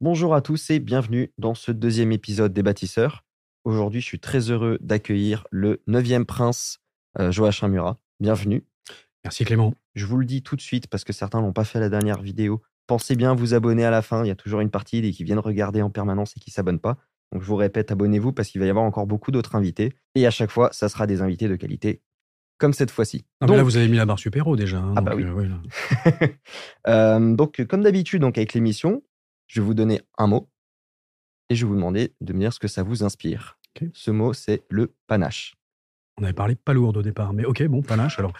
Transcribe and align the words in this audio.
Bonjour 0.00 0.34
à 0.34 0.40
tous 0.40 0.70
et 0.70 0.78
bienvenue 0.78 1.32
dans 1.38 1.54
ce 1.54 1.72
deuxième 1.72 2.12
épisode 2.12 2.52
des 2.52 2.62
bâtisseurs. 2.62 3.24
Aujourd'hui, 3.64 4.00
je 4.00 4.06
suis 4.06 4.20
très 4.20 4.50
heureux 4.50 4.78
d'accueillir 4.80 5.46
le 5.50 5.82
neuvième 5.86 6.24
prince, 6.24 6.78
euh, 7.18 7.30
Joachim 7.30 7.68
Murat. 7.68 7.98
Bienvenue. 8.18 8.64
Merci 9.24 9.44
Clément. 9.44 9.74
Je 9.94 10.06
vous 10.06 10.16
le 10.16 10.24
dis 10.24 10.42
tout 10.42 10.56
de 10.56 10.60
suite 10.62 10.86
parce 10.86 11.04
que 11.04 11.12
certains 11.12 11.42
n'ont 11.42 11.52
pas 11.52 11.64
fait 11.64 11.80
la 11.80 11.90
dernière 11.90 12.22
vidéo. 12.22 12.62
Pensez 12.86 13.14
bien 13.14 13.32
à 13.32 13.34
vous 13.34 13.52
abonner 13.52 13.84
à 13.84 13.90
la 13.90 14.00
fin. 14.00 14.24
Il 14.24 14.28
y 14.28 14.32
a 14.32 14.34
toujours 14.36 14.60
une 14.60 14.70
partie 14.70 15.02
des 15.02 15.10
qui 15.12 15.24
viennent 15.24 15.38
regarder 15.38 15.82
en 15.82 15.90
permanence 15.90 16.32
et 16.36 16.40
qui 16.40 16.50
s'abonnent 16.50 16.80
pas. 16.80 16.96
Donc 17.32 17.42
je 17.42 17.46
vous 17.46 17.56
répète, 17.56 17.92
abonnez-vous 17.92 18.32
parce 18.32 18.48
qu'il 18.48 18.60
va 18.60 18.66
y 18.66 18.70
avoir 18.70 18.84
encore 18.84 19.06
beaucoup 19.06 19.30
d'autres 19.30 19.54
invités. 19.54 19.92
Et 20.14 20.26
à 20.26 20.30
chaque 20.30 20.50
fois, 20.50 20.70
ça 20.72 20.88
sera 20.88 21.06
des 21.06 21.20
invités 21.20 21.46
de 21.46 21.54
qualité, 21.56 22.00
comme 22.58 22.72
cette 22.72 22.90
fois-ci. 22.90 23.24
Donc, 23.42 23.56
là, 23.56 23.62
vous 23.62 23.76
avez 23.76 23.86
mis 23.86 23.98
la 23.98 24.06
barre 24.06 24.18
super 24.18 24.50
déjà. 24.56 24.78
hein, 24.78 24.94
Ah 24.96 25.00
bah 25.02 25.10
donc, 25.12 25.20
oui. 25.20 25.26
euh, 25.26 25.34
oui, 25.34 25.48
là. 25.48 26.28
Euh, 26.88 27.34
donc, 27.36 27.62
comme 27.66 27.82
d'habitude, 27.82 28.22
donc 28.22 28.38
avec 28.38 28.54
l'émission, 28.54 29.02
je 29.50 29.60
vais 29.60 29.66
vous 29.66 29.74
donner 29.74 30.00
un 30.16 30.28
mot 30.28 30.48
et 31.48 31.56
je 31.56 31.64
vais 31.64 31.68
vous 31.68 31.74
demander 31.74 32.14
de 32.20 32.32
me 32.32 32.38
dire 32.38 32.52
ce 32.52 32.60
que 32.60 32.68
ça 32.68 32.84
vous 32.84 33.02
inspire. 33.02 33.58
Ce 33.94 34.10
mot, 34.10 34.32
c'est 34.32 34.62
le 34.68 34.94
panache. 35.06 35.56
On 36.18 36.24
avait 36.24 36.32
parlé 36.32 36.54
pas 36.54 36.72
lourd 36.72 36.96
au 36.96 37.02
départ, 37.02 37.32
mais 37.32 37.44
ok, 37.44 37.64
bon, 37.64 37.82
panache 37.82 38.18
alors. 38.18 38.32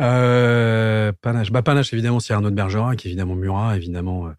Euh, 0.00 1.12
panache. 1.20 1.50
Bah, 1.50 1.62
panache, 1.62 1.92
évidemment, 1.92 2.20
c'est 2.20 2.32
Arnaud 2.32 2.50
de 2.50 2.54
Bergerac, 2.54 3.04
évidemment 3.04 3.34
Murat, 3.34 3.76
évidemment. 3.76 4.32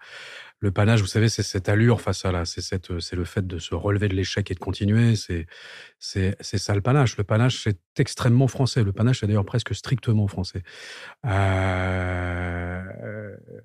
Le 0.59 0.71
panache, 0.71 1.01
vous 1.01 1.07
savez, 1.07 1.29
c'est 1.29 1.43
cette 1.43 1.69
allure 1.69 2.01
face 2.01 2.25
à 2.25 2.31
la, 2.31 2.45
c'est 2.45 2.61
cette, 2.61 2.91
euh, 2.91 2.99
c'est 2.99 3.15
le 3.15 3.25
fait 3.25 3.45
de 3.45 3.59
se 3.59 3.75
relever 3.75 4.07
de 4.07 4.15
l'échec 4.15 4.49
et 4.49 4.53
de 4.53 4.59
continuer. 4.59 5.15
C'est, 5.15 5.47
c'est, 5.99 6.35
c'est 6.39 6.57
ça 6.57 6.73
le 6.73 6.81
panache. 6.81 7.17
Le 7.17 7.23
panache, 7.23 7.61
c'est 7.63 7.77
extrêmement 7.97 8.47
français. 8.47 8.83
Le 8.83 8.93
panache, 8.93 9.19
c'est 9.19 9.27
d'ailleurs 9.27 9.45
presque 9.45 9.75
strictement 9.75 10.27
français. 10.27 10.63
Euh, 11.25 12.81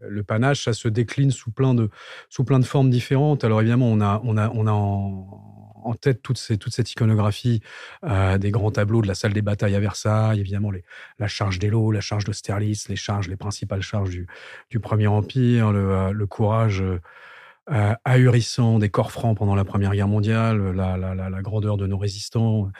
le 0.02 0.22
panache, 0.24 0.64
ça 0.64 0.72
se 0.72 0.88
décline 0.88 1.30
sous 1.30 1.52
plein 1.52 1.74
de, 1.74 1.90
sous 2.28 2.44
plein 2.44 2.58
de 2.58 2.64
formes 2.64 2.90
différentes. 2.90 3.44
Alors 3.44 3.60
évidemment, 3.60 3.90
on 3.90 4.00
a, 4.00 4.20
on 4.24 4.36
a, 4.36 4.50
on 4.50 4.66
a 4.66 4.72
en, 4.72 5.59
en 5.84 5.94
tête 5.94 6.22
toute, 6.22 6.38
cette 6.38 6.92
iconographie 6.92 7.60
euh, 8.04 8.38
des 8.38 8.50
grands 8.50 8.70
tableaux 8.70 9.02
de 9.02 9.08
la 9.08 9.14
salle 9.14 9.32
des 9.32 9.42
batailles 9.42 9.74
à 9.74 9.80
Versailles, 9.80 10.40
évidemment 10.40 10.70
la 11.18 11.26
charge 11.28 11.58
d'Elo, 11.58 11.90
la 11.92 12.00
charge 12.00 12.24
d'Austerlitz, 12.24 12.88
les 12.88 12.96
charges, 12.96 13.28
les 13.28 13.36
principales 13.36 13.82
charges 13.82 14.10
du, 14.10 14.80
Premier 14.80 15.06
Empire, 15.06 15.72
le, 15.72 15.90
euh, 15.92 16.26
courage 16.26 16.82
euh, 16.82 17.94
ahurissant 18.04 18.78
des 18.78 18.88
corps 18.88 19.12
francs 19.12 19.36
pendant 19.36 19.54
la 19.54 19.64
Première 19.64 19.92
Guerre 19.92 20.08
mondiale, 20.08 20.72
la, 20.72 21.42
grandeur 21.42 21.76
de 21.76 21.86
nos 21.86 21.98
résistants. 21.98 22.70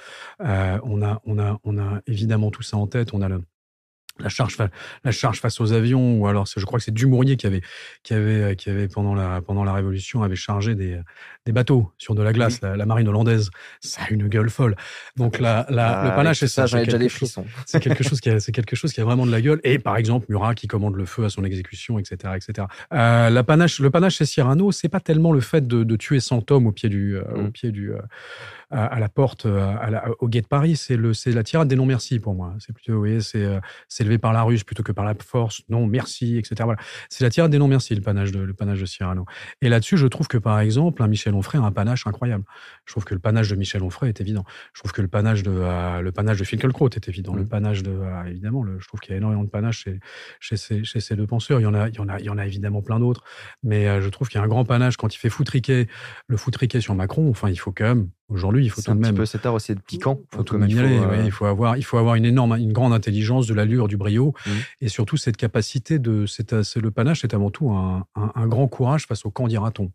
On, 0.41 1.03
a, 1.03 1.21
on, 1.25 1.39
a, 1.39 1.59
on 1.65 1.79
a 1.79 2.01
évidemment 2.07 2.51
tout 2.51 2.63
ça 2.63 2.77
en 2.77 2.87
tête. 2.87 3.15
On 3.15 3.23
a 3.23 3.29
le, 3.29 3.43
la 4.23 4.29
charge, 4.29 4.57
la 5.05 5.11
charge 5.11 5.41
face 5.41 5.61
aux 5.61 5.73
avions, 5.73 6.19
ou 6.19 6.27
alors 6.27 6.47
je 6.55 6.65
crois 6.65 6.79
que 6.79 6.85
c'est 6.85 6.95
Dumouriez 6.95 7.37
qui 7.37 7.47
avait, 7.47 7.61
qui 8.03 8.15
avait, 8.15 8.57
qui 8.57 8.71
avait 8.71 8.89
pendant 8.89 9.15
la, 9.15 9.41
pendant 9.41 9.65
la 9.65 9.73
Révolution 9.73 10.23
avait 10.23 10.37
chargé 10.37 10.75
des, 10.75 11.01
des 11.47 11.53
bateaux 11.53 11.91
sur 11.99 12.15
de 12.15 12.23
la 12.23 12.33
glace, 12.33 12.61
la, 12.61 12.77
la 12.77 12.87
marine 12.87 13.09
hollandaise. 13.09 13.51
Ça 13.81 14.03
a 14.03 14.11
une 14.11 14.29
gueule 14.29 14.51
folle. 14.51 14.77
Donc 15.17 15.39
la, 15.39 15.67
la, 15.71 16.03
le 16.05 16.11
Ah, 16.11 16.13
panache, 16.17 16.39
c'est 16.41 16.49
ça. 16.49 16.67
j'en 16.67 16.77
c'est 16.79 16.83
ai 16.83 16.87
déjà 16.87 16.99
quelque 16.99 17.05
des 17.05 17.09
frissons. 17.09 17.45
c'est 17.67 17.81
quelque 17.81 18.05
chose 18.05 18.21
qui 18.21 18.31
a, 18.31 18.39
quelque 18.39 18.77
chose 18.77 18.93
qui 18.93 19.01
a 19.01 19.05
vraiment 19.05 19.27
de 19.27 19.31
la 19.31 19.41
gueule. 19.41 19.61
Et 19.65 19.79
par 19.79 19.97
exemple, 19.97 20.27
Murat 20.29 20.55
qui 20.55 20.67
commande 20.67 20.97
le 20.97 21.05
feu 21.07 21.25
à 21.25 21.31
son 21.31 21.45
exécution, 21.45 21.99
etc., 21.99 22.35
etc. 22.37 22.67
Euh, 22.93 23.31
la 23.31 23.43
panache, 23.45 23.79
le 23.81 23.91
panache 23.91 24.17
chez 24.17 24.27
Cyrano, 24.27 24.73
c'est 24.73 24.89
pas 24.89 25.01
tellement 25.01 25.33
le 25.33 25.41
fait 25.41 25.67
de, 25.67 25.85
de 25.85 25.97
tuer 25.97 26.21
100 26.21 26.51
hommes 26.51 26.67
au 26.67 26.73
pied 26.73 26.89
du, 26.89 27.17
euh, 27.17 27.23
au 27.35 27.43
Mm. 27.43 27.53
pied 27.53 27.71
du, 27.73 27.93
euh, 27.93 27.99
à, 28.71 28.87
à 28.87 28.99
la 29.01 29.09
porte, 29.09 29.47
euh, 29.47 29.75
à 29.81 29.91
la- 29.91 30.05
au 30.21 30.29
guet 30.29 30.41
de 30.43 30.47
Paris. 30.47 30.77
C'est 30.77 30.97
le, 30.97 31.13
c'est 31.15 31.33
la 31.33 31.43
tirade 31.43 31.69
des 31.69 31.77
non 31.77 31.87
merci 31.87 32.19
pour 32.21 32.35
moi. 32.35 32.55
C'est 32.59 32.73
plutôt, 32.73 32.93
vous 32.95 32.99
voyez, 33.01 33.21
c'est, 33.21 33.45
euh, 33.45 33.61
élevé 34.01 34.19
par 34.19 34.33
la 34.33 34.43
ruse 34.43 34.65
plutôt 34.65 34.83
que 34.83 34.93
par 34.93 35.05
la 35.05 35.15
force. 35.15 35.63
Non 35.69 35.87
merci, 35.87 36.37
etc. 36.39 36.55
Voilà. 36.65 36.79
C'est 37.11 37.25
la 37.25 37.31
tirade 37.31 37.51
des 37.51 37.59
non 37.59 37.69
merci, 37.69 37.95
le 37.95 38.01
panache 38.01 38.33
de, 38.33 38.41
le 38.41 38.55
panache 38.55 38.81
de 38.81 38.87
Cyrano. 38.87 39.25
Et 39.61 39.69
là-dessus, 39.69 39.97
je 39.97 40.07
trouve 40.07 40.27
que 40.29 40.39
par 40.39 40.59
exemple, 40.61 41.03
un 41.03 41.07
Michel 41.09 41.35
Onfray 41.35 41.61
a 41.61 41.65
un 41.65 41.73
panache 41.73 42.07
incroyable. 42.07 42.45
Je 42.87 42.93
trouve 42.93 43.05
que 43.05 43.15
le 43.15 43.21
panache 43.21 43.49
de 43.49 43.57
Michel 43.57 43.83
Onfray 43.83 44.09
est 44.09 44.21
évident. 44.21 44.45
Je 44.73 44.81
trouve 44.81 44.93
que 44.93 45.03
le 45.03 45.09
panache 45.09 45.43
de 45.43 45.51
euh, 45.53 46.01
le 46.01 46.13
panache 46.13 46.39
de 46.39 46.45
Finkielkraut 46.45 46.89
est 46.91 47.09
évident. 47.09 47.35
Le 47.35 47.43
Mm. 47.43 47.49
panache 47.49 47.83
de 47.83 47.91
euh, 47.91 48.25
évidemment, 48.25 48.63
le- 48.63 48.79
je 48.79 48.87
trouve 48.89 49.01
qu'il 49.01 49.11
y 49.13 49.15
a 49.15 49.19
énormément 49.19 49.45
de 49.45 49.51
panache 49.51 49.85
chez, 49.85 50.01
chez, 50.41 50.57
ces, 50.57 50.85
chez 50.85 51.01
ces 51.01 51.17
deux 51.17 51.27
penseurs. 51.27 51.61
Il 51.61 51.65
y 51.65 51.67
en 51.67 51.75
a, 51.75 51.89
il 51.89 51.95
y 51.97 52.01
en 52.01 52.09
a, 52.09 52.19
il 52.21 52.25
y 52.25 52.31
en 52.31 52.39
a 52.39 52.47
évidemment 52.47 52.81
plein 52.83 52.99
d'autres, 53.01 53.25
mais 53.63 53.87
euh, 53.89 54.01
je 54.01 54.09
trouve 54.09 54.29
qu'il 54.29 54.39
y 54.39 54.41
a 54.41 54.45
un 54.45 54.49
grand 54.49 54.65
panache 54.65 54.97
quand 54.97 55.15
il 55.15 55.19
fait 55.19 55.31
foutriquer 55.31 55.89
le 56.29 56.37
foutriquer 56.37 56.81
sur 56.81 56.95
Macron. 56.95 57.29
Enfin, 57.31 57.51
il 57.51 57.57
faut 57.59 57.73
quand 57.73 57.85
même 57.85 58.09
aujourd'hui, 58.31 58.65
il 58.65 58.69
faut 58.71 58.81
C'est 58.81 58.87
tout 58.87 58.91
un 58.93 58.95
de 58.95 59.01
petit 59.01 59.09
même 59.11 59.17
peu 59.17 59.27
cet 59.27 59.45
art 59.47 59.55
aussi 59.55 59.75
de 59.75 59.81
piquant. 59.81 60.21
faut 60.35 60.43
tout 60.43 60.55
comme 60.55 60.63
de 60.63 60.67
même 60.67 60.71
il 60.71 60.77
y 60.77 60.79
aller. 60.79 60.99
faut, 60.99 61.05
ouais, 61.11 61.19
euh, 61.19 61.25
il 61.25 61.31
faut 61.31 61.45
avoir, 61.47 61.77
il 61.77 61.83
faut 61.85 61.99
avoir 61.99 62.15
une 62.15 62.25
énorme, 62.25 62.57
une 62.57 62.73
grande 62.73 62.93
intelligence, 62.93 63.47
de 63.47 63.55
l'allure, 63.55 63.89
du 63.89 63.97
brio, 63.97 64.33
Mhm. 64.47 64.53
et 64.81 64.89
surtout 64.89 65.17
cette 65.17 65.37
capacité 65.37 65.99
de, 65.99 66.27
c'est, 66.27 66.53
euh, 66.53 66.63
c'est 66.63 66.81
le 66.81 66.91
panache, 66.91 67.21
c'est 67.23 67.35
avant 67.35 67.51
tout 67.51 67.71
un, 67.71 68.05
un- 68.15 68.33
un 68.35 68.47
grand 68.47 68.69
courage 68.69 69.07
face 69.07 69.25
au 69.27 69.31
camp 69.31 69.49
dira-t-on. 69.49 69.91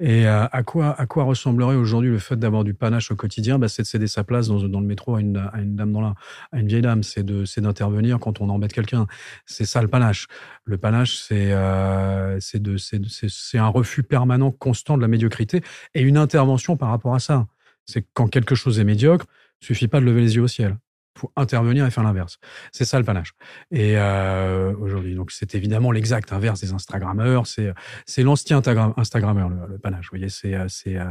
Et 0.00 0.26
euh, 0.26 0.46
à 0.50 0.62
quoi, 0.64 0.98
à 1.00 1.06
quoi 1.06 1.22
ressemblerait 1.24 1.76
aujourd'hui 1.76 2.10
le 2.10 2.18
fait 2.18 2.36
d'avoir 2.36 2.64
du 2.64 2.74
panache 2.74 3.10
au 3.12 3.16
quotidien? 3.16 3.58
Bah, 3.60 3.68
C'est 3.68 3.82
de 3.82 3.86
céder 3.86 4.06
sa 4.08 4.24
place 4.24 4.48
dans, 4.48 4.60
dans 4.66 4.80
le 4.80 4.86
métro 4.86 5.14
à 5.14 5.20
une, 5.20 5.36
à 5.36 5.60
une 5.60 5.76
dame 5.76 5.92
dans 5.92 6.00
la, 6.00 6.14
à 6.52 6.58
une 6.58 6.66
vieille 6.66 6.82
dame. 6.82 7.02
C'est 7.04 7.22
de, 7.22 7.44
c'est 7.44 7.60
d'intervenir 7.60 8.18
quand 8.18 8.40
on 8.40 8.48
embête 8.48 8.72
quelqu'un. 8.72 9.06
C'est 9.46 9.64
ça 9.66 9.80
le 9.82 9.88
panache. 9.88 10.26
Le 10.64 10.78
panache, 10.78 11.16
c'est, 11.16 11.52
euh, 11.52 12.38
c'est 12.40 12.60
de, 12.60 12.76
c'est, 12.76 13.00
c'est, 13.08 13.28
c'est 13.30 13.58
un 13.58 13.68
refus 13.68 14.02
permanent, 14.02 14.50
constant 14.50 14.96
de 14.96 15.02
la 15.02 15.08
médiocrité 15.08 15.62
et 15.94 16.02
une 16.02 16.16
intervention 16.16 16.76
par 16.76 16.88
rapport 16.88 17.14
à 17.14 17.20
ça. 17.20 17.46
C'est 17.86 18.02
que 18.02 18.08
quand 18.14 18.28
quelque 18.28 18.54
chose 18.54 18.78
est 18.80 18.84
médiocre, 18.84 19.26
suffit 19.60 19.88
pas 19.88 20.00
de 20.00 20.04
lever 20.06 20.20
les 20.22 20.36
yeux 20.36 20.42
au 20.42 20.48
ciel. 20.48 20.78
Il 21.16 21.20
faut 21.20 21.32
intervenir 21.36 21.86
et 21.86 21.92
faire 21.92 22.02
l'inverse. 22.02 22.38
C'est 22.72 22.84
ça 22.84 22.98
le 22.98 23.04
panache. 23.04 23.34
Et 23.70 23.96
euh, 23.96 24.74
aujourd'hui, 24.80 25.14
donc 25.14 25.30
c'est 25.30 25.54
évidemment 25.54 25.92
l'exact 25.92 26.32
inverse 26.32 26.60
des 26.60 26.72
Instagrammeurs. 26.72 27.46
C'est 27.46 27.72
c'est 28.04 28.24
l'ancien 28.24 28.58
Instagram- 28.58 28.94
Instagrammeur 28.96 29.48
le, 29.48 29.66
le 29.68 29.78
panache. 29.78 30.06
Vous 30.06 30.16
voyez, 30.18 30.28
c'est 30.28 30.54
euh, 30.56 30.66
c'est 30.68 30.96
euh, 30.96 31.04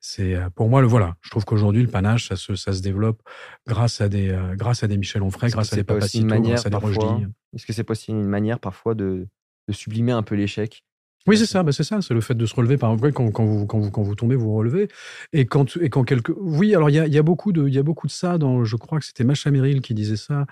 c'est 0.00 0.38
pour 0.54 0.68
moi 0.68 0.80
le 0.82 0.86
voilà. 0.86 1.16
Je 1.20 1.30
trouve 1.30 1.44
qu'aujourd'hui 1.44 1.82
le 1.82 1.88
panache 1.88 2.28
ça 2.28 2.36
se 2.36 2.54
ça 2.54 2.72
se 2.72 2.80
développe 2.80 3.22
grâce 3.66 4.00
à 4.00 4.08
des 4.08 4.32
grâce 4.54 4.84
à 4.84 4.86
des 4.86 4.96
Michel 4.96 5.22
Onfray, 5.22 5.50
grâce 5.50 5.72
à 5.72 5.76
des 5.76 5.82
Papacito, 5.94 6.26
grâce 6.52 6.66
à 6.66 6.70
des. 6.70 6.76
Est-ce 7.56 7.66
que 7.66 7.72
c'est 7.72 7.82
pas 7.82 7.94
aussi 7.94 8.12
une 8.12 8.22
manière 8.28 8.60
parfois 8.60 8.94
de, 8.94 9.26
de 9.66 9.72
sublimer 9.72 10.12
un 10.12 10.22
peu 10.22 10.36
l'échec? 10.36 10.84
Oui, 11.26 11.36
c'est 11.36 11.46
ça, 11.46 11.62
bah, 11.62 11.70
c'est 11.72 11.84
ça, 11.84 12.00
c'est 12.00 12.14
le 12.14 12.22
fait 12.22 12.34
de 12.34 12.46
se 12.46 12.54
relever. 12.54 12.78
Par 12.78 12.90
exemple, 12.92 13.12
quand, 13.12 13.30
quand, 13.30 13.44
vous, 13.44 13.66
quand, 13.66 13.78
vous, 13.78 13.90
quand 13.90 14.02
vous 14.02 14.14
tombez, 14.14 14.36
vous 14.36 14.54
relevez. 14.54 14.88
Et 15.34 15.44
quand, 15.46 15.76
et 15.76 15.90
quand 15.90 16.02
quelque. 16.02 16.32
Oui, 16.38 16.74
alors 16.74 16.88
il 16.88 16.94
y 16.96 16.98
a, 16.98 17.06
y, 17.06 17.18
a 17.18 17.22
beaucoup 17.22 17.52
de- 17.52 17.68
y 17.68 17.78
a 17.78 17.82
beaucoup 17.82 18.06
de 18.06 18.12
ça. 18.12 18.38
Dans, 18.38 18.64
je 18.64 18.76
crois 18.76 18.98
que 18.98 19.04
c'était 19.04 19.22
Macha 19.24 19.50
Merrill 19.50 19.82
qui 19.82 19.92
disait 19.94 20.16
ça, 20.16 20.46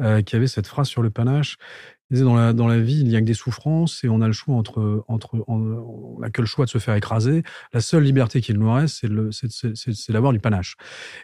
euh, 0.00 0.22
qui 0.22 0.34
avait 0.34 0.46
cette 0.46 0.66
phrase 0.66 0.88
sur 0.88 1.02
le 1.02 1.10
panache. 1.10 1.58
Dans 2.22 2.34
la, 2.34 2.52
dans 2.52 2.68
la 2.68 2.78
vie, 2.78 3.00
il 3.00 3.08
n'y 3.08 3.16
a 3.16 3.20
que 3.20 3.26
des 3.26 3.34
souffrances 3.34 4.04
et 4.04 4.08
on 4.08 4.20
a 4.20 4.26
le 4.26 4.32
choix 4.32 4.54
entre. 4.54 5.04
entre 5.08 5.42
on 5.48 6.18
n'a 6.20 6.30
que 6.30 6.40
le 6.40 6.46
choix 6.46 6.64
de 6.64 6.70
se 6.70 6.78
faire 6.78 6.94
écraser. 6.94 7.42
La 7.72 7.80
seule 7.80 8.02
liberté 8.04 8.40
qu'il 8.40 8.58
nous 8.58 8.72
reste, 8.72 8.98
c'est 9.00 9.08
le- 9.08 9.32
c'est- 9.32 9.50
c'est- 9.50 9.74
c'est- 9.74 9.94
c'est 9.94 10.12
d'avoir 10.12 10.32
du 10.32 10.38
panache. 10.38 10.76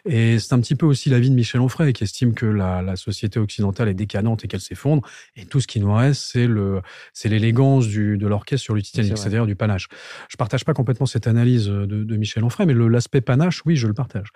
Et 0.05 0.39
c'est 0.39 0.53
un 0.53 0.59
petit 0.59 0.75
peu 0.75 0.85
aussi 0.85 1.09
l'avis 1.09 1.29
de 1.29 1.35
Michel 1.35 1.61
Onfray, 1.61 1.93
qui 1.93 2.03
estime 2.03 2.33
que 2.33 2.45
la, 2.45 2.81
la 2.81 2.95
société 2.95 3.39
occidentale 3.39 3.89
est 3.89 3.93
décadente 3.93 4.43
et 4.43 4.47
qu'elle 4.47 4.59
s'effondre. 4.61 5.07
Et 5.35 5.45
tout 5.45 5.59
ce 5.59 5.67
qui 5.67 5.79
nous 5.79 5.93
reste, 5.93 6.21
c'est 6.31 6.47
le, 6.47 6.81
c'est 7.13 7.29
l'élégance 7.29 7.87
du, 7.87 8.17
de 8.17 8.27
l'orchestre 8.27 8.63
sur 8.63 8.73
le 8.73 8.81
Titanic, 8.81 9.11
c'est-à-dire 9.17 9.45
du 9.45 9.55
panache. 9.55 9.87
Je 10.29 10.37
partage 10.37 10.65
pas 10.65 10.73
complètement 10.73 11.05
cette 11.05 11.27
analyse 11.27 11.67
de, 11.67 11.85
de 11.85 12.17
Michel 12.17 12.43
Onfray, 12.43 12.65
mais 12.67 12.73
le- 12.73 12.87
l'aspect 12.87 13.21
panache, 13.21 13.61
oui, 13.65 13.75
je 13.75 13.87
le 13.87 13.93
partage. 13.93 14.29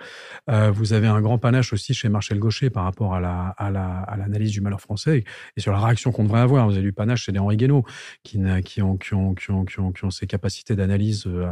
Euh, 0.50 0.72
vous 0.72 0.94
avez 0.94 1.08
un 1.08 1.22
grand 1.22 1.38
panache 1.38 1.74
aussi 1.74 1.94
chez 1.94 2.10
Marcel 2.10 2.40
Gaucher 2.40 2.70
par 2.70 2.84
rapport 2.84 3.14
à 3.16 3.20
la 3.20 3.48
à 3.58 3.72
la 3.72 4.00
à 4.02 4.18
l'analyse 4.18 4.52
du 4.52 4.62
malheur 4.62 4.82
français 4.82 5.20
et, 5.20 5.24
et 5.58 5.62
sur 5.62 5.72
la 5.72 5.80
réaction 5.80 6.12
qu'on 6.12 6.24
devrait 6.24 6.42
avoir. 6.46 6.66
Vous 6.66 6.74
avez 6.74 6.82
du 6.82 6.94
panache 6.94 7.24
chez 7.24 7.32
des 7.32 7.40
Henri 7.40 7.58
Guénaud 7.58 7.84
qui, 8.24 8.40
qui, 8.64 8.82
ont, 8.82 8.98
qui, 8.98 9.14
ont, 9.14 9.36
qui, 9.36 9.52
ont, 9.52 9.66
qui, 9.66 10.06
ont, 10.06 10.10
ces 10.10 10.28
capacités 10.28 10.76
d'analyse 10.76 11.26
euh, 11.28 11.50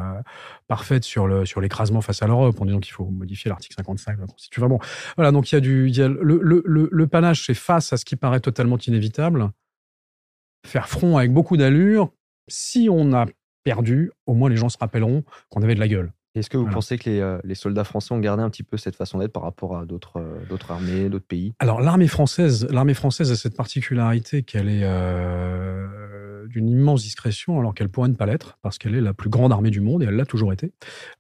parfaites 0.68 1.04
sur 1.04 1.28
le 1.28 1.46
sur 1.46 1.60
l'écrasement 1.60 2.02
face 2.02 2.22
à 2.24 2.28
l'Europe 2.28 2.60
en 2.62 2.66
disant 2.66 2.80
qu'il 2.80 2.94
faut 2.94 3.06
modifier 3.06 3.50
l'article 3.50 3.76
55 3.76 4.18
de 4.18 4.62
la 4.62 4.68
bon, 4.68 4.80
voilà, 5.18 5.32
donc 5.32 5.52
il 5.52 5.56
y 5.56 5.58
a 5.58 5.62
du 5.62 5.92
le, 5.92 6.40
le, 6.42 6.64
le, 6.66 6.90
le 6.92 7.08
panache, 7.08 7.46
c'est 7.46 7.54
face 7.54 7.92
à 7.94 7.98
ce 7.98 8.06
qui 8.06 8.16
paraît 8.16 8.40
totalement 8.40 8.78
inévitable, 8.78 9.52
faire 10.66 10.88
front 10.88 11.18
avec 11.18 11.32
beaucoup 11.32 11.58
d'allure. 11.58 12.12
Si 12.48 12.88
on 12.92 13.14
a 13.14 13.26
perdu, 13.64 14.12
au 14.26 14.34
moins 14.34 14.50
les 14.50 14.58
gens 14.58 14.70
se 14.70 14.78
rappelleront 14.78 15.24
qu'on 15.50 15.62
avait 15.62 15.76
de 15.76 15.80
la 15.80 15.88
gueule. 15.88 16.14
Est-ce 16.36 16.50
que 16.50 16.58
vous 16.58 16.64
Voilà. 16.64 16.76
pensez 16.76 16.98
que 16.98 17.10
les, 17.10 17.20
euh, 17.20 17.38
les 17.44 17.54
soldats 17.56 17.84
français 17.84 18.12
ont 18.14 18.20
gardé 18.20 18.42
un 18.42 18.50
petit 18.50 18.64
peu 18.64 18.78
cette 18.78 18.96
façon 18.96 19.20
d'être 19.20 19.32
par 19.34 19.44
rapport 19.44 19.78
à 19.78 19.86
d'autres 19.86 20.18
euh, 20.20 20.58
armées, 20.70 21.08
d'autres 21.10 21.28
pays? 21.28 21.54
Alors 21.60 21.80
l'armée 21.80 22.08
française, 22.08 22.68
l'armée 22.72 22.96
française 22.96 23.32
a 23.32 23.36
cette 23.36 23.56
particularité 23.56 24.42
qu'elle 24.42 24.68
est 24.68 24.82
euh, 24.84 26.48
d'une 26.48 26.70
immense 26.70 27.04
discrétion, 27.04 27.60
alors 27.60 27.74
qu'elle 27.76 27.90
pourrait 27.90 28.10
ne 28.10 28.16
pas 28.16 28.26
l'être, 28.26 28.58
parce 28.64 28.78
qu'elle 28.80 28.96
est 28.96 29.02
la 29.02 29.14
plus 29.14 29.30
grande 29.30 29.52
armée 29.52 29.70
du 29.70 29.80
monde 29.80 30.02
et 30.02 30.06
elle 30.08 30.16
l'a 30.16 30.26
toujours 30.26 30.52
été. 30.54 30.72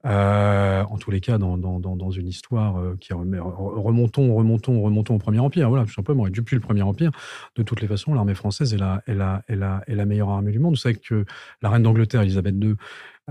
Euh, 0.05 0.83
en 0.83 0.97
tous 0.97 1.11
les 1.11 1.21
cas, 1.21 1.37
dans, 1.37 1.57
dans, 1.57 1.79
dans, 1.79 1.95
dans 1.95 2.11
une 2.11 2.27
histoire 2.27 2.81
qui 2.99 3.13
remontons, 3.13 4.33
remontons, 4.35 4.81
remontons 4.81 5.15
au 5.15 5.19
Premier 5.19 5.39
Empire. 5.39 5.69
Voilà, 5.69 5.85
tout 5.85 5.93
simplement. 5.93 6.25
Et 6.27 6.31
depuis 6.31 6.55
le 6.55 6.59
Premier 6.61 6.81
Empire, 6.81 7.11
de 7.55 7.63
toutes 7.63 7.81
les 7.81 7.87
façons, 7.87 8.13
l'armée 8.13 8.35
française 8.35 8.73
est 8.73 8.77
la, 8.77 9.01
est 9.07 9.13
la, 9.13 9.43
est 9.47 9.55
la, 9.55 9.83
est 9.87 9.95
la 9.95 10.05
meilleure 10.05 10.29
armée 10.29 10.51
du 10.51 10.59
monde. 10.59 10.73
Vous 10.73 10.77
savez 10.79 10.95
que 10.95 11.25
la 11.61 11.69
reine 11.69 11.83
d'Angleterre, 11.83 12.21
Elisabeth 12.21 12.55
II, 12.61 12.75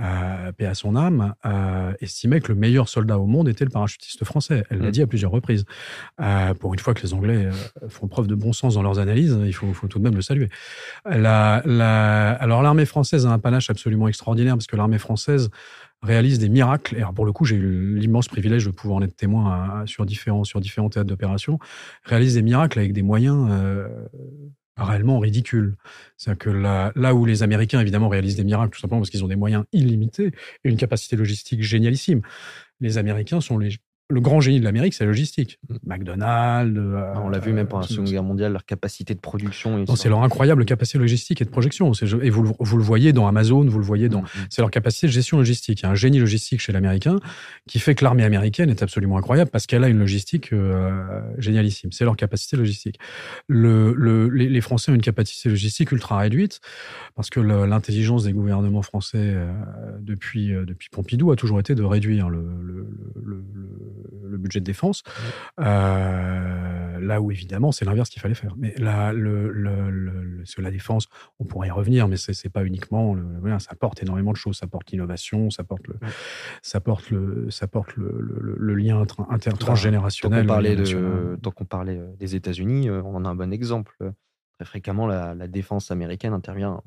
euh, 0.01 0.53
paix 0.53 0.67
à 0.67 0.75
son 0.75 0.97
âme, 0.97 1.35
euh, 1.45 1.93
estimait 2.01 2.41
que 2.41 2.49
le 2.49 2.59
meilleur 2.59 2.89
soldat 2.89 3.19
au 3.19 3.27
monde 3.27 3.49
était 3.49 3.65
le 3.65 3.71
parachutiste 3.71 4.25
français. 4.25 4.65
Elle 4.71 4.79
l'a 4.79 4.89
mm. 4.89 4.93
dit 4.93 5.03
à 5.03 5.07
plusieurs 5.07 5.31
reprises. 5.31 5.65
Euh, 6.21 6.55
pour 6.55 6.73
une 6.73 6.81
fois 6.81 6.95
que 6.95 7.03
les 7.03 7.15
Anglais 7.15 7.47
euh, 7.47 7.89
font 7.89 8.09
preuve 8.09 8.27
de 8.27 8.35
bon 8.35 8.53
sens 8.53 8.75
dans 8.75 8.83
leurs 8.83 8.99
analyses, 8.99 9.39
il 9.45 9.53
faut, 9.53 9.73
faut 9.73 9.89
tout 9.89 9.99
de 9.99 10.05
même 10.05 10.15
le 10.15 10.23
saluer. 10.23 10.49
La, 11.05 11.63
la, 11.65 12.33
alors 12.33 12.63
l'armée 12.63 12.87
française 12.87 13.27
a 13.27 13.31
un 13.31 13.39
panache 13.39 13.71
absolument 13.71 14.09
extraordinaire 14.09 14.55
parce 14.55 14.67
que 14.67 14.77
l'armée 14.77 14.99
française 14.99 15.51
réalise 16.03 16.39
des 16.39 16.49
miracles. 16.49 16.97
Et 16.97 16.99
alors 16.99 17.15
pour 17.15 17.25
le 17.25 17.33
coup, 17.33 17.45
j'ai 17.45 17.57
eu 17.57 17.97
l'immense 17.97 18.29
privilège 18.29 18.65
de 18.65 18.71
pouvoir 18.71 18.99
en 18.99 19.03
être 19.03 19.17
témoin 19.17 19.85
sur, 19.87 20.05
différents, 20.05 20.45
sur 20.45 20.61
différents 20.61 20.89
théâtres 20.89 21.09
d'opération. 21.09 21.59
Réalise 22.05 22.35
des 22.35 22.43
miracles 22.43 22.79
avec 22.79 22.93
des 22.93 23.03
moyens 23.03 23.49
euh, 23.51 23.89
réellement 24.77 25.19
ridicules. 25.19 25.77
C'est-à-dire 26.17 26.39
que 26.39 26.51
là, 26.51 26.93
là 26.97 27.15
où 27.15 27.25
les 27.25 27.43
Américains, 27.43 27.81
évidemment, 27.81 28.09
réalisent 28.09 28.37
des 28.37 28.45
miracles, 28.45 28.75
tout 28.75 28.81
simplement 28.81 29.01
parce 29.01 29.11
qu'ils 29.11 29.25
ont 29.25 29.29
des 29.29 29.37
moyens 29.37 29.65
illimités 29.73 30.33
et 30.65 30.69
une 30.69 30.77
capacité 30.77 31.17
logistique 31.17 31.63
génialissime, 31.63 32.23
les 32.81 32.99
Américains 32.99 33.41
sont 33.41 33.59
les, 33.59 33.77
le 34.13 34.21
grand 34.21 34.41
génie 34.41 34.61
de 34.61 34.65
l'Amérique, 34.65 34.95
c'est 34.95 35.05
la 35.05 35.09
logistique. 35.09 35.59
Mm. 35.69 35.77
McDonald's. 35.85 36.79
Euh, 36.79 37.15
on 37.17 37.29
l'a 37.29 37.39
vu 37.39 37.53
même 37.53 37.67
pendant 37.67 37.83
la 37.83 37.89
Seconde 37.89 38.11
Guerre 38.11 38.23
mondiale, 38.23 38.53
leur 38.53 38.67
capacité 38.67 39.15
de 39.15 39.21
production. 39.21 39.85
C'est 39.97 40.09
leur 40.09 40.23
incroyable 40.23 40.65
capacité 40.65 40.99
logistique 40.99 41.41
et 41.41 41.45
de 41.45 41.51
projection. 41.51 41.93
Et 41.93 42.31
vous, 42.31 42.55
vous, 42.59 42.77
le 42.77 42.83
voyez 42.83 43.13
dans 43.13 43.27
Amazon, 43.27 43.65
vous 43.65 43.79
le 43.79 43.85
voyez 43.85 44.09
dans. 44.09 44.21
Mm, 44.21 44.25
mm. 44.25 44.47
C'est 44.51 44.63
leur 44.63 44.71
capacité 44.71 45.07
de 45.07 45.13
gestion 45.13 45.39
logistique. 45.39 45.81
Il 45.81 45.83
y 45.85 45.87
a 45.87 45.91
un 45.91 45.95
génie 45.95 46.19
logistique 46.19 46.61
chez 46.61 46.73
l'Américain 46.73 47.19
qui 47.67 47.79
fait 47.79 47.95
que 47.95 48.05
l'armée 48.05 48.25
américaine 48.25 48.71
est 48.71 48.83
absolument 48.83 49.17
incroyable 49.17 49.51
parce 49.51 49.67
qu'elle 49.67 49.85
a 49.85 49.89
une 49.89 49.99
logistique 49.99 50.53
euh, 50.53 51.21
génialissime. 51.39 51.91
C'est 51.93 52.05
leur 52.05 52.17
capacité 52.17 52.57
logistique. 52.57 52.99
Le, 53.49 53.95
le, 53.95 54.29
les, 54.29 54.61
Français 54.61 54.93
ont 54.93 54.95
une 54.95 55.01
capacité 55.03 55.49
logistique 55.49 55.91
ultra 55.93 56.19
réduite 56.19 56.61
parce 57.15 57.31
que 57.31 57.41
l'intelligence 57.41 58.25
des 58.25 58.33
gouvernements 58.33 58.83
français 58.83 59.19
euh, 59.19 59.51
depuis, 60.01 60.53
depuis 60.67 60.89
Pompidou 60.91 61.33
a 61.33 61.37
toujours 61.37 61.59
été 61.59 61.75
de 61.75 61.83
réduire 61.83 62.29
le, 62.29 62.43
le 63.23 63.45
le 64.25 64.39
budget 64.39 64.61
de 64.61 64.65
défense, 64.65 65.03
euh, 65.61 67.01
là 67.01 67.21
où 67.21 67.31
évidemment 67.31 67.73
c'est 67.73 67.85
l'inverse 67.85 68.09
qu'il 68.09 68.21
fallait 68.23 68.35
faire. 68.35 68.55
Mais 68.57 68.75
là, 68.77 69.13
le, 69.13 69.51
le, 69.51 70.45
sur 70.45 70.63
la 70.63 70.71
défense, 70.71 71.09
on 71.39 71.45
pourrait 71.45 71.69
y 71.69 71.71
revenir, 71.71 72.09
mais 72.09 72.17
c'est 72.17 72.49
pas 72.51 72.65
uniquement. 72.65 73.15
Voilà, 73.41 73.59
ça 73.59 73.71
apporte 73.73 74.03
énormément 74.03 74.33
de 74.33 74.37
choses. 74.37 74.57
Ça 74.57 74.67
porte 74.67 74.91
l'innovation, 74.91 75.51
ça 75.51 75.65
porte 75.65 75.87
le, 75.87 75.97
ça 76.63 76.81
porte 76.81 77.11
le, 77.11 77.51
ça 77.51 77.67
porte 77.67 77.97
le, 77.97 78.75
lien 78.75 79.05
inter, 79.29 79.53
transgénérationnel. 79.59 80.47
Tant 80.47 80.47
qu'on 80.47 80.55
parlait, 80.55 80.77
de, 80.77 81.65
parlait 81.69 82.01
des 82.19 82.35
États-Unis, 82.35 82.89
euh, 82.89 83.03
on 83.05 83.17
en 83.17 83.25
a 83.25 83.29
un 83.29 83.35
bon 83.35 83.53
exemple. 83.53 83.97
Très 84.55 84.65
fréquemment, 84.65 85.07
la, 85.07 85.35
défense 85.49 85.91
américaine 85.91 86.33
intervient 86.33 86.83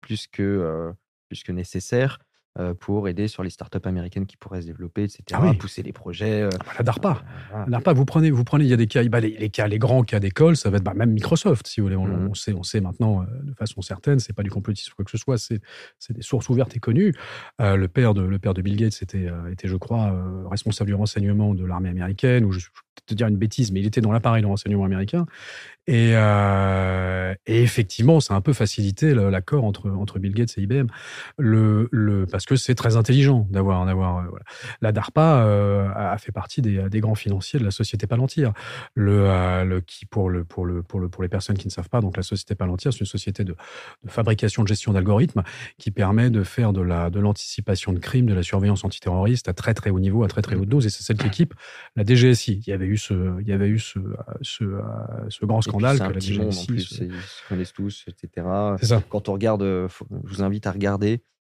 plus 0.00 0.26
que, 0.26 0.42
euh, 0.42 0.92
plus 1.28 1.42
que 1.42 1.52
nécessaire 1.52 2.18
euh, 2.20 2.31
pour 2.80 3.08
aider 3.08 3.28
sur 3.28 3.42
les 3.42 3.50
startups 3.50 3.78
américaines 3.84 4.26
qui 4.26 4.36
pourraient 4.36 4.62
se 4.62 4.66
développer, 4.66 5.04
etc. 5.04 5.22
Ah 5.32 5.54
pousser 5.58 5.82
les 5.82 5.92
projets. 5.92 6.42
Euh, 6.42 6.48
ah 6.52 6.64
bah, 6.66 6.72
la 6.78 6.84
DARPA. 6.84 7.22
la 7.52 7.64
DARPA, 7.66 7.92
vous 7.92 8.04
prenez, 8.04 8.30
vous 8.30 8.44
prenez, 8.44 8.64
il 8.64 8.70
y 8.70 8.74
a 8.74 8.76
des 8.76 8.86
cas, 8.86 9.02
bah, 9.04 9.20
les, 9.20 9.50
cas, 9.50 9.66
les 9.68 9.78
grands 9.78 10.02
cas 10.02 10.20
d'école, 10.20 10.56
ça 10.56 10.70
va 10.70 10.78
être 10.78 10.84
bah, 10.84 10.94
même 10.94 11.12
Microsoft, 11.12 11.66
si 11.66 11.80
vous 11.80 11.86
voulez. 11.86 11.96
On, 11.96 12.06
mmh. 12.06 12.34
sait, 12.34 12.52
on 12.52 12.62
sait 12.62 12.80
maintenant 12.80 13.22
euh, 13.22 13.26
de 13.42 13.54
façon 13.54 13.80
certaine, 13.80 14.18
c'est 14.18 14.32
pas 14.32 14.42
du 14.42 14.50
complotisme 14.50 14.92
ou 14.92 14.96
quoi 14.96 15.04
que 15.04 15.10
ce 15.10 15.18
soit, 15.18 15.38
c'est 15.38 15.60
des 16.10 16.22
sources 16.22 16.48
ouvertes 16.48 16.76
et 16.76 16.80
connues. 16.80 17.14
le 17.58 17.86
père 17.86 18.14
de 18.14 18.22
le 18.22 18.38
père 18.38 18.54
de 18.54 18.62
Bill 18.62 18.76
Gates 18.76 19.02
était, 19.02 19.28
était 19.50 19.68
je 19.68 19.76
crois, 19.76 20.14
responsable 20.50 20.88
du 20.88 20.94
renseignement 20.94 21.54
de 21.54 21.64
l'armée 21.64 21.88
américaine, 21.88 22.44
ou 22.44 22.52
je, 22.52 22.60
je 22.60 22.66
vais 22.66 23.06
te 23.06 23.14
dire 23.14 23.26
une 23.26 23.36
bêtise, 23.36 23.72
mais 23.72 23.80
il 23.80 23.86
était 23.86 24.00
dans 24.00 24.12
l'appareil 24.12 24.42
de 24.42 24.46
renseignement 24.46 24.84
américain. 24.84 25.26
Et, 25.88 26.12
euh, 26.14 27.34
et, 27.46 27.62
effectivement, 27.62 28.20
ça 28.20 28.34
a 28.34 28.36
un 28.36 28.40
peu 28.40 28.52
facilité 28.52 29.14
l'accord 29.14 29.64
entre, 29.64 29.90
entre 29.90 30.20
Bill 30.20 30.32
Gates 30.32 30.56
et 30.56 30.62
IBM, 30.62 30.86
le, 31.38 31.88
le, 31.90 32.26
parce 32.26 32.41
que 32.46 32.56
c'est 32.56 32.74
très 32.74 32.96
intelligent 32.96 33.46
d'avoir. 33.50 33.84
d'avoir 33.86 34.18
euh, 34.18 34.22
voilà. 34.28 34.44
La 34.80 34.92
DARPA 34.92 35.44
euh, 35.44 35.88
a 35.94 36.16
fait 36.18 36.32
partie 36.32 36.62
des, 36.62 36.88
des, 36.88 37.00
grands 37.00 37.14
financiers 37.14 37.58
de 37.58 37.64
la 37.64 37.70
société 37.70 38.06
Palantir. 38.06 38.52
Le, 38.94 39.28
euh, 39.28 39.64
le, 39.64 39.80
qui, 39.80 40.06
pour, 40.06 40.30
le, 40.30 40.44
pour, 40.44 40.64
le, 40.64 40.82
pour, 40.82 41.00
le, 41.00 41.08
pour 41.08 41.22
les 41.22 41.28
personnes 41.28 41.56
qui 41.56 41.66
ne 41.66 41.72
savent 41.72 41.88
pas, 41.88 42.00
donc 42.00 42.16
la 42.16 42.22
société 42.22 42.54
Palantir, 42.54 42.92
c'est 42.92 43.00
une 43.00 43.06
société 43.06 43.44
de, 43.44 43.54
de, 44.04 44.10
fabrication, 44.10 44.62
de 44.62 44.68
gestion 44.68 44.92
d'algorithmes 44.92 45.42
qui 45.78 45.90
permet 45.90 46.30
de 46.30 46.42
faire 46.42 46.72
de 46.72 46.80
l'anticipation 47.18 47.92
de, 47.92 47.98
de 47.98 48.02
crimes, 48.02 48.26
de 48.26 48.34
la 48.34 48.42
surveillance 48.42 48.84
antiterroriste 48.84 49.48
à 49.48 49.54
très 49.54 49.74
très 49.74 49.90
haut 49.90 50.00
niveau, 50.00 50.24
à 50.24 50.28
très 50.28 50.42
très 50.42 50.56
haute 50.56 50.68
dose. 50.68 50.86
Et 50.86 50.90
c'est 50.90 51.02
cette 51.02 51.24
équipe, 51.24 51.54
la 51.96 52.04
DGSI. 52.04 52.62
Il 52.66 52.70
y 52.70 52.72
avait 52.72 52.86
eu 52.86 52.96
ce, 52.96 53.40
il 53.40 53.48
y 53.48 53.52
avait 53.52 53.68
eu 53.68 53.78
ce, 53.78 53.98
ce, 54.40 54.64
ce 55.28 55.46
grand 55.46 55.60
scandale 55.60 55.98
que 55.98 56.12
la 56.12 56.20
DGSI. 56.20 56.38
Monde 56.38 56.54
en 56.54 56.64
plus, 56.64 56.90
ils 56.92 57.12
se 57.12 57.48
connaissent 57.48 57.72
tous, 57.72 58.04
etc. 58.08 58.46
Ça. 58.82 59.02
Quand 59.08 59.28
on 59.28 59.32
regarde, 59.32 59.62
je 59.62 60.04
vous 60.24 60.42
invite 60.42 60.66
à 60.66 60.72
regarder 60.72 61.02
euh, 61.02 61.31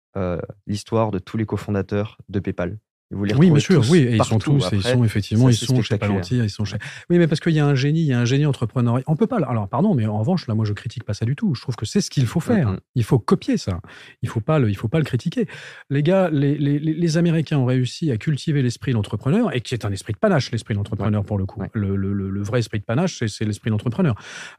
l'histoire 0.67 1.11
de 1.11 1.19
tous 1.19 1.37
les 1.37 1.45
cofondateurs 1.45 2.17
de 2.29 2.39
PayPal 2.39 2.79
oui, 3.11 3.51
bien 3.51 3.59
sûr, 3.59 3.83
oui, 3.89 3.99
et 3.99 4.15
ils 4.15 4.23
sont 4.23 4.39
tous, 4.39 4.69
ils 4.71 4.81
sont 4.81 5.03
effectivement, 5.03 5.49
ils 5.49 5.55
sont 5.55 5.81
chez 5.81 5.97
Palantir, 5.97 6.43
ils 6.43 6.49
sont 6.49 6.65
chez. 6.65 6.77
Oui, 7.09 7.17
mais 7.17 7.27
parce 7.27 7.39
qu'il 7.39 7.53
y 7.53 7.59
a 7.59 7.65
un 7.65 7.75
génie, 7.75 8.01
il 8.01 8.07
y 8.07 8.13
a 8.13 8.19
un 8.19 8.25
génie 8.25 8.45
entrepreneur. 8.45 8.99
On 9.07 9.15
peut 9.15 9.27
pas. 9.27 9.37
Alors, 9.37 9.67
pardon, 9.67 9.93
mais 9.93 10.05
en 10.05 10.19
revanche, 10.19 10.47
là, 10.47 10.55
moi, 10.55 10.65
je 10.65 10.73
critique 10.73 11.03
pas 11.03 11.13
ça 11.13 11.25
du 11.25 11.35
tout. 11.35 11.53
Je 11.55 11.61
trouve 11.61 11.75
que 11.75 11.85
c'est 11.85 12.01
ce 12.01 12.09
qu'il 12.09 12.25
faut 12.25 12.39
faire. 12.39 12.77
Il 12.95 13.03
faut 13.03 13.19
copier 13.19 13.57
ça. 13.57 13.81
Il 14.21 14.29
faut 14.29 14.39
pas 14.39 14.59
le, 14.59 14.69
il 14.69 14.75
faut 14.75 14.87
pas 14.87 14.99
le 14.99 15.03
critiquer. 15.03 15.47
Les 15.89 16.03
gars, 16.03 16.29
les, 16.29 16.57
les, 16.57 16.79
les 16.79 17.17
Américains 17.17 17.57
ont 17.57 17.65
réussi 17.65 18.11
à 18.11 18.17
cultiver 18.17 18.61
l'esprit 18.61 18.93
d'entrepreneur 18.93 19.53
et 19.55 19.61
qui 19.61 19.73
est 19.73 19.85
un 19.85 19.91
esprit 19.91 20.13
de 20.13 20.19
panache, 20.19 20.51
l'esprit 20.51 20.75
d'entrepreneur 20.75 21.23
pour 21.23 21.37
le 21.37 21.45
coup. 21.45 21.61
Le, 21.73 21.95
le, 21.95 22.13
le, 22.13 22.43
vrai 22.43 22.59
esprit 22.59 22.79
de 22.79 22.85
panache, 22.85 23.23
c'est 23.25 23.45
l'esprit 23.45 23.69
d'entrepreneur. 23.69 24.15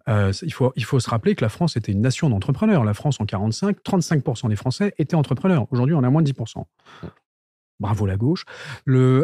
Euh, 0.09 0.33
il 0.43 0.53
faut, 0.53 0.73
il 0.77 0.85
faut 0.85 1.01
se 1.01 1.09
rappeler 1.09 1.35
que 1.35 1.45
la 1.45 1.49
France 1.49 1.77
était 1.77 1.93
une 1.93 2.01
nation 2.01 2.29
d'entrepreneurs. 2.31 2.85
La 2.85 2.95
France 2.95 3.21
en 3.21 3.27
45, 3.27 3.79
35% 3.85 4.49
des 4.49 4.57
Français 4.57 4.95
étaient 4.99 5.17
entrepreneurs. 5.17 5.67
Aujourd'hui, 5.71 5.95
on 5.95 6.03
a 6.03 6.11
moins 6.11 6.23
de 6.23 6.31
10% 6.31 6.65
bravo 7.83 8.07
la 8.07 8.17
gauche, 8.17 8.45
on 8.87 9.23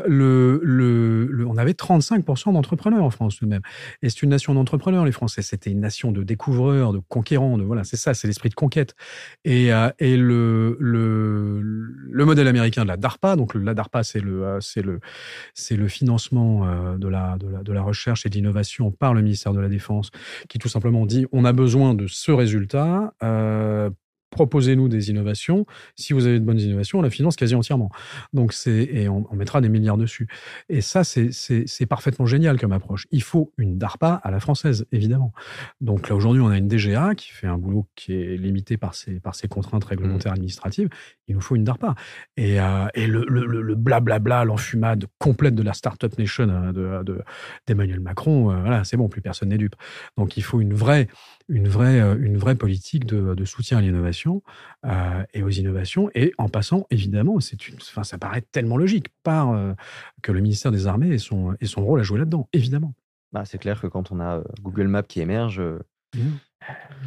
avait 1.56 1.72
35% 1.72 2.52
d'entrepreneurs 2.52 3.04
en 3.04 3.10
France 3.10 3.36
tout 3.38 3.46
de 3.46 3.50
même. 3.50 3.62
Et 4.02 4.10
c'est 4.10 4.22
une 4.22 4.30
nation 4.30 4.52
d'entrepreneurs, 4.52 5.06
les 5.06 5.12
Français. 5.12 5.40
C'était 5.40 5.70
une 5.70 5.80
nation 5.80 6.12
de 6.12 6.22
découvreurs, 6.22 6.92
de 6.92 7.00
conquérants, 7.08 7.56
de 7.56 7.62
voilà, 7.62 7.84
c'est 7.84 7.96
ça, 7.96 8.12
c'est 8.12 8.26
l'esprit 8.26 8.50
de 8.50 8.54
conquête. 8.54 8.94
Et, 9.44 9.72
euh, 9.72 9.90
le, 10.00 10.76
le, 10.80 11.60
le 11.60 12.24
modèle 12.24 12.48
américain 12.48 12.82
de 12.82 12.88
la 12.88 12.96
DARPA, 12.96 13.36
donc 13.36 13.54
la 13.54 13.74
DARPA, 13.74 14.02
c'est 14.02 14.20
le, 14.20 14.58
financement 15.88 16.96
de 16.96 17.08
la 17.08 17.82
recherche 17.82 18.26
et 18.26 18.28
de 18.28 18.34
l'innovation 18.34 18.90
par 18.90 19.14
le 19.14 19.22
ministère 19.22 19.52
de 19.52 19.60
la 19.60 19.68
Défense, 19.68 20.10
qui 20.48 20.58
tout 20.58 20.68
simplement 20.68 21.06
dit 21.06 21.26
on 21.32 21.44
a 21.44 21.52
besoin 21.52 21.94
de 21.94 22.06
ce 22.06 22.32
résultat 22.32 23.14
euh, 23.22 23.90
proposez-nous 24.30 24.88
des 24.88 25.10
innovations. 25.10 25.66
Si 25.96 26.12
vous 26.12 26.26
avez 26.26 26.38
de 26.38 26.44
bonnes 26.44 26.60
innovations, 26.60 26.98
on 26.98 27.02
la 27.02 27.10
finance 27.10 27.36
quasi 27.36 27.54
entièrement. 27.54 27.90
Donc 28.32 28.52
c'est 28.52 28.88
et 28.92 29.08
on, 29.08 29.26
mettra 29.32 29.60
des 29.60 29.68
milliards 29.68 29.96
dessus. 29.96 30.26
Et 30.68 30.80
ça, 30.80 31.04
c'est 31.04 31.86
parfaitement 31.86 32.26
génial 32.26 32.58
comme 32.58 32.72
approche. 32.72 33.06
Il 33.10 33.22
faut 33.22 33.52
une 33.56 33.78
DARPA 33.78 34.20
à 34.22 34.30
la 34.30 34.40
française, 34.40 34.86
évidemment. 34.92 35.32
Donc 35.80 36.08
là 36.08 36.16
aujourd'hui, 36.16 36.42
on 36.42 36.48
a 36.48 36.58
une 36.58 36.68
DGA 36.68 37.14
qui 37.14 37.30
fait 37.30 37.46
un 37.46 37.58
boulot 37.58 37.86
qui 37.94 38.14
est 38.14 38.36
limité 38.36 38.76
par 38.76 38.94
ses 38.94 39.20
par 39.20 39.34
ses 39.34 39.48
contraintes 39.48 39.84
réglementaires 39.84 40.32
mmh. 40.32 40.34
administratives. 40.34 40.88
Il 41.28 41.34
nous 41.34 41.40
faut 41.40 41.56
une 41.56 41.64
DARPA. 41.64 41.94
Et, 42.36 42.60
euh, 42.60 42.86
et 42.94 43.06
le, 43.06 43.24
le, 43.28 43.44
le 43.44 43.74
blablabla, 43.74 44.44
l'enfumade 44.44 45.06
complète 45.18 45.54
de 45.54 45.62
la 45.62 45.72
startup 45.72 46.18
nation 46.18 46.46
de 46.46 47.22
d'Emmanuel 47.66 48.00
Macron, 48.00 48.50
euh, 48.50 48.60
voilà, 48.60 48.84
c'est 48.84 48.96
bon, 48.96 49.08
plus 49.08 49.20
personne 49.20 49.50
n'est 49.50 49.58
dupe. 49.58 49.76
Donc 50.16 50.36
il 50.36 50.42
faut 50.42 50.60
une 50.60 50.74
vraie 50.74 51.08
une 51.48 51.68
vraie, 51.68 52.00
euh, 52.00 52.16
une 52.20 52.36
vraie 52.36 52.54
politique 52.54 53.06
de, 53.06 53.34
de 53.34 53.44
soutien 53.44 53.78
à 53.78 53.80
l'innovation 53.80 54.42
euh, 54.84 55.24
et 55.34 55.42
aux 55.42 55.48
innovations. 55.48 56.10
Et 56.14 56.32
en 56.38 56.48
passant, 56.48 56.86
évidemment, 56.90 57.40
c'est 57.40 57.68
une, 57.68 57.76
enfin, 57.76 58.04
ça 58.04 58.18
paraît 58.18 58.42
tellement 58.42 58.76
logique 58.76 59.08
par 59.22 59.52
euh, 59.52 59.72
que 60.22 60.32
le 60.32 60.40
ministère 60.40 60.72
des 60.72 60.86
Armées 60.86 61.10
ait 61.10 61.18
son, 61.18 61.56
son 61.62 61.84
rôle 61.84 62.00
à 62.00 62.02
jouer 62.02 62.18
là-dedans, 62.18 62.48
évidemment. 62.52 62.94
Bah, 63.32 63.44
c'est 63.44 63.58
clair 63.58 63.80
que 63.80 63.86
quand 63.86 64.12
on 64.12 64.20
a 64.20 64.42
Google 64.62 64.88
Maps 64.88 65.02
qui 65.02 65.20
émerge, 65.20 65.60
mmh. 65.60 66.20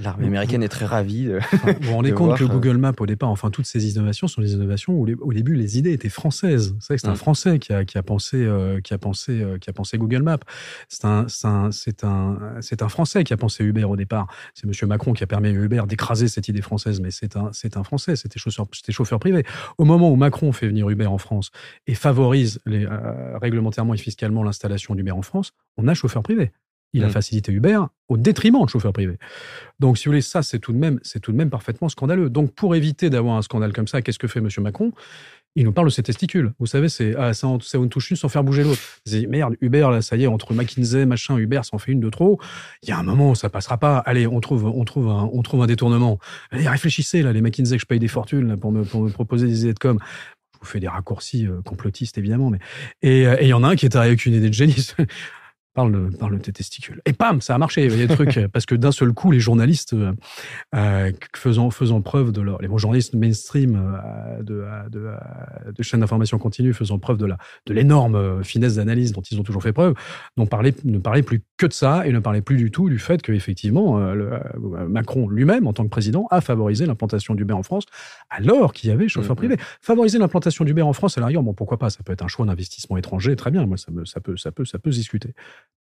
L'armée 0.01 0.27
américaine 0.27 0.63
est 0.63 0.69
très 0.69 0.85
ravie. 0.85 1.25
De, 1.25 1.39
vous 1.79 1.87
vous 1.87 1.93
rendez 1.93 2.11
compte 2.13 2.37
que 2.37 2.43
Google 2.43 2.77
Maps, 2.77 2.93
au 2.99 3.05
départ, 3.05 3.29
enfin, 3.29 3.51
toutes 3.51 3.65
ces 3.65 3.91
innovations 3.91 4.27
sont 4.27 4.41
des 4.41 4.53
innovations 4.53 4.93
où, 4.93 5.07
au 5.21 5.33
début, 5.33 5.55
les 5.55 5.77
idées 5.77 5.91
étaient 5.91 6.09
françaises. 6.09 6.75
C'est 6.79 6.97
c'est 6.97 7.07
un 7.07 7.13
mm. 7.13 7.17
Français 7.17 7.59
qui 7.59 7.73
a, 7.73 7.85
qui 7.85 7.97
a 7.97 8.03
pensé, 8.03 8.37
euh, 8.37 8.79
qui 8.79 8.93
a 8.93 8.97
pensé, 8.97 9.41
euh, 9.41 9.57
qui 9.57 9.69
a 9.69 9.73
pensé 9.73 9.97
Google 9.97 10.23
Maps. 10.23 10.39
C'est 10.87 11.05
un, 11.05 11.27
c'est 11.27 11.45
un, 11.45 11.69
un, 12.03 12.59
un 12.59 12.89
Français 12.89 13.23
qui 13.23 13.33
a 13.33 13.37
pensé 13.37 13.63
Uber 13.63 13.83
au 13.83 13.95
départ. 13.95 14.27
C'est 14.53 14.65
Monsieur 14.65 14.87
Macron 14.87 15.13
qui 15.13 15.23
a 15.23 15.27
permis 15.27 15.49
à 15.49 15.51
Uber 15.51 15.83
d'écraser 15.87 16.27
cette 16.27 16.47
idée 16.47 16.61
française, 16.61 16.99
mais 16.99 17.11
c'est 17.11 17.35
un, 17.35 17.49
c'est 17.51 17.77
un 17.77 17.83
Français. 17.83 18.15
C'était 18.15 18.39
chauffeur, 18.39 18.67
c'était 18.71 18.93
chauffeur 18.93 19.19
privé. 19.19 19.45
Au 19.77 19.85
moment 19.85 20.09
où 20.11 20.15
Macron 20.15 20.51
fait 20.51 20.67
venir 20.67 20.89
Uber 20.89 21.07
en 21.07 21.17
France 21.17 21.51
et 21.87 21.95
favorise 21.95 22.59
les, 22.65 22.85
euh, 22.85 23.37
réglementairement 23.39 23.93
et 23.93 23.97
fiscalement 23.97 24.43
l'installation 24.43 24.95
d'Uber 24.95 25.11
en 25.11 25.21
France, 25.21 25.53
on 25.77 25.87
a 25.87 25.93
chauffeur 25.93 26.23
privé. 26.23 26.51
Il 26.93 27.03
a 27.03 27.07
mm. 27.07 27.11
facilité 27.11 27.51
Uber 27.51 27.79
au 28.09 28.17
détriment 28.17 28.65
de 28.65 28.69
chauffeurs 28.69 28.93
privés. 28.93 29.17
Donc, 29.79 29.97
si 29.97 30.05
vous 30.05 30.11
voulez, 30.11 30.21
ça, 30.21 30.43
c'est 30.43 30.59
tout 30.59 30.73
de 30.73 30.77
même, 30.77 30.99
c'est 31.03 31.19
tout 31.19 31.31
de 31.31 31.37
même 31.37 31.49
parfaitement 31.49 31.89
scandaleux. 31.89 32.29
Donc, 32.29 32.53
pour 32.53 32.75
éviter 32.75 33.09
d'avoir 33.09 33.37
un 33.37 33.41
scandale 33.41 33.73
comme 33.73 33.87
ça, 33.87 34.01
qu'est-ce 34.01 34.19
que 34.19 34.27
fait 34.27 34.39
M. 34.39 34.49
Macron? 34.59 34.91
Il 35.55 35.65
nous 35.65 35.73
parle 35.73 35.87
de 35.87 35.91
ses 35.91 36.03
testicules. 36.03 36.53
Vous 36.59 36.65
savez, 36.65 36.87
c'est 36.87 37.13
ah, 37.17 37.33
ça, 37.33 37.47
ça 37.61 37.79
on 37.79 37.87
touche 37.87 38.11
une 38.11 38.15
sans 38.15 38.29
faire 38.29 38.43
bouger 38.43 38.63
l'autre. 38.63 38.79
Merde, 39.27 39.55
Uber, 39.59 39.87
là, 39.91 40.01
ça 40.01 40.15
y 40.15 40.23
est, 40.23 40.27
entre 40.27 40.53
McKinsey, 40.53 41.05
machin, 41.05 41.37
Uber, 41.37 41.61
ça 41.63 41.71
en 41.73 41.77
fait 41.77 41.91
une 41.91 41.99
de 41.99 42.09
trop. 42.09 42.39
Il 42.83 42.89
y 42.89 42.91
a 42.93 42.97
un 42.97 43.03
moment 43.03 43.31
où 43.31 43.35
ça 43.35 43.49
passera 43.49 43.77
pas. 43.77 43.97
Allez, 43.97 44.27
on 44.27 44.39
trouve, 44.39 44.65
on 44.65 44.85
trouve, 44.85 45.09
un, 45.09 45.29
on 45.33 45.41
trouve 45.41 45.61
un 45.61 45.67
détournement. 45.67 46.19
Allez, 46.51 46.69
réfléchissez, 46.69 47.21
là, 47.21 47.33
les 47.33 47.41
McKinsey 47.41 47.75
que 47.75 47.81
je 47.81 47.85
paye 47.85 47.99
des 47.99 48.07
fortunes 48.07 48.47
là, 48.47 48.57
pour, 48.57 48.71
me, 48.71 48.83
pour 48.83 49.01
me 49.01 49.09
proposer 49.09 49.47
des 49.47 49.61
idées 49.61 49.73
de 49.73 49.79
com. 49.79 49.97
Je 50.53 50.59
vous 50.59 50.65
fais 50.65 50.79
des 50.79 50.87
raccourcis 50.87 51.47
euh, 51.47 51.61
complotistes, 51.65 52.17
évidemment. 52.17 52.49
Mais... 52.49 52.59
Et 53.01 53.23
il 53.41 53.47
y 53.47 53.53
en 53.53 53.63
a 53.63 53.69
un 53.69 53.75
qui 53.75 53.85
est 53.85 53.95
arrivé 53.95 54.11
avec 54.11 54.25
une 54.25 54.35
idée 54.35 54.49
de 54.49 54.53
génie. 54.53 54.87
parle 55.73 55.91
de, 55.91 56.17
parle 56.17 56.39
tes 56.39 56.51
testicules. 56.51 57.01
Et 57.05 57.13
pam, 57.13 57.41
ça 57.41 57.55
a 57.55 57.57
marché. 57.57 57.85
Il 57.85 57.91
y 57.91 58.03
a 58.03 58.07
des 58.07 58.13
trucs, 58.13 58.39
parce 58.47 58.65
que 58.65 58.75
d'un 58.75 58.91
seul 58.91 59.13
coup, 59.13 59.31
les 59.31 59.39
journalistes 59.39 59.93
euh, 59.93 60.13
euh 60.75 61.11
faisant, 61.35 61.69
faisant 61.71 62.01
preuve 62.01 62.31
de 62.31 62.41
leur, 62.41 62.61
les 62.61 62.69
journalistes 62.77 63.13
mainstream 63.13 63.75
euh, 63.75 64.43
de, 64.43 64.65
de, 64.89 65.11
de 65.71 65.83
chaînes 65.83 66.01
d'information 66.01 66.37
continue 66.37 66.73
faisant 66.73 66.99
preuve 66.99 67.17
de 67.17 67.25
la, 67.25 67.37
de 67.65 67.73
l'énorme 67.73 68.15
euh, 68.15 68.43
finesse 68.43 68.75
d'analyse 68.75 69.11
dont 69.11 69.21
ils 69.21 69.39
ont 69.39 69.43
toujours 69.43 69.63
fait 69.63 69.73
preuve, 69.73 69.93
n'ont 70.37 70.45
parlé, 70.45 70.73
ne 70.83 70.97
parlaient 70.97 71.21
plus 71.21 71.43
que 71.57 71.65
de 71.65 71.73
ça 71.73 72.05
et 72.05 72.11
ne 72.11 72.19
parlaient 72.19 72.41
plus 72.41 72.57
du 72.57 72.71
tout 72.71 72.89
du 72.89 72.99
fait 72.99 73.21
qu'effectivement, 73.21 73.99
euh, 73.99 74.39
Macron 74.87 75.29
lui-même, 75.29 75.67
en 75.67 75.73
tant 75.73 75.83
que 75.83 75.89
président, 75.89 76.27
a 76.31 76.41
favorisé 76.41 76.85
l'implantation 76.85 77.35
d'Uber 77.35 77.53
en 77.53 77.63
France 77.63 77.85
alors 78.29 78.73
qu'il 78.73 78.89
y 78.89 78.93
avait 78.93 79.07
chauffeur 79.07 79.35
mm-hmm. 79.35 79.39
privé. 79.39 79.57
Favoriser 79.81 80.17
l'implantation 80.17 80.65
d'Uber 80.65 80.81
en 80.81 80.93
France, 80.93 81.17
à 81.17 81.21
l'arrière, 81.21 81.43
bon, 81.43 81.53
pourquoi 81.53 81.77
pas, 81.77 81.89
ça 81.89 82.03
peut 82.03 82.13
être 82.13 82.23
un 82.23 82.27
choix 82.27 82.45
d'investissement 82.45 82.97
étranger, 82.97 83.35
très 83.35 83.51
bien, 83.51 83.65
moi, 83.65 83.77
ça, 83.77 83.91
me, 83.91 84.05
ça, 84.05 84.19
peut, 84.19 84.37
ça, 84.37 84.51
peut, 84.51 84.65
ça 84.65 84.79
peut 84.79 84.91
se 84.91 84.97
discuter 84.97 85.33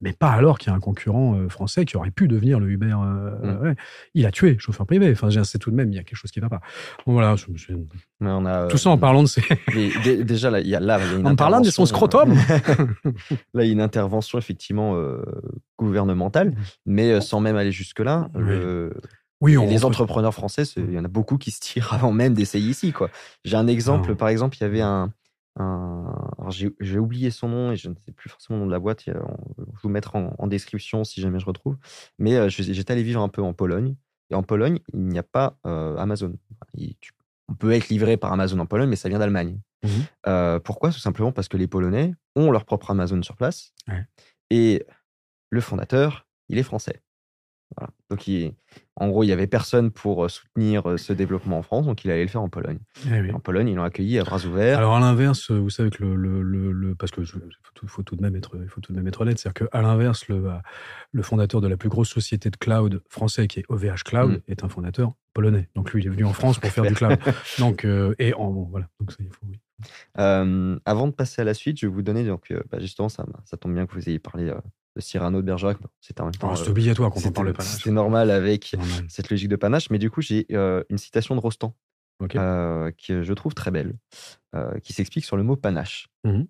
mais 0.00 0.12
pas 0.12 0.30
alors 0.30 0.58
qu'il 0.58 0.70
y 0.70 0.72
a 0.72 0.76
un 0.76 0.80
concurrent 0.80 1.34
euh, 1.34 1.48
français 1.48 1.84
qui 1.84 1.96
aurait 1.96 2.10
pu 2.10 2.28
devenir 2.28 2.60
le 2.60 2.70
Uber. 2.70 2.94
Euh, 2.94 3.72
mm. 3.72 3.74
Il 4.14 4.26
a 4.26 4.30
tué 4.30 4.56
chauffeur 4.58 4.86
privé. 4.86 5.10
Enfin, 5.10 5.28
c'est 5.44 5.58
tout 5.58 5.70
de 5.70 5.76
même, 5.76 5.90
il 5.92 5.96
y 5.96 5.98
a 5.98 6.04
quelque 6.04 6.16
chose 6.16 6.30
qui 6.30 6.38
ne 6.38 6.44
va 6.44 6.50
pas. 6.50 6.60
Bon, 7.04 7.14
voilà. 7.14 7.34
on 8.20 8.46
a, 8.46 8.68
tout 8.68 8.78
ça 8.78 8.90
en 8.90 8.96
euh, 8.96 9.00
parlant 9.00 9.22
de 9.22 9.28
ces. 9.28 9.42
déjà, 10.22 10.50
là, 10.50 10.60
il 10.60 10.68
y 10.68 10.76
a, 10.76 10.80
là, 10.80 11.00
En 11.24 11.34
parlant 11.34 11.60
de 11.60 11.70
son 11.70 11.86
scrotum 11.86 12.34
Là, 13.54 13.64
il 13.64 13.66
y 13.66 13.70
a 13.70 13.72
une 13.72 13.80
intervention, 13.80 14.38
effectivement, 14.38 14.96
gouvernementale, 15.78 16.54
mais 16.86 17.20
sans 17.20 17.40
même 17.40 17.56
aller 17.56 17.72
jusque-là. 17.72 18.30
Oui. 19.40 19.56
les 19.68 19.84
entrepreneurs 19.84 20.34
français, 20.34 20.62
il 20.76 20.92
y 20.92 20.98
en 20.98 21.04
a 21.04 21.08
beaucoup 21.08 21.38
qui 21.38 21.50
se 21.50 21.60
tirent 21.60 21.92
avant 21.92 22.12
même 22.12 22.34
d'essayer 22.34 22.70
ici. 22.70 22.92
J'ai 23.44 23.56
un 23.56 23.66
exemple, 23.66 24.14
par 24.14 24.28
exemple, 24.28 24.56
il 24.58 24.62
y 24.62 24.66
avait 24.66 24.80
un, 24.80 25.12
j'ai 26.48 26.98
oublié 26.98 27.30
son 27.30 27.48
nom 27.48 27.72
et 27.72 27.76
je 27.76 27.88
ne 27.88 27.94
sais 27.94 28.12
plus 28.12 28.28
forcément 28.28 28.58
le 28.58 28.60
nom 28.64 28.66
de 28.66 28.72
la 28.72 28.78
boîte. 28.78 29.04
Je 29.06 29.12
vais 29.12 29.18
vous 29.82 29.88
mettre 29.88 30.14
en, 30.16 30.46
description 30.46 31.04
si 31.04 31.20
jamais 31.20 31.38
je 31.38 31.46
retrouve. 31.46 31.76
Mais 32.18 32.36
euh, 32.36 32.48
j'étais 32.48 32.92
allé 32.92 33.02
vivre 33.02 33.20
un 33.20 33.28
peu 33.28 33.42
en 33.42 33.52
Pologne. 33.52 33.96
Et 34.30 34.34
en 34.34 34.42
Pologne, 34.42 34.78
il 34.92 35.00
n'y 35.00 35.18
a 35.18 35.22
pas 35.22 35.58
euh, 35.66 35.96
Amazon. 35.96 36.34
on 37.48 37.54
peut 37.54 37.72
être 37.72 37.88
livré 37.88 38.16
par 38.16 38.32
Amazon 38.32 38.58
en 38.58 38.66
Pologne, 38.66 38.88
mais 38.88 38.96
ça 38.96 39.08
vient 39.08 39.18
d'Allemagne. 39.18 39.58
Mmh 39.82 39.88
euh, 40.26 40.58
pourquoi? 40.58 40.90
Tout 40.90 40.98
simplement 40.98 41.32
parce 41.32 41.48
que 41.48 41.56
les 41.56 41.66
Polonais 41.66 42.14
ont 42.36 42.50
leur 42.50 42.64
propre 42.64 42.90
Amazon 42.90 43.22
sur 43.22 43.36
place. 43.36 43.72
Et 44.50 44.84
le 45.50 45.60
fondateur, 45.60 46.26
il 46.48 46.58
est 46.58 46.62
français. 46.62 47.02
Donc, 48.10 48.28
en 48.96 49.08
gros, 49.08 49.22
il 49.22 49.26
n'y 49.26 49.32
avait 49.32 49.46
personne 49.46 49.90
pour 49.90 50.24
euh, 50.24 50.28
soutenir 50.28 50.88
euh, 50.88 50.96
ce 50.96 51.12
développement 51.12 51.58
en 51.58 51.62
France, 51.62 51.86
donc 51.86 52.04
il 52.04 52.10
allait 52.10 52.22
le 52.22 52.28
faire 52.28 52.42
en 52.42 52.48
Pologne. 52.48 52.78
Eh 53.06 53.32
en 53.32 53.38
Pologne, 53.38 53.68
ils 53.68 53.76
l'ont 53.76 53.84
accueilli 53.84 54.18
à 54.18 54.24
bras 54.24 54.44
ouverts. 54.44 54.78
Alors, 54.78 54.96
à 54.96 55.00
l'inverse, 55.00 55.50
vous 55.50 55.70
savez 55.70 55.90
que 55.90 56.02
le. 56.02 56.42
le, 56.42 56.94
parce 56.94 57.12
que 57.12 57.20
il 57.20 57.88
faut, 57.88 58.02
tout 58.02 58.16
de 58.16 58.22
même 58.22 58.34
être, 58.34 58.56
il 58.60 58.68
faut 58.68 58.80
tout 58.80 58.92
de 58.92 58.96
même 58.96 59.06
être 59.06 59.20
honnête, 59.20 59.38
c'est-à-dire 59.38 59.68
qu'à 59.68 59.82
l'inverse, 59.82 60.26
le, 60.28 60.50
le 61.12 61.22
fondateur 61.22 61.60
de 61.60 61.68
la 61.68 61.76
plus 61.76 61.88
grosse 61.88 62.08
société 62.08 62.50
de 62.50 62.56
cloud 62.56 63.02
français, 63.08 63.46
qui 63.46 63.60
est 63.60 63.64
OVH 63.68 64.02
Cloud, 64.04 64.32
mm. 64.32 64.50
est 64.50 64.64
un 64.64 64.68
fondateur 64.68 65.12
polonais. 65.32 65.68
Donc, 65.76 65.92
lui, 65.92 66.02
il 66.02 66.06
est 66.06 66.10
venu 66.10 66.24
en 66.24 66.32
France 66.32 66.58
pour 66.58 66.70
faire 66.70 66.84
du 66.84 66.94
cloud. 66.94 67.18
Donc, 67.58 67.84
euh, 67.84 68.14
et 68.18 68.34
en, 68.34 68.50
voilà. 68.50 68.88
Donc, 68.98 69.12
ça, 69.12 69.18
il 69.20 69.30
faut, 69.30 69.46
oui. 69.46 69.60
Avant 70.14 71.06
de 71.06 71.12
passer 71.12 71.42
à 71.42 71.44
la 71.44 71.54
suite, 71.54 71.78
je 71.80 71.86
vais 71.86 71.92
vous 71.92 72.02
donner, 72.02 72.24
donc, 72.24 72.52
bah, 72.70 72.78
justement, 72.80 73.08
ça, 73.08 73.26
ça 73.44 73.56
tombe 73.56 73.74
bien 73.74 73.86
que 73.86 73.94
vous 73.94 74.08
ayez 74.08 74.18
parlé 74.18 74.52
Cyrano 75.00 75.40
de 75.40 75.46
Bergerac. 75.46 75.78
C'est 76.00 76.20
euh, 76.20 76.70
obligatoire 76.70 77.10
quand 77.10 77.24
on 77.24 77.32
parle 77.32 77.48
de 77.48 77.52
panache. 77.52 77.82
C'est 77.82 77.90
normal 77.90 78.30
avec 78.30 78.76
cette 79.08 79.30
logique 79.30 79.48
de 79.48 79.56
panache. 79.56 79.90
Mais 79.90 79.98
du 79.98 80.10
coup, 80.10 80.20
j'ai 80.20 80.46
une 80.50 80.98
citation 80.98 81.34
de 81.34 81.40
Rostand 81.40 81.74
euh, 82.36 82.90
que 83.06 83.22
je 83.22 83.32
trouve 83.32 83.54
très 83.54 83.70
belle, 83.70 83.96
qui 84.82 84.92
s'explique 84.92 85.24
sur 85.24 85.36
le 85.36 85.42
mot 85.42 85.56
panache. 85.56 86.08
Mmh 86.24 86.42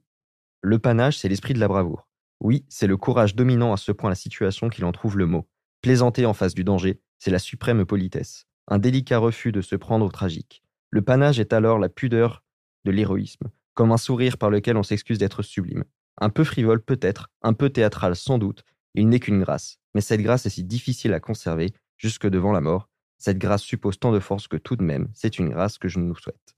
le 0.61 0.81
panache, 0.81 1.19
c'est 1.19 1.29
l'esprit 1.29 1.55
de 1.55 1.61
la 1.61 1.69
bravoure. 1.69 2.09
Oui, 2.41 2.65
c'est 2.69 2.89
le 2.89 2.97
courage 2.97 3.37
dominant 3.37 3.73
à 3.73 3.77
ce 3.77 3.93
point 3.93 4.11
la 4.11 4.17
situation 4.17 4.69
qu'il 4.69 4.85
en 4.85 4.91
trouve 4.91 5.17
le 5.17 5.25
mot. 5.25 5.49
Plaisanter 5.83 6.27
en 6.27 6.35
face 6.35 6.53
du 6.53 6.65
danger, 6.65 7.01
c'est 7.21 7.31
la 7.31 7.39
suprême 7.39 7.85
politesse. 7.85 8.49
Un 8.67 8.81
délicat 8.81 9.19
refus 9.19 9.53
de 9.53 9.61
se 9.61 9.77
prendre 9.77 10.05
au 10.05 10.11
tragique. 10.11 10.65
Le 10.91 11.01
panache 11.01 11.39
est 11.39 11.53
alors 11.53 11.79
la 11.79 11.89
pudeur 11.89 12.43
de 12.89 12.97
l'héroïsme, 12.97 13.49
comme 13.75 13.93
un 13.93 13.99
sourire 13.99 14.39
par 14.39 14.51
lequel 14.51 14.77
on 14.79 14.83
s'excuse 14.83 15.19
d'être 15.19 15.43
sublime. 15.43 15.85
Un 16.21 16.31
peu 16.31 16.43
frivole 16.43 16.81
peut-être, 16.81 17.29
un 17.43 17.53
peu 17.53 17.69
théâtral 17.69 18.17
sans 18.17 18.39
doute, 18.39 18.65
il 18.95 19.09
n'est 19.09 19.21
qu'une 19.21 19.41
grâce. 19.41 19.79
Mais 19.95 20.01
cette 20.01 20.23
grâce 20.23 20.47
est 20.47 20.51
si 20.51 20.65
difficile 20.65 21.13
à 21.13 21.21
conserver, 21.21 21.71
jusque 21.99 22.27
devant 22.27 22.53
la 22.53 22.63
mort. 22.63 22.89
Cette 23.19 23.39
grâce 23.39 23.63
suppose 23.63 23.99
tant 23.99 24.13
de 24.13 24.21
force 24.21 24.49
que 24.49 24.57
tout 24.57 24.77
de 24.77 24.83
même, 24.83 25.09
c'est 25.13 25.39
une 25.39 25.51
grâce 25.51 25.77
que 25.77 25.89
je 25.89 25.99
nous 25.99 26.17
souhaite. 26.17 26.57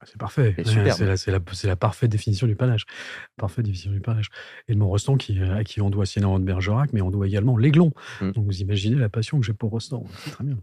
Ah, 0.00 0.04
c'est 0.06 0.18
parfait. 0.18 0.54
C'est 0.64 1.30
la, 1.30 1.38
la, 1.64 1.76
parfaite 1.76 2.10
définition 2.10 2.46
du 2.46 2.54
panache. 2.54 2.84
Parfaite 3.36 3.64
définition 3.64 3.90
du 3.90 4.00
panache. 4.00 4.28
Et 4.68 4.74
de 4.74 4.78
mon 4.78 4.88
Rostand, 4.88 5.16
qui, 5.16 5.40
à 5.40 5.64
qui 5.64 5.80
on 5.80 5.90
doit 5.90 6.06
Siena 6.06 6.38
de 6.38 6.44
Bergerac, 6.44 6.92
mais 6.92 7.02
on 7.02 7.10
doit 7.10 7.26
également 7.26 7.56
l'aiglon. 7.56 7.92
Mmh. 8.20 8.30
Donc 8.30 8.44
vous 8.46 8.60
imaginez 8.60 8.96
la 8.96 9.08
passion 9.08 9.40
que 9.40 9.46
j'ai 9.46 9.54
pour 9.54 9.70
Rostand. 9.70 10.04
C'est 10.24 10.30
très 10.30 10.44
bien. 10.44 10.58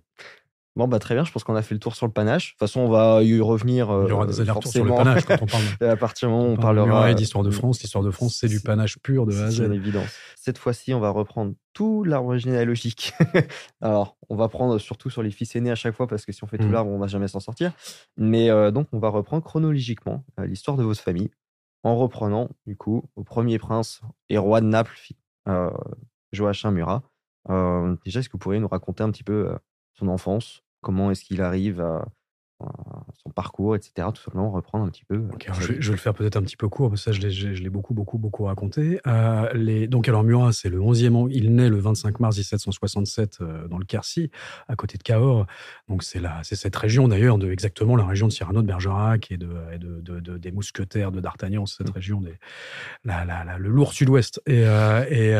Bon, 0.75 0.89
bah 0.89 0.99
très 0.99 1.15
bien, 1.15 1.23
je 1.23 1.31
pense 1.31 1.45
qu'on 1.45 1.55
a 1.55 1.61
fait 1.61 1.73
le 1.73 1.79
tour 1.79 1.95
sur 1.95 2.05
le 2.05 2.11
panache. 2.11 2.47
De 2.47 2.51
toute 2.51 2.59
façon, 2.59 2.81
on 2.81 2.89
va 2.89 3.23
y 3.23 3.39
revenir. 3.39 3.87
Il 4.05 4.09
y 4.09 4.11
aura 4.11 4.25
des 4.25 4.41
allers-retours 4.41 4.71
sur 4.71 4.83
le 4.83 4.93
panache 4.93 5.23
quand 5.23 5.41
on 5.41 5.45
parle. 5.79 5.89
à 5.89 5.95
partir 5.95 6.27
du 6.27 6.35
moment 6.35 6.49
où 6.49 6.53
on, 6.53 6.57
parlera. 6.57 7.13
d'histoire 7.13 7.45
de 7.45 7.51
France, 7.51 7.81
l'histoire 7.81 8.03
de 8.03 8.11
France, 8.11 8.37
c'est 8.39 8.49
du 8.49 8.59
panache 8.59 8.97
pur 8.99 9.25
de 9.25 9.33
A 9.35 9.45
à 9.45 9.51
Z. 9.51 9.61
évidence. 9.71 10.09
Cette 10.35 10.57
fois-ci, 10.57 10.93
on 10.93 10.99
va 10.99 11.09
reprendre 11.09 11.53
tout 11.73 12.03
l'arbre 12.03 12.37
généalogique. 12.37 13.13
Alors, 13.81 14.17
on 14.29 14.35
va 14.35 14.47
prendre 14.47 14.77
surtout 14.77 15.09
sur 15.09 15.23
les 15.23 15.31
fils 15.31 15.55
aînés 15.55 15.71
à 15.71 15.75
chaque 15.75 15.95
fois, 15.95 16.07
parce 16.07 16.25
que 16.25 16.31
si 16.31 16.43
on 16.43 16.47
fait 16.47 16.57
tout 16.57 16.67
mmh. 16.67 16.71
l'arbre, 16.71 16.91
on 16.91 16.99
va 16.99 17.07
jamais 17.07 17.27
s'en 17.27 17.39
sortir. 17.39 17.71
Mais 18.17 18.49
euh, 18.49 18.69
donc, 18.69 18.87
on 18.91 18.99
va 18.99 19.09
reprendre 19.09 19.43
chronologiquement 19.43 20.23
euh, 20.39 20.45
l'histoire 20.45 20.77
de 20.77 20.83
votre 20.83 21.01
famille, 21.01 21.31
en 21.83 21.95
reprenant, 21.95 22.49
du 22.67 22.75
coup, 22.75 23.09
au 23.15 23.23
premier 23.23 23.59
prince 23.59 24.01
et 24.29 24.37
roi 24.37 24.61
de 24.61 24.67
Naples, 24.67 24.97
euh, 25.47 25.71
Joachim 26.31 26.71
Murat. 26.71 27.03
Euh, 27.49 27.95
déjà, 28.03 28.19
est-ce 28.19 28.29
que 28.29 28.33
vous 28.33 28.39
pourriez 28.39 28.59
nous 28.59 28.67
raconter 28.67 29.03
un 29.03 29.11
petit 29.11 29.23
peu 29.23 29.55
son 29.93 30.09
enfance, 30.09 30.64
comment 30.85 31.09
est-ce 31.11 31.25
qu'il 31.25 31.41
arrive 31.41 31.81
à, 31.81 32.05
son 32.61 33.29
parcours, 33.31 33.75
etc. 33.75 34.07
Tout 34.13 34.21
simplement 34.21 34.51
reprendre 34.51 34.85
un 34.85 34.89
petit 34.89 35.03
peu. 35.03 35.15
Euh, 35.15 35.53
je, 35.59 35.73
vais, 35.73 35.91
le 35.91 35.97
faire 35.97 36.13
peut-être 36.13 36.37
un 36.37 36.41
petit 36.41 36.55
peu 36.55 36.69
court, 36.69 36.89
parce 36.89 37.03
que 37.03 37.11
ça, 37.11 37.19
je 37.19 37.61
l'ai 37.61 37.69
beaucoup, 37.69 37.93
beaucoup, 37.93 38.17
beaucoup 38.17 38.45
raconté. 38.45 38.99
Euh, 39.07 39.49
les, 39.53 39.87
donc, 39.87 40.07
alors, 40.07 40.23
Murat, 40.23 40.53
c'est 40.53 40.69
le 40.69 40.79
11e 40.79 41.15
an. 41.15 41.27
Il 41.29 41.53
naît 41.55 41.69
le 41.69 41.79
25 41.79 42.19
mars 42.19 42.37
1767 42.37 43.39
euh, 43.41 43.67
dans 43.67 43.77
le 43.77 43.85
Quercy, 43.85 44.31
à 44.67 44.75
côté 44.75 44.97
de 44.97 45.03
Cahors. 45.03 45.45
Donc, 45.89 46.03
c'est 46.03 46.21
cette 46.43 46.75
région, 46.75 47.07
d'ailleurs, 47.07 47.37
de 47.37 47.51
exactement 47.51 47.95
la 47.95 48.05
région 48.05 48.27
de 48.27 48.31
Cyrano 48.31 48.61
de 48.61 48.67
Bergerac 48.67 49.31
et, 49.31 49.37
de, 49.37 49.49
de, 49.77 50.37
des 50.37 50.51
mousquetaires 50.51 51.11
de 51.11 51.19
D'Artagnan, 51.19 51.65
cette 51.65 51.89
mmh. 51.89 51.93
région, 51.93 52.21
des, 52.21 52.35
la, 53.03 53.25
la, 53.25 53.57
le 53.57 53.69
lourd 53.69 53.93
sud-ouest. 53.93 54.41
Et, 54.47 54.61
et 54.61 55.35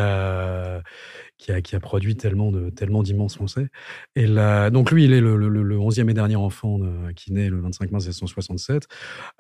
qui 1.37 1.51
a, 1.51 1.61
qui 1.61 1.75
a 1.75 1.79
produit 1.79 2.15
tellement 2.15 2.51
de 2.51 2.69
tellement 2.69 3.03
d'immenses 3.03 3.35
Français. 3.35 3.67
Et 4.15 4.25
donc 4.25 4.91
lui, 4.91 5.05
il 5.05 5.13
est 5.13 5.21
le, 5.21 5.35
le, 5.35 5.49
le 5.49 5.77
11e 5.77 6.09
et 6.09 6.13
dernier 6.13 6.35
enfant 6.35 6.79
qui 7.13 7.33
naît 7.33 7.49
le 7.49 7.59
25 7.59 7.91
mars 7.91 8.05
1967. 8.05 8.87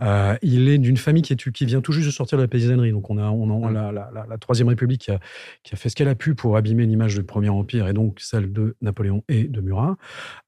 Euh, 0.01 0.35
il 0.41 0.69
est 0.69 0.77
d'une 0.77 0.97
famille 0.97 1.21
qui, 1.21 1.33
est, 1.33 1.51
qui 1.51 1.65
vient 1.65 1.81
tout 1.81 1.91
juste 1.91 2.07
de 2.07 2.11
sortir 2.11 2.37
de 2.37 2.43
la 2.43 2.47
paysannerie. 2.47 2.91
Donc 2.91 3.09
on 3.09 3.17
a, 3.17 3.29
on 3.29 3.65
a 3.65 3.71
la, 3.71 3.91
la, 3.91 4.25
la, 4.27 4.37
Troisième 4.37 4.67
République 4.67 5.01
qui 5.01 5.11
a, 5.11 5.19
qui 5.63 5.73
a 5.73 5.77
fait 5.77 5.89
ce 5.89 5.95
qu'elle 5.95 6.07
a 6.07 6.15
pu 6.15 6.35
pour 6.35 6.57
abîmer 6.57 6.85
l'image 6.85 7.15
du 7.15 7.23
Premier 7.23 7.49
Empire 7.49 7.87
et 7.87 7.93
donc 7.93 8.19
celle 8.19 8.51
de 8.51 8.75
Napoléon 8.81 9.23
et 9.27 9.45
de 9.45 9.61
Murat. 9.61 9.95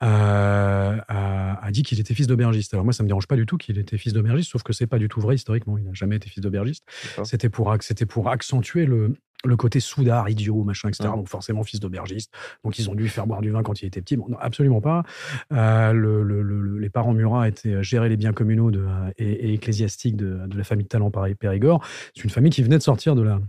Euh, 0.04 0.98
a, 1.08 1.66
a, 1.66 1.72
dit 1.72 1.84
qu'il 1.84 2.00
était 2.00 2.14
fils 2.14 2.28
d'aubergiste. 2.28 2.74
Alors 2.74 2.84
moi, 2.84 2.94
ça 2.94 3.04
me 3.04 3.08
dérange 3.08 3.28
pas 3.28 3.36
du 3.36 3.46
tout 3.46 3.58
qu'il 3.58 3.78
était 3.80 3.98
fils 3.98 4.14
d'aubergiste, 4.14 4.52
sauf 4.52 4.64
que 4.64 4.74
c'est 4.74 4.88
pas 4.88 5.00
du 5.00 5.08
tout 5.08 5.22
vrai 5.22 5.36
historiquement. 5.36 5.78
Il 5.78 5.86
n'a 5.86 5.94
jamais 5.94 6.18
été 6.18 6.30
fils 6.30 6.42
d'aubergiste. 6.42 6.84
C'était 7.24 7.50
pour, 7.50 7.76
c'était 7.82 8.06
pour 8.06 8.30
accentuer 8.30 8.86
le, 8.86 9.16
le 9.46 9.56
côté 9.56 9.80
soudard, 9.80 10.30
idiot, 10.30 10.64
machin, 10.64 10.90
etc. 10.90 11.10
Donc 11.16 11.30
forcément 11.30 11.64
fils 11.64 11.80
d'aubergiste. 11.80 12.34
Donc 12.64 12.80
ils 12.80 12.90
ont 12.90 12.96
dû 12.96 13.08
faire 13.08 13.28
boire 13.28 13.42
du 13.42 13.52
vin 13.52 13.64
quand 13.64 13.82
il 13.82 13.86
était 13.86 14.02
petit. 14.02 14.18
Bon, 14.18 14.28
non, 14.30 14.38
absolument 14.40 14.82
pas. 14.82 15.04
Euh, 15.52 15.94
le, 15.94 16.80
les 16.80 16.90
parents 16.90 17.14
Murat 17.14 17.48
étaient 17.48 17.74
euh, 17.74 17.84
gérer 17.84 18.10
les 18.10 18.18
biens 18.18 18.34
communaux 18.34 18.72
de, 18.72 18.86
et, 19.18 19.54
ecclésiastiques 19.54 20.16
de, 20.16 20.48
la 20.56 20.64
famille 20.64 20.86
de 20.86 20.90
Talent 20.90 21.12
Périgord. 21.12 21.84
C'est 22.16 22.24
une 22.24 22.30
famille 22.30 22.52
qui 22.52 22.64
venait 22.64 22.78
de 22.78 22.84
sortir 22.84 23.16
de 23.16 23.22
la 23.22 23.40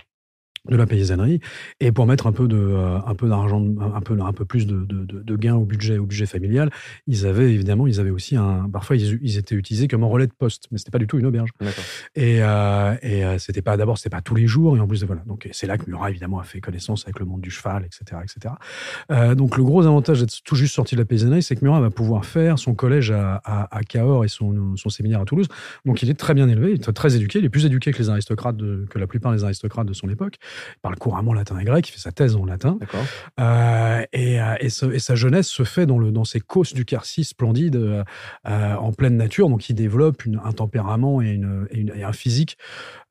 de 0.69 0.77
la 0.77 0.87
paysannerie 0.87 1.41
et 1.81 1.93
pour 1.93 2.07
mettre 2.07 2.27
un 2.27 2.33
peu 2.33 2.49
de 2.49 2.57
euh, 2.57 2.99
un 3.07 3.15
peu 3.15 3.29
d'argent 3.29 3.65
un 3.95 4.01
peu 4.01 4.19
un 4.21 4.33
peu 4.33 4.45
plus 4.45 4.67
de, 4.67 4.85
de, 4.85 5.05
de, 5.05 5.37
gains 5.37 5.55
au 5.55 5.65
budget 5.65 5.99
au 5.99 6.07
budget 6.07 6.27
familial 6.27 6.71
ils 7.07 7.27
avaient 7.27 7.53
évidemment 7.53 7.87
ils 7.87 8.01
avaient 8.01 8.11
aussi 8.11 8.37
un 8.37 8.69
parfois 8.71 8.97
ils, 8.97 9.19
ils 9.23 9.39
étaient 9.39 9.55
utilisés 9.55 9.89
comme 9.89 10.05
un 10.05 10.09
relais 10.09 10.27
de 10.27 10.33
poste 10.33 10.69
mais 10.71 10.79
c'était 10.79 10.91
pas 10.91 10.99
du 10.99 11.07
tout 11.07 11.19
une 11.19 11.27
auberge. 11.27 11.51
Et 12.15 12.43
euh, 12.43 12.95
et 13.03 13.25
euh, 13.25 13.39
c'était 13.39 13.63
pas 13.63 13.77
d'abord 13.77 13.99
c'était 13.99 14.15
pas 14.15 14.21
tous 14.21 14.35
les 14.35 14.47
jours 14.47 14.77
et 14.77 14.81
en 14.81 14.87
plus 14.87 15.05
voilà. 15.05 15.23
Donc 15.27 15.49
c'est 15.53 15.67
là 15.67 15.79
que 15.79 15.89
Murat 15.89 16.11
évidemment 16.11 16.41
a 16.41 16.45
fait 16.45 16.61
connaissance 16.61 17.05
avec 17.05 17.19
le 17.19 17.27
monde 17.27 17.41
du 17.41 17.51
cheval 17.51 17.85
etc 17.85 18.21
etc 18.23 18.55
euh, 19.11 19.35
donc 19.35 19.57
le 19.57 19.65
gros 19.65 19.85
avantage 19.85 20.21
d'être 20.21 20.43
tout 20.45 20.55
juste 20.55 20.75
sorti 20.75 20.95
de 20.95 21.01
la 21.01 21.05
paysannerie 21.05 21.43
c'est 21.43 21.57
que 21.57 21.65
Murat 21.65 21.81
va 21.81 21.91
pouvoir 21.91 22.25
faire 22.25 22.59
son 22.59 22.75
collège 22.75 23.11
à, 23.11 23.41
à, 23.45 23.77
à 23.77 23.83
Cahors 23.83 24.25
et 24.25 24.29
son, 24.29 24.77
son 24.77 24.89
séminaire 24.89 25.21
à 25.21 25.25
Toulouse. 25.25 25.49
Donc 25.85 26.03
il 26.03 26.11
est 26.11 26.19
très 26.19 26.35
bien 26.35 26.49
élevé 26.49 26.73
il 26.73 26.81
est 26.81 26.93
très 26.93 27.17
éduqué 27.17 27.39
il 27.39 27.45
est 27.45 27.51
plus 27.51 27.67
éduqué 27.67 27.93
que 27.93 27.99
les 27.99 28.11
aristocrates 28.11 28.57
de, 28.57 28.87
que 28.91 28.99
la 28.99 29.07
plupart 29.07 29.33
des 29.33 29.45
aristocrates 29.45 29.87
de 29.87 29.93
son 29.93 30.09
époque 30.09 30.37
il 30.77 30.81
parle 30.81 30.97
couramment 30.97 31.33
latin 31.33 31.59
et 31.59 31.65
grec, 31.65 31.89
il 31.89 31.93
fait 31.93 32.01
sa 32.01 32.13
thèse 32.13 32.37
en 32.37 32.45
latin. 32.45 32.79
Euh, 33.41 34.05
et, 34.13 34.41
euh, 34.41 34.55
et, 34.61 34.69
sa 34.69 35.15
jeunesse 35.15 35.49
se 35.49 35.65
fait 35.65 35.87
dans, 35.87 35.99
le, 35.99 36.11
dans 36.11 36.25
ces 36.25 36.41
causses 36.41 36.75
du 36.75 36.85
Quercy 36.85 37.25
splendide, 37.25 37.77
euh, 37.77 38.05
en 38.45 38.93
pleine 38.93 39.17
nature. 39.17 39.49
Donc, 39.49 39.69
il 39.69 39.75
développe 39.75 40.25
une, 40.25 40.41
un 40.45 40.53
tempérament 40.53 41.23
et, 41.23 41.31
une, 41.31 41.67
et, 41.71 42.05
un 42.05 42.13
physique, 42.13 42.59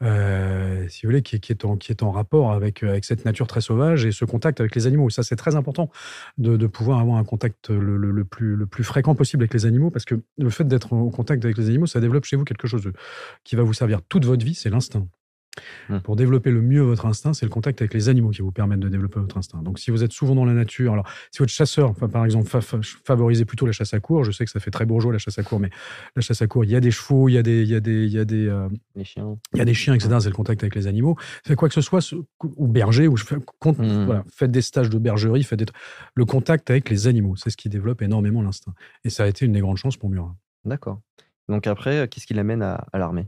si 0.02 0.06
vous 0.08 1.10
voulez, 1.10 1.22
qui, 1.22 1.40
qui, 1.40 1.52
est 1.52 1.66
en, 1.66 1.78
qui 1.78 1.92
est 1.92 2.04
en 2.04 2.12
rapport 2.12 2.52
avec, 2.52 2.84
avec 2.84 3.06
cette 3.06 3.26
nature 3.26 3.48
très 3.48 3.62
sauvage 3.62 4.06
et 4.06 4.12
ce 4.12 4.26
contact 4.26 4.60
avec 4.60 4.76
les 4.76 4.88
animaux. 4.88 5.10
Ça, 5.10 5.24
c'est 5.24 5.36
très 5.36 5.56
important 5.56 5.90
de, 6.38 6.58
de, 6.58 6.68
pouvoir 6.68 7.00
avoir 7.00 7.18
un 7.18 7.24
contact 7.24 7.70
le, 7.70 7.98
le, 7.98 8.26
plus, 8.26 8.56
le 8.56 8.66
plus 8.66 8.84
fréquent 8.84 9.16
possible 9.16 9.44
avec 9.44 9.54
les 9.54 9.66
animaux, 9.66 9.92
parce 9.92 10.06
que 10.06 10.16
le 10.38 10.50
fait 10.50 10.68
d'être 10.68 10.94
en 10.94 11.10
contact 11.10 11.44
avec 11.46 11.58
les 11.58 11.68
animaux, 11.70 11.88
ça 11.88 12.00
développe 12.00 12.26
chez 12.26 12.36
vous 12.36 12.44
quelque 12.44 12.68
chose 12.68 12.92
qui 13.44 13.56
va 13.56 13.64
vous 13.64 13.74
servir 13.74 14.02
toute 14.08 14.26
votre 14.26 14.46
vie, 14.46 14.56
c'est 14.56 14.70
l'instinct. 14.70 15.08
Mmh. 15.90 16.00
Pour 16.00 16.16
développer 16.16 16.52
le 16.52 16.62
mieux 16.62 16.82
votre 16.82 17.06
instinct, 17.06 17.34
c'est 17.34 17.46
le 17.46 17.50
contact 17.50 17.82
avec 17.82 17.94
les 17.94 18.10
animaux 18.10 18.30
qui 18.30 18.42
vous 18.42 18.52
permettent 18.52 18.80
de 18.80 18.90
développer 18.90 19.20
votre 19.20 19.38
instinct. 19.38 19.62
Donc, 19.62 19.80
si 19.80 19.92
vous 19.92 20.04
êtes 20.04 20.12
souvent 20.12 20.36
dans 20.36 20.46
la 20.46 20.54
nature, 20.54 20.94
alors 20.94 21.08
si 21.32 21.40
votre 21.40 21.52
chasseur, 21.52 21.94
par 21.96 22.26
exemple, 22.26 22.50
favorisez 23.04 23.46
plutôt 23.46 23.66
la 23.66 23.72
chasse 23.72 23.94
à 23.94 24.00
cour, 24.00 24.24
je 24.24 24.32
sais 24.32 24.46
que 24.46 24.52
ça 24.52 24.60
fait 24.60 24.72
très 24.72 24.86
bourgeois 24.86 25.12
la 25.12 25.20
chasse 25.20 25.40
à 25.40 25.44
cour, 25.44 25.60
mais 25.60 25.70
la 26.16 26.22
chasse 26.22 26.42
à 26.42 26.48
cour, 26.48 26.64
il 26.64 26.72
y 26.72 26.76
a 26.76 26.80
des 26.80 26.92
chevaux, 26.92 27.30
il 27.30 27.34
y 27.34 27.38
a 27.38 27.44
des, 27.44 27.64
il 27.64 27.70
y 27.70 27.76
a 27.76 27.80
des, 27.80 28.06
il 28.06 28.12
y 28.12 28.20
a 28.20 28.26
des, 28.26 28.48
euh, 28.48 28.70
chiens, 29.04 29.38
il 29.54 29.60
y 29.60 29.62
a 29.62 29.66
des 29.66 29.74
chiens, 29.74 29.94
etc. 29.94 30.18
C'est 30.20 30.30
le 30.30 30.36
contact 30.36 30.64
avec 30.64 30.76
les 30.76 30.88
animaux. 30.88 31.16
Fait 31.46 31.56
quoi 31.56 31.68
que 31.68 31.74
ce 31.74 31.82
soit, 31.82 32.02
ou 32.42 32.68
berger, 32.68 33.08
ou 33.08 33.16
mmh. 33.16 34.06
voilà, 34.06 34.24
faites 34.34 34.52
des 34.52 34.62
stages 34.62 34.90
de 34.90 34.98
bergerie, 34.98 35.44
faites 35.44 35.60
des... 35.60 35.66
le 36.14 36.26
contact 36.26 36.70
avec 36.70 36.90
les 36.90 37.08
animaux, 37.08 37.36
c'est 37.36 37.50
ce 37.50 37.58
qui 37.58 37.70
développe 37.70 38.02
énormément 38.02 38.42
l'instinct. 38.42 38.74
Et 39.04 39.10
ça 39.10 39.24
a 39.24 39.28
été 39.28 39.46
une 39.46 39.54
des 39.54 39.62
grandes 39.62 39.78
chances 39.78 39.98
pour 39.98 40.10
Murat. 40.10 40.36
D'accord. 40.66 41.02
Donc 41.50 41.68
après, 41.68 41.98
euh, 41.98 42.08
qu'est-ce 42.08 42.28
qui 42.28 42.34
l'amène 42.34 42.62
à, 42.62 42.86
l'armée? 42.94 43.28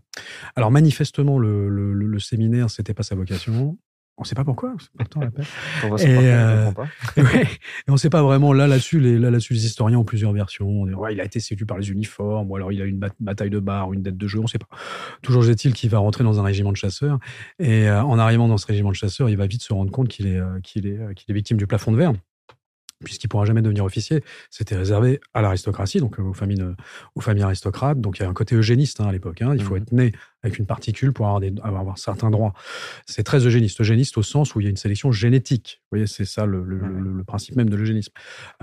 Alors 0.56 0.72
manifestement, 0.72 1.40
le, 1.40 1.70
le, 1.70 1.94
le 1.94 2.20
séminaire, 2.20 2.70
c'était 2.70 2.94
pas 2.94 3.04
sa 3.04 3.16
vocation. 3.16 3.78
On 4.20 4.24
ne 4.24 4.28
sait 4.28 4.36
pas 4.36 4.44
pourquoi. 4.44 4.76
Pourtant, 4.98 5.22
la 5.22 5.30
on 5.86 5.96
va 5.96 6.04
et, 6.04 6.08
euh, 6.10 6.72
pas. 6.74 6.88
et, 7.18 7.48
on 7.88 7.94
ne 7.94 7.98
sait 7.98 8.10
pas 8.10 8.22
vraiment. 8.22 8.52
Là, 8.52 8.68
là-dessus, 8.68 9.00
les, 9.00 9.18
là, 9.18 9.32
dessus 9.32 9.54
les 9.54 9.66
historiens 9.66 9.98
ont 9.98 10.04
plusieurs 10.04 10.34
versions. 10.34 10.82
ouais, 10.84 11.14
il 11.14 11.22
a 11.22 11.24
été 11.24 11.40
séduit 11.40 11.66
par 11.66 11.78
les 11.78 11.90
uniformes, 11.90 12.52
ou 12.52 12.56
alors 12.58 12.74
il 12.74 12.82
a 12.82 12.86
eu 12.86 12.90
une 12.90 13.00
bataille 13.22 13.50
de 13.50 13.60
bar, 13.60 13.88
ou 13.88 13.94
une 13.94 14.04
dette 14.04 14.18
de 14.18 14.28
jeu, 14.28 14.40
on 14.40 14.44
ne 14.44 14.48
sait 14.48 14.58
pas. 14.58 14.68
Toujours 15.22 15.48
est-il 15.50 15.74
qu'il 15.74 15.90
va 15.90 16.00
rentrer 16.00 16.26
dans 16.26 16.38
un 16.38 16.44
régiment 16.44 16.72
de 16.72 16.78
chasseurs. 16.78 17.18
Et 17.60 17.88
euh, 17.88 18.04
en 18.04 18.20
arrivant 18.20 18.50
dans 18.50 18.58
ce 18.58 18.68
régiment 18.68 18.90
de 18.90 18.96
chasseurs, 18.96 19.30
il 19.30 19.38
va 19.38 19.48
vite 19.48 19.64
se 19.64 19.72
rendre 19.72 19.90
compte 19.90 20.10
qu'il 20.10 20.28
est, 20.28 20.42
qu'il 20.64 20.86
est, 20.86 21.00
qu'il 21.16 21.32
est 21.32 21.34
victime 21.34 21.56
du 21.56 21.66
plafond 21.66 21.94
de 21.94 21.98
verre 21.98 22.14
puisqu'il 23.04 23.28
pourra 23.28 23.46
jamais 23.46 23.62
devenir 23.62 23.86
officier, 23.86 24.24
c'était 24.50 24.76
réservé 24.76 25.20
à 25.34 25.42
l'aristocratie, 25.42 26.00
donc 26.00 26.20
aux 26.20 26.34
familles, 26.34 26.66
aux 27.16 27.22
familles 27.22 27.44
aristocrates. 27.44 28.02
Donc 28.02 28.20
il 28.20 28.24
y 28.24 28.26
a 28.26 28.30
un 28.30 28.34
côté 28.34 28.56
eugéniste 28.56 29.00
hein, 29.02 29.08
à 29.08 29.12
l'époque. 29.12 29.42
Hein. 29.42 29.54
Il 29.56 29.64
faut 29.64 29.76
mmh 29.76 29.78
être 29.78 29.92
né 29.92 30.12
avec 30.44 30.58
une 30.58 30.66
particule 30.66 31.14
pour 31.14 31.26
avoir, 31.26 31.40
des, 31.40 31.54
avoir, 31.64 31.98
certains 31.98 32.30
droits. 32.30 32.54
C'est 33.06 33.24
très 33.24 33.46
eugéniste. 33.46 33.82
Eugéniste 33.82 34.18
au 34.18 34.24
sens 34.24 34.56
où 34.56 34.62
il 34.62 34.64
y 34.64 34.68
a 34.68 34.70
une 34.70 34.78
sélection 34.78 35.12
génétique. 35.12 35.82
Vous 35.84 35.98
voyez, 35.98 36.08
c'est 36.08 36.26
ça 36.26 36.46
le, 36.46 36.64
le, 36.64 37.24
principe 37.24 37.56
même 37.56 37.70
de 37.70 37.76
l'eugénisme. 37.76 38.14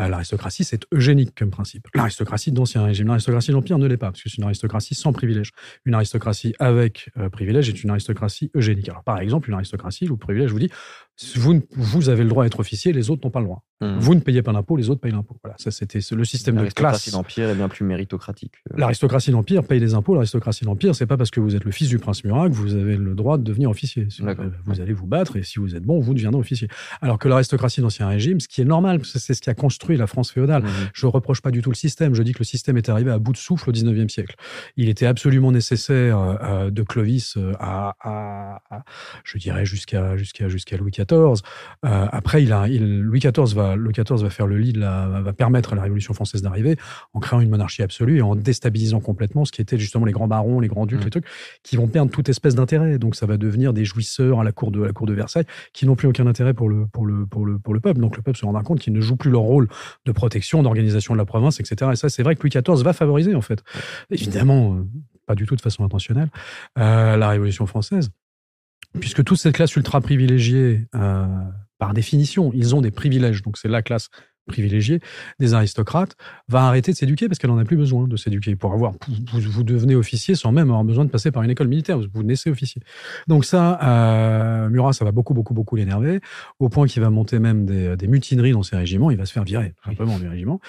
Euh, 0.00 0.08
l'aristocratie, 0.08 0.64
c'est 0.64 0.86
eugénique 0.92 1.34
comme 1.36 1.50
principe. 1.50 1.86
L'aristocratie 1.94 2.52
d'Ancien 2.52 2.84
Régime. 2.84 3.08
L'aristocratie 3.08 3.52
d'Empire 3.52 3.78
ne 3.78 3.86
l'est 3.86 3.96
pas, 3.96 4.10
parce 4.10 4.22
que 4.22 4.28
c'est 4.28 4.38
une 4.38 4.44
aristocratie 4.44 4.94
sans 4.94 5.12
privilège. 5.12 5.50
Une 5.84 5.94
aristocratie 5.94 6.54
avec 6.58 7.10
euh, 7.18 7.28
privilège 7.28 7.68
est 7.68 7.82
une 7.82 7.90
aristocratie 7.90 8.50
eugénique. 8.54 8.88
Alors, 8.88 9.04
par 9.04 9.18
exemple, 9.20 9.48
une 9.48 9.54
aristocratie, 9.54 10.06
le 10.06 10.16
privilège 10.16 10.50
vous 10.50 10.58
dit, 10.58 10.70
vous, 11.36 11.62
vous 11.72 12.08
avez 12.08 12.22
le 12.22 12.28
droit 12.28 12.44
d'être 12.44 12.60
officier, 12.60 12.92
les 12.92 13.10
autres 13.10 13.22
n'ont 13.24 13.30
pas 13.30 13.40
le 13.40 13.46
droit. 13.46 13.62
Mmh. 13.80 13.98
Vous 13.98 14.14
ne 14.14 14.20
payez 14.20 14.42
pas 14.42 14.52
d'impôt, 14.52 14.76
les 14.76 14.90
autres 14.90 15.00
payent 15.00 15.12
l'impôt. 15.12 15.36
Voilà, 15.42 15.56
ça 15.58 15.70
c'était 15.70 16.00
le 16.10 16.24
système 16.24 16.56
de 16.56 16.60
classe. 16.60 16.80
L'aristocratie 16.80 17.10
d'Empire 17.10 17.50
est 17.50 17.54
bien 17.54 17.68
plus 17.68 17.84
méritocratique. 17.84 18.54
L'aristocratie 18.74 19.30
d'Empire 19.30 19.64
paye 19.64 19.80
des 19.80 19.94
impôts. 19.94 20.14
L'aristocratie 20.14 20.64
d'Empire, 20.64 20.94
c'est 20.94 21.06
pas 21.06 21.16
parce 21.16 21.30
que 21.30 21.40
vous 21.40 21.54
êtes 21.56 21.64
le 21.66 21.72
fils 21.72 21.88
du 21.88 21.98
prince 21.98 22.24
Murat 22.24 22.48
vous 22.48 22.74
avez 22.74 22.96
le 22.96 23.14
droit 23.14 23.38
de 23.38 23.42
devenir 23.42 23.68
officier. 23.68 24.06
Vous 24.64 24.80
allez 24.80 24.92
vous 24.92 25.06
battre 25.06 25.36
et 25.36 25.42
si 25.42 25.58
vous 25.58 25.74
êtes 25.74 25.82
bon, 25.82 25.98
vous 25.98 26.14
deviendrez 26.14 26.40
officier. 26.40 26.68
Alors 27.02 27.18
que 27.18 27.28
l'aristocratie 27.28 27.80
d'Ancien 27.80 28.06
Régime, 28.06 28.38
ce 28.38 28.46
qui 28.46 28.60
est 28.60 28.64
normal, 28.64 29.00
c'est 29.04 29.34
ce 29.34 29.40
qui 29.40 29.50
a 29.50 29.54
construit 29.54 29.96
la 29.96 30.06
France 30.06 30.30
féodale. 30.30 30.62
Mmh. 30.62 30.68
Je 30.94 31.06
ne 31.06 31.10
reproche 31.10 31.42
pas 31.42 31.50
du 31.50 31.62
tout 31.62 31.70
le 31.70 31.74
système. 31.74 32.14
Je 32.14 32.22
dis 32.22 32.32
que 32.32 32.38
le 32.38 32.44
système 32.44 32.76
est 32.76 32.88
arrivé 32.88 33.10
à 33.10 33.18
bout 33.18 33.32
de 33.32 33.36
souffle 33.36 33.68
au 33.68 33.72
19e 33.72 34.08
siècle. 34.08 34.36
Il 34.76 34.88
était 34.88 35.06
absolument 35.06 35.50
nécessaire 35.50 36.18
euh, 36.18 36.34
euh, 36.42 36.70
de 36.70 36.82
Clovis 36.82 37.36
euh, 37.36 37.52
à, 37.58 38.60
je 39.24 39.38
dirais, 39.38 39.66
jusqu'à 39.66 40.16
jusqu'à 40.16 40.48
jusqu'à 40.48 40.76
Louis 40.76 40.92
XIV. 40.92 41.42
après, 41.82 42.44
il 42.44 42.52
a, 42.52 42.68
il, 42.68 43.00
Louis 43.00 43.18
XIV 43.18 43.54
va, 43.56 43.74
Louis 43.74 43.92
XIV 43.92 44.22
va 44.22 44.30
faire 44.30 44.46
le 44.46 44.56
lit, 44.56 44.72
la, 44.72 45.08
va 45.20 45.32
permettre 45.32 45.72
à 45.72 45.76
la 45.76 45.82
Révolution 45.82 46.14
française 46.14 46.42
d'arriver 46.42 46.76
en 47.12 47.18
créant 47.18 47.40
une 47.40 47.50
monarchie 47.50 47.82
absolue 47.82 48.18
et 48.18 48.22
en 48.22 48.36
déstabilisant 48.36 49.00
complètement 49.00 49.44
ce 49.44 49.50
qui 49.52 49.60
était 49.60 49.78
justement 49.78 50.04
les 50.04 50.12
grands 50.12 50.28
barons, 50.28 50.60
les 50.60 50.68
grands 50.68 50.86
ducs, 50.86 51.00
mmh. 51.00 51.04
les 51.04 51.10
trucs, 51.10 51.26
qui 51.62 51.76
vont 51.76 51.88
perdre 51.88 52.10
toute 52.10 52.28
espèce 52.28 52.54
d'intérêt. 52.54 52.98
Donc 52.98 53.16
ça 53.16 53.26
va 53.26 53.36
devenir 53.36 53.72
des 53.72 53.84
jouisseurs 53.84 54.40
à 54.40 54.44
la 54.44 54.52
cour 54.52 54.70
de, 54.70 54.82
la 54.82 54.92
cour 54.92 55.06
de 55.06 55.14
Versailles 55.14 55.46
qui 55.72 55.86
n'ont 55.86 55.96
plus 55.96 56.08
aucun 56.08 56.26
intérêt 56.26 56.54
pour 56.54 56.68
le, 56.68 56.86
pour, 56.86 57.06
le, 57.06 57.26
pour, 57.26 57.46
le, 57.46 57.58
pour 57.58 57.74
le 57.74 57.80
peuple. 57.80 58.00
Donc 58.00 58.16
le 58.16 58.22
peuple 58.22 58.38
se 58.38 58.44
rendra 58.44 58.62
compte 58.62 58.80
qu'ils 58.80 58.92
ne 58.92 59.00
jouent 59.00 59.16
plus 59.16 59.30
leur 59.30 59.42
rôle 59.42 59.68
de 60.04 60.12
protection, 60.12 60.62
d'organisation 60.62 61.14
de 61.14 61.18
la 61.18 61.24
province, 61.24 61.60
etc. 61.60 61.90
Et 61.92 61.96
ça, 61.96 62.08
c'est 62.08 62.22
vrai 62.22 62.34
que 62.34 62.42
Louis 62.42 62.50
XIV 62.50 62.82
va 62.82 62.92
favoriser, 62.92 63.34
en 63.34 63.40
fait. 63.40 63.62
Évidemment, 64.10 64.74
euh, 64.74 64.84
pas 65.26 65.34
du 65.34 65.46
tout 65.46 65.56
de 65.56 65.60
façon 65.60 65.84
intentionnelle, 65.84 66.30
euh, 66.78 67.16
la 67.16 67.28
Révolution 67.28 67.66
française. 67.66 68.10
Puisque 69.00 69.24
toute 69.24 69.38
cette 69.38 69.54
classe 69.54 69.74
ultra 69.76 70.00
privilégiée, 70.00 70.86
euh, 70.94 71.26
par 71.78 71.92
définition, 71.92 72.50
ils 72.54 72.74
ont 72.74 72.80
des 72.80 72.90
privilèges. 72.90 73.42
Donc 73.42 73.58
c'est 73.58 73.68
la 73.68 73.82
classe 73.82 74.08
privilégiée 74.46 75.00
des 75.38 75.54
aristocrates, 75.54 76.16
va 76.48 76.66
arrêter 76.66 76.92
de 76.92 76.96
s'éduquer 76.96 77.28
parce 77.28 77.38
qu'elle 77.38 77.50
n'en 77.50 77.58
a 77.58 77.64
plus 77.64 77.76
besoin 77.76 78.06
de 78.06 78.16
s'éduquer. 78.16 78.56
Pour 78.56 78.72
avoir, 78.72 78.94
vous, 79.32 79.62
devenez 79.62 79.94
officier 79.94 80.34
sans 80.34 80.52
même 80.52 80.68
avoir 80.68 80.84
besoin 80.84 81.04
de 81.04 81.10
passer 81.10 81.30
par 81.30 81.42
une 81.42 81.50
école 81.50 81.68
militaire. 81.68 81.98
Vous, 81.98 82.22
naissez 82.22 82.50
officier. 82.50 82.82
Donc 83.26 83.44
ça, 83.44 83.78
euh, 83.82 84.68
Murat, 84.68 84.92
ça 84.92 85.04
va 85.04 85.12
beaucoup, 85.12 85.34
beaucoup, 85.34 85.54
beaucoup 85.54 85.76
l'énerver, 85.76 86.20
au 86.58 86.68
point 86.68 86.86
qu'il 86.86 87.02
va 87.02 87.10
monter 87.10 87.38
même 87.38 87.66
des, 87.66 87.96
des, 87.96 88.06
mutineries 88.06 88.52
dans 88.52 88.62
ses 88.62 88.76
régiments. 88.76 89.10
Il 89.10 89.16
va 89.16 89.26
se 89.26 89.32
faire 89.32 89.44
virer 89.44 89.74
simplement 89.84 90.18
du 90.18 90.28
régiment. 90.28 90.60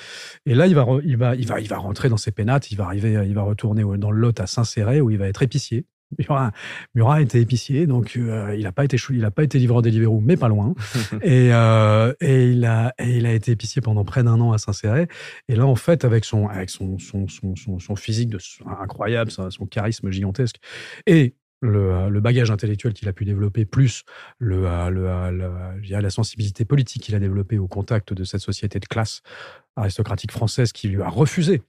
Et 0.46 0.56
là, 0.56 0.68
il 0.68 0.76
va, 0.76 0.86
il 1.04 1.18
va, 1.18 1.36
il 1.36 1.48
va, 1.48 1.60
il 1.60 1.68
va 1.68 1.78
rentrer 1.78 2.10
dans 2.10 2.18
ses 2.18 2.32
pénates. 2.32 2.72
Il 2.72 2.78
va 2.78 2.86
arriver, 2.86 3.24
il 3.28 3.34
va 3.34 3.44
retourner 3.44 3.84
dans 3.98 4.12
le 4.12 4.20
Lot 4.20 4.40
à 4.40 4.48
Saint-Céré 4.48 5.02
où 5.02 5.10
il 5.10 5.18
va 5.18 5.28
être 5.28 5.44
épicier. 5.44 5.86
Murat, 6.18 6.52
Murat 6.96 7.22
était 7.22 7.42
épicier, 7.42 7.86
donc 7.86 8.16
euh, 8.16 8.56
il 8.56 8.64
n'a 8.64 8.72
pas 8.72 8.86
été 8.86 8.98
il 9.10 9.26
a 9.26 9.32
pas 9.32 9.44
été 9.44 9.60
livreur 9.60 9.82
Deliveroo, 9.82 10.22
mais 10.22 10.38
pas 10.38 10.48
loin. 10.48 10.74
et, 11.22 11.54
euh, 11.54 12.14
et 12.22 12.50
il 12.52 12.66
a 12.66 12.94
et 12.98 13.18
il 13.18 13.26
a 13.26 13.34
été 13.34 13.52
épicier 13.52 13.82
pendant 13.82 14.06
près 14.06 14.24
d'un 14.24 14.40
an 14.40 14.54
à 14.54 14.58
Saint-Céré. 14.58 15.08
Et 15.50 15.56
là, 15.56 15.66
en 15.66 15.76
fait, 15.76 16.06
avec 16.06 16.26
son 16.26 16.48
avec 16.48 16.70
son 16.70 16.98
son 16.98 17.28
son, 17.28 17.56
son, 17.80 17.96
physique 17.96 18.30
de, 18.30 18.40
incroyable, 18.82 19.32
son 19.32 19.66
charisme 19.66 20.10
gigantesque 20.10 20.58
et 21.06 21.36
le, 21.62 22.10
le, 22.10 22.22
bagage 22.22 22.52
intellectuel 22.52 22.94
qu'il 22.94 23.08
a 23.10 23.14
pu 23.14 23.26
développer, 23.26 23.66
plus 23.66 24.04
le, 24.38 24.62
le, 24.90 25.82
la 25.90 26.10
sensibilité 26.10 26.66
politique 26.66 27.02
qu'il 27.04 27.16
a 27.16 27.20
développée 27.20 27.58
au 27.58 27.68
contact 27.68 28.14
de 28.14 28.24
cette 28.24 28.42
société 28.42 28.80
de 28.80 28.86
classe 28.86 29.22
aristocratique 29.76 30.32
française 30.32 30.72
qui 30.72 30.88
lui 30.88 31.02
a 31.02 31.10
refusé 31.10 31.64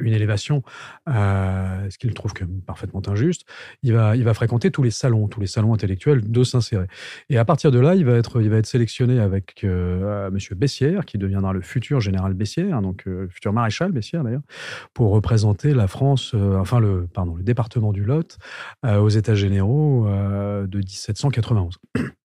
une 0.00 0.12
élévation, 0.12 0.62
euh, 1.08 1.90
ce 1.90 1.98
qu'il 1.98 2.12
trouve 2.14 2.32
que 2.32 2.44
parfaitement 2.44 3.02
injuste, 3.06 3.46
il 3.82 3.92
va, 3.92 4.16
il 4.16 4.24
va 4.24 4.34
fréquenter 4.34 4.70
tous 4.70 4.82
les 4.82 4.90
salons, 4.90 5.28
tous 5.28 5.40
les 5.40 5.46
salons 5.46 5.74
intellectuels 5.74 6.30
de 6.30 6.44
Saint-Céré. 6.44 6.86
Et 7.28 7.38
à 7.38 7.44
partir 7.44 7.70
de 7.70 7.78
là, 7.78 7.94
il 7.94 8.04
va 8.04 8.14
être, 8.14 8.40
il 8.40 8.50
va 8.50 8.56
être 8.56 8.66
sélectionné 8.66 9.20
avec 9.20 9.64
euh, 9.64 10.30
Monsieur 10.30 10.54
Bessières, 10.54 11.04
qui 11.04 11.18
deviendra 11.18 11.52
le 11.52 11.60
futur 11.60 12.00
général 12.00 12.34
Bessières, 12.34 12.82
donc 12.82 13.04
euh, 13.06 13.28
futur 13.28 13.52
maréchal 13.52 13.92
Bessières 13.92 14.24
d'ailleurs, 14.24 14.42
pour 14.94 15.10
représenter 15.10 15.74
la 15.74 15.88
France, 15.88 16.32
euh, 16.34 16.56
enfin 16.58 16.80
le, 16.80 17.06
pardon, 17.12 17.34
le 17.34 17.42
département 17.42 17.92
du 17.92 18.04
Lot 18.04 18.38
aux 18.84 19.08
États 19.08 19.34
généraux 19.34 20.06
de 20.06 20.78
1791 20.78 21.78
faire 21.96 22.25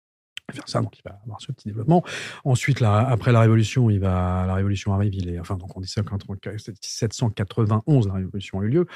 ça, 0.67 0.81
donc 0.81 0.99
il 0.99 1.03
va 1.05 1.21
avoir 1.25 1.43
ce 1.43 1.53
petit 1.53 1.69
développement. 1.69 2.03
Ensuite, 2.45 2.81
là, 2.81 3.07
après 3.07 3.33
la 3.33 3.41
Révolution, 3.41 3.91
il 3.91 4.01
va, 4.01 4.47
la 4.47 4.55
Révolution 4.55 4.95
arrive, 4.95 5.15
il 5.15 5.29
est, 5.29 5.39
enfin, 5.39 5.57
donc 5.57 5.77
en 5.77 5.81
1791, 5.81 8.09
la 8.09 8.15
Révolution 8.15 8.61
a 8.61 8.65
eu 8.65 8.69
lieu. 8.69 8.87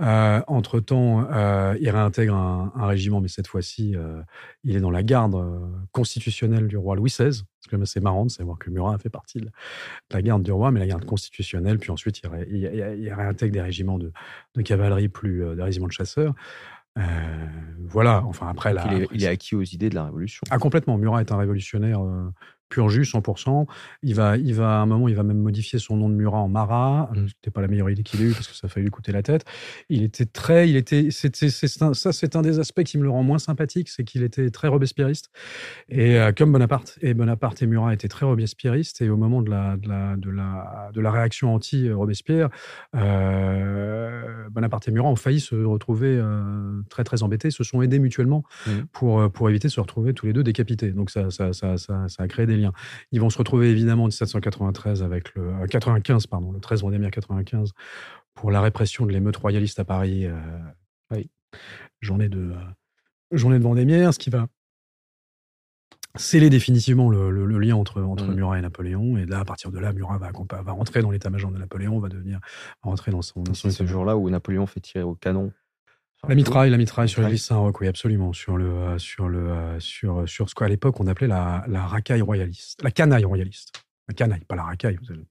Euh, 0.00 0.42
entre 0.48 0.80
temps, 0.80 1.24
euh, 1.30 1.76
il 1.80 1.88
réintègre 1.90 2.34
un, 2.34 2.72
régiment, 2.86 3.20
mais 3.20 3.28
cette 3.28 3.46
fois-ci, 3.46 3.94
euh, 3.94 4.20
il 4.64 4.74
est 4.76 4.80
dans 4.80 4.90
la 4.90 5.04
garde 5.04 5.36
constitutionnelle 5.92 6.66
du 6.66 6.76
roi 6.76 6.96
Louis 6.96 7.10
XVI. 7.10 7.42
C'est 7.84 8.00
marrant 8.00 8.24
de 8.24 8.30
savoir 8.30 8.58
que 8.58 8.70
Murat 8.70 8.96
fait 8.98 9.08
partie 9.08 9.40
de 9.40 9.48
la 10.12 10.22
garde 10.22 10.44
du 10.44 10.52
roi, 10.52 10.70
mais 10.70 10.78
la 10.78 10.86
garde 10.86 11.04
constitutionnelle. 11.04 11.80
Puis 11.80 11.90
ensuite, 11.90 12.22
il 12.48 13.12
réintègre 13.12 13.54
des 13.54 13.60
régiments 13.60 13.98
de, 13.98 14.12
de 14.54 14.62
cavalerie 14.62 15.08
plus, 15.08 15.42
des 15.56 15.62
régiments 15.62 15.88
de 15.88 15.92
chasseurs. 15.92 16.32
Voilà, 17.88 18.24
enfin 18.24 18.48
après 18.48 18.72
là. 18.72 18.84
Il, 19.12 19.24
est 19.24 19.28
acquis 19.28 19.54
aux 19.54 19.62
idées 19.62 19.90
de 19.90 19.94
la 19.94 20.04
Révolution. 20.04 20.42
Ah, 20.50 20.58
complètement. 20.58 20.98
Murat 20.98 21.20
est 21.20 21.32
un 21.32 21.36
révolutionnaire 21.36 22.00
pur 22.68 22.88
jus, 22.88 23.02
100%. 23.02 23.66
Il 24.02 24.14
va, 24.14 24.36
il 24.36 24.54
va, 24.54 24.78
à 24.78 24.82
un 24.82 24.86
moment, 24.86 25.08
il 25.08 25.14
va 25.14 25.22
même 25.22 25.38
modifier 25.38 25.78
son 25.78 25.96
nom 25.96 26.08
de 26.08 26.14
Murat 26.14 26.38
en 26.38 26.48
Marat. 26.48 27.10
Mmh. 27.14 27.28
C'était 27.28 27.50
pas 27.50 27.60
la 27.60 27.68
meilleure 27.68 27.90
idée 27.90 28.02
qu'il 28.02 28.22
ait 28.22 28.26
eue 28.26 28.32
parce 28.32 28.48
que 28.48 28.54
ça 28.54 28.66
a 28.66 28.68
failli 28.68 28.84
lui 28.84 28.90
coûter 28.90 29.12
la 29.12 29.22
tête. 29.22 29.44
Il 29.88 30.02
était 30.02 30.26
très, 30.26 30.68
il 30.68 30.76
était, 30.76 31.08
c'est, 31.10 31.34
ça, 31.34 32.12
c'est 32.12 32.36
un 32.36 32.42
des 32.42 32.58
aspects 32.58 32.82
qui 32.82 32.98
me 32.98 33.04
le 33.04 33.10
rend 33.10 33.22
moins 33.22 33.38
sympathique, 33.38 33.88
c'est 33.88 34.04
qu'il 34.04 34.22
était 34.22 34.50
très 34.50 34.68
robespierriste. 34.68 35.30
Et 35.88 36.18
euh, 36.18 36.32
comme 36.32 36.52
Bonaparte, 36.52 36.98
et 37.02 37.14
Bonaparte 37.14 37.62
et 37.62 37.66
Murat 37.66 37.94
étaient 37.94 38.08
très 38.08 38.26
robespierristes. 38.26 39.00
Et 39.02 39.08
au 39.08 39.16
moment 39.16 39.42
de 39.42 39.50
la, 39.50 39.76
de 39.76 39.88
la, 39.88 40.16
de 40.16 40.30
la, 40.30 40.90
de 40.92 41.00
la 41.00 41.10
réaction 41.10 41.54
anti-Robespierre, 41.54 42.48
euh, 42.94 44.48
Bonaparte 44.50 44.88
et 44.88 44.90
Murat 44.90 45.08
ont 45.08 45.16
failli 45.16 45.40
se 45.40 45.54
retrouver 45.54 46.18
euh, 46.18 46.80
très, 46.88 47.04
très 47.04 47.22
embêtés, 47.22 47.50
se 47.50 47.64
sont 47.64 47.82
aidés 47.82 47.98
mutuellement 47.98 48.44
mmh. 48.66 48.70
pour, 48.92 49.30
pour 49.30 49.48
éviter 49.48 49.68
de 49.68 49.72
se 49.72 49.80
retrouver 49.80 50.14
tous 50.14 50.26
les 50.26 50.32
deux 50.32 50.42
décapités. 50.42 50.90
Donc 50.90 51.10
ça, 51.10 51.30
ça, 51.30 51.52
ça, 51.52 51.76
ça, 51.76 52.08
ça 52.08 52.22
a 52.22 52.28
créé 52.28 52.46
des 52.46 52.55
liens. 52.56 52.72
Ils 53.12 53.20
vont 53.20 53.30
se 53.30 53.38
retrouver 53.38 53.70
évidemment 53.70 54.04
en 54.04 54.08
1793 54.08 55.02
avec 55.02 55.34
le 55.34 55.66
95 55.66 56.24
euh, 56.24 56.28
pardon, 56.28 56.52
le 56.52 56.60
13 56.60 56.82
Vendémiaire 56.82 57.10
95 57.10 57.72
pour 58.34 58.50
la 58.50 58.60
répression 58.60 59.06
de 59.06 59.12
l'émeute 59.12 59.36
royaliste 59.36 59.78
à 59.78 59.84
Paris. 59.84 60.26
Euh, 60.26 60.38
oui, 61.10 61.30
journée 62.00 62.28
de 62.28 62.52
euh, 62.52 63.36
journée 63.36 63.58
de 63.58 63.64
Vendémiaire, 63.64 64.12
ce 64.12 64.18
qui 64.18 64.30
va 64.30 64.46
sceller 66.16 66.48
définitivement 66.48 67.10
le, 67.10 67.30
lien 67.58 67.76
entre, 67.76 68.00
entre 68.00 68.24
mmh. 68.24 68.34
Murat 68.34 68.58
et 68.58 68.62
Napoléon. 68.62 69.18
Et 69.18 69.26
là, 69.26 69.40
à 69.40 69.44
partir 69.44 69.70
de 69.70 69.78
là, 69.78 69.92
Murat 69.92 70.16
va, 70.16 70.30
va 70.62 70.72
rentrer 70.72 71.02
dans 71.02 71.10
l'état-major 71.10 71.50
de 71.50 71.58
Napoléon, 71.58 71.98
va 71.98 72.08
devenir 72.08 72.40
rentrer 72.80 73.10
dans 73.10 73.20
son. 73.20 73.44
C'est 73.52 73.70
ce 73.70 73.84
jour-là 73.84 74.16
où 74.16 74.30
Napoléon 74.30 74.66
fait 74.66 74.80
tirer 74.80 75.04
au 75.04 75.14
canon 75.14 75.52
la 76.28 76.34
mitraille, 76.34 76.70
la 76.70 76.76
mitraille 76.76 77.08
sur 77.08 77.22
l'île 77.22 77.38
Saint-Roch, 77.38 77.80
oui, 77.80 77.88
absolument. 77.88 78.32
Sur 78.32 78.56
le, 78.56 78.66
euh, 78.66 78.98
sur 78.98 79.28
le, 79.28 79.50
euh, 79.50 79.80
sur, 79.80 80.28
sur 80.28 80.48
ce 80.48 80.54
qu'à 80.54 80.68
l'époque 80.68 80.98
on 81.00 81.06
appelait 81.06 81.28
la, 81.28 81.64
la 81.68 81.86
racaille 81.86 82.22
royaliste, 82.22 82.82
la 82.82 82.90
canaille 82.90 83.24
royaliste. 83.24 83.72
La 84.08 84.14
canaille, 84.14 84.44
pas 84.44 84.56
la 84.56 84.62
racaille. 84.62 84.98
Vous 85.02 85.14
Et 85.14 85.24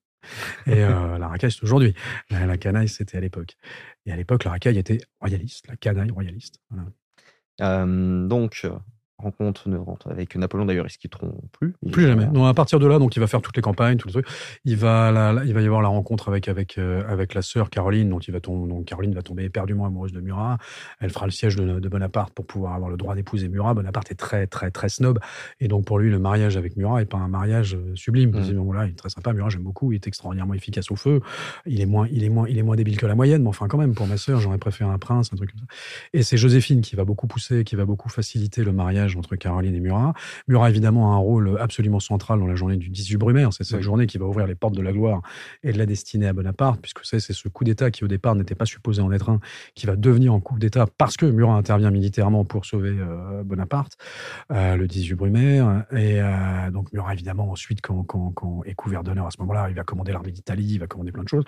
euh, 0.84 1.18
la 1.18 1.28
racaille, 1.30 1.52
c'est 1.52 1.64
aujourd'hui. 1.64 1.94
La, 2.30 2.58
canaille, 2.58 2.90
c'était 2.90 3.18
à 3.18 3.22
l'époque. 3.22 3.56
Et 4.06 4.12
à 4.12 4.16
l'époque, 4.18 4.44
la 4.44 4.52
racaille 4.52 4.78
était 4.78 5.00
royaliste, 5.22 5.68
la 5.68 5.78
canaille 5.78 6.12
royaliste. 6.12 6.60
donc, 7.58 8.68
rencontre 9.18 9.70
avec 10.10 10.36
Napoléon 10.36 10.66
d'ailleurs, 10.66 10.86
ils 10.88 10.92
se 10.92 10.98
quitteront 10.98 11.34
plus. 11.54 11.74
Plus 11.92 12.06
jamais. 12.06 12.28
Non, 12.28 12.46
à 12.46 12.54
partir 12.54 12.80
de 12.80 12.88
là, 12.88 13.00
donc 13.00 13.16
il 13.16 13.20
va 13.20 13.28
faire 13.28 13.42
toutes 13.42 13.56
les 13.56 13.62
campagnes, 13.62 13.98
tous 13.98 14.08
les 14.08 14.14
trucs. 14.14 14.28
Il 14.66 14.76
va, 14.76 15.34
il 15.46 15.54
va 15.54 15.62
y 15.62 15.66
avoir 15.66 15.82
la 15.82 15.88
rencontre 15.88 16.28
avec 16.28 16.48
avec 16.48 16.78
euh, 16.78 17.04
avec 17.08 17.34
la 17.34 17.42
sœur 17.42 17.70
Caroline, 17.70 18.10
dont 18.10 18.20
il 18.20 18.32
va 18.32 18.40
tomber, 18.40 18.68
donc 18.68 18.86
Caroline 18.86 19.14
va 19.14 19.22
tomber 19.22 19.44
éperdument 19.44 19.86
amoureuse 19.86 20.12
de 20.12 20.20
Murat. 20.20 20.58
Elle 21.00 21.12
fera 21.12 21.26
le 21.26 21.32
siège 21.32 21.56
de, 21.56 21.88
Bonaparte 21.88 22.34
pour 22.34 22.46
pouvoir 22.46 22.74
avoir 22.74 22.90
le 22.90 22.98
droit 22.98 23.16
d'épouser 23.16 23.48
Murat. 23.48 23.74
Bonaparte 23.74 24.12
est 24.12 24.16
très 24.16 24.48
très 24.48 24.70
très 24.72 24.90
snob, 24.90 25.20
et 25.60 25.68
donc 25.68 25.86
pour 25.86 25.98
lui 25.98 26.10
le 26.10 26.20
mariage 26.20 26.58
avec 26.58 26.76
Murat 26.76 27.02
est 27.02 27.06
pas 27.06 27.18
un 27.18 27.30
mariage 27.30 27.76
euh, 27.76 27.96
sublime. 27.96 28.32
Mmh. 28.32 28.44
Il, 28.48 28.86
il 28.86 28.90
est 28.90 28.98
très 28.98 29.10
sympa, 29.10 29.32
Murat 29.32 29.50
j'aime 29.50 29.64
beaucoup, 29.64 29.92
il 29.94 29.96
est 29.96 30.08
extraordinairement 30.08 30.54
efficace 30.54 30.92
au 30.92 30.96
feu. 30.96 31.22
Il 31.66 31.80
est 31.80 31.86
moins 31.86 32.08
il 32.12 32.24
est 32.24 32.30
moins 32.30 32.48
il 32.50 32.58
est 32.58 32.64
moins 32.64 32.76
débile 32.76 32.98
que 32.98 33.06
la 33.06 33.16
moyenne, 33.16 33.44
mais 33.44 33.50
enfin 33.50 33.68
quand 33.68 33.78
même 33.78 33.96
pour 33.96 34.08
ma 34.08 34.18
sœur 34.18 34.42
j'aurais 34.42 34.58
préféré 34.58 34.90
un 34.90 34.98
prince, 34.98 35.32
un 35.32 35.38
truc 35.38 35.52
comme 35.52 35.62
ça. 35.62 35.68
Et 36.14 36.24
c'est 36.24 36.38
Joséphine 36.38 36.82
qui 36.82 36.96
va 36.98 37.06
beaucoup 37.06 37.28
pousser, 37.28 37.64
qui 37.64 37.76
va 37.76 37.86
beaucoup 37.86 38.10
faciliter 38.10 38.64
le 38.64 38.74
mariage 38.74 39.05
entre 39.16 39.36
Caroline 39.36 39.76
et 39.76 39.80
Murat. 39.80 40.14
Murat, 40.48 40.70
évidemment, 40.70 41.14
a 41.14 41.16
un 41.16 41.20
rôle 41.20 41.58
absolument 41.60 42.00
central 42.00 42.40
dans 42.40 42.48
la 42.48 42.56
journée 42.56 42.78
du 42.78 42.90
18 42.90 43.18
Brumaire. 43.18 43.54
C'est 43.54 43.64
cette 43.64 43.82
journée 43.82 44.08
qui 44.08 44.18
va 44.18 44.26
ouvrir 44.26 44.48
les 44.48 44.56
portes 44.56 44.76
de 44.76 44.82
la 44.82 44.92
gloire 44.92 45.22
et 45.64 45.72
de 45.72 45.78
la 45.78 45.86
destinée 45.86 46.28
à 46.28 46.34
Bonaparte, 46.34 46.82
puisque 46.82 47.00
c'est 47.04 47.20
ce 47.20 47.48
coup 47.50 47.64
d'État 47.64 47.92
qui, 47.92 48.04
au 48.04 48.08
départ, 48.08 48.36
n'était 48.36 48.56
pas 48.56 48.66
supposé 48.66 49.02
en 49.02 49.12
être 49.12 49.30
un, 49.30 49.40
qui 49.76 49.86
va 49.86 49.96
devenir 49.96 50.34
un 50.34 50.40
coup 50.40 50.58
d'État 50.58 50.88
parce 50.98 51.18
que 51.18 51.26
Murat 51.26 51.56
intervient 51.56 51.92
militairement 51.92 52.46
pour 52.46 52.66
sauver 52.66 52.96
euh, 52.98 53.44
Bonaparte, 53.44 53.98
euh, 54.52 54.76
le 54.76 54.88
18 54.88 55.16
Brumaire. 55.16 55.86
Et 55.92 56.22
euh, 56.22 56.72
donc, 56.72 56.92
Murat, 56.94 57.14
évidemment, 57.14 57.52
ensuite, 57.52 57.82
quand, 57.82 58.04
quand, 58.04 58.32
quand 58.32 58.64
est 58.66 58.74
couvert 58.74 59.04
d'honneur 59.04 59.28
à 59.28 59.32
ce 59.32 59.40
moment-là, 59.42 59.70
il 59.70 59.76
va 59.76 59.84
commander 59.84 60.12
l'armée 60.12 60.32
d'Italie, 60.32 60.68
il 60.74 60.80
va 60.80 60.88
commander 60.88 61.12
plein 61.12 61.24
de 61.24 61.30
choses. 61.30 61.46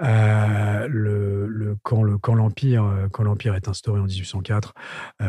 le, 0.00 1.46
le, 1.46 1.76
quand 1.82 2.34
l'Empire 2.34 3.08
quand 3.12 3.22
l'Empire 3.22 3.54
est 3.54 3.68
instauré 3.68 4.00
en 4.00 4.04
1804, 4.04 4.74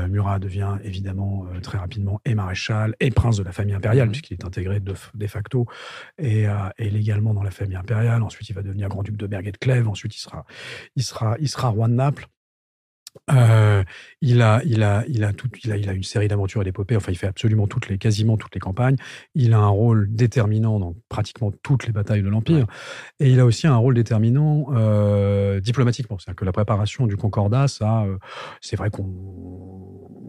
Murat 0.09 0.39
devient 0.39 0.77
évidemment 0.83 1.45
très 1.63 1.79
rapidement 1.79 2.21
et 2.25 2.35
maréchal 2.35 2.95
et 2.99 3.09
prince 3.09 3.37
de 3.37 3.43
la 3.43 3.51
famille 3.51 3.73
impériale, 3.73 4.09
mmh 4.09 4.11
puisqu'il 4.11 4.33
est 4.33 4.45
intégré 4.45 4.79
de, 4.79 4.93
de 5.13 5.27
facto 5.27 5.65
et, 6.19 6.47
euh, 6.47 6.69
et, 6.77 6.89
légalement 6.89 7.33
dans 7.33 7.43
la 7.43 7.51
famille 7.51 7.75
impériale. 7.75 8.21
Ensuite, 8.21 8.47
il 8.49 8.53
va 8.53 8.61
devenir 8.61 8.89
grand-duc 8.89 9.15
de 9.17 9.25
Berg 9.25 9.47
et 9.47 9.51
de 9.51 9.57
Clèves. 9.57 9.87
Ensuite, 9.87 10.15
il 10.15 10.19
sera, 10.19 10.45
il 10.95 11.03
sera, 11.03 11.35
il 11.39 11.49
sera 11.49 11.69
roi 11.69 11.87
de 11.87 11.93
Naples. 11.93 12.27
Euh, 13.31 13.83
il 14.21 14.41
a, 14.41 14.61
il 14.65 14.83
a, 14.83 15.03
il 15.07 15.23
a 15.23 15.33
tout, 15.33 15.49
il 15.63 15.71
a, 15.71 15.77
il 15.77 15.87
a 15.89 15.93
une 15.93 16.03
série 16.03 16.27
d'aventures 16.27 16.61
et 16.61 16.65
d'épopées. 16.65 16.97
Enfin, 16.97 17.11
il 17.11 17.17
fait 17.17 17.27
absolument 17.27 17.67
toutes 17.67 17.87
les, 17.87 17.97
quasiment 17.97 18.37
toutes 18.37 18.53
les 18.55 18.59
campagnes. 18.59 18.95
Il 19.35 19.53
a 19.53 19.59
un 19.59 19.67
rôle 19.67 20.07
déterminant 20.13 20.79
dans 20.79 20.95
pratiquement 21.09 21.51
toutes 21.63 21.85
les 21.85 21.93
batailles 21.93 22.23
de 22.23 22.29
l'Empire, 22.29 22.65
et 23.19 23.29
il 23.29 23.39
a 23.39 23.45
aussi 23.45 23.67
un 23.67 23.75
rôle 23.75 23.93
déterminant 23.93 24.67
euh, 24.71 25.59
diplomatiquement. 25.59 26.17
C'est-à-dire 26.17 26.37
que 26.37 26.45
la 26.45 26.51
préparation 26.51 27.07
du 27.07 27.15
Concordat, 27.15 27.67
ça, 27.67 28.03
euh, 28.03 28.17
c'est 28.61 28.75
vrai 28.75 28.89
qu'on 28.89 29.03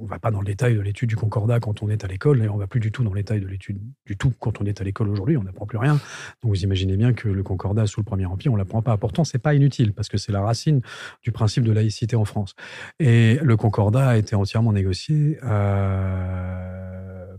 on 0.04 0.06
va 0.06 0.18
pas 0.18 0.30
dans 0.30 0.40
le 0.40 0.44
détail 0.44 0.74
de 0.74 0.80
l'étude 0.80 1.08
du 1.08 1.16
Concordat 1.16 1.60
quand 1.60 1.82
on 1.82 1.88
est 1.88 2.04
à 2.04 2.08
l'école, 2.08 2.42
et 2.42 2.48
on 2.48 2.58
va 2.58 2.66
plus 2.66 2.80
du 2.80 2.92
tout 2.92 3.02
dans 3.02 3.12
le 3.12 3.20
détail 3.20 3.40
de 3.40 3.46
l'étude 3.46 3.80
du 4.04 4.16
tout 4.16 4.32
quand 4.38 4.60
on 4.60 4.66
est 4.66 4.80
à 4.80 4.84
l'école 4.84 5.08
aujourd'hui. 5.08 5.38
On 5.38 5.42
n'apprend 5.42 5.64
plus 5.64 5.78
rien. 5.78 5.94
Donc, 6.42 6.50
vous 6.50 6.62
imaginez 6.62 6.96
bien 6.96 7.14
que 7.14 7.28
le 7.28 7.42
Concordat 7.42 7.86
sous 7.86 8.00
le 8.00 8.04
Premier 8.04 8.26
Empire, 8.26 8.52
on 8.52 8.56
l'apprend 8.56 8.82
pas. 8.82 8.98
Pourtant, 8.98 9.24
c'est 9.24 9.38
pas 9.38 9.54
inutile 9.54 9.94
parce 9.94 10.08
que 10.08 10.18
c'est 10.18 10.32
la 10.32 10.42
racine 10.42 10.82
du 11.22 11.32
principe 11.32 11.64
de 11.64 11.72
laïcité 11.72 12.16
en 12.16 12.26
France. 12.26 12.54
Et 12.98 13.38
le 13.42 13.56
Concordat 13.56 14.08
a 14.10 14.16
été 14.16 14.34
entièrement 14.37 14.72
négocié 14.72 15.38
euh, 15.44 16.93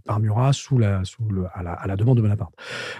par 0.06 0.20
Murat 0.20 0.54
sous 0.54 0.78
la, 0.78 1.04
sous 1.04 1.28
le, 1.30 1.46
à, 1.54 1.63
la, 1.63 1.74
à, 1.74 1.88
la, 1.88 1.96
demande 1.96 2.18
de 2.18 2.22
Bonaparte. 2.22 2.54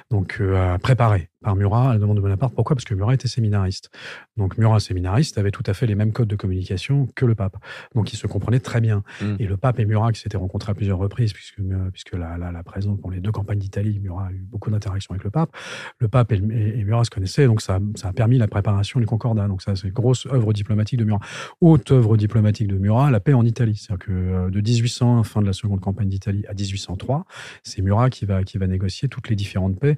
Donc, 0.10 0.38
euh, 0.40 0.78
préparé 0.78 1.30
par 1.46 1.56
Murat 1.56 1.92
à 1.92 1.94
la 1.94 2.00
demande 2.00 2.18
de 2.18 2.22
Bonaparte. 2.22 2.56
Pourquoi? 2.56 2.76
Parce 2.76 2.86
que 2.86 2.96
Murat 2.96 3.14
était 3.14 3.28
séminariste. 3.28 3.92
Donc 4.36 4.58
Murat, 4.58 4.80
séminariste, 4.80 5.38
avait 5.38 5.52
tout 5.52 5.64
à 5.68 5.76
fait 5.76 5.86
les 5.86 5.94
mêmes 5.94 6.12
codes 6.12 6.28
de 6.28 6.36
communication 6.36 7.08
que 7.16 7.24
le 7.24 7.36
pape. 7.36 7.56
Donc 7.94 8.12
ils 8.12 8.18
se 8.18 8.26
comprenaient 8.26 8.60
très 8.60 8.82
bien. 8.82 9.04
Mm. 9.22 9.36
Et 9.40 9.46
le 9.46 9.56
pape 9.56 9.80
et 9.80 9.86
Murat, 9.86 10.12
qui 10.12 10.20
s'étaient 10.20 10.38
rencontrés 10.38 10.72
à 10.72 10.74
plusieurs 10.74 10.98
reprises, 10.98 11.34
puisque, 11.34 11.60
euh, 11.60 11.92
puisque 11.92 12.14
la, 12.14 12.40
la, 12.40 12.52
la 12.52 12.64
présence 12.64 13.00
pour 13.00 13.12
les 13.12 13.20
deux 13.20 13.32
campagnes 13.32 13.60
d'Italie, 13.60 14.00
Murat 14.00 14.28
a 14.28 14.32
eu 14.32 14.44
beaucoup 14.50 14.72
d'interactions 14.72 15.14
avec 15.14 15.24
le 15.24 15.30
pape. 15.30 15.52
Le 16.00 16.08
pape 16.08 16.32
et, 16.32 16.38
et, 16.38 16.84
Murat 16.84 17.04
se 17.04 17.12
connaissaient, 17.12 17.46
donc 17.46 17.62
ça, 17.62 17.80
ça, 17.94 18.08
a 18.08 18.14
permis 18.14 18.40
la 18.40 18.48
préparation 18.48 19.00
du 19.00 19.06
Concordat. 19.06 19.48
Donc 19.48 19.62
ça, 19.62 19.76
c'est 19.76 19.88
une 19.88 19.94
grosse 19.94 20.26
œuvre 20.26 20.52
diplomatique 20.52 20.98
de 20.98 21.06
Murat. 21.06 21.22
Haute 21.62 21.92
œuvre 21.92 22.18
diplomatique 22.18 22.68
de 22.68 22.78
Murat, 22.80 23.12
la 23.12 23.20
paix 23.20 23.34
en 23.34 23.46
Italie. 23.46 23.76
C'est-à-dire 23.76 24.08
que 24.08 24.12
euh, 24.12 24.50
de 24.50 24.62
1801, 24.62 25.24
fin 25.24 25.42
de 25.42 25.46
la 25.46 25.54
seconde 25.54 25.80
campagne 25.80 26.10
d'Italie, 26.10 26.44
à 26.48 26.56
1803, 26.96 27.26
c'est 27.64 27.82
Murat 27.82 28.10
qui 28.10 28.26
va, 28.26 28.44
qui 28.44 28.58
va 28.58 28.68
négocier 28.68 29.08
toutes 29.08 29.30
les 29.30 29.36
différentes 29.36 29.80
paix 29.80 29.98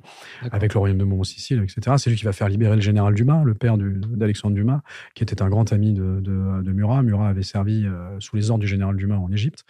avec 0.51 0.73
le 0.73 0.79
royaume 0.79 0.97
de 0.97 1.03
Mont 1.03 1.21
etc. 1.21 1.95
C'est 1.97 2.09
lui 2.09 2.17
qui 2.17 2.25
va 2.25 2.33
faire 2.33 2.49
libérer 2.49 2.75
le 2.75 2.81
général 2.81 3.13
Dumas, 3.13 3.43
le 3.43 3.53
père 3.53 3.77
d'Alexandre 3.77 4.55
Dumas, 4.55 4.81
qui 5.15 5.23
était 5.23 5.41
un 5.41 5.49
grand 5.49 5.71
ami 5.73 5.93
de, 5.93 6.19
de, 6.21 6.71
Murat. 6.71 7.01
Murat 7.01 7.29
avait 7.29 7.43
servi 7.43 7.85
euh, 7.85 8.19
sous 8.19 8.35
les 8.35 8.51
ordres 8.51 8.61
du 8.61 8.67
général 8.67 8.95
Dumas 8.95 9.17
en 9.17 9.31
Égypte. 9.31 9.63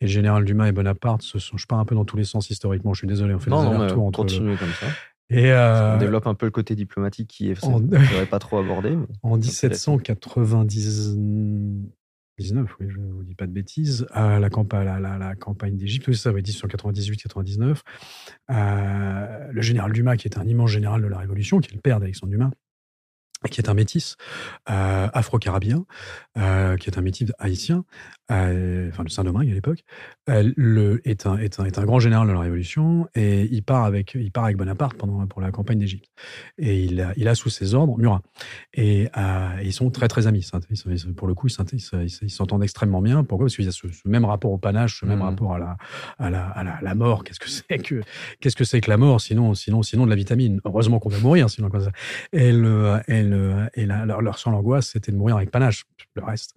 Et 0.00 0.06
le 0.06 0.10
général 0.10 0.44
Dumas 0.44 0.68
et 0.68 0.72
Bonaparte 0.72 1.22
se 1.22 1.38
sont, 1.38 1.56
je 1.56 1.66
pars 1.66 1.78
un 1.78 1.84
peu 1.84 1.94
dans 1.94 2.04
tous 2.04 2.16
les 2.16 2.24
sens 2.24 2.50
historiquement, 2.50 2.94
je 2.94 2.98
suis 2.98 3.08
désolé, 3.08 3.34
on 3.34 3.38
fait 3.38 3.50
non, 3.50 3.62
des 3.62 3.68
allers-retours 3.68 4.04
entre. 4.04 4.20
Continue 4.20 4.56
comme 4.56 4.72
ça. 4.80 4.86
Et 5.30 5.50
euh, 5.50 5.94
on 5.94 5.98
développe 5.98 6.26
un 6.26 6.34
peu 6.34 6.46
le 6.46 6.52
côté 6.52 6.74
diplomatique 6.74 7.28
qui 7.28 7.50
est 7.50 7.64
en... 7.64 7.80
pas 8.30 8.38
trop 8.38 8.58
abordé. 8.58 8.96
en 9.22 9.38
1790, 9.38 11.16
19, 12.42 12.76
oui, 12.80 12.86
je 12.88 12.98
ne 12.98 13.12
vous 13.12 13.22
dis 13.22 13.34
pas 13.34 13.46
de 13.46 13.52
bêtises, 13.52 14.06
à 14.10 14.38
la, 14.38 14.50
campagne, 14.50 14.84
la, 14.84 15.18
la, 15.18 15.34
campagne 15.34 15.76
d'Égypte, 15.76 16.08
oui, 16.08 16.16
ça, 16.16 16.32
oui, 16.32 16.42
1898-99. 16.42 17.80
Euh, 18.50 19.48
le 19.50 19.62
général 19.62 19.92
Dumas, 19.92 20.16
qui 20.16 20.28
est 20.28 20.38
un 20.38 20.46
immense 20.46 20.70
général 20.70 21.02
de 21.02 21.06
la 21.06 21.18
Révolution, 21.18 21.60
qui 21.60 21.70
est 21.70 21.74
le 21.74 21.80
père 21.80 22.00
d'Alexandre 22.00 22.32
Dumas, 22.32 22.50
qui 23.50 23.60
est 23.60 23.68
un 23.68 23.74
métis 23.74 24.16
euh, 24.70 25.08
afro-carabien, 25.12 25.84
euh, 26.36 26.76
qui 26.76 26.90
est 26.90 26.98
un 26.98 27.02
métis 27.02 27.30
haïtien, 27.38 27.84
euh, 28.32 28.88
enfin 28.88 29.04
de 29.04 29.10
Saint-Domingue 29.10 29.50
à 29.50 29.54
l'époque, 29.54 29.84
euh, 30.28 30.98
est, 31.04 31.26
un, 31.26 31.36
est, 31.36 31.60
un, 31.60 31.64
est 31.64 31.78
un 31.78 31.84
grand 31.84 32.00
général 32.00 32.26
de 32.26 32.32
la 32.32 32.40
Révolution 32.40 33.06
et 33.14 33.42
il 33.52 33.62
part 33.62 33.84
avec, 33.84 34.14
il 34.14 34.32
part 34.32 34.44
avec 34.44 34.56
Bonaparte 34.56 34.96
pendant, 34.96 35.26
pour 35.26 35.40
la 35.40 35.50
campagne 35.50 35.78
d'Égypte. 35.78 36.10
Et 36.58 36.82
il 36.84 37.00
a, 37.00 37.12
il 37.16 37.28
a 37.28 37.34
sous 37.34 37.50
ses 37.50 37.74
ordres 37.74 37.98
Murat. 37.98 38.22
Et, 38.74 39.08
euh, 39.16 39.48
ils 39.62 39.72
sont 39.72 39.90
très 39.90 40.08
très 40.08 40.26
amis. 40.26 40.48
Pour 41.16 41.28
le 41.28 41.34
coup, 41.34 41.48
ils 41.48 42.30
s'entendent 42.30 42.62
extrêmement 42.62 43.02
bien. 43.02 43.22
Pourquoi? 43.24 43.46
Parce 43.46 43.56
qu'il 43.56 43.64
y 43.64 43.68
a 43.68 43.72
ce, 43.72 43.86
même 44.06 44.24
rapport 44.24 44.50
au 44.50 44.58
panache, 44.58 45.00
ce 45.00 45.06
même 45.06 45.18
mmh. 45.18 45.22
rapport 45.22 45.54
à 45.54 45.58
la, 45.58 45.76
à 46.18 46.30
la, 46.30 46.46
à 46.48 46.64
la, 46.64 46.78
la 46.82 46.94
mort. 46.94 47.24
Qu'est-ce 47.24 47.40
que 47.40 47.48
c'est 47.48 47.78
que, 47.78 48.00
qu'est-ce 48.40 48.56
que 48.56 48.64
c'est 48.64 48.80
que 48.80 48.90
la 48.90 48.96
mort? 48.96 49.20
Sinon, 49.20 49.54
sinon, 49.54 49.82
sinon 49.82 50.04
de 50.04 50.10
la 50.10 50.16
vitamine. 50.16 50.60
Heureusement 50.64 50.98
qu'on 50.98 51.08
va 51.08 51.18
mourir, 51.18 51.50
sinon 51.50 51.68
comme 51.68 51.82
ça? 51.82 51.92
Et 52.32 52.52
le, 52.52 53.00
et 53.08 53.22
le, 53.22 53.68
et 53.74 53.86
leur, 53.86 54.38
seule 54.38 54.54
angoisse, 54.54 54.88
c'était 54.88 55.12
de 55.12 55.16
mourir 55.16 55.36
avec 55.36 55.50
panache, 55.50 55.84
le 56.14 56.24
reste. 56.24 56.54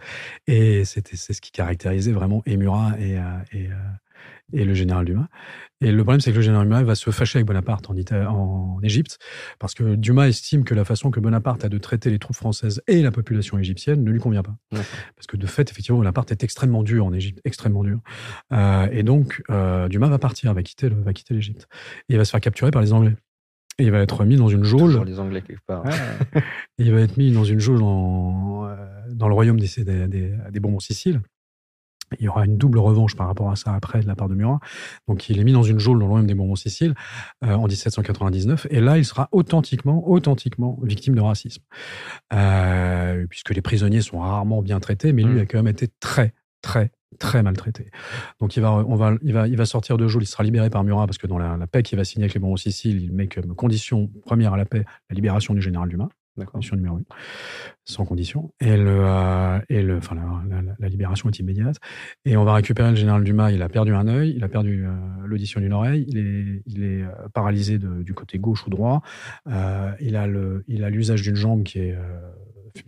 Et 0.48 0.86
c'était, 0.86 1.18
c'est 1.18 1.34
ce 1.34 1.42
qui 1.42 1.52
caractérisait 1.66 2.12
vraiment 2.12 2.42
Emura 2.46 2.94
et, 3.00 3.18
et, 3.52 3.70
et 4.54 4.66
le 4.66 4.74
général 4.74 5.06
Dumas. 5.06 5.28
Et 5.82 5.92
le 5.92 6.04
problème, 6.04 6.22
c'est 6.22 6.32
que 6.32 6.38
le 6.38 6.42
général 6.42 6.68
Dumas 6.68 6.84
va 6.84 6.96
se 6.96 7.10
fâcher 7.10 7.38
avec 7.40 7.48
Bonaparte 7.48 7.90
en, 7.90 7.96
en 7.96 8.82
Égypte, 8.82 9.20
parce 9.60 9.74
que 9.74 9.96
Dumas 9.96 10.28
estime 10.28 10.64
que 10.64 10.74
la 10.74 10.86
façon 10.86 11.12
que 11.12 11.20
Bonaparte 11.20 11.66
a 11.66 11.70
de 11.70 11.78
traiter 11.78 12.10
les 12.10 12.20
troupes 12.20 12.36
françaises 12.36 12.82
et 12.88 13.02
la 13.02 13.12
population 13.12 13.58
égyptienne 13.58 14.04
ne 14.04 14.12
lui 14.12 14.20
convient 14.20 14.44
pas. 14.44 14.56
Parce 14.72 15.28
que 15.28 15.38
de 15.38 15.46
fait, 15.48 15.70
effectivement, 15.70 15.98
Bonaparte 15.98 16.32
est 16.32 16.44
extrêmement 16.44 16.84
dur 16.84 17.06
en 17.06 17.14
Égypte, 17.14 17.42
extrêmement 17.44 17.84
dur. 17.84 18.00
Euh, 18.54 18.88
et 18.92 19.04
donc, 19.04 19.44
euh, 19.50 19.88
Dumas 19.90 20.10
va 20.10 20.20
partir, 20.20 20.54
va 20.54 20.64
quitter, 20.64 20.90
l'Égypte. 21.30 21.68
Et 22.10 22.14
il 22.14 22.18
va 22.18 22.26
se 22.26 22.32
faire 22.32 22.42
capturer 22.42 22.72
par 22.72 22.82
les 22.82 22.94
Anglais. 22.94 23.16
Et 23.78 23.84
il 23.84 23.92
va 23.92 24.00
être 24.00 24.24
mis 24.24 24.38
dans 24.38 24.48
une 24.48 24.64
geôle. 24.64 25.04
les 25.06 25.20
Anglais 25.20 25.42
quelque 25.42 25.66
part. 25.68 25.84
il 26.78 26.94
va 26.94 27.02
être 27.02 27.18
mis 27.18 27.34
dans 27.34 27.44
une 27.44 27.60
dans, 27.60 28.66
euh, 28.66 28.76
dans 29.12 29.28
le 29.28 29.34
royaume 29.34 29.60
des, 29.60 29.84
des, 29.84 30.08
des, 30.08 30.34
des 30.50 30.60
Bourbons-Siciles. 30.62 31.22
Il 32.20 32.26
y 32.26 32.28
aura 32.28 32.46
une 32.46 32.58
double 32.58 32.80
revanche 32.80 33.16
par 33.16 33.28
rapport 33.28 33.50
à 33.50 33.56
ça 33.56 33.74
après 33.74 34.02
de 34.02 34.08
la 34.08 34.16
part 34.16 34.30
de 34.30 34.36
Murat. 34.36 34.60
Donc, 35.08 35.30
il 35.30 35.40
est 35.40 35.44
mis 35.44 35.54
dans 35.54 35.64
une 35.64 35.80
geôle 35.80 36.00
dans 36.00 36.06
le 36.06 36.12
royaume 36.12 36.28
des 36.28 36.36
Bourbons-Siciles 36.36 36.94
euh, 37.44 37.54
en 37.54 37.68
1799. 37.68 38.68
Et 38.70 38.80
là, 38.80 38.98
il 38.98 39.06
sera 39.06 39.30
authentiquement, 39.32 40.08
authentiquement 40.08 40.80
victime 40.84 41.16
de 41.16 41.22
racisme. 41.22 41.64
Euh, 42.34 43.26
puisque 43.30 43.52
les 43.52 43.62
prisonniers 43.62 44.02
sont 44.02 44.20
rarement 44.20 44.62
bien 44.62 44.80
traités, 44.80 45.14
mais 45.14 45.24
lui 45.24 45.36
mmh. 45.36 45.40
a 45.40 45.46
quand 45.46 45.58
même 45.58 45.68
été 45.68 45.88
très, 46.00 46.34
très, 46.62 46.92
très 47.20 47.44
maltraité. 47.44 47.90
Donc 48.40 48.56
il 48.58 48.62
va, 48.62 48.72
on 48.72 48.96
va, 48.96 49.16
il 49.22 49.34
va, 49.34 49.48
il 49.48 49.58
va 49.58 49.66
sortir 49.66 49.98
de 49.98 50.08
geôle, 50.08 50.24
il 50.24 50.28
sera 50.28 50.44
libéré 50.44 50.70
par 50.70 50.84
Murat 50.84 51.06
parce 51.08 51.18
que 51.18 51.28
dans 51.28 51.38
la, 51.38 51.68
paix 51.68 51.84
qu'il 51.84 51.98
va 51.98 52.04
signer 52.04 52.26
avec 52.26 52.34
les 52.34 52.40
Bourbons-Siciles, 52.40 53.02
il 53.02 53.14
met 53.14 53.28
comme 53.28 53.56
condition 53.56 54.10
première 54.26 54.54
à 54.54 54.58
la 54.58 54.66
paix 54.66 54.86
la 55.10 55.16
libération 55.16 55.54
du 55.54 55.62
général 55.62 55.90
Dumas. 55.90 56.10
Condition 56.44 56.76
numéro 56.76 56.98
1. 56.98 57.02
Sans 57.86 58.04
condition. 58.04 58.52
Et, 58.60 58.76
le, 58.76 59.06
euh, 59.06 59.60
et 59.70 59.82
le, 59.82 59.98
enfin, 59.98 60.16
la, 60.16 60.90
libération 60.90 61.30
est 61.30 61.40
immédiate. 61.40 61.78
Et 62.26 62.36
on 62.36 62.44
va 62.44 62.56
récupérer 62.56 62.90
le 62.90 62.96
général 62.96 63.24
Dumas. 63.24 63.52
Il 63.52 63.62
a 63.62 63.70
perdu 63.70 63.94
un 63.94 64.08
œil, 64.08 64.34
il 64.36 64.44
a 64.44 64.50
perdu 64.50 64.86
euh, 64.86 64.92
l'audition 65.24 65.62
d'une 65.62 65.72
oreille, 65.72 66.06
il 66.10 66.18
est, 66.18 66.64
il 66.66 66.84
est 66.84 67.04
euh, 67.04 67.30
paralysé 67.34 67.78
de, 67.78 68.04
du 68.04 68.14
côté 68.14 68.38
gauche 68.38 68.68
ou 68.68 68.70
droit. 68.70 69.02
il 69.48 70.16
a 70.18 70.28
l'usage 70.90 71.22
d'une 71.22 71.36
jambe 71.36 71.64
qui 71.64 71.80
est 71.80 71.96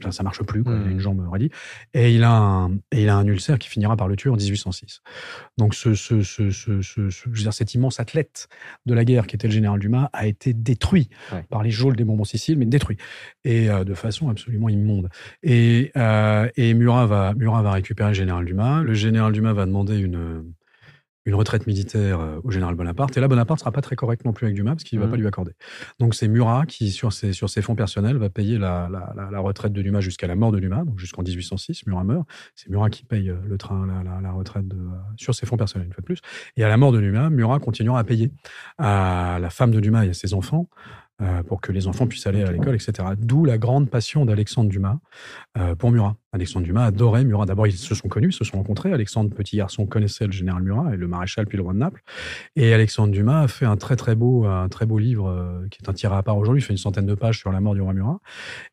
ça, 0.01 0.11
ça 0.11 0.23
marche 0.23 0.41
plus, 0.43 0.63
quoi. 0.63 0.73
il 0.73 0.87
a 0.87 0.91
une 0.91 0.97
mmh. 0.97 0.99
jambe 0.99 1.27
raidie. 1.31 1.49
Et 1.93 2.13
il 2.13 2.23
a 2.23 2.31
un, 2.31 2.75
et 2.91 3.03
il 3.03 3.09
a 3.09 3.15
un 3.15 3.25
ulcère 3.25 3.59
qui 3.59 3.69
finira 3.69 3.95
par 3.95 4.07
le 4.07 4.15
tuer 4.15 4.29
en 4.29 4.35
1806. 4.35 5.01
Donc, 5.57 5.73
ce, 5.73 5.93
ce, 5.93 6.21
ce, 6.21 6.51
ce, 6.51 6.81
je 6.81 7.29
veux 7.29 7.35
dire, 7.35 7.53
cet 7.53 7.73
immense 7.73 7.99
athlète 7.99 8.47
de 8.85 8.93
la 8.93 9.05
guerre 9.05 9.27
qui 9.27 9.35
était 9.35 9.47
le 9.47 9.53
général 9.53 9.79
Dumas 9.79 10.09
a 10.13 10.27
été 10.27 10.53
détruit 10.53 11.09
par 11.49 11.63
les 11.63 11.71
geôles 11.71 11.95
des 11.95 12.03
Bourbons 12.03 12.23
Sicile, 12.23 12.57
mais 12.57 12.65
détruit. 12.65 12.97
Et 13.43 13.69
euh, 13.69 13.83
de 13.83 13.93
façon 13.93 14.29
absolument 14.29 14.69
immonde. 14.69 15.09
Et, 15.43 15.91
euh, 15.95 16.49
et 16.55 16.73
Murat, 16.73 17.05
va, 17.05 17.33
Murat 17.33 17.61
va 17.61 17.71
récupérer 17.71 18.09
le 18.09 18.15
général 18.15 18.45
Dumas. 18.45 18.81
Le 18.81 18.93
général 18.93 19.31
Dumas 19.31 19.53
va 19.53 19.65
demander 19.65 19.97
une 19.97 20.43
une 21.27 21.35
retraite 21.35 21.67
militaire 21.67 22.21
euh, 22.21 22.39
au 22.43 22.51
général 22.51 22.75
Bonaparte. 22.75 23.15
Et 23.17 23.19
là, 23.19 23.27
Bonaparte 23.27 23.59
sera 23.59 23.71
pas 23.73 23.81
très 23.81 23.97
correct 23.97 24.23
non 24.23 24.31
plus 24.31 24.45
avec 24.45 24.55
Dumas 24.55 24.71
parce 24.71 24.85
qu'il 24.85 24.97
ne 24.97 25.03
va 25.03 25.07
mmh. 25.07 25.11
pas 25.11 25.17
lui 25.17 25.27
accorder. 25.27 25.51
Donc 25.99 26.15
c'est 26.15 26.29
Murat 26.29 26.65
qui, 26.65 26.89
sur 26.89 27.11
ses, 27.11 27.33
sur 27.33 27.49
ses 27.49 27.61
fonds 27.61 27.75
personnels, 27.75 28.17
va 28.17 28.29
payer 28.29 28.57
la, 28.57 28.89
la, 28.89 29.29
la, 29.29 29.39
retraite 29.39 29.73
de 29.73 29.81
Dumas 29.81 29.99
jusqu'à 29.99 30.25
la 30.25 30.35
mort 30.35 30.53
de 30.53 30.59
Dumas, 30.59 30.85
donc 30.85 30.99
jusqu'en 30.99 31.23
1806. 31.23 31.85
Murat 31.85 32.05
meurt. 32.05 32.25
C'est 32.55 32.69
Murat 32.69 32.89
qui 32.89 33.03
paye 33.03 33.29
euh, 33.29 33.35
le 33.45 33.57
train, 33.57 33.85
la, 34.21 34.31
retraite 34.31 34.69
de, 34.69 34.77
euh, 34.77 34.95
sur 35.17 35.35
ses 35.35 35.45
fonds 35.45 35.57
personnels, 35.57 35.87
une 35.87 35.93
fois 35.93 36.01
de 36.01 36.05
plus. 36.05 36.21
Et 36.55 36.63
à 36.63 36.69
la 36.69 36.77
mort 36.77 36.93
de 36.93 37.01
Dumas, 37.01 37.29
Murat 37.29 37.59
continuera 37.59 37.99
à 37.99 38.03
payer 38.05 38.31
à 38.77 39.37
la 39.41 39.49
femme 39.49 39.71
de 39.71 39.81
Dumas 39.81 40.05
et 40.05 40.09
à 40.09 40.13
ses 40.13 40.33
enfants 40.33 40.69
euh, 41.19 41.41
pour 41.41 41.61
que 41.61 41.71
les 41.71 41.87
enfants 41.87 42.05
puissent 42.05 42.27
aller 42.27 42.43
à 42.43 42.51
l'école, 42.51 42.75
etc. 42.75 42.93
D'où 43.17 43.43
la 43.43 43.57
grande 43.57 43.89
passion 43.89 44.23
d'Alexandre 44.23 44.69
Dumas 44.69 44.99
euh, 45.57 45.73
pour 45.73 45.89
Murat. 45.89 46.15
Alexandre 46.33 46.65
Dumas 46.65 46.85
adorait 46.85 47.23
Murat. 47.23 47.45
D'abord, 47.45 47.67
ils 47.67 47.77
se 47.77 47.95
sont 47.95 48.09
connus, 48.09 48.33
se 48.33 48.43
sont 48.43 48.57
rencontrés. 48.57 48.91
Alexandre, 48.91 49.33
petit 49.33 49.57
garçon, 49.57 49.85
connaissait 49.85 50.25
le 50.25 50.33
général 50.33 50.61
Murat 50.61 50.93
et 50.93 50.97
le 50.97 51.07
maréchal 51.07 51.45
puis 51.47 51.57
le 51.57 51.63
roi 51.63 51.73
de 51.73 51.79
Naples. 51.79 52.01
Et 52.55 52.73
Alexandre 52.73 53.13
Dumas 53.13 53.41
a 53.41 53.47
fait 53.47 53.65
un 53.65 53.77
très 53.77 53.95
très 53.95 54.15
beau, 54.15 54.45
un 54.45 54.67
très 54.67 54.85
beau 54.85 54.99
livre 54.99 55.29
euh, 55.29 55.67
qui 55.71 55.79
est 55.81 55.89
un 55.89 55.93
tiré 55.93 56.15
à 56.15 56.23
part 56.23 56.37
aujourd'hui, 56.37 56.61
il 56.61 56.65
fait 56.65 56.73
une 56.73 56.77
centaine 56.77 57.05
de 57.05 57.15
pages 57.15 57.39
sur 57.39 57.51
la 57.51 57.61
mort 57.61 57.75
du 57.75 57.81
roi 57.81 57.93
Murat. 57.93 58.19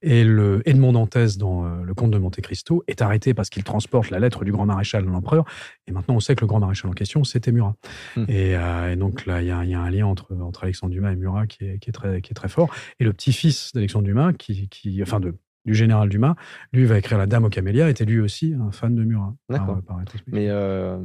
Et 0.03 0.25
le 0.25 0.69
Edmond 0.69 0.93
Dantès 0.93 1.38
dans 1.38 1.64
Le 1.64 1.95
Comte 1.95 2.11
de 2.11 2.19
Monte 2.19 2.40
Cristo 2.40 2.83
est 2.88 3.03
arrêté 3.03 3.35
parce 3.35 3.51
qu'il 3.51 3.62
transporte 3.62 4.11
la 4.11 4.19
lettre 4.19 4.45
du 4.45 4.53
grand 4.53 4.67
maréchal 4.67 5.05
de 5.05 5.11
l'empereur. 5.11 5.45
Et 5.87 5.93
maintenant, 5.93 6.17
on 6.17 6.21
sait 6.21 6.35
que 6.35 6.40
le 6.40 6.47
grand 6.47 6.61
maréchal 6.61 6.90
en 6.90 6.95
question, 6.95 7.25
c'était 7.25 7.53
Murat. 7.53 7.77
Hum. 8.17 8.27
Et, 8.29 8.57
donc 8.97 9.27
là, 9.27 9.43
il 9.43 9.47
y, 9.47 9.51
a 9.51 9.81
un 9.81 9.90
lien 9.90 10.07
entre, 10.07 10.35
entre 10.35 10.64
Alexandre 10.64 10.93
Dumas 10.93 11.12
et 11.12 11.17
Murat 11.17 11.47
qui 11.47 11.64
est, 11.64 11.79
qui 11.79 11.90
est 11.90 11.93
très, 11.93 12.21
qui 12.21 12.33
est 12.33 12.35
très 12.35 12.49
fort. 12.49 12.75
Et 12.99 13.05
le 13.05 13.12
petit-fils 13.12 13.73
d'Alexandre 13.75 14.05
Dumas, 14.05 14.33
qui, 14.33 14.69
qui, 14.69 15.03
enfin 15.03 15.21
de, 15.21 15.35
du 15.64 15.74
général 15.74 16.09
Dumas, 16.09 16.35
lui 16.72 16.85
va 16.85 16.98
écrire 16.98 17.18
La 17.18 17.27
Dame 17.27 17.44
aux 17.44 17.50
camélias, 17.50 17.88
était 17.88 18.05
lui 18.05 18.20
aussi 18.20 18.55
un 18.55 18.70
fan 18.70 18.94
de 18.94 19.05
Murat. 19.05 19.35
D'accord. 19.48 19.81
Mais 20.27 20.48
euh, 20.50 20.98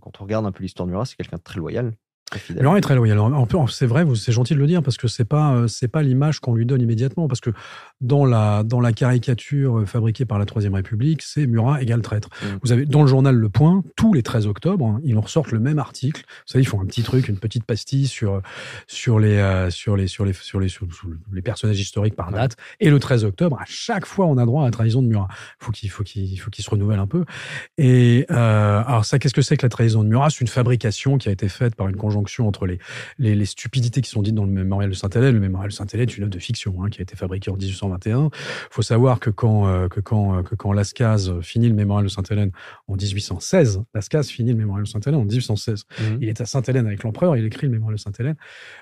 quand 0.00 0.20
on 0.20 0.24
regarde 0.24 0.46
un 0.46 0.52
peu 0.52 0.62
l'histoire 0.62 0.86
de 0.86 0.92
Murat, 0.92 1.04
c'est 1.04 1.16
quelqu'un 1.16 1.38
de 1.38 1.42
très 1.42 1.58
loyal. 1.58 1.92
Laurent 2.58 2.76
est 2.76 2.80
très 2.80 2.96
loyal. 2.96 3.20
C'est 3.68 3.86
vrai, 3.86 4.04
c'est 4.16 4.32
gentil 4.32 4.54
de 4.54 4.58
le 4.58 4.66
dire 4.66 4.82
parce 4.82 4.96
que 4.96 5.06
c'est 5.06 5.24
pas 5.24 5.54
euh, 5.54 5.68
c'est 5.68 5.86
pas 5.86 6.02
l'image 6.02 6.40
qu'on 6.40 6.54
lui 6.54 6.66
donne 6.66 6.80
immédiatement 6.80 7.28
parce 7.28 7.40
que 7.40 7.50
dans 8.00 8.24
la 8.24 8.64
dans 8.64 8.80
la 8.80 8.92
caricature 8.92 9.78
euh, 9.78 9.86
fabriquée 9.86 10.24
par 10.24 10.40
la 10.40 10.44
Troisième 10.44 10.74
République, 10.74 11.22
c'est 11.22 11.46
Murat 11.46 11.80
égale 11.82 12.02
traître. 12.02 12.28
Mm. 12.42 12.46
Vous 12.64 12.72
avez 12.72 12.84
dans 12.84 13.02
le 13.02 13.06
journal 13.06 13.36
Le 13.36 13.48
Point 13.48 13.84
tous 13.94 14.12
les 14.12 14.24
13 14.24 14.48
octobre, 14.48 14.86
hein, 14.86 15.00
ils 15.04 15.16
en 15.16 15.20
ressortent 15.20 15.52
le 15.52 15.60
même 15.60 15.78
article. 15.78 16.22
Vous 16.26 16.52
savez, 16.52 16.64
ils 16.64 16.66
font 16.66 16.80
un 16.80 16.86
petit 16.86 17.04
truc, 17.04 17.28
une 17.28 17.38
petite 17.38 17.62
pastille 17.62 18.08
sur 18.08 18.42
sur 18.88 19.20
les 19.20 19.36
euh, 19.36 19.70
sur 19.70 19.96
les 19.96 20.08
sur 20.08 20.24
les 20.24 20.32
sur 20.32 20.58
les 20.58 20.68
sur, 20.68 20.86
les 21.32 21.42
personnages 21.42 21.78
historiques 21.78 22.16
par 22.16 22.32
date. 22.32 22.56
Et 22.80 22.90
le 22.90 22.98
13 22.98 23.24
octobre, 23.24 23.56
à 23.60 23.64
chaque 23.66 24.04
fois, 24.04 24.26
on 24.26 24.36
a 24.36 24.44
droit 24.44 24.62
à 24.62 24.66
la 24.66 24.72
trahison 24.72 25.00
de 25.00 25.06
Murat. 25.06 25.28
Faut 25.60 25.70
qu'il 25.70 25.90
faut 25.90 26.02
qu'il 26.02 26.40
faut 26.40 26.50
qu'il 26.50 26.64
se 26.64 26.70
renouvelle 26.70 26.98
un 26.98 27.06
peu. 27.06 27.24
Et 27.78 28.26
euh, 28.32 28.82
alors 28.84 29.04
ça, 29.04 29.20
qu'est-ce 29.20 29.34
que 29.34 29.42
c'est 29.42 29.56
que 29.56 29.64
la 29.64 29.70
trahison 29.70 30.02
de 30.02 30.08
Murat? 30.08 30.30
C'est 30.30 30.40
une 30.40 30.48
fabrication 30.48 31.18
qui 31.18 31.28
a 31.28 31.32
été 31.32 31.48
faite 31.48 31.76
par 31.76 31.86
une 31.86 31.96
conjonction 32.16 32.48
entre 32.48 32.66
les, 32.66 32.78
les, 33.18 33.44
stupidités 33.44 34.00
qui 34.00 34.10
sont 34.10 34.22
dites 34.22 34.34
dans 34.34 34.44
le 34.44 34.50
mémorial 34.50 34.90
de 34.90 34.94
Saint-Hélène. 34.94 35.34
Le 35.34 35.40
mémorial 35.40 35.70
de 35.70 35.74
Saint-Hélène 35.74 36.08
est 36.08 36.16
une 36.16 36.24
œuvre 36.24 36.32
de 36.32 36.38
fiction 36.38 36.74
hein, 36.82 36.88
qui 36.90 37.00
a 37.00 37.02
été 37.02 37.16
fabriquée 37.16 37.50
en 37.50 37.56
1821. 37.56 38.30
Il 38.32 38.38
faut 38.70 38.82
savoir 38.82 39.20
que 39.20 39.30
quand, 39.30 39.68
euh, 39.68 39.88
que 39.88 40.00
quand, 40.00 40.38
euh, 40.38 40.42
que 40.42 40.54
quand 40.54 40.72
Lascaz 40.72 41.40
finit 41.42 41.68
le 41.68 41.74
mémorial 41.74 42.04
de 42.04 42.10
Sainte-Hélène 42.10 42.50
en 42.88 42.96
1816, 42.96 43.82
Lascaz 43.94 44.24
finit 44.24 44.50
le 44.50 44.56
mémorial 44.56 44.84
de 44.84 44.88
Sainte-Hélène 44.88 45.20
en 45.20 45.24
1816. 45.24 45.84
Mmh. 45.84 46.02
Il 46.20 46.28
est 46.28 46.40
à 46.40 46.46
Sainte-Hélène 46.46 46.86
avec 46.86 47.02
l'empereur, 47.02 47.36
il 47.36 47.44
écrit 47.44 47.66
le 47.66 47.72
mémorial 47.72 47.96
de 47.96 48.00
Sainte-Hélène. 48.00 48.36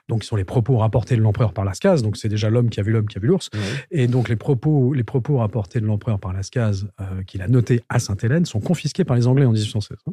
Donc, 0.08 0.22
ce 0.22 0.30
sont 0.30 0.36
les 0.36 0.44
propos 0.44 0.76
rapportés 0.78 1.16
de 1.16 1.20
l'empereur 1.20 1.52
par 1.52 1.64
Lascaz. 1.64 2.02
Donc, 2.02 2.16
c'est 2.16 2.28
déjà 2.28 2.50
l'homme 2.50 2.70
qui 2.70 2.80
a 2.80 2.82
vu 2.82 2.92
l'homme 2.92 3.08
qui 3.08 3.18
a 3.18 3.20
vu 3.20 3.28
l'ours. 3.28 3.50
Mmh. 3.52 3.58
Et 3.90 4.06
donc, 4.06 4.28
les 4.28 4.36
propos, 4.36 4.92
les 4.92 5.04
propos 5.04 5.38
rapportés 5.38 5.80
de 5.80 5.86
l'empereur 5.86 6.18
par 6.18 6.32
Lascaz, 6.32 6.86
euh, 7.00 7.22
qu'il 7.26 7.42
a 7.42 7.48
notés 7.48 7.82
à 7.88 7.98
Sainte-Hélène, 7.98 8.44
sont 8.44 8.60
confisqués 8.60 9.04
par 9.04 9.16
les 9.16 9.26
Anglais 9.26 9.46
en 9.46 9.52
1816. 9.52 9.98
Hein. 10.06 10.12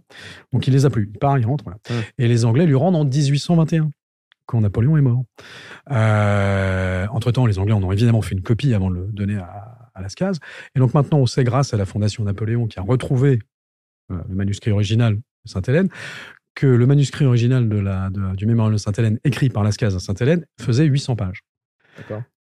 Donc, 0.51 0.67
il 0.67 0.73
les 0.73 0.85
a 0.85 0.89
plus. 0.89 1.09
Il 1.13 1.19
part, 1.19 1.37
il 1.37 1.45
rentre. 1.45 1.63
Voilà. 1.63 1.79
Mmh. 1.89 1.93
Et 2.19 2.27
les 2.27 2.45
Anglais 2.45 2.65
lui 2.65 2.75
rendent 2.75 2.95
en 2.95 3.05
1821 3.11 3.91
quand 4.45 4.61
Napoléon 4.61 4.97
est 4.97 5.01
mort. 5.01 5.23
Euh, 5.91 7.07
entre-temps, 7.11 7.45
les 7.45 7.59
Anglais 7.59 7.73
en 7.73 7.83
ont 7.83 7.91
évidemment 7.91 8.21
fait 8.21 8.35
une 8.35 8.41
copie 8.41 8.73
avant 8.73 8.89
de 8.89 8.95
le 8.95 9.07
donner 9.11 9.37
à, 9.37 9.89
à 9.93 10.01
Lascaz. 10.01 10.39
Et 10.75 10.79
donc 10.79 10.93
maintenant, 10.93 11.19
on 11.19 11.25
sait, 11.25 11.43
grâce 11.43 11.73
à 11.73 11.77
la 11.77 11.85
Fondation 11.85 12.23
Napoléon, 12.23 12.67
qui 12.67 12.79
a 12.79 12.81
retrouvé 12.81 13.39
euh, 14.11 14.17
le 14.27 14.35
manuscrit 14.35 14.71
original 14.71 15.15
de 15.15 15.49
Sainte-Hélène, 15.49 15.89
que 16.55 16.67
le 16.67 16.85
manuscrit 16.85 17.25
original 17.25 17.69
de 17.69 17.77
la, 17.77 18.09
du 18.35 18.45
mémorial 18.45 18.73
de 18.73 18.77
Sainte-Hélène, 18.77 19.19
écrit 19.23 19.49
par 19.49 19.63
Lascaz 19.63 19.95
à 19.95 19.99
Sainte-Hélène, 19.99 20.45
faisait 20.59 20.85
800 20.85 21.15
pages. 21.15 21.43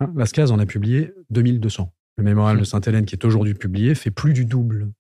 Hein, 0.01 0.13
Lascaz 0.15 0.53
en 0.53 0.59
a 0.59 0.67
publié 0.67 1.13
2200. 1.31 1.93
Le 2.19 2.25
mémorial 2.25 2.59
de 2.59 2.65
Sainte-Hélène, 2.65 3.05
qui 3.05 3.15
est 3.15 3.25
aujourd'hui 3.25 3.55
publié, 3.55 3.95
fait 3.95 4.11
plus 4.11 4.33
du 4.33 4.45
double. 4.45 4.91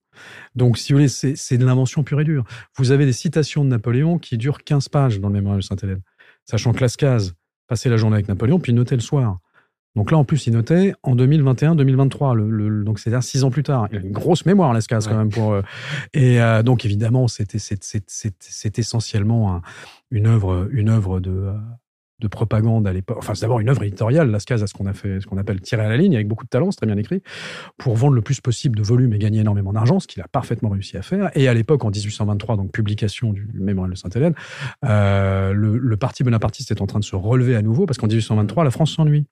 Donc, 0.54 0.78
si 0.78 0.92
vous 0.92 0.98
voulez, 0.98 1.08
c'est 1.08 1.58
de 1.58 1.64
l'invention 1.64 2.02
pure 2.02 2.20
et 2.20 2.24
dure. 2.24 2.44
Vous 2.76 2.90
avez 2.90 3.06
des 3.06 3.12
citations 3.12 3.64
de 3.64 3.70
Napoléon 3.70 4.18
qui 4.18 4.36
durent 4.36 4.64
15 4.64 4.88
pages 4.88 5.20
dans 5.20 5.28
le 5.28 5.34
mémorial 5.34 5.60
de 5.60 5.64
Sainte-Hélène 5.64 6.02
sachant 6.46 6.72
que 6.72 6.80
Lascaz 6.80 7.34
passait 7.66 7.90
la 7.90 7.96
journée 7.96 8.14
avec 8.14 8.28
Napoléon, 8.28 8.58
puis 8.58 8.72
notait 8.72 8.94
le 8.94 9.02
soir. 9.02 9.38
Donc 9.96 10.10
là, 10.10 10.18
en 10.18 10.24
plus, 10.24 10.46
il 10.46 10.52
notait 10.52 10.92
en 11.02 11.16
2021-2023, 11.16 12.34
le, 12.34 12.84
donc 12.84 12.98
c'est-à-dire 12.98 13.22
six 13.22 13.44
ans 13.44 13.50
plus 13.50 13.62
tard. 13.62 13.88
Il 13.90 13.98
a 13.98 14.00
une 14.00 14.12
grosse 14.12 14.44
mémoire, 14.44 14.72
Lascaz, 14.74 15.08
quand 15.08 15.16
même. 15.16 15.30
Pour, 15.30 15.52
euh, 15.52 15.62
et 16.12 16.40
euh, 16.40 16.62
donc, 16.62 16.84
évidemment, 16.84 17.28
c'est 17.28 18.78
essentiellement 18.78 19.62
une 20.10 20.26
œuvre, 20.26 20.68
une 20.70 20.90
œuvre 20.90 21.18
de, 21.18 21.30
euh, 21.30 21.54
de 22.18 22.28
propagande 22.28 22.86
à 22.86 22.92
l'époque. 22.92 23.18
Enfin, 23.18 23.34
c'est 23.34 23.42
d'abord 23.42 23.60
une 23.60 23.68
œuvre 23.68 23.82
éditoriale, 23.82 24.30
Lascaz 24.30 24.62
a 24.62 24.66
ce 24.66 24.74
qu'on 24.74 24.86
a 24.86 24.94
fait, 24.94 25.20
ce 25.20 25.26
qu'on 25.26 25.36
appelle 25.36 25.60
tirer 25.60 25.82
à 25.82 25.88
la 25.88 25.96
ligne, 25.96 26.14
avec 26.14 26.28
beaucoup 26.28 26.44
de 26.44 26.48
talent, 26.48 26.70
c'est 26.70 26.78
très 26.78 26.86
bien 26.86 26.96
écrit, 26.96 27.22
pour 27.76 27.96
vendre 27.96 28.14
le 28.14 28.22
plus 28.22 28.40
possible 28.40 28.76
de 28.76 28.82
volume 28.82 29.12
et 29.12 29.18
gagner 29.18 29.40
énormément 29.40 29.72
d'argent, 29.72 30.00
ce 30.00 30.06
qu'il 30.06 30.22
a 30.22 30.28
parfaitement 30.28 30.70
réussi 30.70 30.96
à 30.96 31.02
faire. 31.02 31.30
Et 31.34 31.48
à 31.48 31.54
l'époque, 31.54 31.84
en 31.84 31.90
1823, 31.90 32.56
donc 32.56 32.72
publication 32.72 33.32
du 33.32 33.48
Mémorial 33.54 33.92
de 33.92 33.98
Sainte-Hélène, 33.98 34.34
euh, 34.84 35.52
le, 35.52 35.76
le, 35.76 35.96
parti 35.96 36.24
bonapartiste 36.24 36.70
est 36.70 36.80
en 36.80 36.86
train 36.86 37.00
de 37.00 37.04
se 37.04 37.16
relever 37.16 37.54
à 37.54 37.62
nouveau, 37.62 37.86
parce 37.86 37.98
qu'en 37.98 38.06
1823, 38.06 38.64
la 38.64 38.70
France 38.70 38.94
s'ennuie. 38.94 39.26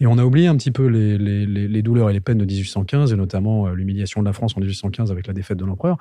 Et 0.00 0.06
on 0.06 0.18
a 0.18 0.24
oublié 0.24 0.46
un 0.46 0.56
petit 0.56 0.70
peu 0.70 0.86
les, 0.86 1.82
douleurs 1.82 2.10
et 2.10 2.12
les 2.12 2.20
peines 2.20 2.38
de 2.38 2.44
1815, 2.44 3.12
et 3.12 3.16
notamment 3.16 3.66
euh, 3.66 3.74
l'humiliation 3.74 4.20
de 4.20 4.26
la 4.26 4.32
France 4.32 4.54
en 4.56 4.60
1815 4.60 5.10
avec 5.10 5.26
la 5.26 5.32
défaite 5.32 5.58
de 5.58 5.64
l'empereur. 5.64 5.96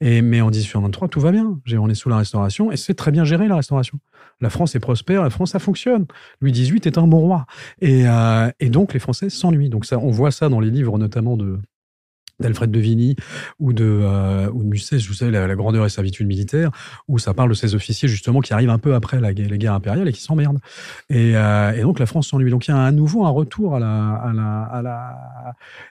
Et, 0.00 0.20
mais 0.20 0.40
en 0.40 0.50
1823, 0.50 1.08
tout 1.08 1.20
va 1.20 1.30
bien. 1.30 1.60
On 1.78 1.88
est 1.88 1.94
sous 1.94 2.08
la 2.08 2.18
Restauration, 2.18 2.72
et 2.72 2.76
c'est 2.76 2.94
très 2.94 3.12
bien 3.12 3.24
géré, 3.24 3.46
la 3.46 3.56
Restauration. 3.56 3.98
La 4.40 4.50
France 4.50 4.74
est 4.74 4.80
prospère, 4.80 5.22
la 5.22 5.30
France, 5.30 5.52
ça 5.52 5.58
fonctionne. 5.58 6.06
Louis 6.40 6.52
XVIII 6.52 6.80
est 6.84 6.98
un 6.98 7.06
bon 7.06 7.20
roi. 7.20 7.46
Et, 7.80 8.08
euh, 8.08 8.50
et 8.58 8.68
donc, 8.68 8.92
les 8.92 9.00
Français 9.00 9.30
s'ennuient. 9.30 9.70
Donc, 9.70 9.86
ça, 9.86 9.98
on 9.98 10.10
voit 10.10 10.32
ça 10.32 10.48
dans 10.48 10.60
les 10.60 10.70
livres, 10.70 10.98
notamment 10.98 11.36
de, 11.36 11.60
d'Alfred 12.40 12.70
de 12.70 12.78
Vigny 12.78 13.16
ou 13.58 13.72
de, 13.72 13.84
euh, 13.84 14.50
ou 14.52 14.62
de 14.62 14.68
Musset, 14.68 14.98
je 14.98 15.08
vous 15.08 15.14
savez, 15.14 15.30
la, 15.30 15.54
grandeur 15.56 15.86
et 15.86 15.88
servitude 15.88 16.26
militaire, 16.26 16.70
où 17.08 17.18
ça 17.18 17.34
parle 17.34 17.48
de 17.48 17.54
ces 17.54 17.74
officiers 17.74 18.08
justement 18.08 18.40
qui 18.40 18.52
arrivent 18.52 18.70
un 18.70 18.78
peu 18.78 18.94
après 18.94 19.20
la, 19.20 19.32
la 19.32 19.32
guerre 19.32 19.74
impériale 19.74 20.08
et 20.08 20.12
qui 20.12 20.22
s'emmerdent. 20.22 20.60
Et, 21.08 21.36
euh, 21.36 21.72
et, 21.72 21.82
donc 21.82 21.98
la 21.98 22.06
France 22.06 22.28
s'ennuie. 22.28 22.50
Donc 22.50 22.68
il 22.68 22.70
y 22.70 22.74
a 22.74 22.82
à 22.82 22.92
nouveau 22.92 23.24
un 23.24 23.30
retour 23.30 23.76
à 23.76 23.80
la, 23.80 24.14
à 24.14 24.32
la, 24.32 24.62
à 24.62 24.82
la, 24.82 25.16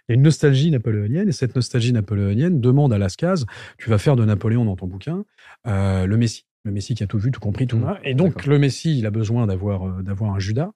il 0.08 0.12
y 0.12 0.13
a 0.13 0.15
une 0.15 0.23
nostalgie 0.23 0.71
napoléonienne 0.71 1.29
et 1.29 1.31
cette 1.31 1.55
nostalgie 1.55 1.93
napoléonienne 1.93 2.62
demande 2.62 2.93
à 2.93 2.97
Lascaz, 2.97 3.45
tu 3.77 3.89
vas 3.89 3.97
faire 3.97 4.15
de 4.15 4.25
Napoléon 4.25 4.65
dans 4.65 4.75
ton 4.75 4.88
bouquin 4.88 5.23
euh, 5.67 6.05
le 6.05 6.17
Messie 6.17 6.45
le 6.65 6.71
Messie 6.71 6.95
qui 6.95 7.03
a 7.03 7.08
tout 7.08 7.19
vu, 7.19 7.31
tout 7.31 7.39
compris, 7.39 7.67
tout. 7.67 7.77
Mmh. 7.77 7.97
Et 8.03 8.15
donc, 8.15 8.45
le 8.47 8.58
Messie, 8.58 8.97
il 8.97 9.05
a 9.05 9.12
besoin 9.12 9.45
d'avoir 9.45 9.88
euh, 9.88 10.01
d'avoir 10.01 10.34
un 10.34 10.39
Judas. 10.39 10.71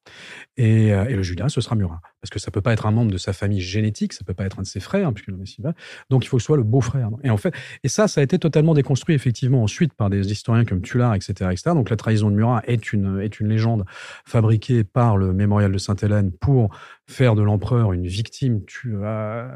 Et, 0.55 0.93
euh, 0.93 1.05
et, 1.05 1.15
le 1.15 1.23
Judas, 1.23 1.49
ce 1.49 1.61
sera 1.61 1.75
Murat. 1.75 1.99
Parce 2.21 2.29
que 2.29 2.39
ça 2.39 2.51
peut 2.51 2.61
pas 2.61 2.73
être 2.73 2.85
un 2.85 2.91
membre 2.91 3.11
de 3.11 3.17
sa 3.17 3.33
famille 3.33 3.61
génétique, 3.61 4.13
ça 4.13 4.23
peut 4.25 4.33
pas 4.33 4.45
être 4.45 4.59
un 4.59 4.63
de 4.63 4.67
ses 4.67 4.79
frères, 4.79 5.11
puisque 5.13 5.29
va. 5.59 5.73
Donc, 6.09 6.25
il 6.25 6.27
faut 6.27 6.37
que 6.37 6.41
ce 6.43 6.47
soit 6.47 6.57
le 6.57 6.63
beau-frère. 6.63 7.09
Et 7.23 7.29
en 7.29 7.37
fait, 7.37 7.53
et 7.83 7.87
ça, 7.87 8.07
ça 8.07 8.21
a 8.21 8.23
été 8.23 8.39
totalement 8.39 8.73
déconstruit, 8.73 9.15
effectivement, 9.15 9.63
ensuite 9.63 9.93
par 9.93 10.09
des 10.09 10.31
historiens 10.31 10.65
comme 10.65 10.81
Tullard, 10.81 11.15
etc.. 11.15 11.49
Donc, 11.65 11.89
la 11.89 11.95
trahison 11.95 12.29
de 12.29 12.35
Murat 12.35 12.61
est 12.65 12.93
une, 12.93 13.21
est 13.21 13.39
une 13.39 13.47
légende 13.47 13.85
fabriquée 14.25 14.83
par 14.83 15.17
le 15.17 15.33
mémorial 15.33 15.71
de 15.71 15.77
Sainte-Hélène 15.77 16.31
pour 16.31 16.69
faire 17.07 17.33
de 17.33 17.41
l'empereur 17.41 17.91
une 17.91 18.05
victime 18.05 18.63
tu, 18.65 18.93
euh, 18.95 19.47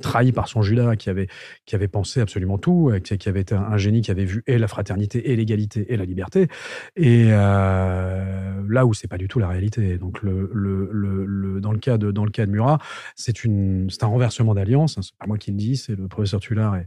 trahie 0.00 0.30
par 0.30 0.46
son 0.46 0.62
Judas 0.62 0.94
qui 0.94 1.10
avait, 1.10 1.26
qui 1.66 1.74
avait 1.74 1.88
pensé 1.88 2.20
absolument 2.20 2.58
tout, 2.58 2.92
qui, 3.02 3.18
qui 3.18 3.28
avait 3.28 3.40
été 3.40 3.56
un, 3.56 3.76
génie 3.76 4.02
qui 4.02 4.12
avait 4.12 4.24
vu 4.24 4.44
et 4.46 4.56
la 4.56 4.68
fraternité 4.68 5.32
et 5.32 5.36
l'égalité 5.36 5.92
et 5.92 5.96
la 5.96 6.04
liberté. 6.04 6.48
Et 6.94 7.26
euh, 7.30 8.62
là 8.68 8.86
où 8.86 8.94
c'est 8.94 9.08
pas 9.08 9.18
du 9.18 9.26
tout 9.26 9.40
la 9.40 9.48
réalité. 9.48 9.98
Donc 9.98 10.22
le, 10.22 10.50
le, 10.52 10.88
le, 10.92 11.53
dans 11.60 11.72
le 11.72 11.78
cas 11.78 11.98
de 11.98 12.10
dans 12.10 12.24
le 12.24 12.30
cas 12.30 12.46
de 12.46 12.50
Murat, 12.50 12.78
c'est 13.16 13.44
une 13.44 13.88
c'est 13.90 14.02
un 14.04 14.08
renversement 14.08 14.54
d'alliance. 14.54 14.98
Hein, 14.98 15.02
c'est 15.02 15.16
pas 15.16 15.26
moi 15.26 15.38
qui 15.38 15.50
le 15.50 15.56
dis, 15.56 15.76
c'est 15.76 15.96
le 15.96 16.08
professeur 16.08 16.40
Tullard 16.40 16.76
et, 16.76 16.86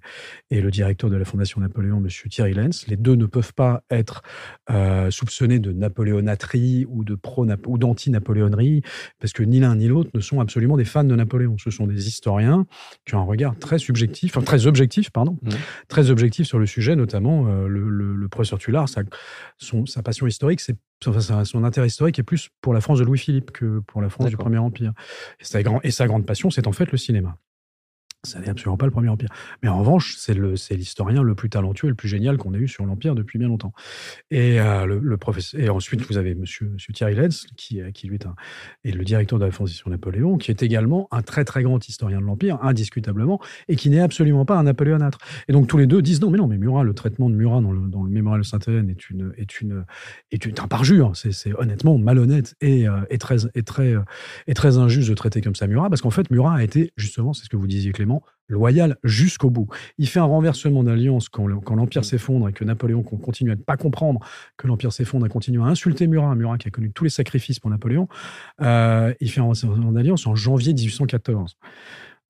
et, 0.51 0.61
le 0.61 0.71
directeur 0.71 1.09
de 1.09 1.15
la 1.15 1.25
Fondation 1.25 1.61
Napoléon, 1.61 1.99
Monsieur 1.99 2.29
Thierry 2.29 2.53
Lenz. 2.53 2.85
Les 2.87 2.97
deux 2.97 3.15
ne 3.15 3.25
peuvent 3.25 3.53
pas 3.53 3.83
être 3.89 4.21
euh, 4.69 5.11
soupçonnés 5.11 5.59
de 5.59 5.71
napoléonatrie 5.71 6.85
ou 6.89 7.03
de 7.03 7.15
pro 7.15 7.45
ou 7.67 7.77
d'anti-napoléonerie 7.77 8.81
parce 9.19 9.33
que 9.33 9.43
ni 9.43 9.59
l'un 9.59 9.75
ni 9.75 9.87
l'autre 9.87 10.09
ne 10.13 10.19
sont 10.19 10.39
absolument 10.39 10.77
des 10.77 10.85
fans 10.85 11.03
de 11.03 11.15
Napoléon. 11.15 11.57
Ce 11.57 11.71
sont 11.71 11.87
des 11.87 12.07
historiens 12.07 12.65
qui 13.05 13.15
ont 13.15 13.19
un 13.19 13.25
regard 13.25 13.57
très 13.57 13.79
subjectif, 13.79 14.35
enfin 14.35 14.43
très 14.43 14.67
objectif, 14.67 15.09
pardon, 15.11 15.37
mmh. 15.41 15.49
très 15.87 16.09
objectif 16.09 16.47
sur 16.47 16.59
le 16.59 16.65
sujet, 16.65 16.95
notamment 16.95 17.47
euh, 17.47 17.67
le, 17.67 17.89
le, 17.89 18.15
le 18.15 18.27
professeur 18.27 18.59
Tullard, 18.59 18.89
sa, 18.89 19.03
son, 19.57 19.85
sa 19.85 20.01
passion 20.03 20.27
historique, 20.27 20.59
c'est 20.59 20.77
enfin, 21.05 21.45
son 21.45 21.63
intérêt 21.63 21.87
historique 21.87 22.19
est 22.19 22.23
plus 22.23 22.49
pour 22.61 22.73
la 22.73 22.81
France 22.81 22.99
de 22.99 23.03
Louis-Philippe 23.03 23.51
que 23.51 23.79
pour 23.79 24.01
la 24.01 24.09
France 24.09 24.29
du 24.29 24.37
Premier 24.37 24.57
Empire. 24.57 24.93
Et 25.39 25.45
sa, 25.45 25.59
et 25.83 25.91
sa 25.91 26.07
grande 26.07 26.25
passion, 26.25 26.49
c'est 26.49 26.67
en 26.67 26.71
fait 26.71 26.91
le 26.91 26.97
cinéma. 26.97 27.37
Ça 28.27 28.39
n'est 28.39 28.49
absolument 28.49 28.77
pas 28.77 28.85
le 28.85 28.91
premier 28.91 29.09
empire. 29.09 29.29
Mais 29.63 29.69
en 29.69 29.79
revanche, 29.79 30.15
c'est 30.17 30.33
l'historien 30.75 31.23
le, 31.23 31.35
plus 31.35 31.49
talentueux 31.49 31.87
et 31.87 31.89
le 31.89 31.95
plus 31.95 32.09
génial 32.09 32.37
qu'on 32.37 32.53
ait 32.53 32.59
eu 32.59 32.67
sur 32.67 32.85
l'empire 32.85 33.15
depuis 33.15 33.39
bien 33.39 33.47
longtemps. 33.47 33.73
Et, 34.31 34.59
euh, 34.59 34.85
le, 34.85 35.17
professeur, 35.17 35.59
et 35.59 35.69
ensuite, 35.69 36.01
vous 36.01 36.17
avez 36.17 36.35
monsieur, 36.35 36.67
monsieur 36.67 36.93
Thierry 36.93 37.15
Lenz, 37.15 37.47
qui, 37.55 37.81
euh, 37.81 37.91
qui 37.91 38.07
lui 38.07 38.15
est, 38.15 38.25
un, 38.25 38.35
est 38.83 38.91
le 38.91 39.03
directeur 39.03 39.39
de 39.39 39.45
la 39.45 39.51
Fondation 39.51 39.89
Napoléon, 39.89 40.37
qui 40.37 40.51
est 40.51 40.63
également 40.63 41.07
un 41.11 41.21
très 41.21 41.45
très 41.45 41.63
grand 41.63 41.87
historien 41.87 42.19
de 42.19 42.25
l'empire, 42.25 42.59
indiscutablement, 42.61 43.39
et 43.67 43.75
qui 43.75 43.89
n'est 43.89 43.99
absolument 43.99 44.45
pas 44.45 44.57
un 44.57 44.63
napoléonâtre. 44.63 45.19
Et 45.47 45.53
donc 45.53 45.67
tous 45.67 45.77
les 45.77 45.87
deux 45.87 46.01
disent 46.01 46.21
non, 46.21 46.29
mais 46.29 46.37
non, 46.37 46.47
mais 46.47 46.57
Murat, 46.57 46.83
le 46.83 46.93
traitement 46.93 47.29
de 47.29 47.35
Murat 47.35 47.61
dans 47.61 47.71
le, 47.71 47.87
dans 47.87 48.03
le 48.03 48.09
mémorial 48.09 48.41
de 48.41 48.45
Sainte-Hélène 48.45 48.89
est, 48.89 49.09
une, 49.09 49.33
est, 49.37 49.61
une, 49.61 49.85
est, 50.31 50.45
une, 50.45 50.53
un 50.59 50.67
parjure. 50.67 51.11
C'est 51.15 51.53
honnêtement 51.57 51.97
malhonnête 51.97 52.55
et, 52.61 52.87
euh, 52.87 53.01
et, 53.09 53.17
très, 53.17 53.37
et, 53.55 53.63
très, 53.63 53.95
et 54.47 54.53
très 54.53 54.77
injuste 54.77 55.09
de 55.09 55.15
traiter 55.15 55.41
comme 55.41 55.55
ça 55.55 55.67
Murat, 55.67 55.89
parce 55.89 56.01
qu'en 56.01 56.11
fait, 56.11 56.29
Murat 56.31 56.55
a 56.55 56.63
été, 56.63 56.91
justement, 56.97 57.33
c'est 57.33 57.45
ce 57.45 57.49
que 57.49 57.57
vous 57.57 57.67
disiez 57.67 57.91
Clément, 57.91 58.16
loyal 58.49 58.97
jusqu'au 59.03 59.49
bout. 59.49 59.67
Il 59.97 60.07
fait 60.07 60.19
un 60.19 60.25
renversement 60.25 60.83
d'alliance 60.83 61.29
quand, 61.29 61.47
l'Empire 61.47 62.01
mm. 62.01 62.05
s'effondre 62.05 62.49
et 62.49 62.53
que 62.53 62.63
Napoléon 62.63 63.03
continue 63.03 63.51
à 63.51 63.55
ne 63.55 63.61
pas 63.61 63.77
comprendre 63.77 64.21
que 64.55 64.67
l'Empire 64.67 64.93
s'effondre, 64.93 65.25
et 65.25 65.29
continue 65.29 65.61
à 65.61 65.65
insulter 65.65 66.07
Murat, 66.07 66.35
Murat 66.35 66.57
qui 66.57 66.67
a 66.67 66.71
connu 66.71 66.91
tous 66.91 67.03
les 67.03 67.09
sacrifices 67.09 67.59
pour 67.59 67.69
Napoléon. 67.69 68.07
Euh, 68.61 69.13
il 69.19 69.29
fait 69.29 69.39
un 69.39 69.43
renversement 69.43 69.91
d'alliance 69.91 70.27
en 70.27 70.35
janvier 70.35 70.73
1814. 70.73 71.57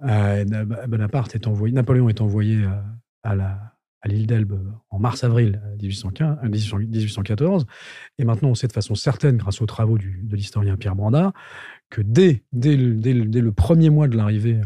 Euh, 0.04 0.45
Bonaparte 0.88 1.36
est 1.36 1.47
envoyé, 1.47 1.73
Napoléon 1.73 2.10
est 2.10 2.21
envoyé 2.21 2.63
euh, 2.63 2.69
à, 3.23 3.36
la, 3.36 3.73
à 4.02 4.08
l'île 4.08 4.28
d'Elbe 4.28 4.60
en 4.89 5.00
mars-avril 5.00 5.62
1814. 5.82 7.65
Et 8.19 8.26
maintenant, 8.26 8.50
on 8.50 8.56
sait 8.56 8.67
de 8.67 8.73
façon 8.73 8.95
certaine, 8.95 9.38
grâce 9.38 9.62
aux 9.62 9.65
travaux 9.65 9.97
de 9.97 10.36
l'historien 10.36 10.78
Pierre 10.78 10.95
Brandard, 10.95 11.34
que 11.89 12.02
dès, 12.02 12.43
dès, 12.52 12.76
dès, 12.76 13.13
dès 13.13 13.41
le 13.41 13.52
premier 13.52 13.89
mois 13.89 14.08
de 14.08 14.17
l'arrivée 14.17 14.62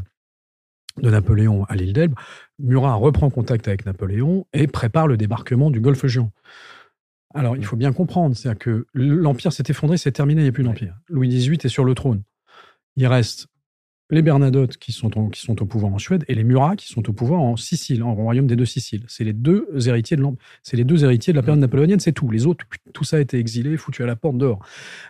de 0.98 1.10
Napoléon 1.10 1.66
à 1.66 1.76
l'île 1.76 1.94
d'Elbe, 1.94 2.16
Murat 2.60 2.96
reprend 2.96 3.30
contact 3.30 3.68
avec 3.68 3.86
Napoléon 3.86 4.46
et 4.54 4.68
prépare 4.68 5.08
le 5.08 5.18
débarquement 5.18 5.72
du 5.72 5.80
Golfe 5.80 6.06
Géant. 6.08 6.32
Alors, 7.34 7.56
il 7.56 7.66
faut 7.66 7.78
bien 7.78 7.94
comprendre, 7.94 8.36
c'est-à-dire 8.36 8.60
que 8.60 8.86
l'Empire 8.94 9.54
s'est 9.54 9.64
effondré, 9.70 9.98
c'est 9.98 10.12
terminé, 10.12 10.42
il 10.42 10.46
n'y 10.46 10.50
a 10.50 10.52
plus 10.52 10.64
d'Empire. 10.64 10.96
Louis 11.08 11.30
XVIII 11.30 11.60
est 11.64 11.70
sur 11.70 11.86
le 11.86 11.96
trône. 11.96 12.24
Il 12.98 13.08
reste 13.08 13.48
les 14.12 14.22
Bernadotte 14.22 14.78
qui 14.78 14.92
sont, 14.92 15.10
qui 15.10 15.42
sont 15.42 15.62
au 15.62 15.66
pouvoir 15.66 15.94
en 15.94 15.98
Suède 15.98 16.26
et 16.28 16.36
les 16.36 16.44
Murat 16.44 16.76
qui 16.76 16.88
sont 16.88 17.10
au 17.10 17.14
pouvoir 17.14 17.42
en 17.42 17.56
Sicile, 17.56 18.04
en 18.04 18.14
royaume 18.14 18.46
des 18.46 18.58
deux 18.58 18.66
Siciles. 18.66 19.04
C'est 19.08 19.24
les 19.24 19.34
deux 19.34 19.68
héritiers 19.88 20.18
de 20.18 20.24
c'est 20.62 20.78
les 20.78 20.84
deux 20.84 21.04
héritiers 21.04 21.34
de 21.34 21.38
la 21.38 21.44
période 21.44 21.62
napoléonienne, 21.62 22.00
c'est 22.00 22.12
tout. 22.12 22.30
Les 22.30 22.46
autres, 22.46 22.66
tout 22.94 23.04
ça 23.04 23.18
a 23.18 23.20
été 23.20 23.40
exilé, 23.40 23.78
foutu 23.78 24.04
à 24.04 24.06
la 24.06 24.16
porte 24.16 24.38
dehors. 24.38 24.60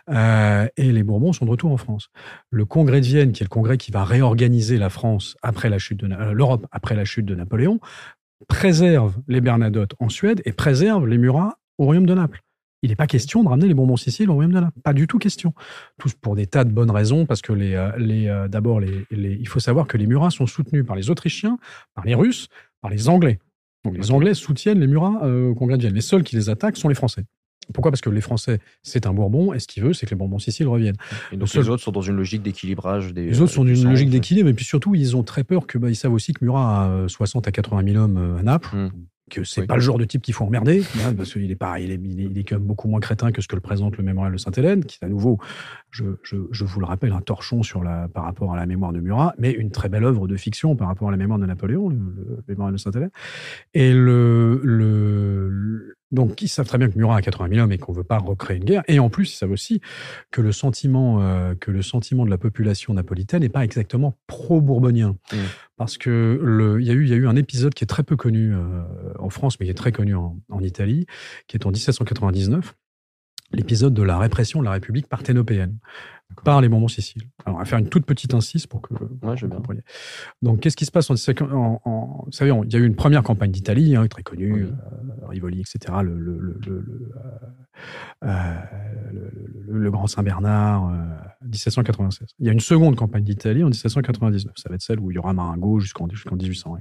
Euh, 0.08 0.66
et 0.76 0.92
les 0.92 1.02
Bourbons 1.02 1.32
sont 1.32 1.44
de 1.44 1.50
retour 1.50 1.72
en 1.72 1.76
France. 1.76 2.10
Le 2.50 2.64
Congrès 2.64 3.00
de 3.00 3.06
Vienne, 3.06 3.32
qui 3.32 3.42
est 3.42 3.44
le 3.44 3.50
congrès 3.50 3.76
qui 3.76 3.90
va 3.90 4.04
réorganiser 4.04 4.78
la 4.78 4.88
France 4.88 5.36
après 5.42 5.68
la 5.68 5.78
chute 5.78 5.98
de 5.98 6.12
euh, 6.12 6.32
l'Europe 6.32 6.66
après 6.70 6.94
la 6.94 7.04
chute 7.04 7.26
de 7.26 7.34
Napoléon, 7.34 7.80
préserve 8.48 9.16
les 9.28 9.40
Bernadotte 9.40 9.94
en 9.98 10.08
Suède 10.08 10.42
et 10.44 10.52
préserve 10.52 11.06
les 11.06 11.18
Murat 11.18 11.58
au 11.78 11.84
royaume 11.84 12.06
de 12.06 12.14
Naples 12.14 12.42
il 12.82 12.90
n'est 12.90 12.96
pas 12.96 13.06
question 13.06 13.44
de 13.44 13.48
ramener 13.48 13.68
les 13.68 13.74
bonbons 13.74 13.96
Sicile 13.96 14.30
au 14.30 14.34
royaume 14.34 14.52
de 14.52 14.58
la. 14.58 14.70
Pas 14.82 14.92
du 14.92 15.06
tout 15.06 15.18
question. 15.18 15.54
Tous 15.98 16.12
pour 16.14 16.34
des 16.34 16.46
tas 16.46 16.64
de 16.64 16.70
bonnes 16.70 16.90
raisons, 16.90 17.26
parce 17.26 17.40
que 17.40 17.52
les, 17.52 17.74
euh, 17.74 17.90
les, 17.96 18.26
euh, 18.28 18.48
d'abord, 18.48 18.80
les, 18.80 19.06
il 19.10 19.48
faut 19.48 19.60
savoir 19.60 19.86
que 19.86 19.96
les 19.96 20.06
Murats 20.06 20.30
sont 20.30 20.46
soutenus 20.46 20.84
par 20.84 20.96
les 20.96 21.08
Autrichiens, 21.08 21.58
par 21.94 22.04
les 22.04 22.14
Russes, 22.14 22.48
par 22.80 22.90
les 22.90 23.08
Anglais. 23.08 23.38
Donc 23.84 23.96
les 23.96 24.10
Anglais 24.10 24.34
soutiennent 24.34 24.80
les 24.80 24.86
Murats 24.86 25.20
euh, 25.22 25.50
au 25.50 25.54
Congrès 25.54 25.76
de 25.76 25.82
Vienne. 25.82 25.94
Les 25.94 26.00
seuls 26.00 26.22
qui 26.22 26.36
les 26.36 26.50
attaquent 26.50 26.76
sont 26.76 26.88
les 26.88 26.94
Français. 26.94 27.24
Pourquoi? 27.72 27.92
Parce 27.92 28.00
que 28.00 28.10
les 28.10 28.20
Français, 28.20 28.58
c'est 28.82 29.06
un 29.06 29.12
Bourbon, 29.12 29.52
et 29.52 29.60
ce 29.60 29.68
qu'il 29.68 29.84
veut, 29.84 29.92
c'est 29.92 30.06
que 30.06 30.10
les 30.10 30.16
Bourbons 30.16 30.40
Sicile 30.40 30.66
reviennent. 30.66 30.96
Et 31.30 31.36
donc, 31.36 31.52
les 31.54 31.68
autres 31.68 31.82
sont 31.82 31.92
dans 31.92 32.02
une 32.02 32.16
logique 32.16 32.42
d'équilibrage 32.42 33.12
des. 33.14 33.26
Les 33.26 33.40
autres 33.40 33.52
sont 33.52 33.64
dans 33.64 33.72
une 33.72 33.88
logique 33.88 34.10
d'équilibre, 34.10 34.48
et 34.48 34.54
puis 34.54 34.64
surtout, 34.64 34.96
ils 34.96 35.16
ont 35.16 35.22
très 35.22 35.44
peur 35.44 35.68
que, 35.68 35.78
bah, 35.78 35.88
ils 35.88 35.94
savent 35.94 36.12
aussi 36.12 36.32
que 36.32 36.44
Murat 36.44 37.04
a 37.04 37.08
60 37.08 37.46
à 37.46 37.52
80 37.52 37.92
000 37.92 38.04
hommes 38.04 38.36
à 38.38 38.42
Naples. 38.42 38.76
Mmh 38.76 38.90
que 39.32 39.44
c'est 39.44 39.66
pas 39.66 39.74
le 39.74 39.80
genre 39.80 39.98
de 39.98 40.04
type 40.04 40.22
qu'il 40.22 40.34
faut 40.34 40.44
emmerder, 40.44 40.84
hein, 41.04 41.14
parce 41.16 41.32
qu'il 41.32 41.50
est 41.50 41.56
pas, 41.56 41.80
il 41.80 41.90
est, 41.90 42.00
il 42.02 42.38
est, 42.38 42.44
quand 42.44 42.56
même 42.56 42.66
beaucoup 42.66 42.88
moins 42.88 43.00
crétin 43.00 43.32
que 43.32 43.40
ce 43.40 43.48
que 43.48 43.54
le 43.56 43.60
présente 43.60 43.96
le 43.96 44.04
mémorial 44.04 44.32
de 44.32 44.38
Sainte-Hélène, 44.38 44.84
qui 44.84 44.98
est 45.00 45.04
à 45.04 45.08
nouveau, 45.08 45.38
je, 45.90 46.04
je, 46.22 46.36
je, 46.50 46.64
vous 46.64 46.80
le 46.80 46.86
rappelle, 46.86 47.12
un 47.12 47.20
torchon 47.20 47.62
sur 47.62 47.82
la, 47.82 48.08
par 48.08 48.24
rapport 48.24 48.52
à 48.52 48.56
la 48.56 48.66
mémoire 48.66 48.92
de 48.92 49.00
Murat, 49.00 49.34
mais 49.38 49.50
une 49.50 49.70
très 49.70 49.88
belle 49.88 50.04
œuvre 50.04 50.28
de 50.28 50.36
fiction 50.36 50.76
par 50.76 50.88
rapport 50.88 51.08
à 51.08 51.10
la 51.10 51.16
mémoire 51.16 51.38
de 51.38 51.46
Napoléon, 51.46 51.88
le, 51.88 51.96
le 51.96 52.44
mémorial 52.46 52.74
de 52.74 52.78
Sainte-Hélène. 52.78 53.10
Et 53.74 53.92
le, 53.92 54.60
le, 54.62 55.96
donc, 56.12 56.42
ils 56.42 56.48
savent 56.48 56.66
très 56.66 56.76
bien 56.76 56.90
que 56.90 56.98
Murat 56.98 57.16
a 57.16 57.22
80 57.22 57.48
000 57.48 57.64
hommes 57.64 57.72
et 57.72 57.78
qu'on 57.78 57.92
veut 57.92 58.04
pas 58.04 58.18
recréer 58.18 58.58
une 58.58 58.64
guerre. 58.64 58.82
Et 58.86 58.98
en 58.98 59.08
plus, 59.08 59.32
ils 59.32 59.36
savent 59.36 59.50
aussi 59.50 59.80
que 60.30 60.42
le 60.42 60.52
sentiment, 60.52 61.22
euh, 61.22 61.54
que 61.54 61.70
le 61.70 61.80
sentiment 61.80 62.26
de 62.26 62.30
la 62.30 62.36
population 62.36 62.92
napolitaine 62.92 63.40
n'est 63.40 63.48
pas 63.48 63.64
exactement 63.64 64.18
pro-bourbonien. 64.26 65.16
Mmh. 65.32 65.36
Parce 65.78 65.96
que 65.96 66.38
le, 66.42 66.82
il 66.82 66.86
y 66.86 66.90
a 66.90 66.92
eu, 66.92 67.04
il 67.04 67.10
y 67.10 67.14
a 67.14 67.16
eu 67.16 67.26
un 67.26 67.36
épisode 67.36 67.72
qui 67.72 67.82
est 67.82 67.86
très 67.86 68.02
peu 68.02 68.16
connu 68.16 68.54
euh, 68.54 68.82
en 69.18 69.30
France, 69.30 69.58
mais 69.58 69.66
qui 69.66 69.70
est 69.70 69.74
très 69.74 69.92
connu 69.92 70.14
en, 70.14 70.36
en 70.50 70.60
Italie, 70.60 71.06
qui 71.46 71.56
est 71.56 71.66
en 71.66 71.70
1799 71.70 72.74
l'épisode 73.52 73.94
de 73.94 74.02
la 74.02 74.18
répression 74.18 74.60
de 74.60 74.64
la 74.64 74.72
République 74.72 75.08
parthénopéenne 75.08 75.78
par 76.44 76.60
les 76.60 76.68
Bourbons 76.68 76.88
Sicile. 76.88 77.22
Alors, 77.44 77.56
on 77.56 77.58
va 77.60 77.64
faire 77.64 77.78
une 77.78 77.88
toute 77.88 78.04
petite 78.04 78.34
incise 78.34 78.66
pour 78.66 78.82
que 78.82 78.94
ouais, 78.94 79.36
je 79.36 79.46
vous 79.46 79.52
Donc, 80.42 80.60
qu'est-ce 80.60 80.76
qui 80.76 80.84
se 80.84 80.90
passe 80.90 81.10
en, 81.10 81.14
en, 81.14 81.80
en, 81.84 82.22
Vous 82.26 82.32
savez, 82.32 82.52
il 82.64 82.72
y 82.72 82.76
a 82.76 82.78
eu 82.78 82.86
une 82.86 82.96
première 82.96 83.22
campagne 83.22 83.50
d'Italie, 83.50 83.96
hein, 83.96 84.06
très 84.08 84.22
connue, 84.22 84.64
euh, 84.64 85.26
Rivoli, 85.28 85.60
etc., 85.60 85.94
le, 86.02 86.18
le, 86.18 86.58
le, 86.66 86.84
le 89.66 89.90
Grand 89.90 90.06
Saint-Bernard, 90.06 90.90
1796. 91.42 92.22
Euh, 92.22 92.26
il 92.38 92.46
y 92.46 92.48
a 92.48 92.52
une 92.52 92.60
seconde 92.60 92.96
campagne 92.96 93.24
d'Italie 93.24 93.64
en 93.64 93.68
1799. 93.68 94.52
Ça 94.56 94.68
va 94.68 94.74
être 94.74 94.82
celle 94.82 95.00
où 95.00 95.10
il 95.10 95.14
y 95.14 95.18
aura 95.18 95.32
Marengo 95.32 95.80
jusqu'en 95.80 96.08
jusqu'en 96.08 96.36
1800. 96.36 96.76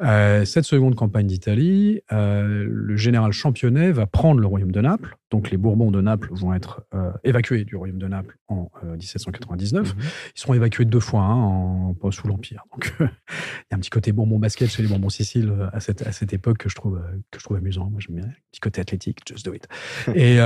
Euh, 0.00 0.44
cette 0.44 0.64
seconde 0.64 0.94
campagne 0.94 1.26
d'Italie, 1.26 2.00
euh, 2.12 2.66
le 2.68 2.96
général 2.96 3.32
Championnet 3.32 3.92
va 3.92 4.06
prendre 4.06 4.40
le 4.40 4.46
royaume 4.46 4.72
de 4.72 4.80
Naples. 4.80 5.16
Donc 5.30 5.50
les 5.50 5.56
Bourbons 5.56 5.90
de 5.90 6.00
Naples 6.00 6.28
vont 6.32 6.52
être 6.52 6.82
euh, 6.94 7.10
évacués 7.24 7.64
du 7.64 7.76
royaume 7.76 7.98
de 7.98 8.06
Naples 8.06 8.36
en 8.48 8.70
1799. 8.82 9.94
Mhm. 9.94 10.02
Ils 10.36 10.40
seront 10.40 10.54
évacués 10.54 10.84
deux 10.84 11.00
fois 11.00 11.22
hein, 11.22 11.94
en, 12.02 12.10
sous 12.10 12.28
l'Empire. 12.28 12.64
Donc 12.72 12.92
il 13.00 13.04
y 13.04 13.74
a 13.74 13.76
un 13.76 13.78
petit 13.78 13.90
côté 13.90 14.12
Bourbon 14.12 14.38
basket 14.38 14.68
chez 14.70 14.82
les 14.82 14.88
Bourbons 14.88 15.08
Sicile 15.08 15.52
à 15.72 15.80
cette, 15.80 16.06
à 16.06 16.12
cette 16.12 16.32
époque 16.32 16.58
que 16.58 16.68
je 16.68 16.74
trouve, 16.74 17.00
que 17.30 17.38
je 17.38 17.44
trouve 17.44 17.56
amusant. 17.56 17.88
Moi 17.90 18.00
j'aime 18.00 18.16
bien. 18.16 18.26
Un 18.26 18.50
petit 18.50 18.60
côté 18.60 18.80
athlétique, 18.80 19.20
just 19.26 19.46
do 19.46 19.54
it. 19.54 19.66
et, 20.14 20.36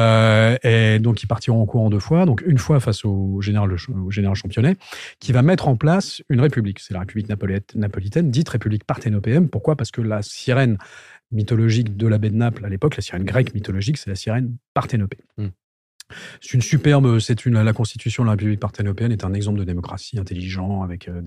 et, 0.63 0.99
donc 1.01 1.23
ils 1.23 1.27
partiront 1.27 1.61
en 1.61 1.67
courant 1.67 1.91
deux 1.91 1.99
fois. 1.99 2.25
Donc 2.25 2.43
une 2.47 2.59
fois 2.59 2.79
face 2.79 3.05
au 3.05 3.41
général, 3.41 3.73
au 3.73 4.11
général 4.13 4.37
Championnet, 4.37 4.77
qui 5.19 5.33
va 5.33 5.43
mettre 5.43 5.67
en 5.67 5.77
place 5.77 6.23
une 6.29 6.41
république. 6.41 6.79
C'est 6.79 6.95
la 6.95 7.01
République 7.01 7.29
napolitaine, 7.29 8.31
dite 8.31 8.49
République 8.49 8.85
parthénopéenne. 8.87 9.49
Pourquoi? 9.49 9.77
Parce 9.77 9.91
que 9.91 10.01
la 10.01 10.23
sirène 10.23 10.79
mythologique 11.33 11.97
de 11.97 12.07
la 12.07 12.19
baie 12.19 12.31
de 12.31 12.37
Naples 12.37 12.65
à 12.65 12.69
l'époque, 12.69 12.97
la 12.97 13.03
sirène 13.03 13.25
grecque 13.25 13.55
mythologique, 13.55 13.99
c'est 13.99 14.11
la 14.11 14.17
sirène 14.17 14.57
parthénopée. 14.75 15.19
Hmm. 15.37 15.49
C'est 16.41 16.55
une 16.55 16.63
superbe, 16.63 17.19
c'est 17.19 17.45
la 17.47 17.73
constitution 17.73 18.23
de 18.23 18.27
la 18.27 18.33
République 18.33 18.61
parthénopéenne 18.61 19.13
est 19.13 19.25
un 19.25 19.35
exemple 19.35 19.59
de 19.59 19.65
démocratie 19.65 20.19
intelligent 20.19 20.83
avec 20.83 21.09
euh, 21.09 21.21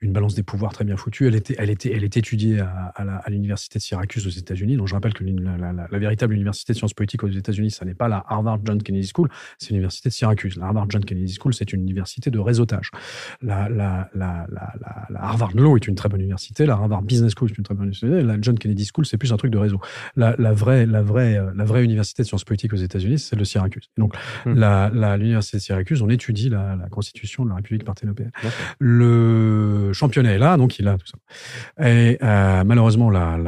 une 0.00 0.12
balance 0.12 0.34
des 0.34 0.42
pouvoirs 0.42 0.72
très 0.72 0.84
bien 0.84 0.96
foutue. 0.96 1.26
Elle 1.26 1.34
était, 1.34 1.54
elle 1.58 2.04
est 2.04 2.16
étudiée 2.16 2.60
à, 2.60 3.24
l'université 3.28 3.78
de 3.78 3.82
Syracuse 3.82 4.26
aux 4.26 4.30
États-Unis. 4.30 4.76
Donc 4.76 4.88
je 4.88 4.94
rappelle 4.94 5.14
que 5.14 5.24
la, 5.24 5.98
véritable 5.98 6.34
université 6.34 6.72
de 6.72 6.78
sciences 6.78 6.94
politiques 6.94 7.24
aux 7.24 7.28
États-Unis, 7.28 7.70
ça 7.70 7.84
n'est 7.84 7.94
pas 7.94 8.08
la 8.08 8.24
Harvard 8.28 8.60
John 8.64 8.82
Kennedy 8.82 9.10
School, 9.12 9.28
c'est 9.58 9.70
l'université 9.70 10.08
de 10.08 10.14
Syracuse. 10.14 10.56
La 10.56 10.66
Harvard 10.66 10.86
John 10.90 11.04
Kennedy 11.04 11.36
School, 11.38 11.54
c'est 11.54 11.72
une 11.72 11.82
université 11.82 12.30
de 12.30 12.38
réseautage. 12.38 12.90
La, 13.40 14.08
Harvard 15.14 15.52
Law 15.54 15.76
est 15.76 15.86
une 15.86 15.94
très 15.94 16.08
bonne 16.08 16.20
université. 16.20 16.66
La 16.66 16.74
Harvard 16.74 17.02
Business 17.02 17.32
School 17.36 17.50
est 17.50 17.58
une 17.58 17.64
très 17.64 17.74
bonne 17.74 17.86
université. 17.86 18.22
La 18.22 18.36
John 18.40 18.58
Kennedy 18.58 18.88
School, 18.92 19.06
c'est 19.06 19.18
plus 19.18 19.32
un 19.32 19.36
truc 19.36 19.50
de 19.50 19.58
réseau. 19.58 19.80
La, 20.16 20.34
vraie, 20.52 20.86
vraie, 20.86 21.40
la 21.54 21.64
vraie 21.64 21.84
université 21.84 22.22
de 22.22 22.28
sciences 22.28 22.44
politiques 22.44 22.72
aux 22.72 22.76
États-Unis, 22.76 23.18
c'est 23.32 23.38
le 23.38 23.44
Syracuse. 23.46 23.88
donc, 23.96 24.14
hmm. 24.44 24.52
l'université 25.16 25.56
de 25.56 25.62
Syracuse, 25.62 26.02
on 26.02 26.10
étudie 26.10 26.50
la, 26.50 26.76
constitution 26.90 27.44
de 27.44 27.48
la 27.48 27.56
République 27.56 27.84
parthénopéenne. 27.84 28.30
Le 28.78 29.92
championnat 29.94 30.32
est 30.32 30.38
là, 30.38 30.56
donc 30.58 30.78
il 30.78 30.86
a 30.86 30.98
tout 30.98 31.06
ça. 31.06 31.16
Et 31.88 32.18
euh, 32.22 32.64
malheureusement, 32.64 33.08
la, 33.08 33.38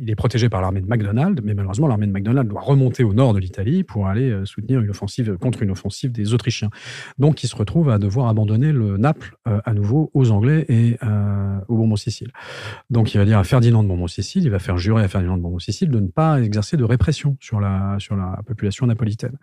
il 0.00 0.10
est 0.10 0.14
protégé 0.14 0.50
par 0.50 0.60
l'armée 0.60 0.82
de 0.82 0.86
MacDonald, 0.86 1.40
mais 1.42 1.54
malheureusement, 1.54 1.86
l'armée 1.86 2.06
de 2.06 2.12
MacDonald 2.12 2.48
doit 2.48 2.60
remonter 2.60 3.02
au 3.02 3.14
nord 3.14 3.32
de 3.32 3.38
l'Italie 3.38 3.82
pour 3.82 4.08
aller 4.08 4.30
euh, 4.30 4.44
soutenir 4.44 4.80
une 4.80 4.90
offensive 4.90 5.38
contre 5.38 5.62
une 5.62 5.70
offensive 5.70 6.12
des 6.12 6.34
Autrichiens. 6.34 6.70
Donc, 7.18 7.42
il 7.42 7.46
se 7.46 7.56
retrouve 7.56 7.88
à 7.88 7.98
devoir 7.98 8.28
abandonner 8.28 8.72
le 8.72 8.98
Naples 8.98 9.36
euh, 9.48 9.60
à 9.64 9.72
nouveau 9.72 10.10
aux 10.12 10.30
Anglais 10.30 10.66
et 10.68 10.98
au 11.68 11.76
Bourbon-Sicile. 11.76 12.30
Donc, 12.90 13.14
il 13.14 13.18
va 13.18 13.24
dire 13.24 13.38
à 13.38 13.44
Ferdinand 13.44 13.82
de 13.82 13.88
Bourbon-Sicile, 13.88 14.44
il 14.44 14.50
va 14.50 14.58
faire 14.58 14.76
jurer 14.76 15.02
à 15.02 15.08
Ferdinand 15.08 15.38
de 15.38 15.42
Bourbon-Sicile 15.42 15.88
de 15.88 16.00
ne 16.00 16.08
pas 16.08 16.40
exercer 16.42 16.76
de 16.76 16.84
répression 16.84 17.36
sur 17.40 17.60
la, 17.60 17.96
sur 17.98 18.16
la 18.16 18.40
population 18.46 18.81
napolitaine. 18.86 19.36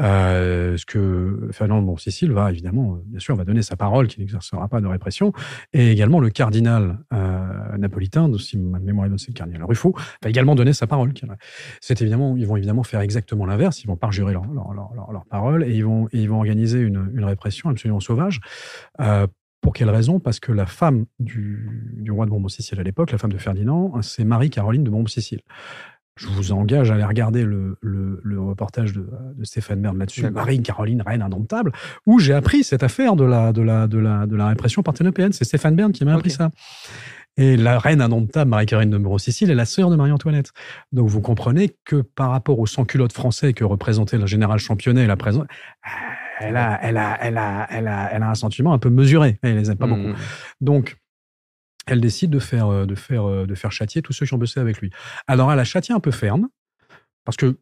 Euh, 0.00 0.76
ce 0.76 0.86
que 0.86 1.48
Ferdinand 1.52 1.80
de 1.80 1.86
Bon-Sicile 1.86 2.32
va 2.32 2.50
évidemment, 2.50 2.98
bien 3.06 3.20
sûr, 3.20 3.36
va 3.36 3.44
donner 3.44 3.62
sa 3.62 3.76
parole 3.76 4.06
qu'il 4.06 4.20
n'exercera 4.20 4.68
pas 4.68 4.80
de 4.80 4.86
répression, 4.86 5.32
et 5.72 5.90
également 5.90 6.20
le 6.20 6.30
cardinal 6.30 6.98
euh, 7.12 7.76
napolitain, 7.78 8.30
si 8.38 8.58
ma 8.58 8.78
mémoire 8.78 9.06
est 9.06 9.08
bonne, 9.10 9.18
c'est 9.18 9.28
le 9.28 9.34
cardinal 9.34 9.64
Ruffo, 9.64 9.94
va 10.22 10.30
également 10.30 10.54
donner 10.54 10.72
sa 10.72 10.86
parole. 10.86 11.12
C'est 11.80 12.00
évidemment, 12.00 12.36
ils 12.36 12.46
vont 12.46 12.56
évidemment 12.56 12.82
faire 12.82 13.00
exactement 13.00 13.46
l'inverse, 13.46 13.82
ils 13.82 13.86
vont 13.86 13.96
parjurer 13.96 14.32
leur, 14.32 14.44
leur, 14.46 14.72
leur, 15.12 15.24
parole 15.26 15.64
et 15.64 15.74
ils 15.74 15.84
vont, 15.84 16.08
ils 16.12 16.28
vont 16.28 16.36
organiser 16.36 16.80
une, 16.80 17.10
une 17.14 17.24
répression 17.24 17.70
absolument 17.70 18.00
sauvage. 18.00 18.40
Euh, 19.00 19.26
pour 19.64 19.72
quelle 19.72 19.88
raison? 19.88 20.20
Parce 20.20 20.40
que 20.40 20.52
la 20.52 20.66
femme 20.66 21.06
du, 21.18 21.94
du 21.96 22.10
roi 22.10 22.26
de 22.26 22.30
Bourbon-Sicile 22.30 22.78
à 22.78 22.82
l'époque, 22.82 23.12
la 23.12 23.16
femme 23.16 23.32
de 23.32 23.38
Ferdinand, 23.38 24.02
c'est 24.02 24.22
Marie-Caroline 24.24 24.84
de 24.84 24.90
Bourbon-Sicile. 24.90 25.40
Je 26.16 26.28
vous 26.28 26.52
engage 26.52 26.90
à 26.90 26.94
aller 26.94 27.04
regarder 27.04 27.44
le, 27.44 27.76
le, 27.80 28.40
reportage 28.40 28.92
de, 28.92 29.08
de, 29.36 29.44
Stéphane 29.44 29.80
Bern 29.80 29.98
là-dessus, 29.98 30.30
Marie-Caroline, 30.30 31.02
reine 31.02 31.22
indomptable, 31.22 31.72
où 32.06 32.20
j'ai 32.20 32.34
appris 32.34 32.62
cette 32.62 32.84
affaire 32.84 33.16
de 33.16 33.24
la, 33.24 33.52
de 33.52 33.62
la, 33.62 33.88
de 33.88 33.98
la, 33.98 34.26
de 34.26 34.36
la 34.36 34.48
répression 34.48 34.82
parthénopéenne. 34.82 35.32
C'est 35.32 35.44
Stéphane 35.44 35.74
Bern 35.74 35.92
qui 35.92 36.04
m'a 36.04 36.14
appris 36.14 36.30
ça. 36.30 36.50
Et 37.36 37.56
la 37.56 37.80
reine 37.80 38.00
indomptable, 38.00 38.48
Marie-Caroline 38.48 38.90
de 38.90 38.96
Moreau-Sicile, 38.96 39.50
est 39.50 39.56
la 39.56 39.64
sœur 39.64 39.90
de 39.90 39.96
Marie-Antoinette. 39.96 40.52
Donc 40.92 41.08
vous 41.08 41.20
comprenez 41.20 41.76
que 41.84 41.96
par 41.96 42.30
rapport 42.30 42.60
aux 42.60 42.66
sans-culottes 42.66 43.12
français 43.12 43.52
que 43.52 43.64
représentait 43.64 44.18
le 44.18 44.26
général 44.26 44.60
Championnet, 44.60 45.06
la 45.06 45.16
elle 46.40 46.56
a, 46.56 46.78
elle 46.82 46.96
a, 46.96 47.18
elle 47.20 47.38
a, 47.38 47.66
elle 47.70 47.88
a, 47.88 48.08
elle 48.12 48.22
a 48.22 48.30
un 48.30 48.34
sentiment 48.34 48.72
un 48.72 48.78
peu 48.78 48.90
mesuré. 48.90 49.38
Elle 49.42 49.56
les 49.56 49.70
aime 49.70 49.78
pas 49.78 49.86
beaucoup. 49.86 50.08
Mmh. 50.08 50.16
Donc, 50.60 50.96
elle 51.86 52.00
décide 52.00 52.30
de 52.30 52.38
faire, 52.38 52.68
euh, 52.68 52.86
de, 52.86 52.94
faire, 52.94 53.28
euh, 53.28 53.46
de 53.46 53.54
faire 53.54 53.72
châtier 53.72 54.02
tous 54.02 54.12
ceux 54.12 54.26
qui 54.26 54.34
ont 54.34 54.38
bossé 54.38 54.60
avec 54.60 54.80
lui. 54.80 54.90
Alors, 55.26 55.52
elle 55.52 55.58
a 55.58 55.64
châtié 55.64 55.94
un 55.94 56.00
peu 56.00 56.10
ferme, 56.10 56.48
parce 57.24 57.36
que, 57.36 57.46
vous 57.46 57.56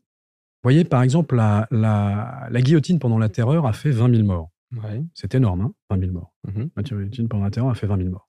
voyez, 0.65 0.85
par 0.85 1.03
exemple, 1.03 1.37
la, 1.37 1.67
la, 1.71 2.47
la 2.51 2.63
guillotine 2.63 2.99
pendant 2.99 3.19
la 3.19 3.29
terreur 3.29 3.67
a 3.67 3.73
fait 3.73 3.91
20 3.91 4.15
000 4.15 4.27
morts. 4.27 4.51
C'est 5.15 5.35
énorme, 5.35 5.61
hein 5.61 5.73
20 5.91 6.01
000 6.01 6.13
morts. 6.13 6.33
Mmh 6.45 6.65
la 6.77 6.83
guillotine 6.83 7.29
pendant 7.29 7.45
la 7.45 7.51
terreur 7.51 7.71
a 7.71 7.75
fait 7.75 7.87
20 7.87 7.99
000 7.99 8.11
morts 8.11 8.29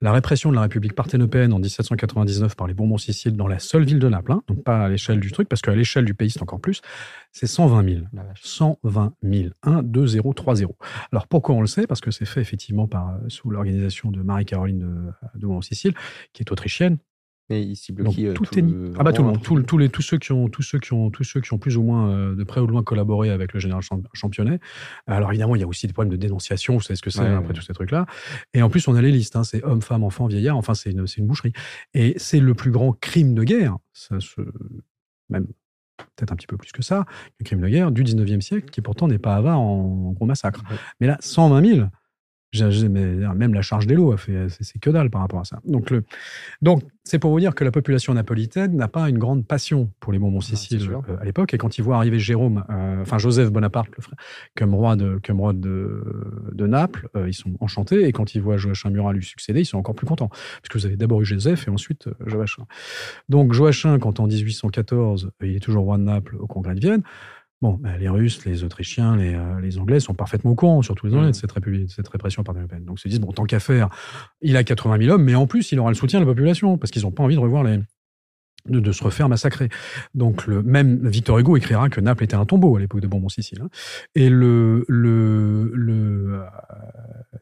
la 0.00 0.12
répression 0.12 0.50
de 0.50 0.54
la 0.54 0.62
République 0.62 0.94
parthénopéenne 0.94 1.52
en 1.52 1.58
1799 1.58 2.56
par 2.56 2.66
les 2.66 2.74
Bourbons-Siciles 2.74 3.36
dans 3.36 3.46
la 3.46 3.58
seule 3.58 3.84
ville 3.84 3.98
de 3.98 4.08
Naples, 4.08 4.32
hein, 4.32 4.42
donc 4.48 4.62
pas 4.62 4.84
à 4.84 4.88
l'échelle 4.88 5.20
du 5.20 5.32
truc, 5.32 5.48
parce 5.48 5.62
qu'à 5.62 5.74
l'échelle 5.74 6.04
du 6.04 6.14
pays, 6.14 6.30
c'est 6.30 6.42
encore 6.42 6.60
plus, 6.60 6.82
c'est 7.32 7.46
120 7.46 7.88
000. 7.88 8.04
120 8.42 9.14
000. 9.22 9.48
1, 9.62 9.82
2, 9.82 10.06
0, 10.06 10.34
3, 10.34 10.56
0. 10.56 10.76
Alors 11.12 11.26
pourquoi 11.26 11.54
on 11.54 11.60
le 11.60 11.66
sait? 11.66 11.86
Parce 11.86 12.00
que 12.00 12.10
c'est 12.10 12.26
fait 12.26 12.40
effectivement 12.40 12.86
par, 12.86 13.10
euh, 13.10 13.28
sous 13.28 13.50
l'organisation 13.50 14.10
de 14.10 14.20
Marie-Caroline 14.22 14.78
de, 14.78 15.38
de 15.38 15.46
Bourbon-Sicile, 15.46 15.94
qui 16.32 16.42
est 16.42 16.52
autrichienne, 16.52 16.98
mais 17.50 17.72
qui 17.74 17.92
euh, 18.26 18.32
tout, 18.32 18.58
est 18.58 18.64
Ah 18.98 19.02
bah 19.02 19.12
tout 19.12 19.22
le 19.22 19.28
monde, 19.28 19.42
tous 19.42 19.78
les, 19.78 19.88
tous 19.88 20.02
ceux 20.02 20.18
qui 20.18 20.32
ont, 20.32 20.48
tous 20.48 20.62
ceux 20.62 20.78
qui 20.78 20.92
ont, 20.92 21.10
tous 21.10 21.24
ceux 21.24 21.40
qui 21.40 21.52
ont 21.52 21.58
plus 21.58 21.76
ou 21.76 21.82
moins 21.82 22.10
euh, 22.10 22.34
de 22.34 22.44
près 22.44 22.60
ou 22.60 22.66
de 22.66 22.72
loin 22.72 22.82
collaboré 22.82 23.30
avec 23.30 23.52
le 23.52 23.60
général 23.60 23.82
Championnet. 24.14 24.60
Alors 25.06 25.30
évidemment, 25.30 25.54
il 25.54 25.60
y 25.60 25.64
a 25.64 25.66
aussi 25.66 25.86
des 25.86 25.92
problèmes 25.92 26.12
de 26.12 26.16
dénonciation. 26.16 26.74
Vous 26.74 26.80
savez 26.80 26.96
ce 26.96 27.02
que 27.02 27.10
c'est 27.10 27.26
après 27.26 27.52
tous 27.52 27.62
ces 27.62 27.74
trucs-là. 27.74 28.06
Et 28.54 28.62
en 28.62 28.70
plus, 28.70 28.88
on 28.88 28.94
a 28.94 29.02
les 29.02 29.12
listes. 29.12 29.36
Hein, 29.36 29.44
c'est 29.44 29.62
hommes, 29.62 29.82
femmes, 29.82 30.04
enfants, 30.04 30.26
vieillards. 30.26 30.56
Enfin, 30.56 30.74
c'est 30.74 30.90
une, 30.90 31.04
une 31.16 31.26
boucherie. 31.26 31.52
Et 31.92 32.14
c'est 32.16 32.40
le 32.40 32.54
plus 32.54 32.70
grand 32.70 32.92
crime 32.92 33.34
de 33.34 33.44
guerre. 33.44 33.76
Ça 33.92 34.20
se, 34.20 34.40
même 35.28 35.46
peut-être 36.16 36.32
un 36.32 36.36
petit 36.36 36.46
peu 36.46 36.56
plus 36.56 36.72
que 36.72 36.82
ça, 36.82 37.04
le 37.38 37.44
crime 37.44 37.60
de 37.60 37.68
guerre 37.68 37.90
du 37.90 38.04
19e 38.04 38.40
siècle, 38.40 38.70
qui 38.70 38.80
pourtant 38.80 39.08
n'est 39.08 39.18
pas 39.18 39.36
avare 39.36 39.60
en, 39.60 40.12
gros 40.12 40.26
massacre. 40.26 40.62
Mais 41.00 41.06
là, 41.06 41.16
120 41.20 41.74
000 41.74 41.88
même 42.62 43.54
la 43.54 43.62
charge 43.62 43.86
des 43.86 43.94
lots, 43.94 44.14
c'est 44.16 44.78
que 44.80 44.90
dalle 44.90 45.10
par 45.10 45.20
rapport 45.20 45.40
à 45.40 45.44
ça. 45.44 45.60
Donc, 45.64 45.90
le, 45.90 46.04
donc 46.62 46.82
c'est 47.06 47.18
pour 47.18 47.30
vous 47.30 47.40
dire 47.40 47.54
que 47.54 47.64
la 47.64 47.70
population 47.70 48.14
napolitaine 48.14 48.74
n'a 48.76 48.88
pas 48.88 49.10
une 49.10 49.18
grande 49.18 49.46
passion 49.46 49.90
pour 50.00 50.10
les 50.10 50.18
bonbons 50.18 50.40
Sicile 50.40 50.88
euh, 50.90 51.16
à 51.20 51.24
l'époque. 51.24 51.52
Et 51.52 51.58
quand 51.58 51.76
ils 51.76 51.82
voient 51.82 51.96
arriver 51.96 52.18
Jérôme, 52.18 52.64
euh, 52.70 53.02
enfin 53.02 53.18
Joseph 53.18 53.50
Bonaparte, 53.50 53.90
le 53.94 54.02
frère, 54.02 54.16
comme 54.56 54.74
roi 54.74 54.96
de, 54.96 55.20
comme 55.24 55.38
roi 55.38 55.52
de, 55.52 56.02
de 56.52 56.66
Naples, 56.66 57.08
euh, 57.14 57.28
ils 57.28 57.34
sont 57.34 57.52
enchantés. 57.60 58.04
Et 58.06 58.12
quand 58.12 58.34
ils 58.34 58.40
voient 58.40 58.56
Joachim 58.56 58.88
Murat 58.88 59.12
lui 59.12 59.24
succéder, 59.24 59.60
ils 59.60 59.66
sont 59.66 59.76
encore 59.76 59.94
plus 59.94 60.06
contents. 60.06 60.30
Puisque 60.62 60.76
vous 60.76 60.86
avez 60.86 60.96
d'abord 60.96 61.20
eu 61.20 61.26
Joseph 61.26 61.68
et 61.68 61.70
ensuite 61.70 62.08
Joachim. 62.24 62.64
Donc 63.28 63.52
Joachim, 63.52 63.98
quand 63.98 64.18
en 64.18 64.26
1814, 64.26 65.30
il 65.42 65.56
est 65.56 65.60
toujours 65.60 65.84
roi 65.84 65.98
de 65.98 66.04
Naples 66.04 66.36
au 66.36 66.46
congrès 66.46 66.74
de 66.74 66.80
Vienne, 66.80 67.02
Bon, 67.64 67.78
bah, 67.80 67.96
les 67.96 68.10
Russes, 68.10 68.44
les 68.44 68.62
Autrichiens, 68.62 69.16
les, 69.16 69.34
euh, 69.34 69.58
les, 69.58 69.78
Anglais 69.78 69.98
sont 69.98 70.12
parfaitement 70.12 70.50
au 70.50 70.54
courant, 70.54 70.82
surtout 70.82 71.06
les 71.06 71.14
Anglais, 71.14 71.30
de, 71.30 71.34
cette 71.34 71.58
de 71.58 71.86
cette 71.88 72.08
répression 72.08 72.44
par 72.44 72.54
européenne. 72.54 72.84
Donc, 72.84 72.98
ils 72.98 73.04
se 73.04 73.08
disent, 73.08 73.20
bon, 73.20 73.32
tant 73.32 73.44
qu'à 73.44 73.58
faire, 73.58 73.88
il 74.42 74.58
a 74.58 74.64
80 74.64 74.98
000 74.98 75.14
hommes, 75.14 75.24
mais 75.24 75.34
en 75.34 75.46
plus, 75.46 75.72
il 75.72 75.80
aura 75.80 75.88
le 75.88 75.94
soutien 75.94 76.20
de 76.20 76.26
la 76.26 76.30
population, 76.30 76.76
parce 76.76 76.90
qu'ils 76.90 77.04
n'ont 77.04 77.10
pas 77.10 77.22
envie 77.22 77.36
de 77.36 77.40
revoir 77.40 77.64
les, 77.64 77.78
de, 78.68 78.92
se 78.92 79.02
refaire 79.02 79.30
massacrer. 79.30 79.70
Donc 80.12 80.46
le 80.46 80.62
même 80.62 81.08
Victor 81.08 81.38
Hugo 81.38 81.56
écrira 81.56 81.88
que 81.88 82.02
Naples 82.02 82.24
était 82.24 82.36
un 82.36 82.44
tombeau 82.44 82.76
à 82.76 82.80
l'époque 82.80 83.00
de 83.00 83.06
Bourbon-Sicile. 83.06 83.62
Hein. 83.62 83.68
Et 84.14 84.28
le 84.28 84.84
le 84.88 85.70
le 85.74 86.34
euh, 86.34 86.46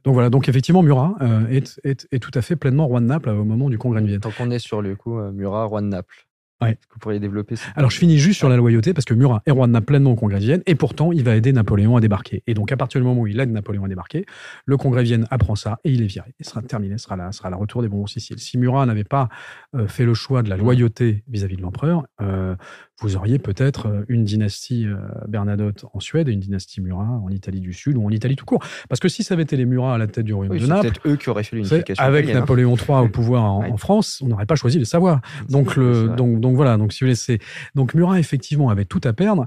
donc 0.04 0.14
voilà 0.14 0.30
donc 0.30 0.48
effectivement 0.48 0.82
Murat 0.82 1.14
euh, 1.20 1.46
est, 1.48 1.80
est, 1.84 2.08
est, 2.10 2.18
tout 2.18 2.32
à 2.34 2.42
fait 2.42 2.56
pleinement 2.56 2.86
roi 2.86 3.00
de 3.00 3.06
Naples 3.06 3.28
au 3.28 3.44
moment 3.44 3.70
du 3.70 3.78
congrès 3.78 4.02
de 4.02 4.06
Vienne. 4.06 4.20
Tant 4.20 4.30
qu'on 4.30 4.50
est 4.50 4.58
sur 4.58 4.82
le 4.82 4.96
coup 4.96 5.20
Murat 5.32 5.64
roi 5.64 5.80
de 5.80 5.86
Naples. 5.86 6.26
Ouais. 6.62 6.74
que 6.74 6.94
vous 6.94 6.98
pourriez 6.98 7.20
développer 7.20 7.56
Alors, 7.76 7.90
je 7.90 7.98
finis 7.98 8.18
juste 8.18 8.38
sur 8.38 8.48
la 8.48 8.56
loyauté 8.56 8.94
parce 8.94 9.04
que 9.04 9.14
Murat 9.14 9.42
est 9.46 9.50
roi 9.50 9.66
de 9.66 9.72
Naples 9.72 9.82
pleinement 9.92 10.12
au 10.12 10.16
Congrès 10.16 10.38
de 10.38 10.44
Vienne 10.44 10.62
et 10.66 10.74
pourtant, 10.74 11.12
il 11.12 11.22
va 11.24 11.36
aider 11.36 11.52
Napoléon 11.52 11.96
à 11.96 12.00
débarquer. 12.00 12.42
Et 12.46 12.54
donc, 12.54 12.72
à 12.72 12.76
partir 12.76 13.00
du 13.00 13.06
moment 13.06 13.22
où 13.22 13.26
il 13.26 13.38
aide 13.38 13.50
Napoléon 13.50 13.84
à 13.84 13.88
débarquer, 13.88 14.24
le 14.64 14.76
Congrès 14.76 15.02
de 15.02 15.08
Vienne 15.08 15.26
apprend 15.30 15.54
ça 15.54 15.78
et 15.84 15.90
il 15.90 16.02
est 16.02 16.06
viré. 16.06 16.34
Il 16.38 16.46
sera 16.46 16.62
terminé, 16.62 16.98
ce 16.98 17.04
sera 17.04 17.16
la, 17.16 17.32
sera 17.32 17.50
la 17.50 17.56
retour 17.56 17.82
des 17.82 17.88
bons 17.88 18.06
Siciles. 18.06 18.38
Si 18.38 18.58
Murat 18.58 18.86
n'avait 18.86 19.04
pas 19.04 19.28
euh, 19.74 19.86
fait 19.86 20.04
le 20.04 20.14
choix 20.14 20.42
de 20.42 20.48
la 20.48 20.56
loyauté 20.56 21.24
vis-à-vis 21.28 21.56
de 21.56 21.62
l'empereur, 21.62 22.04
euh, 22.20 22.54
vous 23.02 23.16
auriez 23.16 23.38
peut-être 23.38 23.86
euh, 23.86 24.04
une 24.08 24.24
dynastie 24.24 24.86
Bernadotte 25.28 25.84
en 25.92 26.00
Suède 26.00 26.28
et 26.28 26.32
une 26.32 26.40
dynastie 26.40 26.80
Murat 26.80 27.04
en 27.04 27.28
Italie 27.28 27.60
du 27.60 27.72
Sud 27.72 27.96
ou 27.96 28.04
en 28.04 28.10
Italie 28.10 28.36
tout 28.36 28.44
court. 28.44 28.64
Parce 28.88 29.00
que 29.00 29.08
si 29.08 29.22
ça 29.22 29.34
avait 29.34 29.42
été 29.42 29.56
les 29.56 29.64
Murats 29.64 29.94
à 29.94 29.98
la 29.98 30.06
tête 30.06 30.24
du 30.24 30.34
royaume 30.34 30.58
de 30.58 30.66
Naples, 30.66 30.98
eux 31.06 31.16
qui 31.16 31.30
auraient 31.30 31.42
fait 31.42 31.56
l'unification. 31.56 32.02
Avec 32.02 32.28
hein. 32.28 32.34
Napoléon 32.34 32.76
III 32.76 32.98
au 32.98 33.08
pouvoir 33.08 33.44
en, 33.44 33.76
France, 33.76 34.20
on 34.24 34.28
n'aurait 34.28 34.46
pas 34.46 34.54
choisi 34.54 34.78
de 34.78 34.84
savoir. 34.84 35.20
Donc, 35.48 35.76
le, 35.76 36.08
donc, 36.16 36.40
donc 36.40 36.56
voilà. 36.56 36.76
Donc, 36.76 36.92
si 36.92 37.04
vous 37.04 37.08
laissez 37.08 37.38
donc 37.74 37.94
Murat, 37.94 38.18
effectivement, 38.18 38.70
avait 38.70 38.84
tout 38.84 39.00
à 39.04 39.12
perdre. 39.12 39.46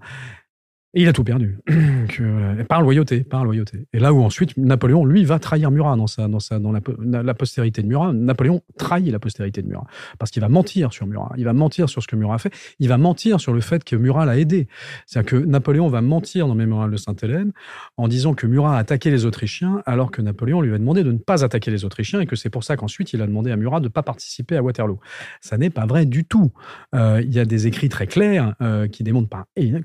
Il 0.98 1.10
a 1.10 1.14
tout 1.14 1.26
perdu. 1.26 1.58
que, 1.68 2.64
par 2.64 2.82
loyauté, 2.82 3.26
par 3.26 3.44
loyauté. 3.44 3.86
Et 3.92 4.00
là 4.00 4.14
où 4.14 4.24
ensuite 4.24 4.56
Napoléon, 4.56 5.04
lui, 5.04 5.26
va 5.26 5.40
trahir 5.40 5.70
Murat 5.70 5.98
dans, 5.98 6.72
la, 6.72 7.34
postérité 7.34 7.82
de 7.82 7.88
Murat. 7.88 8.14
Napoléon 8.14 8.62
trahit 8.78 9.12
la 9.12 9.20
postérité 9.20 9.62
de 9.62 9.68
Murat. 9.68 9.86
Parce 10.20 10.32
qu'il 10.32 10.42
va 10.42 10.48
mentir 10.48 10.94
sur 10.94 11.06
Murat. 11.06 11.34
Il 11.38 11.44
va 11.44 11.52
mentir 11.52 11.90
sur 11.90 12.02
ce 12.02 12.08
que 12.08 12.16
Murat 12.16 12.36
a 12.36 12.38
fait. 12.38 12.54
Il 12.80 12.88
va 12.88 12.98
mentir 12.98 13.42
sur 13.42 13.52
le 13.52 13.60
fait 13.60 13.84
que 13.84 13.98
Murat 13.98 14.26
l'a 14.26 14.38
aidé. 14.38 14.70
C'est-à-dire 15.06 15.32
que 15.32 15.36
Napoléon 15.36 15.90
va 15.90 16.02
mentir 16.02 16.48
dans 16.48 16.56
Mémorial 16.56 16.92
de 16.92 16.98
Sainte-Hélène 16.98 17.52
en 17.98 18.08
disant 18.08 18.34
que 18.34 18.48
Murat 18.48 18.78
a 18.78 18.80
attaqué 18.80 19.12
les 19.12 19.26
Autrichiens 19.26 19.84
alors 19.86 20.12
que 20.12 20.22
Napoléon 20.22 20.62
lui 20.62 20.74
a 20.74 20.78
demandé 20.78 21.04
de 21.04 21.12
ne 21.12 21.18
pas 21.18 21.44
attaquer 21.44 21.72
les 21.72 21.84
Autrichiens 21.84 22.22
et 22.22 22.26
que 22.26 22.38
c'est 22.38 22.50
pour 22.50 22.64
ça 22.64 22.78
qu'ensuite 22.78 23.12
il 23.12 23.22
a 23.22 23.28
demandé 23.28 23.52
à 23.52 23.58
Murat 23.58 23.82
de 23.82 23.86
ne 23.86 23.90
pas 23.90 24.04
participer 24.04 24.56
à 24.56 24.64
Waterloo. 24.64 25.02
Ça 25.42 25.58
n'est 25.58 25.70
pas 25.70 25.86
vrai 25.86 26.06
du 26.06 26.24
tout. 26.24 26.54
Euh, 26.94 27.22
il 27.22 27.34
y 27.34 27.40
a 27.40 27.46
des 27.46 27.68
écrits 27.68 27.90
très 27.90 28.08
clairs 28.08 28.56
euh, 28.62 28.88
qui 28.88 29.04
démontrent 29.04 29.30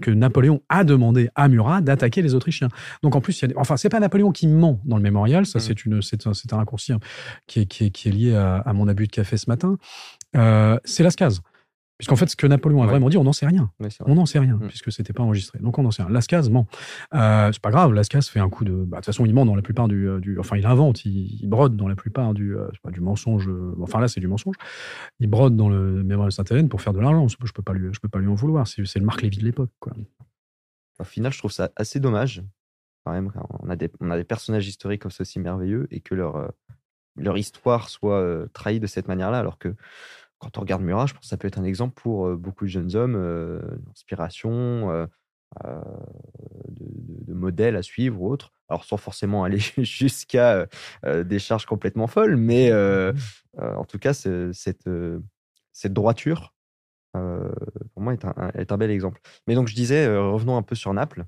que 0.00 0.10
Napoléon 0.12 0.62
a 0.68 0.84
demandé 0.84 0.99
demandé 1.00 1.30
à 1.34 1.48
Murat 1.48 1.80
d'attaquer 1.80 2.22
les 2.22 2.34
Autrichiens. 2.34 2.68
Donc 3.02 3.16
en 3.16 3.20
plus, 3.20 3.40
il 3.40 3.50
y 3.50 3.52
a, 3.52 3.58
enfin, 3.58 3.76
c'est 3.76 3.88
pas 3.88 4.00
Napoléon 4.00 4.32
qui 4.32 4.46
ment 4.46 4.80
dans 4.84 4.96
le 4.96 5.02
mémorial, 5.02 5.46
ça 5.46 5.58
mm. 5.58 5.62
c'est 5.62 5.84
une, 5.84 6.02
c'est 6.02 6.26
un, 6.26 6.56
raccourci 6.56 6.92
hein, 6.92 7.00
qui, 7.46 7.60
est, 7.60 7.66
qui, 7.66 7.86
est, 7.86 7.90
qui 7.90 8.08
est 8.08 8.12
lié 8.12 8.34
à, 8.34 8.56
à, 8.56 8.72
mon 8.72 8.86
abus 8.88 9.06
de 9.06 9.12
café 9.12 9.36
ce 9.36 9.48
matin. 9.48 9.78
Euh, 10.36 10.78
c'est 10.84 11.02
Lascaz. 11.02 11.40
Puisqu'en 12.00 12.16
fait, 12.16 12.30
ce 12.30 12.36
que 12.36 12.46
Napoléon 12.46 12.82
a 12.82 12.86
vraiment 12.86 13.10
dit, 13.10 13.18
on 13.18 13.24
n'en 13.24 13.34
sait 13.34 13.46
rien. 13.46 13.70
on 14.06 14.14
n'en 14.14 14.24
sait 14.24 14.38
rien, 14.38 14.56
mm. 14.56 14.68
puisque 14.68 14.90
c'était 14.90 15.12
pas 15.12 15.22
enregistré. 15.22 15.58
Donc 15.58 15.78
on 15.78 15.82
n'en 15.82 15.90
sait 15.90 16.02
rien. 16.02 16.10
Lascaz 16.10 16.48
ment. 16.48 16.66
Euh, 17.12 17.50
c'est 17.52 17.60
pas 17.60 17.70
grave, 17.70 17.92
Lascaz 17.92 18.26
fait 18.26 18.40
un 18.40 18.48
coup 18.48 18.64
de. 18.64 18.72
Bah, 18.72 18.84
de 18.84 18.96
toute 18.96 19.04
façon, 19.04 19.26
il 19.26 19.34
ment 19.34 19.44
dans 19.44 19.54
la 19.54 19.60
plupart 19.60 19.86
du. 19.86 20.08
Euh, 20.08 20.18
du 20.18 20.38
enfin, 20.38 20.56
il 20.56 20.64
invente, 20.64 21.04
il, 21.04 21.46
brode 21.46 21.76
dans 21.76 21.88
la 21.88 21.96
plupart 21.96 22.32
du, 22.32 22.56
euh, 22.56 22.68
pas, 22.82 22.90
du 22.90 23.02
mensonge. 23.02 23.50
Euh, 23.50 23.76
enfin 23.82 24.00
là, 24.00 24.08
c'est 24.08 24.20
du 24.20 24.28
mensonge. 24.28 24.54
Il 25.18 25.26
brode 25.26 25.56
dans 25.56 25.68
le 25.68 26.02
mémoire 26.02 26.26
de 26.26 26.32
Sainte-Hélène 26.32 26.70
pour 26.70 26.80
faire 26.80 26.94
de 26.94 27.00
l'argent. 27.00 27.28
Je 27.28 27.52
peux 27.52 27.62
pas 27.62 27.74
lui, 27.74 27.90
je 27.92 28.00
peux 28.00 28.08
pas 28.08 28.18
lui 28.18 28.28
en 28.28 28.34
vouloir. 28.34 28.66
C'est, 28.66 28.82
c'est 28.86 28.98
le 28.98 29.04
Marc 29.04 29.20
Lévy 29.20 29.36
de 29.36 29.44
l'époque. 29.44 29.70
Quoi. 29.78 29.92
Au 31.00 31.04
final, 31.04 31.32
je 31.32 31.38
trouve 31.38 31.50
ça 31.50 31.70
assez 31.76 31.98
dommage. 31.98 32.42
Quand 33.04 33.12
même, 33.12 33.32
on 33.60 33.70
a 33.70 33.76
des, 33.76 33.90
on 34.00 34.10
a 34.10 34.16
des 34.16 34.24
personnages 34.24 34.68
historiques 34.68 35.02
comme 35.02 35.10
aussi 35.18 35.40
merveilleux 35.40 35.88
et 35.90 36.00
que 36.00 36.14
leur, 36.14 36.36
euh, 36.36 36.48
leur 37.16 37.38
histoire 37.38 37.88
soit 37.88 38.20
euh, 38.20 38.46
trahie 38.52 38.80
de 38.80 38.86
cette 38.86 39.08
manière-là, 39.08 39.38
alors 39.38 39.58
que 39.58 39.74
quand 40.38 40.58
on 40.58 40.60
regarde 40.60 40.82
Murat, 40.82 41.06
je 41.06 41.14
pense 41.14 41.22
que 41.22 41.28
ça 41.28 41.38
peut 41.38 41.48
être 41.48 41.58
un 41.58 41.64
exemple 41.64 41.94
pour 42.00 42.26
euh, 42.26 42.36
beaucoup 42.36 42.64
de 42.64 42.70
jeunes 42.70 42.94
hommes, 42.94 43.14
d'inspiration, 43.86 45.08
de, 45.64 46.84
de, 47.26 47.32
modèles 47.32 47.76
à 47.76 47.82
suivre 47.82 48.20
ou 48.20 48.30
autre. 48.30 48.52
Alors 48.68 48.84
sans 48.84 48.98
forcément 48.98 49.44
aller 49.44 49.58
jusqu'à 49.78 50.66
des 51.04 51.38
charges 51.38 51.64
complètement 51.64 52.06
folles, 52.06 52.36
mais 52.36 52.70
en 53.58 53.84
tout 53.84 53.98
cas, 53.98 54.12
cette, 54.12 54.88
cette 55.72 55.92
droiture 55.92 56.54
pour 57.12 58.02
moi, 58.02 58.12
est 58.12 58.24
un, 58.24 58.34
est 58.54 58.72
un, 58.72 58.76
bel 58.76 58.90
exemple. 58.90 59.20
Mais 59.46 59.54
donc, 59.54 59.68
je 59.68 59.74
disais, 59.74 60.06
revenons 60.16 60.56
un 60.56 60.62
peu 60.62 60.74
sur 60.74 60.92
Naples. 60.94 61.24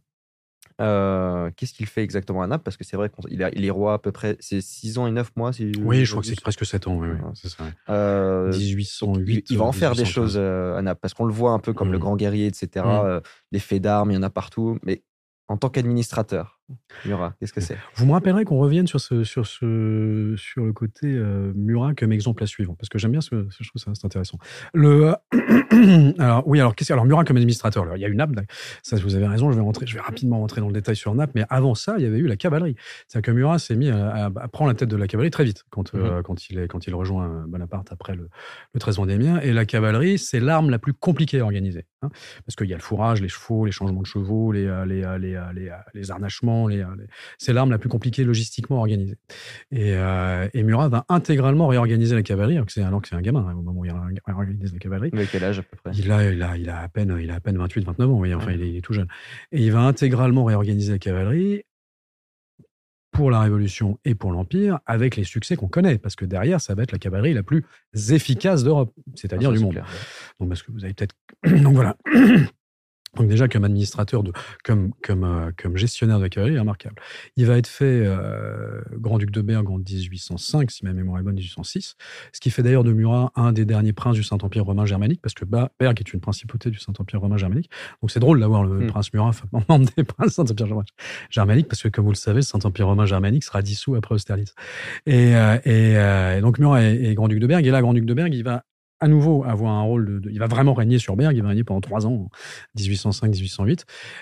Qu'est-ce 0.78 1.72
qu'il 1.74 1.86
fait 1.86 2.02
exactement 2.02 2.42
à 2.42 2.46
Naples? 2.46 2.64
Parce 2.64 2.76
que 2.76 2.84
c'est 2.84 2.96
vrai 2.96 3.10
qu'il 3.10 3.50
il 3.54 3.64
est 3.64 3.70
roi 3.70 3.94
à 3.94 3.98
peu 3.98 4.10
près, 4.10 4.36
c'est 4.40 4.60
6 4.60 4.98
ans 4.98 5.06
et 5.06 5.12
9 5.12 5.36
mois. 5.36 5.52
Si 5.52 5.72
oui, 5.80 6.04
je 6.04 6.10
crois 6.10 6.22
que 6.22 6.28
c'est 6.28 6.40
presque 6.40 6.66
7 6.66 6.88
ans. 6.88 6.96
Oui, 6.96 7.08
oui, 7.08 7.18
c'est 7.34 7.48
ça. 7.48 7.64
1808. 8.48 9.50
Il, 9.50 9.58
va 9.58 9.64
en 9.64 9.72
faire 9.72 9.94
des 9.94 10.04
choses 10.04 10.38
à 10.38 10.80
Naples, 10.82 11.00
parce 11.00 11.14
qu'on 11.14 11.26
le 11.26 11.32
voit 11.32 11.52
un 11.52 11.58
peu 11.58 11.72
comme 11.72 11.92
le 11.92 11.98
grand 11.98 12.16
guerrier, 12.16 12.46
etc. 12.46 12.84
Mmh. 12.84 13.20
les 13.52 13.60
faits 13.60 13.82
d'armes, 13.82 14.10
il 14.10 14.14
y 14.14 14.18
en 14.18 14.22
a 14.22 14.30
partout. 14.30 14.78
Mais 14.82 15.02
en 15.48 15.56
tant 15.56 15.68
qu'administrateur, 15.68 16.60
Murat, 17.04 17.34
qu'est-ce 17.38 17.52
que 17.52 17.60
c'est? 17.60 17.76
Vous 17.96 18.06
me 18.06 18.12
rappellerez 18.12 18.44
qu'on 18.44 18.58
revienne 18.58 18.86
sur, 18.86 19.00
ce, 19.00 19.24
sur, 19.24 19.46
ce, 19.46 20.34
sur 20.36 20.64
le 20.64 20.72
côté 20.72 21.06
euh, 21.06 21.52
Murat 21.54 21.94
comme 21.94 22.12
exemple 22.12 22.42
à 22.42 22.46
suivre, 22.46 22.74
parce 22.78 22.88
que 22.88 22.98
j'aime 22.98 23.12
bien 23.12 23.20
ce, 23.20 23.46
je 23.50 23.68
trouve 23.68 23.82
ça 23.82 23.90
c'est 23.94 24.04
intéressant. 24.04 24.38
Le, 24.72 25.14
alors, 26.18 26.46
oui, 26.46 26.60
alors, 26.60 26.74
alors 26.90 27.04
Murat 27.04 27.24
comme 27.24 27.36
administrateur, 27.36 27.82
alors, 27.82 27.96
il 27.96 28.00
y 28.00 28.04
a 28.04 28.08
eu 28.08 28.14
Naples, 28.14 28.42
ça 28.82 28.96
vous 28.96 29.14
avez 29.14 29.26
raison, 29.26 29.50
je 29.50 29.56
vais, 29.56 29.62
rentrer, 29.62 29.86
je 29.86 29.94
vais 29.94 30.00
rapidement 30.00 30.38
rentrer 30.38 30.60
dans 30.60 30.68
le 30.68 30.72
détail 30.72 30.96
sur 30.96 31.14
Naples, 31.14 31.32
mais 31.34 31.44
avant 31.50 31.74
ça, 31.74 31.94
il 31.98 32.04
y 32.04 32.06
avait 32.06 32.18
eu 32.18 32.26
la 32.26 32.36
cavalerie. 32.36 32.76
C'est-à-dire 33.08 33.32
que 33.32 33.36
Murat 33.36 33.58
s'est 33.58 33.76
mis 33.76 33.90
à, 33.90 34.30
prendre 34.52 34.68
la 34.70 34.74
tête 34.74 34.88
de 34.88 34.96
la 34.96 35.08
cavalerie 35.08 35.30
très 35.30 35.44
vite 35.44 35.64
quand, 35.70 35.94
euh, 35.94 36.18
mhm. 36.18 36.22
quand, 36.22 36.48
il, 36.50 36.58
est, 36.58 36.68
quand 36.68 36.86
il 36.86 36.94
rejoint 36.94 37.44
Bonaparte 37.48 37.90
après 37.90 38.14
le, 38.14 38.28
le 38.72 38.80
13 38.80 38.96
Vendémien, 38.96 39.40
et 39.40 39.52
la 39.52 39.64
cavalerie, 39.64 40.18
c'est 40.18 40.40
l'arme 40.40 40.70
la 40.70 40.78
plus 40.78 40.94
compliquée 40.94 41.40
à 41.40 41.44
organiser, 41.44 41.86
hein, 42.02 42.10
parce 42.46 42.56
qu'il 42.56 42.68
y 42.68 42.72
a 42.72 42.76
le 42.76 42.82
fourrage, 42.82 43.20
les 43.20 43.28
chevaux, 43.28 43.66
les 43.66 43.72
changements 43.72 44.02
de 44.02 44.06
chevaux, 44.06 44.52
les, 44.52 44.66
euh, 44.66 44.86
les, 44.86 45.02
les, 45.18 45.40
les, 45.54 45.72
les 45.94 46.10
harnachements, 46.10 46.51
les 46.68 46.84
c'est 47.38 47.52
l'arme 47.52 47.70
la 47.70 47.78
plus 47.78 47.88
compliquée 47.88 48.24
logistiquement 48.24 48.78
organisée. 48.78 49.16
Et, 49.70 49.94
euh, 49.94 50.48
et, 50.54 50.62
Murat 50.62 50.88
va 50.88 51.04
intégralement 51.08 51.68
réorganiser 51.68 52.14
la 52.14 52.22
cavalerie, 52.22 52.54
alors 52.54 52.66
que 52.66 52.72
c'est, 52.72 52.82
alors 52.82 53.02
que 53.02 53.08
c'est 53.08 53.14
un 53.14 53.20
gamin 53.20 53.46
hein, 53.46 53.54
au 53.54 53.62
moment 53.62 53.80
où 53.80 53.84
il 53.84 53.92
réorganise 54.26 54.72
la 54.72 54.78
cavalerie. 54.78 55.10
Mais 55.12 55.26
quel 55.26 55.44
âge 55.44 55.58
à 55.58 55.62
peu 55.62 55.76
près? 55.76 55.92
Il 55.96 56.10
a, 56.10 56.30
il, 56.30 56.42
a, 56.42 56.56
il, 56.56 56.68
a 56.68 56.80
à 56.80 56.88
peine, 56.88 57.16
il 57.20 57.30
a 57.30 57.34
à 57.36 57.40
peine 57.40 57.58
28, 57.58 57.84
29 57.84 58.10
ans, 58.10 58.22
enfin 58.36 58.52
il, 58.52 58.76
est, 58.76 58.80
tout 58.80 58.92
jeune. 58.92 59.08
Et 59.52 59.62
il 59.62 59.72
va 59.72 59.80
intégralement 59.80 60.44
réorganiser 60.44 60.92
la 60.92 60.98
cavalerie 60.98 61.62
pour 63.12 63.30
la 63.30 63.40
Révolution 63.40 63.98
et 64.04 64.14
pour 64.14 64.32
l'Empire, 64.32 64.80
avec 64.86 65.16
les 65.16 65.24
succès 65.24 65.54
qu'on 65.54 65.68
connaît, 65.68 65.98
parce 65.98 66.16
que 66.16 66.24
derrière, 66.24 66.60
ça 66.60 66.74
va 66.74 66.82
être 66.82 66.92
la 66.92 66.98
cavalerie 66.98 67.34
la 67.34 67.42
plus 67.42 67.64
efficace 68.10 68.64
d'Europe, 68.64 68.92
c'est-à-dire 69.14 69.50
ah, 69.50 69.56
du 69.56 69.62
monde. 69.62 69.82
Donc, 70.40 70.48
parce 70.48 70.62
que 70.62 70.72
vous 70.72 70.84
avez 70.84 70.94
peut-être. 70.94 71.14
Donc 71.62 71.74
voilà. 71.74 71.96
Donc 73.16 73.28
déjà 73.28 73.46
comme 73.46 73.64
administrateur, 73.64 74.22
de, 74.22 74.32
comme, 74.64 74.92
comme, 75.02 75.24
euh, 75.24 75.50
comme 75.60 75.76
gestionnaire 75.76 76.16
de 76.16 76.22
la 76.22 76.28
cavalerie, 76.30 76.58
remarquable. 76.58 76.94
Il 77.36 77.44
va 77.44 77.58
être 77.58 77.66
fait 77.66 77.84
euh, 78.06 78.80
grand-duc 78.92 79.30
de 79.30 79.42
Berg 79.42 79.68
en 79.68 79.76
1805, 79.76 80.70
si 80.70 80.84
ma 80.86 80.94
mémoire 80.94 81.20
est 81.20 81.22
bonne, 81.22 81.34
1806, 81.34 81.96
ce 82.32 82.40
qui 82.40 82.50
fait 82.50 82.62
d'ailleurs 82.62 82.84
de 82.84 82.92
Murat 82.92 83.30
un 83.36 83.52
des 83.52 83.66
derniers 83.66 83.92
princes 83.92 84.16
du 84.16 84.22
Saint-Empire 84.22 84.64
romain 84.64 84.86
germanique, 84.86 85.20
parce 85.20 85.34
que 85.34 85.44
Berg 85.44 86.00
est 86.00 86.12
une 86.14 86.20
principauté 86.20 86.70
du 86.70 86.78
Saint-Empire 86.78 87.20
romain 87.20 87.36
germanique. 87.36 87.70
Donc 88.00 88.10
c'est 88.10 88.20
drôle 88.20 88.40
d'avoir 88.40 88.64
le 88.64 88.84
hmm. 88.84 88.86
prince 88.86 89.12
Murat 89.12 89.32
membre 89.68 89.90
des 89.94 90.04
princes 90.04 90.28
du 90.28 90.34
Saint-Empire 90.34 90.82
germanique, 91.28 91.68
parce 91.68 91.82
que 91.82 91.88
comme 91.88 92.06
vous 92.06 92.12
le 92.12 92.16
savez, 92.16 92.36
le 92.36 92.42
Saint-Empire 92.42 92.86
romain 92.86 93.04
germanique 93.04 93.44
sera 93.44 93.60
dissous 93.60 93.94
après 93.94 94.14
Austerlitz. 94.14 94.54
Et, 95.04 95.36
euh, 95.36 95.58
et, 96.36 96.40
donc 96.40 96.58
Murat 96.58 96.82
est, 96.82 97.10
est 97.10 97.14
grand-duc 97.14 97.40
de 97.40 97.46
Berg, 97.46 97.66
et 97.66 97.70
là, 97.70 97.82
grand-duc 97.82 98.06
de 98.06 98.14
Berg, 98.14 98.32
il 98.32 98.42
va 98.42 98.64
à 99.02 99.08
nouveau 99.08 99.42
avoir 99.44 99.72
un 99.72 99.82
rôle 99.82 100.20
de, 100.20 100.30
il 100.30 100.38
va 100.38 100.46
vraiment 100.46 100.74
régner 100.74 100.98
sur 100.98 101.16
Berg, 101.16 101.36
il 101.36 101.42
va 101.42 101.48
régner 101.48 101.64
pendant 101.64 101.80
trois 101.80 102.06
ans, 102.06 102.30
1805-1808, 102.78 103.80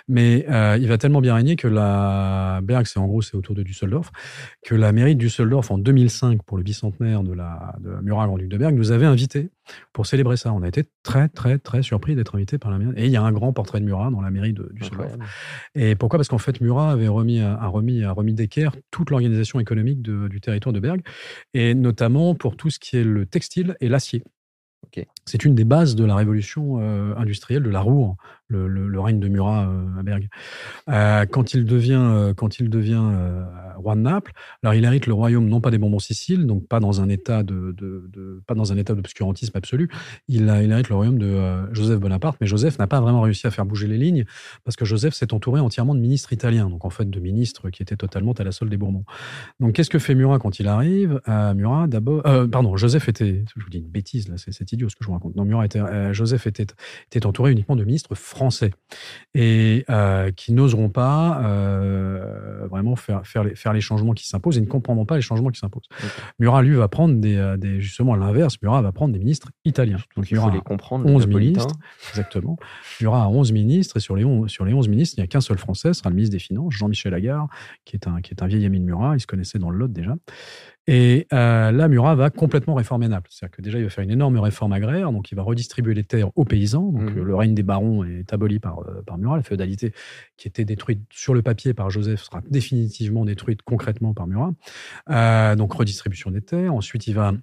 mais 0.08 0.46
euh, 0.48 0.78
il 0.80 0.88
va 0.88 0.96
tellement 0.96 1.20
bien 1.20 1.34
régner 1.34 1.54
que 1.54 1.68
la 1.68 2.60
Berg, 2.62 2.86
c'est 2.86 2.98
en 2.98 3.06
gros 3.06 3.20
c'est 3.20 3.36
autour 3.36 3.54
de 3.54 3.62
Düsseldorf, 3.62 4.10
que 4.62 4.74
la 4.74 4.92
mairie 4.92 5.14
de 5.16 5.20
Düsseldorf 5.20 5.70
en 5.70 5.76
2005 5.76 6.42
pour 6.44 6.56
le 6.56 6.62
bicentenaire 6.62 7.22
de 7.22 7.34
la 7.34 7.76
de 7.80 7.90
Murat 8.02 8.26
Grand-Duc 8.26 8.48
de 8.48 8.56
Berg 8.56 8.74
nous 8.74 8.90
avait 8.90 9.04
invités 9.04 9.50
pour 9.92 10.06
célébrer 10.06 10.38
ça. 10.38 10.50
On 10.54 10.62
a 10.62 10.68
été 10.68 10.84
très 11.02 11.28
très 11.28 11.58
très 11.58 11.82
surpris 11.82 12.16
d'être 12.16 12.34
invités 12.34 12.56
par 12.56 12.70
la 12.70 12.78
mairie. 12.78 12.94
Et 12.96 13.04
il 13.04 13.12
y 13.12 13.16
a 13.16 13.22
un 13.22 13.32
grand 13.32 13.52
portrait 13.52 13.80
de 13.80 13.84
Murat 13.84 14.10
dans 14.10 14.22
la 14.22 14.30
mairie 14.30 14.54
de 14.54 14.70
Düsseldorf. 14.72 15.12
Et 15.74 15.94
pourquoi? 15.94 16.18
Parce 16.18 16.28
qu'en 16.28 16.38
fait 16.38 16.62
Murat 16.62 16.90
avait 16.90 17.08
remis 17.08 17.40
a 17.40 17.66
remis 17.66 18.02
a 18.02 18.12
remis 18.12 18.32
d'équerre 18.32 18.72
toute 18.90 19.10
l'organisation 19.10 19.60
économique 19.60 20.00
du 20.00 20.40
territoire 20.40 20.72
de 20.72 20.80
Berg 20.80 21.02
et 21.52 21.74
notamment 21.74 22.34
pour 22.34 22.56
tout 22.56 22.70
ce 22.70 22.78
qui 22.78 22.96
est 22.96 23.04
le 23.04 23.26
textile 23.26 23.76
et 23.80 23.88
l'acier. 23.90 24.24
C'est 25.24 25.44
une 25.44 25.54
des 25.54 25.64
bases 25.64 25.94
de 25.94 26.04
la 26.04 26.14
révolution 26.14 26.80
euh, 26.80 27.14
industrielle 27.16 27.62
de 27.62 27.70
la 27.70 27.80
roue, 27.80 28.16
le, 28.50 29.00
règne 29.00 29.20
de 29.20 29.28
Murat 29.28 29.68
euh, 29.68 29.98
à 29.98 30.02
Berg. 30.02 30.28
Euh, 30.88 31.26
quand 31.26 31.54
il 31.54 31.64
devient, 31.64 32.34
devient 32.60 33.02
roi 33.76 33.94
de 33.94 34.00
Naples, 34.00 34.32
alors 34.62 34.74
il 34.74 34.84
hérite 34.84 35.06
le 35.06 35.14
royaume 35.14 35.48
non 35.48 35.60
pas 35.60 35.70
des 35.70 35.78
Bourbons 35.78 35.98
Siciles, 35.98 36.46
donc 36.46 36.66
pas 36.68 36.80
dans 36.80 37.00
un 37.00 37.08
état 37.08 37.42
de, 37.42 37.74
pas 38.46 38.54
dans 38.54 38.72
un 38.72 38.76
état 38.76 38.94
d'obscurantisme 38.94 39.56
absolu. 39.56 39.88
Il, 40.28 40.48
hérite 40.48 40.88
le 40.88 40.94
royaume 40.94 41.18
de 41.18 41.72
Joseph 41.72 41.98
Bonaparte, 42.00 42.36
mais 42.40 42.46
Joseph 42.46 42.78
n'a 42.78 42.86
pas 42.86 43.00
vraiment 43.00 43.22
réussi 43.22 43.46
à 43.46 43.50
faire 43.50 43.64
bouger 43.64 43.86
les 43.86 43.96
lignes 43.96 44.24
parce 44.64 44.76
que 44.76 44.84
Joseph 44.84 45.14
s'est 45.14 45.32
entouré 45.32 45.60
entièrement 45.60 45.94
de 45.94 46.00
ministres 46.00 46.32
italiens, 46.32 46.68
donc 46.68 46.84
en 46.84 46.90
fait 46.90 47.08
de 47.08 47.20
ministres 47.20 47.70
qui 47.70 47.82
étaient 47.82 47.96
totalement 47.96 48.32
à 48.32 48.44
la 48.44 48.52
solde 48.52 48.70
des 48.70 48.76
Bourbons. 48.76 49.04
Donc 49.60 49.72
qu'est-ce 49.74 49.90
que 49.90 49.98
fait 49.98 50.14
Murat 50.14 50.38
quand 50.38 50.60
il 50.60 50.68
arrive? 50.68 51.20
Murat 51.26 51.86
d'abord, 51.86 52.22
pardon, 52.22 52.76
Joseph 52.76 53.08
était, 53.08 53.44
je 53.56 53.62
vous 53.62 53.70
dis 53.70 53.78
une 53.78 53.88
bêtise 53.88 54.28
là, 54.28 54.34
c'est 54.36 54.72
idiot 54.72 54.88
ce 54.88 54.96
que 54.96 55.04
je 55.04 55.06
vous 55.06 55.14
raconte. 55.14 55.36
Non, 55.36 55.44
Murat 55.44 55.64
était, 55.64 55.80
euh, 55.80 56.12
Joseph 56.12 56.46
était 56.46 57.26
entouré 57.26 57.52
uniquement 57.52 57.76
de 57.76 57.84
ministres 57.84 58.14
français 58.14 58.39
et 59.34 59.84
euh, 59.90 60.30
qui 60.32 60.52
n'oseront 60.52 60.88
pas 60.88 61.42
euh, 61.44 62.66
vraiment 62.68 62.96
faire, 62.96 63.26
faire, 63.26 63.44
les, 63.44 63.54
faire 63.54 63.72
les 63.72 63.80
changements 63.80 64.12
qui 64.12 64.26
s'imposent 64.26 64.58
et 64.58 64.60
ne 64.60 64.66
comprendront 64.66 65.06
pas 65.06 65.16
les 65.16 65.22
changements 65.22 65.50
qui 65.50 65.58
s'imposent. 65.58 65.88
Murat, 66.38 66.62
lui, 66.62 66.74
va 66.74 66.88
prendre 66.88 67.16
des, 67.16 67.56
des, 67.58 67.80
justement 67.80 68.14
à 68.14 68.16
l'inverse, 68.16 68.56
Murat 68.62 68.82
va 68.82 68.92
prendre 68.92 69.12
des 69.12 69.18
ministres 69.18 69.50
italiens. 69.64 69.98
Donc 70.16 70.30
il 70.30 70.36
faut 70.36 70.50
les 70.50 70.60
comprendre. 70.60 71.06
11 71.06 71.26
ministres, 71.26 71.74
exactement. 72.10 72.58
Murat 73.00 73.24
a 73.24 73.28
11 73.28 73.52
ministres 73.52 73.96
et 73.96 74.00
sur 74.00 74.16
les 74.16 74.24
11, 74.24 74.50
sur 74.50 74.64
les 74.64 74.74
11 74.74 74.88
ministres, 74.88 75.14
il 75.18 75.20
n'y 75.20 75.24
a 75.24 75.28
qu'un 75.28 75.40
seul 75.40 75.58
français, 75.58 75.92
ce 75.92 76.00
sera 76.00 76.10
le 76.10 76.16
ministre 76.16 76.32
des 76.32 76.38
Finances, 76.38 76.72
Jean-Michel 76.74 77.14
Agar, 77.14 77.48
qui 77.84 77.96
est, 77.96 78.06
un, 78.06 78.20
qui 78.20 78.32
est 78.32 78.42
un 78.42 78.46
vieil 78.46 78.64
ami 78.66 78.80
de 78.80 78.84
Murat, 78.84 79.14
il 79.16 79.20
se 79.20 79.26
connaissait 79.26 79.58
dans 79.58 79.70
le 79.70 79.78
Lot 79.78 79.92
déjà. 79.92 80.14
Et 80.92 81.28
euh, 81.32 81.70
là, 81.70 81.86
Murat 81.86 82.16
va 82.16 82.30
complètement 82.30 82.74
réformer 82.74 83.06
Naples. 83.06 83.30
C'est-à-dire 83.30 83.56
que 83.56 83.62
déjà, 83.62 83.78
il 83.78 83.84
va 83.84 83.90
faire 83.90 84.02
une 84.02 84.10
énorme 84.10 84.36
réforme 84.40 84.72
agraire, 84.72 85.12
donc 85.12 85.30
il 85.30 85.36
va 85.36 85.42
redistribuer 85.42 85.94
les 85.94 86.02
terres 86.02 86.36
aux 86.36 86.44
paysans. 86.44 86.90
Donc 86.90 87.14
mmh. 87.14 87.22
le 87.22 87.34
règne 87.36 87.54
des 87.54 87.62
barons 87.62 88.02
est 88.02 88.32
aboli 88.32 88.58
par, 88.58 88.80
euh, 88.80 89.00
par 89.06 89.16
Murat. 89.16 89.36
La 89.36 89.44
féodalité 89.44 89.92
qui 90.36 90.48
était 90.48 90.64
détruite 90.64 91.02
sur 91.08 91.32
le 91.32 91.42
papier 91.42 91.74
par 91.74 91.90
Joseph 91.90 92.22
sera 92.22 92.42
définitivement 92.50 93.24
détruite 93.24 93.62
concrètement 93.62 94.14
par 94.14 94.26
Murat. 94.26 94.50
Euh, 95.10 95.54
donc 95.54 95.72
redistribution 95.74 96.32
des 96.32 96.40
terres. 96.40 96.74
Ensuite, 96.74 97.06
il 97.06 97.14
va 97.14 97.34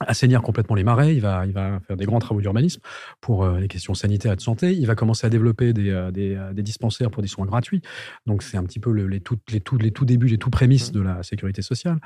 assainir 0.00 0.42
complètement 0.42 0.74
les 0.74 0.84
marais, 0.84 1.14
il 1.14 1.20
va, 1.20 1.46
il 1.46 1.52
va 1.52 1.80
faire 1.86 1.96
des 1.96 2.04
grands 2.04 2.18
travaux 2.18 2.40
d'urbanisme 2.40 2.80
pour 3.20 3.44
euh, 3.44 3.60
les 3.60 3.68
questions 3.68 3.94
sanitaires 3.94 4.32
et 4.32 4.36
de 4.36 4.40
santé. 4.40 4.72
Il 4.72 4.86
va 4.86 4.94
commencer 4.94 5.26
à 5.26 5.30
développer 5.30 5.72
des, 5.72 5.90
euh, 5.90 6.10
des, 6.10 6.34
euh, 6.34 6.52
des 6.52 6.62
dispensaires 6.62 7.10
pour 7.10 7.22
des 7.22 7.28
soins 7.28 7.46
gratuits. 7.46 7.80
Donc 8.26 8.42
c'est 8.42 8.56
un 8.56 8.64
petit 8.64 8.80
peu 8.80 8.90
le, 8.90 9.06
les, 9.06 9.20
tout, 9.20 9.38
les, 9.50 9.60
tout, 9.60 9.78
les 9.78 9.92
tout 9.92 10.04
débuts, 10.04 10.26
les 10.26 10.38
tout 10.38 10.50
prémices 10.50 10.92
de 10.92 11.00
la 11.00 11.22
sécurité 11.22 11.62
sociale. 11.62 12.00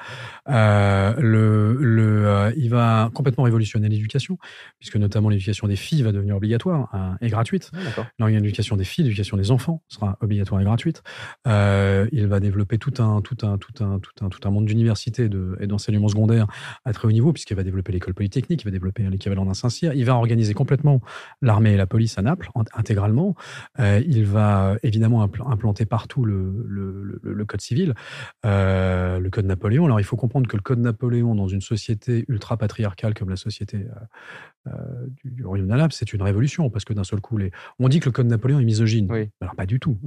Le, 0.46 1.76
le, 1.80 2.52
il 2.56 2.68
va 2.68 3.10
complètement 3.14 3.44
révolutionner 3.44 3.88
l'éducation, 3.88 4.38
puisque 4.78 4.96
notamment 4.96 5.28
l'éducation 5.28 5.66
des 5.66 5.76
filles 5.76 6.02
va 6.02 6.12
devenir 6.12 6.36
obligatoire 6.36 6.88
hein, 6.92 7.16
et 7.20 7.28
gratuite. 7.28 7.70
Ah, 8.18 8.28
l'éducation 8.28 8.76
des 8.76 8.84
filles, 8.84 9.04
l'éducation 9.04 9.36
des 9.36 9.50
enfants 9.50 9.82
sera 9.88 10.16
obligatoire 10.20 10.60
et 10.60 10.64
gratuite. 10.64 11.02
il 11.46 12.26
va 12.26 12.40
développer 12.40 12.78
tout 12.78 12.94
un, 13.02 13.20
tout 13.22 13.38
un, 13.42 13.58
tout 13.58 13.82
un, 13.82 13.98
tout 13.98 14.24
un, 14.24 14.28
tout 14.28 14.40
un 14.46 14.50
monde 14.50 14.66
d'université 14.66 15.28
et 15.60 15.66
d'enseignement 15.66 16.08
secondaire 16.08 16.46
à 16.84 16.92
très 16.92 17.08
haut 17.08 17.12
niveau, 17.12 17.32
puisqu'il 17.32 17.56
va 17.56 17.62
développer 17.62 17.77
l'école 17.86 18.14
polytechnique, 18.14 18.62
il 18.62 18.64
va 18.64 18.70
développer 18.70 19.02
l'équivalent 19.04 19.44
d'un 19.44 19.54
Saint-Cyr, 19.54 19.94
il 19.94 20.04
va 20.04 20.14
organiser 20.14 20.54
complètement 20.54 21.00
l'armée 21.42 21.72
et 21.72 21.76
la 21.76 21.86
police 21.86 22.18
à 22.18 22.22
Naples, 22.22 22.50
intégralement. 22.74 23.34
Euh, 23.78 24.02
il 24.06 24.24
va 24.24 24.76
évidemment 24.82 25.22
implanter 25.22 25.86
partout 25.86 26.24
le, 26.24 26.66
le, 26.68 27.20
le, 27.22 27.44
code 27.44 27.60
civil, 27.60 27.94
euh, 28.44 29.18
le 29.18 29.30
code 29.30 29.46
Napoléon. 29.46 29.84
Alors 29.84 30.00
il 30.00 30.04
faut 30.04 30.16
comprendre 30.16 30.48
que 30.48 30.56
le 30.56 30.62
code 30.62 30.78
Napoléon, 30.78 31.34
dans 31.34 31.48
une 31.48 31.60
société 31.60 32.24
ultra-patriarcale 32.28 33.14
comme 33.14 33.30
la 33.30 33.36
société 33.36 33.86
euh, 34.66 34.70
du, 35.24 35.30
du, 35.30 35.44
royaume 35.44 35.68
Naples, 35.68 35.94
c'est 35.94 36.12
une 36.12 36.22
révolution, 36.22 36.70
parce 36.70 36.84
que 36.84 36.92
d'un 36.92 37.04
seul 37.04 37.20
coup, 37.20 37.36
les... 37.36 37.50
on 37.78 37.88
dit 37.88 38.00
que 38.00 38.06
le 38.06 38.12
code 38.12 38.26
Napoléon 38.26 38.60
est 38.60 38.64
misogyne. 38.64 39.08
Alors 39.40 39.54
pas 39.54 39.66
du 39.66 39.80
tout. 39.80 39.98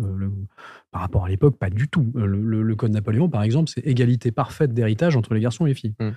par 0.91 1.01
rapport 1.01 1.25
à 1.25 1.29
l'époque, 1.29 1.57
pas 1.57 1.69
du 1.69 1.87
tout. 1.87 2.11
Le, 2.15 2.75
code 2.75 2.91
Napoléon, 2.91 3.29
par 3.29 3.43
exemple, 3.43 3.69
c'est 3.73 3.85
égalité 3.85 4.31
parfaite 4.31 4.73
d'héritage 4.73 5.15
entre 5.15 5.33
les 5.33 5.41
garçons 5.41 5.65
et 5.65 5.69
les 5.69 5.75
filles. 5.75 5.95
Mmh. 5.99 6.09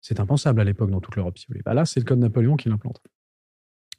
C'est 0.00 0.20
impensable 0.20 0.60
à 0.60 0.64
l'époque 0.64 0.90
dans 0.90 1.00
toute 1.00 1.16
l'Europe, 1.16 1.38
si 1.38 1.46
vous 1.46 1.52
voulez. 1.52 1.62
Bah 1.62 1.74
là, 1.74 1.84
c'est 1.84 2.00
le 2.00 2.04
code 2.04 2.18
Napoléon 2.18 2.56
qui 2.56 2.68
l'implante. 2.68 3.00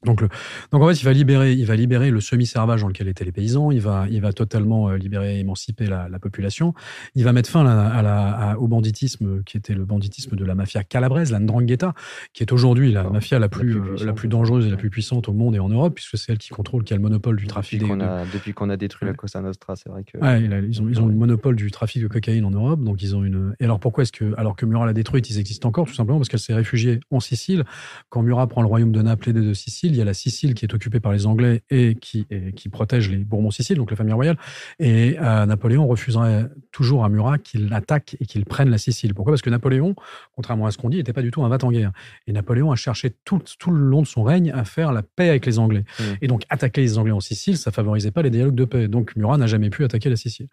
Donc, 0.06 0.22
le, 0.22 0.30
donc 0.72 0.82
en 0.82 0.88
fait, 0.88 0.99
il 0.99 1.06
va 1.06 1.14
libérer, 1.14 1.54
il 1.54 1.66
va 1.66 1.76
libérer 1.76 2.10
le 2.10 2.22
semi-servage 2.22 2.82
dans 2.82 2.88
lequel 2.88 3.08
étaient 3.08 3.26
les 3.26 3.32
paysans. 3.32 3.70
Il 3.72 3.82
va, 3.82 4.06
il 4.10 4.20
va 4.22 4.34
totalement 4.34 4.89
euh, 4.89 4.97
libérer, 4.97 5.39
émanciper 5.39 5.86
la, 5.86 6.10
la 6.10 6.20
population. 6.20 6.74
Il 7.16 7.24
va 7.24 7.34
mettre 7.34 7.49
fin 7.49 7.66
à 7.66 8.02
la, 8.02 8.56
au 8.60 8.68
banditisme 8.68 9.43
qui 9.43 9.58
était 9.58 9.74
le 9.74 9.86
banditisme 9.86 10.36
de 10.36 10.45
la 10.45 10.56
mafia 10.56 10.84
calabraise, 10.84 11.32
la 11.32 11.39
Ndrangheta, 11.39 11.93
qui 12.34 12.43
est 12.43 12.52
aujourd'hui 12.52 12.91
la 12.91 13.04
mafia 13.04 13.38
la 13.38 13.49
plus, 13.49 13.74
la 13.76 13.80
plus, 13.80 14.02
euh, 14.02 14.06
la 14.06 14.14
plus 14.14 14.28
dangereuse 14.28 14.66
et 14.66 14.70
la 14.70 14.78
plus 14.78 14.89
puissante 14.89 15.30
au 15.30 15.34
monde 15.34 15.56
et 15.56 15.60
en 15.60 15.70
Europe, 15.70 15.93
puisque 15.95 16.18
c'est 16.18 16.32
elle 16.32 16.39
qui 16.39 16.49
contrôle, 16.49 16.84
qui 16.84 16.93
a 16.93 16.95
le 16.95 17.02
monopole 17.02 17.36
du 17.36 17.47
trafic. 17.47 17.80
Depuis 17.80 17.91
qu'on 17.91 18.02
a, 18.02 18.26
depuis 18.26 18.54
qu'on 18.54 18.70
a 18.70 18.78
détruit 18.78 19.08
la 19.08 19.14
Cosa 19.14 19.41
Nostra, 19.41 19.76
c'est 19.76 19.89
vrai 19.89 20.04
que. 20.04 20.18
Ouais, 20.18 20.41
ils 20.68 20.82
ont, 20.82 20.89
ils 20.89 20.99
ont 20.99 21.06
le 21.06 21.14
monopole 21.14 21.56
du 21.56 21.70
trafic 21.70 22.02
de 22.02 22.08
cocaïne 22.08 22.45
en 22.45 22.52
Europe, 22.52 22.84
donc 22.84 23.02
ils 23.04 23.16
ont 23.16 23.24
une. 23.24 23.56
Et 23.60 23.66
alors 23.66 23.80
pourquoi 23.80 24.04
est-ce 24.04 24.12
que, 24.12 24.34
alors 24.38 24.56
que 24.56 24.66
Murat 24.66 24.86
l'a 24.86 24.93
détruite, 24.93 25.30
ils 25.30 25.39
existent 25.39 25.68
encore 25.68 25.86
Tout 25.86 25.93
simplement 25.93 26.18
parce 26.18 26.30
qu'elle 26.30 26.39
s'est 26.39 26.54
réfugiée 26.54 26.99
en 27.12 27.20
Sicile. 27.20 27.66
Quand 28.10 28.24
Murat 28.24 28.47
prend 28.47 28.62
le 28.62 28.68
royaume 28.68 28.91
de 28.91 29.02
Naples 29.02 29.30
et 29.30 29.34
de 29.34 29.54
Sicile, 29.54 29.90
il 29.91 29.97
y 29.97 30.01
a 30.01 30.05
la 30.05 30.13
Sicile 30.13 30.53
qui 30.53 30.65
est 30.65 30.73
occupée 30.73 30.99
par 30.99 31.11
les 31.11 31.25
Anglais 31.25 31.63
et 31.69 31.95
qui, 31.95 32.27
qui 32.55 32.69
protège 32.69 33.09
les 33.09 33.17
Bourbons-Sicile, 33.17 33.77
donc 33.77 33.91
la 33.91 33.97
famille 33.97 34.13
royale. 34.13 34.37
Et 34.79 35.17
euh, 35.19 35.45
Napoléon 35.45 35.87
refuserait 35.87 36.47
toujours 36.71 37.03
à 37.05 37.09
Murat 37.09 37.37
qu'il 37.37 37.73
attaque 37.73 38.15
et 38.19 38.25
qu'il 38.25 38.45
prenne 38.45 38.69
la 38.69 38.77
Sicile. 38.77 39.13
Pourquoi? 39.13 39.33
Parce 39.33 39.41
que 39.41 39.49
Napoléon, 39.49 39.95
contrairement 40.35 40.65
à 40.65 40.71
ce 40.71 40.77
qu'on 40.77 40.89
dit, 40.89 40.97
n'était 40.97 41.13
pas 41.13 41.21
du 41.21 41.31
tout 41.31 41.43
un 41.43 41.49
vat 41.49 41.57
en 41.63 41.71
guerre. 41.71 41.91
Et 42.27 42.33
Napoléon 42.33 42.71
a 42.71 42.75
cherché 42.75 43.15
tout, 43.25 43.41
tout, 43.59 43.71
le 43.71 43.79
long 43.79 44.01
de 44.01 44.07
son 44.07 44.23
règne 44.23 44.51
à 44.51 44.63
faire 44.63 44.91
la 44.91 45.03
paix 45.03 45.29
avec 45.29 45.45
les 45.45 45.59
Anglais. 45.59 45.83
Mmh. 45.99 46.03
Et 46.21 46.27
donc 46.27 46.43
attaquer 46.49 46.81
les 46.81 46.97
Anglais 46.97 47.11
en 47.11 47.19
Sicile, 47.19 47.57
ça 47.57 47.71
favorisait 47.71 48.11
pas 48.11 48.21
les 48.21 48.29
dialogues 48.29 48.55
de 48.55 48.65
paix. 48.65 48.87
Donc 48.87 49.15
Murat 49.15 49.37
n'a 49.37 49.47
jamais 49.47 49.69
pu 49.69 49.83
attaquer 49.83 50.09
la 50.09 50.15
Sicile. 50.15 50.47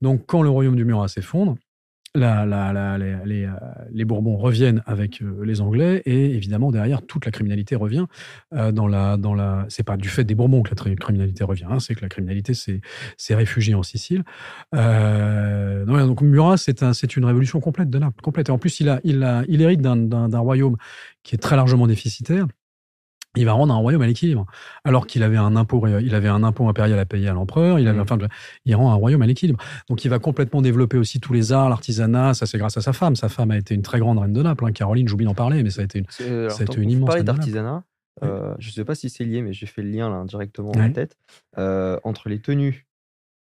Donc 0.00 0.24
quand 0.26 0.42
le 0.42 0.50
royaume 0.50 0.76
du 0.76 0.84
Murat 0.84 1.08
s'effondre, 1.08 1.56
la, 2.14 2.44
la, 2.44 2.72
la, 2.72 2.98
les, 2.98 3.44
euh, 3.44 3.50
les, 3.92 4.04
Bourbons 4.04 4.36
reviennent 4.36 4.82
avec 4.84 5.22
euh, 5.22 5.44
les 5.44 5.60
Anglais 5.60 6.02
et 6.06 6.34
évidemment 6.34 6.72
derrière 6.72 7.02
toute 7.02 7.24
la 7.24 7.30
criminalité 7.30 7.76
revient 7.76 8.06
euh, 8.52 8.72
dans 8.72 8.88
la 8.88 9.16
dans 9.16 9.32
la 9.32 9.64
c'est 9.68 9.84
pas 9.84 9.96
du 9.96 10.08
fait 10.08 10.24
des 10.24 10.34
Bourbons 10.34 10.62
que 10.62 10.70
la 10.70 10.96
criminalité 10.96 11.44
revient 11.44 11.66
hein, 11.70 11.78
c'est 11.78 11.94
que 11.94 12.02
la 12.02 12.08
criminalité 12.08 12.52
s'est 12.54 13.34
réfugiée 13.34 13.74
en 13.74 13.84
Sicile. 13.84 14.24
Euh, 14.74 15.84
donc 15.84 16.20
Murat 16.22 16.56
c'est 16.56 16.82
un, 16.82 16.92
c'est 16.94 17.16
une 17.16 17.24
révolution 17.24 17.60
complète 17.60 17.90
de 17.90 17.98
Naples 17.98 18.20
complète. 18.22 18.48
Et 18.48 18.52
en 18.52 18.58
plus 18.58 18.80
il 18.80 18.88
a 18.88 19.00
il 19.04 19.22
a 19.22 19.44
il 19.46 19.62
hérite 19.62 19.80
d'un 19.80 20.38
royaume 20.38 20.76
qui 21.22 21.36
est 21.36 21.38
très 21.38 21.54
largement 21.54 21.86
déficitaire 21.86 22.46
il 23.36 23.44
va 23.44 23.52
rendre 23.52 23.72
un 23.72 23.76
royaume 23.76 24.02
à 24.02 24.06
l'équilibre. 24.06 24.46
Alors 24.84 25.06
qu'il 25.06 25.22
avait 25.22 25.36
un 25.36 25.54
impôt, 25.56 25.86
il 25.86 26.14
avait 26.14 26.28
un 26.28 26.42
impôt 26.42 26.68
impérial 26.68 26.98
à 26.98 27.04
payer 27.04 27.28
à 27.28 27.32
l'empereur, 27.32 27.78
il 27.78 27.86
avait, 27.86 27.98
mmh. 27.98 28.02
enfin, 28.02 28.18
il 28.64 28.74
rend 28.74 28.90
un 28.90 28.94
royaume 28.94 29.22
à 29.22 29.26
l'équilibre. 29.26 29.62
Donc, 29.88 30.04
il 30.04 30.08
va 30.08 30.18
complètement 30.18 30.62
développer 30.62 30.98
aussi 30.98 31.20
tous 31.20 31.32
les 31.32 31.52
arts, 31.52 31.68
l'artisanat. 31.68 32.34
Ça, 32.34 32.46
c'est 32.46 32.58
grâce 32.58 32.76
à 32.76 32.80
sa 32.80 32.92
femme. 32.92 33.14
Sa 33.16 33.28
femme 33.28 33.50
a 33.50 33.56
été 33.56 33.74
une 33.74 33.82
très 33.82 34.00
grande 34.00 34.18
reine 34.18 34.32
de 34.32 34.42
Naples. 34.42 34.64
Hein. 34.66 34.72
Caroline, 34.72 35.06
j'oublie 35.06 35.26
d'en 35.26 35.34
parler, 35.34 35.62
mais 35.62 35.70
ça 35.70 35.82
a 35.82 35.84
été 35.84 36.00
une, 36.00 36.06
ça 36.08 36.24
a 36.24 36.62
été 36.62 36.80
une 36.80 36.90
immense. 36.90 37.14
d'artisanat. 37.16 37.84
Euh, 38.22 38.54
je 38.58 38.68
ne 38.68 38.72
sais 38.72 38.84
pas 38.84 38.94
si 38.94 39.08
c'est 39.08 39.24
lié, 39.24 39.42
mais 39.42 39.52
j'ai 39.52 39.66
fait 39.66 39.82
le 39.82 39.90
lien 39.90 40.10
là 40.10 40.24
directement 40.24 40.72
dans 40.72 40.80
la 40.80 40.90
tête 40.90 41.16
euh, 41.58 41.98
entre 42.04 42.28
les 42.28 42.38
tenues 42.38 42.86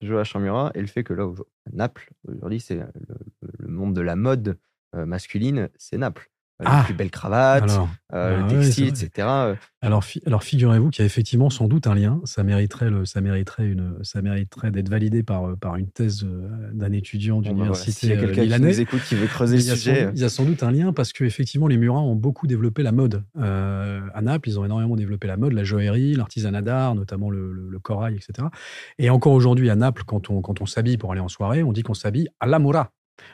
de 0.01 0.07
Joachim 0.07 0.39
Murat 0.39 0.71
et 0.75 0.81
le 0.81 0.87
fait 0.87 1.03
que 1.03 1.13
là, 1.13 1.29
Naples, 1.73 2.11
aujourd'hui, 2.27 2.61
c'est 2.61 2.75
le, 2.75 3.67
monde 3.67 3.93
de 3.93 4.01
la 4.01 4.15
mode 4.15 4.57
euh, 4.95 5.05
masculine, 5.05 5.69
c'est 5.77 5.97
Naples 5.97 6.29
ah, 6.65 6.83
plus 6.83 6.93
belle 6.93 7.09
cravate, 7.09 7.71
euh, 8.13 8.37
le 8.37 8.43
ah 8.43 8.47
textile, 8.49 8.87
etc. 8.87 9.09
Euh. 9.19 9.55
Alors, 9.81 10.03
alors 10.25 10.43
figurez-vous 10.43 10.89
qu'il 10.89 11.01
y 11.01 11.03
a 11.03 11.05
effectivement 11.05 11.49
sans 11.49 11.67
doute 11.67 11.87
un 11.87 11.95
lien. 11.95 12.19
Ça 12.25 12.43
mériterait, 12.43 12.89
le, 12.89 13.05
ça 13.05 13.21
mériterait, 13.21 13.67
une, 13.67 13.95
ça 14.03 14.21
mériterait 14.21 14.71
d'être 14.71 14.89
validé 14.89 15.23
par, 15.23 15.49
euh, 15.49 15.55
par 15.55 15.77
une 15.77 15.89
thèse 15.89 16.27
d'un 16.73 16.91
étudiant 16.91 17.39
bah 17.39 17.49
d'université. 17.49 18.07
il 18.07 18.09
y 18.09 18.13
a 18.13 18.19
quelqu'un 18.19 18.57
qui 18.57 18.61
nous 18.61 18.79
écoute 18.81 19.01
qui 19.07 19.15
veut 19.15 19.27
creuser 19.27 19.55
le 19.55 19.75
sujet. 19.75 20.09
il 20.13 20.19
y 20.19 20.25
a 20.25 20.29
sans 20.29 20.43
doute 20.43 20.63
un 20.63 20.71
lien 20.71 20.91
parce 20.91 21.13
que 21.13 21.23
effectivement 21.23 21.67
les 21.67 21.77
Murins 21.77 22.01
ont 22.01 22.15
beaucoup 22.15 22.45
développé 22.45 22.83
la 22.83 22.91
mode. 22.91 23.23
à 23.37 24.21
Naples, 24.21 24.49
ils 24.49 24.59
ont 24.59 24.65
énormément 24.65 24.97
développé 24.97 25.27
la 25.27 25.37
mode, 25.37 25.53
la 25.53 25.63
joaillerie, 25.63 26.15
l'artisanat 26.15 26.61
d'art, 26.61 26.95
notamment 26.95 27.29
le, 27.29 27.53
le, 27.53 27.79
corail, 27.79 28.15
etc. 28.15 28.49
Et 28.97 29.09
encore 29.09 29.31
aujourd'hui 29.31 29.69
à 29.69 29.75
Naples, 29.75 30.03
quand 30.05 30.29
on, 30.29 30.41
quand 30.41 30.59
on 30.61 30.65
s'habille 30.65 30.97
pour 30.97 31.13
aller 31.13 31.21
en 31.21 31.29
soirée, 31.29 31.63
on 31.63 31.71
dit 31.71 31.83
qu'on 31.83 31.93
s'habille 31.93 32.27
à 32.41 32.47
la 32.47 32.59
Mura. 32.59 32.91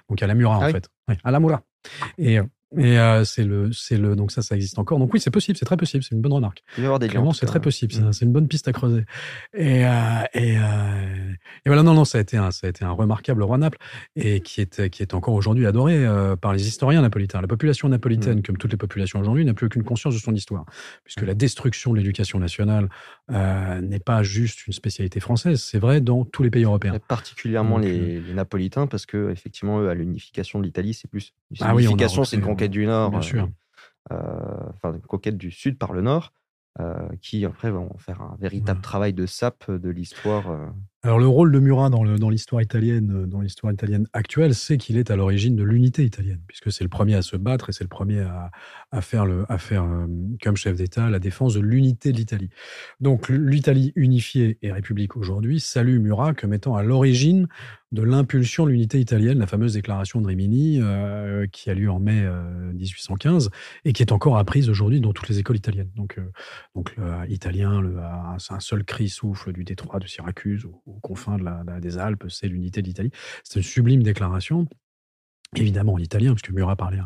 Donc 0.10 0.22
à 0.22 0.28
la 0.28 0.36
Mura 0.36 0.60
ah 0.62 0.68
en 0.68 0.72
fait. 0.72 0.90
à 1.24 1.32
la 1.32 1.40
Mura. 1.40 1.64
Et 2.18 2.40
et 2.78 3.00
euh, 3.00 3.24
c'est 3.24 3.44
le, 3.44 3.72
c'est 3.72 3.98
le, 3.98 4.16
donc 4.16 4.32
ça, 4.32 4.42
ça 4.42 4.56
existe 4.56 4.80
encore. 4.80 5.00
Donc 5.00 5.14
oui, 5.14 5.20
c'est 5.20 5.32
possible, 5.32 5.58
c'est 5.58 5.66
très 5.66 5.78
possible, 5.78 6.04
c'est 6.04 6.16
une 6.16 6.22
bonne 6.22 6.34
remarque. 6.34 6.64
Il 6.78 6.84
y 6.84 6.86
avoir 6.86 7.00
des 7.00 7.10
c'est 7.34 7.46
très 7.46 7.62
possible, 7.62 7.94
mm. 7.94 8.14
c'est 8.14 8.26
une 8.26 8.32
bonne 8.32 8.48
piste 8.48 8.68
à 8.68 8.74
creuser. 8.74 9.06
Et, 9.54 9.86
euh, 9.86 9.92
et, 10.34 10.58
euh, 10.58 10.62
et, 11.66 11.70
voilà, 11.70 11.84
non, 11.84 11.94
non, 11.94 12.06
ça 12.06 12.18
a 12.18 12.22
été 12.22 12.38
un, 12.38 12.52
ça 12.52 12.68
a 12.68 12.70
été 12.70 12.86
un 12.86 12.92
remarquable 12.92 13.44
roi 13.44 13.58
Naples 13.58 13.78
et 14.16 14.42
qui 14.42 14.62
est, 14.62 14.90
qui 14.90 15.02
est 15.02 15.14
encore 15.14 15.34
aujourd'hui 15.34 15.66
adoré 15.66 16.06
par 16.42 16.54
les 16.54 16.68
historiens 16.68 17.02
napolitains. 17.02 17.42
La 17.42 17.48
population 17.48 17.90
napolitaine, 17.90 18.40
mm. 18.40 18.44
comme 18.44 18.58
toutes 18.58 18.72
les 18.72 18.78
populations 18.78 19.20
aujourd'hui, 19.20 19.46
n'a 19.46 19.54
plus 19.54 19.68
aucune 19.68 19.84
conscience 19.84 20.14
de 20.14 20.20
son 20.20 20.34
histoire, 20.34 20.66
puisque 21.04 21.24
mm. 21.24 21.28
la 21.28 21.34
destruction 21.34 21.92
de 21.92 21.98
l'éducation 21.98 22.40
nationale 22.40 22.90
n'est 23.30 24.00
pas 24.00 24.24
juste 24.24 24.68
une 24.68 24.74
spécialité 24.74 25.20
française. 25.20 25.62
C'est 25.62 25.80
vrai 25.80 26.02
dans 26.02 26.26
tous 26.26 26.44
les 26.44 26.50
pays 26.50 26.64
européens. 26.64 26.94
Et 26.94 27.00
particulièrement 27.00 27.78
les, 27.78 28.20
les, 28.20 28.34
Napolitains, 28.34 28.88
parce 28.88 29.06
que 29.06 29.32
effectivement, 29.32 29.80
eux, 29.80 29.90
à 29.90 29.94
l'unification 29.94 30.60
de 30.60 30.66
l'Italie, 30.66 30.94
c'est 30.94 31.08
plus. 31.08 31.34
L'unification, 31.52 31.68
ah 31.68 32.22
oui, 32.22 32.28
c'est 32.28 32.36
une 32.36 32.42
conquête 32.42 32.64
du 32.70 32.86
Nord. 32.86 33.11
Bien 33.11 33.22
sûr. 33.22 33.49
Euh, 34.11 34.70
enfin, 34.76 34.97
conquête 35.07 35.38
du 35.38 35.51
Sud 35.51 35.78
par 35.78 35.93
le 35.93 36.01
Nord. 36.01 36.32
Euh, 36.82 37.07
qui 37.22 37.45
après 37.45 37.72
vont 37.72 37.97
faire 37.99 38.22
un 38.22 38.36
véritable 38.38 38.82
travail 38.82 39.13
de 39.13 39.26
sape 39.26 39.72
de 39.72 39.89
l'histoire. 39.89 40.51
Euh. 41.06 41.08
Alors 41.08 41.20
le 41.20 41.28
rôle 41.28 41.51
de 41.51 41.60
Murat 41.60 41.89
dans 41.89 42.30
l'histoire 42.30 42.62
italienne, 42.62 43.26
dans 43.28 43.41
l'histoire 43.41 43.72
italienne 43.72 44.08
actuelle, 44.14 44.56
c'est 44.56 44.78
qu'il 44.78 44.97
est 44.97 45.12
à 45.12 45.16
l'origine 45.16 45.56
de 45.56 45.64
l'unité 45.64 46.03
italienne, 46.03 46.41
puisque 46.47 46.72
c'est 46.72 46.84
le 46.84 46.89
premier 46.89 47.16
à 47.16 47.22
se 47.22 47.38
battre 47.38 47.70
et 47.70 47.74
c'est 47.74 47.84
le 47.84 47.89
premier 47.89 48.22
à, 48.91 49.01
faire, 49.01 49.26
à 49.49 49.58
faire 49.58 49.86
comme 50.41 50.56
chef 50.56 50.78
d'État 50.78 51.10
la 51.10 51.20
défense 51.20 51.53
de 51.53 51.60
l'unité 51.60 52.12
de 52.12 52.18
l'Italie. 52.18 52.49
Donc 52.99 53.30
l'Italie 53.30 53.93
unifiée 53.95 54.58
et 54.62 54.72
république 54.72 55.16
aujourd'hui 55.16 55.60
salue 55.60 55.99
Murat 55.99 56.34
comme 56.34 56.53
étant 56.53 56.76
à 56.76 56.84
l'origine 56.84 57.47
de 57.95 58.01
l'impulsion 58.01 58.66
de 58.66 58.72
l'unité 58.72 58.99
italienne, 58.99 59.39
la 59.39 59.47
fameuse 59.47 59.74
déclaration 59.74 60.22
de 60.22 60.28
Rimini, 60.28 60.80
euh, 60.82 61.47
qui 61.51 61.70
a 61.70 61.74
lieu 61.74 61.89
en 61.89 61.99
mai 61.99 62.26
1815 62.74 63.47
euh, 63.47 63.49
et 63.86 63.93
qui 63.93 64.03
est 64.03 64.12
encore 64.12 64.38
apprise 64.38 64.70
aujourd'hui 64.70 64.99
dans 64.99 65.14
toutes 65.14 65.30
les 65.30 65.39
écoles 65.39 65.56
italiennes. 65.56 65.89
Donc, 65.95 66.18
euh, 66.18 66.32
donc 66.76 66.95
italien, 67.30 67.82
le, 67.82 67.97
un, 67.97 68.38
un 68.49 68.60
seul 68.60 68.84
cri 68.84 69.10
souffle 69.10 69.53
du 69.53 69.64
détroit 69.64 69.99
de 69.99 70.08
Syracuse 70.08 70.68
aux, 70.96 71.00
confins 71.02 71.38
de 71.38 71.43
la, 71.43 71.64
des 71.80 71.98
Alpes, 71.98 72.26
c'est 72.30 72.48
l'unité 72.48 72.82
de 72.82 72.88
l'Italie. 72.88 73.12
C'est 73.43 73.60
une 73.60 73.64
sublime 73.64 74.04
déclaration 74.04 74.68
évidemment 75.56 75.93
en 75.93 76.00
italien, 76.00 76.34
puisque 76.34 76.52
Murat 76.52 76.76
parlait 76.76 77.00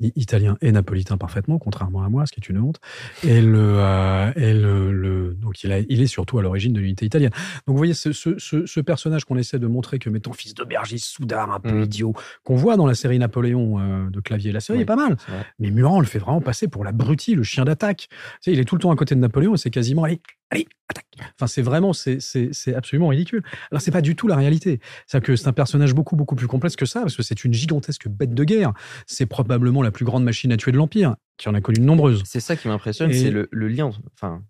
italien 0.00 0.56
et 0.60 0.72
napolitain 0.72 1.16
parfaitement, 1.16 1.58
contrairement 1.58 2.02
à 2.02 2.08
moi, 2.08 2.26
ce 2.26 2.32
qui 2.32 2.40
est 2.40 2.48
une 2.48 2.58
honte. 2.58 2.80
Et 3.24 3.40
le, 3.40 3.76
euh, 3.78 4.32
et 4.36 4.54
le, 4.54 4.92
le, 4.92 5.34
donc 5.34 5.62
il, 5.62 5.72
a, 5.72 5.80
il 5.80 6.00
est 6.00 6.06
surtout 6.06 6.38
à 6.38 6.42
l'origine 6.42 6.72
de 6.72 6.80
l'unité 6.80 7.06
italienne. 7.06 7.30
Donc 7.66 7.74
vous 7.74 7.76
voyez 7.76 7.94
ce, 7.94 8.12
ce, 8.12 8.38
ce, 8.38 8.80
personnage 8.80 9.24
qu'on 9.24 9.36
essaie 9.36 9.58
de 9.58 9.66
montrer 9.66 9.98
que 9.98 10.10
mettant 10.10 10.32
fils 10.32 10.54
d'aubergiste, 10.54 11.06
soudard, 11.06 11.50
un 11.50 11.60
peu 11.60 11.72
mmh. 11.72 11.84
idiot, 11.84 12.14
qu'on 12.44 12.56
voit 12.56 12.76
dans 12.76 12.86
la 12.86 12.94
série 12.94 13.18
Napoléon 13.18 13.80
euh, 13.80 14.10
de 14.10 14.20
Clavier. 14.20 14.52
La 14.52 14.60
série 14.60 14.80
est 14.80 14.86
pas 14.86 14.96
mal, 14.96 15.16
mais 15.58 15.70
Murat 15.70 15.94
on 15.94 16.00
le 16.00 16.06
fait 16.06 16.18
vraiment 16.18 16.40
passer 16.40 16.68
pour 16.68 16.84
l'abruti, 16.84 17.34
le 17.34 17.42
chien 17.42 17.64
d'attaque. 17.64 18.08
Tu 18.10 18.16
sais, 18.40 18.52
il 18.52 18.60
est 18.60 18.64
tout 18.64 18.76
le 18.76 18.80
temps 18.80 18.90
à 18.90 18.96
côté 18.96 19.14
de 19.14 19.20
Napoléon 19.20 19.54
et 19.54 19.58
c'est 19.58 19.70
quasiment 19.70 20.04
allez, 20.04 20.20
allez, 20.50 20.66
attaque. 20.88 21.04
Enfin, 21.34 21.46
c'est 21.46 21.62
vraiment, 21.62 21.92
c'est, 21.92 22.20
c'est, 22.20 22.74
absolument 22.74 23.08
ridicule. 23.08 23.42
Alors, 23.70 23.80
c'est 23.80 23.90
pas 23.90 24.00
du 24.02 24.14
tout 24.16 24.26
la 24.28 24.36
réalité. 24.36 24.80
C'est 25.06 25.20
que 25.22 25.34
c'est 25.36 25.48
un 25.48 25.52
personnage 25.52 25.94
beaucoup, 25.94 26.16
beaucoup 26.16 26.36
plus 26.36 26.46
complexe 26.46 26.76
que 26.76 26.86
ça, 26.86 27.00
parce 27.00 27.16
que 27.16 27.22
c'est 27.22 27.44
une 27.44 27.52
gigantesque 27.52 28.08
bête 28.08 28.34
de 28.34 28.44
guerre. 28.44 28.72
C'est 29.06 29.26
probablement 29.26 29.82
la 29.82 29.90
plus 29.90 30.04
grande 30.04 30.24
machine 30.24 30.52
à 30.52 30.56
tuer 30.56 30.72
de 30.72 30.76
l'Empire. 30.76 31.16
qui 31.38 31.48
en 31.48 31.54
a 31.54 31.60
connu 31.60 31.80
de 31.80 31.84
nombreuses. 31.84 32.22
C'est 32.24 32.40
ça 32.40 32.56
qui 32.56 32.68
m'impressionne, 32.68 33.10
Et- 33.10 33.14
c'est 33.18 33.30
le, 33.30 33.48
le 33.50 33.68
lien, 33.68 33.90
enfin, 34.14 34.42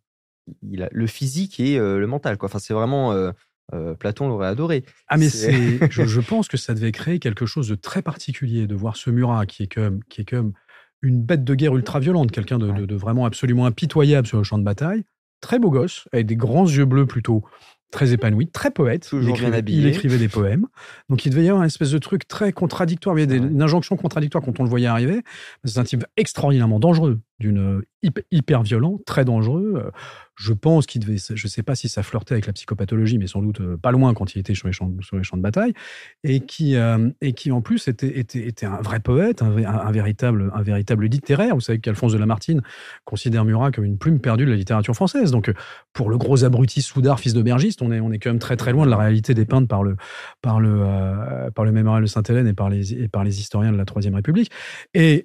il 0.62 0.82
a 0.82 0.88
le 0.92 1.06
physique 1.06 1.58
et 1.60 1.78
euh, 1.78 1.98
le 1.98 2.06
mental, 2.06 2.36
quoi. 2.38 2.48
Enfin, 2.48 2.58
c'est 2.60 2.74
vraiment 2.74 3.12
euh, 3.12 3.32
euh, 3.74 3.94
Platon 3.94 4.28
l'aurait 4.28 4.46
adoré. 4.48 4.84
Ah 5.08 5.16
mais 5.16 5.28
C'est- 5.28 5.80
je, 5.90 6.04
je 6.04 6.20
pense 6.20 6.46
que 6.48 6.56
ça 6.56 6.74
devait 6.74 6.92
créer 6.92 7.18
quelque 7.18 7.46
chose 7.46 7.68
de 7.68 7.74
très 7.74 8.02
particulier 8.02 8.66
de 8.68 8.74
voir 8.76 8.96
ce 8.96 9.10
Murat 9.10 9.46
qui 9.46 9.64
est 9.64 9.72
comme, 9.72 10.04
qui 10.04 10.20
est 10.20 10.24
comme 10.28 10.52
une 11.02 11.20
bête 11.22 11.42
de 11.44 11.54
guerre 11.54 11.74
ultra 11.76 11.98
violente, 12.00 12.30
quelqu'un 12.30 12.58
de, 12.58 12.66
de- 12.66 12.72
Ouais. 12.82 12.86
de 12.86 12.94
vraiment 12.94 13.26
absolument 13.26 13.66
impitoyable 13.66 14.26
sur 14.26 14.38
le 14.38 14.44
champ 14.44 14.58
de 14.58 14.64
bataille, 14.64 15.04
très 15.40 15.58
beau 15.58 15.70
gosse, 15.70 16.08
avec 16.12 16.26
des 16.26 16.36
grands 16.36 16.66
yeux 16.66 16.84
bleus 16.84 17.06
plutôt 17.06 17.44
très 17.92 18.12
épanoui, 18.12 18.48
très 18.48 18.70
poète. 18.72 19.08
Toujours 19.08 19.36
il, 19.36 19.40
bien 19.40 19.48
écrivait, 19.48 19.56
habillé. 19.58 19.78
il 19.82 19.86
écrivait 19.86 20.18
des 20.18 20.28
poèmes. 20.28 20.66
Donc 21.08 21.24
il 21.24 21.30
devait 21.30 21.44
y 21.44 21.48
avoir 21.48 21.62
une 21.62 21.68
espèce 21.68 21.92
de 21.92 21.98
truc 21.98 22.26
très 22.26 22.52
contradictoire, 22.52 23.16
il 23.16 23.20
y 23.20 23.24
avait 23.24 23.38
des- 23.40 23.46
une 23.46 23.62
injonction 23.62 23.96
contradictoire 23.96 24.42
quand 24.44 24.58
on 24.58 24.64
le 24.64 24.68
voyait 24.68 24.88
arriver. 24.88 25.22
C'est 25.64 25.78
un 25.78 25.84
type 25.84 26.04
extraordinairement 26.16 26.80
dangereux, 26.80 27.20
d'une 27.38 27.58
euh, 27.58 27.86
hyp- 28.02 28.24
hyper 28.32 28.62
violent, 28.64 28.98
très 29.06 29.24
dangereux. 29.24 29.90
Je 30.38 30.52
pense 30.52 30.84
qu'il 30.86 31.00
devait, 31.00 31.16
je 31.16 31.48
sais 31.48 31.62
pas 31.62 31.74
si 31.74 31.88
ça 31.88 32.02
flirtait 32.02 32.34
avec 32.34 32.46
la 32.46 32.52
psychopathologie, 32.52 33.16
mais 33.16 33.26
sans 33.26 33.40
doute 33.40 33.60
euh, 33.62 33.76
pas 33.78 33.90
loin 33.90 34.12
quand 34.12 34.34
il 34.34 34.38
était 34.38 34.54
sur 34.54 34.68
les 34.68 34.72
champs, 34.72 34.86
de 34.88 35.40
bataille, 35.40 35.72
et 36.24 36.40
qui, 36.40 36.76
euh, 36.76 37.08
et 37.22 37.32
qui 37.32 37.50
en 37.50 37.62
plus 37.62 37.88
était, 37.88 38.14
un 38.66 38.82
vrai 38.82 39.00
poète, 39.00 39.40
un, 39.40 39.50
vé- 39.50 39.64
un- 39.66 39.86
un 39.86 39.90
véritable, 39.90 40.52
un 40.54 40.62
véritable 40.62 41.06
littéraire. 41.06 41.54
Vous 41.54 41.62
savez 41.62 41.78
qu'Alphonse 41.78 42.12
de 42.12 42.18
Lamartine 42.18 42.60
considère 43.06 43.46
Murat 43.46 43.72
comme 43.72 43.84
une 43.84 43.96
plume 43.96 44.20
perdue 44.20 44.44
de 44.44 44.50
la 44.50 44.56
littérature 44.56 44.94
française. 44.94 45.30
Donc, 45.30 45.50
pour 45.94 46.10
le 46.10 46.18
gros 46.18 46.44
abruti 46.44 46.82
Soudard, 46.82 47.18
fils 47.18 47.32
d'aubergiste, 47.32 47.80
on 47.80 47.90
est, 47.90 48.00
on 48.00 48.12
est 48.12 48.18
quand 48.18 48.30
même 48.30 48.38
très 48.38 48.56
très 48.56 48.72
loin 48.72 48.84
de 48.84 48.90
la 48.90 48.98
réalité 48.98 49.32
dépeinte 49.32 49.68
par 49.68 49.82
le, 49.82 49.96
par 50.42 50.60
le, 50.60 50.80
euh, 50.82 51.50
par 51.50 51.64
le 51.64 51.72
mémorial 51.72 52.02
de 52.02 52.08
Sainte-Hélène 52.08 52.46
et 52.46 52.52
par 52.52 52.68
les, 52.68 52.92
et 52.92 53.08
par 53.08 53.24
les 53.24 53.40
historiens 53.40 53.72
de 53.72 53.78
la 53.78 53.86
Troisième 53.86 54.14
République. 54.14 54.50
Et 54.92 55.24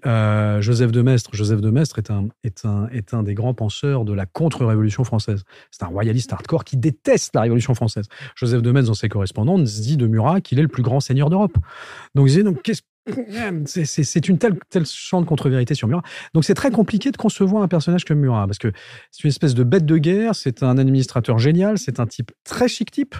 Joseph 0.62 0.94
de 0.94 1.02
Maistre, 1.02 1.32
Joseph 1.34 1.60
de 1.60 1.70
Maistre 1.70 2.00
est 2.00 2.12
un, 2.12 2.30
est, 2.46 2.66
un, 2.66 2.88
est 2.94 3.14
un 3.14 3.24
des 3.24 3.34
grands 3.34 3.54
penseurs 3.54 4.06
de 4.06 4.14
la 4.14 4.26
contre-révolution 4.26 5.01
française. 5.04 5.44
C'est 5.72 5.84
un 5.84 5.88
royaliste 5.88 6.34
hardcore 6.34 6.64
qui 6.64 6.78
déteste 6.78 7.36
la 7.36 7.42
Révolution 7.42 7.76
française. 7.76 8.06
Joseph 8.36 8.62
de 8.62 8.72
Maistre, 8.72 8.90
dans 8.90 8.96
ses 8.96 9.10
correspondances, 9.10 9.82
dit 9.82 9.98
de 9.98 10.08
Murat 10.08 10.42
qu'il 10.42 10.60
est 10.60 10.64
le 10.64 10.68
plus 10.68 10.84
grand 10.84 11.00
seigneur 11.00 11.30
d'Europe. 11.30 11.58
Donc, 12.16 12.28
il 12.28 12.30
disait, 12.30 12.44
donc, 12.44 12.62
qu'est-ce 12.62 12.82
c'est- 13.66 14.28
une 14.28 14.38
telle, 14.38 14.58
telle 14.70 14.84
de 14.84 15.26
contre-vérité 15.26 15.74
sur 15.74 15.88
Murat. 15.88 16.04
Donc 16.34 16.46
c'est 16.46 16.54
très 16.54 16.72
compliqué 16.72 17.12
de 17.12 17.18
concevoir 17.18 17.64
un 17.64 17.68
personnage 17.68 18.06
comme 18.06 18.20
Murat, 18.20 18.46
parce 18.46 18.60
que 18.60 18.72
c'est 19.12 19.24
une 19.24 19.30
espèce 19.30 19.54
de 19.56 19.64
bête 19.64 19.86
de 19.86 19.98
guerre, 19.98 20.36
c'est 20.36 20.64
un 20.64 20.78
administrateur 20.78 21.40
génial, 21.40 21.78
c'est 21.78 22.00
un 22.00 22.06
type 22.06 22.32
très 22.44 22.68
chic 22.68 22.92
type, 22.92 23.16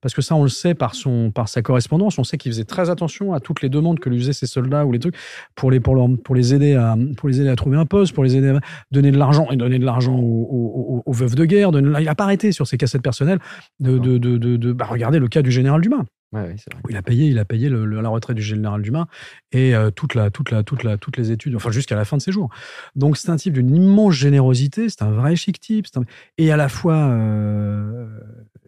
parce 0.00 0.14
que 0.14 0.22
ça 0.22 0.34
on 0.36 0.42
le 0.44 0.48
sait 0.48 0.74
par, 0.74 0.94
son, 0.94 1.30
par 1.30 1.48
sa 1.48 1.62
correspondance, 1.62 2.18
on 2.18 2.24
sait 2.24 2.36
qu'il 2.36 2.52
faisait 2.52 2.64
très 2.64 2.90
attention 2.90 3.32
à 3.32 3.40
toutes 3.40 3.62
les 3.62 3.68
demandes 3.68 3.98
que 3.98 4.08
lui 4.08 4.18
faisaient 4.18 4.32
ses 4.32 4.46
soldats 4.46 4.86
ou 4.86 4.92
les 4.92 4.98
trucs 5.00 5.16
pour 5.54 5.70
les, 5.70 5.80
pour 5.80 5.94
pour 6.22 6.34
les, 6.34 6.54
aider, 6.54 6.74
à, 6.74 6.96
pour 7.16 7.28
les 7.28 7.40
aider 7.40 7.50
à 7.50 7.56
trouver 7.56 7.76
un 7.76 7.86
poste, 7.86 8.14
pour 8.14 8.24
les 8.24 8.36
aider 8.36 8.48
à 8.48 8.60
donner 8.90 9.10
de 9.10 9.18
l'argent, 9.18 9.48
et 9.50 9.56
donner 9.56 9.78
de 9.78 9.84
l'argent 9.84 10.16
aux, 10.16 11.12
veuves 11.12 11.34
de 11.34 11.44
guerre. 11.44 11.70
il 11.72 12.04
n'a 12.04 12.14
pas 12.14 12.24
arrêté 12.24 12.52
sur 12.52 12.66
ses 12.66 12.76
cassettes 12.76 13.02
personnelles 13.02 13.38
de, 13.80 13.98
de, 13.98 14.18
de, 14.18 14.36
de, 14.36 14.72
bah, 14.72 14.88
le 14.94 15.28
cas 15.28 15.42
du 15.42 15.50
général 15.50 15.80
Dumas. 15.80 16.04
Ouais, 16.34 16.40
ouais, 16.40 16.54
c'est 16.58 16.72
vrai. 16.72 16.82
Il 16.90 16.96
a 16.96 17.02
payé, 17.02 17.28
il 17.28 17.38
a 17.38 17.44
payé 17.44 17.68
le- 17.68 17.84
le- 17.86 18.00
la 18.00 18.08
retraite 18.08 18.36
du 18.36 18.42
général 18.42 18.82
Dumas 18.82 19.06
et 19.52 19.74
euh, 19.74 19.90
toute 19.90 20.14
la, 20.14 20.30
toute 20.30 20.50
la, 20.50 20.62
toute 20.64 20.82
la, 20.82 20.96
toutes 20.98 21.16
les 21.16 21.30
études, 21.30 21.54
enfin 21.54 21.70
jusqu'à 21.70 21.94
la 21.94 22.04
fin 22.04 22.16
de 22.16 22.22
ses 22.22 22.32
jours. 22.32 22.48
Donc 22.96 23.16
c'est 23.16 23.30
un 23.30 23.36
type 23.36 23.52
d'une 23.54 23.74
immense 23.74 24.14
générosité, 24.14 24.88
c'est 24.88 25.02
un 25.02 25.10
vrai 25.12 25.36
chic 25.36 25.60
type, 25.60 25.86
un- 25.96 26.02
et 26.38 26.50
à 26.50 26.56
la 26.56 26.68
fois, 26.68 26.96
euh, 26.96 28.06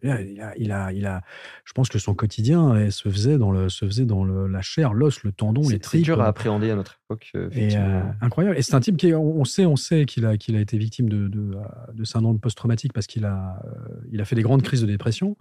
il, 0.03 0.11
a, 0.11 0.21
il, 0.23 0.41
a, 0.41 0.53
il, 0.59 0.73
a, 0.73 0.93
il 0.93 1.07
a- 1.07 1.23
je 1.65 1.73
pense 1.73 1.89
que 1.89 1.99
son 1.99 2.15
quotidien 2.15 2.77
eh, 2.77 2.91
se 2.91 3.09
faisait 3.09 3.39
dans 3.39 3.51
le, 3.51 3.69
se 3.69 3.85
faisait 3.85 4.05
dans 4.05 4.25
le, 4.25 4.47
la 4.47 4.63
chair, 4.63 4.93
l'os, 4.93 5.23
le 5.25 5.33
tendon, 5.33 5.63
les 5.63 5.67
C'est 5.69 5.73
c'est 5.75 5.81
tripes. 5.81 6.05
dur 6.05 6.21
à 6.21 6.27
appréhender 6.29 6.71
à 6.71 6.77
notre 6.77 7.01
époque. 7.09 7.31
euh, 7.37 7.49
Et 7.53 7.77
euh, 7.77 8.03
incroyable. 8.21 8.59
Et 8.59 8.63
c'est 8.63 8.75
un 8.75 8.81
type 8.81 8.97
qui, 8.97 9.09
est- 9.09 9.15
on 9.15 9.45
sait, 9.45 9.65
on 9.67 9.77
sait 9.77 10.05
qu'il 10.07 10.27
a, 10.27 10.37
qu'il 10.37 10.57
a 10.57 10.61
été 10.61 10.77
victime 10.79 11.09
de, 11.09 11.29
de, 11.29 11.55
euh, 11.57 11.63
de 11.95 12.05
syndrome 12.05 12.39
post-traumatique 12.41 12.93
parce 12.93 13.07
qu'il 13.07 13.25
a, 13.25 13.63
il 14.11 14.21
a 14.21 14.25
fait 14.25 14.37
des 14.37 14.43
grandes 14.43 14.63
crises 14.63 14.83
de 14.83 14.87
dépression. 14.87 15.37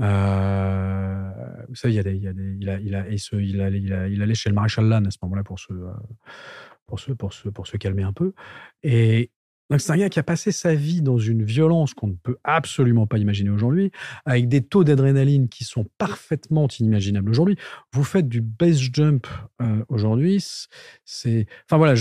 Euh, 0.00 1.30
vous 1.68 1.74
savez, 1.74 1.94
il 1.94 1.96
y 1.96 2.00
a 2.00 2.02
des, 2.02 2.14
il 2.16 2.22
y 2.22 2.28
a 2.28 2.32
des, 2.32 2.56
il 2.60 2.68
a, 2.68 2.80
il 2.80 2.94
a, 2.94 3.08
et 3.08 3.18
ce- 3.18 3.36
il 3.36 3.60
allait, 3.60 3.80
il 3.80 3.92
a- 3.92 4.08
il 4.08 4.22
allait 4.22 4.34
chez 4.34 4.48
le 4.50 4.54
maréchal 4.54 4.86
Lannes 4.86 5.06
à 5.06 5.10
ce 5.10 5.18
moment-là 5.22 5.42
pour 5.44 5.58
se, 5.58 5.72
pour 6.86 7.00
se, 7.00 7.12
pour 7.12 7.32
se, 7.32 7.48
pour 7.48 7.66
se 7.66 7.76
calmer 7.76 8.02
un 8.02 8.12
peu. 8.12 8.32
Et 8.82 9.30
donc 9.70 9.80
c'est 9.80 9.92
un 9.92 9.96
gars 9.96 10.08
qui 10.08 10.18
a 10.18 10.22
passé 10.22 10.52
sa 10.52 10.74
vie 10.74 11.02
dans 11.02 11.18
une 11.18 11.42
violence 11.42 11.94
qu'on 11.94 12.08
ne 12.08 12.14
peut 12.14 12.36
absolument 12.44 13.06
pas 13.06 13.18
imaginer 13.18 13.50
aujourd'hui, 13.50 13.90
avec 14.24 14.48
des 14.48 14.62
taux 14.62 14.84
d'adrénaline 14.84 15.48
qui 15.48 15.64
sont 15.64 15.86
parfaitement 15.98 16.68
inimaginables 16.68 17.30
aujourd'hui. 17.30 17.56
Vous 17.92 18.04
faites 18.04 18.28
du 18.28 18.40
base 18.40 18.78
jump 18.92 19.26
euh, 19.60 19.84
aujourd'hui, 19.88 20.44
c'est, 21.04 21.46
enfin 21.64 21.78
voilà, 21.78 21.94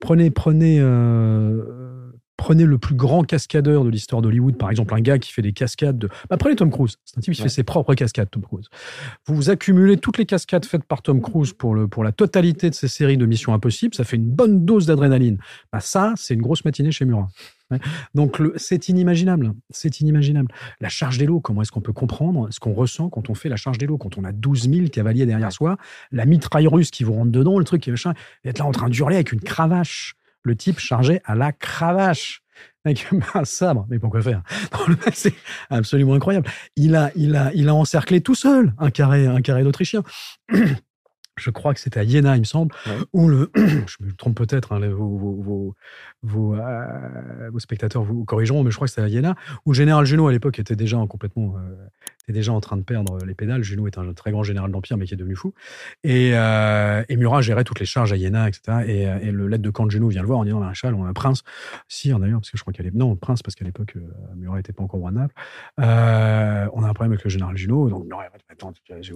prenez, 0.00 0.30
prenez, 0.30 0.78
euh, 0.80 2.10
prenez 2.38 2.64
le 2.64 2.78
plus 2.78 2.94
grand 2.94 3.24
cascadeur 3.24 3.84
de 3.84 3.90
l'histoire 3.90 4.22
d'Hollywood, 4.22 4.56
par 4.56 4.70
exemple 4.70 4.94
un 4.94 5.00
gars 5.00 5.18
qui 5.18 5.30
fait 5.32 5.42
des 5.42 5.52
cascades 5.52 5.98
de, 5.98 6.08
bah, 6.30 6.36
prenez 6.38 6.56
Tom 6.56 6.70
Cruise, 6.70 6.96
c'est 7.04 7.18
un 7.18 7.20
type 7.20 7.34
qui 7.34 7.40
Ouais. 7.42 7.48
fait 7.48 7.54
ses 7.54 7.64
propres 7.64 7.94
cascades, 7.94 8.30
Tom 8.30 8.42
Cruise. 8.42 8.66
Vous 9.26 9.34
vous 9.34 9.50
accumulez 9.50 9.98
toutes 9.98 10.16
les 10.18 10.24
cascades 10.24 10.64
faites 10.64 10.84
par 10.84 11.02
Tom 11.02 11.20
Cruise 11.20 11.52
pour 11.52 11.74
le, 11.74 11.88
pour 11.88 12.04
la 12.04 12.12
totalité 12.12 12.70
de 12.70 12.74
ces 12.74 12.88
séries 12.88 13.18
de 13.18 13.26
Mission 13.26 13.52
Impossible, 13.52 13.94
ça 13.94 14.04
fait 14.04 14.16
une 14.16 14.30
bonne 14.30 14.64
dose 14.64 14.86
d'adrénaline. 14.86 15.38
Bah 15.72 15.80
ça, 15.80 16.14
c'est 16.16 16.32
une 16.34 16.40
grosse 16.42 16.64
matinée 16.64 16.92
chez 16.92 17.04
Murat. 17.04 17.28
Ouais. 17.70 17.78
Donc 18.14 18.40
c'est 18.56 18.88
inimaginable, 18.88 19.52
c'est 19.68 20.00
inimaginable. 20.00 20.50
La 20.80 20.88
charge 20.88 21.18
des 21.18 21.26
lots, 21.26 21.40
comment 21.40 21.60
est-ce 21.62 21.72
qu'on 21.72 21.82
peut 21.82 21.92
comprendre 21.92 22.46
ce 22.50 22.60
qu'on 22.60 22.72
ressent 22.72 23.10
quand 23.10 23.28
on 23.28 23.34
fait 23.34 23.48
la 23.50 23.56
charge 23.56 23.76
des 23.78 23.84
lots, 23.86 23.98
quand 23.98 24.16
on 24.16 24.24
a 24.24 24.32
12 24.32 24.70
000 24.70 24.86
cavaliers 24.88 25.26
derrière 25.26 25.52
soi, 25.52 25.76
la 26.12 26.24
mitraille 26.24 26.66
russe 26.68 26.90
qui 26.90 27.04
vous 27.04 27.12
rentre 27.12 27.30
dedans, 27.32 27.58
le 27.58 27.64
truc 27.66 27.82
qui 27.82 27.90
est 27.90 27.92
machin, 27.92 28.14
et 28.44 28.48
être 28.48 28.60
là 28.60 28.64
en 28.64 28.70
train 28.72 28.88
d'hurler 28.88 29.16
avec 29.16 29.32
une 29.32 29.40
cravache, 29.40 30.14
le 30.42 30.56
type 30.56 30.78
chargé 30.78 31.20
à 31.24 31.34
la 31.34 31.52
cravache 31.52 32.42
avec 32.84 33.06
un 33.34 33.44
sabre, 33.44 33.86
mais 33.88 33.98
pourquoi 33.98 34.22
faire? 34.22 34.42
C'est 35.12 35.34
absolument 35.70 36.14
incroyable. 36.14 36.48
Il 36.76 36.96
a, 36.96 37.10
il 37.16 37.36
a, 37.36 37.52
il 37.54 37.68
a 37.68 37.74
encerclé 37.74 38.20
tout 38.20 38.34
seul 38.34 38.74
un 38.78 38.90
carré, 38.90 39.26
un 39.26 39.40
carré 39.40 39.62
d'Autrichiens. 39.62 40.02
Je 41.38 41.50
crois 41.50 41.74
que 41.74 41.80
c'était 41.80 42.00
à 42.00 42.04
Iéna, 42.04 42.36
il 42.36 42.40
me 42.40 42.44
semble, 42.44 42.74
Ouais. 42.86 42.92
où 43.12 43.28
le, 43.28 43.50
je 43.56 43.96
me 44.04 44.12
trompe 44.12 44.36
peut-être, 44.36 44.72
hein, 44.72 44.80
les- 44.80 44.88
vos, 44.88 45.16
vos, 45.16 45.34
vos, 45.42 45.74
vos, 46.22 46.54
euh, 46.56 47.50
vos 47.50 47.58
spectateurs 47.58 48.02
vous 48.02 48.24
corrigeront, 48.24 48.62
mais 48.64 48.70
je 48.70 48.76
crois 48.76 48.86
que 48.86 48.92
c'était 48.92 49.02
à 49.02 49.08
Iéna, 49.08 49.34
où 49.64 49.70
le 49.72 49.76
général 49.76 50.04
Junot 50.04 50.26
à 50.28 50.32
l'époque 50.32 50.58
était 50.58 50.76
déjà 50.76 50.98
en 50.98 51.06
complètement, 51.06 51.54
euh, 51.56 51.74
était 52.24 52.32
déjà 52.32 52.52
en 52.52 52.60
train 52.60 52.76
de 52.76 52.82
perdre 52.82 53.24
les 53.24 53.34
pédales. 53.34 53.62
Junot 53.62 53.86
est 53.86 53.96
un 53.98 54.12
très 54.12 54.30
grand 54.32 54.42
général 54.42 54.70
d'empire, 54.70 54.96
mais 54.98 55.06
qui 55.06 55.14
est 55.14 55.16
devenu 55.16 55.34
fou. 55.36 55.54
Et, 56.04 56.32
euh, 56.34 57.02
et 57.08 57.16
Murat 57.16 57.40
gérait 57.40 57.64
toutes 57.64 57.80
les 57.80 57.86
charges 57.86 58.12
à 58.12 58.16
Iéna, 58.16 58.48
etc. 58.48 58.78
Et, 58.86 59.02
et 59.28 59.32
le 59.32 59.46
lettre 59.48 59.62
de 59.62 59.70
camp 59.70 59.86
de 59.86 59.90
Junot 59.90 60.08
vient 60.08 60.20
le 60.22 60.26
voir 60.26 60.40
en 60.40 60.44
disant 60.44 60.60
maréchal, 60.60 60.94
on 60.94 61.04
a 61.04 61.08
un 61.08 61.12
prince. 61.12 61.42
Si, 61.88 62.08
d'ailleurs, 62.10 62.40
parce 62.40 62.50
que 62.50 62.58
je 62.58 62.62
crois 62.62 62.72
qu'elle 62.72 62.86
est 62.86 62.94
non 62.94 63.16
prince 63.16 63.42
parce 63.42 63.54
qu'à 63.54 63.64
l'époque 63.64 63.94
Murat 64.36 64.56
n'était 64.56 64.72
pas 64.72 64.82
encore 64.82 65.00
roi 65.00 65.10
de 65.10 65.16
Naples. 65.16 65.34
On 65.78 65.82
a 66.82 66.88
un 66.88 66.94
problème 66.94 67.12
avec 67.12 67.24
le 67.24 67.30
général 67.30 67.56
Junot. 67.56 67.88
Donc 67.88 68.06
Murat, 68.06 68.24
attends, 68.50 68.72
j'ai 69.00 69.14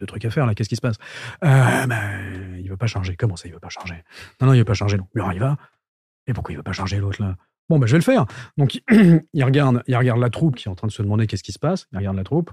deux 0.00 0.06
trucs 0.06 0.24
à 0.24 0.30
faire 0.30 0.46
là. 0.46 0.54
Qu'est-ce 0.54 0.68
qui 0.68 0.76
se 0.76 0.80
passe? 0.80 0.96
Euh, 1.44 1.86
ben, 1.86 2.58
Il 2.58 2.68
veut 2.68 2.76
pas 2.76 2.86
charger. 2.86 3.16
Comment 3.16 3.36
ça, 3.36 3.48
il 3.48 3.52
veut 3.52 3.60
pas 3.60 3.68
charger? 3.68 4.02
Non, 4.40 4.48
non, 4.48 4.54
il 4.54 4.58
veut 4.58 4.64
pas 4.64 4.74
charger. 4.74 4.98
Murat, 5.14 5.34
il 5.34 5.40
va. 5.40 5.56
Et 6.26 6.32
pourquoi 6.32 6.52
il 6.52 6.56
veut 6.56 6.62
pas 6.62 6.72
charger 6.72 6.98
l'autre 6.98 7.22
là? 7.22 7.36
Bon, 7.68 7.78
ben, 7.78 7.86
je 7.86 7.92
vais 7.92 7.98
le 7.98 8.04
faire. 8.04 8.26
Donc, 8.56 8.80
il 9.32 9.44
regarde, 9.44 9.82
il 9.86 9.96
regarde 9.96 10.18
la 10.18 10.30
troupe 10.30 10.56
qui 10.56 10.66
est 10.68 10.70
en 10.70 10.74
train 10.74 10.88
de 10.88 10.92
se 10.92 11.02
demander 11.02 11.26
qu'est-ce 11.26 11.44
qui 11.44 11.52
se 11.52 11.58
passe. 11.58 11.86
Il 11.92 11.98
regarde 11.98 12.16
la 12.16 12.24
troupe. 12.24 12.50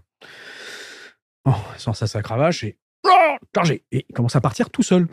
Oh, 1.45 1.55
il 1.75 1.79
sort 1.79 1.95
sa, 1.95 2.21
cravache 2.21 2.63
et. 2.63 2.77
Oh, 3.05 3.35
Et 3.91 4.05
il 4.09 4.13
commence 4.13 4.35
à 4.35 4.41
partir 4.41 4.69
tout 4.69 4.83
seul. 4.83 5.07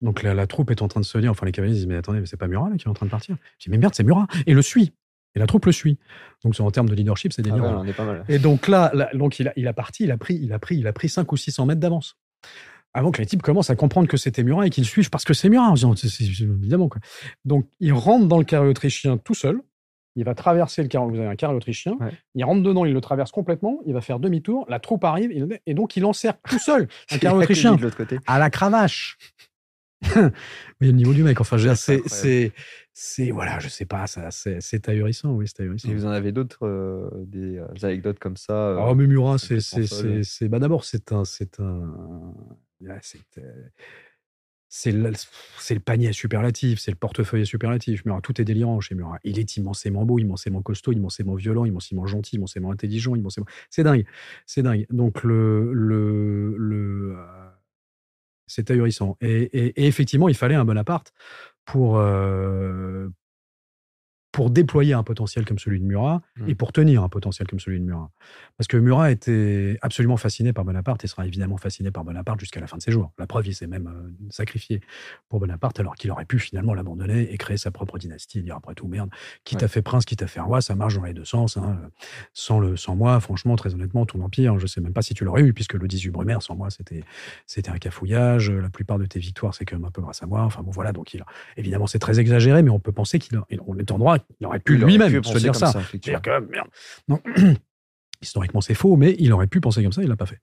Donc, 0.00 0.22
la, 0.22 0.32
la 0.32 0.46
troupe 0.46 0.70
est 0.70 0.80
en 0.80 0.88
train 0.88 1.00
de 1.00 1.04
se 1.04 1.18
dire, 1.18 1.30
enfin, 1.30 1.44
les 1.44 1.52
cavaliers 1.52 1.74
disent, 1.74 1.86
mais 1.86 1.96
attendez, 1.96 2.20
mais 2.20 2.26
c'est 2.26 2.36
pas 2.36 2.46
Murat 2.46 2.70
là 2.70 2.76
qui 2.76 2.86
est 2.86 2.88
en 2.90 2.94
train 2.94 3.06
de 3.06 3.10
partir. 3.10 3.36
Je 3.58 3.64
dis, 3.64 3.70
mais 3.70 3.78
merde, 3.78 3.94
c'est 3.94 4.04
Murat. 4.04 4.26
Et 4.46 4.54
le 4.54 4.62
suit. 4.62 4.94
Et 5.34 5.38
la 5.38 5.46
troupe 5.46 5.66
le 5.66 5.72
suit. 5.72 5.98
Donc, 6.44 6.58
en 6.58 6.70
termes 6.70 6.88
de 6.88 6.94
leadership, 6.94 7.32
c'est 7.32 7.42
Ah 7.46 7.50
ouais, 7.50 7.60
délirant. 7.60 7.82
on 7.82 7.86
est 7.86 7.92
pas 7.92 8.04
mal. 8.04 8.24
Et 8.28 8.38
donc 8.38 8.66
là, 8.68 8.90
là, 8.94 9.10
donc 9.14 9.38
il 9.38 9.48
a, 9.48 9.52
il 9.56 9.68
a 9.68 9.72
parti, 9.72 10.04
il 10.04 10.10
a 10.10 10.16
pris, 10.18 10.36
il 10.40 10.52
a 10.52 10.58
pris, 10.58 10.76
il 10.76 10.86
a 10.86 10.92
pris 10.92 11.08
5 11.08 11.30
ou 11.32 11.36
600 11.36 11.66
mètres 11.66 11.80
d'avance. 11.80 12.16
Avant 12.94 13.10
que 13.10 13.18
les 13.20 13.26
types 13.26 13.42
commencent 13.42 13.70
à 13.70 13.76
comprendre 13.76 14.08
que 14.08 14.16
c'était 14.16 14.42
Murat 14.42 14.66
et 14.66 14.70
qu'ils 14.70 14.86
suivent 14.86 15.10
parce 15.10 15.24
que 15.24 15.34
c'est 15.34 15.48
Murat. 15.50 15.74
évidemment. 16.40 16.88
Quoi. 16.88 17.00
Donc 17.44 17.68
il 17.80 17.92
rentre 17.92 18.26
dans 18.26 18.38
le 18.38 18.44
carré 18.44 18.66
autrichien 18.66 19.18
tout 19.18 19.34
seul. 19.34 19.60
Il 20.16 20.24
va 20.24 20.34
traverser 20.34 20.82
le 20.82 20.88
carré. 20.88 21.06
Vous 21.08 21.16
avez 21.18 21.28
un 21.28 21.36
carré 21.36 21.54
autrichien. 21.54 21.92
Ouais. 22.00 22.10
Il 22.34 22.42
rentre 22.44 22.62
dedans, 22.62 22.84
il 22.86 22.92
le 22.94 23.00
traverse 23.00 23.30
complètement. 23.30 23.78
Il 23.86 23.92
va 23.92 24.00
faire 24.00 24.18
demi-tour. 24.18 24.64
La 24.68 24.80
troupe 24.80 25.04
arrive 25.04 25.30
il- 25.30 25.60
et 25.66 25.74
donc 25.74 25.96
il 25.96 26.04
encercle 26.06 26.40
tout 26.48 26.58
seul 26.58 26.88
un 27.12 27.18
carré 27.18 27.36
autrichien 27.36 27.76
de 27.76 27.82
l'autre 27.82 27.96
côté. 27.98 28.18
à 28.26 28.38
la 28.38 28.48
cravache. 28.50 29.18
Voyez 30.14 30.32
le 30.80 30.92
niveau 30.92 31.12
du 31.12 31.22
mec. 31.22 31.40
Enfin, 31.40 31.56
je 31.58 31.68
veux 31.68 31.74
dire, 31.74 31.76
C'est 32.06 32.52
c'est, 33.00 33.30
voilà, 33.30 33.60
je 33.60 33.68
sais 33.68 33.84
pas, 33.84 34.08
ça, 34.08 34.32
c'est, 34.32 34.60
c'est 34.60 34.88
ahurissant. 34.88 35.30
Oui, 35.30 35.46
c'est 35.46 35.62
ahurissant. 35.62 35.88
Et 35.88 35.94
vous 35.94 36.04
en 36.04 36.10
avez 36.10 36.32
d'autres, 36.32 36.66
euh, 36.66 37.08
des 37.26 37.56
euh, 37.56 37.68
anecdotes 37.84 38.18
comme 38.18 38.36
ça 38.36 38.70
euh, 38.70 38.78
Oh, 38.80 38.96
mais 38.96 39.06
Murat, 39.06 39.38
c'est, 39.38 39.60
c'est, 39.60 40.48
bah, 40.48 40.58
d'abord, 40.58 40.84
c'est 40.84 41.12
un, 41.12 41.24
c'est 41.24 41.60
un, 41.60 42.34
c'est, 43.00 43.20
c'est 44.68 44.90
le, 44.90 45.12
c'est 45.60 45.74
le 45.74 45.80
panier 45.80 46.12
superlatif, 46.12 46.80
c'est 46.80 46.90
le 46.90 46.96
portefeuille 46.96 47.46
superlatif. 47.46 48.04
Murat, 48.04 48.20
tout 48.20 48.40
est 48.40 48.44
délirant 48.44 48.80
chez 48.80 48.96
Murat. 48.96 49.20
Il 49.22 49.38
est 49.38 49.56
immensément 49.56 50.04
beau, 50.04 50.18
immensément 50.18 50.60
costaud, 50.60 50.90
immensément 50.90 51.36
violent, 51.36 51.66
immensément 51.66 52.04
gentil, 52.08 52.34
immensément 52.34 52.72
intelligent, 52.72 53.14
immensément. 53.14 53.46
C'est 53.70 53.84
dingue, 53.84 54.06
c'est 54.44 54.62
dingue. 54.62 54.86
Donc 54.90 55.22
le, 55.22 55.72
le, 55.72 56.56
le, 56.56 57.14
euh, 57.16 57.48
C'est 58.48 58.72
ahurissant. 58.72 59.16
Et, 59.20 59.86
effectivement, 59.86 60.28
il 60.28 60.34
fallait 60.34 60.56
un 60.56 60.64
Bonaparte 60.64 61.12
pour, 61.68 61.98
euh, 61.98 63.08
pour 64.38 64.50
déployer 64.50 64.94
un 64.94 65.02
potentiel 65.02 65.44
comme 65.44 65.58
celui 65.58 65.80
de 65.80 65.84
Murat 65.84 66.22
et 66.46 66.52
mmh. 66.52 66.54
pour 66.54 66.70
tenir 66.70 67.02
un 67.02 67.08
potentiel 67.08 67.48
comme 67.48 67.58
celui 67.58 67.80
de 67.80 67.84
Murat. 67.84 68.12
Parce 68.56 68.68
que 68.68 68.76
Murat 68.76 69.10
était 69.10 69.76
absolument 69.82 70.16
fasciné 70.16 70.52
par 70.52 70.64
Bonaparte 70.64 71.02
et 71.02 71.08
sera 71.08 71.26
évidemment 71.26 71.56
fasciné 71.56 71.90
par 71.90 72.04
Bonaparte 72.04 72.38
jusqu'à 72.38 72.60
la 72.60 72.68
fin 72.68 72.76
de 72.76 72.82
ses 72.82 72.92
jours. 72.92 73.10
La 73.18 73.26
preuve, 73.26 73.48
il 73.48 73.54
s'est 73.56 73.66
même 73.66 73.88
euh, 73.88 74.30
sacrifié 74.30 74.80
pour 75.28 75.40
Bonaparte 75.40 75.80
alors 75.80 75.96
qu'il 75.96 76.12
aurait 76.12 76.24
pu 76.24 76.38
finalement 76.38 76.72
l'abandonner 76.72 77.32
et 77.32 77.36
créer 77.36 77.56
sa 77.56 77.72
propre 77.72 77.98
dynastie 77.98 78.38
et 78.38 78.42
dire 78.42 78.54
après 78.54 78.76
tout, 78.76 78.86
merde, 78.86 79.10
qui 79.42 79.56
t'a 79.56 79.66
fait 79.66 79.82
prince, 79.82 80.04
qui 80.04 80.14
t'a 80.14 80.28
fait 80.28 80.38
roi, 80.38 80.60
ça 80.60 80.76
marche 80.76 80.94
dans 80.94 81.02
les 81.02 81.14
deux 81.14 81.24
sens. 81.24 81.56
Hein. 81.56 81.76
Sans, 82.32 82.60
le, 82.60 82.76
sans 82.76 82.94
moi, 82.94 83.18
franchement, 83.18 83.56
très 83.56 83.74
honnêtement, 83.74 84.06
ton 84.06 84.20
empire, 84.20 84.56
je 84.60 84.68
sais 84.68 84.80
même 84.80 84.92
pas 84.92 85.02
si 85.02 85.14
tu 85.14 85.24
l'aurais 85.24 85.42
eu 85.42 85.52
puisque 85.52 85.74
le 85.74 85.88
18 85.88 86.10
Brumaire, 86.10 86.42
sans 86.42 86.54
moi, 86.54 86.70
c'était, 86.70 87.02
c'était 87.48 87.70
un 87.70 87.78
cafouillage. 87.78 88.52
La 88.52 88.70
plupart 88.70 89.00
de 89.00 89.06
tes 89.06 89.18
victoires, 89.18 89.52
c'est 89.52 89.64
quand 89.64 89.74
même 89.74 89.86
un 89.86 89.90
peu 89.90 90.00
grâce 90.00 90.22
à 90.22 90.26
moi. 90.26 90.42
Enfin 90.42 90.62
bon, 90.62 90.70
voilà, 90.70 90.92
donc 90.92 91.12
il, 91.12 91.24
évidemment, 91.56 91.88
c'est 91.88 91.98
très 91.98 92.20
exagéré, 92.20 92.62
mais 92.62 92.70
on 92.70 92.78
peut 92.78 92.92
penser 92.92 93.18
qu'il 93.18 93.36
on 93.66 93.76
est 93.78 93.90
en 93.90 93.98
droit, 93.98 94.18
il 94.40 94.46
aurait 94.46 94.60
pu 94.60 94.76
lui-même 94.76 95.22
se 95.24 95.38
dire 95.38 95.54
ça. 95.54 95.72
C'est-à-dire 95.72 96.22
que, 96.22 96.40
merde. 96.50 96.68
Non. 97.08 97.20
Historiquement, 98.20 98.60
c'est 98.60 98.74
faux, 98.74 98.96
mais 98.96 99.14
il 99.20 99.32
aurait 99.32 99.46
pu 99.46 99.60
penser 99.60 99.80
comme 99.80 99.92
ça, 99.92 100.02
il 100.02 100.08
l'a 100.08 100.16
pas 100.16 100.26
fait. 100.26 100.40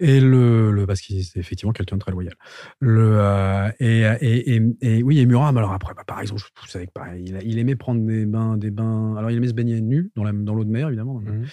Et 0.00 0.18
le, 0.18 0.70
le 0.70 0.86
parce 0.86 1.02
qu'il 1.02 1.18
est 1.18 1.36
effectivement 1.36 1.74
quelqu'un 1.74 1.96
de 1.96 2.00
très 2.00 2.10
loyal. 2.10 2.32
Le 2.80 3.18
euh, 3.18 3.70
et, 3.80 4.00
et, 4.22 4.62
et, 4.80 5.02
oui, 5.02 5.18
et 5.18 5.26
Murat. 5.26 5.48
Alors 5.50 5.74
après, 5.74 5.92
bah, 5.92 6.04
par 6.06 6.22
exemple, 6.22 6.40
vous 6.40 6.68
savez 6.68 6.86
que 6.86 6.92
pareil, 6.92 7.34
il, 7.44 7.58
aimait 7.58 7.76
prendre 7.76 8.00
des 8.00 8.24
bains, 8.24 8.56
des 8.56 8.70
bains. 8.70 9.14
Alors 9.16 9.30
il 9.30 9.36
aimait 9.36 9.48
se 9.48 9.52
baigner 9.52 9.82
nu 9.82 10.10
dans 10.16 10.24
la, 10.24 10.32
dans 10.32 10.54
l'eau 10.54 10.64
de 10.64 10.70
mer, 10.70 10.88
évidemment. 10.88 11.20
Mmh. 11.20 11.44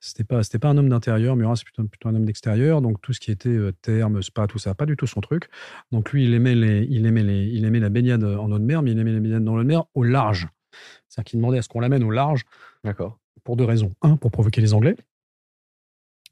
C'était 0.00 0.24
pas, 0.24 0.42
c'était 0.42 0.58
pas 0.58 0.70
un 0.70 0.76
homme 0.76 0.88
d'intérieur. 0.88 1.36
Murat, 1.36 1.54
c'est 1.54 1.64
plutôt, 1.64 1.84
plutôt 1.84 2.08
un 2.08 2.16
homme 2.16 2.24
d'extérieur. 2.24 2.82
Donc 2.82 3.00
tout 3.00 3.12
ce 3.12 3.20
qui 3.20 3.30
était 3.30 3.48
euh, 3.48 3.70
terme, 3.80 4.22
spa, 4.22 4.48
tout 4.48 4.58
ça, 4.58 4.74
pas 4.74 4.86
du 4.86 4.96
tout 4.96 5.06
son 5.06 5.20
truc. 5.20 5.48
Donc 5.92 6.10
lui, 6.12 6.24
il 6.24 6.34
aimait 6.34 6.56
les, 6.56 6.84
il 6.90 7.06
aimait 7.06 7.22
les, 7.22 7.44
il 7.44 7.64
aimait 7.64 7.80
la 7.80 7.90
baignade 7.90 8.24
en 8.24 8.50
eau 8.50 8.58
de 8.58 8.64
mer, 8.64 8.82
mais 8.82 8.90
il 8.90 8.98
aimait 8.98 9.12
la 9.12 9.20
baignade 9.20 9.44
dans 9.44 9.54
l'eau 9.54 9.62
de 9.62 9.68
mer 9.68 9.84
au 9.94 10.02
large. 10.02 10.48
C'est-à-dire 11.12 11.30
qu'il 11.30 11.38
demandait 11.40 11.58
à 11.58 11.62
ce 11.62 11.68
qu'on 11.68 11.80
l'amène 11.80 12.02
au 12.04 12.10
large. 12.10 12.44
D'accord. 12.84 13.18
Pour 13.44 13.56
deux 13.56 13.66
raisons. 13.66 13.94
Un, 14.00 14.16
pour 14.16 14.30
provoquer 14.30 14.62
les 14.62 14.72
Anglais. 14.72 14.96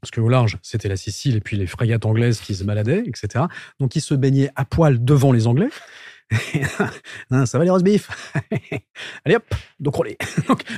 Parce 0.00 0.10
qu'au 0.10 0.30
large, 0.30 0.56
c'était 0.62 0.88
la 0.88 0.96
Sicile 0.96 1.36
et 1.36 1.40
puis 1.40 1.58
les 1.58 1.66
frégates 1.66 2.06
anglaises 2.06 2.40
qui 2.40 2.54
se 2.54 2.64
baladaient, 2.64 3.02
etc. 3.04 3.44
Donc, 3.78 3.94
il 3.94 4.00
se 4.00 4.14
baignait 4.14 4.50
à 4.56 4.64
poil 4.64 5.04
devant 5.04 5.32
les 5.32 5.46
Anglais. 5.46 5.68
ça 6.30 7.58
va 7.58 7.64
les 7.64 7.70
roast 7.70 7.84
beef? 7.84 8.08
Allez 9.26 9.36
hop, 9.36 9.54
donc 9.80 9.96
roulé. 9.96 10.16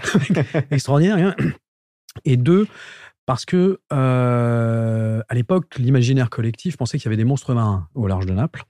extraordinaire. 0.73 1.35
Hein. 1.39 1.45
et 2.25 2.37
deux, 2.37 2.67
parce 3.25 3.45
que 3.45 3.79
euh, 3.93 5.23
à 5.29 5.35
l'époque, 5.35 5.77
l'imaginaire 5.79 6.29
collectif 6.29 6.77
pensait 6.77 6.99
qu'il 6.99 7.05
y 7.05 7.09
avait 7.11 7.17
des 7.17 7.25
monstres 7.25 7.55
marins 7.55 7.89
au 7.95 8.09
large 8.09 8.27
de 8.27 8.33
Naples 8.33 8.65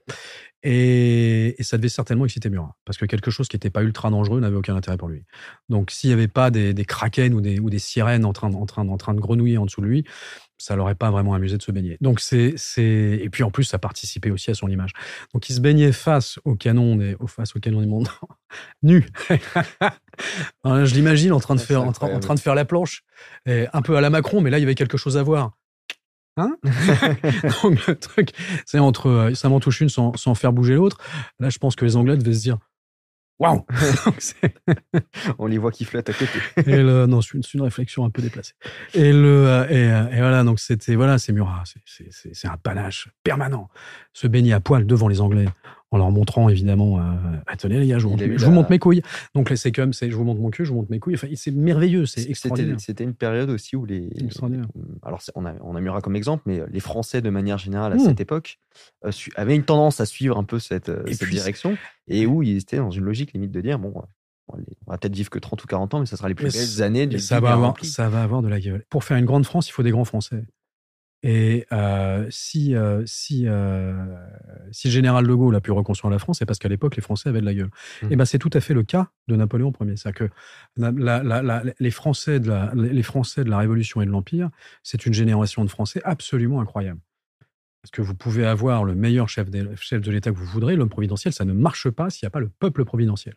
et, 0.63 1.55
ça 1.59 1.77
devait 1.77 1.89
certainement 1.89 2.25
exciter 2.25 2.49
Murat, 2.49 2.75
parce 2.85 2.97
que 2.97 3.05
quelque 3.05 3.31
chose 3.31 3.47
qui 3.47 3.55
n'était 3.55 3.69
pas 3.69 3.83
ultra 3.83 4.09
dangereux 4.09 4.39
n'avait 4.39 4.55
aucun 4.55 4.75
intérêt 4.75 4.97
pour 4.97 5.09
lui. 5.09 5.23
Donc 5.69 5.91
s'il 5.91 6.09
n'y 6.09 6.13
avait 6.13 6.27
pas 6.27 6.51
des, 6.51 6.73
des 6.73 6.85
kraken 6.85 7.33
ou 7.33 7.41
des, 7.41 7.59
ou 7.59 7.69
des 7.69 7.79
sirènes 7.79 8.25
en 8.25 8.33
train, 8.33 8.53
en, 8.53 8.65
train, 8.65 8.87
en 8.87 8.97
train 8.97 9.13
de 9.13 9.19
grenouiller 9.19 9.57
en 9.57 9.65
dessous 9.65 9.81
de 9.81 9.87
lui, 9.87 10.05
ça 10.57 10.75
l'aurait 10.77 10.95
pas 10.95 11.11
vraiment 11.11 11.33
amusé 11.33 11.57
de 11.57 11.61
se 11.61 11.71
baigner. 11.71 11.97
Donc 11.99 12.21
c'est 12.21 12.53
c'est 12.55 13.19
et 13.21 13.29
puis 13.29 13.43
en 13.43 13.51
plus 13.51 13.65
ça 13.65 13.77
participait 13.77 14.31
aussi 14.31 14.51
à 14.51 14.53
son 14.53 14.69
image. 14.69 14.91
Donc 15.33 15.49
il 15.49 15.53
se 15.53 15.59
baignait 15.59 15.91
face 15.91 16.39
au 16.45 16.55
canon 16.55 16.95
des 16.95 17.17
face 17.27 17.55
au 17.55 17.59
canon 17.59 17.81
des 17.81 17.87
mondes 17.87 18.07
nu. 18.83 19.05
je 20.63 20.93
l'imagine 20.93 21.33
en 21.33 21.39
train 21.41 21.55
de 21.55 21.59
faire 21.59 21.83
en, 21.83 21.89
en, 21.89 22.19
train 22.19 22.35
de 22.35 22.39
faire 22.39 22.55
la 22.55 22.65
planche, 22.65 23.03
et 23.45 23.65
un 23.73 23.81
peu 23.81 23.97
à 23.97 24.01
la 24.01 24.09
Macron, 24.09 24.39
mais 24.39 24.49
là 24.49 24.59
il 24.59 24.61
y 24.61 24.65
avait 24.65 24.75
quelque 24.75 24.97
chose 24.97 25.17
à 25.17 25.23
voir. 25.23 25.51
Hein 26.37 26.57
Donc 27.63 27.85
le 27.85 27.95
truc, 27.95 28.29
c'est 28.65 28.79
entre 28.79 29.07
euh, 29.07 29.33
ça 29.35 29.49
m'en 29.49 29.59
touche 29.59 29.81
une 29.81 29.89
sans, 29.89 30.15
sans 30.15 30.35
faire 30.35 30.53
bouger 30.53 30.75
l'autre. 30.75 30.97
Là, 31.39 31.49
je 31.49 31.57
pense 31.59 31.75
que 31.75 31.85
les 31.85 31.95
Anglais 31.95 32.17
devaient 32.17 32.33
se 32.33 32.41
dire 32.41 32.57
Waouh 33.39 33.65
On 35.39 35.47
les 35.47 35.57
voit 35.57 35.71
qui 35.71 35.85
flottent 35.85 36.09
à 36.09 36.13
côté. 36.13 36.39
et 36.65 36.77
le, 36.77 37.05
non, 37.07 37.21
c'est 37.21 37.53
une, 37.53 37.61
réflexion 37.61 38.05
un 38.05 38.09
peu 38.09 38.21
déplacée. 38.21 38.53
Et, 38.93 39.11
le, 39.11 39.47
euh, 39.47 39.67
et, 39.69 39.91
euh, 39.91 40.09
et 40.11 40.19
voilà, 40.19 40.43
donc 40.43 40.59
c'était, 40.59 40.95
voilà, 40.95 41.17
c'est 41.17 41.33
Murat, 41.33 41.63
c'est 41.85 42.47
un 42.47 42.57
panache 42.57 43.09
permanent. 43.23 43.69
Se 44.13 44.27
baigner 44.27 44.53
à 44.53 44.59
poil 44.59 44.85
devant 44.85 45.07
les 45.07 45.19
Anglais 45.19 45.47
en 45.93 45.99
leur 45.99 46.09
montrant 46.09 46.49
évidemment, 46.49 46.97
euh, 46.97 47.01
attendez 47.45 47.79
les 47.79 47.85
gars, 47.85 47.99
je 47.99 48.05
vous, 48.07 48.09
montre, 48.09 48.23
je 48.25 48.45
vous 48.45 48.51
montre 48.51 48.71
mes 48.71 48.79
couilles. 48.79 49.03
Donc 49.35 49.51
c'est 49.55 49.71
comme, 49.71 49.93
c'est, 49.93 50.09
je 50.09 50.15
vous 50.15 50.23
montre 50.23 50.41
mon 50.41 50.49
cul, 50.49 50.65
je 50.65 50.71
vous 50.71 50.77
montre 50.77 50.89
mes 50.89 50.97
couilles. 50.97 51.13
Enfin, 51.13 51.27
c'est 51.35 51.51
merveilleux, 51.51 52.07
c'est 52.07 52.27
extraordinaire. 52.27 52.79
C'était 52.79 53.03
une 53.03 53.13
période 53.13 53.51
aussi 53.51 53.75
où 53.75 53.85
les, 53.85 54.09
alors 55.03 55.21
on 55.35 55.45
a, 55.45 55.53
on 55.61 55.75
a 55.75 55.81
Murat 55.81 56.01
comme 56.01 56.15
exemple, 56.15 56.43
mais 56.47 56.61
les 56.67 56.79
Français 56.79 57.21
de 57.21 57.29
manière 57.29 57.59
générale 57.59 57.93
à 57.93 57.95
mmh. 57.97 57.99
cette 57.99 58.19
époque 58.19 58.57
euh, 59.05 59.11
avaient 59.35 59.55
une 59.55 59.65
tendance 59.65 59.99
à 59.99 60.07
suivre 60.07 60.35
un 60.39 60.43
peu 60.43 60.57
cette, 60.57 60.89
euh, 60.89 61.03
cette 61.11 61.29
direction 61.29 61.77
et 62.07 62.25
où 62.25 62.41
ils 62.41 62.57
étaient 62.57 62.77
dans 62.77 62.91
une 62.91 63.03
logique 63.03 63.33
limite 63.33 63.51
de 63.51 63.61
dire 63.61 63.77
bon. 63.77 63.93
On 64.49 64.57
va 64.87 64.97
peut-être 64.97 65.15
vivre 65.15 65.29
que 65.29 65.39
30 65.39 65.63
ou 65.63 65.67
40 65.67 65.93
ans, 65.93 65.99
mais 66.01 66.05
ça 66.05 66.17
sera 66.17 66.27
les 66.27 66.35
plus 66.35 66.51
belles 66.51 66.83
années 66.83 67.07
du 67.07 67.17
ça 67.17 67.39
va 67.39 67.53
avoir, 67.53 67.73
Ça 67.85 68.09
va 68.09 68.23
avoir 68.23 68.41
de 68.41 68.49
la 68.49 68.59
gueule. 68.59 68.83
Pour 68.89 69.05
faire 69.05 69.15
une 69.15 69.25
grande 69.25 69.45
France, 69.45 69.69
il 69.69 69.71
faut 69.71 69.83
des 69.83 69.91
grands 69.91 70.03
Français. 70.03 70.43
Et 71.23 71.65
euh, 71.71 72.27
si, 72.29 72.75
euh, 72.75 73.03
si, 73.05 73.47
euh, 73.47 73.93
si 74.71 74.89
le 74.89 74.93
général 74.93 75.25
de 75.25 75.33
Gaulle 75.33 75.55
a 75.55 75.61
pu 75.61 75.71
reconstruire 75.71 76.11
la 76.11 76.19
France, 76.19 76.39
c'est 76.39 76.45
parce 76.45 76.59
qu'à 76.59 76.67
l'époque, 76.67 76.97
les 76.97 77.01
Français 77.01 77.29
avaient 77.29 77.39
de 77.39 77.45
la 77.45 77.53
gueule. 77.53 77.69
Mmh. 78.01 78.11
Et 78.11 78.15
ben, 78.17 78.25
c'est 78.25 78.39
tout 78.39 78.49
à 78.53 78.59
fait 78.59 78.73
le 78.73 78.83
cas 78.83 79.07
de 79.29 79.35
Napoléon 79.37 79.71
Ier. 79.79 79.95
C'est-à-dire 79.95 80.27
que 80.27 80.33
la, 80.75 81.23
la, 81.23 81.63
les, 81.79 81.91
Français 81.91 82.41
de 82.41 82.49
la, 82.49 82.71
les 82.75 83.03
Français 83.03 83.45
de 83.45 83.49
la 83.49 83.57
Révolution 83.57 84.01
et 84.01 84.05
de 84.05 84.11
l'Empire, 84.11 84.49
c'est 84.83 85.05
une 85.05 85.13
génération 85.13 85.63
de 85.63 85.69
Français 85.69 86.01
absolument 86.03 86.59
incroyable. 86.59 86.99
Parce 87.83 87.91
que 87.91 88.01
vous 88.01 88.15
pouvez 88.15 88.45
avoir 88.45 88.85
le 88.85 88.95
meilleur 88.95 89.27
chef 89.27 89.49
de, 89.49 89.75
chef 89.75 90.01
de 90.01 90.09
l'État 90.09 90.31
que 90.31 90.37
vous 90.37 90.45
voudrez, 90.45 90.77
l'homme 90.77 90.87
providentiel, 90.87 91.33
ça 91.33 91.43
ne 91.43 91.51
marche 91.51 91.89
pas 91.89 92.09
s'il 92.09 92.25
n'y 92.25 92.27
a 92.27 92.29
pas 92.29 92.39
le 92.39 92.47
peuple 92.47 92.85
providentiel. 92.85 93.35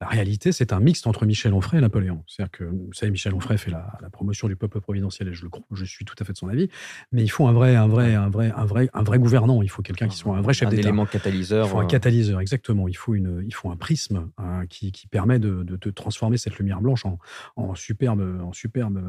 La 0.00 0.06
réalité, 0.06 0.52
c'est 0.52 0.72
un 0.72 0.78
mixte 0.78 1.08
entre 1.08 1.26
Michel 1.26 1.52
Onfray 1.52 1.78
et 1.78 1.80
Napoléon. 1.80 2.22
C'est-à-dire 2.28 2.52
que, 2.52 2.62
vous 2.62 2.92
savez, 2.92 3.10
Michel 3.10 3.34
Onfray 3.34 3.58
fait 3.58 3.72
la, 3.72 3.98
promotion 4.12 4.46
du 4.46 4.54
peuple 4.54 4.80
providentiel 4.80 5.26
et 5.26 5.34
je 5.34 5.42
le 5.42 5.50
je 5.72 5.84
suis 5.84 6.04
tout 6.04 6.14
à 6.20 6.24
fait 6.24 6.32
de 6.32 6.38
son 6.38 6.46
avis. 6.46 6.68
Mais 7.10 7.24
il 7.24 7.28
faut 7.30 7.48
un 7.48 7.52
vrai, 7.52 7.74
un 7.74 7.88
vrai, 7.88 8.14
un 8.14 8.30
vrai, 8.30 8.52
un 8.54 8.64
vrai, 8.64 8.88
un 8.94 9.02
vrai 9.02 9.18
gouvernant. 9.18 9.60
Il 9.60 9.70
faut 9.70 9.82
quelqu'un 9.82 10.06
qui 10.06 10.16
soit 10.16 10.36
un 10.36 10.40
vrai 10.40 10.54
chef 10.54 10.68
d'État. 10.68 10.82
Un 10.82 10.90
élément 10.90 11.06
catalyseur. 11.06 11.66
Il 11.66 11.70
faut 11.70 11.80
un 11.80 11.84
euh. 11.84 11.88
catalyseur, 11.88 12.40
exactement. 12.40 12.86
Il 12.86 12.96
faut 12.96 13.16
une, 13.16 13.42
il 13.44 13.52
faut 13.52 13.70
un 13.70 13.76
prisme 13.76 14.30
hein, 14.38 14.66
qui, 14.68 14.92
qui, 14.92 15.08
permet 15.08 15.40
de, 15.40 15.64
de, 15.64 15.90
transformer 15.90 16.36
cette 16.36 16.56
lumière 16.58 16.80
blanche 16.80 17.04
en, 17.04 17.18
en 17.56 17.74
superbe, 17.74 18.40
en 18.40 18.52
superbe, 18.52 19.02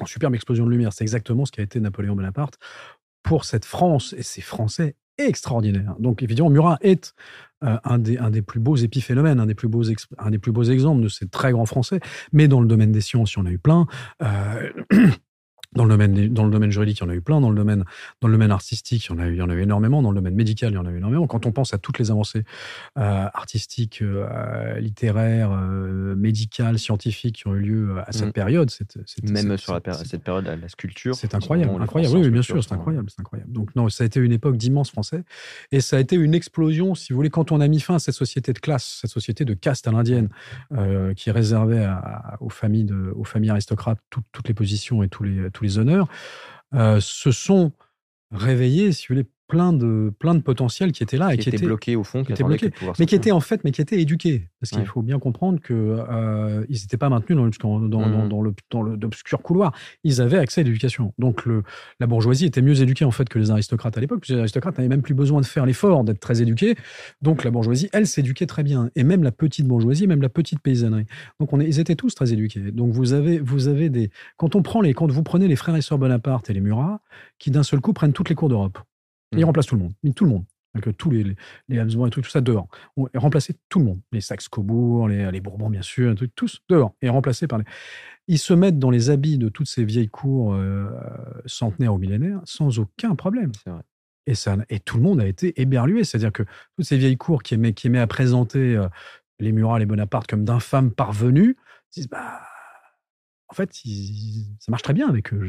en 0.00 0.06
superbe 0.06 0.34
explosion 0.34 0.66
de 0.66 0.72
lumière. 0.72 0.92
C'est 0.92 1.04
exactement 1.04 1.46
ce 1.46 1.52
qu'a 1.52 1.62
été 1.62 1.78
Napoléon 1.78 2.16
Bonaparte 2.16 2.58
pour 3.24 3.44
cette 3.44 3.64
France 3.64 4.14
et 4.16 4.22
ces 4.22 4.40
Français 4.42 4.94
extraordinaires. 5.18 5.96
Donc 5.98 6.22
évidemment, 6.22 6.50
Murat 6.50 6.78
est 6.80 7.14
euh, 7.64 7.78
un, 7.84 7.98
des, 7.98 8.18
un 8.18 8.30
des 8.30 8.42
plus 8.42 8.60
beaux 8.60 8.76
épiphénomènes, 8.76 9.40
un 9.40 9.46
des 9.46 9.54
plus 9.54 9.68
beaux, 9.68 9.82
un 10.18 10.30
des 10.30 10.38
plus 10.38 10.52
beaux 10.52 10.64
exemples 10.64 11.02
de 11.02 11.08
ces 11.08 11.28
très 11.28 11.52
grands 11.52 11.66
Français. 11.66 12.00
Mais 12.32 12.46
dans 12.46 12.60
le 12.60 12.66
domaine 12.66 12.92
des 12.92 13.00
sciences, 13.00 13.34
il 13.34 13.38
y 13.38 13.42
en 13.42 13.46
a 13.46 13.50
eu 13.50 13.58
plein. 13.58 13.86
Euh, 14.22 14.70
Dans 15.74 15.84
le, 15.84 15.90
domaine, 15.90 16.28
dans 16.32 16.44
le 16.44 16.50
domaine 16.50 16.70
juridique, 16.70 16.98
il 16.98 17.04
y 17.04 17.06
en 17.06 17.10
a 17.10 17.14
eu 17.14 17.20
plein. 17.20 17.40
Dans 17.40 17.50
le 17.50 17.56
domaine, 17.56 17.84
dans 18.20 18.28
le 18.28 18.34
domaine 18.34 18.50
artistique, 18.50 19.06
il 19.06 19.10
y, 19.10 19.14
en 19.14 19.18
a 19.18 19.26
eu, 19.26 19.32
il 19.32 19.38
y 19.38 19.42
en 19.42 19.50
a 19.50 19.54
eu 19.54 19.62
énormément. 19.62 20.02
Dans 20.02 20.10
le 20.10 20.16
domaine 20.16 20.34
médical, 20.34 20.72
il 20.72 20.76
y 20.76 20.78
en 20.78 20.86
a 20.86 20.90
eu 20.90 20.98
énormément. 20.98 21.26
Quand 21.26 21.46
on 21.46 21.52
pense 21.52 21.74
à 21.74 21.78
toutes 21.78 21.98
les 21.98 22.10
avancées 22.10 22.44
euh, 22.98 23.26
artistiques, 23.34 24.02
euh, 24.02 24.78
littéraires, 24.78 25.50
euh, 25.52 26.14
médicales, 26.14 26.78
scientifiques 26.78 27.36
qui 27.36 27.48
ont 27.48 27.54
eu 27.54 27.60
lieu 27.60 27.98
à 28.06 28.12
cette 28.12 28.28
mm. 28.28 28.32
période, 28.32 28.70
c'est, 28.70 28.86
même 29.28 29.56
sur 29.56 29.74
la 29.74 29.92
cette 29.92 30.22
période, 30.22 30.44
la, 30.46 30.68
sculpture. 30.68 31.14
C'est 31.14 31.34
incroyable, 31.34 31.82
incroyable. 31.82 32.16
Oui, 32.16 32.30
bien 32.30 32.42
sûr, 32.42 32.62
c'est 32.62 32.72
incroyable, 32.72 33.10
c'est 33.10 33.20
incroyable. 33.20 33.50
Donc 33.50 33.74
non, 33.74 33.88
ça 33.88 34.04
a 34.04 34.06
été 34.06 34.20
une 34.20 34.32
époque 34.32 34.56
d'immenses 34.56 34.90
Français 34.90 35.24
et 35.72 35.80
ça 35.80 35.96
a 35.96 36.00
été 36.00 36.16
une 36.16 36.34
explosion, 36.34 36.94
si 36.94 37.12
vous 37.12 37.16
voulez, 37.16 37.30
quand 37.30 37.52
on 37.52 37.60
a 37.60 37.68
mis 37.68 37.80
fin 37.80 37.96
à 37.96 37.98
cette 37.98 38.14
société 38.14 38.52
de 38.52 38.58
classe, 38.58 38.98
cette 39.00 39.10
société 39.10 39.44
de 39.44 39.54
caste 39.54 39.88
à 39.88 39.92
l'indienne 39.92 40.28
qui 41.16 41.30
réservait 41.30 41.88
aux 42.40 42.48
familles 42.48 42.84
de, 42.84 43.12
aux 43.16 43.24
familles 43.24 43.50
aristocrates 43.50 43.98
toutes 44.10 44.48
les 44.48 44.54
positions 44.54 45.02
et 45.02 45.08
tous 45.08 45.24
les 45.24 45.50
tous 45.50 45.63
les 45.64 45.78
honneurs, 45.78 46.08
euh, 46.74 47.00
se 47.00 47.30
sont 47.30 47.72
réveillés, 48.30 48.92
si 48.92 49.06
vous 49.08 49.14
voulez, 49.14 49.28
plein 49.54 49.72
de, 49.72 50.12
plein 50.18 50.34
de 50.34 50.40
potentiels 50.40 50.90
qui 50.90 51.04
étaient 51.04 51.16
là 51.16 51.32
et 51.32 51.38
qui, 51.38 51.48
étaient 51.48 51.64
bloqués 51.64 51.94
au 51.94 52.02
fond, 52.02 52.24
qui 52.24 52.32
étaient 52.32 52.42
bloqués, 52.42 52.72
mais 52.98 53.06
qui 53.06 53.14
étaient 53.14 53.30
en 53.30 53.38
fait, 53.38 53.62
mais 53.62 53.70
qui 53.70 53.80
étaient 53.80 54.00
éduqués. 54.00 54.48
Parce 54.60 54.72
qu'il 54.72 54.84
faut 54.84 55.00
bien 55.00 55.20
comprendre 55.20 55.60
que 55.60 55.72
euh, 55.72 56.66
ils 56.68 56.80
n'étaient 56.80 56.96
pas 56.96 57.08
maintenus 57.08 57.38
dans, 57.60 57.78
dans, 57.78 58.00
mmh. 58.00 58.28
dans 58.28 58.42
le 58.42 58.52
dans 58.70 58.82
d'obscurs 58.82 59.42
couloirs. 59.42 59.72
Ils 60.02 60.20
avaient 60.20 60.38
accès 60.38 60.62
à 60.62 60.64
l'éducation. 60.64 61.14
Donc 61.18 61.46
le, 61.46 61.62
la 62.00 62.08
bourgeoisie 62.08 62.46
était 62.46 62.62
mieux 62.62 62.82
éduquée 62.82 63.04
en 63.04 63.12
fait 63.12 63.28
que 63.28 63.38
les 63.38 63.52
aristocrates 63.52 63.96
à 63.96 64.00
l'époque. 64.00 64.26
Les 64.26 64.38
aristocrates 64.38 64.76
n'avaient 64.76 64.88
même 64.88 65.02
plus 65.02 65.14
besoin 65.14 65.40
de 65.40 65.46
faire 65.46 65.66
l'effort 65.66 66.02
d'être 66.02 66.18
très 66.18 66.42
éduqués. 66.42 66.74
Donc 67.22 67.44
la 67.44 67.52
bourgeoisie, 67.52 67.88
elle, 67.92 68.08
s'éduquait 68.08 68.46
très 68.46 68.64
bien. 68.64 68.90
Et 68.96 69.04
même 69.04 69.22
la 69.22 69.30
petite 69.30 69.68
bourgeoisie, 69.68 70.08
même 70.08 70.22
la 70.22 70.28
petite 70.28 70.58
paysannerie. 70.58 71.06
Donc 71.38 71.52
on 71.52 71.60
est, 71.60 71.66
ils 71.66 71.78
étaient 71.78 71.94
tous 71.94 72.12
très 72.12 72.32
éduqués. 72.32 72.72
Donc 72.72 72.92
vous 72.92 73.12
avez, 73.12 73.38
vous 73.38 73.68
avez 73.68 73.88
des, 73.88 74.10
quand 74.36 74.56
on 74.56 74.62
prend 74.62 74.80
les, 74.80 74.94
quand 74.94 75.08
vous 75.12 75.22
prenez 75.22 75.46
les 75.46 75.56
frères 75.56 75.76
et 75.76 75.82
sœurs 75.82 75.98
Bonaparte 75.98 76.50
et 76.50 76.54
les 76.54 76.60
Murat, 76.60 77.00
qui 77.38 77.52
d'un 77.52 77.62
seul 77.62 77.80
coup 77.80 77.92
prennent 77.92 78.12
toutes 78.12 78.28
les 78.28 78.34
cours 78.34 78.48
d'Europe. 78.48 78.78
Il 79.36 79.42
mmh. 79.42 79.44
remplace 79.44 79.66
tout 79.66 79.76
le 79.76 79.82
monde. 79.82 79.94
tout 80.14 80.24
le 80.24 80.30
monde. 80.30 80.44
Donc, 80.74 80.96
tous 80.96 81.10
les, 81.10 81.36
les, 81.68 81.78
Habsbourg 81.78 82.08
et 82.08 82.10
tout, 82.10 82.20
tout 82.20 82.30
ça 82.30 82.40
dehors. 82.40 82.66
On 82.96 83.06
remplacé 83.14 83.54
tout 83.68 83.78
le 83.78 83.84
monde. 83.84 84.00
Les 84.12 84.20
Saxe-Cobourg, 84.20 85.08
les, 85.08 85.30
les, 85.30 85.40
Bourbons, 85.40 85.70
bien 85.70 85.82
sûr, 85.82 86.14
tous 86.34 86.60
dehors. 86.68 86.94
Et 87.00 87.08
remplacés 87.08 87.46
par 87.46 87.58
les. 87.58 87.64
Ils 88.26 88.38
se 88.38 88.54
mettent 88.54 88.78
dans 88.78 88.90
les 88.90 89.10
habits 89.10 89.38
de 89.38 89.48
toutes 89.48 89.68
ces 89.68 89.84
vieilles 89.84 90.08
cours 90.08 90.54
euh, 90.54 90.88
centenaires 91.46 91.94
ou 91.94 91.98
millénaires 91.98 92.40
sans 92.44 92.78
aucun 92.78 93.14
problème. 93.14 93.52
C'est 93.62 93.70
vrai. 93.70 93.82
Et, 94.26 94.34
ça, 94.34 94.56
et 94.70 94.80
tout 94.80 94.96
le 94.96 95.02
monde 95.02 95.20
a 95.20 95.26
été 95.26 95.60
éberlué. 95.60 96.02
C'est-à-dire 96.02 96.32
que 96.32 96.44
toutes 96.76 96.86
ces 96.86 96.96
vieilles 96.96 97.18
cours 97.18 97.42
qui 97.42 97.54
aimaient, 97.54 97.74
qui 97.74 97.86
aimaient 97.86 97.98
à 98.00 98.06
présenter 98.06 98.74
euh, 98.74 98.88
les 99.38 99.52
Murat, 99.52 99.78
les 99.78 99.86
Bonaparte 99.86 100.26
comme 100.26 100.44
d'infâmes 100.44 100.90
parvenus, 100.90 101.56
disent 101.92 102.08
bah, 102.08 102.40
en 103.48 103.54
fait, 103.54 103.70
ça 103.74 104.70
marche 104.70 104.82
très 104.82 104.94
bien 104.94 105.08
avec 105.08 105.32
eux. 105.32 105.46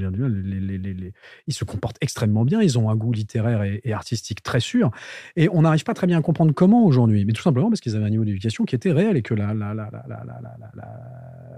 ils 1.47 1.53
se 1.53 1.63
comportent 1.63 1.97
extrêmement 2.01 2.43
bien. 2.43 2.61
Ils 2.61 2.77
ont 2.77 2.89
un 2.89 2.95
goût 2.95 3.11
littéraire 3.11 3.63
et, 3.63 3.93
artistique 3.93 4.43
très 4.43 4.59
sûr. 4.59 4.91
Et 5.35 5.49
on 5.49 5.61
n'arrive 5.61 5.83
pas 5.83 5.93
très 5.93 6.07
bien 6.07 6.17
à 6.17 6.21
comprendre 6.21 6.53
comment 6.53 6.85
aujourd'hui. 6.85 7.25
Mais 7.25 7.33
tout 7.33 7.41
simplement 7.41 7.69
parce 7.69 7.81
qu'ils 7.81 7.95
avaient 7.95 8.05
un 8.05 8.09
niveau 8.09 8.25
d'éducation 8.25 8.65
qui 8.65 8.75
était 8.75 8.91
réel 8.91 9.17
et 9.17 9.21
que 9.21 9.33
la, 9.33 9.53
la, 9.53 9.73
la, 9.73 9.89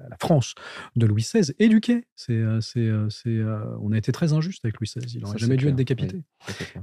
la 0.10 0.18
France 0.20 0.56
de 0.96 1.06
Louis 1.06 1.22
XVI 1.22 1.54
éduquait. 1.60 2.06
C'est, 2.16 2.34
euh, 2.34 2.62
c'est, 2.62 2.80
euh, 2.80 3.10
c'est, 3.10 3.30
euh, 3.30 3.60
on 3.82 3.92
a 3.92 3.98
été 3.98 4.12
très 4.12 4.34
injuste 4.34 4.64
avec 4.66 4.80
Louis 4.80 4.88
XVI. 4.88 5.06
Il 5.14 5.22
n'aurait 5.22 5.38
jamais 5.38 5.58
dû 5.58 5.68
être 5.68 5.76
décapité. 5.76 6.22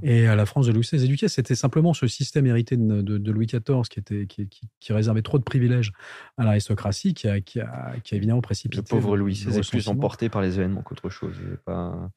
et 0.03 0.25
la 0.25 0.45
France 0.45 0.67
de 0.67 0.71
Louis 0.71 0.83
XVI 0.83 1.03
éduquait. 1.03 1.27
C'était 1.27 1.55
simplement 1.55 1.93
ce 1.93 2.07
système 2.07 2.45
hérité 2.45 2.77
de, 2.77 3.01
de, 3.01 3.31
Louis 3.31 3.47
XIV 3.47 3.61
qui, 3.89 3.99
était, 3.99 4.27
qui, 4.27 4.47
qui, 4.79 4.93
réservait 4.93 5.21
trop 5.21 5.37
de 5.37 5.43
privilèges 5.43 5.91
à 6.37 6.45
l'aristocratie 6.45 7.13
qui 7.13 7.27
a, 7.27 7.41
qui 7.41 7.59
a, 7.59 7.95
qui 8.03 8.13
a 8.13 8.17
évidemment 8.17 8.41
précipité. 8.41 8.77
Le 8.77 8.83
pauvre 8.83 9.17
Louis 9.17 9.44
Est 9.49 9.69
plus 9.69 10.29
par 10.29 10.41
les 10.41 10.59
événements 10.59 10.81
qu'autre 10.81 11.09
chose. 11.09 11.35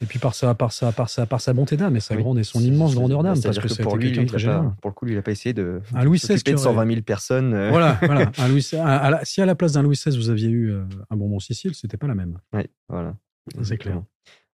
Et 0.00 0.06
puis 0.06 0.18
par 0.18 0.34
sa, 0.34 0.54
par 0.54 0.72
sa, 0.72 0.92
par 0.92 1.08
sa, 1.08 1.26
par 1.26 1.40
sa 1.40 1.52
bonté 1.52 1.76
d'âme 1.76 1.96
et 1.96 2.00
sa 2.00 2.16
grande 2.16 2.38
et 2.38 2.44
son 2.44 2.60
immense 2.60 2.94
grandeur 2.94 3.22
d'âme. 3.22 3.40
Parce 3.42 3.58
que, 3.58 3.82
pour 3.82 3.96
lui, 3.96 4.12
très 4.12 4.38
pour 4.80 4.90
le 4.90 4.94
coup, 4.94 5.04
lui, 5.04 5.12
il 5.12 5.16
n'a 5.16 5.22
pas 5.22 5.32
essayé 5.32 5.52
de. 5.52 5.80
Un 5.94 6.04
Louis 6.04 6.18
XVI 6.18 6.42
de 6.42 6.56
120 6.56 6.86
000 6.86 7.02
personnes. 7.02 7.68
Voilà, 7.70 7.98
voilà. 8.02 8.30
Un 8.38 8.48
Louis, 8.48 8.62
si 8.62 8.76
à 8.76 9.46
la 9.46 9.54
place 9.54 9.72
d'un 9.72 9.82
Louis 9.82 9.96
XVI, 9.96 10.16
vous 10.16 10.30
aviez 10.30 10.48
eu 10.48 10.74
un 11.10 11.16
bonbon 11.16 11.38
Sicile, 11.38 11.74
c'était 11.74 11.96
pas 11.96 12.06
la 12.06 12.14
même. 12.14 12.38
Oui, 12.52 12.62
voilà. 12.88 13.14
C'est 13.62 13.78
clair. 13.78 14.02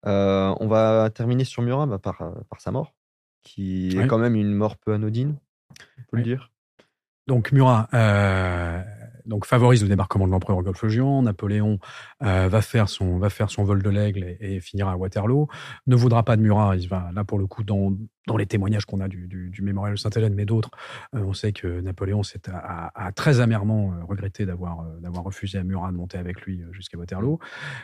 Euh, 0.05 0.55
on 0.59 0.67
va 0.67 1.09
terminer 1.13 1.43
sur 1.43 1.61
Murat 1.61 1.85
bah, 1.85 1.99
par, 1.99 2.21
euh, 2.21 2.31
par 2.49 2.59
sa 2.59 2.71
mort, 2.71 2.93
qui 3.43 3.97
est 3.97 4.07
quand 4.07 4.17
même 4.17 4.35
une 4.35 4.53
mort 4.53 4.77
peu 4.77 4.93
anodine, 4.93 5.35
on 5.99 6.03
peut 6.09 6.17
le 6.17 6.23
dire. 6.23 6.51
Donc 7.27 7.51
Murat 7.51 7.87
euh, 7.93 8.81
donc 9.31 9.45
favorise 9.45 9.81
le 9.81 9.87
débarquement 9.87 10.27
de 10.27 10.31
l'empereur 10.31 10.61
Golfe-Juan. 10.61 11.23
Napoléon 11.23 11.79
va 12.19 12.61
faire 12.61 12.89
son 12.89 13.17
va 13.17 13.29
faire 13.29 13.49
son 13.49 13.63
vol 13.63 13.81
de 13.81 13.89
l'aigle 13.89 14.37
et, 14.39 14.59
finira 14.59 14.91
à 14.91 14.97
Waterloo. 14.97 15.47
Ne 15.87 15.95
voudra 15.95 16.23
pas 16.23 16.35
de 16.35 16.41
Murat. 16.41 16.75
Il 16.75 16.89
va 16.89 17.09
là 17.15 17.23
pour 17.23 17.39
le 17.39 17.47
coup 17.47 17.63
dans 17.63 17.93
dans 18.27 18.37
les 18.37 18.45
témoignages 18.45 18.85
qu'on 18.85 18.99
a 18.99 19.07
du, 19.07 19.27
du, 19.27 19.61
mémorial 19.61 19.95
de 19.95 19.99
Sainte-Hélène, 19.99 20.35
mais 20.35 20.45
d'autres, 20.45 20.69
euh, 21.15 21.23
on 21.23 21.33
sait 21.33 21.53
que 21.53 21.81
Napoléon 21.81 22.21
a, 22.53 23.11
très 23.13 23.39
amèrement 23.39 23.93
euh, 23.93 24.03
regretté 24.05 24.45
d'avoir 24.45 24.81
euh, 24.81 24.99
d'avoir 24.99 25.23
refusé 25.23 25.57
à 25.57 25.63
Murat 25.63 25.91
de 25.91 25.97
monter 25.97 26.17
avec 26.17 26.41
lui 26.41 26.63
jusqu'à 26.71 26.97
Waterloo, 26.97 27.39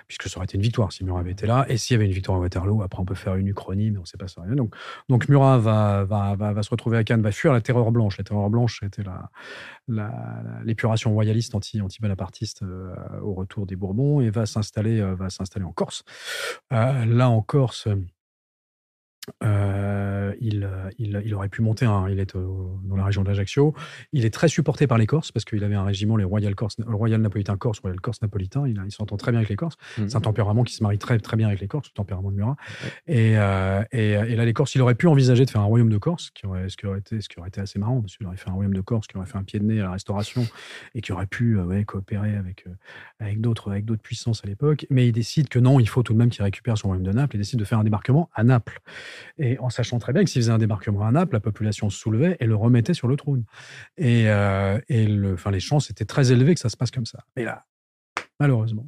puisque 0.08 0.30
ça 0.30 0.38
aurait 0.38 0.46
été 0.46 0.58
une 0.58 0.64
victoire 0.64 0.92
si 0.92 1.04
Murat 1.04 1.22
avait 1.22 1.32
été 1.32 1.48
là. 1.48 1.66
Et 1.70 1.78
s'il 1.78 1.96
y 1.96 1.96
avait 1.96 2.06
une 2.06 2.12
victoire 2.12 2.38
à 2.38 2.42
Waterloo, 2.42 2.84
après 2.84 3.02
on 3.02 3.06
peut 3.06 3.16
faire 3.16 3.36
une 3.36 3.48
uchronie, 3.48 3.92
mais 3.92 3.98
on 3.98 4.02
ne 4.02 4.06
sait 4.06 4.18
pas 4.18 4.28
ça. 4.28 4.42
Donc, 4.48 4.76
donc 5.10 5.28
Murat 5.28 5.58
va, 5.58 6.06
va, 6.06 6.36
va, 6.36 6.64
se 6.64 6.70
retrouver 6.70 6.98
à 6.98 7.04
Cannes, 7.04 7.22
va 7.22 7.32
fuir 7.32 7.52
la 7.52 7.62
terreur 7.62 7.92
blanche. 7.92 8.18
La 8.18 8.24
terreur 8.24 8.50
blanche, 8.50 8.80
c'était 8.82 9.04
l'épuration 10.64 11.10
la, 11.10 11.14
royaliste 11.16 11.56
anti, 11.56 11.82
anti-bonapartiste 11.82 12.64
au 13.22 13.34
retour 13.34 13.66
des 13.66 13.76
Bourbons, 13.76 14.22
et 14.22 14.30
va 14.30 14.46
s'installer 14.46 15.02
va 15.02 15.30
s'installer 15.30 15.66
en 15.66 15.72
Corse. 15.72 16.04
là 16.70 17.30
en 17.30 17.42
Corse, 17.42 17.88
euh, 19.44 20.34
il, 20.40 20.64
euh, 20.64 20.90
il, 20.98 21.22
il, 21.26 21.34
aurait 21.36 21.50
pu 21.50 21.62
monter, 21.62 21.86
un, 21.86 22.08
il 22.10 22.20
est 22.20 22.36
dans 22.36 22.96
la 22.96 23.04
région 23.04 23.24
d'Ajaccio. 23.24 23.74
Il 24.14 24.26
est 24.26 24.34
très 24.34 24.48
supporté 24.48 24.88
par 24.88 24.98
les 24.98 25.06
Corses 25.06 25.32
parce 25.32 25.46
qu'il 25.46 25.64
avait 25.64 25.76
un 25.76 25.84
régiment, 25.84 26.16
les 26.18 26.24
Royal, 26.24 26.56
Corse, 26.56 26.78
Royal 26.86 27.22
Napolitain 27.22 27.58
Corse, 27.58 27.80
Royal 27.80 28.00
Corse 28.00 28.22
Napolitain. 28.22 28.68
Il, 28.68 28.82
il 28.86 28.92
s'entend 28.92 29.18
très 29.18 29.32
bien 29.32 29.40
avec 29.40 29.50
les 29.50 29.56
Corses. 29.56 29.76
Mmh. 29.98 30.10
C'est 30.10 30.16
un 30.16 30.22
tempérament 30.22 30.64
qui 30.64 30.74
se 30.74 30.84
marie 30.84 30.98
très, 30.98 31.20
très 31.20 31.38
bien 31.38 31.48
avec 31.48 31.60
les 31.60 31.68
Corses, 31.68 31.90
le 31.90 31.94
tempérament 31.94 32.32
de 32.32 32.38
Murat. 32.38 32.56
Et, 33.08 33.38
euh, 33.38 33.84
et, 33.92 34.12
et, 34.12 34.36
là, 34.36 34.46
les 34.46 34.54
Corses, 34.54 34.76
il 34.76 34.82
aurait 34.82 34.96
pu 34.96 35.08
envisager 35.08 35.46
de 35.46 35.50
faire 35.50 35.62
un 35.62 35.66
royaume 35.66 35.90
de 35.90 35.98
Corse, 35.98 36.32
qui 36.32 36.46
aurait, 36.46 36.70
ce, 36.70 36.78
qui 36.78 36.86
aurait 36.86 37.00
été, 37.00 37.22
ce 37.22 37.30
qui 37.30 37.40
aurait 37.40 37.50
été 37.50 37.62
assez 37.62 37.80
marrant, 37.80 38.02
parce 38.02 38.18
qu'il 38.18 38.26
aurait 38.28 38.38
fait 38.38 38.50
un 38.50 38.54
royaume 38.54 38.74
de 38.74 38.82
Corse, 38.82 39.08
qui 39.08 39.18
aurait 39.18 39.28
fait 39.28 39.38
un 39.38 39.44
pied 39.44 39.60
de 39.60 39.66
nez 39.66 39.80
à 39.82 39.84
la 39.84 39.92
restauration 39.92 40.46
et 40.96 41.02
qui 41.02 41.12
aurait 41.12 41.28
pu 41.28 41.60
ouais, 41.60 41.84
coopérer 41.86 42.36
avec, 42.36 42.66
avec 43.20 43.42
d'autres 43.42 43.76
puissances 44.02 44.44
à 44.44 44.48
l'époque. 44.48 44.86
Mais 44.90 45.08
il 45.08 45.12
décide 45.12 45.50
que 45.50 45.60
non, 45.60 45.80
il 45.80 45.90
faut 45.90 46.04
tout 46.04 46.14
de 46.14 46.18
même 46.18 46.30
qu'il 46.30 46.44
récupère 46.44 46.78
son 46.78 46.88
royaume 46.88 47.06
de 47.06 47.12
Naples 47.12 47.36
et 47.36 47.40
décide 47.40 47.60
de 47.60 47.66
faire 47.66 47.80
un 47.80 47.84
débarquement 47.84 48.30
à 48.34 48.44
Naples. 48.44 48.82
Et 49.38 49.58
en 49.60 49.70
sachant 49.70 50.00
très 50.00 50.14
bien 50.14 50.24
que 50.24 50.30
s'il 50.30 50.42
faisait 50.42 50.52
un 50.52 50.58
débarquement 50.58 51.06
à 51.06 51.12
Naples, 51.12 51.34
la 51.34 51.40
population 51.40 51.90
se 51.90 52.00
soulevait 52.00 52.38
et 52.40 52.46
le 52.46 52.56
remettait 52.56 52.94
sur 52.94 53.08
le 53.08 53.16
trône. 53.16 53.46
Et, 53.98 54.30
euh, 54.30 54.80
et 54.90 55.08
enfin, 55.34 55.52
les 55.52 55.60
chances 55.60 55.90
étaient 55.90 56.06
très 56.06 56.32
élevées 56.32 56.54
que 56.54 56.60
ça 56.60 56.70
se 56.70 56.78
passe 56.78 56.92
comme 56.92 57.06
ça. 57.06 57.26
Mais 57.36 57.44
là, 57.44 57.66
malheureusement, 58.40 58.88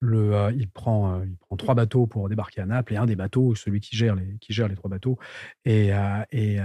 le, 0.00 0.34
euh, 0.34 0.52
il, 0.52 0.68
prend, 0.68 1.14
euh, 1.14 1.24
il 1.26 1.36
prend 1.36 1.56
trois 1.56 1.74
bateaux 1.74 2.06
pour 2.06 2.28
débarquer 2.28 2.60
à 2.62 2.66
Naples 2.66 2.94
et 2.94 2.96
un 2.96 3.06
des 3.06 3.16
bateaux, 3.16 3.54
celui 3.54 3.80
qui 3.80 3.96
gère 3.96 4.14
les, 4.14 4.36
qui 4.40 4.52
gère 4.52 4.68
les 4.68 4.74
trois 4.74 4.90
bateaux, 4.90 5.18
et, 5.64 5.90
et 6.32 6.58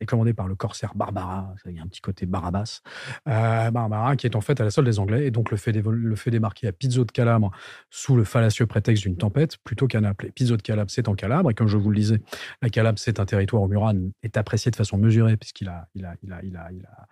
est 0.00 0.06
commandé 0.06 0.32
par 0.32 0.48
le 0.48 0.54
corsaire 0.54 0.92
Barbara. 0.94 1.54
Il 1.66 1.72
y 1.76 1.78
a 1.78 1.82
un 1.82 1.86
petit 1.86 2.00
côté 2.00 2.26
Barabas. 2.26 2.80
Euh, 3.28 3.70
Barbara, 3.70 4.16
qui 4.16 4.26
est 4.26 4.34
en 4.34 4.40
fait 4.40 4.60
à 4.60 4.64
la 4.64 4.70
solde 4.70 4.88
des 4.88 4.98
Anglais, 4.98 5.26
et 5.26 5.30
donc 5.30 5.50
le 5.50 5.56
fait, 5.56 5.72
le 5.72 6.16
fait 6.16 6.30
débarquer 6.30 6.68
à 6.68 6.72
Pizzo 6.72 7.04
de 7.04 7.12
Calabre 7.12 7.50
sous 7.90 8.16
le 8.16 8.24
fallacieux 8.24 8.66
prétexte 8.66 9.02
d'une 9.02 9.16
tempête, 9.16 9.58
plutôt 9.58 9.86
qu'à 9.86 10.00
Naples. 10.00 10.32
Pizzo 10.32 10.56
de 10.56 10.62
Calabre, 10.62 10.90
c'est 10.90 11.08
en 11.08 11.14
Calabre, 11.14 11.50
et 11.50 11.54
comme 11.54 11.68
je 11.68 11.76
vous 11.76 11.90
le 11.90 11.96
disais, 11.96 12.20
la 12.62 12.70
Calabre, 12.70 12.98
c'est 12.98 13.20
un 13.20 13.26
territoire 13.26 13.62
où 13.62 13.68
Murat 13.68 13.92
est 14.22 14.36
apprécié 14.36 14.70
de 14.70 14.76
façon 14.76 14.96
mesurée, 14.96 15.36
puisqu'il 15.36 15.68
a, 15.68 15.88
il 15.94 16.04
a, 16.04 16.14
il 16.22 16.32
a, 16.32 16.42
il 16.42 16.56
a, 16.56 16.72
il 16.72 16.84
a, 16.84 17.06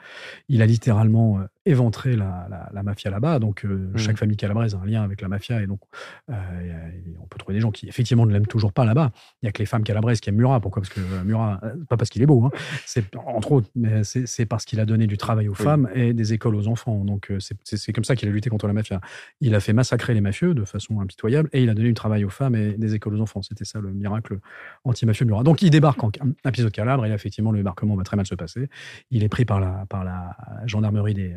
il 0.48 0.62
a 0.62 0.66
littéralement 0.66 1.40
euh, 1.68 1.72
éventré 1.72 2.16
la, 2.16 2.48
la, 2.72 2.82
mafia 2.82 3.10
là-bas. 3.10 3.38
Donc, 3.38 3.64
euh, 3.64 3.90
mmh. 3.92 3.98
chaque 3.98 4.18
famille 4.18 4.36
calabraise 4.36 4.74
a 4.74 4.78
un 4.78 4.86
lien 4.86 5.02
avec 5.02 5.20
la 5.20 5.28
mafia, 5.28 5.62
et 5.62 5.66
donc 5.66 5.80
on 6.28 7.26
peut 7.26 7.38
trouver 7.38 7.54
des 7.54 7.60
gens 7.60 7.70
qui, 7.70 7.88
effectivement, 7.88 8.26
ne 8.26 8.32
l'aiment 8.32 8.46
toujours 8.46 8.72
pas 8.72 8.84
là-bas. 8.84 9.10
Il 9.42 9.46
n'y 9.46 9.48
a 9.48 9.52
que 9.52 9.58
les 9.58 9.66
femmes 9.66 9.84
calabraises 9.84 10.20
qui 10.20 10.30
aiment 10.30 10.36
Murat. 10.36 10.60
Pourquoi? 10.60 10.82
Parce 10.82 10.92
que 10.92 11.00
Murat, 11.24 11.60
pas 11.88 11.96
parce 11.96 12.10
qu'il 12.10 12.22
est 12.22 12.26
beau, 12.26 12.44
hein, 12.44 12.50
c'est 12.86 13.04
entre 13.16 13.52
autres, 13.52 13.68
mais 13.74 14.02
c'est 14.04 14.46
parce 14.46 14.64
qu'il 14.64 14.80
a 14.80 14.86
donné 14.86 15.06
du 15.06 15.16
travail 15.16 15.48
aux 15.48 15.54
femmes 15.54 15.88
et 15.94 16.12
des 16.12 16.32
écoles 16.32 16.54
aux 16.54 16.68
enfants. 16.68 17.04
Donc 17.04 17.30
euh, 17.30 17.38
c'est 17.64 17.92
comme 17.92 18.04
ça 18.04 18.16
qu'il 18.16 18.28
a 18.28 18.32
lutté 18.32 18.50
contre 18.50 18.66
la 18.66 18.72
mafia. 18.72 19.00
Il 19.40 19.54
a 19.54 19.60
fait 19.60 19.72
massacrer 19.72 20.14
les 20.14 20.20
mafieux 20.20 20.54
de 20.54 20.64
façon 20.64 21.00
impitoyable 21.00 21.48
et 21.52 21.62
il 21.62 21.70
a 21.70 21.74
donné 21.74 21.88
du 21.88 21.94
travail 21.94 22.24
aux 22.24 22.30
femmes 22.30 22.54
et 22.54 22.72
des 22.72 22.94
écoles 22.94 23.14
aux 23.14 23.20
enfants. 23.20 23.42
C'était 23.42 23.64
ça 23.64 23.80
le 23.80 23.92
miracle 23.92 24.38
anti-mafieux 24.84 25.26
Murat. 25.26 25.42
Donc 25.42 25.62
il 25.62 25.70
débarque 25.70 26.02
en 26.02 26.10
épisode 26.46 26.72
Calabre 26.72 27.06
et 27.06 27.12
effectivement 27.12 27.52
le 27.52 27.58
débarquement 27.58 27.96
va 27.96 28.04
très 28.04 28.16
mal 28.16 28.26
se 28.26 28.34
passer. 28.34 28.68
Il 29.10 29.22
est 29.22 29.28
pris 29.28 29.44
par 29.44 29.60
la, 29.60 29.86
par 29.88 30.04
la 30.04 30.36
gendarmerie 30.66 31.14
des, 31.14 31.34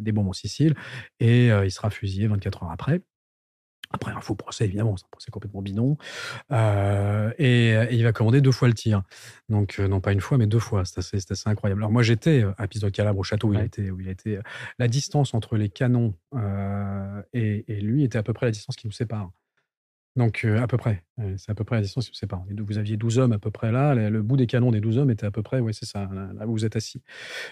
des 0.00 0.12
Bourbons 0.12 0.32
Sicile 0.32 0.74
et 1.18 1.50
euh, 1.50 1.64
il 1.64 1.70
sera 1.70 1.90
fusillé 1.90 2.26
24 2.26 2.62
heures 2.62 2.70
après. 2.70 3.00
Après 3.92 4.12
un 4.12 4.20
faux 4.20 4.36
procès, 4.36 4.66
évidemment, 4.66 4.96
c'est 4.96 5.04
un 5.04 5.10
procès 5.10 5.32
complètement 5.32 5.62
bidon. 5.62 5.96
Euh, 6.52 7.32
et, 7.38 7.74
il 7.90 8.04
va 8.04 8.12
commander 8.12 8.40
deux 8.40 8.52
fois 8.52 8.68
le 8.68 8.74
tir. 8.74 9.02
Donc, 9.48 9.80
euh, 9.80 9.88
non 9.88 10.00
pas 10.00 10.12
une 10.12 10.20
fois, 10.20 10.38
mais 10.38 10.46
deux 10.46 10.60
fois. 10.60 10.84
C'est 10.84 10.98
assez, 10.98 11.16
assez, 11.16 11.48
incroyable. 11.48 11.80
Alors, 11.80 11.90
moi, 11.90 12.04
j'étais 12.04 12.44
à 12.56 12.68
Piste 12.68 12.84
de 12.84 12.90
Calabre, 12.90 13.18
au 13.18 13.24
château 13.24 13.48
où, 13.48 13.54
il 13.54 13.60
était, 13.60 13.90
où 13.90 13.98
il 14.00 14.06
était. 14.06 14.38
La 14.78 14.86
distance 14.86 15.34
entre 15.34 15.56
les 15.56 15.68
canons 15.70 16.14
et, 17.32 17.64
et, 17.66 17.80
lui 17.80 18.04
était 18.04 18.18
à 18.18 18.22
peu 18.22 18.32
près 18.32 18.46
la 18.46 18.52
distance 18.52 18.76
qui 18.76 18.86
nous 18.86 18.92
sépare. 18.92 19.32
Donc, 20.16 20.44
à 20.44 20.66
peu 20.66 20.76
près. 20.76 21.04
c'est 21.36 21.50
à 21.50 21.54
peu 21.54 21.62
près 21.62 21.76
la 21.76 21.82
distance 21.82 22.06
qui 22.06 22.10
vous 22.10 22.16
sépare. 22.16 22.42
Vous 22.50 22.78
aviez 22.78 22.96
12 22.96 23.18
hommes 23.20 23.32
à 23.32 23.38
peu 23.38 23.50
près 23.50 23.70
là. 23.70 23.94
Le, 23.94 24.22
bout 24.22 24.36
des 24.36 24.46
canons 24.46 24.72
des 24.72 24.80
12 24.80 24.98
hommes 24.98 25.10
était 25.10 25.26
à 25.26 25.30
peu 25.30 25.42
près, 25.42 25.60
oui, 25.60 25.72
c'est 25.72 25.86
ça, 25.86 26.08
là, 26.12 26.46
où 26.46 26.52
vous 26.52 26.64
êtes 26.64 26.74
assis. 26.74 27.00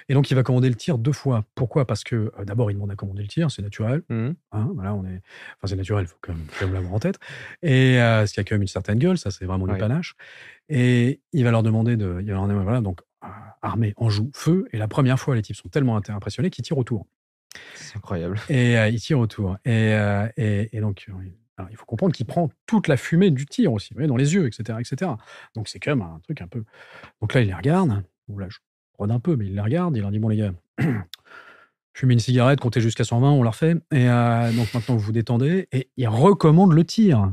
Et 0.08 0.14
donc, 0.14 0.30
il 0.30 0.34
va 0.34 0.42
commander 0.42 0.68
le 0.68 0.74
tir 0.74 0.98
deux 0.98 1.12
fois. 1.12 1.44
Pourquoi? 1.54 1.86
Parce 1.86 2.02
que, 2.02 2.32
d'abord, 2.44 2.70
il 2.70 2.74
demande 2.74 2.90
à 2.90 2.96
commander 2.96 3.22
le 3.22 3.28
tir, 3.28 3.50
c'est 3.50 3.62
naturel. 3.62 4.02
Mmh. 4.08 4.30
Hein, 4.52 4.70
voilà, 4.74 4.94
on 4.94 5.04
est... 5.04 5.20
Enfin, 5.56 5.66
c'est 5.66 5.76
naturel, 5.76 6.06
il 6.06 6.08
faut 6.08 6.18
quand 6.20 6.34
même, 6.34 6.72
l'avoir 6.74 6.94
en 6.94 6.98
tête. 6.98 7.18
Et 7.62 7.94
ce 7.94 8.32
qui 8.32 8.40
a 8.40 8.44
quand 8.44 8.56
même 8.56 8.62
une 8.62 8.68
certaine 8.68 8.98
gueule, 8.98 9.18
ça, 9.18 9.30
c'est 9.30 9.44
vraiment 9.44 9.66
du 9.66 9.78
panache. 9.78 10.16
Et 10.68 11.20
il 11.32 11.44
va 11.44 11.52
leur 11.52 11.62
demander 11.62 11.96
de. 11.96 12.18
Il 12.20 12.26
va 12.26 12.34
leur 12.34 12.48
demander, 12.48 12.64
voilà, 12.64 12.80
donc, 12.80 13.00
armée, 13.62 13.94
en 13.96 14.10
joue, 14.10 14.30
feu. 14.34 14.66
Et 14.72 14.78
la 14.78 14.88
première 14.88 15.18
fois, 15.20 15.36
les 15.36 15.42
types 15.42 15.56
sont 15.56 15.68
tellement 15.68 15.96
impressionnés 15.96 16.50
qu'ils 16.50 16.64
tirent 16.64 16.78
autour. 16.78 17.06
C'est 17.74 17.96
incroyable. 17.96 18.38
Et 18.50 18.74
ils 18.88 19.00
tirent 19.00 19.20
autour. 19.20 19.56
Et, 19.64 19.92
et, 20.36 20.76
et 20.76 20.80
donc, 20.80 21.06
il 21.70 21.76
faut 21.76 21.84
comprendre 21.84 22.14
qu'il 22.14 22.26
prend 22.26 22.50
toute 22.66 22.88
la 22.88 22.96
fumée 22.96 23.30
du 23.30 23.46
tir 23.46 23.72
aussi, 23.72 23.94
dans 23.94 24.16
les 24.16 24.34
yeux, 24.34 24.46
etc., 24.46 24.78
etc. 24.80 25.12
Donc 25.54 25.68
c'est 25.68 25.78
quand 25.78 25.96
même 25.96 26.02
un 26.02 26.20
truc 26.20 26.40
un 26.40 26.46
peu. 26.46 26.64
Donc 27.20 27.34
là, 27.34 27.40
il 27.40 27.48
les 27.48 27.54
regarde. 27.54 28.02
Ou 28.28 28.38
là, 28.38 28.46
je 28.48 28.58
rôde 28.98 29.10
un 29.10 29.20
peu, 29.20 29.36
mais 29.36 29.46
il 29.46 29.54
les 29.54 29.60
regarde. 29.60 29.96
Il 29.96 30.02
leur 30.02 30.10
dit 30.10 30.18
bon 30.18 30.28
les 30.28 30.36
gars, 30.36 30.52
fumez 31.94 32.14
une 32.14 32.20
cigarette, 32.20 32.60
comptez 32.60 32.80
jusqu'à 32.80 33.04
120, 33.04 33.30
on 33.30 33.42
leur 33.42 33.56
fait. 33.56 33.76
Et 33.92 34.08
euh, 34.08 34.52
donc 34.52 34.72
maintenant 34.74 34.96
vous 34.96 35.00
vous 35.00 35.12
détendez. 35.12 35.68
Et 35.72 35.90
il 35.96 36.08
recommande 36.08 36.72
le 36.72 36.84
tir. 36.84 37.32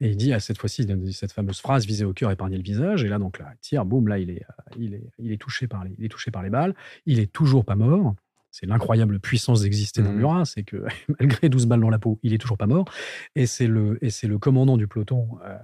Et 0.00 0.10
il 0.10 0.16
dit 0.16 0.32
à 0.32 0.40
cette 0.40 0.58
fois-ci, 0.58 0.86
cette 1.12 1.32
fameuse 1.32 1.60
phrase 1.60 1.84
viser 1.84 2.04
au 2.04 2.12
cœur, 2.12 2.30
épargner 2.30 2.56
le 2.56 2.62
visage. 2.62 3.02
Et 3.02 3.08
là, 3.08 3.18
donc 3.18 3.38
là, 3.38 3.52
tire, 3.60 3.84
boum, 3.84 4.06
là, 4.06 4.18
il 4.18 4.30
est, 4.30 4.44
euh, 4.78 4.98
il 5.18 5.32
est 5.32 5.40
touché 5.40 5.66
par 5.66 5.84
les, 5.84 5.94
il 5.98 6.04
est 6.04 6.08
touché 6.08 6.30
par 6.30 6.42
les 6.42 6.50
balles. 6.50 6.74
Il 7.04 7.18
est 7.18 7.32
toujours 7.32 7.64
pas 7.64 7.74
mort 7.74 8.14
c'est 8.58 8.66
l'incroyable 8.66 9.20
puissance 9.20 9.62
d'exister 9.62 10.02
dans 10.02 10.10
mmh. 10.10 10.16
Murat, 10.16 10.44
c'est 10.44 10.64
que 10.64 10.84
malgré 11.20 11.48
12 11.48 11.66
balles 11.66 11.80
dans 11.80 11.90
la 11.90 11.98
peau, 11.98 12.18
il 12.22 12.32
est 12.34 12.38
toujours 12.38 12.56
pas 12.56 12.66
mort. 12.66 12.86
Et 13.36 13.46
c'est 13.46 13.68
le, 13.68 14.04
et 14.04 14.10
c'est 14.10 14.26
le 14.26 14.38
commandant 14.38 14.76
du 14.76 14.88
peloton 14.88 15.28
euh, 15.44 15.56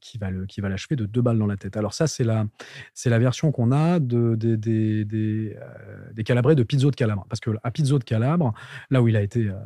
qui 0.00 0.16
va 0.16 0.30
le, 0.30 0.46
qui 0.46 0.62
va 0.62 0.70
l'achever 0.70 0.96
de 0.96 1.04
deux 1.04 1.20
balles 1.20 1.38
dans 1.38 1.46
la 1.46 1.56
tête. 1.56 1.76
Alors 1.76 1.92
ça, 1.92 2.06
c'est 2.06 2.24
la, 2.24 2.46
c'est 2.94 3.10
la 3.10 3.18
version 3.18 3.52
qu'on 3.52 3.72
a 3.72 4.00
de, 4.00 4.36
des, 4.36 4.56
des, 4.56 5.04
des, 5.04 5.56
euh, 5.60 6.12
des 6.14 6.24
Calabrés 6.24 6.54
de 6.54 6.62
Pizzo 6.62 6.90
de 6.90 6.96
Calabre. 6.96 7.26
Parce 7.28 7.40
que 7.40 7.50
à 7.62 7.70
Pizzo 7.70 7.98
de 7.98 8.04
Calabre, 8.04 8.54
là 8.88 9.02
où 9.02 9.08
il 9.08 9.16
a 9.16 9.22
été, 9.22 9.48
euh, 9.48 9.58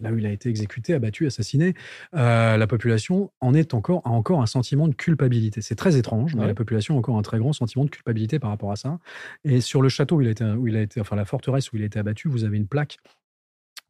là 0.00 0.12
où 0.12 0.18
il 0.18 0.26
a 0.26 0.30
été 0.30 0.48
exécuté, 0.48 0.94
abattu, 0.94 1.26
assassiné, 1.26 1.74
euh, 2.14 2.56
la 2.56 2.66
population 2.66 3.30
en 3.40 3.54
est 3.54 3.74
encore, 3.74 4.02
a 4.04 4.10
encore 4.10 4.42
un 4.42 4.46
sentiment 4.46 4.88
de 4.88 4.94
culpabilité. 4.94 5.60
C'est 5.60 5.74
très 5.74 5.96
étrange, 5.96 6.34
mais 6.34 6.46
la 6.46 6.54
population 6.54 6.94
a 6.96 6.98
encore 6.98 7.18
un 7.18 7.22
très 7.22 7.38
grand 7.38 7.52
sentiment 7.52 7.84
de 7.84 7.90
culpabilité 7.90 8.38
par 8.38 8.50
rapport 8.50 8.72
à 8.72 8.76
ça. 8.76 8.98
Et 9.44 9.60
sur 9.60 9.82
le 9.82 9.88
château 9.88 10.16
où 10.16 10.20
il 10.22 10.28
a 10.28 10.30
été, 10.30 10.44
où 10.44 10.66
il 10.66 10.76
a 10.76 10.82
été 10.82 11.00
enfin 11.00 11.16
la 11.16 11.24
forteresse 11.24 11.72
où 11.72 11.76
il 11.76 11.82
a 11.82 11.86
été 11.86 11.98
abattu, 11.98 12.28
vous 12.28 12.44
avez 12.44 12.56
une 12.56 12.66
plaque 12.66 12.98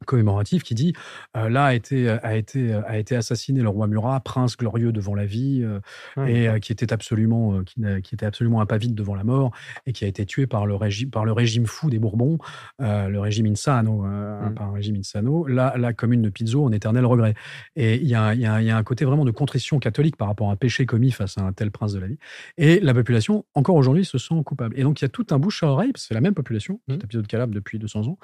commémoratif 0.05 0.63
qui 0.63 0.75
dit 0.75 0.93
euh, 1.37 1.49
là 1.49 1.65
a 1.65 1.73
été 1.73 2.09
a 2.09 2.35
été 2.35 2.73
a 2.73 2.97
été 2.97 3.15
assassiné 3.15 3.61
le 3.61 3.69
roi 3.69 3.87
Murat 3.87 4.19
prince 4.21 4.57
glorieux 4.57 4.91
devant 4.91 5.15
la 5.15 5.25
vie 5.25 5.63
euh, 5.63 5.79
et 6.25 6.47
euh, 6.47 6.59
qui 6.59 6.71
était 6.71 6.91
absolument 6.93 7.63
qui, 7.63 7.81
qui, 8.03 8.15
était 8.15 8.25
absolument 8.25 8.61
impavide 8.61 8.95
devant 8.95 9.15
la 9.15 9.23
mort 9.23 9.51
et 9.85 9.93
qui 9.93 10.05
a 10.05 10.07
été 10.07 10.25
tué 10.25 10.47
par 10.47 10.65
le 10.65 10.75
régime 10.75 11.09
par 11.09 11.25
le 11.25 11.31
régime 11.31 11.65
fou 11.65 11.89
des 11.89 11.99
Bourbons 11.99 12.37
le 12.79 13.17
régime 13.17 13.47
Insano 13.47 14.03
mmh. 14.03 14.53
par 14.55 14.69
un 14.69 14.73
régime 14.73 14.95
Insano 14.97 15.47
la, 15.47 15.75
la 15.77 15.93
commune 15.93 16.21
de 16.21 16.29
Pizzo 16.29 16.63
en 16.63 16.71
éternel 16.71 17.05
regret 17.05 17.33
et 17.75 17.95
il 17.95 18.07
y 18.07 18.15
a, 18.15 18.33
y, 18.33 18.41
y 18.41 18.45
a 18.45 18.77
un 18.77 18.83
côté 18.83 19.05
vraiment 19.05 19.25
de 19.25 19.31
contrition 19.31 19.79
catholique 19.79 20.17
par 20.17 20.27
rapport 20.27 20.49
à 20.49 20.53
un 20.53 20.55
péché 20.55 20.85
commis 20.85 21.11
face 21.11 21.37
à 21.37 21.41
un 21.41 21.53
tel 21.53 21.71
prince 21.71 21.93
de 21.93 21.99
la 21.99 22.07
vie 22.07 22.17
et 22.57 22.79
la 22.79 22.93
population 22.93 23.45
encore 23.53 23.75
aujourd'hui 23.75 24.05
se 24.05 24.17
sent 24.17 24.35
coupable 24.45 24.77
et 24.77 24.83
donc 24.83 25.01
il 25.01 25.03
y 25.03 25.05
a 25.05 25.09
tout 25.09 25.27
un 25.31 25.39
bouche 25.39 25.63
à 25.63 25.67
oreille 25.67 25.91
c'est 25.95 26.13
la 26.13 26.21
même 26.21 26.33
population 26.33 26.79
mmh. 26.87 26.93
cet 26.93 27.03
épisode 27.03 27.27
Calabre 27.27 27.53
depuis 27.53 27.79
200 27.79 28.07
ans 28.07 28.17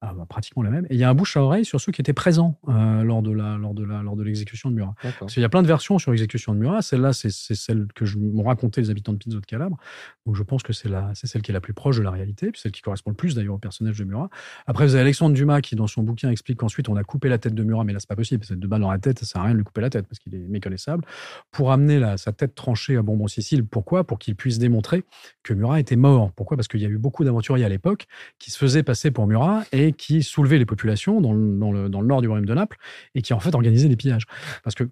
ah, 0.00 0.12
bah, 0.16 0.26
pratiquement 0.28 0.62
la 0.62 0.70
même 0.70 0.86
et 0.90 0.94
il 0.94 0.98
y 1.00 1.04
a 1.04 1.10
un 1.10 1.14
bouche 1.20 1.36
à 1.36 1.42
oreille 1.42 1.66
sur 1.66 1.78
ceux 1.82 1.92
qui 1.92 2.00
étaient 2.00 2.14
présents 2.14 2.58
euh, 2.68 3.02
lors 3.02 3.20
de 3.20 3.30
la 3.30 3.58
lors 3.58 3.74
de 3.74 3.84
la 3.84 4.02
lors 4.02 4.16
de 4.16 4.22
l'exécution 4.22 4.70
de 4.70 4.74
Murat. 4.74 4.94
Parce 5.18 5.34
qu'il 5.34 5.42
y 5.42 5.44
a 5.44 5.50
plein 5.50 5.60
de 5.60 5.66
versions 5.66 5.98
sur 5.98 6.12
l'exécution 6.12 6.54
de 6.54 6.58
Murat. 6.58 6.80
Celle-là, 6.80 7.12
c'est 7.12 7.30
celle 7.30 7.88
que 7.94 8.06
m'ont 8.16 8.44
raconté 8.44 8.80
les 8.80 8.88
habitants 8.88 9.12
de 9.12 9.18
Pizzo 9.18 9.38
de 9.38 9.44
Calabre. 9.44 9.76
Donc 10.24 10.34
je 10.34 10.42
pense 10.42 10.62
que 10.62 10.72
c'est 10.72 10.88
la 10.88 11.10
c'est 11.14 11.26
celle 11.26 11.42
qui 11.42 11.50
est 11.50 11.52
la 11.52 11.60
plus 11.60 11.74
proche 11.74 11.98
de 11.98 12.02
la 12.02 12.10
réalité, 12.10 12.50
puis 12.50 12.58
celle 12.58 12.72
qui 12.72 12.80
correspond 12.80 13.10
le 13.10 13.16
plus 13.16 13.34
d'ailleurs 13.34 13.56
au 13.56 13.58
personnage 13.58 13.98
de 13.98 14.04
Murat. 14.04 14.30
Après, 14.66 14.86
vous 14.86 14.94
avez 14.94 15.02
Alexandre 15.02 15.34
Dumas 15.34 15.60
qui, 15.60 15.76
dans 15.76 15.86
son 15.86 16.02
bouquin, 16.02 16.30
explique 16.30 16.58
qu'ensuite 16.58 16.88
on 16.88 16.96
a 16.96 17.04
coupé 17.04 17.28
la 17.28 17.36
tête 17.36 17.54
de 17.54 17.62
Murat, 17.62 17.84
mais 17.84 17.92
là 17.92 18.00
c'est 18.00 18.08
pas 18.08 18.16
possible. 18.16 18.42
C'est 18.46 18.58
deux 18.58 18.68
balles 18.68 18.80
dans 18.80 18.90
la 18.90 18.98
tête, 18.98 19.18
ça 19.18 19.26
sert 19.26 19.42
à 19.42 19.44
rien 19.44 19.52
de 19.52 19.58
lui 19.58 19.64
couper 19.64 19.82
la 19.82 19.90
tête 19.90 20.06
parce 20.06 20.18
qu'il 20.18 20.34
est 20.34 20.38
méconnaissable. 20.48 21.04
Pour 21.50 21.70
amener 21.70 21.98
la, 21.98 22.16
sa 22.16 22.32
tête 22.32 22.54
tranchée 22.54 22.96
à 22.96 23.02
Bonbon 23.02 23.28
Sicile, 23.28 23.66
pourquoi? 23.66 24.04
Pour 24.04 24.18
qu'il 24.18 24.36
puisse 24.36 24.58
démontrer 24.58 25.04
que 25.42 25.52
Murat 25.52 25.80
était 25.80 25.96
mort. 25.96 26.32
Pourquoi? 26.32 26.56
Parce 26.56 26.68
qu'il 26.68 26.80
y 26.80 26.86
a 26.86 26.88
eu 26.88 26.98
beaucoup 26.98 27.24
d'aventuriers 27.24 27.66
à 27.66 27.68
l'époque 27.68 28.06
qui 28.38 28.50
se 28.50 28.56
faisaient 28.56 28.82
passer 28.82 29.10
pour 29.10 29.26
Murat 29.26 29.64
et 29.72 29.92
qui 29.92 30.22
soulevaient 30.22 30.58
les 30.58 30.66
populations 30.66 31.09
dans 31.20 31.32
le, 31.32 31.58
dans 31.58 31.72
le, 31.72 31.88
dans 31.88 32.00
le 32.00 32.06
nord 32.06 32.20
du 32.22 32.28
royaume 32.28 32.46
de 32.46 32.54
Naples 32.54 32.76
et 33.14 33.22
qui 33.22 33.32
en 33.32 33.40
fait 33.40 33.54
organisait 33.54 33.88
des 33.88 33.96
pillages. 33.96 34.26
Parce 34.62 34.76
que 34.76 34.84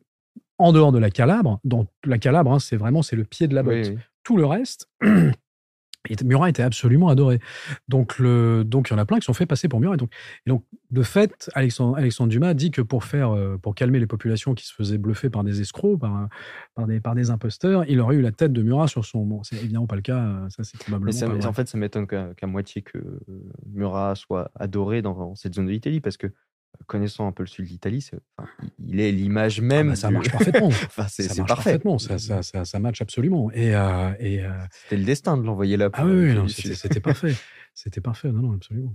en 0.58 0.72
dehors 0.72 0.90
de 0.90 0.98
la 0.98 1.10
Calabre, 1.10 1.60
dans 1.64 1.86
la 2.04 2.18
Calabre, 2.18 2.52
hein, 2.52 2.58
c'est 2.58 2.76
vraiment 2.76 3.02
c'est 3.02 3.16
le 3.16 3.24
pied 3.24 3.46
de 3.46 3.54
la 3.54 3.62
botte. 3.62 3.92
Tout 4.24 4.36
le 4.36 4.44
reste, 4.44 4.88
Murat 6.24 6.48
était 6.48 6.62
absolument 6.62 7.09
adoré. 7.09 7.40
Donc, 7.88 8.18
le, 8.18 8.64
donc 8.64 8.90
il 8.90 8.92
y 8.92 8.96
en 8.96 8.98
a 8.98 9.04
plein 9.04 9.18
qui 9.18 9.24
sont 9.24 9.32
fait 9.32 9.46
passer 9.46 9.68
pour 9.68 9.80
Murat. 9.80 9.94
Et 9.94 9.98
donc, 9.98 10.12
et 10.46 10.50
donc 10.50 10.64
de 10.90 11.02
fait, 11.02 11.50
Alexandre, 11.54 11.96
Alexandre, 11.96 12.30
Dumas 12.30 12.54
dit 12.54 12.70
que 12.70 12.82
pour 12.82 13.04
faire, 13.04 13.34
euh, 13.34 13.59
pour 13.59 13.74
calmer 13.74 13.98
les 13.98 14.06
populations 14.06 14.54
qui 14.54 14.66
se 14.66 14.74
faisaient 14.74 14.98
bluffer 14.98 15.30
par 15.30 15.44
des 15.44 15.61
escrocs, 15.61 15.98
par, 15.98 16.28
par, 16.74 16.86
des, 16.86 17.00
par 17.00 17.14
des 17.14 17.30
imposteurs, 17.30 17.84
il 17.88 18.00
aurait 18.00 18.16
eu 18.16 18.22
la 18.22 18.32
tête 18.32 18.52
de 18.52 18.62
Murat 18.62 18.88
sur 18.88 19.04
son. 19.04 19.24
Bon, 19.24 19.42
c'est 19.42 19.56
évidemment 19.56 19.86
pas 19.86 19.96
le 19.96 20.02
cas. 20.02 20.18
Euh, 20.18 20.48
ça, 20.50 20.64
c'est 20.64 20.78
probablement. 20.78 21.46
en 21.46 21.52
fait, 21.52 21.68
ça 21.68 21.78
m'étonne 21.78 22.06
qu'à 22.06 22.46
moitié 22.46 22.82
que 22.82 22.98
Murat 23.72 24.14
soit 24.14 24.50
adoré 24.54 25.02
dans 25.02 25.34
cette 25.34 25.54
zone 25.54 25.66
de 25.66 25.70
l'Italie, 25.70 26.00
parce 26.00 26.16
que 26.16 26.28
connaissant 26.86 27.26
un 27.26 27.32
peu 27.32 27.42
le 27.42 27.48
sud 27.48 27.66
d'Italie, 27.66 28.04
il 28.84 29.00
est 29.00 29.12
l'image 29.12 29.60
ah 29.60 29.62
même. 29.62 29.88
Bah, 29.88 29.96
ça 29.96 30.10
marche 30.10 30.30
parfaitement. 30.32 30.70
c'est 31.08 31.46
parfaitement. 31.46 31.98
Ça, 31.98 32.18
ça, 32.18 32.42
ça, 32.42 32.64
ça, 32.64 32.78
match 32.80 33.00
absolument. 33.00 33.50
Et, 33.52 33.74
euh, 33.74 34.12
et 34.18 34.44
euh, 34.44 34.50
c'était 34.82 34.96
le 34.96 35.04
destin 35.04 35.36
de 35.36 35.42
l'envoyer 35.44 35.76
là. 35.76 35.90
Ah 35.92 36.04
oui, 36.06 36.34
c'était 36.48 37.00
parfait. 37.00 37.34
C'était 37.74 38.00
parfait. 38.00 38.32
Non, 38.32 38.42
non, 38.42 38.52
absolument. 38.54 38.94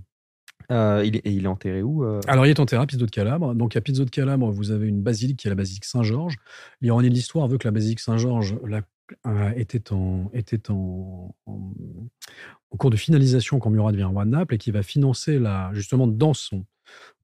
Euh, 0.70 1.02
il, 1.04 1.16
est, 1.16 1.26
et 1.26 1.30
il 1.30 1.44
est 1.44 1.48
enterré 1.48 1.82
où 1.82 2.04
Alors, 2.26 2.46
il 2.46 2.50
est 2.50 2.60
enterré 2.60 2.82
à 2.82 2.86
Pizzo 2.86 3.06
de 3.06 3.10
Calabre. 3.10 3.54
Donc, 3.54 3.76
à 3.76 3.80
Pizzo 3.80 4.04
de 4.04 4.10
Calabre, 4.10 4.50
vous 4.50 4.70
avez 4.70 4.88
une 4.88 5.02
basilique 5.02 5.38
qui 5.38 5.46
est 5.46 5.50
la 5.50 5.56
basilique 5.56 5.84
Saint-Georges. 5.84 6.36
L'ironie 6.80 7.08
de 7.08 7.14
l'histoire 7.14 7.48
veut 7.48 7.58
que 7.58 7.66
la 7.66 7.72
basilique 7.72 8.00
Saint-Georges 8.00 8.56
était, 9.56 9.92
en, 9.92 10.30
était 10.32 10.70
en, 10.70 11.34
en, 11.46 11.72
cours 12.76 12.90
de 12.90 12.96
finalisation 12.96 13.58
quand 13.58 13.70
Murat 13.70 13.92
devient 13.92 14.04
roi 14.04 14.24
de 14.24 14.30
Naples 14.30 14.54
et 14.54 14.58
qui 14.58 14.70
va 14.70 14.82
financer 14.82 15.38
la, 15.38 15.70
justement 15.74 16.06
dans 16.06 16.34
son 16.34 16.64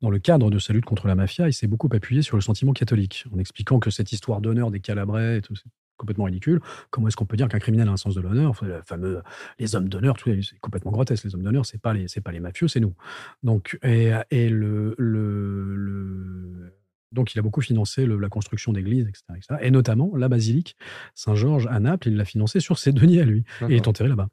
dans 0.00 0.10
le 0.10 0.18
cadre 0.18 0.50
de 0.50 0.58
sa 0.58 0.72
lutte 0.72 0.84
contre 0.84 1.06
la 1.06 1.14
mafia, 1.14 1.48
il 1.48 1.52
s'est 1.52 1.66
beaucoup 1.66 1.88
appuyé 1.92 2.22
sur 2.22 2.36
le 2.36 2.42
sentiment 2.42 2.72
catholique, 2.72 3.24
en 3.32 3.38
expliquant 3.38 3.78
que 3.78 3.90
cette 3.90 4.12
histoire 4.12 4.40
d'honneur 4.40 4.70
des 4.70 4.80
Calabrais, 4.80 5.40
c'est 5.48 5.64
complètement 5.96 6.24
ridicule. 6.24 6.60
Comment 6.90 7.08
est-ce 7.08 7.16
qu'on 7.16 7.26
peut 7.26 7.36
dire 7.36 7.48
qu'un 7.48 7.58
criminel 7.58 7.88
a 7.88 7.92
un 7.92 7.96
sens 7.96 8.14
de 8.14 8.20
l'honneur? 8.20 8.54
Le 8.62 8.80
fameux 8.84 9.22
les 9.58 9.74
hommes 9.74 9.88
d'honneur, 9.88 10.16
c'est 10.24 10.58
complètement 10.60 10.92
grotesque. 10.92 11.24
Les 11.24 11.34
hommes 11.34 11.42
d'honneur, 11.42 11.66
c'est 11.66 11.80
pas 11.80 11.92
les 11.92 12.08
c'est 12.08 12.22
pas 12.22 12.32
les 12.32 12.40
mafieux, 12.40 12.68
c'est 12.68 12.80
nous. 12.80 12.94
Donc 13.42 13.78
et, 13.82 14.12
et 14.30 14.48
le, 14.48 14.94
le, 14.96 16.72
donc, 17.12 17.34
il 17.34 17.38
a 17.38 17.42
beaucoup 17.42 17.60
financé 17.60 18.06
la 18.06 18.28
construction 18.28 18.72
d'églises, 18.72 19.08
etc., 19.08 19.24
Et 19.60 19.70
notamment 19.70 20.14
la 20.16 20.28
basilique 20.28 20.76
Saint-Georges 21.14 21.66
à 21.68 21.80
Naples, 21.80 22.08
il 22.08 22.16
l'a 22.16 22.24
financé 22.24 22.60
sur 22.60 22.78
ses 22.78 22.92
deniers 22.92 23.20
à 23.20 23.24
lui. 23.24 23.44
Et 23.62 23.66
il 23.70 23.74
est 23.74 23.88
enterré 23.88 24.08
là-bas. 24.08 24.28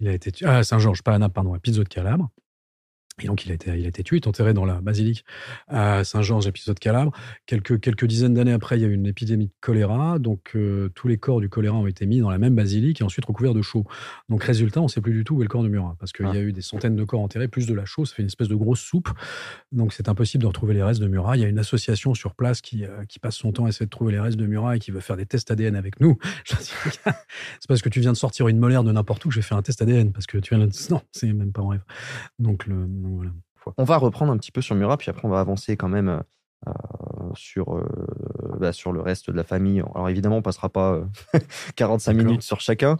Il 0.00 0.08
a 0.08 0.12
été 0.12 0.44
à 0.44 0.62
Saint-Georges, 0.62 1.02
pas 1.02 1.14
à 1.14 1.18
Naples, 1.18 1.34
pardon, 1.34 1.54
à 1.54 1.58
Pizzo 1.58 1.82
de 1.82 1.88
Calabre. 1.88 2.28
Et 3.24 3.26
donc, 3.26 3.44
il 3.44 3.50
a 3.50 3.54
été, 3.54 3.76
il 3.76 3.84
a 3.84 3.88
été 3.88 4.02
tué, 4.02 4.20
enterré 4.26 4.54
dans 4.54 4.64
la 4.64 4.80
basilique 4.80 5.24
à 5.68 6.04
Saint-Georges, 6.04 6.46
épisode 6.46 6.78
Calabre. 6.78 7.12
Quelques, 7.46 7.80
quelques 7.80 8.06
dizaines 8.06 8.34
d'années 8.34 8.52
après, 8.52 8.78
il 8.78 8.82
y 8.82 8.84
a 8.84 8.88
eu 8.88 8.92
une 8.92 9.06
épidémie 9.06 9.46
de 9.46 9.52
choléra. 9.60 10.18
Donc, 10.18 10.52
euh, 10.54 10.88
tous 10.94 11.08
les 11.08 11.18
corps 11.18 11.40
du 11.40 11.48
choléra 11.48 11.76
ont 11.76 11.86
été 11.86 12.06
mis 12.06 12.20
dans 12.20 12.30
la 12.30 12.38
même 12.38 12.54
basilique 12.54 13.00
et 13.00 13.04
ensuite 13.04 13.24
recouverts 13.24 13.54
de 13.54 13.62
chaux. 13.62 13.84
Donc, 14.28 14.44
résultat, 14.44 14.80
on 14.80 14.84
ne 14.84 14.88
sait 14.88 15.00
plus 15.00 15.12
du 15.12 15.24
tout 15.24 15.36
où 15.36 15.40
est 15.40 15.44
le 15.44 15.48
corps 15.48 15.62
de 15.62 15.68
Murat 15.68 15.96
parce 15.98 16.12
qu'il 16.12 16.26
y 16.26 16.28
a 16.28 16.32
ah. 16.32 16.38
eu 16.38 16.52
des 16.52 16.62
centaines 16.62 16.96
de 16.96 17.04
corps 17.04 17.20
enterrés, 17.20 17.48
plus 17.48 17.66
de 17.66 17.74
la 17.74 17.84
chaux. 17.84 18.04
Ça 18.04 18.14
fait 18.14 18.22
une 18.22 18.28
espèce 18.28 18.48
de 18.48 18.54
grosse 18.54 18.80
soupe. 18.80 19.08
Donc, 19.72 19.92
c'est 19.92 20.08
impossible 20.08 20.42
de 20.42 20.46
retrouver 20.46 20.74
les 20.74 20.82
restes 20.82 21.00
de 21.00 21.08
Murat. 21.08 21.36
Il 21.36 21.40
y 21.40 21.44
a 21.44 21.48
une 21.48 21.58
association 21.58 22.14
sur 22.14 22.34
place 22.34 22.60
qui, 22.60 22.84
euh, 22.84 23.04
qui 23.08 23.18
passe 23.18 23.36
son 23.36 23.52
temps 23.52 23.66
à 23.66 23.68
essayer 23.68 23.86
de 23.86 23.90
trouver 23.90 24.12
les 24.12 24.20
restes 24.20 24.38
de 24.38 24.46
Murat 24.46 24.76
et 24.76 24.78
qui 24.78 24.90
veut 24.90 25.00
faire 25.00 25.16
des 25.16 25.26
tests 25.26 25.50
ADN 25.50 25.76
avec 25.76 26.00
nous. 26.00 26.18
c'est 26.44 27.68
parce 27.68 27.82
que 27.82 27.88
tu 27.88 28.00
viens 28.00 28.12
de 28.12 28.16
sortir 28.16 28.48
une 28.48 28.58
molaire 28.58 28.84
de 28.84 28.92
n'importe 28.92 29.24
où 29.24 29.28
que 29.28 29.34
j'ai 29.34 29.42
fait 29.42 29.54
un 29.54 29.62
test 29.62 29.82
ADN 29.82 30.12
parce 30.12 30.26
que 30.26 30.38
tu 30.38 30.54
viens 30.54 30.64
de... 30.64 30.70
Non, 30.90 31.02
c'est 31.12 31.32
même 31.32 31.52
pas 31.52 31.62
en 31.62 31.68
rêve. 31.68 31.84
Donc, 32.38 32.66
le, 32.66 32.86
on 33.76 33.84
va 33.84 33.96
reprendre 33.96 34.32
un 34.32 34.38
petit 34.38 34.52
peu 34.52 34.62
sur 34.62 34.74
Murat, 34.74 34.96
puis 34.96 35.10
après 35.10 35.26
on 35.26 35.30
va 35.30 35.40
avancer 35.40 35.76
quand 35.76 35.88
même 35.88 36.22
euh, 36.66 36.72
sur, 37.34 37.76
euh, 37.76 37.86
bah, 38.58 38.72
sur 38.72 38.90
le 38.90 39.00
reste 39.00 39.30
de 39.30 39.36
la 39.36 39.44
famille. 39.44 39.80
Alors 39.94 40.08
évidemment, 40.08 40.38
on 40.38 40.42
passera 40.42 40.68
pas 40.68 41.00
45 41.76 42.10
euh, 42.10 42.14
minutes 42.24 42.42
sur 42.42 42.60
chacun, 42.60 42.96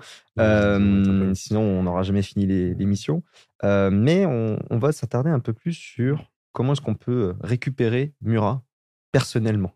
sinon 1.34 1.62
on 1.62 1.82
n'aura 1.82 2.02
jamais 2.02 2.22
fini 2.22 2.46
l'émission. 2.46 3.22
mais 3.64 4.26
on, 4.26 4.78
va 4.78 4.92
s'attarder 4.92 5.30
un 5.30 5.40
peu 5.40 5.52
plus 5.52 5.72
sur 5.72 6.30
comment 6.52 6.74
est-ce 6.74 6.80
qu'on 6.80 6.94
peut 6.94 7.34
récupérer 7.40 8.12
Murat 8.20 8.62
personnellement 9.10 9.72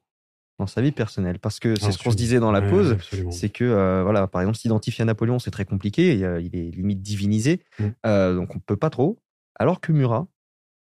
dans 0.61 0.69
sa 0.69 0.81
vie 0.81 0.93
personnelle. 0.93 1.41
Parce 1.41 1.59
que 1.59 1.75
c'est 1.75 1.91
ce 1.91 1.99
qu'on 1.99 2.13
se 2.13 2.17
disait 2.17 2.39
dans 2.39 2.53
la 2.53 2.63
pause, 2.63 2.99
c'est 3.31 3.49
que, 3.49 4.03
voilà, 4.05 4.29
par 4.29 4.43
exemple, 4.43 4.59
s'identifier 4.59 5.03
à 5.03 5.07
Napoléon, 5.07 5.41
c'est 5.41 5.51
très 5.51 5.65
compliqué, 5.65 6.15
il 6.15 6.55
est 6.57 6.71
limite 6.71 7.03
divinisé, 7.03 7.65
mmh. 7.81 7.87
donc 8.37 8.55
on 8.55 8.61
peut 8.61 8.77
pas 8.77 8.91
trop. 8.91 9.19
Alors 9.57 9.81
que 9.81 9.93
Murat, 9.93 10.27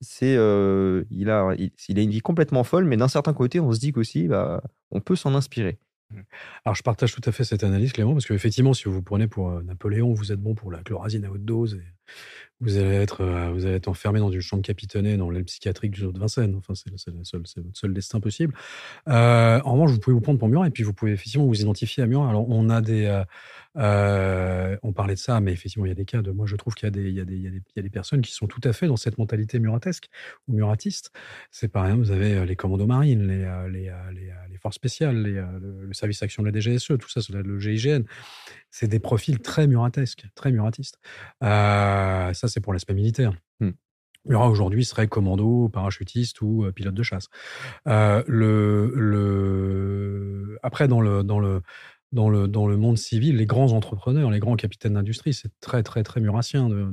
c'est 0.02 0.34
il 0.34 1.30
a 1.30 1.56
il, 1.58 2.00
a 2.00 2.02
une 2.02 2.10
vie 2.10 2.22
complètement 2.22 2.64
folle, 2.64 2.86
mais 2.86 2.98
d'un 2.98 3.08
certain 3.08 3.34
côté, 3.34 3.60
on 3.60 3.72
se 3.72 3.80
dit 3.80 3.92
qu'aussi, 3.92 4.28
bah, 4.28 4.62
on 4.92 5.02
peut 5.02 5.16
s'en 5.16 5.36
inspirer. 5.36 5.80
Mmh. 6.12 6.22
Alors, 6.66 6.76
je 6.76 6.84
partage 6.84 7.14
tout 7.14 7.22
à 7.26 7.32
fait 7.32 7.44
cette 7.44 7.64
analyse, 7.64 7.94
Clément, 7.94 8.14
parce 8.14 8.26
qu'effectivement, 8.26 8.74
si 8.74 8.86
vous 8.86 8.94
vous 8.94 9.04
prenez 9.04 9.28
pour 9.28 9.62
Napoléon, 9.62 10.14
vous 10.14 10.32
êtes 10.32 10.42
bon 10.42 10.56
pour 10.56 10.72
la 10.72 10.82
chlorazine 10.82 11.26
à 11.26 11.32
haute 11.32 11.46
dose 11.46 11.80
vous 12.62 12.78
allez 12.78 12.96
être, 12.96 13.24
vous 13.54 13.66
allez 13.66 13.76
être 13.76 13.88
enfermé 13.88 14.20
dans 14.20 14.32
une 14.32 14.42
chambre 14.42 14.64
capitonnée 14.64 15.16
dans 15.16 15.30
l'aile 15.30 15.46
psychiatrique 15.46 15.92
du 15.92 16.02
zoo 16.02 16.12
de 16.12 16.20
Vincennes. 16.20 16.56
Enfin, 16.56 16.74
c'est 16.76 16.90
votre 16.90 17.26
seul 17.74 17.94
destin 17.94 18.20
possible. 18.20 18.54
en 19.08 19.62
revanche, 19.64 19.92
vous 19.92 20.00
pouvez 20.00 20.14
vous 20.14 20.22
prendre 20.22 20.40
pour 20.40 20.50
Murat 20.50 20.68
et 20.68 20.72
puis 20.72 20.84
vous 20.84 20.94
pouvez 20.94 21.14
effectivement 21.14 21.46
vous 21.46 21.62
identifier 21.62 22.04
à 22.04 22.06
Murat. 22.06 22.30
Alors, 22.30 22.50
on 22.50 22.70
a 22.70 22.82
des, 22.82 23.24
euh, 23.78 24.78
on 24.82 24.94
parlait 24.94 25.14
de 25.14 25.20
ça, 25.20 25.40
mais 25.40 25.52
effectivement, 25.52 25.86
il 25.86 25.90
y 25.90 25.92
a 25.92 25.96
des 25.96 26.06
cas 26.06 26.22
de. 26.22 26.32
Moi, 26.32 26.46
je 26.48 26.56
trouve 26.56 26.74
qu'il 26.74 26.96
y, 26.96 27.00
y, 27.00 27.14
y, 27.14 27.80
a 27.80 27.82
des 27.82 27.90
personnes 27.90 28.22
qui 28.22 28.32
sont 28.32 28.48
tout 28.48 28.62
à 28.64 28.74
fait 28.74 28.88
dans 28.88 28.98
cette 28.98 29.18
mentalité 29.18 29.60
muratesque 29.60 30.10
ou 30.48 30.54
muratiste. 30.54 31.12
C'est 31.52 31.68
par 31.68 31.86
exemple, 31.86 32.04
vous 32.04 32.12
avez 32.12 32.34
euh, 32.34 32.46
les 32.46 32.56
commandos 32.56 32.88
marines, 32.88 33.28
les, 33.28 33.44
euh, 33.44 33.70
les, 33.70 33.92
les, 34.50 34.58
forces 34.58 34.76
spéciales, 34.76 35.22
le, 35.22 35.94
service 35.94 36.22
action 36.24 36.44
de 36.44 36.50
la 36.50 36.60
DGSE, 36.60 36.98
tout 37.00 37.10
ça, 37.10 37.22
le 37.32 37.60
GIGN. 37.60 38.04
C'est 38.72 38.88
des 38.88 39.00
profils 39.00 39.40
très 39.40 39.68
muratesques, 39.68 40.26
très 40.36 40.52
muratistes. 40.52 41.00
ça, 41.42 42.32
c'est 42.34 42.62
pour 42.62 42.74
l'aspect 42.74 42.94
militaire. 42.94 43.34
Murat 44.26 44.50
aujourd'hui 44.50 44.84
serait 44.84 45.08
commando, 45.08 45.70
parachutiste 45.70 46.42
ou 46.42 46.70
pilote 46.76 46.94
de 46.94 47.04
chasse. 47.04 47.30
le, 47.86 48.92
le... 48.94 50.60
Après, 50.62 50.90
dans 50.90 51.00
le, 51.00 51.24
dans 51.24 51.40
le, 51.40 51.62
dans 52.12 52.30
le, 52.30 52.48
dans 52.48 52.68
le 52.68 52.78
monde 52.78 52.98
civil, 52.98 53.38
les 53.38 53.46
grands 53.46 53.72
entrepreneurs, 53.72 54.32
les 54.32 54.40
grands 54.40 54.56
capitaines 54.56 54.94
d'industrie, 54.94 55.34
c'est 55.34 55.52
très, 55.60 55.84
très, 55.84 56.04
très 56.04 56.22
murassien. 56.22 56.68
De, 56.70 56.90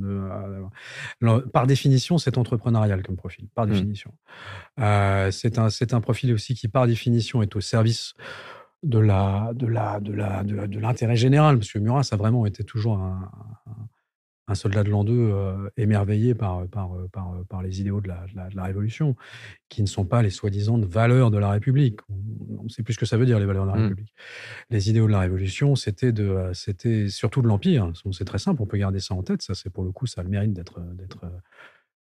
euh, 1.23 1.41
par 1.53 1.67
définition, 1.67 2.17
c'est 2.17 2.37
entrepreneurial 2.37 3.01
comme 3.01 3.15
profil, 3.15 3.47
par 3.55 3.65
mmh. 3.65 3.71
définition. 3.71 4.13
Euh, 4.79 5.31
c'est 5.31 5.57
un, 5.57 5.69
un 5.91 6.01
profil 6.01 6.33
aussi 6.33 6.53
qui, 6.53 6.67
par 6.67 6.85
définition, 6.87 7.41
est 7.41 7.55
au 7.55 7.61
service 7.61 8.13
de 8.83 8.99
la 8.99 9.53
de 9.55 9.65
la 9.65 9.99
de 9.99 10.13
la 10.13 10.43
de, 10.43 10.79
l'intérêt 10.79 11.15
général 11.15 11.57
que 11.59 11.79
Murat 11.79 12.03
ça 12.03 12.15
a 12.15 12.19
vraiment 12.19 12.45
été 12.45 12.63
toujours 12.63 12.99
un, 12.99 13.31
un 13.65 13.87
soldat 14.55 14.83
de 14.83 14.89
l'an 14.89 15.03
2 15.03 15.13
euh, 15.13 15.69
émerveillé 15.77 16.33
par, 16.35 16.67
par, 16.67 16.91
par, 17.11 17.33
par, 17.49 17.61
les 17.61 17.81
idéaux 17.81 18.01
de 18.01 18.07
la, 18.07 18.25
de, 18.49 18.55
la, 18.55 18.63
Révolution, 18.63 19.15
qui 19.69 19.81
ne 19.81 19.87
sont 19.87 20.05
pas 20.05 20.21
les 20.21 20.29
soi-disant 20.29 20.79
valeurs 20.79 21.31
de 21.31 21.37
la 21.37 21.51
République. 21.51 21.99
On 22.09 22.63
ne 22.63 22.69
sait 22.69 22.83
plus 22.83 22.93
ce 22.93 22.99
que 22.99 23.05
ça 23.05 23.17
veut 23.17 23.25
dire, 23.25 23.39
les 23.39 23.45
valeurs 23.45 23.65
de 23.65 23.71
la 23.71 23.77
mmh. 23.77 23.81
République. 23.83 24.13
Les 24.69 24.89
idéaux 24.89 25.07
de 25.07 25.11
la 25.11 25.19
Révolution, 25.19 25.75
c'était 25.75 26.11
de, 26.11 26.51
c'était 26.53 27.09
surtout 27.09 27.41
de 27.41 27.47
l'Empire. 27.47 27.91
C'est 28.11 28.25
très 28.25 28.39
simple, 28.39 28.61
on 28.61 28.65
peut 28.65 28.77
garder 28.77 28.99
ça 28.99 29.13
en 29.13 29.23
tête. 29.23 29.41
Ça, 29.41 29.53
c'est 29.53 29.69
pour 29.69 29.83
le 29.83 29.91
coup, 29.91 30.07
ça 30.07 30.21
a 30.21 30.23
le 30.23 30.29
mérite 30.29 30.53
d'être, 30.53 30.79
d'être 30.93 31.25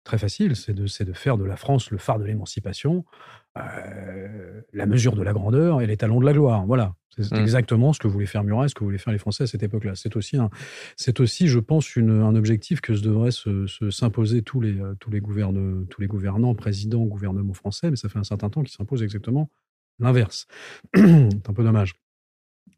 très 0.05 0.17
facile. 0.17 0.55
C'est 0.55 0.73
de, 0.73 0.85
de 0.85 1.13
faire 1.13 1.37
de 1.37 1.43
la 1.43 1.57
France 1.57 1.91
le 1.91 1.97
phare 1.97 2.19
de 2.19 2.23
l'émancipation, 2.23 3.03
euh, 3.57 4.61
la 4.71 4.85
mesure 4.85 5.15
de 5.15 5.21
la 5.21 5.33
grandeur 5.33 5.81
et 5.81 5.87
les 5.87 5.97
talons 5.97 6.21
de 6.21 6.25
la 6.25 6.31
gloire. 6.31 6.65
Voilà. 6.65 6.93
C'est 7.17 7.31
mmh. 7.31 7.41
exactement 7.41 7.93
ce 7.93 7.99
que 7.99 8.07
voulaient 8.07 8.25
faire 8.25 8.43
Murat, 8.43 8.67
ce 8.67 8.75
que 8.75 8.83
voulaient 8.83 8.97
faire 8.97 9.13
les 9.13 9.19
Français 9.19 9.43
à 9.43 9.47
cette 9.47 9.63
époque-là. 9.63 9.93
C'est 9.95 10.17
aussi, 10.17 10.37
c'est 10.97 11.19
aussi, 11.21 11.47
je 11.47 11.59
pense, 11.59 11.95
une, 11.95 12.09
un 12.09 12.35
objectif 12.35 12.81
que 12.81 12.91
devraient 12.91 13.31
s'imposer 13.89 14.41
tous 14.41 14.59
les, 14.59 14.77
tous, 14.99 15.11
les 15.11 15.21
tous 15.21 16.01
les 16.01 16.07
gouvernants, 16.07 16.55
présidents, 16.55 17.05
gouvernements 17.05 17.53
français, 17.53 17.89
mais 17.89 17.95
ça 17.95 18.09
fait 18.09 18.19
un 18.19 18.25
certain 18.25 18.49
temps 18.49 18.63
qu'ils 18.63 18.75
s'imposent 18.75 19.03
exactement 19.03 19.49
l'inverse. 19.99 20.45
c'est 20.95 21.49
un 21.49 21.53
peu 21.53 21.63
dommage. 21.63 21.93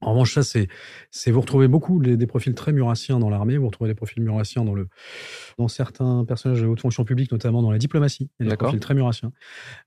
En 0.01 0.11
revanche, 0.11 0.34
ça, 0.35 0.43
c'est, 0.43 0.68
c'est 1.09 1.31
vous 1.31 1.41
retrouvez 1.41 1.68
beaucoup 1.68 1.99
des 1.99 2.27
profils 2.27 2.53
très 2.53 2.72
murassiens 2.72 3.19
dans 3.19 3.30
l'armée, 3.30 3.57
vous 3.57 3.65
retrouvez 3.65 3.89
des 3.89 3.95
profils 3.95 4.22
murassiens 4.22 4.64
dans, 4.64 4.76
le, 4.76 4.89
dans 5.57 5.68
certains 5.68 6.23
personnages 6.23 6.61
de 6.61 6.68
haute 6.68 6.81
fonction 6.81 7.03
publique, 7.03 7.31
notamment 7.31 7.64
dans 7.64 7.72
la 7.72 7.80
diplomatie. 7.80 8.30
Il 8.39 8.45
y 8.45 8.49
a 8.49 8.51
des 8.51 8.57
profils 8.57 8.80
très 8.80 8.93
murassiens. 8.93 9.31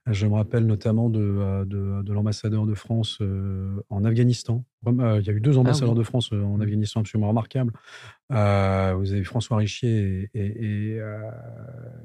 Je 0.07 0.27
me 0.27 0.33
rappelle 0.33 0.65
notamment 0.65 1.09
de, 1.09 1.21
euh, 1.21 1.65
de, 1.65 2.03
de 2.03 2.13
l'ambassadeur 2.13 2.65
de 2.65 2.73
France 2.73 3.19
euh, 3.21 3.81
en 3.89 4.03
Afghanistan. 4.03 4.65
Euh, 4.87 5.19
il 5.21 5.27
y 5.27 5.29
a 5.29 5.33
eu 5.33 5.39
deux 5.39 5.55
ah 5.55 5.59
ambassadeurs 5.59 5.95
de 5.95 6.03
France 6.03 6.31
en 6.31 6.57
mmh. 6.57 6.61
Afghanistan 6.61 6.99
absolument 7.01 7.29
remarquables. 7.29 7.73
vous 8.29 8.35
avez 8.35 9.23
François 9.23 9.57
Richier 9.57 10.29
et, 10.33 10.99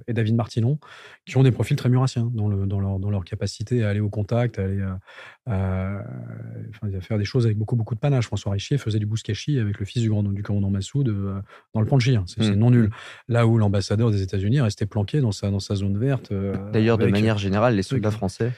et, 0.09 0.12
David 0.12 0.35
Martinon, 0.35 0.78
qui 1.27 1.36
ont 1.36 1.43
des 1.43 1.53
profils 1.53 1.77
très 1.77 1.89
murassiens 1.89 2.31
dans, 2.32 2.48
le, 2.48 2.66
dans, 2.66 2.81
leur, 2.81 2.98
dans 2.98 3.11
leur 3.11 3.24
capacité 3.24 3.85
à 3.85 3.90
aller 3.90 4.01
au 4.01 4.09
contact, 4.09 4.59
à 4.59 4.65
aller 4.65 4.85
à, 5.47 6.03
faire 7.01 7.19
des 7.19 7.24
choses 7.24 7.47
avec 7.47 7.57
beaucoup, 7.57 7.77
beaucoup 7.77 7.94
de 7.94 8.01
panache. 8.01 8.27
François 8.27 8.53
Richier 8.53 8.78
faisait 8.78 8.98
du 8.98 9.07
bouscachi 9.07 9.59
avec 9.59 9.78
le 9.78 9.85
fils 9.85 10.03
du, 10.03 10.09
grand, 10.09 10.23
du 10.23 10.43
commandant 10.43 10.70
Massoud 10.70 11.07
dans 11.74 11.81
le 11.81 11.86
Panchi. 11.86 12.16
Hein. 12.16 12.24
C'est 12.27 12.43
mmh. 12.43 12.55
non 12.55 12.70
nul. 12.70 12.90
Là 13.28 13.47
où 13.47 13.59
l'ambassadeur 13.59 14.11
des 14.11 14.23
États-Unis 14.23 14.61
restait 14.61 14.86
planqué 14.86 15.20
dans 15.20 15.32
sa, 15.32 15.51
dans 15.51 15.61
sa 15.61 15.74
zone 15.74 15.98
verte. 15.98 16.32
Euh, 16.32 16.55
D'ailleurs, 16.73 16.98
de 16.98 17.07
manière 17.07 17.39
générale, 17.39 17.74
les 17.74 17.82
soldats 17.82 18.11
français 18.11 18.53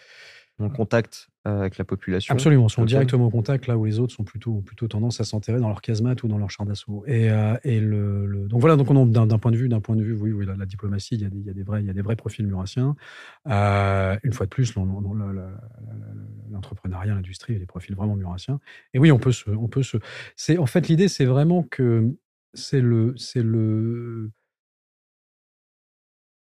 ont 0.59 0.69
contact 0.71 1.29
euh, 1.47 1.61
avec 1.61 1.79
la 1.79 1.85
population. 1.85 2.35
Absolument, 2.35 2.69
sont 2.69 2.85
directement 2.85 3.27
en 3.27 3.31
contact 3.31 3.67
là 3.67 3.77
où 3.77 3.85
les 3.85 4.01
autres 4.01 4.13
sont 4.13 4.25
plutôt 4.25 4.61
plutôt 4.61 4.89
tendance 4.89 5.21
à 5.21 5.25
s'enterrer 5.25 5.61
dans 5.61 5.69
leur 5.69 5.81
casemate 5.81 6.23
ou 6.23 6.29
dans 6.29 6.39
leur 6.39 6.51
char 6.51 6.67
d'assaut. 6.67 7.05
Et, 7.07 7.31
euh, 7.31 7.57
et 7.65 7.81
le, 7.81 8.47
donc 8.49 8.61
voilà, 8.61 8.77
donc 8.77 8.89
d'un 9.13 9.39
point 9.39 9.53
de 9.53 9.57
vue 9.57 9.69
d'un 9.69 9.81
point 9.81 9.97
de 9.97 10.03
vue, 10.03 10.15
oui, 10.15 10.33
oui 10.33 10.47
la, 10.47 10.67
diplomatie, 10.67 11.15
il 11.15 11.23
y, 11.23 11.25
a 11.25 11.31
des, 11.31 11.39
il 11.39 11.47
y, 11.47 11.51
a 11.51 11.53
des, 11.53 11.63
vrais 11.63 11.81
il 11.81 11.87
y 11.87 11.91
a 11.91 11.93
des 11.93 12.03
vrais 12.03 12.17
profils 12.17 12.47
murassiens. 12.47 12.97
une 13.47 14.33
fois 14.33 14.47
de 14.47 14.51
plus, 14.51 14.75
l'entrepreneuriat, 16.51 17.15
l'industrie, 17.15 17.53
il 17.53 17.57
y 17.57 17.59
a 17.59 17.61
des 17.61 17.67
profils 17.67 17.95
vraiment 17.95 18.17
murassiens. 18.17 18.61
Et 18.95 18.99
oui, 18.99 19.13
on 19.13 19.19
peut 19.19 19.33
se, 19.33 19.51
on 19.51 19.69
peut 19.69 19.83
se. 19.83 19.99
C'est 20.37 20.59
en 20.59 20.67
fait 20.67 20.89
l'idée, 20.89 21.09
c'est 21.09 21.25
vraiment 21.25 21.63
que 21.63 22.15
c'est 22.55 22.81
le 22.81 23.15
c'est 23.17 23.43
le 23.43 24.31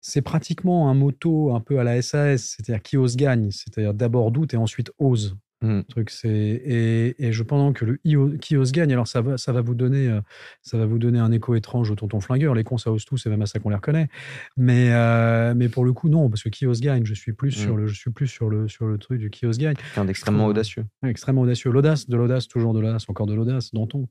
c'est 0.03 0.21
pratiquement 0.21 0.89
un 0.89 0.93
moto 0.93 1.55
un 1.55 1.61
peu 1.61 1.79
à 1.79 1.83
la 1.83 2.01
SAS, 2.01 2.55
c'est-à-dire 2.57 2.83
qui 2.83 2.97
ose 2.97 3.15
gagne, 3.15 3.49
c'est-à-dire 3.51 3.93
d'abord 3.93 4.31
doute 4.31 4.53
et 4.53 4.57
ensuite 4.57 4.91
ose. 4.99 5.37
Mmh. 5.63 5.83
Truc, 5.83 6.09
c'est 6.09 6.29
et, 6.29 7.25
et, 7.25 7.31
je 7.31 7.41
pense 7.41 7.73
que 7.73 7.85
le 7.85 8.37
qui 8.37 8.57
ose 8.57 8.73
gagne, 8.73 8.91
alors 8.91 9.07
ça 9.07 9.21
va, 9.21 9.37
ça 9.37 9.53
va 9.53 9.61
vous 9.61 9.75
donner, 9.75 10.09
euh, 10.09 10.19
ça 10.61 10.77
va 10.77 10.85
vous 10.85 10.99
donner 10.99 11.19
un 11.19 11.31
écho 11.31 11.55
étrange 11.55 11.89
au 11.89 11.95
tonton 11.95 12.19
flingueur. 12.19 12.53
Les 12.53 12.65
cons 12.65 12.77
ça 12.77 12.91
ose 12.91 13.05
tout, 13.05 13.15
c'est 13.15 13.29
même 13.29 13.41
à 13.41 13.45
ça 13.45 13.59
qu'on 13.59 13.69
les 13.69 13.77
reconnaît. 13.77 14.09
Mais 14.57 14.89
euh, 14.91 15.53
mais 15.55 15.69
pour 15.69 15.85
le 15.85 15.93
coup 15.93 16.09
non, 16.09 16.29
parce 16.29 16.43
que 16.43 16.49
qui 16.49 16.65
ose 16.65 16.81
gagne, 16.81 17.05
je 17.05 17.13
suis 17.13 17.31
plus 17.31 17.51
sur 17.51 17.75
mmh. 17.75 17.77
le, 17.77 17.87
je 17.87 17.95
suis 17.95 18.11
plus 18.11 18.27
sur 18.27 18.49
le 18.49 18.67
sur 18.67 18.87
le 18.87 18.97
truc 18.97 19.21
du 19.21 19.29
qui 19.29 19.45
ose 19.45 19.57
gagne. 19.57 19.75
Quelqu'un 19.75 20.03
d'extrêmement 20.03 20.47
audacieux. 20.47 20.83
extrêmement 21.07 21.43
audacieux, 21.43 21.71
l'audace, 21.71 22.09
de 22.09 22.17
l'audace, 22.17 22.49
toujours 22.49 22.73
de 22.73 22.81
l'audace, 22.81 23.05
encore 23.07 23.27
de 23.27 23.33
l'audace, 23.33 23.73
Danton. 23.73 24.09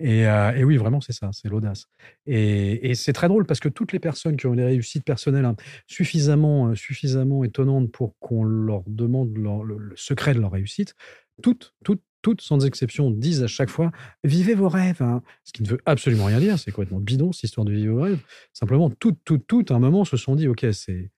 Et, 0.00 0.26
euh, 0.26 0.52
et 0.52 0.64
oui, 0.64 0.78
vraiment 0.78 1.02
c'est 1.02 1.12
ça, 1.12 1.28
c'est 1.32 1.50
l'audace. 1.50 1.84
Et, 2.24 2.90
et 2.90 2.94
c'est 2.94 3.12
très 3.12 3.28
drôle 3.28 3.44
parce 3.44 3.60
que 3.60 3.68
toutes 3.68 3.92
les 3.92 3.98
personnes 3.98 4.38
qui 4.38 4.46
ont 4.46 4.54
des 4.54 4.64
réussites 4.64 5.04
personnelles 5.04 5.44
hein, 5.44 5.56
suffisamment 5.86 6.74
suffisamment 6.74 7.44
étonnantes 7.44 7.92
pour 7.92 8.18
qu'on 8.20 8.42
leur 8.44 8.82
demande 8.86 9.36
le 9.36 9.92
secret 9.96 10.32
de 10.32 10.40
leur 10.40 10.52
réussite 10.52 10.93
toutes, 11.42 11.74
toutes, 11.84 12.02
toutes, 12.22 12.40
sans 12.40 12.64
exception, 12.64 13.10
disent 13.10 13.42
à 13.42 13.46
chaque 13.46 13.70
fois 13.70 13.92
vivez 14.24 14.54
vos 14.54 14.68
rêves. 14.68 15.02
Hein. 15.02 15.22
Ce 15.44 15.52
qui 15.52 15.62
ne 15.62 15.68
veut 15.68 15.80
absolument 15.86 16.24
rien 16.24 16.40
dire. 16.40 16.58
C'est 16.58 16.72
complètement 16.72 17.00
bidon, 17.00 17.32
cette 17.32 17.44
histoire 17.44 17.64
de 17.64 17.72
vivre 17.72 17.94
vos 17.94 18.02
rêves. 18.02 18.20
Simplement, 18.52 18.90
toutes, 18.90 19.18
toutes, 19.24 19.46
toutes, 19.46 19.70
à 19.70 19.74
un 19.74 19.78
moment, 19.78 20.04
se 20.04 20.16
sont 20.16 20.34
dit 20.34 20.48
ok, 20.48 20.66
c'est 20.72 21.10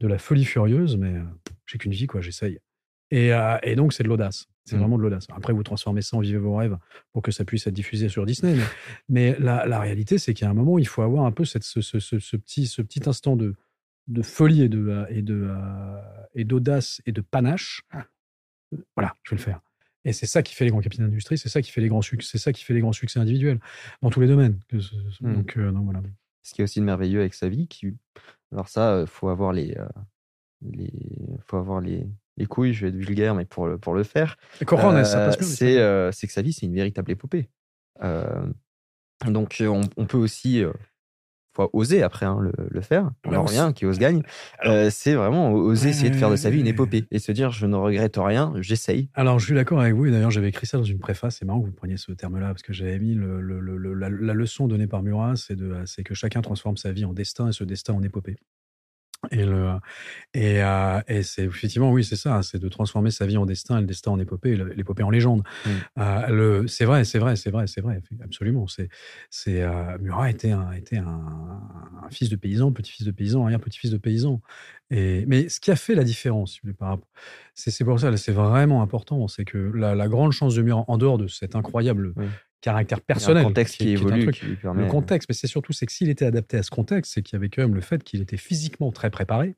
de 0.00 0.06
la 0.06 0.18
folie 0.18 0.44
furieuse, 0.44 0.96
mais 0.96 1.14
euh, 1.14 1.22
j'ai 1.66 1.78
qu'une 1.78 1.92
vie, 1.92 2.06
quoi, 2.06 2.20
j'essaye. 2.20 2.60
Et, 3.10 3.32
euh, 3.32 3.58
et, 3.62 3.76
donc, 3.76 3.92
c'est 3.92 4.02
de 4.02 4.08
l'audace. 4.08 4.48
C'est 4.64 4.76
mmh. 4.76 4.80
vraiment 4.80 4.98
de 4.98 5.02
l'audace. 5.02 5.26
Après, 5.34 5.52
vous 5.52 5.62
transformez 5.62 6.02
ça 6.02 6.16
en 6.16 6.20
vivez 6.20 6.38
vos 6.38 6.56
rêves 6.56 6.76
pour 7.12 7.22
que 7.22 7.30
ça 7.30 7.44
puisse 7.44 7.66
être 7.66 7.74
diffusé 7.74 8.08
sur 8.08 8.26
Disney. 8.26 8.56
Mais, 9.08 9.36
la, 9.38 9.66
la, 9.66 9.80
réalité, 9.80 10.18
c'est 10.18 10.34
qu'à 10.34 10.50
un 10.50 10.54
moment, 10.54 10.78
il 10.78 10.86
faut 10.86 11.02
avoir 11.02 11.24
un 11.24 11.32
peu 11.32 11.44
cette, 11.44 11.62
ce, 11.62 11.80
ce, 11.80 11.98
ce, 11.98 12.36
petit, 12.36 12.66
ce 12.66 12.82
petit 12.82 13.08
instant 13.08 13.36
de, 13.36 13.54
de 14.08 14.22
folie 14.22 14.62
et 14.62 14.68
de 14.68 15.04
et 15.08 15.22
de 15.22 15.48
euh, 15.48 16.00
et 16.34 16.44
d'audace 16.44 17.02
et 17.06 17.12
de 17.12 17.20
panache 17.20 17.82
ah 17.90 18.06
voilà, 18.96 19.14
je 19.24 19.30
vais 19.30 19.36
le 19.36 19.42
faire. 19.42 19.60
Et 20.06 20.12
c'est 20.12 20.26
ça 20.26 20.42
qui 20.42 20.54
fait 20.54 20.64
les 20.64 20.70
grands 20.70 20.80
capitaines 20.80 21.06
d'industrie, 21.06 21.36
c'est 21.36 21.48
ça 21.48 21.60
qui 21.60 21.72
fait 21.72 21.80
les 21.80 21.88
grands 21.88 22.00
succès, 22.00 22.28
c'est 22.30 22.38
ça 22.38 22.52
qui 22.52 22.62
fait 22.62 22.74
les 22.74 22.80
grands 22.80 22.92
succès 22.92 23.18
individuels 23.18 23.58
dans 24.02 24.10
tous 24.10 24.20
les 24.20 24.28
domaines. 24.28 24.60
Mmh. 24.72 25.34
Donc, 25.34 25.56
euh, 25.56 25.72
voilà. 25.72 26.00
Ce 26.44 26.54
qui 26.54 26.60
est 26.60 26.64
aussi 26.64 26.80
merveilleux 26.80 27.20
avec 27.20 27.34
sa 27.34 27.48
vie, 27.48 27.66
qui... 27.66 27.92
alors 28.52 28.68
ça, 28.68 28.92
euh, 28.92 29.06
faut 29.06 29.28
avoir 29.28 29.52
les, 29.52 29.76
euh, 29.76 29.88
les, 30.62 30.92
faut 31.44 31.56
avoir 31.56 31.80
les, 31.80 32.06
les 32.36 32.46
couilles. 32.46 32.72
Je 32.72 32.82
vais 32.86 32.90
être 32.90 32.96
vulgaire, 32.96 33.34
mais 33.34 33.46
pour 33.46 33.66
le 33.66 33.78
pour 33.78 33.94
le 33.94 34.04
faire, 34.04 34.36
c'est 35.40 36.12
c'est 36.12 36.26
que 36.28 36.32
sa 36.32 36.42
vie, 36.42 36.52
c'est 36.52 36.66
une 36.66 36.74
véritable 36.74 37.10
épopée. 37.10 37.48
donc, 39.26 39.56
on, 39.60 39.80
on, 39.96 40.06
peut 40.06 40.18
aussi 40.18 40.62
faut 41.56 41.70
oser 41.72 42.02
après 42.02 42.26
hein, 42.26 42.38
le, 42.70 42.80
faire. 42.80 43.10
Alors 43.24 43.48
rien, 43.48 43.72
qui 43.72 43.86
ose 43.86 43.98
gagne. 43.98 44.22
Euh, 44.64 44.90
c'est 44.90 45.14
vraiment 45.14 45.52
oser 45.52 45.90
essayer 45.90 46.10
de 46.10 46.16
faire 46.16 46.30
de 46.30 46.36
sa 46.36 46.50
vie 46.50 46.60
une 46.60 46.66
épopée 46.66 47.06
et 47.10 47.18
se 47.18 47.32
dire 47.32 47.50
je 47.50 47.66
ne 47.66 47.76
regrette 47.76 48.16
rien, 48.18 48.52
j'essaye. 48.60 49.08
Alors 49.14 49.38
je 49.38 49.46
suis 49.46 49.54
d'accord 49.54 49.80
avec 49.80 49.94
vous. 49.94 50.08
D'ailleurs 50.10 50.30
j'avais 50.30 50.48
écrit 50.48 50.66
ça 50.66 50.78
dans 50.78 50.84
une 50.84 50.98
préface. 50.98 51.36
C'est 51.38 51.44
marrant 51.44 51.60
que 51.60 51.66
vous 51.66 51.72
preniez 51.72 51.96
ce 51.96 52.12
terme-là 52.12 52.48
parce 52.48 52.62
que 52.62 52.72
j'avais 52.72 52.98
mis 52.98 53.14
le, 53.14 53.40
la, 53.40 54.08
la, 54.10 54.34
leçon 54.34 54.68
donnée 54.68 54.86
par 54.86 55.02
Murat, 55.02 55.34
c'est 55.36 56.02
que 56.04 56.14
chacun 56.14 56.42
transforme 56.42 56.76
sa 56.76 56.92
vie 56.92 57.04
en 57.04 57.12
destin 57.12 57.48
et 57.48 57.52
ce 57.52 57.64
destin 57.64 57.94
en 57.94 58.02
épopée. 58.02 58.36
Et, 59.30 59.44
le, 59.44 59.72
et, 60.34 60.62
euh, 60.62 61.00
et 61.08 61.22
c'est 61.22 61.44
effectivement, 61.44 61.90
oui, 61.90 62.04
c'est 62.04 62.16
ça, 62.16 62.42
c'est 62.42 62.58
de 62.58 62.68
transformer 62.68 63.10
sa 63.10 63.26
vie 63.26 63.36
en 63.36 63.46
destin, 63.46 63.80
le 63.80 63.86
destin 63.86 64.12
en 64.12 64.18
épopée, 64.18 64.56
l'épopée 64.76 65.02
en 65.02 65.10
légende. 65.10 65.42
Mmh. 65.64 65.70
Euh, 65.98 66.26
le, 66.28 66.68
c'est 66.68 66.84
vrai, 66.84 67.04
c'est 67.04 67.18
vrai, 67.18 67.36
c'est 67.36 67.50
vrai, 67.50 67.66
c'est 67.66 67.80
vrai, 67.80 68.00
absolument. 68.22 68.66
C'est, 68.66 68.88
c'est 69.30 69.62
euh, 69.62 69.98
Murat 69.98 70.30
était 70.30 70.52
un, 70.52 70.72
était 70.72 70.98
un, 70.98 71.04
un, 72.04 72.10
fils 72.10 72.28
de 72.28 72.36
paysan, 72.36 72.72
petit-fils 72.72 73.06
de 73.06 73.12
paysan, 73.12 73.44
arrière-petit-fils 73.44 73.90
de 73.90 73.98
paysan. 73.98 74.40
Et, 74.90 75.24
mais 75.26 75.48
ce 75.48 75.58
qui 75.58 75.70
a 75.70 75.76
fait 75.76 75.94
la 75.94 76.04
différence, 76.04 76.60
c'est, 77.54 77.70
c'est 77.70 77.84
pour 77.84 77.98
ça, 77.98 78.16
c'est 78.16 78.32
vraiment 78.32 78.82
important, 78.82 79.26
c'est 79.26 79.44
que 79.44 79.58
la, 79.58 79.94
la, 79.94 80.08
grande 80.08 80.32
chance 80.32 80.54
de 80.54 80.62
Murat, 80.62 80.84
en 80.86 80.98
dehors 80.98 81.18
de 81.18 81.26
cet 81.26 81.56
incroyable 81.56 82.14
caractère 82.60 83.00
personnel. 83.00 83.42
Le 83.42 83.48
contexte 83.48 83.76
qui, 83.76 83.90
évolue. 83.90 84.30
Le 84.62 84.86
contexte, 84.88 85.28
mais 85.28 85.34
c'est 85.34 85.46
surtout 85.46 85.72
c'est 85.72 85.86
que 85.86 85.92
s'il 85.92 86.08
était 86.08 86.26
adapté 86.26 86.56
à 86.58 86.62
ce 86.62 86.70
contexte, 86.70 87.12
c'est 87.14 87.22
qu'il 87.22 87.36
y 87.36 87.38
avait 87.38 87.48
quand 87.48 87.62
même 87.62 87.74
le 87.74 87.80
fait 87.80 88.02
qu'il 88.02 88.20
était 88.20 88.36
physiquement 88.36 88.92
très 88.92 89.10
préparé. 89.10 89.54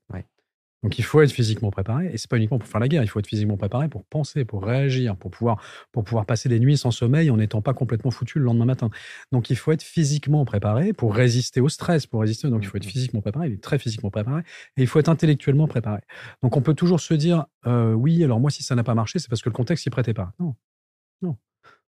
Donc 0.84 0.96
il 0.98 1.04
faut 1.04 1.20
être 1.20 1.32
physiquement 1.32 1.72
préparé, 1.72 2.08
et 2.12 2.18
c'est 2.18 2.30
pas 2.30 2.36
uniquement 2.36 2.58
pour 2.60 2.68
faire 2.68 2.80
la 2.80 2.86
guerre, 2.86 3.02
il 3.02 3.08
faut 3.08 3.18
être 3.18 3.26
physiquement 3.26 3.56
préparé 3.56 3.88
pour 3.88 4.04
penser, 4.04 4.44
pour 4.44 4.62
réagir, 4.62 5.16
pour 5.16 5.30
pouvoir, 5.32 5.60
pour 5.90 6.04
pouvoir 6.04 6.24
passer 6.24 6.48
des 6.48 6.60
nuits 6.60 6.76
sans 6.76 6.92
sommeil 6.92 7.30
en 7.30 7.36
n'étant 7.36 7.62
pas 7.62 7.74
complètement 7.74 8.12
foutu 8.12 8.38
le 8.38 8.44
lendemain 8.44 8.64
matin. 8.64 8.88
Donc 9.32 9.50
il 9.50 9.56
faut 9.56 9.72
être 9.72 9.82
physiquement 9.82 10.44
préparé 10.44 10.92
pour 10.92 11.16
résister 11.16 11.60
au 11.60 11.68
stress, 11.68 12.06
pour 12.06 12.20
résister. 12.20 12.48
Donc 12.48 12.62
il 12.62 12.68
faut 12.68 12.76
être 12.76 12.86
physiquement 12.86 13.20
préparé, 13.20 13.48
il 13.48 13.54
est 13.54 13.62
très 13.62 13.80
physiquement 13.80 14.10
préparé, 14.10 14.42
et 14.76 14.82
il 14.82 14.86
faut 14.86 15.00
être 15.00 15.08
intellectuellement 15.08 15.66
préparé. 15.66 16.00
Donc 16.44 16.56
on 16.56 16.62
peut 16.62 16.74
toujours 16.74 17.00
se 17.00 17.14
dire, 17.14 17.46
euh, 17.66 17.92
oui, 17.92 18.22
alors 18.22 18.38
moi 18.38 18.52
si 18.52 18.62
ça 18.62 18.76
n'a 18.76 18.84
pas 18.84 18.94
marché, 18.94 19.18
c'est 19.18 19.28
parce 19.28 19.42
que 19.42 19.48
le 19.48 19.54
contexte 19.54 19.82
s'y 19.82 19.90
prêtait 19.90 20.14
pas. 20.14 20.32
Non. 20.38 20.54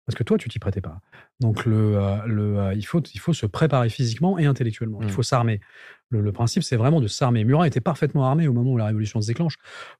Parce 0.05 0.17
que 0.17 0.23
toi, 0.23 0.37
tu 0.37 0.49
t'y 0.49 0.59
prêtais 0.59 0.81
pas. 0.81 0.99
Donc, 1.39 1.65
le, 1.65 1.97
euh, 1.97 2.17
le, 2.25 2.59
euh, 2.59 2.73
il, 2.73 2.85
faut, 2.85 3.01
il 3.01 3.19
faut 3.19 3.33
se 3.33 3.45
préparer 3.45 3.89
physiquement 3.89 4.37
et 4.37 4.45
intellectuellement. 4.45 5.01
Il 5.01 5.07
mmh. 5.07 5.11
faut 5.11 5.23
s'armer. 5.23 5.61
Le, 6.09 6.31
principe, 6.31 6.61
c'est 6.63 6.75
vraiment 6.75 7.01
de 7.01 7.07
s'armer. 7.07 7.43
Murat 7.43 7.67
était 7.67 7.81
parfaitement 7.81 8.25
armé 8.25 8.47
au 8.47 8.53
moment 8.53 8.71
où 8.71 8.77
la 8.77 8.85
révolution 8.85 9.21
se 9.21 9.27
déclenche 9.27 9.55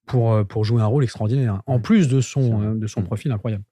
pour, 0.06 0.34
euh, 0.34 0.44
pour 0.44 0.66
jouer 0.66 0.82
un 0.82 0.86
rôle 0.86 1.04
extraordinaire, 1.04 1.62
en 1.66 1.80
plus 1.80 2.08
de 2.08 2.22
son, 2.22 2.76
de 2.76 2.88
son 2.88 3.02
mmh. 3.02 3.06
profil 3.06 3.32
incroyable. 3.32 3.64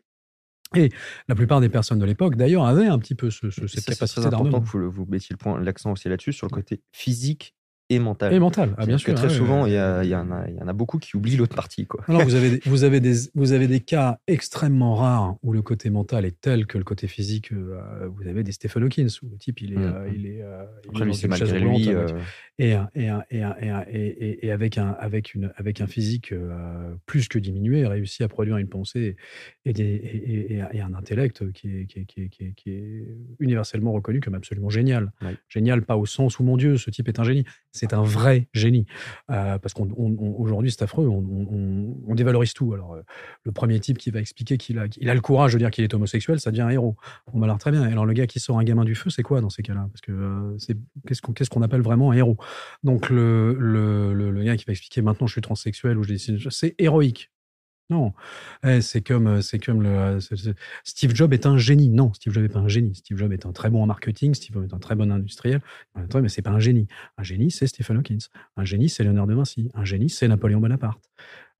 Et 0.75 0.89
la 1.27 1.35
plupart 1.35 1.59
des 1.59 1.69
personnes 1.69 1.99
de 1.99 2.05
l'époque, 2.05 2.37
d'ailleurs, 2.37 2.65
avaient 2.65 2.87
un 2.87 2.97
petit 2.97 3.13
peu 3.13 3.29
ce, 3.29 3.49
cette 3.49 3.85
capacité 3.85 4.21
d'armement. 4.21 4.51
C'est 4.51 4.55
important 4.55 4.71
que 4.71 4.77
vous, 4.77 4.91
vous 4.91 5.05
mettiez 5.05 5.35
l'accent 5.59 5.91
aussi 5.91 6.07
là-dessus, 6.07 6.31
sur 6.31 6.47
le 6.47 6.51
côté 6.51 6.81
physique 6.93 7.55
et 7.91 7.99
mentale. 7.99 8.33
Et 8.33 8.39
mentale, 8.39 8.73
ah, 8.77 8.85
bien 8.85 8.97
sûr. 8.97 9.13
Que 9.13 9.17
très 9.17 9.29
souvent, 9.29 9.65
il 9.65 9.73
y, 9.73 9.75
y, 9.75 10.15
en 10.15 10.31
a, 10.31 10.47
y 10.49 10.61
en 10.61 10.67
a 10.67 10.73
beaucoup 10.73 10.97
qui 10.97 11.17
oublient 11.17 11.35
l'autre 11.35 11.55
partie. 11.55 11.85
Quoi. 11.85 12.01
Alors, 12.07 12.23
vous, 12.23 12.35
avez, 12.35 12.61
vous, 12.65 12.83
avez 12.85 13.01
des, 13.01 13.13
vous 13.35 13.51
avez 13.51 13.67
des 13.67 13.81
cas 13.81 14.19
extrêmement 14.27 14.95
rares 14.95 15.35
où 15.43 15.51
le 15.51 15.61
côté 15.61 15.89
mental 15.89 16.23
est 16.23 16.39
tel 16.39 16.67
que 16.67 16.77
le 16.77 16.85
côté 16.85 17.07
physique. 17.07 17.51
Euh, 17.51 18.07
vous 18.15 18.27
avez 18.29 18.43
des 18.43 18.53
Stephen 18.53 18.83
Hawking, 18.83 19.09
où 19.23 19.29
le 19.29 19.37
type, 19.37 19.61
il 19.61 19.73
est. 19.73 19.77
Mm. 19.77 20.13
il 20.15 20.25
est, 20.25 20.43
Après, 20.87 21.05
lui, 21.05 21.13
c'est 21.13 21.27
malgré 21.27 21.59
lui. 21.59 21.89
Et, 22.59 22.77
et, 22.95 23.09
et, 23.31 24.45
et, 24.45 24.51
avec, 24.51 24.77
un, 24.77 24.95
avec, 24.99 25.33
une, 25.33 25.51
avec 25.57 25.81
un 25.81 25.87
physique 25.87 26.33
plus 27.05 27.27
que 27.27 27.39
diminué, 27.39 27.85
réussi 27.87 28.23
à 28.23 28.27
produire 28.27 28.57
une 28.57 28.67
pensée 28.67 29.15
et, 29.65 29.73
des, 29.73 30.61
et, 30.71 30.81
un 30.81 30.93
intellect 30.93 31.51
qui 31.51 31.75
est, 31.75 31.85
qui, 31.85 31.99
est, 31.99 32.05
qui, 32.05 32.21
est, 32.21 32.53
qui 32.53 32.69
est, 32.69 33.07
universellement 33.39 33.91
reconnu 33.91 34.21
comme 34.21 34.35
absolument 34.35 34.69
génial. 34.69 35.11
Génial, 35.49 35.81
pas 35.83 35.97
au 35.97 36.05
sens 36.05 36.39
où, 36.39 36.43
mon 36.43 36.55
Dieu, 36.55 36.77
ce 36.77 36.89
type 36.89 37.07
est 37.07 37.19
un 37.19 37.23
génie. 37.23 37.45
C'est 37.81 37.93
un 37.93 38.03
vrai 38.03 38.47
génie. 38.53 38.85
Euh, 39.31 39.57
parce 39.57 39.73
qu'aujourd'hui, 39.73 40.69
c'est 40.69 40.83
affreux, 40.83 41.07
on, 41.07 42.13
dévalorise 42.13 42.53
tout. 42.53 42.75
Alors, 42.75 42.93
euh, 42.93 43.01
le 43.43 43.51
premier 43.51 43.79
type 43.79 43.97
qui 43.97 44.11
va 44.11 44.19
expliquer 44.19 44.59
qu'il 44.59 44.77
a, 44.77 44.83
a 44.83 45.13
le 45.15 45.21
courage 45.21 45.53
de 45.53 45.57
dire 45.57 45.71
qu'il 45.71 45.83
est 45.83 45.91
homosexuel, 45.91 46.39
ça 46.39 46.51
devient 46.51 46.61
un 46.61 46.69
héros. 46.69 46.95
On 47.33 47.39
m'a 47.39 47.47
l'air 47.47 47.57
très 47.57 47.71
bien. 47.71 47.81
alors, 47.81 48.05
le 48.05 48.13
gars 48.13 48.27
qui 48.27 48.39
sort 48.39 48.59
un 48.59 48.63
gamin 48.63 48.85
du 48.85 48.93
feu, 48.93 49.09
c'est 49.09 49.23
quoi 49.23 49.41
dans 49.41 49.49
ces 49.49 49.63
cas-là? 49.63 49.87
Parce 49.91 50.01
que 50.01 50.11
euh, 50.11 50.55
c'est 50.59 50.77
qu'est-ce 51.07 51.49
qu'on 51.49 51.61
appelle 51.63 51.81
vraiment 51.81 52.11
un 52.11 52.13
héros? 52.13 52.37
Donc, 52.83 53.09
le, 53.09 53.55
le, 53.57 54.13
le, 54.13 54.43
gars 54.43 54.57
qui 54.57 54.65
va 54.65 54.73
expliquer 54.73 55.01
maintenant 55.01 55.25
je 55.25 55.31
suis 55.31 55.41
transsexuel 55.41 55.97
ou 55.97 56.03
je 56.03 56.49
c'est 56.51 56.75
héroïque. 56.77 57.31
Non, 57.91 58.13
eh, 58.63 58.79
c'est 58.79 59.01
comme, 59.01 59.41
c'est 59.41 59.59
comme 59.59 59.83
le, 59.83 60.19
Steve 60.85 61.13
Jobs 61.13 61.33
est 61.33 61.45
un 61.45 61.57
génie. 61.57 61.89
Non, 61.89 62.13
Steve 62.13 62.31
Jobs 62.31 62.43
n'est 62.43 62.49
pas 62.49 62.59
un 62.59 62.69
génie. 62.69 62.95
Steve 62.95 63.17
Jobs 63.17 63.33
est 63.33 63.45
un 63.45 63.51
très 63.51 63.69
bon 63.69 63.83
en 63.83 63.85
marketing. 63.85 64.33
Steve 64.33 64.53
Jobs 64.53 64.63
est 64.63 64.73
un 64.73 64.79
très 64.79 64.95
bon 64.95 65.11
industriel. 65.11 65.61
Mais 65.95 66.29
c'est 66.29 66.41
pas 66.41 66.51
un 66.51 66.59
génie. 66.59 66.87
Un 67.17 67.23
génie, 67.23 67.51
c'est 67.51 67.67
Stephen 67.67 67.97
Hawking. 67.97 68.21
Un 68.55 68.63
génie, 68.63 68.87
c'est 68.87 69.03
Léonard 69.03 69.27
de 69.27 69.33
Vinci. 69.33 69.69
Un 69.73 69.83
génie, 69.83 70.09
c'est 70.09 70.29
Napoléon 70.29 70.61
Bonaparte. 70.61 71.03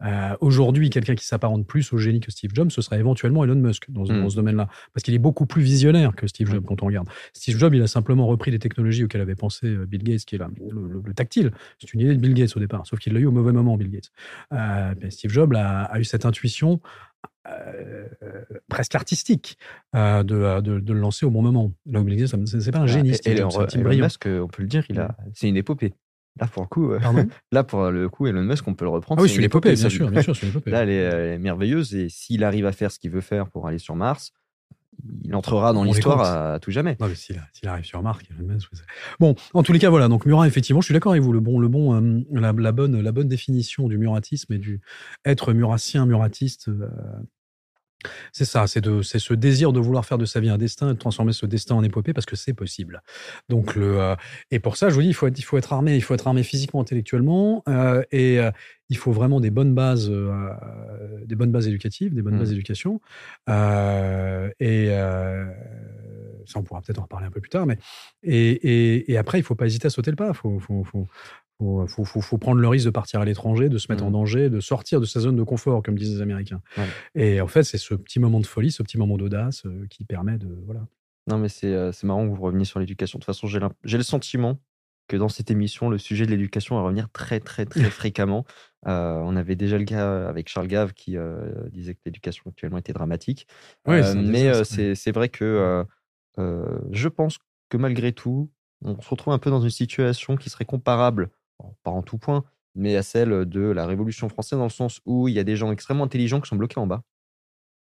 Euh, 0.04 0.36
aujourd'hui, 0.42 0.90
quelqu'un 0.90 1.16
qui 1.16 1.26
s'apparente 1.26 1.66
plus 1.66 1.94
au 1.94 1.98
génie 1.98 2.20
que 2.20 2.32
Steve 2.32 2.52
Jobs, 2.54 2.70
ce 2.70 2.82
serait 2.82 3.00
éventuellement 3.00 3.44
Elon 3.44 3.56
Musk 3.56 3.90
dans, 3.90 4.06
ce 4.06 4.14
hmm. 4.14 4.28
domaine-là. 4.36 4.68
Parce 4.94 5.04
qu'il 5.04 5.14
est 5.14 5.20
beaucoup 5.20 5.46
plus 5.46 5.62
visionnaire 5.62 6.16
que 6.16 6.28
Steve 6.28 6.50
Jobs 6.50 6.66
quand 6.66 6.82
on 6.84 6.88
regarde. 6.88 7.08
Steve 7.34 7.58
Jobs, 7.58 7.74
il 7.74 7.82
a 7.82 7.88
simplement 7.88 8.28
repris 8.28 8.52
des 8.52 8.60
technologies 8.60 9.04
auxquelles 9.04 9.22
avait 9.22 9.36
pensé 9.36 9.68
euh, 9.68 9.86
Bill 9.86 10.04
Gates, 10.04 10.26
qui 10.26 10.36
est 10.36 10.40
là, 10.40 10.50
le, 10.60 11.14
tactile. 11.14 11.52
C'est 11.80 11.94
une 11.94 12.02
idée 12.02 12.16
de 12.16 12.20
Bill 12.20 12.34
Gates 12.34 12.56
au 12.56 12.60
départ, 12.60 12.86
sauf 12.88 13.00
qu'il 13.00 13.14
l'a 13.14 13.20
eu 13.20 13.26
au 13.26 13.32
mauvais 13.32 13.52
moment, 13.52 13.78
Bill 13.78 13.92
Gates. 13.92 14.12
Euh, 14.54 14.96
ben, 14.96 15.12
Steve 15.12 15.32
Jobs 15.32 15.54
a, 15.56 16.00
eu 16.00 16.04
cette 16.04 16.26
intuition 16.26 16.80
presque 18.70 18.96
artistique 18.96 19.58
de, 19.94 20.62
de, 20.62 20.94
le 20.94 21.00
lancer 21.00 21.26
au 21.26 21.32
bon 21.32 21.42
moment. 21.42 21.74
Là 21.86 22.02
Bill 22.02 22.18
Gates, 22.18 22.46
c'est 22.46 22.72
pas 22.72 22.80
un 22.80 22.88
génie. 22.88 23.12
Et, 23.26 23.32
Elon 23.32 23.50
Musk, 23.76 24.28
on 24.28 24.48
peut 24.48 24.62
le 24.62 24.68
dire, 24.68 24.86
il 24.90 25.00
a, 25.00 25.08
hmm. 25.08 25.32
c'est 25.34 25.50
une 25.50 25.58
épopée. 25.58 25.94
Là, 26.40 26.48
pour 26.48 26.64
le 26.64 26.68
coup, 26.68 26.92
euh, 26.92 27.00
là, 27.52 27.64
pour 27.64 27.90
le 27.90 28.10
coup, 28.10 28.28
Elon 28.28 28.44
Musk, 28.44 28.68
on 28.68 28.74
peut 28.74 28.86
le 28.86 28.92
reprendre. 28.92 29.22
Ah 29.22 29.24
oui, 29.24 29.30
c'est 29.30 29.42
l'épopée, 29.42 29.74
bien 29.74 29.90
sûr, 29.90 30.10
bien 30.10 30.22
sûr, 30.22 30.36
Là, 30.66 30.84
elle 30.84 30.90
est, 30.90 31.38
merveilleuse 31.38 31.96
et 31.96 32.10
s'il 32.10 32.44
arrive 32.44 32.66
à 32.66 32.72
faire 32.72 32.92
ce 32.92 33.00
qu'il 33.00 33.12
veut 33.12 33.22
faire 33.22 33.50
pour 33.50 33.68
aller 33.68 33.80
sur 33.80 33.96
Mars, 33.96 34.34
il 35.24 35.36
entrera 35.36 35.74
dans 35.74 35.84
l'histoire 35.84 36.22
à, 36.22 36.60
tout 36.60 36.72
jamais. 36.72 36.96
Non, 37.00 37.08
mais 37.08 37.16
s'il, 37.16 37.38
arrive 37.66 37.86
sur 37.86 38.02
Mars, 38.02 38.20
Elon 38.30 38.48
Musk. 38.48 38.72
Bon, 39.20 39.36
en 39.54 39.64
tous 39.64 39.74
les 39.74 39.80
cas, 39.80 39.90
voilà. 39.90 40.08
Donc 40.08 40.26
Murat, 40.26 40.48
effectivement, 40.48 40.82
je 40.82 40.86
suis 40.86 40.94
d'accord 40.94 41.14
avec 41.14 41.24
vous. 41.24 41.34
Le 41.34 41.40
bon, 41.40 41.60
le 41.60 41.68
bon, 41.68 41.96
euh, 41.96 42.22
la, 42.32 42.72
bonne, 42.72 43.00
la 43.02 43.12
bonne 43.12 43.28
définition 43.28 43.88
du 43.88 43.98
muratisme 43.98 44.54
et 44.54 44.58
du 44.58 44.82
être 45.26 45.54
muratien, 45.54 46.06
muratiste. 46.06 46.70
Euh, 46.70 46.88
c'est 48.32 48.46
ça, 48.46 48.68
c'est 48.68 48.82
de, 48.82 49.02
c'est 49.02 49.20
ce 49.20 49.34
désir 49.34 49.74
de 49.74 49.80
vouloir 49.80 50.06
faire 50.06 50.18
de 50.18 50.26
sa 50.26 50.40
vie 50.40 50.50
un 50.50 50.58
destin 50.58 50.92
et 50.92 50.94
de 50.94 51.00
transformer 51.00 51.34
ce 51.34 51.46
destin 51.46 51.76
en 51.76 51.84
épopée 51.84 52.14
parce 52.14 52.26
que 52.26 52.36
c'est 52.36 52.54
possible. 52.54 53.02
Donc 53.50 53.76
le, 53.76 54.00
euh, 54.00 54.16
et 54.52 54.60
pour 54.60 54.78
ça, 54.78 54.90
je 54.90 54.96
vous 54.96 55.02
dis, 55.02 55.10
il 55.10 55.14
faut 55.14 55.28
être, 55.28 55.38
il 55.38 55.44
faut 55.44 55.58
être 55.58 55.74
armé, 55.74 55.96
il 55.96 56.02
faut 56.02 56.14
être 56.14 56.28
armé 56.28 56.44
physiquement, 56.44 56.82
intellectuellement, 56.82 57.64
euh, 57.68 58.04
et 58.12 58.40
euh, 58.40 58.52
il 58.90 58.98
faut 58.98 59.12
vraiment 59.12 59.40
des 59.40 59.52
bonnes 59.52 59.74
bases, 59.74 60.12
des 61.26 61.36
bonnes 61.36 61.52
bases 61.52 61.68
éducatives, 61.68 62.14
des 62.14 62.22
bonnes 62.22 62.38
bases 62.38 62.50
mmh. 62.50 62.52
d'éducation. 62.52 63.02
et 64.60 64.90
ça, 66.46 66.60
on 66.60 66.64
pourra 66.64 66.82
peut-être 66.82 67.00
en 67.00 67.04
reparler 67.04 67.28
un 67.28 67.32
peu 67.32 67.40
plus 67.40 67.50
tard, 67.50 67.66
mais 67.66 67.78
et, 68.24 69.12
et, 69.12 69.18
après, 69.18 69.40
il 69.40 69.44
faut 69.44 69.56
pas 69.56 69.66
hésiter 69.66 69.88
à 69.88 69.90
sauter 69.90 70.12
le 70.12 70.18
pas. 70.18 70.34
Faut, 70.34 70.60
faut, 70.60 70.84
faut, 70.84 71.08
faut, 71.88 72.06
faut, 72.06 72.22
faut, 72.22 72.38
prendre 72.38 72.60
le 72.60 72.68
risque 72.68 72.86
de 72.86 72.92
partir 72.92 73.20
à 73.20 73.26
l'étranger, 73.26 73.70
de 73.70 73.78
se 73.78 73.92
mettre 73.92 74.04
en 74.04 74.10
mmh. 74.10 74.14
danger, 74.14 74.50
de 74.50 74.60
sortir 74.60 75.00
de 75.00 75.06
sa 75.06 75.20
zone 75.20 75.36
de 75.36 75.44
confort, 75.44 75.84
comme 75.84 75.98
disent 75.98 76.16
les 76.16 76.22
Américains. 76.22 76.62
Et 77.16 77.42
en 77.42 77.48
fait, 77.48 77.64
c'est 77.64 77.78
ce 77.78 77.94
petit 77.94 78.20
moment 78.20 78.40
de 78.40 78.46
folie, 78.46 78.72
ce 78.72 78.82
petit 78.84 78.98
moment 78.98 79.18
d'audace 79.18 79.66
euh, 79.66 79.86
qui 79.90 80.04
permet 80.04 80.38
de. 80.38 80.48
Voilà. 80.66 80.88
Non, 81.28 81.38
mais 81.38 81.50
c'est 81.50 81.74
euh, 81.74 81.92
marrant 82.04 82.28
que 82.28 82.34
vous 82.36 82.42
reveniez 82.42 82.66
sur 82.66 82.80
l'éducation. 82.80 83.20
De 83.20 83.22
toute 83.24 83.34
façon, 83.34 83.48
j'ai 83.48 83.98
le 83.98 84.04
sentiment 84.04 84.60
que 85.08 85.18
dans 85.18 85.30
cette 85.30 85.52
émission, 85.52 85.90
le 85.90 85.98
sujet 85.98 86.26
de 86.26 86.32
l'éducation 86.32 86.76
va 86.76 86.82
revenir 86.82 87.10
très, 87.12 87.40
très, 87.40 87.66
très 87.66 87.90
fréquemment. 87.92 88.46
Euh, 88.88 89.22
on 89.24 89.36
avait 89.36 89.56
déjà 89.56 89.78
le 89.78 89.86
cas 89.86 90.28
avec 90.28 90.50
Charles 90.50 90.68
Gave 90.68 90.94
qui 90.94 91.18
disait 91.72 91.94
que 91.94 92.00
l'éducation 92.06 92.44
actuellement 92.48 92.80
était 92.80 92.94
dramatique. 92.94 93.48
mais 93.86 94.64
c'est 94.64 95.12
vrai 95.12 95.30
que 95.30 95.86
je 96.38 97.08
pense 97.08 97.38
que 97.70 97.78
malgré 97.78 98.14
tout, 98.14 98.50
on 98.84 99.00
se 99.00 99.10
retrouve 99.10 99.34
un 99.34 99.38
peu 99.38 99.52
dans 99.52 99.62
une 99.62 99.70
situation 99.70 100.38
qui 100.38 100.50
serait 100.50 100.66
comparable 100.66 101.30
pas 101.84 101.92
en 101.92 102.02
tout 102.02 102.18
point, 102.18 102.44
mais 102.76 102.96
à 102.96 103.04
celle 103.04 103.46
de 103.46 103.62
la 103.62 103.86
Révolution 103.86 104.30
française, 104.30 104.60
dans 104.60 104.66
le 104.66 104.70
sens 104.70 105.02
où 105.06 105.28
il 105.28 105.34
y 105.34 105.40
a 105.40 105.44
des 105.44 105.56
gens 105.56 105.72
extrêmement 105.72 106.06
intelligents 106.06 106.42
qui 106.42 106.48
sont 106.48 106.56
bloqués 106.56 106.80
en 106.80 106.88
bas, 106.88 107.04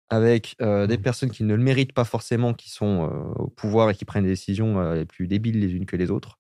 avec 0.09 0.55
des 0.61 0.87
mmh. 0.97 1.03
personnes 1.03 1.31
qui 1.31 1.43
ne 1.43 1.55
le 1.55 1.63
méritent 1.63 1.93
pas 1.93 2.05
forcément, 2.05 2.55
qui 2.55 2.71
sont 2.71 3.35
au 3.37 3.49
pouvoir 3.49 3.91
et 3.91 3.95
qui 3.95 4.05
prennent 4.05 4.23
des 4.23 4.31
décisions 4.31 4.93
les 4.93 5.05
plus 5.05 5.27
débiles 5.27 5.59
les 5.59 5.73
unes 5.75 5.85
que 5.87 5.97
les 5.97 6.13
autres, 6.13 6.39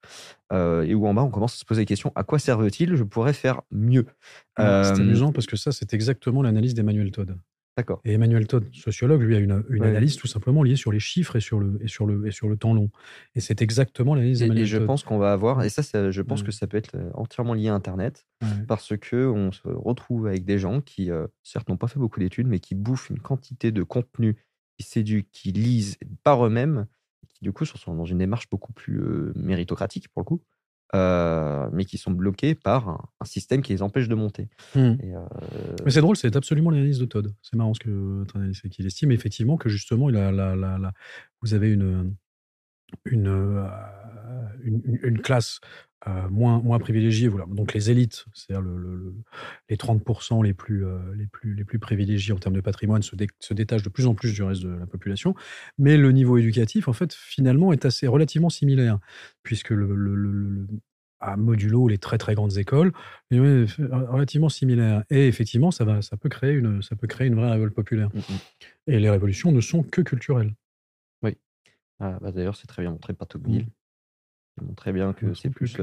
et 0.52 0.94
où 0.94 1.08
en 1.08 1.14
bas 1.14 1.22
on 1.22 1.30
commence 1.30 1.54
à 1.54 1.58
se 1.58 1.64
poser 1.64 1.82
des 1.82 1.86
questions 1.86 2.12
à 2.14 2.22
quoi 2.22 2.38
servent-ils? 2.38 2.94
Je 2.94 3.02
pourrais 3.02 3.32
faire 3.32 3.62
mieux. 3.72 4.06
c'est 4.56 4.62
amusant 4.64 5.32
parce 5.32 5.46
que 5.46 5.56
ça, 5.56 5.72
c'est 5.72 5.94
exactement 5.94 6.42
l'analyse 6.42 6.74
d'Emmanuel 6.74 7.10
Todd. 7.10 7.36
D'accord. 7.76 8.00
Et 8.06 8.14
Emmanuel 8.14 8.46
Todd, 8.46 8.64
sociologue, 8.72 9.20
lui 9.20 9.36
a 9.36 9.38
une, 9.38 9.62
une 9.68 9.84
analyse 9.84 10.16
tout 10.16 10.26
simplement 10.26 10.62
liée 10.62 10.76
sur 10.76 10.92
les 10.92 10.98
chiffres 10.98 11.36
et 11.36 11.40
sur 11.40 11.60
le, 11.60 11.78
et 11.82 11.88
sur 11.88 12.06
le, 12.06 12.26
et 12.26 12.30
sur 12.30 12.48
le 12.48 12.56
temps 12.56 12.72
long. 12.72 12.90
Et 13.34 13.40
c'est 13.40 13.60
exactement 13.60 14.14
l'analyse 14.14 14.38
d'Emmanuel 14.38 14.64
Todd. 14.64 14.76
Et 14.78 14.80
je 14.80 14.84
pense 14.84 15.02
qu'on 15.02 15.18
va 15.18 15.32
avoir, 15.32 15.62
et 15.62 15.68
ça, 15.68 16.10
je 16.10 16.22
pense 16.22 16.42
que 16.42 16.52
ça 16.52 16.66
peut 16.66 16.78
être 16.78 16.94
euh, 16.94 17.10
entièrement 17.14 17.52
lié 17.52 17.68
à 17.68 17.74
Internet, 17.74 18.26
parce 18.66 18.96
que 18.96 19.26
on 19.26 19.52
se 19.52 19.68
retrouve 19.68 20.26
avec 20.26 20.46
des 20.46 20.58
gens 20.58 20.80
qui, 20.80 21.10
euh, 21.10 21.26
certes, 21.42 21.68
n'ont 21.68 21.76
pas 21.76 21.88
fait 21.88 21.98
beaucoup 21.98 22.18
d'études, 22.18 22.46
mais 22.46 22.60
qui 22.60 22.74
bouffent 22.74 23.10
une 23.10 23.20
quantité 23.20 23.72
de 23.72 23.82
contenu 23.82 24.36
qui 24.78 24.86
séduit, 24.86 25.26
qui 25.30 25.52
lisent 25.52 25.98
par 26.22 26.46
eux-mêmes, 26.46 26.86
qui 27.28 27.44
du 27.44 27.52
coup 27.52 27.66
sont 27.66 27.94
dans 27.94 28.06
une 28.06 28.18
démarche 28.18 28.48
beaucoup 28.48 28.72
plus 28.72 29.00
euh, 29.00 29.32
méritocratique 29.36 30.08
pour 30.08 30.20
le 30.20 30.24
coup. 30.24 30.42
Euh, 30.94 31.68
mais 31.72 31.84
qui 31.84 31.98
sont 31.98 32.12
bloqués 32.12 32.54
par 32.54 32.88
un, 32.88 33.24
système 33.24 33.60
qui 33.60 33.72
les 33.72 33.82
empêche 33.82 34.08
de 34.08 34.14
monter. 34.14 34.48
Hmm. 34.76 34.94
Euh, 35.02 35.26
mais 35.84 35.90
c'est 35.90 36.00
drôle, 36.00 36.16
c'est 36.16 36.36
absolument 36.36 36.70
l'analyse 36.70 37.00
de 37.00 37.06
Todd. 37.06 37.34
C'est 37.42 37.56
marrant 37.56 37.74
ce 37.74 37.80
que 37.80 38.24
qu'il 38.68 38.86
estime 38.86 39.10
effectivement 39.10 39.56
que 39.56 39.68
justement, 39.68 40.08
il 40.08 40.16
a, 40.16 40.30
la, 40.30 40.92
vous 41.42 41.54
avez 41.54 41.72
une, 41.72 42.14
une, 43.04 43.26
euh, 43.26 43.66
une, 44.62 44.82
une 45.02 45.20
classe 45.20 45.60
euh, 46.08 46.28
moins, 46.28 46.60
moins 46.60 46.78
privilégiés. 46.78 47.26
Voilà. 47.26 47.46
Donc 47.48 47.74
les 47.74 47.90
élites, 47.90 48.26
c'est-à-dire 48.32 48.62
le, 48.62 49.14
les 49.68 49.76
30% 49.76 50.44
les 50.44 50.54
plus, 50.54 50.86
euh, 50.86 50.98
les, 51.16 51.26
plus, 51.26 51.54
les 51.54 51.64
plus 51.64 51.80
privilégiés 51.80 52.32
en 52.32 52.38
termes 52.38 52.54
de 52.54 52.60
patrimoine, 52.60 53.02
se, 53.02 53.16
se, 53.40 53.54
détachent 53.54 53.82
de 53.82 53.88
plus 53.88 54.06
en 54.06 54.14
plus 54.14 54.32
du 54.32 54.42
reste 54.42 54.62
de 54.62 54.68
la 54.68 54.86
population. 54.86 55.34
Mais 55.78 55.96
le 55.96 56.12
niveau 56.12 56.38
éducatif, 56.38 56.86
en 56.86 56.92
fait, 56.92 57.12
finalement, 57.12 57.72
est 57.72 57.84
assez 57.84 58.06
relativement 58.06 58.50
similaire, 58.50 59.00
puisque 59.42 59.70
le, 59.70 60.66
à 61.18 61.36
modulo 61.36 61.88
les 61.88 61.98
très 61.98 62.18
très 62.18 62.34
grandes 62.34 62.56
écoles, 62.56 62.92
est 63.32 63.38
relativement 63.38 64.48
similaire. 64.48 65.02
Et 65.10 65.26
effectivement, 65.26 65.72
ça, 65.72 65.84
va, 65.84 66.02
ça, 66.02 66.16
peut 66.16 66.28
créer 66.28 66.52
une, 66.52 66.82
ça 66.82 66.94
peut 66.94 67.08
créer 67.08 67.26
une 67.26 67.34
vraie 67.34 67.50
révolte 67.50 67.74
populaire. 67.74 68.10
Mmh 68.14 68.20
Et 68.86 69.00
les 69.00 69.10
révolutions 69.10 69.50
ne 69.50 69.60
sont 69.60 69.82
que 69.82 70.02
culturelles. 70.02 70.54
Oui. 71.22 71.36
Ah, 71.98 72.18
bah, 72.20 72.30
d'ailleurs, 72.30 72.54
c'est 72.54 72.68
très 72.68 72.82
bien 72.82 72.92
montré 72.92 73.12
par 73.12 73.26
Tocqueville. 73.26 73.66
Montre 74.62 74.76
très 74.76 74.92
bien 74.92 75.12
que 75.12 75.34
c'est 75.34 75.50
plus, 75.50 75.76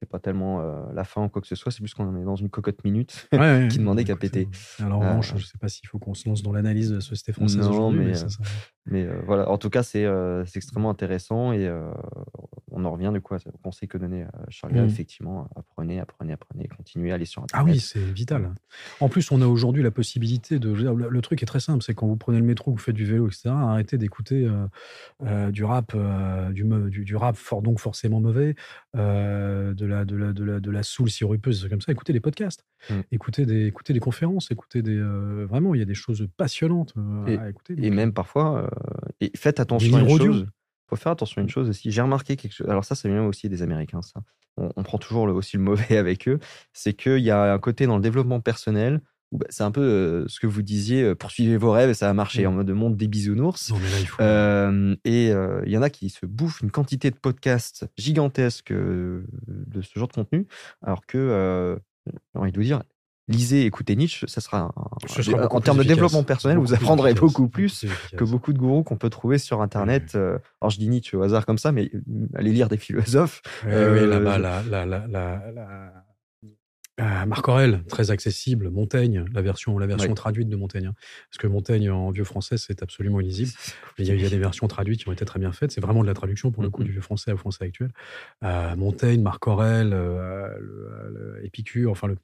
c'est 0.00 0.08
pas 0.08 0.18
tellement 0.18 0.62
la 0.92 1.04
fin 1.04 1.24
ou 1.24 1.28
quoi 1.28 1.42
que 1.42 1.48
ce 1.48 1.54
soit, 1.54 1.70
c'est 1.70 1.80
plus 1.80 1.94
qu'on 1.94 2.16
est 2.16 2.24
dans 2.24 2.36
une 2.36 2.48
cocotte 2.48 2.82
minute 2.84 3.28
qui 3.70 3.78
demandait 3.78 4.04
qu'à 4.04 4.16
péter. 4.16 4.48
Alors 4.78 5.00
en 5.02 5.08
revanche, 5.08 5.34
je 5.36 5.44
sais 5.44 5.58
pas 5.58 5.68
s'il 5.68 5.88
faut 5.88 5.98
qu'on 5.98 6.14
se 6.14 6.28
lance 6.28 6.42
dans 6.42 6.52
l'analyse 6.52 6.90
de 6.90 6.96
la 6.96 7.00
société 7.00 7.32
française 7.32 7.66
aujourd'hui. 7.66 8.00
Mais, 8.00 8.12
mais, 8.12 8.16
voilà, 9.26 9.48
en 9.48 9.58
tout 9.58 9.70
cas, 9.70 9.82
c'est 9.82 10.06
extrêmement 10.54 10.90
intéressant 10.90 11.52
et 11.52 11.70
on 12.72 12.84
en 12.84 12.92
revient 12.92 13.10
de 13.12 13.18
quoi 13.18 13.38
au 13.46 13.58
conseil 13.58 13.88
que 13.88 13.98
donnait 13.98 14.26
Charles 14.48 14.74
mmh. 14.74 14.86
effectivement, 14.86 15.48
apprenez, 15.56 16.00
apprenez, 16.00 16.32
apprenez, 16.32 16.68
continuez 16.68 17.12
à 17.12 17.14
aller 17.14 17.24
sur 17.24 17.42
Internet. 17.42 17.66
Ah 17.68 17.72
oui, 17.72 17.80
c'est 17.80 18.00
vital. 18.00 18.52
En 19.00 19.08
plus, 19.08 19.30
on 19.32 19.42
a 19.42 19.46
aujourd'hui 19.46 19.82
la 19.82 19.90
possibilité 19.90 20.58
de. 20.58 20.70
Le, 20.70 21.20
truc 21.20 21.42
est 21.42 21.46
très 21.46 21.60
simple, 21.60 21.82
c'est 21.82 21.94
quand 21.94 22.06
vous 22.06 22.16
prenez 22.16 22.38
le 22.38 22.44
métro, 22.44 22.70
vous 22.70 22.78
faites 22.78 22.94
du 22.94 23.04
vélo, 23.04 23.26
etc. 23.26 23.50
Arrêtez 23.50 23.98
d'écouter 23.98 24.48
du 25.50 25.64
rap, 25.64 25.96
du, 26.52 26.64
du, 26.64 27.04
du, 27.04 27.16
rap 27.16 27.36
fort, 27.36 27.62
donc 27.62 27.80
forcément 27.80 28.20
mauvais, 28.20 28.54
de 28.94 29.86
la, 29.86 30.04
de 30.04 30.16
la, 30.16 30.32
de 30.32 30.44
la, 30.44 30.60
de 30.60 30.70
la 30.70 30.82
soul 30.82 31.10
sirupeuse, 31.10 31.68
comme 31.68 31.80
ça. 31.80 31.92
Écoutez 31.92 32.12
des 32.12 32.20
podcasts, 32.20 32.64
mmh. 32.88 32.94
écoutez, 33.12 33.46
des, 33.46 33.66
écoutez 33.66 33.92
des 33.92 34.00
conférences, 34.00 34.50
écoutez 34.50 34.82
des. 34.82 34.98
vraiment, 35.46 35.74
il 35.74 35.78
y 35.78 35.82
a 35.82 35.86
des 35.86 35.94
choses 35.94 36.28
passionnantes 36.36 36.94
et, 37.26 37.36
à 37.36 37.48
écouter. 37.48 37.74
Et 37.78 37.90
même 37.90 38.12
parfois, 38.12 38.70
et 39.20 39.30
faites 39.36 39.60
attention 39.60 39.96
à 39.96 40.00
une 40.00 40.18
chose 40.18 40.46
faut 40.90 40.96
faire 40.96 41.12
attention 41.12 41.40
à 41.40 41.42
une 41.42 41.48
chose 41.48 41.68
aussi. 41.68 41.90
J'ai 41.90 42.02
remarqué 42.02 42.36
quelque 42.36 42.52
chose. 42.52 42.68
Alors 42.68 42.84
ça, 42.84 42.94
c'est 42.94 43.08
même 43.08 43.26
aussi 43.26 43.48
des 43.48 43.62
Américains, 43.62 44.02
ça. 44.02 44.20
On, 44.56 44.82
prend 44.82 44.98
toujours 44.98 45.26
le, 45.26 45.32
aussi 45.32 45.56
le 45.56 45.62
mauvais 45.62 45.96
avec 45.96 46.28
eux. 46.28 46.38
C'est 46.72 46.92
qu'il 46.92 47.20
y 47.20 47.30
a 47.30 47.52
un 47.52 47.58
côté 47.58 47.86
dans 47.86 47.96
le 47.96 48.02
développement 48.02 48.40
personnel 48.40 49.00
où 49.32 49.38
bah, 49.38 49.46
c'est 49.48 49.62
un 49.62 49.70
peu 49.70 49.80
euh, 49.80 50.24
ce 50.26 50.40
que 50.40 50.48
vous 50.48 50.62
disiez, 50.62 51.04
euh, 51.04 51.14
poursuivez 51.14 51.56
vos 51.56 51.70
rêves 51.70 51.88
et 51.88 51.94
ça 51.94 52.08
va 52.08 52.14
marcher 52.14 52.46
en 52.46 52.52
mode 52.52 52.68
monde 52.70 52.96
des 52.96 53.06
bisounours. 53.06 53.72
Euh, 54.20 54.96
et 55.04 55.28
il 55.28 55.72
y 55.72 55.78
en 55.78 55.82
a 55.82 55.88
qui 55.88 56.10
se 56.10 56.26
bouffent 56.26 56.60
une 56.60 56.72
quantité 56.72 57.10
de 57.10 57.16
podcasts 57.16 57.86
gigantesques 57.96 58.72
de 58.72 59.22
ce 59.82 59.98
genre 59.98 60.08
de 60.08 60.14
contenu, 60.14 60.48
alors 60.82 61.06
que, 61.06 61.78
j'ai 62.06 62.40
envie 62.40 62.50
de 62.50 62.56
vous 62.56 62.64
dire, 62.64 62.82
lisez, 63.30 63.64
écoutez 63.64 63.96
Nietzsche, 63.96 64.26
ça 64.26 64.40
sera, 64.40 64.72
en 65.50 65.60
termes 65.60 65.78
de 65.78 65.84
développement 65.84 66.24
personnel, 66.24 66.58
vous 66.58 66.74
apprendrez 66.74 67.14
beaucoup 67.14 67.48
plus 67.48 67.86
que 68.16 68.24
beaucoup 68.24 68.52
de 68.52 68.58
gourous 68.58 68.82
qu'on 68.82 68.96
peut 68.96 69.10
trouver 69.10 69.38
sur 69.38 69.62
Internet. 69.62 70.12
Euh, 70.14 70.38
alors 70.60 70.70
je 70.70 70.78
dis 70.78 70.88
Nietzsche 70.88 71.16
au 71.16 71.22
hasard 71.22 71.46
comme 71.46 71.58
ça, 71.58 71.72
mais 71.72 71.90
euh, 71.94 72.28
allez 72.34 72.52
lire 72.52 72.68
des 72.68 72.76
philosophes. 72.76 73.42
Oui, 73.64 73.70
là-bas, 73.72 74.38
la, 74.38 75.92
Marc 77.24 77.48
Aurel, 77.48 77.82
très 77.88 78.10
accessible. 78.10 78.68
Montaigne, 78.68 79.24
la 79.32 79.40
version, 79.40 79.78
la 79.78 79.86
version 79.86 80.12
traduite 80.12 80.50
de 80.50 80.56
Montaigne. 80.56 80.88
Hein. 80.88 80.94
Parce 81.30 81.38
que 81.38 81.46
Montaigne 81.46 81.90
en 81.90 82.10
vieux 82.10 82.24
français, 82.24 82.58
c'est 82.58 82.82
absolument 82.82 83.20
illisible. 83.20 83.50
Il 83.96 84.04
y, 84.04 84.26
a, 84.26 84.28
des 84.28 84.38
versions 84.38 84.68
traduites 84.68 85.00
qui 85.00 85.08
ont 85.08 85.12
été 85.12 85.24
très 85.24 85.38
bien 85.38 85.50
faites. 85.52 85.72
C'est 85.72 85.80
vraiment 85.80 86.02
de 86.02 86.06
la 86.06 86.12
traduction 86.12 86.50
pour 86.50 86.62
le 86.62 86.68
coup 86.68 86.84
du 86.84 86.92
vieux 86.92 87.00
français 87.00 87.32
au 87.32 87.38
français 87.38 87.64
actuel. 87.64 87.90
Euh, 88.42 88.76
Montaigne, 88.76 89.22
Marc 89.22 89.46
Aurel, 89.46 89.96
Épicure, 91.42 91.90
enfin 91.90 92.08
le, 92.08 92.18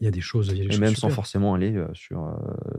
il 0.00 0.04
y 0.04 0.08
a 0.08 0.10
des 0.10 0.20
choses. 0.20 0.48
Il 0.52 0.58
y 0.58 0.70
a 0.70 0.74
et 0.74 0.78
même 0.78 0.94
sans 0.94 1.08
forcément 1.08 1.54
aller 1.54 1.74
euh, 1.74 1.86
sur, 1.94 2.22
euh, 2.22 2.32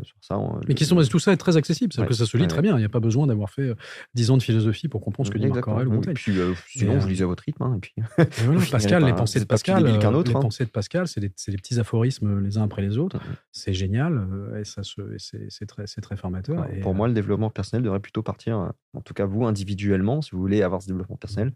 sur 0.03 0.15
ça. 0.21 0.39
Mais 0.67 0.75
qui 0.75 0.85
sont, 0.85 1.01
tout 1.03 1.19
ça 1.19 1.33
est 1.33 1.37
très 1.37 1.57
accessible. 1.57 1.91
C'est 1.93 2.05
que 2.05 2.13
ça 2.13 2.25
se 2.25 2.37
lit 2.37 2.47
très 2.47 2.61
bien. 2.61 2.75
Il 2.75 2.79
n'y 2.79 2.85
a 2.85 2.89
pas 2.89 2.99
besoin 2.99 3.25
d'avoir 3.25 3.49
fait 3.49 3.73
10 4.13 4.29
euh, 4.29 4.33
ans 4.33 4.37
de 4.37 4.43
philosophie 4.43 4.87
pour 4.87 5.01
comprendre 5.01 5.27
ce 5.27 5.33
que 5.33 5.39
dit 5.39 5.47
Marc 5.47 5.67
Aurèle 5.67 5.87
ou 5.87 5.93
Montaigne. 5.93 6.13
puis, 6.13 6.33
sinon, 6.67 6.97
vous 6.97 7.07
lisez 7.07 7.23
à 7.23 7.27
votre 7.27 7.43
rythme. 7.43 7.63
Hein, 7.63 7.77
et 7.77 7.79
puis... 7.79 7.93
Pascal, 8.71 9.05
les 9.05 9.13
pensées 9.13 9.39
de 9.39 9.45
Pascal, 9.45 9.83
les 9.85 10.05
hein. 10.05 10.23
pensées 10.39 10.65
de 10.65 10.69
Pascal, 10.69 11.07
c'est 11.07 11.21
des, 11.21 11.29
des, 11.29 11.57
petits 11.57 11.79
aphorismes 11.79 12.39
les 12.39 12.57
uns 12.57 12.63
après 12.63 12.81
les 12.81 12.97
autres. 12.97 13.19
C'est 13.51 13.73
génial 13.73 14.27
et 14.59 14.63
ça 14.63 14.81
c'est 14.83 15.65
très, 15.65 15.85
très 15.85 16.17
formateur. 16.17 16.67
pour 16.81 16.93
moi, 16.93 17.07
le 17.07 17.13
développement 17.13 17.49
personnel 17.49 17.83
devrait 17.83 17.99
plutôt 17.99 18.21
partir, 18.21 18.71
en 18.93 19.01
tout 19.01 19.13
cas 19.13 19.25
vous 19.25 19.45
individuellement, 19.45 20.21
si 20.21 20.31
vous 20.31 20.39
voulez 20.39 20.61
avoir 20.61 20.81
ce 20.81 20.87
développement 20.87 21.17
personnel, 21.17 21.53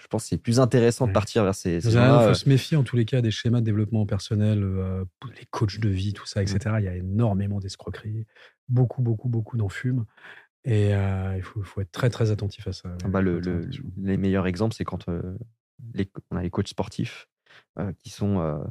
je 0.00 0.06
pense 0.08 0.24
que 0.24 0.28
c'est 0.30 0.38
plus 0.38 0.58
intéressant 0.58 1.06
de 1.06 1.12
partir 1.12 1.44
vers 1.44 1.54
ces. 1.54 1.76
Il 1.76 1.82
faut 1.82 1.96
euh. 1.96 2.34
se 2.34 2.48
méfier 2.48 2.76
en 2.76 2.82
tous 2.82 2.96
les 2.96 3.04
cas 3.04 3.20
des 3.20 3.30
schémas 3.30 3.60
de 3.60 3.64
développement 3.64 4.06
personnel, 4.06 4.62
euh, 4.62 5.04
les 5.38 5.46
coachs 5.50 5.78
de 5.78 5.88
vie, 5.88 6.12
tout 6.12 6.26
ça, 6.26 6.42
etc. 6.42 6.58
Mm. 6.66 6.78
Il 6.80 6.84
y 6.84 6.88
a 6.88 6.96
énormément 6.96 7.60
d'escroqueries, 7.60 8.26
beaucoup, 8.68 9.02
beaucoup, 9.02 9.28
beaucoup 9.28 9.56
d'enfumes. 9.56 10.04
Et 10.64 10.94
euh, 10.94 11.36
il 11.36 11.42
faut, 11.42 11.62
faut, 11.62 11.80
être 11.80 11.92
très, 11.92 12.10
très 12.10 12.30
attentif 12.30 12.66
à 12.66 12.72
ça. 12.72 12.96
Ah 13.04 13.08
bah, 13.08 13.20
le, 13.20 13.40
les 13.98 14.16
meilleurs 14.16 14.46
exemples, 14.46 14.74
c'est 14.74 14.84
quand 14.84 15.06
les, 15.92 16.10
on 16.30 16.36
a 16.36 16.42
les 16.42 16.50
coachs 16.50 16.68
sportifs 16.68 17.28
qui 17.98 18.10
sont 18.10 18.64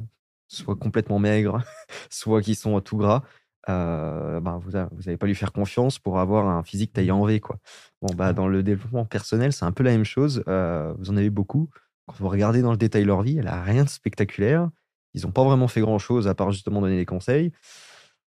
soit 0.48 0.76
complètement 0.76 1.20
maigres, 1.20 1.62
soit 2.10 2.42
qui 2.42 2.54
sont 2.54 2.80
tout 2.80 2.96
gras 2.96 3.22
euh, 3.68 4.40
bah, 4.40 4.60
vous 4.60 4.72
n'allez 4.72 5.16
pas 5.16 5.26
lui 5.26 5.34
faire 5.34 5.52
confiance 5.52 5.98
pour 5.98 6.18
avoir 6.18 6.48
un 6.48 6.62
physique 6.62 6.92
taillé 6.92 7.10
en 7.10 7.24
V. 7.24 7.40
Quoi. 7.40 7.58
Bon, 8.02 8.14
bah, 8.14 8.32
dans 8.32 8.48
le 8.48 8.62
développement 8.62 9.04
personnel, 9.04 9.52
c'est 9.52 9.64
un 9.64 9.72
peu 9.72 9.82
la 9.82 9.90
même 9.90 10.04
chose. 10.04 10.42
Euh, 10.48 10.94
vous 10.98 11.10
en 11.10 11.16
avez 11.16 11.30
beaucoup. 11.30 11.70
Quand 12.06 12.14
vous 12.18 12.28
regardez 12.28 12.60
dans 12.62 12.70
le 12.70 12.76
détail 12.76 13.04
leur 13.04 13.22
vie, 13.22 13.38
elle 13.38 13.46
n'a 13.46 13.62
rien 13.62 13.84
de 13.84 13.88
spectaculaire. 13.88 14.68
Ils 15.14 15.22
n'ont 15.22 15.30
pas 15.30 15.44
vraiment 15.44 15.68
fait 15.68 15.80
grand-chose 15.80 16.28
à 16.28 16.34
part 16.34 16.50
justement 16.50 16.80
donner 16.80 16.96
des 16.96 17.06
conseils. 17.06 17.52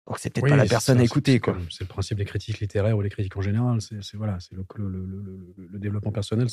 Donc 0.07 0.17
c'est 0.17 0.33
peut-être 0.33 0.49
pas 0.49 0.55
la 0.55 0.65
personne 0.65 0.99
à 0.99 1.03
écouter. 1.03 1.39
C'est 1.69 1.81
le 1.81 1.87
principe 1.87 2.17
des 2.17 2.25
critiques 2.25 2.59
littéraires 2.59 2.97
ou 2.97 3.03
des 3.03 3.09
critiques 3.09 3.37
en 3.37 3.41
général. 3.41 3.79
C'est 3.79 4.15
voilà, 4.15 4.39
c'est 4.39 4.55
le, 4.55 4.65
le, 4.77 5.05
le, 5.55 5.79
développement 5.79 6.11
personnel. 6.11 6.47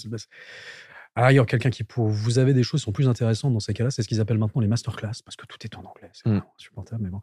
Ah, 1.17 1.33
il 1.33 1.37
y 1.37 1.39
a 1.39 1.45
quelqu'un 1.47 1.71
qui 1.71 1.83
pour 1.83 2.09
vous 2.09 2.39
avez 2.39 2.53
des 2.53 2.63
choses 2.63 2.81
qui 2.81 2.85
sont 2.85 2.93
plus 2.93 3.09
intéressantes 3.09 3.55
dans 3.55 3.61
ces 3.61 3.73
cas-là, 3.73 3.91
c'est 3.91 4.03
ce 4.03 4.09
qu'ils 4.09 4.21
appellent 4.21 4.39
maintenant 4.39 4.61
les 4.61 4.69
masterclass 4.69 5.23
parce 5.25 5.37
que 5.37 5.47
tout 5.47 5.59
est 5.65 5.75
en 5.77 5.81
anglais, 5.81 6.11
c'est 6.13 6.29
mmh. 6.29 6.43
insupportable, 6.59 7.03
mais 7.03 7.09
bon. 7.09 7.21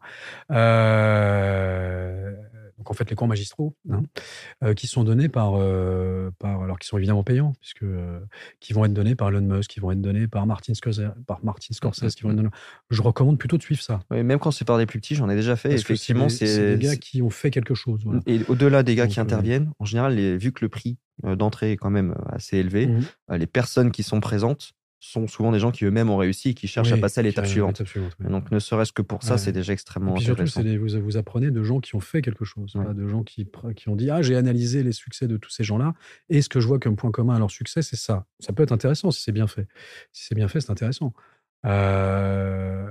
Euh, 0.50 2.32
donc 2.78 2.90
en 2.90 2.94
fait 2.94 3.08
les 3.08 3.16
cours 3.16 3.28
magistraux 3.28 3.74
hein, 3.90 4.02
euh, 4.62 4.74
qui 4.74 4.86
sont 4.86 5.04
donnés 5.04 5.28
par, 5.28 5.54
euh, 5.56 6.30
par, 6.38 6.62
alors 6.62 6.78
qui 6.78 6.86
sont 6.86 6.98
évidemment 6.98 7.22
payants 7.22 7.52
puisque 7.60 7.84
qui 8.60 8.72
vont 8.72 8.84
être 8.84 8.92
donnés 8.92 9.14
par 9.14 9.28
Elon 9.28 9.40
Musk, 9.42 9.70
qui 9.70 9.80
vont 9.80 9.92
être 9.92 10.00
donnés 10.00 10.26
par 10.26 10.46
Martin 10.46 10.74
Scorsese, 10.74 11.12
par 11.26 11.44
Martin 11.44 11.72
Scorsese, 11.74 12.14
qui 12.14 12.22
vont 12.22 12.30
être 12.30 12.36
donnés. 12.36 12.50
Je 12.90 13.02
recommande 13.02 13.38
plutôt 13.38 13.56
de 13.56 13.62
suivre 13.62 13.82
ça. 13.82 14.00
même 14.10 14.38
quand 14.38 14.50
c'est 14.50 14.64
par 14.64 14.78
des 14.78 14.86
plus 14.86 15.00
petits, 15.00 15.14
j'en 15.14 15.28
ai 15.28 15.34
déjà 15.34 15.56
fait. 15.56 15.72
effectivement, 15.72 16.28
c'est 16.28 16.76
des, 16.76 16.84
gars 16.84 16.96
qui 16.96 17.22
ont 17.22 17.30
fait 17.30 17.50
quelque 17.50 17.74
chose. 17.74 18.04
Et 18.26 18.40
au-delà 18.48 18.82
des 18.82 18.94
gars 18.94 19.06
qui 19.06 19.20
interviennent, 19.20 19.72
en 19.78 19.84
général, 19.84 20.14
les, 20.14 20.36
vu 20.36 20.52
que 20.52 20.64
le 20.64 20.68
prix 20.68 20.98
euh, 21.24 21.36
d'entrée 21.36 21.72
est 21.72 21.76
quand 21.76 21.90
même 21.90 22.12
euh, 22.12 22.34
assez 22.34 22.56
élevé. 22.58 22.86
Mmh 22.86 23.02
euh, 23.30 23.38
les 23.38 23.46
personnes 23.46 23.90
qui 23.90 24.02
sont 24.02 24.20
présentes 24.20 24.72
sont 25.10 25.26
souvent 25.26 25.52
des 25.52 25.58
gens 25.58 25.70
qui 25.70 25.84
eux-mêmes 25.84 26.10
ont 26.10 26.16
réussi 26.16 26.50
et 26.50 26.54
qui 26.54 26.66
cherchent 26.66 26.92
à 26.92 26.96
passer 26.96 27.20
à 27.20 27.22
l'étape 27.22 27.46
suivante. 27.46 27.82
Donc, 28.20 28.50
ne 28.50 28.58
serait-ce 28.58 28.92
que 28.92 29.02
pour 29.02 29.22
ça, 29.22 29.38
c'est 29.38 29.52
déjà 29.52 29.72
extrêmement 29.72 30.16
et 30.16 30.20
puis 30.20 30.30
intéressant. 30.30 30.62
Surtout, 30.62 30.78
vous, 30.80 31.00
vous 31.02 31.16
apprenez 31.16 31.50
de 31.50 31.62
gens 31.62 31.80
qui 31.80 31.94
ont 31.94 32.00
fait 32.00 32.22
quelque 32.22 32.44
chose, 32.44 32.74
de 32.74 33.08
gens 33.08 33.22
qui, 33.22 33.48
qui 33.76 33.88
ont 33.88 33.96
dit 33.96 34.10
Ah, 34.10 34.22
j'ai 34.22 34.36
analysé 34.36 34.82
les 34.82 34.92
succès 34.92 35.28
de 35.28 35.36
tous 35.36 35.50
ces 35.50 35.64
gens-là, 35.64 35.94
et 36.28 36.42
ce 36.42 36.48
que 36.48 36.60
je 36.60 36.66
vois 36.66 36.78
comme 36.78 36.96
point 36.96 37.10
commun 37.10 37.36
à 37.36 37.38
leur 37.38 37.50
succès, 37.50 37.82
c'est 37.82 37.96
ça. 37.96 38.26
Ça 38.40 38.52
peut 38.52 38.62
être 38.62 38.72
intéressant 38.72 39.10
si 39.10 39.22
c'est 39.22 39.32
bien 39.32 39.46
fait. 39.46 39.66
Si 40.12 40.26
c'est 40.26 40.34
bien 40.34 40.48
fait, 40.48 40.60
c'est 40.60 40.70
intéressant. 40.70 41.12
Euh, 41.66 42.86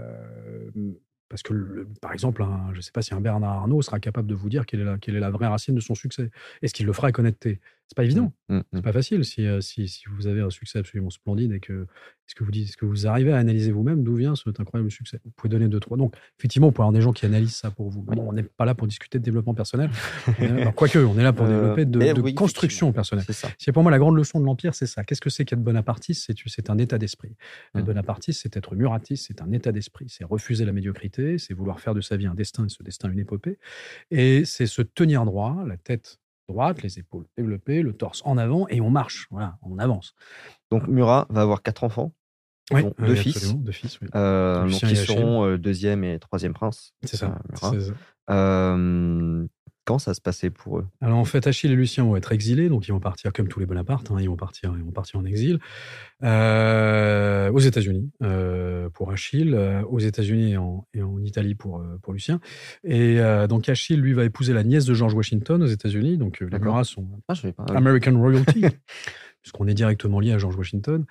parce 1.29 1.41
que, 1.41 1.87
par 1.99 2.13
exemple, 2.13 2.45
je 2.73 2.77
ne 2.77 2.81
sais 2.81 2.91
pas 2.91 3.01
si 3.01 3.13
un 3.15 3.21
Bernard 3.21 3.53
Arnault 3.53 3.81
sera 3.81 3.99
capable 3.99 4.27
de 4.27 4.35
vous 4.35 4.49
dire 4.49 4.67
quelle 4.67 4.81
est 4.81 4.85
la, 4.85 4.97
quelle 4.99 5.15
est 5.15 5.19
la 5.19 5.31
vraie 5.31 5.47
racine 5.47 5.73
de 5.73 5.79
son 5.79 5.95
succès. 5.95 6.29
Est-ce 6.61 6.75
qu'il 6.75 6.85
le 6.85 6.93
fera 6.93 7.07
avec 7.07 7.17
honnêteté? 7.17 7.59
C'est 7.87 7.95
pas 7.95 8.03
évident. 8.05 8.33
Mmh, 8.49 8.55
mmh, 8.55 8.61
c'est 8.71 8.79
mmh. 8.79 8.81
pas 8.81 8.93
facile 8.93 9.25
si, 9.25 9.45
euh, 9.45 9.61
si, 9.61 9.87
si, 9.87 10.03
vous 10.09 10.27
avez 10.27 10.41
un 10.41 10.49
succès 10.49 10.79
absolument 10.79 11.09
splendide 11.09 11.51
et 11.51 11.59
que 11.59 11.85
est-ce 12.27 12.35
que 12.35 12.43
vous 12.43 12.51
dites, 12.51 12.69
est-ce 12.69 12.77
que 12.77 12.85
vous 12.85 13.05
arrivez 13.05 13.33
à 13.33 13.37
analyser 13.37 13.71
vous-même 13.71 14.03
d'où 14.03 14.15
vient 14.15 14.35
cet 14.35 14.59
incroyable 14.59 14.89
succès? 14.89 15.19
Vous 15.25 15.31
pouvez 15.35 15.49
donner 15.49 15.67
deux 15.67 15.79
trois. 15.79 15.97
Donc, 15.97 16.15
effectivement, 16.39 16.67
vous 16.67 16.71
pouvez 16.71 16.83
avoir 16.83 16.93
des 16.93 17.01
gens 17.01 17.11
qui 17.11 17.25
analysent 17.25 17.55
ça 17.55 17.69
pour 17.69 17.89
vous. 17.89 18.05
on 18.07 18.33
n'est 18.33 18.43
pas 18.43 18.65
là 18.65 18.75
pour 18.75 18.87
discuter 18.87 19.19
de 19.19 19.23
développement 19.23 19.53
personnel. 19.53 19.89
Quoique, 20.75 20.99
on 20.99 21.17
est 21.19 21.23
là 21.23 21.33
pour 21.33 21.45
euh, 21.45 21.75
développer 21.85 22.31
de, 22.31 22.35
construction 22.35 22.93
personnelle. 22.93 23.25
C'est 23.57 23.71
pour 23.71 23.83
moi 23.83 23.91
la 23.91 23.99
grande 23.99 24.15
leçon 24.15 24.39
de 24.39 24.45
l'empire, 24.45 24.73
c'est 24.73 24.87
ça. 24.87 25.03
Qu'est-ce 25.03 25.21
que 25.21 25.29
c'est 25.29 25.43
qu'être 25.43 25.63
bonapartiste 25.63 26.25
C'est 26.25 26.35
c'est 26.47 26.69
un 26.69 26.77
état 26.77 26.97
d'esprit. 26.97 27.35
Être 27.75 27.85
bonapartiste, 27.85 28.41
c'est 28.41 28.55
être 28.55 28.75
muratiste, 28.75 29.25
c'est 29.27 29.41
un 29.41 29.51
état 29.51 29.71
d'esprit. 29.71 30.07
C'est 30.09 30.23
refuser 30.23 30.65
la 30.65 30.71
médiocrité, 30.71 31.37
c'est 31.37 31.53
vouloir 31.53 31.79
faire 31.81 31.93
de 31.93 32.01
sa 32.01 32.15
vie 32.15 32.25
un 32.25 32.35
destin 32.35 32.65
et 32.65 32.69
ce 32.69 32.81
destin 32.83 33.11
une 33.11 33.19
épopée. 33.19 33.59
Et 34.11 34.45
c'est 34.45 34.65
se 34.65 34.81
tenir 34.81 35.25
droit, 35.25 35.63
la 35.67 35.77
tête 35.77 36.19
droite, 36.47 36.81
les 36.81 36.99
épaules 36.99 37.25
développées, 37.37 37.81
le 37.81 37.93
torse 37.93 38.21
en 38.25 38.37
avant 38.37 38.67
et 38.69 38.81
on 38.81 38.89
marche. 38.89 39.27
Voilà, 39.31 39.57
on 39.61 39.79
avance. 39.79 40.13
Donc 40.71 40.87
Murat 40.87 41.27
va 41.29 41.41
avoir 41.41 41.61
quatre 41.61 41.83
enfants. 41.83 42.13
Oui, 42.71 42.83
deux, 42.97 43.15
fils. 43.15 43.55
deux 43.55 43.71
fils. 43.71 43.99
Euh, 44.15 44.69
donc 44.69 44.81
ils 44.83 44.97
seront 44.97 45.45
euh, 45.45 45.57
deuxième 45.57 46.03
et 46.03 46.17
troisième 46.17 46.53
prince. 46.53 46.93
C'est 47.03 47.17
ça. 47.17 47.37
Euh, 48.29 49.45
quand 49.85 49.99
ça 49.99 50.13
se 50.13 50.21
passait 50.21 50.49
pour 50.49 50.79
eux? 50.79 50.87
Alors 51.01 51.17
en 51.17 51.25
fait, 51.25 51.47
Achille 51.47 51.71
et 51.71 51.75
Lucien 51.75 52.03
vont 52.03 52.15
être 52.15 52.31
exilés, 52.31 52.69
donc 52.69 52.87
ils 52.87 52.91
vont 52.91 52.99
partir 52.99 53.33
comme 53.33 53.47
tous 53.47 53.59
les 53.59 53.65
Bonaparte, 53.65 54.11
hein, 54.11 54.17
ils 54.19 54.29
vont 54.29 54.35
partir, 54.35 54.73
ils 54.77 54.83
vont 54.83 54.91
partir 54.91 55.19
en 55.19 55.25
exil. 55.25 55.59
Euh, 56.23 57.51
aux 57.51 57.59
États-Unis 57.59 58.09
euh, 58.21 58.89
pour 58.89 59.11
Achille, 59.11 59.53
euh, 59.55 59.81
aux 59.83 59.99
États-Unis 59.99 60.53
et 60.53 60.57
en, 60.57 60.85
Italie 61.23 61.55
pour 61.55 61.83
pour 62.01 62.13
Lucien. 62.13 62.39
Et 62.83 63.17
donc 63.49 63.69
Achille 63.69 63.97
lui 63.97 64.13
va 64.13 64.23
épouser 64.23 64.53
la 64.53 64.63
nièce 64.63 64.85
de 64.85 64.93
George 64.93 65.13
Washington 65.13 65.61
aux 65.61 65.67
États-Unis, 65.67 66.17
donc 66.17 66.39
les 66.39 66.59
Murat 66.59 66.83
sont 66.83 67.07
ah, 67.27 67.33
American 67.75 68.19
royalty, 68.19 68.61
puisqu'on 69.41 69.67
est 69.67 69.73
directement 69.73 70.19
lié 70.19 70.33
à 70.33 70.37
George 70.37 70.55
Washington, 70.55 71.05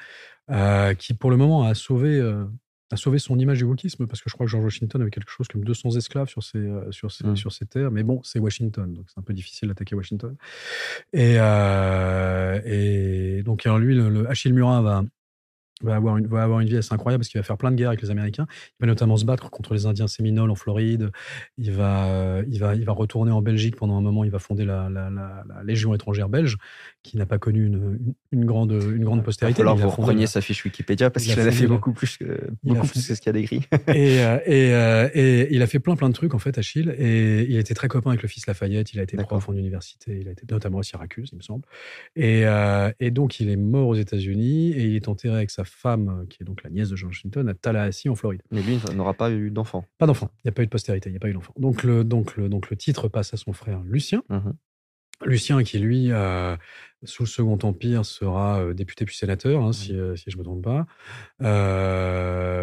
qui 0.98 1.14
pour 1.14 1.30
le 1.30 1.36
moment 1.36 1.64
a 1.64 1.74
sauvé 1.74 2.20
a 2.92 2.96
sauvé 2.96 3.18
son 3.18 3.38
image 3.38 3.58
du 3.58 3.64
wokisme 3.64 4.06
parce 4.06 4.20
que 4.20 4.28
je 4.28 4.34
crois 4.34 4.44
que 4.44 4.50
George 4.50 4.64
Washington 4.64 5.00
avait 5.00 5.10
quelque 5.10 5.30
chose 5.30 5.48
comme 5.48 5.64
200 5.64 5.96
esclaves 5.96 6.28
sur 6.28 6.42
ses, 6.42 6.58
euh, 6.58 6.92
sur 6.92 7.10
ses, 7.10 7.26
mmh. 7.26 7.36
sur 7.36 7.50
ses 7.50 7.64
terres. 7.64 7.90
Mais 7.90 8.02
bon, 8.02 8.20
c'est 8.22 8.38
Washington, 8.38 8.92
donc 8.92 9.06
c'est 9.08 9.18
un 9.18 9.22
peu 9.22 9.32
difficile 9.32 9.68
d'attaquer 9.68 9.94
Washington. 9.94 10.36
Et, 11.14 11.36
euh, 11.38 12.60
et 12.66 13.42
donc, 13.44 13.64
alors 13.64 13.78
lui, 13.78 13.94
le 13.94 14.28
Achille 14.28 14.52
Murat 14.52 14.82
va, 14.82 15.04
va 15.82 15.96
avoir 15.96 16.16
une, 16.16 16.26
va 16.26 16.42
avoir 16.42 16.60
une 16.60 16.68
vie 16.68 16.76
assez 16.76 16.92
incroyable 16.92 17.22
parce 17.22 17.28
qu'il 17.28 17.40
va 17.40 17.44
faire 17.44 17.56
plein 17.56 17.70
de 17.70 17.76
guerres 17.76 17.90
avec 17.90 18.02
les 18.02 18.10
Américains. 18.10 18.46
Il 18.50 18.82
va 18.82 18.86
notamment 18.86 19.16
se 19.16 19.24
battre 19.24 19.50
contre 19.50 19.74
les 19.74 19.86
Indiens 19.86 20.08
Séminoles 20.08 20.50
en 20.50 20.54
Floride. 20.54 21.10
Il 21.58 21.72
va, 21.72 22.42
il 22.48 22.58
va, 22.58 22.74
il 22.74 22.84
va 22.84 22.92
retourner 22.92 23.32
en 23.32 23.42
Belgique 23.42 23.76
pendant 23.76 23.96
un 23.96 24.00
moment. 24.00 24.24
Il 24.24 24.30
va 24.30 24.38
fonder 24.38 24.64
la, 24.64 24.88
la, 24.88 25.10
la, 25.10 25.44
Légion 25.64 25.94
étrangère 25.94 26.28
belge, 26.28 26.56
qui 27.02 27.16
n'a 27.16 27.26
pas 27.26 27.38
connu 27.38 27.66
une, 27.66 28.14
une, 28.32 28.44
grande, 28.44 28.72
une 28.72 29.04
grande 29.04 29.22
postérité. 29.22 29.58
Falloir 29.58 29.76
vous 29.76 29.88
repreniez 29.88 30.26
sa 30.26 30.40
fiche 30.40 30.64
Wikipédia 30.64 31.10
parce 31.10 31.24
qu'il 31.24 31.38
a, 31.38 31.50
fait 31.50 31.66
beaucoup 31.66 31.92
plus 31.92 32.16
que, 32.16 32.50
beaucoup 32.62 32.86
plus 32.86 33.06
que 33.06 33.14
ce 33.14 33.20
qu'il 33.20 33.30
a 33.30 33.32
d'écrit. 33.32 33.62
et, 33.88 34.24
euh, 34.24 34.38
et, 34.46 34.72
euh, 34.74 35.08
et, 35.14 35.54
il 35.54 35.62
a 35.62 35.66
fait 35.66 35.78
plein 35.78 35.96
plein 35.96 36.08
de 36.08 36.14
trucs 36.14 36.34
en 36.34 36.38
fait, 36.38 36.58
Achille. 36.58 36.94
Et 36.98 37.46
il 37.48 37.56
était 37.56 37.74
très 37.74 37.88
copain 37.88 38.10
avec 38.10 38.22
le 38.22 38.28
fils 38.28 38.46
Lafayette. 38.46 38.92
Il 38.92 39.00
a 39.00 39.02
été 39.02 39.16
prof 39.16 39.48
en 39.48 39.54
université. 39.54 40.18
Il 40.20 40.28
a 40.28 40.32
été 40.32 40.44
notamment 40.50 40.78
à 40.78 40.82
Syracuse, 40.82 41.30
il 41.32 41.36
me 41.36 41.42
semble. 41.42 41.64
Et, 42.16 42.46
euh, 42.46 42.90
et 43.00 43.10
donc 43.10 43.40
il 43.40 43.48
est 43.48 43.56
mort 43.56 43.88
aux 43.88 43.94
États-Unis 43.94 44.72
et 44.72 44.84
il 44.84 44.96
est 44.96 45.08
enterré 45.08 45.36
avec 45.36 45.50
sa 45.50 45.64
femme, 45.72 46.08
euh, 46.08 46.26
qui 46.26 46.42
est 46.42 46.46
donc 46.46 46.62
la 46.62 46.70
nièce 46.70 46.90
de 46.90 46.96
George 46.96 47.14
Washington, 47.14 47.48
à 47.48 47.54
Tallahassee, 47.54 48.08
en 48.08 48.14
Floride. 48.14 48.42
Mais 48.50 48.62
lui 48.62 48.78
n'aura 48.94 49.14
pas 49.14 49.30
eu 49.30 49.50
d'enfant. 49.50 49.84
Pas 49.98 50.06
d'enfant. 50.06 50.30
Il 50.38 50.46
n'y 50.46 50.50
a 50.50 50.52
pas 50.52 50.62
eu 50.62 50.66
de 50.66 50.70
postérité, 50.70 51.10
il 51.10 51.12
n'y 51.12 51.16
a 51.16 51.20
pas 51.20 51.28
eu 51.28 51.32
d'enfant. 51.32 51.52
Donc 51.58 51.82
le, 51.82 52.04
donc, 52.04 52.36
le, 52.36 52.48
donc 52.48 52.70
le 52.70 52.76
titre 52.76 53.08
passe 53.08 53.34
à 53.34 53.36
son 53.36 53.52
frère 53.52 53.82
Lucien. 53.82 54.22
Mmh 54.28 54.52
Lucien, 55.24 55.62
qui 55.62 55.78
lui, 55.78 56.10
sous 57.04 57.22
le 57.22 57.28
Second 57.28 57.56
Empire, 57.62 58.04
sera 58.04 58.74
député 58.74 59.04
puis 59.04 59.14
sénateur, 59.14 59.62
hein, 59.62 59.72
si, 59.72 59.96
si, 60.16 60.24
je 60.26 60.36
ne 60.36 60.40
me 60.40 60.42
trompe 60.42 60.64
pas. 60.64 60.84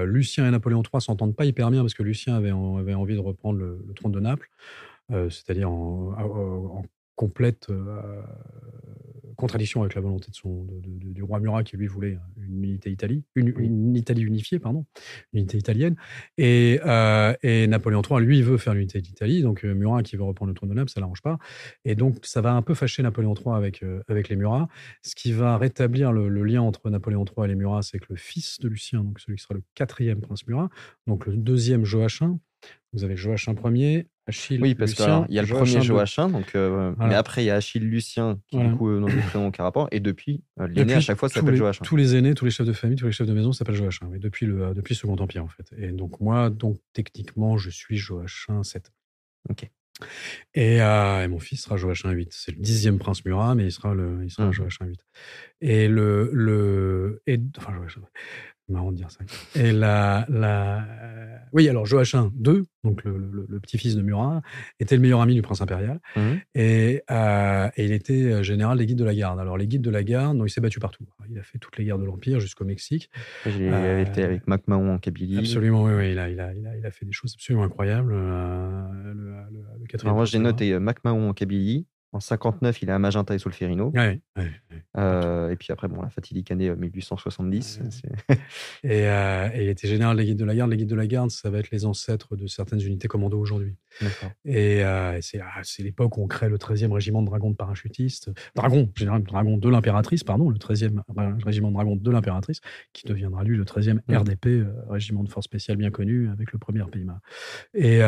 Lucien 0.03 0.45
et 0.45 0.51
Napoléon 0.51 0.83
III 0.83 1.01
s'entendent 1.01 1.37
pas 1.37 1.45
hyper 1.45 1.71
bien 1.71 1.79
parce 1.79 1.93
que 1.93 2.03
Lucien 2.03 2.35
avait, 2.35 2.49
avait 2.49 2.95
envie 2.95 3.15
de 3.15 3.21
reprendre 3.21 3.59
le, 3.59 3.79
trône 3.95 4.11
de 4.11 4.19
Naples, 4.19 4.49
c'est-à-dire 5.09 5.71
en, 5.71 6.11
en, 6.19 6.83
complète 7.19 7.67
contradiction 9.39 9.81
avec 9.81 9.95
la 9.95 10.01
volonté 10.01 10.29
de 10.29 10.35
son, 10.35 10.67
du 10.83 11.23
roi 11.23 11.39
Murat 11.39 11.63
qui 11.63 11.77
lui 11.77 11.87
voulait 11.87 12.17
une 12.37 12.63
unité 12.63 12.91
Italie, 12.91 13.23
une, 13.35 13.95
Italie 13.95 14.21
unifiée, 14.21 14.59
pardon, 14.59 14.85
une 15.33 15.39
unité 15.39 15.57
italienne. 15.57 15.95
Et, 16.37 16.79
euh, 16.85 17.33
et 17.41 17.65
Napoléon 17.67 18.01
III, 18.07 18.19
lui, 18.19 18.41
veut 18.41 18.57
faire 18.57 18.73
l'unité 18.73 19.01
d'Italie. 19.01 19.41
Donc 19.41 19.63
euh, 19.63 19.73
Murat 19.73 20.03
qui 20.03 20.17
veut 20.17 20.23
reprendre 20.23 20.49
le 20.49 20.55
trône 20.55 20.69
de 20.69 20.75
Naples, 20.75 20.91
ça 20.91 20.99
l'arrange 20.99 21.21
pas. 21.21 21.37
Et 21.85 21.95
donc 21.95 22.17
ça 22.23 22.41
va 22.41 22.53
un 22.53 22.61
peu 22.61 22.73
fâcher 22.73 23.01
Napoléon 23.01 23.33
III 23.33 23.55
avec, 23.55 23.81
euh, 23.81 24.03
avec 24.09 24.27
les 24.27 24.35
Murats. 24.35 24.67
Ce 25.03 25.15
qui 25.15 25.31
va 25.31 25.57
rétablir 25.57 26.11
le, 26.11 26.29
lien 26.43 26.61
entre 26.61 26.89
Napoléon 26.89 27.25
III 27.25 27.45
et 27.45 27.47
les 27.47 27.55
Murats, 27.55 27.81
c'est 27.81 27.99
que 27.99 28.07
le 28.09 28.17
fils 28.17 28.59
de 28.59 28.67
Lucien, 28.67 29.03
donc 29.03 29.19
celui 29.19 29.37
qui 29.37 29.43
sera 29.43 29.55
le 29.55 29.63
quatrième 29.73 30.19
prince 30.19 30.45
Murat, 30.47 30.69
donc 31.07 31.25
le 31.25 31.37
deuxième 31.37 31.85
Joachim, 31.85 32.39
vous 32.91 33.03
avez 33.03 33.15
Joachim 33.15 33.55
Ier, 33.65 34.07
Achille, 34.29 34.61
oui, 34.61 34.75
parce 34.75 34.93
qu'il 34.93 35.05
y 35.29 35.39
a 35.39 35.41
le 35.41 35.47
premier 35.47 35.81
Joachim, 35.81 36.29
donc, 36.29 36.53
euh, 36.53 36.93
mais 36.99 37.15
après 37.15 37.43
il 37.43 37.47
y 37.47 37.49
a 37.49 37.55
Achille 37.55 37.83
Lucien, 37.83 38.39
qui 38.47 38.57
du 38.57 38.75
coup, 38.75 38.89
euh, 38.89 38.99
dans 38.99 39.07
prénom 39.07 39.51
rapport, 39.57 39.87
et 39.91 39.99
depuis, 39.99 40.43
euh, 40.59 40.67
l'aîné 40.67 40.93
à 40.93 40.99
chaque 40.99 41.17
fois 41.17 41.29
s'appelle 41.29 41.55
Joachim. 41.55 41.83
Tous 41.83 41.95
les 41.95 42.15
aînés, 42.15 42.35
tous 42.35 42.45
les 42.45 42.51
chefs 42.51 42.67
de 42.67 42.73
famille, 42.73 42.95
tous 42.95 43.07
les 43.07 43.11
chefs 43.11 43.27
de 43.27 43.33
maison 43.33 43.51
s'appellent 43.51 43.75
Joachim, 43.75 44.07
mais 44.11 44.19
depuis 44.19 44.45
le, 44.45 44.75
depuis 44.75 44.93
Second 44.93 45.15
Empire, 45.15 45.43
en 45.43 45.47
fait. 45.47 45.73
Et 45.77 45.91
donc, 45.91 46.19
moi, 46.19 46.51
donc, 46.51 46.77
techniquement, 46.93 47.57
je 47.57 47.71
suis 47.71 47.97
Joachim 47.97 48.63
7. 48.63 48.91
Ok. 49.49 49.67
Et, 50.53 50.75
et, 50.75 51.27
mon 51.27 51.39
fils 51.39 51.63
sera 51.63 51.75
Joachim 51.75 52.11
8. 52.11 52.29
C'est 52.31 52.51
le 52.51 52.61
dixième 52.61 52.99
prince 52.99 53.25
Murat, 53.25 53.55
mais 53.55 53.65
il 53.65 53.71
sera, 53.71 53.95
le, 53.95 54.23
il 54.23 54.29
sera 54.29 54.47
mmh. 54.47 54.53
Joachim 54.53 54.85
8. 54.85 55.05
Et 55.61 55.87
le. 55.87 56.29
le 56.31 57.23
et, 57.25 57.39
enfin, 57.57 57.73
Joachim, 57.73 58.01
marrant 58.69 58.91
de 58.91 58.97
dire 58.97 59.11
ça. 59.11 59.19
Et 59.55 59.71
la, 59.71 60.25
la... 60.29 60.85
Oui, 61.51 61.67
alors 61.67 61.85
Joachim 61.85 62.31
II, 62.45 62.63
donc 62.83 63.03
le, 63.03 63.59
petit-fils 63.59 63.95
de 63.95 64.01
Murat, 64.01 64.41
était 64.79 64.95
le 64.95 65.01
meilleur 65.01 65.21
ami 65.21 65.35
du 65.35 65.41
prince 65.41 65.61
impérial. 65.61 65.99
Mmh. 66.15 66.21
Et, 66.55 67.03
euh, 67.09 67.69
et, 67.75 67.85
il 67.85 67.91
était 67.91 68.13
euh, 68.13 68.43
général 68.43 68.77
des 68.77 68.85
guides 68.85 68.99
de 68.99 69.03
la 69.03 69.15
garde. 69.15 69.39
Alors, 69.39 69.57
les 69.57 69.67
guides 69.67 69.81
de 69.81 69.89
la 69.89 70.03
garde, 70.03 70.37
donc, 70.37 70.47
il 70.47 70.51
s'est 70.51 70.61
battu 70.61 70.79
partout. 70.79 71.05
Il 71.29 71.37
a 71.37 71.43
fait 71.43 71.57
toutes 71.57 71.77
les 71.77 71.85
guerres 71.85 71.99
de 71.99 72.05
l'Empire 72.05 72.39
jusqu'au 72.39 72.65
Mexique. 72.65 73.09
Il 73.45 73.51
euh, 73.61 74.01
été 74.01 74.23
avec 74.23 74.47
MacMahon 74.47 74.93
en 74.93 74.97
Kabylie. 74.97 75.39
Absolument, 75.39 75.83
oui, 75.83 75.93
oui 75.93 76.11
il, 76.11 76.19
a, 76.19 76.29
il, 76.29 76.39
a, 76.39 76.53
il, 76.53 76.85
a, 76.85 76.91
fait 76.91 77.05
des 77.05 77.11
choses 77.11 77.33
absolument 77.33 77.63
incroyables. 77.63 78.13
Euh, 78.13 79.13
le, 79.13 79.33
alors, 80.01 80.15
moi, 80.15 80.25
j'ai 80.25 80.39
noté 80.39 80.77
MacMahon 80.77 81.29
en 81.29 81.33
Kabylie, 81.33 81.87
en 82.11 82.19
59, 82.19 82.81
il 82.81 82.89
est 82.89 82.91
à 82.91 82.97
Magenta 82.97 83.35
et 83.35 83.39
Solferino. 83.39 83.91
Ouais, 83.93 84.19
euh, 84.97 85.51
et 85.51 85.55
puis 85.55 85.71
après, 85.71 85.87
bon, 85.87 86.01
la 86.01 86.09
fatidique 86.09 86.49
année 86.49 86.73
1870. 86.73 87.81
Et, 88.83 89.07
euh, 89.07 89.49
et, 89.53 89.63
il 89.63 89.69
était 89.69 89.87
général 89.87 90.17
des 90.17 90.25
guides 90.25 90.39
de 90.39 90.45
la 90.45 90.55
garde. 90.55 90.71
Les 90.71 90.77
guides 90.77 90.89
de 90.89 90.95
la 90.95 91.05
garde, 91.05 91.29
ça 91.29 91.49
va 91.49 91.59
être 91.59 91.69
les 91.69 91.85
ancêtres 91.85 92.35
de 92.35 92.47
certaines 92.47 92.81
unités 92.81 93.07
commando 93.07 93.37
aujourd'hui. 93.37 93.75
Et, 94.45 94.83
euh, 94.83 95.19
ah, 95.41 95.59
c'est 95.63 95.83
l'époque 95.83 96.17
où 96.17 96.23
on 96.23 96.27
crée 96.27 96.49
le 96.49 96.57
13e 96.57 96.91
régiment 96.91 97.21
de 97.21 97.27
dragons 97.27 97.51
de 97.51 97.55
parachutistes. 97.55 98.31
Dragon, 98.55 98.91
général 98.95 99.21
dragon 99.23 99.57
de 99.57 99.69
l'impératrice, 99.69 100.23
pardon, 100.23 100.49
le 100.49 100.57
13e 100.57 101.01
régiment 101.43 101.69
de 101.69 101.73
dragons 101.73 101.95
de 101.95 102.11
l'impératrice, 102.11 102.61
qui 102.93 103.05
deviendra 103.05 103.43
lui 103.43 103.55
le 103.55 103.65
13e 103.65 103.99
RDP, 104.09 104.65
régiment 104.89 105.23
de 105.23 105.29
force 105.29 105.45
spéciale 105.45 105.77
bien 105.77 105.91
connu, 105.91 106.29
avec 106.29 106.51
le 106.53 106.57
premier 106.57 106.83
PIMA. 106.91 107.19
Et. 107.75 108.01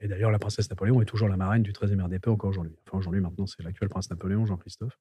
Et 0.00 0.08
d'ailleurs, 0.08 0.30
la 0.30 0.38
princesse 0.38 0.68
Napoléon 0.70 1.00
est 1.00 1.06
toujours 1.06 1.28
la 1.28 1.36
marraine 1.36 1.62
du 1.62 1.72
13e 1.72 2.02
RDP 2.02 2.28
encore 2.28 2.50
aujourd'hui. 2.50 2.74
Enfin, 2.86 2.98
aujourd'hui, 2.98 3.20
maintenant, 3.20 3.46
c'est 3.46 3.62
l'actuel 3.62 3.88
prince 3.88 4.10
Napoléon, 4.10 4.46
Jean-Christophe, 4.46 4.98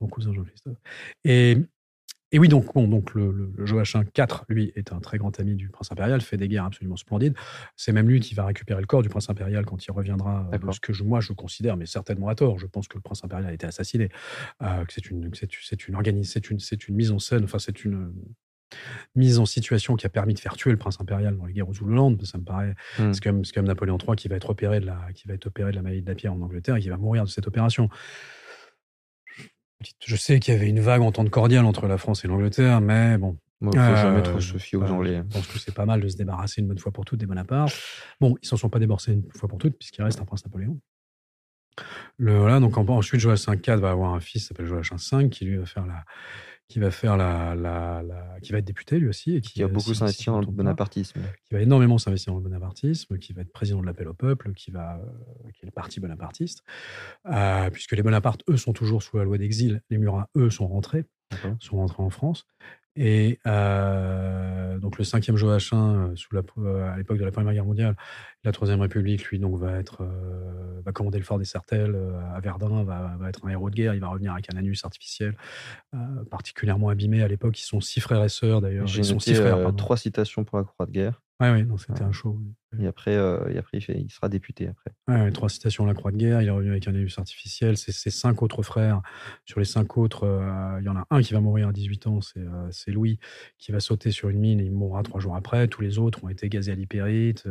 mon 0.00 0.08
cousin 0.08 0.32
Jean-Christophe. 0.32 0.76
Et, 1.24 1.56
et, 2.32 2.38
oui, 2.38 2.48
donc, 2.48 2.74
bon, 2.74 2.88
donc 2.88 3.14
le, 3.14 3.52
le, 3.56 3.66
Joachim 3.66 4.04
IV, 4.16 4.26
lui, 4.48 4.72
est 4.74 4.92
un 4.92 5.00
très 5.00 5.18
grand 5.18 5.38
ami 5.38 5.54
du 5.54 5.68
prince 5.68 5.92
impérial, 5.92 6.20
fait 6.20 6.36
des 6.36 6.48
guerres 6.48 6.64
absolument 6.64 6.96
splendides. 6.96 7.34
C'est 7.76 7.92
même 7.92 8.08
lui 8.08 8.20
qui 8.20 8.34
va 8.34 8.44
récupérer 8.44 8.80
le 8.80 8.86
corps 8.86 9.02
du 9.02 9.08
prince 9.08 9.30
impérial 9.30 9.64
quand 9.64 9.84
il 9.86 9.90
reviendra. 9.92 10.48
Euh, 10.52 10.72
ce 10.72 10.80
que 10.80 10.92
je, 10.92 11.04
moi, 11.04 11.20
je 11.20 11.32
considère, 11.32 11.76
mais 11.76 11.86
certainement 11.86 12.28
à 12.28 12.34
tort, 12.34 12.58
je 12.58 12.66
pense 12.66 12.88
que 12.88 12.96
le 12.96 13.02
prince 13.02 13.22
impérial 13.24 13.48
a 13.48 13.52
été 13.52 13.66
assassiné, 13.66 14.08
euh, 14.62 14.84
que 14.84 14.92
c'est 14.92 15.10
une, 15.10 15.32
c'est 15.34 15.54
une, 15.88 15.94
une, 15.94 16.22
une, 16.50 16.78
une 16.88 16.94
mise 16.94 17.10
en 17.12 17.18
scène, 17.18 17.44
enfin, 17.44 17.58
c'est 17.58 17.84
une 17.84 18.12
mise 19.14 19.38
en 19.38 19.46
situation 19.46 19.96
qui 19.96 20.06
a 20.06 20.08
permis 20.08 20.34
de 20.34 20.40
faire 20.40 20.56
tuer 20.56 20.70
le 20.70 20.76
prince 20.76 21.00
impérial 21.00 21.36
dans 21.36 21.46
les 21.46 21.52
guerres 21.52 21.68
aux 21.68 21.74
Zululand. 21.74 22.16
Ça 22.24 22.38
me 22.38 22.44
paraît. 22.44 22.74
Hmm. 22.98 23.12
C'est 23.12 23.22
comme, 23.22 23.42
comme, 23.54 23.66
Napoléon 23.66 23.98
III 23.98 24.16
qui 24.16 24.28
va 24.28 24.36
être 24.36 24.50
opéré 24.50 24.80
de 24.80 24.86
la, 24.86 25.00
qui 25.14 25.28
va 25.28 25.34
être 25.34 25.46
opéré 25.46 25.70
de 25.70 25.76
la 25.76 25.82
maladie 25.82 26.02
de 26.02 26.08
la 26.08 26.14
pierre 26.14 26.32
en 26.32 26.40
Angleterre 26.40 26.76
et 26.76 26.80
qui 26.80 26.88
va 26.88 26.96
mourir 26.96 27.24
de 27.24 27.28
cette 27.28 27.46
opération. 27.46 27.88
Je 30.04 30.16
sais 30.16 30.40
qu'il 30.40 30.54
y 30.54 30.56
avait 30.56 30.68
une 30.68 30.80
vague 30.80 31.02
entente 31.02 31.30
cordiale 31.30 31.64
entre 31.66 31.86
la 31.86 31.98
France 31.98 32.24
et 32.24 32.28
l'Angleterre, 32.28 32.80
mais 32.80 33.18
bon. 33.18 33.36
Il 33.62 33.78
faut 33.78 33.96
jamais 33.96 34.22
trop 34.22 34.40
se 34.40 34.58
fier 34.58 34.78
aux 34.78 34.90
Anglais. 34.90 35.22
Je 35.30 35.34
pense 35.34 35.46
que 35.46 35.58
c'est 35.58 35.74
pas 35.74 35.86
mal 35.86 36.00
de 36.00 36.08
se 36.08 36.16
débarrasser 36.16 36.60
une 36.60 36.68
bonne 36.68 36.78
fois 36.78 36.92
pour 36.92 37.04
toutes 37.04 37.20
des 37.20 37.26
Bonaparte. 37.26 37.74
Bon, 38.20 38.36
ils 38.42 38.46
s'en 38.46 38.56
sont 38.56 38.68
pas 38.68 38.78
débarrassés 38.78 39.12
une 39.12 39.24
fois 39.34 39.48
pour 39.48 39.58
toutes, 39.58 39.78
puisqu'il 39.78 40.02
reste 40.02 40.20
un 40.20 40.24
prince 40.24 40.44
Napoléon. 40.44 40.78
Le, 42.18 42.38
voilà, 42.38 42.60
donc 42.60 42.76
ensuite, 42.76 43.20
Joachim 43.20 43.54
IV 43.54 43.76
va 43.76 43.90
avoir 43.90 44.14
un 44.14 44.20
fils 44.20 44.42
qui 44.42 44.48
s'appelle 44.48 44.66
Joachim 44.66 44.96
V, 44.96 45.28
qui 45.28 45.44
lui 45.44 45.56
va 45.56 45.66
faire 45.66 45.86
la, 45.86 46.04
qui 46.68 46.78
va 46.78 46.90
faire 46.90 47.16
la, 47.16 47.54
la, 47.54 48.02
qui 48.42 48.52
va 48.52 48.58
être 48.58 48.64
député 48.64 48.98
lui 48.98 49.08
aussi 49.08 49.36
et 49.36 49.40
qui, 49.40 49.60
va 49.60 49.68
beaucoup 49.68 49.94
s'investir 49.94 50.32
dans 50.32 50.40
le 50.40 50.46
bonapartisme, 50.46 51.20
qui 51.44 51.54
va 51.54 51.60
énormément 51.60 51.98
s'investir 51.98 52.32
dans 52.32 52.38
le 52.38 52.44
bonapartisme, 52.44 53.18
qui 53.18 53.32
va 53.32 53.42
être 53.42 53.52
président 53.52 53.80
de 53.80 53.86
l'appel 53.86 54.08
au 54.08 54.14
peuple, 54.14 54.52
qui 54.54 54.70
va, 54.70 54.96
euh, 54.96 55.50
qui 55.52 55.64
est 55.64 55.66
le 55.66 55.72
parti 55.72 56.00
bonapartiste, 56.00 56.64
euh, 57.26 57.70
puisque 57.70 57.92
les 57.92 58.02
Bonapartes 58.02 58.42
eux 58.48 58.56
sont 58.56 58.72
toujours 58.72 59.02
sous 59.02 59.18
la 59.18 59.24
loi 59.24 59.38
d'exil, 59.38 59.82
les 59.90 59.98
Murats 59.98 60.28
eux 60.36 60.50
sont 60.50 60.66
rentrés, 60.66 61.04
sont 61.60 61.76
rentrés 61.76 62.02
en 62.02 62.10
France 62.10 62.46
et 62.96 63.40
euh, 63.46 64.78
donc 64.78 64.98
le 64.98 65.04
cinquième 65.04 65.36
Joachim, 65.36 66.10
euh, 66.12 66.16
sous 66.16 66.32
la, 66.34 66.42
euh, 66.58 66.92
à 66.92 66.96
l'époque 66.96 67.18
de 67.18 67.24
la 67.24 67.32
Première 67.32 67.52
Guerre 67.52 67.64
mondiale, 67.64 67.96
la 68.44 68.52
Troisième 68.52 68.80
République, 68.80 69.24
lui, 69.30 69.40
donc 69.40 69.58
va 69.58 69.78
être, 69.78 70.06
va 70.84 70.92
commander 70.92 71.18
le 71.18 71.24
fort 71.24 71.38
des 71.38 71.44
Sartelles 71.44 71.96
à 72.34 72.40
Verdun, 72.40 72.84
va, 72.84 73.16
va, 73.18 73.28
être 73.30 73.46
un 73.46 73.48
héros 73.48 73.70
de 73.70 73.74
guerre. 73.74 73.94
Il 73.94 74.00
va 74.00 74.08
revenir 74.08 74.32
avec 74.32 74.52
un 74.52 74.58
anus 74.58 74.84
artificiel, 74.84 75.34
particulièrement 76.30 76.90
abîmé 76.90 77.22
à 77.22 77.28
l'époque. 77.28 77.58
Ils 77.58 77.64
sont 77.64 77.80
six 77.80 78.00
frères 78.00 78.22
et 78.22 78.28
sœurs 78.28 78.60
d'ailleurs. 78.60 78.86
J'ai 78.86 79.00
noté 79.00 79.34
trois 79.78 79.96
citations 79.96 80.44
pour 80.44 80.58
la 80.58 80.64
Croix 80.64 80.84
de 80.84 80.90
guerre. 80.90 81.22
Oui, 81.40 81.48
oui, 81.48 81.66
c'était 81.78 82.02
un 82.02 82.12
show. 82.12 82.38
Et 82.80 82.86
après, 82.86 83.14
euh, 83.14 83.48
et 83.48 83.58
après 83.58 83.78
il, 83.78 84.10
sera 84.10 84.28
député. 84.28 84.68
Après. 84.68 84.92
Ouais, 85.08 85.30
trois 85.32 85.48
citations 85.48 85.84
à 85.84 85.86
la 85.86 85.94
Croix 85.94 86.12
de 86.12 86.16
Guerre. 86.16 86.42
Il 86.42 86.48
est 86.48 86.50
revenu 86.50 86.70
avec 86.70 86.86
un 86.88 86.94
élus 86.94 87.14
artificiel. 87.16 87.76
C'est 87.76 87.92
ses 87.92 88.10
cinq 88.10 88.42
autres 88.42 88.62
frères. 88.62 89.00
Sur 89.44 89.58
les 89.58 89.64
cinq 89.64 89.96
autres, 89.96 90.24
euh, 90.24 90.78
il 90.80 90.86
y 90.86 90.88
en 90.88 90.96
a 90.96 91.06
un 91.10 91.20
qui 91.22 91.32
va 91.32 91.40
mourir 91.40 91.68
à 91.68 91.72
18 91.72 92.06
ans. 92.06 92.20
Euh, 92.36 92.68
c'est 92.70 92.90
Louis 92.92 93.18
qui 93.58 93.72
va 93.72 93.80
sauter 93.80 94.10
sur 94.10 94.28
une 94.28 94.38
mine 94.38 94.60
et 94.60 94.64
il 94.64 94.72
mourra 94.72 95.02
trois 95.02 95.20
jours 95.20 95.34
après. 95.34 95.66
Tous 95.68 95.82
les 95.82 95.98
autres 95.98 96.22
ont 96.24 96.28
été 96.28 96.48
gazés 96.48 96.72
à 96.72 96.74
l'hypérite, 96.76 97.44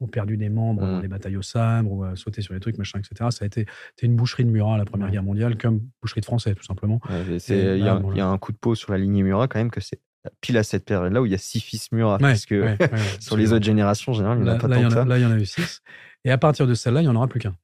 ont 0.00 0.08
perdu 0.08 0.36
des 0.36 0.48
membres 0.48 0.82
dans 0.82 0.98
mmh. 0.98 1.02
les 1.02 1.08
batailles 1.08 1.36
au 1.36 1.42
sabre, 1.42 1.90
ou 1.90 2.16
sauté 2.16 2.42
sur 2.42 2.54
les 2.54 2.60
trucs, 2.60 2.78
machin, 2.78 2.98
etc. 2.98 3.30
Ça 3.30 3.44
a 3.44 3.46
été 3.46 3.66
une 4.02 4.16
boucherie 4.16 4.44
de 4.44 4.50
Murat 4.50 4.74
à 4.74 4.78
la 4.78 4.84
Première 4.84 5.10
Guerre 5.10 5.22
mondiale, 5.22 5.56
comme 5.56 5.80
boucherie 6.02 6.20
de 6.20 6.26
Français, 6.26 6.54
tout 6.54 6.64
simplement. 6.64 7.00
Il 7.48 7.78
y, 7.78 8.20
a 8.20 8.28
un 8.28 8.38
coup 8.38 8.52
de 8.52 8.58
peau 8.58 8.74
sur 8.74 8.92
la 8.92 8.98
lignée 8.98 9.22
Murat, 9.22 9.48
quand 9.48 9.58
même, 9.58 9.70
que 9.70 9.80
c'est 9.80 10.00
pile 10.40 10.58
à 10.58 10.62
cette 10.62 10.84
période-là 10.84 11.22
où 11.22 11.26
il 11.26 11.32
y 11.32 11.34
a 11.34 11.38
six 11.38 11.60
fils 11.60 11.92
Murat, 11.92 12.18
parce 12.18 12.46
que 12.46 12.76
sur 13.20 13.36
les 13.36 13.52
autres 13.52 13.64
générations, 13.64 14.12
en 14.12 14.14
général, 14.14 14.38
il 14.38 14.44
n'y 14.44 14.50
en 14.50 14.54
a 14.54 14.58
pas 14.58 14.68
tant 14.68 14.82
que 14.82 14.90
ça. 14.90 15.04
Là, 15.04 15.18
il 15.18 15.22
y 15.22 15.26
en 15.26 15.32
a 15.32 15.36
eu 15.36 15.46
six. 15.46 15.82
Et 16.26 16.30
à 16.30 16.38
partir 16.38 16.66
de 16.66 16.72
celle-là, 16.72 17.02
il 17.02 17.04
n'y 17.04 17.10
en 17.10 17.16
aura 17.16 17.28
plus 17.28 17.38
qu'un. 17.38 17.54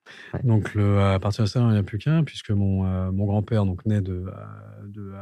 Donc, 0.45 0.75
le, 0.75 1.01
à 1.01 1.19
partir 1.19 1.45
de 1.45 1.49
celle-là, 1.49 1.69
il 1.69 1.73
n'y 1.73 1.79
en 1.79 1.81
a 1.81 1.83
plus 1.83 1.97
qu'un, 1.97 2.25
puisque 2.25 2.51
mon, 2.51 2.85
euh, 2.85 3.11
mon 3.11 3.25
grand-père 3.25 3.65
donc 3.65 3.87
naît 3.87 4.03
de, 4.03 4.27
euh, 4.27 4.33
de, 4.85 5.15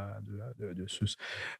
de, 0.59 0.73
de, 0.73 0.85
ce, 0.87 1.05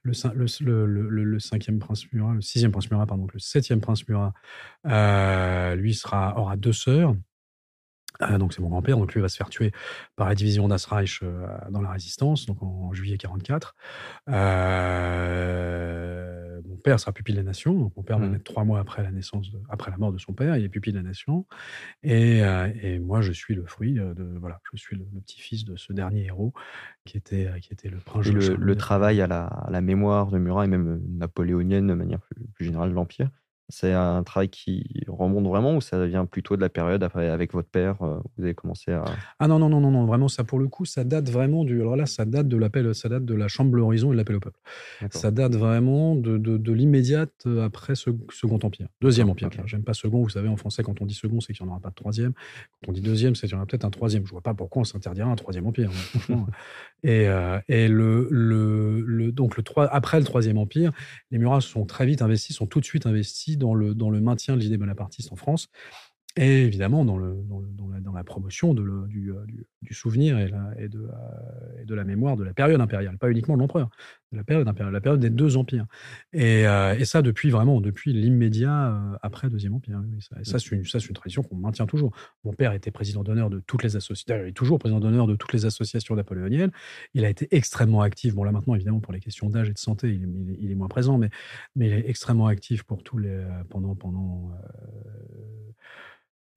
le, 0.03 0.85
le, 0.85 1.10
le, 1.10 1.23
le, 1.23 1.39
cinquième 1.39 1.80
prince 1.80 2.11
Murat, 2.11 2.34
le 2.34 2.41
sixième 2.41 2.73
prince 2.73 2.91
Murat, 2.91 3.06
pardon, 3.06 3.27
le 3.34 3.39
septième 3.39 3.80
prince 3.80 4.06
Murat, 4.10 4.34
euh, 4.88 5.76
lui 5.76 5.93
sera, 5.93 6.38
aura 6.38 6.57
deux 6.57 6.73
sœurs. 6.73 7.15
Euh, 8.22 8.38
donc 8.38 8.54
c'est 8.54 8.62
mon 8.62 8.70
grand-père, 8.70 8.98
donc 8.98 9.14
lui 9.14 9.22
va 9.22 9.30
se 9.30 9.38
faire 9.38 9.50
tuer 9.50 9.72
par 10.16 10.28
la 10.28 10.36
division 10.36 10.68
d'Asreich 10.68 11.22
euh, 11.24 11.48
dans 11.70 11.82
la 11.82 11.90
résistance, 11.91 12.46
donc 12.46 12.62
en, 12.62 12.94
juillet 12.94 13.18
44. 13.18 13.76
Euh, 14.30 15.40
mon 16.68 16.76
père 16.78 17.00
sera 17.00 17.14
pupille 17.14 17.34
de 17.36 17.40
la 17.40 17.46
nation, 17.46 17.74
donc 17.74 17.96
mon 17.96 18.04
père 18.04 18.20
va 18.20 18.28
mmh. 18.28 18.32
naître 18.32 18.44
trois 18.44 18.66
mois 18.66 18.80
après 18.80 19.04
la 19.04 19.12
naissance, 19.12 19.50
après 19.70 19.91
la 19.91 19.98
mort 19.98 20.12
de 20.12 20.18
son 20.18 20.34
père, 20.34 20.58
il 20.58 20.66
est 20.66 20.70
pupille 20.70 20.91
de 20.94 20.98
la 20.98 21.04
nation, 21.04 21.46
et, 22.04 22.40
et 22.82 23.00
moi 23.00 23.22
je 23.22 23.32
suis 23.32 23.56
le 23.56 23.66
fruit 23.66 23.94
de, 23.94 24.38
voilà, 24.40 24.60
je 24.72 24.78
suis 24.78 24.98
le, 24.98 25.06
petit-fils 25.22 25.66
de 25.66 25.76
ce 25.78 25.94
dernier 25.94 26.26
héros 26.26 26.54
qui 27.06 27.18
était, 27.18 27.50
qui 27.62 27.74
était 27.74 27.90
le 27.90 27.98
prince. 27.98 28.28
Et 28.28 28.32
le, 28.32 28.76
travail 28.76 29.22
à 29.22 29.28
la, 29.28 29.46
à 29.46 29.72
la, 29.72 29.82
mémoire 29.82 30.32
de 30.32 30.38
Murat 30.38 30.66
et 30.66 30.68
même 30.68 31.02
napoléonienne 31.08 31.88
de 31.88 31.94
manière 31.94 32.20
plus, 32.20 32.36
plus 32.54 32.66
générale 32.66 32.90
de 32.90 32.96
l'Empire, 32.96 33.30
C'est 33.70 33.94
un 33.94 34.24
travail 34.24 34.50
qui 34.50 34.84
remonte 35.08 35.46
vraiment 35.46 35.76
ou 35.76 35.82
ça 35.82 36.06
vient 36.08 36.26
plutôt 36.26 36.56
de 36.56 36.62
la 36.62 36.70
période 36.70 37.04
après, 37.04 37.30
avec 37.30 37.54
votre 37.54 37.70
père 37.70 38.02
euh, 38.02 38.20
Vous 38.36 38.44
avez 38.44 38.56
commencé 38.56 38.91
à. 38.91 39.06
Ah 39.38 39.48
non, 39.48 39.60
non, 39.60 39.70
non, 39.70 39.80
non, 39.80 39.91
non, 39.91 40.06
vraiment, 40.06 40.28
ça 40.28 40.44
pour 40.44 40.58
le 40.58 40.68
coup, 40.68 40.86
ça 40.86 41.04
date 41.04 41.30
vraiment 41.30 41.64
du. 41.64 41.80
Alors 41.80 41.96
là, 41.96 42.08
ça 42.08 42.26
date 42.26 42.48
de 42.48 42.58
l'appel, 42.58 42.94
ça 42.96 43.10
date 43.10 43.26
de 43.26 43.36
la 43.36 43.48
Chambre 43.48 43.72
Bleu 43.72 43.84
Horizon 43.84 44.10
et 44.10 44.14
de 44.14 44.18
l'appel 44.18 44.38
au 44.38 44.40
peuple. 44.40 44.60
Ça 45.12 45.30
date 45.30 45.56
vraiment 45.56 46.16
de, 46.16 46.38
de, 46.38 46.58
de 46.58 46.72
l'immédiate 46.72 47.32
euh, 47.46 47.64
après 47.64 47.96
ce 47.96 48.10
Second 48.32 48.60
Empire. 48.64 48.88
Deuxième 49.02 49.30
Empire. 49.30 49.50
J'aime 49.66 49.84
pas 49.84 49.94
second, 49.94 50.24
vous 50.24 50.30
savez, 50.30 50.50
en 50.50 50.58
français, 50.58 50.82
quand 50.82 51.02
on 51.02 51.06
dit 51.06 51.14
second, 51.14 51.40
c'est 51.40 51.54
qu'il 51.54 51.64
n'y 51.64 51.70
en 51.70 51.74
aura 51.74 51.82
pas 51.82 51.90
de 51.90 51.96
troisième. 51.96 52.34
Quand 52.84 52.90
on 52.90 52.91
dit 52.91 53.02
deuxième, 53.02 53.36
c'est 53.36 53.48
qu'il 53.48 53.54
y 53.54 53.56
en 53.56 53.60
aura 53.60 53.68
peut-être 53.68 53.86
un 53.86 53.91
troisième. 53.91 54.26
Je 54.26 54.32
vois 54.32 54.41
pas 54.41 54.56
pourquoi 54.56 54.82
on 54.82 54.86
s'interdirait 54.86 55.30
un 55.30 55.36
troisième 55.36 55.68
empire, 55.68 55.90
hein, 55.91 55.94
franchement. 55.94 56.48
et, 57.04 57.28
euh, 57.28 57.60
et 57.68 57.88
le, 57.88 58.28
le, 58.32 59.02
le, 59.02 59.32
donc 59.32 59.58
le 59.58 59.64
3, 59.64 59.86
après 59.88 60.20
le 60.20 60.26
troisième 60.26 60.58
empire, 60.58 60.91
les 61.30 61.38
Murat 61.38 61.62
sont 61.62 61.86
très 61.86 62.08
vite 62.08 62.24
investis, 62.24 62.56
sont 62.56 62.66
tout 62.66 62.80
de 62.80 62.86
suite 62.86 63.06
investis 63.06 63.59
dans 63.60 63.76
le, 63.76 63.94
dans 63.94 64.10
le 64.10 64.22
maintien 64.22 64.56
de 64.56 64.61
l'idée 64.61 64.77
bonapartiste 64.77 65.31
en 65.31 65.36
France. 65.36 65.69
Et 66.36 66.64
évidemment, 66.64 67.06
dans, 67.06 67.18
le, 67.18 67.36
dans, 67.49 67.60
le, 67.60 67.99
dans, 68.02 68.14
la, 68.14 68.23
promotion 68.23 68.73
de 68.73 68.81
le, 68.81 69.07
du, 69.07 69.31
euh, 69.31 69.45
du, 69.81 69.94
souvenir 69.94 70.38
et, 70.38 70.45
de 70.45 70.52
la, 70.52 70.81
et, 70.81 71.86
de 71.86 71.95
la, 71.95 72.03
mémoire 72.03 72.38
de 72.38 72.44
la 72.44 72.53
période 72.53 72.80
impériale, 72.80 73.18
pas 73.18 73.30
uniquement 73.30 73.56
de 73.56 73.60
l'empereur, 73.60 73.90
la 74.31 74.43
période 74.43 74.68
impériale, 74.68 74.93
la 74.93 75.01
période 75.01 75.19
des 75.19 75.30
deux 75.30 75.57
empires. 75.57 75.85
Et, 76.34 76.68
euh, 76.68 76.95
et 76.97 77.06
ça, 77.06 77.22
depuis 77.22 77.49
vraiment, 77.49 77.81
depuis 77.81 78.14
l'immédiat 78.14 78.93
euh, 78.93 79.18
après 79.22 79.49
Deuxième 79.49 79.73
Empire. 79.73 80.01
Oui, 80.03 80.22
ça, 80.22 80.39
et 80.39 80.43
ça, 80.43 80.60
c'est 80.60 80.72
une, 80.72 80.84
une, 80.84 81.14
tradition 81.14 81.41
qu'on 81.41 81.56
maintient 81.56 81.88
toujours. 81.88 82.11
Mon 82.43 82.53
père 82.53 82.73
était 82.73 82.91
président 82.91 83.23
d'honneur 83.23 83.49
de 83.49 83.60
toutes 83.60 83.84
les 83.84 83.95
associations, 83.95 84.43
il 84.43 84.49
est 84.49 84.53
toujours 84.53 84.80
président 84.80 84.99
d'honneur 84.99 85.27
de 85.27 85.35
toutes 85.35 85.53
les 85.53 85.65
associations 85.65 86.15
napoléoniennes. 86.15 86.72
Il 87.14 87.26
a 87.26 87.30
été 87.30 87.47
extrêmement 87.51 88.01
actif. 88.01 88.35
Bon, 88.35 88.43
là 88.43 88.51
maintenant, 88.51 88.76
évidemment, 88.76 88.99
pour 88.99 89.14
les 89.14 89.19
questions 89.19 89.49
d'âge 89.49 89.69
et 89.69 89.73
de 89.73 89.80
santé, 89.80 90.14
il 90.14 90.23
est, 90.23 90.27
il, 90.27 90.51
est, 90.51 90.57
il 90.60 90.72
est, 90.72 90.76
moins 90.76 90.88
présent, 90.88 91.18
mais, 91.18 91.30
mais 91.76 91.88
il 91.88 91.93
est 91.93 92.10
extrêmement 92.10 92.47
actif 92.47 92.84
pour 92.84 93.03
tous 93.03 93.18
les, 93.18 93.43
pendant, 93.69 93.95
pendant 93.95 94.51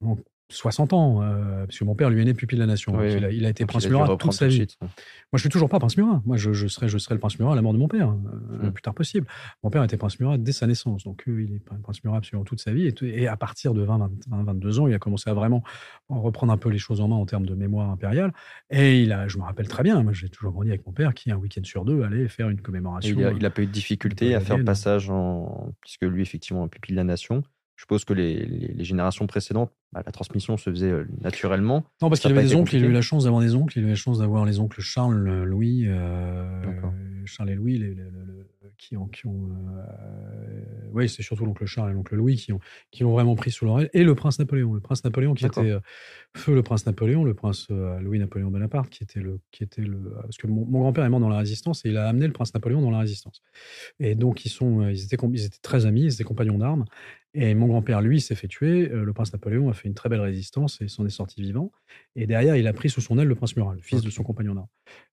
donc, 0.01 0.19
60 0.49 0.93
ans, 0.93 1.21
euh, 1.21 1.65
parce 1.65 1.79
que 1.79 1.83
mon 1.83 1.95
père 1.95 2.09
lui 2.09 2.21
est 2.21 2.25
né 2.25 2.33
pupille 2.33 2.57
de 2.57 2.63
la 2.63 2.67
nation. 2.67 2.93
Oui, 2.95 3.13
il, 3.13 3.25
a, 3.25 3.31
il, 3.31 3.45
a, 3.45 3.49
été 3.49 3.65
prince 3.65 3.87
Murat 3.87 4.15
toute 4.17 4.33
sa 4.33 4.47
vie. 4.47 4.55
Suite, 4.55 4.77
Moi, 4.81 4.89
je 5.33 5.39
suis 5.39 5.49
toujours 5.49 5.69
pas 5.69 5.79
prince 5.79 5.97
Murat. 5.97 6.21
Moi, 6.25 6.37
je, 6.37 6.53
je, 6.53 6.67
serai, 6.67 6.87
je 6.87 6.97
serai 6.97 7.15
le 7.15 7.19
prince 7.19 7.39
Murat 7.39 7.53
à 7.53 7.55
la 7.55 7.61
mort 7.61 7.73
de 7.73 7.77
mon 7.77 7.87
père, 7.87 8.09
euh, 8.09 8.13
mm. 8.13 8.63
le 8.63 8.71
plus 8.71 8.81
tard 8.81 8.93
possible. 8.93 9.27
Mon 9.63 9.69
père 9.69 9.83
était 9.83 9.97
prince 9.97 10.19
Murat 10.19 10.37
dès 10.37 10.51
sa 10.51 10.67
naissance, 10.67 11.03
donc 11.03 11.27
euh, 11.27 11.43
il 11.43 11.55
est 11.55 11.59
prince 11.59 12.03
Murat 12.03 12.17
absolument 12.17 12.43
toute 12.43 12.61
sa 12.61 12.71
vie. 12.73 12.87
Et, 12.87 13.23
et 13.23 13.27
à 13.27 13.37
partir 13.37 13.73
de 13.73 13.81
20, 13.81 14.11
20, 14.27 14.43
22 14.43 14.79
ans, 14.79 14.87
il 14.87 14.93
a 14.93 14.99
commencé 14.99 15.29
à 15.29 15.33
vraiment 15.33 15.63
reprendre 16.09 16.53
un 16.53 16.57
peu 16.57 16.69
les 16.69 16.77
choses 16.77 17.01
en 17.01 17.07
main 17.07 17.15
en 17.15 17.25
termes 17.25 17.45
de 17.45 17.55
mémoire 17.55 17.89
impériale. 17.89 18.33
Et 18.69 19.01
il 19.01 19.11
a, 19.11 19.27
je 19.27 19.37
me 19.37 19.43
rappelle 19.43 19.67
très 19.67 19.83
bien, 19.83 20.01
moi, 20.03 20.13
j'ai 20.13 20.29
toujours 20.29 20.51
grandi 20.51 20.69
avec 20.69 20.85
mon 20.85 20.93
père 20.93 21.13
qui, 21.13 21.31
un 21.31 21.37
week-end 21.37 21.63
sur 21.63 21.85
deux, 21.85 22.03
allait 22.03 22.27
faire 22.27 22.49
une 22.49 22.61
commémoration. 22.61 23.17
il, 23.17 23.25
a, 23.25 23.31
il 23.31 23.45
a 23.45 23.49
pas 23.49 23.61
eu 23.61 23.67
de 23.67 23.71
difficulté 23.71 24.35
à 24.35 24.39
faire 24.39 24.57
le 24.57 24.65
passage 24.65 25.09
en, 25.09 25.73
puisque 25.81 26.03
lui, 26.03 26.21
effectivement, 26.21 26.67
pupille 26.67 26.93
de 26.93 26.97
la 26.97 27.03
nation. 27.03 27.43
Je 27.75 27.83
suppose 27.83 28.05
que 28.05 28.13
les, 28.13 28.45
les, 28.45 28.67
les 28.73 28.83
générations 28.83 29.27
précédentes, 29.27 29.71
bah, 29.91 30.03
la 30.05 30.11
transmission 30.11 30.57
se 30.57 30.69
faisait 30.69 30.91
euh, 30.91 31.05
naturellement. 31.21 31.83
Non, 32.01 32.09
parce 32.09 32.19
qu'il 32.19 32.31
avait 32.31 32.43
des 32.43 32.55
oncles, 32.55 32.75
il 32.75 32.83
a 32.83 32.87
eu 32.87 32.91
la 32.91 33.01
chance 33.01 33.23
d'avoir 33.23 33.41
des 33.41 33.55
oncles, 33.55 33.79
il 33.79 33.83
a 33.83 33.87
eu 33.87 33.89
la 33.89 33.95
chance 33.95 34.19
d'avoir 34.19 34.45
les 34.45 34.59
oncles 34.59 34.81
Charles, 34.81 35.43
Louis, 35.43 35.85
euh, 35.87 37.25
Charles 37.25 37.49
et 37.49 37.55
Louis, 37.55 37.77
les, 37.79 37.95
qui 38.83 38.97
ont. 38.97 39.07
Qui 39.07 39.27
ont 39.27 39.49
euh, 39.77 40.89
oui, 40.93 41.09
c'est 41.09 41.23
surtout 41.23 41.45
l'oncle 41.45 41.65
Charles 41.65 41.91
et 41.91 41.93
l'oncle 41.93 42.15
Louis 42.15 42.35
qui 42.35 42.53
ont, 42.53 42.59
qui 42.91 43.03
ont 43.03 43.11
vraiment 43.11 43.35
pris 43.35 43.51
sous 43.51 43.65
l'oreille, 43.65 43.89
et 43.93 44.03
le 44.03 44.15
prince 44.15 44.39
Napoléon. 44.39 44.73
Le 44.73 44.81
prince 44.81 45.03
Napoléon 45.03 45.33
qui 45.33 45.45
était. 45.45 45.71
Euh, 45.71 45.79
feu 46.35 46.53
le 46.53 46.63
prince 46.63 46.85
Napoléon, 46.85 47.23
le 47.23 47.33
prince 47.33 47.67
euh, 47.71 47.99
Louis-Napoléon 47.99 48.49
Bonaparte, 48.49 48.89
qui 48.89 49.03
était 49.03 49.19
le. 49.19 49.39
Qui 49.51 49.63
était 49.63 49.81
le 49.81 49.99
parce 50.21 50.37
que 50.37 50.47
mon, 50.47 50.65
mon 50.65 50.79
grand-père 50.79 51.05
est 51.05 51.09
mort 51.09 51.19
dans 51.19 51.29
la 51.29 51.37
résistance 51.37 51.85
et 51.85 51.89
il 51.89 51.97
a 51.97 52.07
amené 52.07 52.27
le 52.27 52.33
prince 52.33 52.53
Napoléon 52.53 52.81
dans 52.81 52.91
la 52.91 52.99
résistance. 52.99 53.41
Et 53.99 54.15
donc, 54.15 54.45
ils, 54.45 54.49
sont, 54.49 54.87
ils, 54.87 55.03
étaient, 55.03 55.17
ils 55.31 55.45
étaient 55.45 55.61
très 55.61 55.85
amis, 55.85 56.03
ils 56.03 56.13
étaient 56.13 56.23
compagnons 56.23 56.57
d'armes. 56.57 56.85
Et 57.35 57.55
mon 57.55 57.67
grand-père, 57.67 58.01
lui, 58.01 58.21
s'est 58.21 58.35
fait 58.35 58.47
tuer. 58.47 58.87
Le 58.87 59.11
prince 59.11 59.33
Napoléon 59.33 59.69
a 59.69 59.73
fait 59.73 59.87
une 59.87 59.95
très 59.95 60.07
belle 60.07 60.21
résistance 60.21 60.79
et 60.81 60.87
s'en 60.87 61.05
est 61.05 61.09
sorti 61.09 61.41
vivant. 61.41 61.71
Et 62.15 62.27
derrière, 62.27 62.55
il 62.55 62.67
a 62.67 62.73
pris 62.73 62.89
sous 62.89 63.01
son 63.01 63.17
aile 63.17 63.27
le 63.27 63.35
prince 63.35 63.55
Murat, 63.55 63.73
le 63.73 63.81
fils 63.81 64.01
de 64.01 64.09
son 64.09 64.23
compagnon 64.23 64.53
d'armes. 64.53 64.67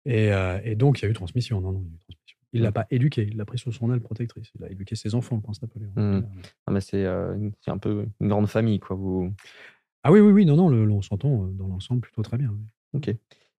Et, 0.05 0.33
euh, 0.33 0.61
et, 0.63 0.75
donc, 0.75 1.01
il 1.01 1.05
y 1.05 1.09
a 1.09 1.11
eu 1.11 1.15
transmission. 1.15 1.61
Non, 1.61 1.73
non, 1.73 1.81
il 1.81 1.89
y 1.89 1.93
a 1.93 1.95
eu 1.95 1.99
transmission. 1.99 2.39
Il 2.53 2.61
ne 2.61 2.65
l'a 2.65 2.73
pas 2.73 2.87
éduqué, 2.91 3.29
il 3.31 3.37
l'a 3.37 3.45
pris 3.45 3.59
sous 3.59 3.73
son 3.73 3.93
aile 3.93 4.01
protectrice. 4.01 4.51
Il 4.59 4.65
a 4.65 4.71
éduqué 4.71 4.97
ses 4.97 5.15
enfants, 5.15 5.37
le 5.37 5.43
prince 5.43 5.63
Napoléon. 5.63 5.93
Mmh. 5.97 6.27
Ah, 6.67 6.73
mais 6.73 6.81
c'est 6.81 7.05
euh, 7.05 7.49
un 7.67 7.79
peu 7.79 8.07
une 8.21 8.29
grande 8.29 8.49
famille, 8.49 8.81
quoi. 8.81 8.97
Vous... 8.97 9.33
Ah 10.03 10.13
oui, 10.13 10.21
oui, 10.21 10.33
oui, 10.33 10.47
non, 10.47 10.57
non, 10.57 10.69
le, 10.69 10.91
on 10.91 11.03
s'entend 11.03 11.47
dans 11.47 11.69
l'ensemble 11.69 12.01
plutôt 12.01 12.23
très 12.23 12.39
bien. 12.39 12.51
Oui. 12.51 12.65
Ok. 12.95 13.09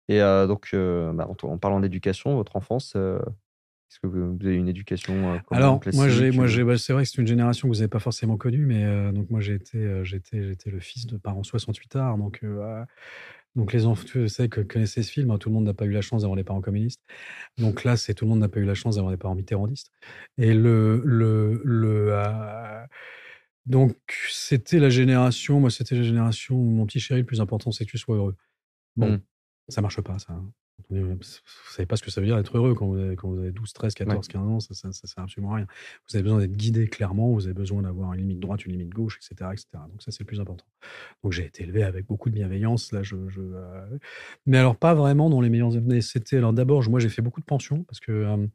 Et 0.10 0.22
euh, 0.22 0.46
donc, 0.46 0.70
euh, 0.74 1.14
bah, 1.14 1.28
en, 1.30 1.48
en, 1.48 1.58
parlant 1.58 1.80
d'éducation, 1.80 2.36
votre 2.36 2.58
enfance, 2.58 2.98
est-ce 3.92 4.00
que 4.00 4.08
vous, 4.08 4.38
avez 4.42 4.56
une 4.56 4.70
éducation 4.70 5.42
Alors, 5.52 5.82
moi, 5.94 6.08
j'ai, 6.08 6.32
moi, 6.32 6.48
j'ai, 6.48 6.64
bah, 6.64 6.78
c'est 6.78 6.94
vrai 6.94 7.04
que 7.04 7.10
c'est 7.10 7.18
une 7.18 7.28
génération 7.28 7.68
que 7.68 7.74
vous 7.74 7.80
n'avez 7.80 7.90
pas 7.90 8.00
forcément 8.00 8.38
connue, 8.38 8.66
mais 8.66 8.86
euh, 8.86 9.12
donc 9.12 9.30
moi, 9.30 9.42
j'ai 9.42 9.56
été, 9.56 10.00
j'étais, 10.06 10.48
j'étais 10.48 10.70
le 10.70 10.80
fils 10.80 11.08
de 11.08 11.18
parents 11.18 11.44
68 11.44 11.98
arts, 11.98 12.18
donc, 12.18 12.40
euh, 12.44 12.86
donc 13.58 13.74
les 13.74 13.86
enfants, 13.86 14.06
tu 14.08 14.30
sais, 14.30 14.48
que 14.48 14.62
connaissez 14.62 15.04
ce 15.04 15.12
film, 15.12 15.30
hein, 15.32 15.38
tout 15.38 15.50
le 15.50 15.56
monde 15.56 15.66
n'a 15.66 15.74
pas 15.74 15.84
eu 15.84 15.92
la 15.92 16.00
chance 16.00 16.22
d'avoir 16.22 16.38
des 16.38 16.46
parents 16.46 16.62
communistes. 16.62 17.02
Donc 17.58 17.84
là, 17.84 17.98
c'est 17.98 18.14
tout 18.14 18.24
le 18.24 18.30
monde 18.30 18.40
n'a 18.40 18.48
pas 18.48 18.62
eu 18.62 18.66
la 18.66 18.76
chance 18.76 18.96
d'avoir 18.96 19.12
des 19.12 19.18
parents 19.18 19.36
mitterrandistes. 19.36 19.92
Et 20.38 20.54
le, 20.54 21.02
le, 21.04 21.62
le 21.66 22.14
euh, 22.14 22.86
donc 23.66 23.98
c'était 24.30 24.80
la 24.80 24.90
génération, 24.90 25.60
moi, 25.60 25.70
c'était 25.70 25.96
la 25.96 26.04
génération 26.04 26.56
où 26.56 26.64
mon 26.64 26.86
petit 26.86 27.02
chéri, 27.02 27.20
le 27.20 27.26
plus 27.26 27.42
important, 27.42 27.74
c'est 27.74 27.84
que 27.84 27.92
tu 27.92 27.98
sois 27.98 28.16
heureux. 28.16 28.38
Bon, 28.96 29.12
mmh. 29.12 29.22
ça 29.68 29.82
marche 29.82 30.00
pas, 30.00 30.18
ça. 30.18 30.42
Vous 30.92 30.98
ne 30.98 31.18
savez 31.72 31.86
pas 31.86 31.96
ce 31.96 32.04
que 32.04 32.12
ça 32.12 32.22
veut 32.22 32.28
dire 32.28 32.38
être 32.38 32.58
heureux 32.58 32.74
quand 32.74 32.88
vous 32.88 32.98
avez, 32.98 33.16
quand 33.16 33.30
vous 33.30 33.40
avez 33.40 33.52
12, 33.52 33.74
13, 33.74 33.94
14, 33.94 34.16
ouais. 34.16 34.34
15 34.34 34.42
ans, 34.42 34.60
ça 34.60 34.88
ne 34.88 34.94
sert 34.94 35.24
absolument 35.24 35.54
à 35.54 35.56
rien. 35.58 35.68
Vous 36.10 36.16
avez 36.16 36.24
besoin 36.24 36.40
d'être 36.40 36.56
guidé 36.56 36.88
clairement, 36.88 37.32
vous 37.32 37.46
avez 37.46 37.54
besoin 37.54 37.82
d'avoir 37.82 38.14
une 38.14 38.20
limite 38.20 38.40
droite, 38.40 38.66
une 38.66 38.74
limite 38.74 38.90
gauche, 38.90 39.18
etc. 39.18 39.50
etc. 39.54 39.68
Donc 39.90 40.02
ça, 40.02 40.12
c'est 40.12 40.22
le 40.22 40.26
plus 40.26 40.40
important. 40.40 40.66
Donc 41.24 41.32
j'ai 41.32 41.46
été 41.46 41.64
élevé 41.64 41.84
avec 41.84 42.06
beaucoup 42.06 42.30
de 42.30 42.36
bienveillance. 42.36 42.92
Là, 42.92 43.04
je, 43.04 43.16
je 43.30 43.42
euh... 43.42 43.98
Mais 44.46 44.58
alors, 44.58 44.76
pas 44.76 44.94
vraiment 44.94 45.30
dans 45.30 45.42
les 45.42 45.50
meilleures 45.50 45.76
années. 45.76 46.02
C'était, 46.02 46.38
alors 46.38 46.54
d'abord, 46.54 46.88
moi 46.90 47.00
j'ai 47.00 47.10
fait 47.10 47.22
beaucoup 47.22 47.40
de 47.42 47.46
pensions 47.46 47.84
parce 47.84 48.00
que 48.00 48.12
euh, 48.12 48.48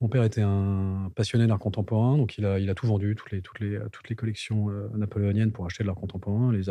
mon 0.00 0.08
père 0.08 0.24
était 0.24 0.42
un 0.42 1.10
passionné 1.14 1.46
d'art 1.46 1.58
contemporain, 1.58 2.16
donc 2.16 2.38
il 2.38 2.46
a, 2.46 2.58
il 2.58 2.68
a 2.70 2.74
tout 2.74 2.86
vendu, 2.86 3.14
toutes 3.14 3.30
les, 3.30 3.42
toutes 3.42 3.60
les, 3.60 3.78
toutes 3.92 4.08
les 4.08 4.16
collections 4.16 4.70
euh, 4.70 4.88
napoléoniennes 4.96 5.52
pour 5.52 5.66
acheter 5.66 5.84
de 5.84 5.88
l'art 5.88 5.96
contemporain, 5.96 6.52
les 6.52 6.64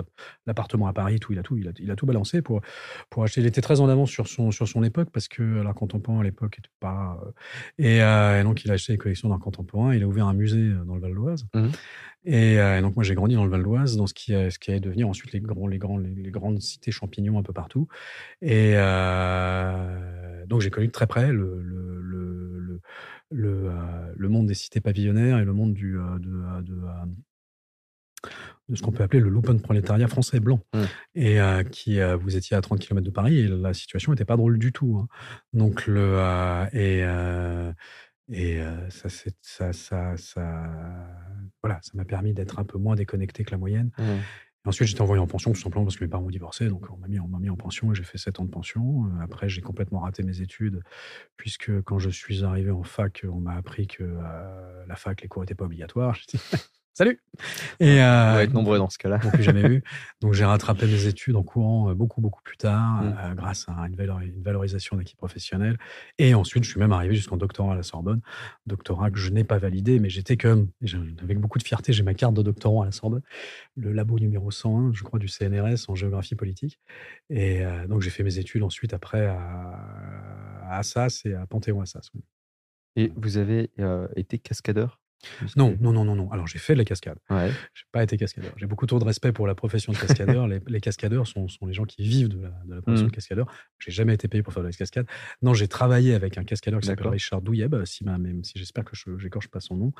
l'appartement 0.45 0.87
à 0.87 0.93
Paris, 0.93 1.19
tout, 1.19 1.33
il 1.33 1.39
a 1.39 1.43
tout, 1.43 1.57
il 1.57 1.67
a, 1.67 1.71
il 1.79 1.91
a 1.91 1.95
tout 1.95 2.05
balancé 2.05 2.41
pour, 2.41 2.61
pour 3.09 3.23
acheter. 3.23 3.41
Il 3.41 3.47
était 3.47 3.61
très 3.61 3.79
en 3.79 3.89
avance 3.89 4.09
sur 4.09 4.27
son, 4.27 4.51
sur 4.51 4.67
son 4.67 4.83
époque 4.83 5.09
parce 5.13 5.27
que 5.27 5.43
l'art 5.43 5.75
contemporain 5.75 6.19
à 6.19 6.23
l'époque 6.23 6.57
n'était 6.57 6.69
pas. 6.79 7.19
Euh, 7.23 7.31
et, 7.77 8.03
euh, 8.03 8.41
et, 8.41 8.43
donc, 8.43 8.65
il 8.65 8.71
a 8.71 8.73
acheté 8.73 8.93
des 8.93 8.97
collections 8.97 9.29
d'art 9.29 9.39
contemporain. 9.39 9.95
Il 9.95 10.03
a 10.03 10.07
ouvert 10.07 10.27
un 10.27 10.33
musée 10.33 10.59
euh, 10.59 10.83
dans 10.83 10.95
le 10.95 11.01
Val 11.01 11.13
d'Oise. 11.13 11.45
Mmh. 11.53 11.67
Et, 12.25 12.59
euh, 12.59 12.79
et, 12.79 12.81
donc, 12.81 12.95
moi, 12.95 13.03
j'ai 13.03 13.15
grandi 13.15 13.35
dans 13.35 13.45
le 13.45 13.49
Val 13.49 13.63
d'Oise, 13.63 13.95
dans 13.95 14.07
ce 14.07 14.13
qui, 14.13 14.33
ce 14.33 14.59
qui 14.59 14.71
allait 14.71 14.79
devenir 14.79 15.07
ensuite 15.07 15.31
les, 15.31 15.39
grands, 15.39 15.67
les, 15.67 15.77
grands, 15.77 15.97
les, 15.97 16.13
les 16.13 16.31
grandes 16.31 16.61
cités 16.61 16.91
champignons 16.91 17.37
un 17.37 17.43
peu 17.43 17.53
partout. 17.53 17.87
Et 18.41 18.73
euh, 18.75 20.45
donc, 20.47 20.61
j'ai 20.61 20.69
connu 20.69 20.87
de 20.87 20.91
très 20.91 21.07
près 21.07 21.31
le, 21.31 21.61
le, 21.61 22.01
le, 22.01 22.59
le, 22.59 22.81
le, 23.31 23.71
le 24.15 24.29
monde 24.29 24.47
des 24.47 24.53
cités 24.55 24.81
pavillonnaires 24.81 25.39
et 25.39 25.45
le 25.45 25.53
monde 25.53 25.73
du, 25.73 25.93
de, 25.93 26.19
de, 26.19 26.61
de 26.61 26.81
de 28.69 28.75
ce 28.75 28.81
qu'on 28.81 28.91
peut 28.91 29.03
appeler 29.03 29.19
le 29.19 29.29
lumpen 29.29 29.59
prolétariat 29.59 30.07
français 30.07 30.39
blanc. 30.39 30.59
Mmh. 30.73 30.79
Et 31.15 31.41
euh, 31.41 31.63
qui, 31.63 31.99
euh, 31.99 32.15
vous 32.15 32.35
étiez 32.35 32.55
à 32.55 32.61
30 32.61 32.79
km 32.79 33.05
de 33.05 33.11
Paris 33.11 33.39
et 33.39 33.47
la 33.47 33.73
situation 33.73 34.11
n'était 34.11 34.25
pas 34.25 34.37
drôle 34.37 34.57
du 34.57 34.71
tout. 34.71 34.99
Hein. 35.01 35.07
Donc, 35.51 35.85
le, 35.87 36.15
euh, 36.17 36.65
et, 36.71 37.03
et 38.31 38.61
ça, 38.89 39.09
ça, 39.09 39.73
ça, 39.73 40.17
ça, 40.17 40.63
voilà, 41.61 41.79
ça 41.81 41.91
m'a 41.95 42.05
permis 42.05 42.33
d'être 42.33 42.59
un 42.59 42.63
peu 42.63 42.77
moins 42.77 42.95
déconnecté 42.95 43.43
que 43.43 43.51
la 43.51 43.57
moyenne. 43.57 43.91
Mmh. 43.97 44.03
Et 44.65 44.69
ensuite, 44.69 44.87
j'étais 44.87 45.01
envoyé 45.01 45.21
en 45.21 45.27
pension 45.27 45.51
tout 45.51 45.59
simplement 45.59 45.83
parce 45.83 45.97
que 45.97 46.05
mes 46.05 46.09
parents 46.09 46.23
ont 46.23 46.29
divorcé. 46.29 46.69
Donc, 46.69 46.89
on 46.89 46.95
m'a 46.95 47.09
mis, 47.09 47.19
on 47.19 47.27
m'a 47.27 47.39
mis 47.39 47.49
en 47.49 47.57
pension 47.57 47.91
et 47.91 47.95
j'ai 47.95 48.03
fait 48.03 48.17
7 48.17 48.39
ans 48.39 48.45
de 48.45 48.49
pension. 48.49 49.09
Après, 49.21 49.49
j'ai 49.49 49.59
complètement 49.59 49.99
raté 49.99 50.23
mes 50.23 50.39
études 50.39 50.81
puisque 51.35 51.81
quand 51.81 51.99
je 51.99 52.09
suis 52.09 52.45
arrivé 52.45 52.71
en 52.71 52.83
fac, 52.83 53.25
on 53.29 53.41
m'a 53.41 53.55
appris 53.55 53.87
que 53.87 54.05
la 54.87 54.95
fac, 54.95 55.21
les 55.21 55.27
cours 55.27 55.41
n'étaient 55.41 55.53
pas 55.53 55.65
obligatoires. 55.65 56.17
Salut 56.95 57.19
Et 57.79 58.03
euh, 58.03 58.31
On 58.31 58.33
va 58.35 58.43
être 58.43 58.53
nombreux 58.53 58.77
dans 58.77 58.89
ce 58.89 58.99
cas-là. 58.99 59.17
plus 59.17 59.41
jamais 59.41 59.67
vu. 59.67 59.83
Donc 60.21 60.33
j'ai 60.33 60.45
rattrapé 60.45 60.85
mes 60.85 61.07
études 61.07 61.35
en 61.35 61.41
courant 61.41 61.89
euh, 61.89 61.95
beaucoup 61.95 62.21
beaucoup 62.21 62.43
plus 62.43 62.55
tard, 62.55 63.01
mmh. 63.01 63.17
euh, 63.19 63.33
grâce 63.33 63.65
à 63.67 63.87
une, 63.87 63.95
valor 63.95 64.19
une 64.19 64.43
valorisation 64.43 64.95
d'acquis 64.95 65.15
professionnel. 65.15 65.79
Et 66.19 66.35
ensuite, 66.35 66.63
je 66.63 66.69
suis 66.69 66.79
même 66.79 66.91
arrivé 66.91 67.15
jusqu'en 67.15 67.37
doctorat 67.37 67.73
à 67.73 67.75
la 67.75 67.81
Sorbonne, 67.81 68.21
doctorat 68.67 69.09
que 69.09 69.17
je 69.17 69.31
n'ai 69.31 69.43
pas 69.43 69.57
validé, 69.57 69.99
mais 69.99 70.09
j'étais 70.09 70.37
comme, 70.37 70.69
avec 71.19 71.39
beaucoup 71.39 71.57
de 71.57 71.63
fierté, 71.63 71.93
j'ai 71.93 72.03
ma 72.03 72.13
carte 72.13 72.35
de 72.35 72.43
doctorant 72.43 72.83
à 72.83 72.85
la 72.85 72.91
Sorbonne, 72.91 73.23
le 73.75 73.91
labo 73.91 74.19
numéro 74.19 74.51
101, 74.51 74.93
je 74.93 75.01
crois, 75.01 75.17
du 75.17 75.27
CNRS 75.27 75.85
en 75.87 75.95
géographie 75.95 76.35
politique. 76.35 76.79
Et 77.31 77.65
euh, 77.65 77.87
donc 77.87 78.01
j'ai 78.01 78.11
fait 78.11 78.23
mes 78.23 78.37
études 78.37 78.61
ensuite 78.61 78.93
après 78.93 79.25
à, 79.25 79.39
à 80.69 80.77
Assas 80.77 81.23
et 81.25 81.33
à 81.33 81.47
Panthéon-Assas. 81.47 82.11
Et 82.95 83.11
vous 83.15 83.37
avez 83.37 83.71
euh, 83.79 84.07
été 84.15 84.37
cascadeur? 84.37 84.99
Non, 85.55 85.77
non, 85.81 85.91
non, 85.93 86.03
non, 86.05 86.15
non. 86.15 86.31
Alors 86.31 86.47
j'ai 86.47 86.59
fait 86.59 86.73
de 86.73 86.79
la 86.79 86.85
cascade. 86.85 87.17
Ouais. 87.29 87.49
J'ai 87.73 87.83
pas 87.91 88.03
été 88.03 88.17
cascadeur. 88.17 88.51
J'ai 88.57 88.65
beaucoup 88.65 88.85
trop 88.85 88.99
de 88.99 89.03
respect 89.05 89.31
pour 89.31 89.47
la 89.47 89.55
profession 89.55 89.93
de 89.93 89.97
cascadeur. 89.97 90.47
les, 90.47 90.59
les 90.67 90.81
cascadeurs 90.81 91.27
sont, 91.27 91.47
sont, 91.47 91.65
les 91.65 91.73
gens 91.73 91.85
qui 91.85 92.03
vivent 92.03 92.29
de 92.29 92.41
la, 92.41 92.49
de 92.65 92.75
la 92.75 92.81
profession 92.81 93.05
Mhm. 93.05 93.11
de 93.11 93.15
cascadeur. 93.15 93.47
J'ai 93.79 93.91
jamais 93.91 94.13
été 94.13 94.27
payé 94.27 94.43
pour 94.43 94.53
faire 94.53 94.63
de 94.63 94.67
la 94.67 94.73
cascade. 94.73 95.05
Non, 95.41 95.53
j'ai 95.53 95.67
travaillé 95.67 96.13
avec 96.13 96.37
un 96.37 96.43
cascadeur 96.43 96.79
qui 96.79 96.87
s'appelle. 96.87 97.07
Richard 97.07 97.41
Douyeb, 97.41 97.83
si, 97.85 98.03
ma, 98.03 98.17
même 98.17 98.43
si 98.43 98.53
j'espère 98.57 98.83
que 98.85 98.95
je 98.95 99.17
j'écorche 99.17 99.47
pas 99.47 99.59
son 99.59 99.75
nom, 99.75 99.93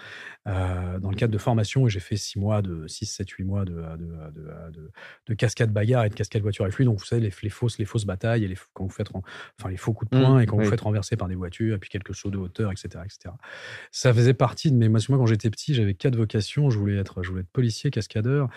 euh, 0.48 1.00
dans 1.00 1.10
le 1.10 1.16
cadre 1.16 1.34
de 1.34 1.38
formation. 1.38 1.88
Et 1.88 1.90
j'ai 1.90 2.00
fait 2.00 2.18
6 2.18 2.40
mois, 2.40 2.62
de 2.62 2.88
6, 2.88 3.06
7, 3.06 3.30
8 3.30 3.44
mois 3.44 3.66
de, 3.66 3.74
de, 3.74 4.32
de, 4.32 4.72
de, 4.72 4.91
de 5.28 5.34
cascade 5.34 5.72
bagarre 5.72 6.06
et 6.06 6.10
de 6.10 6.14
cascade 6.16 6.41
voiture 6.41 6.66
avec 6.66 6.76
lui. 6.78 6.86
Donc 6.86 7.00
vous 7.00 7.06
savez, 7.06 7.22
les, 7.22 7.32
les 7.44 7.50
fausses, 7.50 7.78
les 7.78 7.86
fausses 7.86 8.06
batailles 8.06 8.44
et 8.44 8.48
les, 8.48 8.58
quand 8.74 8.84
vous 8.84 8.90
faites, 8.90 9.10
enfin, 9.14 9.70
les 9.70 9.78
faux 9.78 9.94
coups 9.94 10.12
de 10.12 10.18
poing 10.18 10.36
Mhm, 10.36 10.41
et 10.41 10.45
quand 10.45 10.58
oui. 10.58 10.64
vous 10.66 10.70
faites 10.70 10.82
renverser 10.82 11.16
par 11.18 11.28
des 11.28 11.36
voitures 11.36 11.76
et 11.76 11.80
puis 11.80 11.90
quelques 11.90 12.16
sauts 12.16 12.32
de 12.32 12.38
hauteur, 12.38 12.72
etc. 12.72 12.90
etc. 13.06 13.34
Ça 13.91 14.14
faisait 14.14 14.34
partie 14.34 14.72
de 14.72 14.78
mes. 14.78 14.90
Moi, 15.14 15.19
quand 15.19 15.27
j'étais 15.27 15.52
petit, 15.52 15.76
j'avais 15.76 15.94
quatre 15.94 16.15
vocations. 16.15 16.72
Je 16.72 16.80
voulais 16.80 16.98
être, 16.98 17.22
je 17.22 17.30
voulais 17.30 17.41
être 17.41 17.52
policier, 17.52 17.91
cascadeur, 17.91 18.49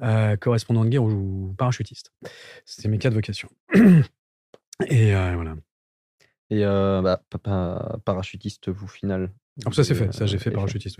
euh, 0.00 0.36
correspondant 0.36 0.84
de 0.84 0.88
guerre 0.90 1.02
ou, 1.02 1.52
parachutiste. 1.58 2.12
C'était 2.64 2.86
mes 2.88 2.98
quatre 2.98 3.14
vocations. 3.14 3.48
Et 4.88 5.12
euh, 5.12 5.34
voilà. 5.34 5.56
Et 6.50 6.64
euh, 6.64 7.02
bah, 7.02 7.20
pa- 7.30 7.38
pa- 7.38 7.98
parachutiste, 8.04 8.68
vous, 8.68 8.86
final. 8.86 9.32
Alors, 9.62 9.74
ça, 9.74 9.82
c'est 9.82 9.96
fait. 9.96 10.12
Ça, 10.12 10.26
j'ai 10.26 10.38
fait 10.38 10.52
parachutiste. 10.52 10.98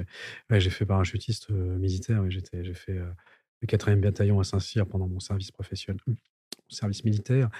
Ouais, 0.50 0.58
j'ai 0.58 0.70
fait 0.70 0.84
parachutiste 0.84 1.50
militaire. 1.50 2.28
J'ai 2.28 2.74
fait 2.74 2.94
le 3.60 3.66
4e 3.68 4.00
bataillon 4.00 4.40
à 4.40 4.44
Saint-Cyr 4.44 4.84
pendant 4.84 5.06
mon 5.06 5.20
service 5.20 5.52
professionnel, 5.52 6.00
mon 6.08 6.16
service 6.70 7.04
militaire. 7.04 7.50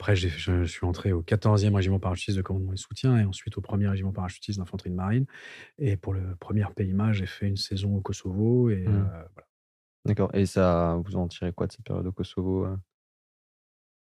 Après, 0.00 0.16
je, 0.16 0.28
je 0.28 0.64
suis 0.64 0.84
entré 0.86 1.12
au 1.12 1.22
14e 1.22 1.74
régiment 1.74 1.98
parachutiste 2.00 2.36
de 2.36 2.42
commandement 2.42 2.72
et 2.72 2.76
soutien 2.76 3.18
et 3.18 3.24
ensuite 3.24 3.56
au 3.58 3.60
1er 3.60 3.88
régiment 3.88 4.12
parachutiste 4.12 4.58
d'infanterie 4.58 4.90
de 4.90 4.94
marine. 4.96 5.26
Et 5.78 5.96
pour 5.96 6.12
le 6.14 6.34
premier 6.40 6.64
PIMA, 6.74 7.12
j'ai 7.12 7.26
fait 7.26 7.46
une 7.46 7.56
saison 7.56 7.96
au 7.96 8.00
Kosovo. 8.00 8.70
Et 8.70 8.84
Mhm. 8.86 8.94
euh, 8.94 9.02
voilà. 9.34 9.46
D'accord. 10.04 10.30
Et 10.34 10.46
ça, 10.46 10.98
vous 11.04 11.14
en 11.16 11.28
tirez 11.28 11.52
quoi 11.52 11.66
de 11.68 11.72
cette 11.72 11.84
période 11.84 12.06
au 12.06 12.12
Kosovo 12.12 12.64
euh? 12.66 12.76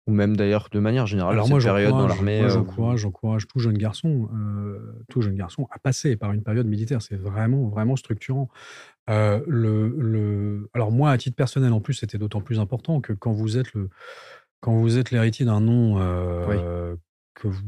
Ou 0.06 0.12
même 0.12 0.36
d'ailleurs, 0.36 0.68
de 0.70 0.78
manière 0.80 1.06
générale, 1.06 1.32
Alors 1.32 1.48
moi, 1.48 1.58
période 1.60 1.92
dans 1.92 2.06
l'armée 2.06 2.40
moi, 2.40 2.48
j'encourage, 2.48 3.00
j'encourage 3.00 3.46
tout 3.48 3.58
jeune 3.58 3.78
garçon, 3.78 4.28
euh, 4.34 5.02
tout 5.08 5.22
jeune 5.22 5.34
garçon 5.34 5.66
à 5.70 5.78
passer 5.78 6.14
par 6.16 6.32
une 6.32 6.42
période 6.42 6.66
militaire. 6.66 7.00
C'est 7.00 7.16
vraiment, 7.16 7.68
vraiment 7.68 7.96
structurant. 7.96 8.50
Euh, 9.08 9.42
le, 9.46 9.88
le... 9.98 10.68
Alors 10.74 10.92
moi, 10.92 11.10
à 11.10 11.16
titre 11.16 11.36
personnel, 11.36 11.72
en 11.72 11.80
plus, 11.80 11.94
c'était 11.94 12.18
d'autant 12.18 12.42
plus 12.42 12.60
important 12.60 13.00
que 13.00 13.14
quand 13.14 13.32
vous 13.32 13.56
êtes 13.56 13.72
le, 13.72 13.88
quand 14.64 14.72
vous 14.80 14.96
êtes 14.96 15.10
l'héritier 15.10 15.44
d'un 15.44 15.60
nom 15.60 15.98
euh, 16.00 16.96
que 17.34 17.48
vous 17.48 17.60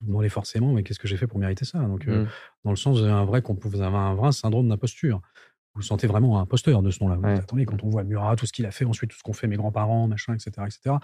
demandez 0.00 0.30
forcément, 0.30 0.72
mais 0.72 0.82
qu'est-ce 0.82 0.98
que 0.98 1.06
j'ai 1.06 1.18
fait 1.18 1.26
pour 1.26 1.38
mériter 1.38 1.66
ça? 1.66 1.78
Donc, 1.80 2.08
euh, 2.08 2.24
Mm. 2.24 2.28
dans 2.64 2.70
le 2.70 2.76
sens, 2.76 2.96
vous 2.96 3.04
avez 3.04 3.12
un 3.12 3.26
vrai, 3.26 3.42
vous 3.44 3.80
avez 3.82 3.96
un 3.96 4.14
vrai 4.14 4.32
syndrome 4.32 4.66
d'imposture. 4.66 5.20
Vous 5.78 5.84
sentez 5.84 6.08
vraiment 6.08 6.38
un 6.38 6.42
imposteur 6.42 6.82
de 6.82 6.90
ce 6.90 7.02
nom-là. 7.04 7.16
Ouais. 7.18 7.34
Attendez, 7.38 7.64
quand 7.64 7.82
on 7.84 7.88
voit 7.88 8.02
Murat, 8.02 8.34
tout 8.34 8.46
ce 8.46 8.52
qu'il 8.52 8.66
a 8.66 8.72
fait, 8.72 8.84
ensuite 8.84 9.10
tout 9.12 9.16
ce 9.16 9.22
qu'ont 9.22 9.32
fait 9.32 9.46
mes 9.46 9.56
grands-parents, 9.56 10.08
machin, 10.08 10.34
etc., 10.34 10.50
etc., 10.66 10.96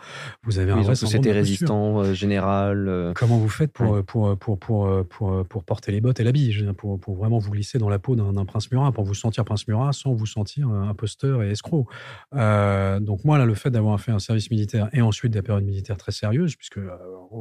vous 0.42 0.58
avez 0.58 0.72
un 0.72 0.74
Oui, 0.74 0.80
ils 0.82 0.84
vrai 0.86 0.94
d'imposture. 0.94 1.32
résistants, 1.32 2.00
euh, 2.02 2.12
général. 2.12 2.88
euh, 2.88 3.12
Comment 3.14 3.38
vous 3.38 3.48
faites 3.48 3.72
pour, 3.72 3.90
Ouais. 3.92 4.02
pour, 4.02 4.36
pour, 4.36 4.58
pour, 4.58 5.06
pour, 5.08 5.44
pour, 5.46 5.64
porter 5.64 5.92
les 5.92 6.00
bottes 6.00 6.18
et 6.18 6.24
l'habit 6.24 6.52
pour, 6.76 6.98
pour 6.98 7.14
vraiment 7.16 7.38
vous 7.38 7.50
glisser 7.52 7.78
dans 7.78 7.88
la 7.88 7.98
peau 8.00 8.16
d'un 8.16 8.44
prince 8.44 8.70
Murat, 8.72 8.90
pour 8.92 9.04
vous 9.04 9.14
sentir 9.14 9.44
prince 9.44 9.68
Murat 9.68 9.92
sans 9.92 10.12
vous 10.12 10.26
sentir 10.26 10.68
euh, 10.68 10.82
imposteur 10.82 11.42
et 11.44 11.50
escroc. 11.50 11.86
Euh, 12.34 12.98
donc 13.00 13.24
moi, 13.24 13.38
là, 13.38 13.46
le 13.46 13.54
fait 13.54 13.70
d'avoir 13.70 14.00
fait 14.00 14.10
un 14.12 14.18
service 14.18 14.50
militaire 14.50 14.88
et 14.92 15.02
ensuite 15.02 15.32
des 15.32 15.42
périodes 15.42 15.64
militaires 15.64 15.96
très 15.96 16.12
sérieuses, 16.12 16.56
puisque 16.56 16.78
euh, 16.78 16.90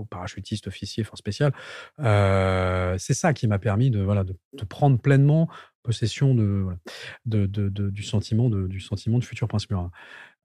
parachutiste, 0.09 0.67
officier, 0.67 1.03
force 1.03 1.19
spéciale, 1.19 1.53
euh, 1.99 2.95
c'est 2.97 3.13
ça 3.13 3.33
qui 3.33 3.47
m'a 3.47 3.59
permis 3.59 3.89
de, 3.89 4.01
voilà, 4.01 4.23
de, 4.23 4.35
de 4.53 4.63
prendre 4.65 4.99
pleinement 4.99 5.49
possession 5.83 6.33
de, 6.33 6.43
voilà, 6.43 6.79
de, 7.25 7.45
de, 7.45 7.69
de- 7.69 7.89
du, 7.89 8.01
sentiment 8.03 8.49
de, 8.49 8.67
du 8.67 8.79
sentiment 8.79 9.19
de 9.19 9.23
futur 9.23 9.47
prince 9.47 9.69
Murat. 9.69 9.91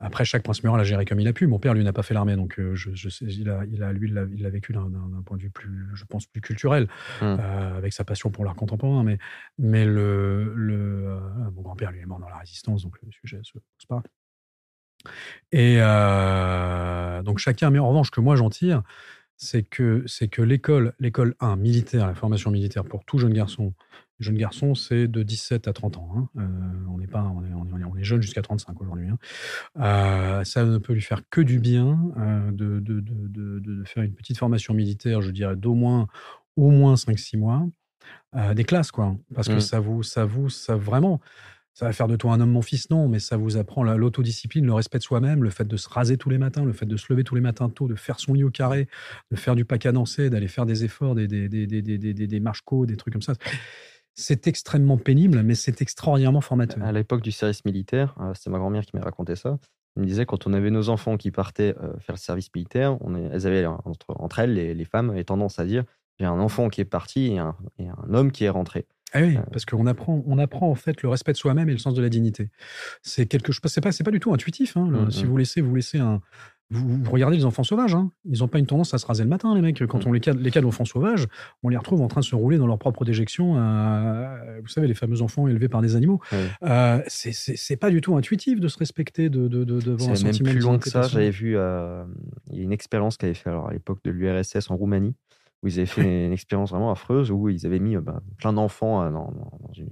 Après, 0.01 0.25
chaque 0.25 0.43
prince 0.45 0.63
Murat 0.63 0.77
l'a 0.79 0.85
géré 0.85 1.05
comme 1.05 1.19
il 1.19 1.27
a 1.27 1.33
pu. 1.33 1.47
Mon 1.49 1.59
père, 1.59 1.75
lui, 1.75 1.83
n'a 1.83 1.93
pas 1.93 2.03
fait 2.05 2.15
l'armée, 2.15 2.37
donc 2.37 2.61
euh, 2.61 2.75
je, 2.77 2.91
je 2.95 3.09
sais, 3.09 3.25
il 3.25 3.49
a, 3.51 3.65
il 3.65 3.83
a, 3.83 3.93
lui, 3.93 4.09
il 4.09 4.43
l'a 4.43 4.51
vécu 4.51 4.73
d'un 4.73 4.89
point 5.25 5.37
de 5.37 5.43
vue 5.43 5.51
plus, 5.51 5.89
je 5.95 6.05
pense, 6.05 6.27
plus 6.27 6.41
culturel, 6.41 6.85
Mm. 7.21 7.25
euh, 7.41 7.77
avec 7.79 7.93
sa 7.93 8.05
passion 8.05 8.31
pour 8.31 8.45
l'art 8.45 8.55
contemporain. 8.55 9.03
Mais, 9.03 9.19
mais 9.59 9.85
le, 9.85 10.53
le, 10.55 11.07
euh, 11.09 11.21
mon 11.55 11.63
grand-père, 11.63 11.91
lui, 11.91 12.01
est 12.01 12.07
mort 12.07 12.21
dans 12.21 12.29
la 12.29 12.37
résistance, 12.37 12.83
donc 12.85 12.97
le 13.03 13.11
sujet 13.11 13.41
se 13.43 13.53
pose 13.55 13.87
pas. 13.89 14.03
Et 15.53 15.77
euh, 15.81 17.23
donc 17.23 17.39
chacun, 17.39 17.71
mais 17.71 17.79
en 17.79 17.89
revanche, 17.89 18.11
que 18.11 18.21
moi 18.21 18.37
j'en 18.37 18.51
tire, 18.51 18.83
c'est 19.37 19.63
que 19.63 20.03
c'est 20.07 20.29
que 20.29 20.43
l'école, 20.43 20.95
l'école 20.99 21.35
1 21.41 21.57
militaire, 21.57 22.07
la 22.07 22.15
formation 22.15 22.51
militaire 22.51 22.85
pour 22.85 23.05
tout 23.05 23.19
jeune 23.19 23.33
garçon, 23.33 23.73
jeune 24.19 24.37
garçon, 24.37 24.75
c'est 24.75 25.07
de 25.09 25.23
17 25.23 25.69
à 25.69 25.73
30 25.73 25.97
ans. 25.99 26.11
hein. 26.17 26.29
Euh, 26.39 26.47
on 26.93 26.99
n'est 26.99 27.07
pas, 27.07 27.23
on 27.23 27.43
est, 27.45 27.53
on 27.55 27.79
est, 27.79 27.85
on 27.85 27.97
est 27.97 28.05
jeune 28.05 28.21
jusqu'à 28.23 28.43
35 28.43 28.81
aujourd'hui. 28.81 29.09
hein. 29.09 29.19
Euh, 29.81 30.45
ça 30.45 30.65
ne 30.65 30.79
peut 30.79 30.93
lui 30.93 31.03
faire 31.03 31.23
que 31.31 31.41
du 31.41 31.59
bien 31.61 32.13
euh, 32.19 32.51
de, 32.51 32.81
de, 32.81 33.01
de, 33.01 33.59
de, 33.61 33.85
faire 33.85 34.03
une 34.03 34.15
petite 34.15 34.39
formation 34.39 34.75
militaire, 34.75 35.23
je 35.23 35.31
dirais 35.31 35.57
d'au 35.57 35.75
moins 35.75 36.07
au 36.57 36.71
moins 36.71 36.95
5-6 36.97 37.37
mois, 37.39 37.67
des 38.55 38.65
classes 38.65 38.91
quoi, 38.91 39.17
parce 39.35 39.49
que 39.49 39.55
Mm. 39.57 39.61
ça 39.61 39.81
vous, 39.81 40.03
ça 40.03 40.25
vous, 40.25 40.49
ça 40.51 40.77
vraiment. 40.77 41.21
Ça 41.75 41.85
va 41.87 41.93
faire 41.93 42.09
de 42.09 42.17
toi 42.17 42.33
un 42.33 42.41
homme, 42.41 42.51
mon 42.51 42.63
fils, 42.63 42.91
non, 42.91 43.07
mais 43.07 43.21
ça 43.21 43.37
vous 43.37 43.57
apprend 43.57 43.85
la- 43.85 43.97
l'autodiscipline, 43.97 44.67
le 44.67 44.73
respect 44.75 44.99
de 44.99 45.05
soi-même, 45.05 45.45
le 45.45 45.51
fait 45.51 45.65
de 45.69 45.77
se 45.77 45.89
raser 45.89 46.17
tous 46.19 46.29
les 46.29 46.39
matins, 46.39 46.65
le 46.65 46.73
fait 46.73 46.87
de 46.87 46.97
se 46.97 47.07
lever 47.11 47.23
tous 47.23 47.37
les 47.37 47.41
matins 47.41 47.69
tôt, 47.69 47.87
de 47.87 47.95
faire 47.95 48.19
son 48.19 48.35
lit 48.35 48.43
au 48.43 48.51
carré, 48.51 48.89
de 49.31 49.37
faire 49.37 49.55
du 49.55 49.65
pas 49.65 49.79
cadencé, 49.79 50.29
d'aller 50.29 50.49
faire 50.49 50.67
des 50.67 50.83
efforts, 50.85 51.15
des, 51.15 51.29
des, 51.29 51.49
des, 51.49 51.69
des, 51.69 51.83
des, 52.27 52.41
marches 52.41 52.63
côtes, 52.63 52.89
des 52.89 52.97
trucs 52.97 53.13
comme 53.13 53.23
ça. 53.23 53.35
C'est 54.21 54.49
extrêmement 54.49 54.99
pénible, 54.99 55.45
mais 55.45 55.55
c'est 55.55 55.81
extraordinairement 55.81 56.41
formateur. 56.41 56.83
À 56.83 56.91
l'époque 56.91 57.23
du 57.23 57.31
service 57.31 57.65
militaire, 57.65 58.17
euh, 58.21 58.33
c'est 58.35 58.51
ma 58.51 58.59
grand-mère 58.59 58.85
qui 58.85 58.97
m'a 58.97 59.03
raconté 59.03 59.37
ça. 59.37 59.61
Elle 59.95 60.03
me 60.03 60.09
disait 60.09 60.27
quand 60.27 60.49
on 60.49 60.55
avait 60.55 60.71
nos 60.71 60.89
enfants 60.89 61.17
qui 61.17 61.31
partaient 61.31 61.77
euh, 61.81 61.97
faire 62.01 62.17
le 62.17 62.21
service 62.21 62.51
militaire, 62.53 63.01
on 63.01 63.15
elles 63.15 63.47
avaient 63.47 63.65
entre, 63.65 64.41
elles, 64.41 64.55
les, 64.55 64.75
les 64.75 64.85
femmes, 64.85 65.11
avaient 65.11 65.23
tendance 65.23 65.61
à 65.61 65.65
dire 65.65 65.85
j'ai 66.19 66.27
un 66.27 66.41
enfant 66.41 66.69
qui 66.69 66.81
est 66.81 66.85
parti 66.85 67.35
et 67.35 67.39
un 67.39 67.55
homme 68.13 68.33
qui 68.33 68.43
est 68.43 68.49
rentré. 68.49 68.89
Ah 69.15 69.21
oui, 69.23 69.37
Euh. 69.37 69.41
parce 69.53 69.65
qu'on 69.65 69.87
apprend, 69.87 70.23
on 70.27 70.39
apprend 70.39 70.71
en 70.71 70.75
fait 70.75 71.03
le 71.03 71.09
respect 71.09 71.33
de 71.33 71.37
soi-même 71.39 71.69
et 71.69 71.73
le 71.73 71.79
sens 71.79 71.95
de 71.95 72.03
la 72.03 72.09
dignité. 72.09 72.51
C'est 73.03 73.27
quelque 73.27 73.53
chose, 73.53 73.63
c'est 73.67 73.81
pas, 73.81 73.93
c'est 73.93 74.05
pas 74.05 74.11
du 74.11 74.21
tout 74.21 74.33
intuitif. 74.35 74.77
hein, 74.77 74.89
le- 74.91 75.07
Mm, 75.07 75.11
si 75.11 75.25
mm. 75.25 75.29
vous 75.29 75.37
laissez, 75.37 75.61
vous 75.63 75.75
laissez 75.75 75.99
un, 75.99 76.21
vous, 76.71 77.03
vous 77.03 77.11
regardez 77.11 77.39
les 77.39 77.47
enfants 77.47 77.63
sauvages, 77.63 77.95
hein, 77.95 78.11
ils 78.27 78.41
n'ont 78.41 78.49
pas 78.49 78.59
une 78.59 78.67
tendance 78.67 78.93
à 78.93 78.99
se 78.99 79.07
raser 79.07 79.23
le 79.23 79.31
matin, 79.31 79.55
les 79.55 79.63
mecs. 79.63 79.87
Quand 79.87 80.05
Mm. 80.05 80.09
on 80.09 80.13
les 80.13 80.21
cadre, 80.21 80.39
les 80.41 80.51
cadre 80.51 80.69
enfants 80.69 80.85
sauvages, 80.85 81.27
on 81.63 81.71
les 81.71 81.79
retrouve 81.79 82.03
en 82.03 82.09
train 82.09 82.21
de 82.21 82.27
se 82.27 82.35
rouler 82.35 82.59
dans 82.59 82.67
leur 82.67 82.79
propre 82.79 83.07
déjection. 83.07 83.57
euh, 83.57 84.61
vous 84.61 84.69
savez, 84.69 84.87
les 84.87 84.93
fameux 84.95 85.23
enfants 85.23 85.49
élevés 85.49 85.69
par 85.71 85.81
des 85.81 85.97
animaux. 85.97 86.21
Oui. 86.33 86.39
Euh, 86.65 87.01
c'est- 87.07 87.77
pas 87.77 87.89
du 87.91 88.03
tout 88.03 88.15
intuitif 88.17 88.61
de 88.61 88.69
se 88.69 88.77
respecter 88.79 89.31
de, 89.31 89.49
de, 89.49 89.65
de, 89.65 89.81
devant 89.81 90.11
un 90.11 90.15
C'est 90.17 90.25
même 90.25 90.33
sentiment 90.35 90.51
plus 90.51 90.61
loin 90.61 90.79
que 90.79 90.91
ça. 90.91 91.03
J'avais 91.03 91.31
vu 91.31 91.57
euh, 91.57 92.05
il 92.51 92.59
y 92.59 92.61
a 92.61 92.65
une 92.65 92.73
expérience 92.73 93.17
qu'avait 93.17 93.33
fait 93.35 93.49
alors, 93.49 93.69
à 93.69 93.73
l'époque 93.73 94.01
de 94.05 94.11
l'URSS 94.11 94.71
en 94.71 94.77
Roumanie, 94.77 95.15
où 95.63 95.69
ils 95.69 95.79
avaient 95.79 95.87
fait 95.87 96.27
une 96.27 96.33
expérience 96.33 96.71
vraiment 96.71 96.91
affreuse, 96.91 97.31
où 97.31 97.49
ils 97.49 97.67
avaient 97.67 97.79
mis 97.81 97.97
euh, 97.97 98.01
bah, 98.01 98.23
plein 98.39 98.53
d'enfants 98.53 99.03
euh, 99.03 99.11
dans, 99.11 99.33
une, 99.77 99.89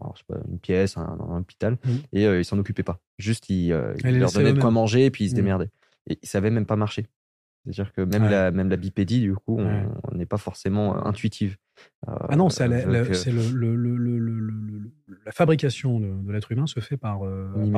alors, 0.00 0.14
je 0.16 0.20
sais 0.20 0.24
pas, 0.28 0.38
une 0.48 0.58
pièce, 0.58 0.96
un, 0.96 1.16
dans 1.16 1.30
un 1.30 1.40
hôpital, 1.40 1.76
Mhm. 1.84 1.98
et 2.12 2.26
euh, 2.26 2.38
ils 2.40 2.44
s'en 2.44 2.58
occupaient 2.58 2.82
pas. 2.82 3.00
Juste, 3.18 3.48
ils, 3.50 3.72
euh, 3.72 3.94
ils 4.04 4.18
leur 4.18 4.30
donnaient 4.32 4.52
de 4.52 4.60
quoi 4.60 4.70
manger, 4.70 5.06
et 5.06 5.10
puis 5.10 5.24
ils 5.24 5.28
se 5.30 5.34
Mhm. 5.34 5.40
démerdaient. 5.40 5.70
Et 6.08 6.18
ils 6.22 6.28
savaient 6.28 6.50
même 6.50 6.66
pas 6.66 6.76
marcher. 6.76 7.06
C'est-à-dire 7.64 7.92
que 7.92 8.00
même, 8.02 8.22
Ouais. 8.22 8.30
la, 8.30 8.50
même 8.50 8.70
la 8.70 8.76
bipédie, 8.76 9.20
du 9.20 9.34
coup, 9.34 9.58
on 9.58 9.66
Ouais. 9.66 9.86
on 10.04 10.14
n'est 10.16 10.24
pas 10.26 10.38
forcément 10.38 10.96
euh, 10.96 11.00
intuitive. 11.08 11.56
Ah 12.06 12.34
non, 12.36 12.48
c'est 12.48 12.66
la, 12.68 12.84
le, 12.86 13.02
le- 13.52 13.76
le- 13.76 14.90
fabrication 15.32 16.00
de, 16.00 16.06
de 16.22 16.32
l'être 16.32 16.50
humain 16.52 16.66
se 16.66 16.80
fait 16.80 16.96
par, 16.96 17.20
par 17.20 17.28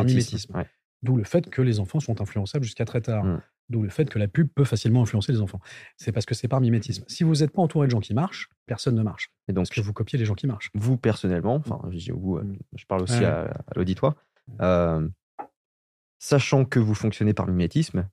mimétisme. 0.05 0.55
ouais. 0.57 0.67
D'où 1.03 1.17
le 1.17 1.25
fait 1.25 1.49
que 1.49 1.63
les 1.63 1.81
enfants 1.81 1.99
sont 2.01 2.21
influençables 2.21 2.65
jusqu'à 2.65 2.85
très 2.85 3.01
tard. 3.01 3.25
Mm. 3.25 3.41
D'où 3.71 3.83
le 3.83 3.89
fait 3.89 4.11
que 4.11 4.19
la 4.19 4.29
pub 4.29 4.49
peut 4.55 4.65
facilement 4.65 5.03
influencer 5.03 5.33
les 5.33 5.41
enfants. 5.41 5.61
C'est 5.97 6.11
parce 6.13 6.27
que 6.27 6.35
c'est 6.35 6.49
par 6.49 6.61
mimétisme. 6.61 7.05
Si 7.07 7.23
vous 7.25 7.37
n'êtes 7.37 7.53
pas 7.53 7.63
entouré 7.63 7.87
de 7.87 7.91
gens 7.93 8.01
qui 8.01 8.13
marchent, 8.15 8.49
personne 8.67 8.97
ne 8.97 9.03
marche. 9.03 9.31
Et 9.49 9.53
donc, 9.53 9.67
Parce 9.67 9.71
que 9.77 9.81
vous 9.81 9.93
copiez 9.93 10.19
les 10.19 10.25
gens 10.25 10.35
qui 10.35 10.47
marchent. 10.49 10.71
vous 10.75 10.97
personnellement, 10.99 11.55
enfin, 11.55 11.81
je 11.91 11.97
dis 11.97 12.11
vous, 12.11 12.37
euh, 12.37 12.53
je 12.75 12.85
parle 12.87 13.03
aussi 13.03 13.21
Ouais. 13.21 13.25
à, 13.27 13.45
à 13.45 13.73
l'auditoire, 13.77 14.15
euh, 14.61 15.09
sachant 16.19 16.65
que 16.65 16.79
vous 16.79 16.95
fonctionnez 16.95 17.33
par 17.33 17.47
mimétisme, 17.47 18.09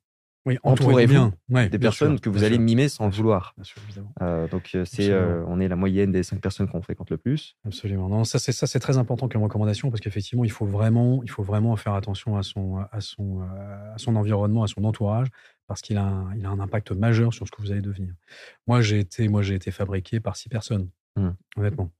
Oui, 0.47 0.57
Entourez-vous. 0.63 1.33
Ouais, 1.49 1.67
des 1.67 1.77
personnes 1.77 2.13
sûr, 2.13 2.21
que 2.21 2.29
vous 2.29 2.45
allez 2.45 2.55
sûr, 2.55 2.63
mimer 2.63 2.87
sans 2.87 3.05
le 3.07 3.11
vouloir. 3.11 3.53
Bien 3.57 3.65
sûr, 3.65 3.81
évidemment. 3.85 4.13
Euh, 4.21 4.47
donc, 4.47 4.71
euh, 4.75 4.85
c'est, 4.85 5.09
euh, 5.09 5.43
on 5.47 5.59
est 5.59 5.67
la 5.67 5.75
moyenne 5.75 6.13
des 6.13 6.23
cinq 6.23 6.39
personnes 6.39 6.69
qu'on 6.69 6.81
fréquente 6.81 7.11
le 7.11 7.17
plus. 7.17 7.57
Absolument. 7.65 8.07
Non, 8.07 8.23
ça 8.23 8.39
c'est 8.39 8.53
ça 8.53 8.65
c'est 8.65 8.79
très 8.79 8.97
important 8.97 9.27
comme 9.27 9.43
recommandation 9.43 9.89
parce 9.91 9.99
qu'effectivement 9.99 10.45
il 10.45 10.51
faut 10.51 10.65
vraiment 10.65 11.21
il 11.23 11.29
faut 11.29 11.43
vraiment 11.43 11.75
faire 11.75 11.95
attention 11.95 12.37
à 12.37 12.43
son 12.43 12.77
à 12.93 13.01
son 13.01 13.41
à 13.41 13.97
son 13.97 14.15
environnement, 14.15 14.63
à 14.63 14.67
son 14.67 14.85
entourage 14.85 15.27
parce 15.67 15.81
qu'il 15.81 15.97
a 15.97 16.03
un, 16.05 16.33
il 16.37 16.45
a 16.45 16.49
un 16.49 16.59
impact 16.61 16.91
majeur 16.93 17.33
sur 17.33 17.45
ce 17.45 17.51
que 17.51 17.61
vous 17.61 17.71
allez 17.73 17.81
devenir. 17.81 18.13
Moi 18.67 18.79
j'ai 18.79 18.99
été 18.99 19.27
moi 19.27 19.41
j'ai 19.41 19.55
été 19.55 19.71
fabriqué 19.71 20.21
par 20.21 20.37
six 20.37 20.47
personnes 20.49 20.89
Hmm. 21.17 21.31
honnêtement 21.57 21.91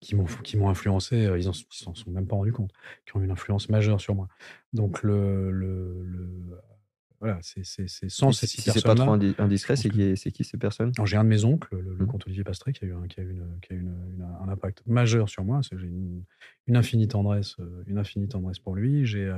qui 0.00 0.14
m'ont 0.16 0.26
qui 0.42 0.56
m'ont 0.56 0.68
influencé. 0.68 1.16
Ils 1.38 1.48
en 1.48 1.52
ils 1.52 1.64
s'en 1.70 1.94
sont 1.94 2.10
même 2.10 2.26
pas 2.26 2.36
rendus 2.36 2.52
compte, 2.52 2.72
qui 3.06 3.16
ont 3.16 3.22
une 3.22 3.30
influence 3.30 3.68
majeure 3.68 4.00
sur 4.00 4.14
moi. 4.14 4.28
Donc 4.72 5.02
le 5.02 5.50
le, 5.50 6.02
le 6.04 6.60
voilà, 7.24 7.38
c'est 7.40 7.64
sans 8.10 8.32
ces 8.32 8.46
six 8.46 8.56
personnes. 8.56 8.72
Si 8.74 8.80
c'est 8.80 8.86
pas 8.86 8.94
trop 8.94 9.12
indiscret, 9.42 9.76
c'est 9.76 9.88
qui, 9.88 10.14
qui, 10.14 10.44
ces 10.44 10.58
personnes? 10.58 10.92
J'ai 11.06 11.16
un 11.16 11.24
de 11.24 11.30
mes 11.30 11.46
oncles, 11.46 11.74
le, 11.74 11.94
mmh. 11.94 12.06
comte 12.06 12.26
Olivier 12.26 12.44
Pastré, 12.44 12.74
qui 12.74 12.84
a 12.84 12.88
eu, 12.88 12.92
un, 12.92 13.06
qui 13.06 13.18
a 13.18 13.22
une, 13.22 13.58
qui 13.62 13.72
a 13.72 13.76
une, 13.76 13.94
un 14.42 14.48
impact 14.50 14.82
majeur 14.84 15.30
sur 15.30 15.42
moi. 15.42 15.62
J'ai 15.62 15.86
une, 15.86 16.22
une, 16.66 16.76
infinie 16.76 17.08
tendresse, 17.08 17.56
une 17.86 17.96
infinie 17.96 18.28
tendresse 18.28 18.58
pour 18.58 18.74
lui. 18.74 19.06
J'ai 19.06 19.32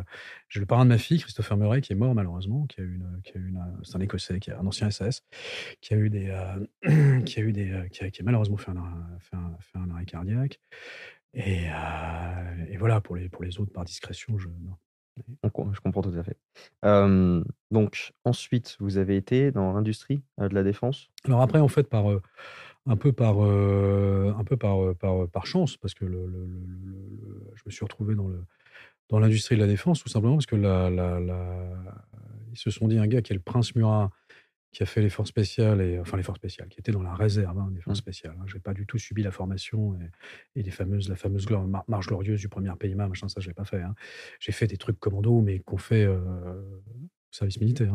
le 0.56 0.66
parrain 0.66 0.84
de 0.84 0.88
ma 0.88 0.98
fille, 0.98 1.20
Christopher 1.20 1.56
Murray, 1.56 1.80
qui 1.80 1.92
est 1.92 1.96
mort 1.96 2.12
malheureusement, 2.12 2.66
qui 2.66 2.80
a 2.80 2.82
eu 2.82 2.96
une, 2.96 3.20
qui 3.22 3.38
a 3.38 3.40
une, 3.40 3.62
c'est 3.84 3.94
un 3.94 4.00
Écossais, 4.00 4.40
qui 4.40 4.50
est 4.50 4.54
un 4.54 4.66
ancien 4.66 4.90
SAS, 4.90 5.22
qui 5.80 5.94
a 5.94 5.96
eu 5.96 6.10
des, 6.10 6.36
qui 7.24 7.38
a 7.38 7.42
eu 7.44 7.52
des, 7.52 7.86
qui 7.92 8.02
a, 8.02 8.10
qui 8.10 8.20
a 8.20 8.24
malheureusement 8.24 8.56
fait 8.56 8.72
un, 8.72 9.06
fait 9.20 9.36
un, 9.36 9.56
fait 9.60 9.78
un 9.78 9.90
arrêt 9.90 10.06
cardiaque. 10.06 10.58
Et, 11.34 11.66
et, 12.68 12.76
voilà, 12.78 13.00
pour 13.00 13.14
les, 13.14 13.28
pour 13.28 13.44
les 13.44 13.60
autres, 13.60 13.72
par 13.72 13.84
discrétion, 13.84 14.38
je, 14.38 14.48
non, 14.48 14.74
je 15.44 15.80
comprends 15.80 16.02
tout 16.02 16.14
à 16.16 16.22
fait. 16.22 16.36
donc 17.70 18.12
ensuite, 18.24 18.76
vous 18.80 18.98
avez 18.98 19.16
été 19.16 19.50
dans 19.50 19.72
l'industrie 19.72 20.22
de 20.38 20.54
la 20.54 20.62
défense? 20.62 21.08
Alors 21.24 21.42
après, 21.42 21.60
en 21.60 21.68
fait, 21.68 21.88
par, 21.88 22.06
un 22.86 22.96
peu 22.96 23.12
par, 23.12 23.40
un 23.40 24.44
peu 24.44 24.56
par, 24.56 24.94
par, 24.96 25.28
par 25.28 25.46
chance, 25.46 25.76
parce 25.76 25.94
que 25.94 26.06
je 26.06 27.62
me 27.66 27.70
suis 27.70 27.84
retrouvé 27.84 28.14
dans 28.14 28.28
le 28.28 28.44
dans 29.08 29.18
l'industrie 29.18 29.56
de 29.56 29.60
la 29.60 29.66
défense, 29.66 30.02
tout 30.02 30.08
simplement 30.08 30.34
parce 30.34 30.46
que 30.46 30.56
ils 32.52 32.58
se 32.58 32.70
sont 32.70 32.88
dit 32.88 32.98
un 32.98 33.06
gars 33.06 33.22
qui 33.22 33.32
est 33.32 33.36
le 33.36 33.42
prince 33.42 33.74
Murat, 33.74 34.10
qui 34.76 34.82
a 34.82 34.86
fait 34.86 35.00
les 35.00 35.08
forces 35.08 35.30
spéciales, 35.30 35.80
et, 35.80 35.98
enfin 35.98 36.18
les 36.18 36.22
forces 36.22 36.38
spéciales, 36.38 36.68
qui 36.68 36.78
était 36.80 36.92
dans 36.92 37.02
la 37.02 37.14
réserve 37.14 37.58
hein, 37.58 37.70
des 37.72 37.80
forces 37.80 37.96
mmh. 37.96 38.02
spéciales. 38.02 38.36
Hein. 38.38 38.44
Je 38.44 38.56
n'ai 38.56 38.60
pas 38.60 38.74
du 38.74 38.84
tout 38.84 38.98
subi 38.98 39.22
la 39.22 39.30
formation 39.30 39.98
et, 40.54 40.62
les 40.62 40.70
fameuses, 40.70 41.08
la 41.08 41.16
fameuse 41.16 41.48
marche 41.88 42.08
glorieuse 42.08 42.40
du 42.40 42.50
premier 42.50 42.70
PIMA, 42.78 43.08
machin, 43.08 43.26
ça 43.26 43.40
je 43.40 43.48
l'ai 43.48 43.54
pas 43.54 43.64
fait. 43.64 43.80
Hein. 43.80 43.94
J'ai 44.38 44.52
fait 44.52 44.66
des 44.66 44.76
trucs 44.76 45.00
commando, 45.00 45.40
mais 45.40 45.60
qu'on 45.60 45.78
fait 45.78 46.04
euh, 46.04 46.18
au 46.18 47.32
service 47.32 47.58
militaire. 47.58 47.94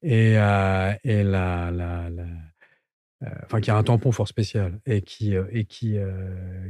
Et, 0.00 0.38
euh, 0.38 0.94
et 1.04 1.22
la, 1.22 1.70
la, 1.70 2.08
la 2.08 2.24
enfin 3.44 3.60
qui 3.60 3.70
a 3.70 3.76
un 3.76 3.82
tampon 3.82 4.12
fort 4.12 4.28
spécial 4.28 4.78
et 4.84 5.00
qui, 5.02 5.34
et 5.50 5.64
qui, 5.64 5.96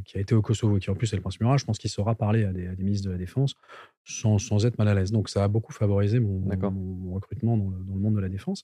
qui 0.04 0.18
a 0.18 0.20
été 0.20 0.34
au 0.34 0.42
Kosovo, 0.42 0.78
qui 0.78 0.90
en 0.90 0.94
plus 0.94 1.12
est 1.12 1.16
le 1.16 1.22
prince 1.22 1.40
Murat, 1.40 1.56
je 1.56 1.64
pense 1.64 1.78
qu'il 1.78 1.90
saura 1.90 2.14
parler 2.14 2.44
à 2.44 2.52
des, 2.52 2.68
ministres 2.78 3.08
de 3.08 3.12
la 3.12 3.18
Défense 3.18 3.54
sans, 4.04 4.38
sans, 4.38 4.64
être 4.64 4.78
mal 4.78 4.86
à 4.86 4.94
l'aise. 4.94 5.10
Donc 5.10 5.28
ça 5.28 5.42
a 5.42 5.48
beaucoup 5.48 5.72
favorisé 5.72 6.20
mon, 6.20 6.38
mon, 6.70 7.14
recrutement 7.14 7.56
dans 7.56 7.70
le, 7.70 7.84
dans 7.84 7.94
le, 7.94 8.00
monde 8.00 8.14
de 8.14 8.20
la 8.20 8.28
défense. 8.28 8.62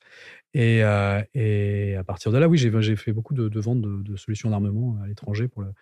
Et, 0.55 0.83
et 1.35 1.97
à 1.97 2.05
partir 2.05 2.31
de 2.31 2.39
là, 2.39 2.49
oui, 2.49 2.59
j'ai 2.59 2.97
fait 2.97 3.13
beaucoup 3.13 3.35
de, 3.35 3.49
de 3.49 3.61
ventes 3.61 3.81
de, 3.81 4.03
de 4.03 4.17
solutions 4.17 4.51
d'armement 4.51 4.99
à 5.03 5.09
l'étranger 5.09 5.49
pour, 5.49 5.63
le, 5.63 5.73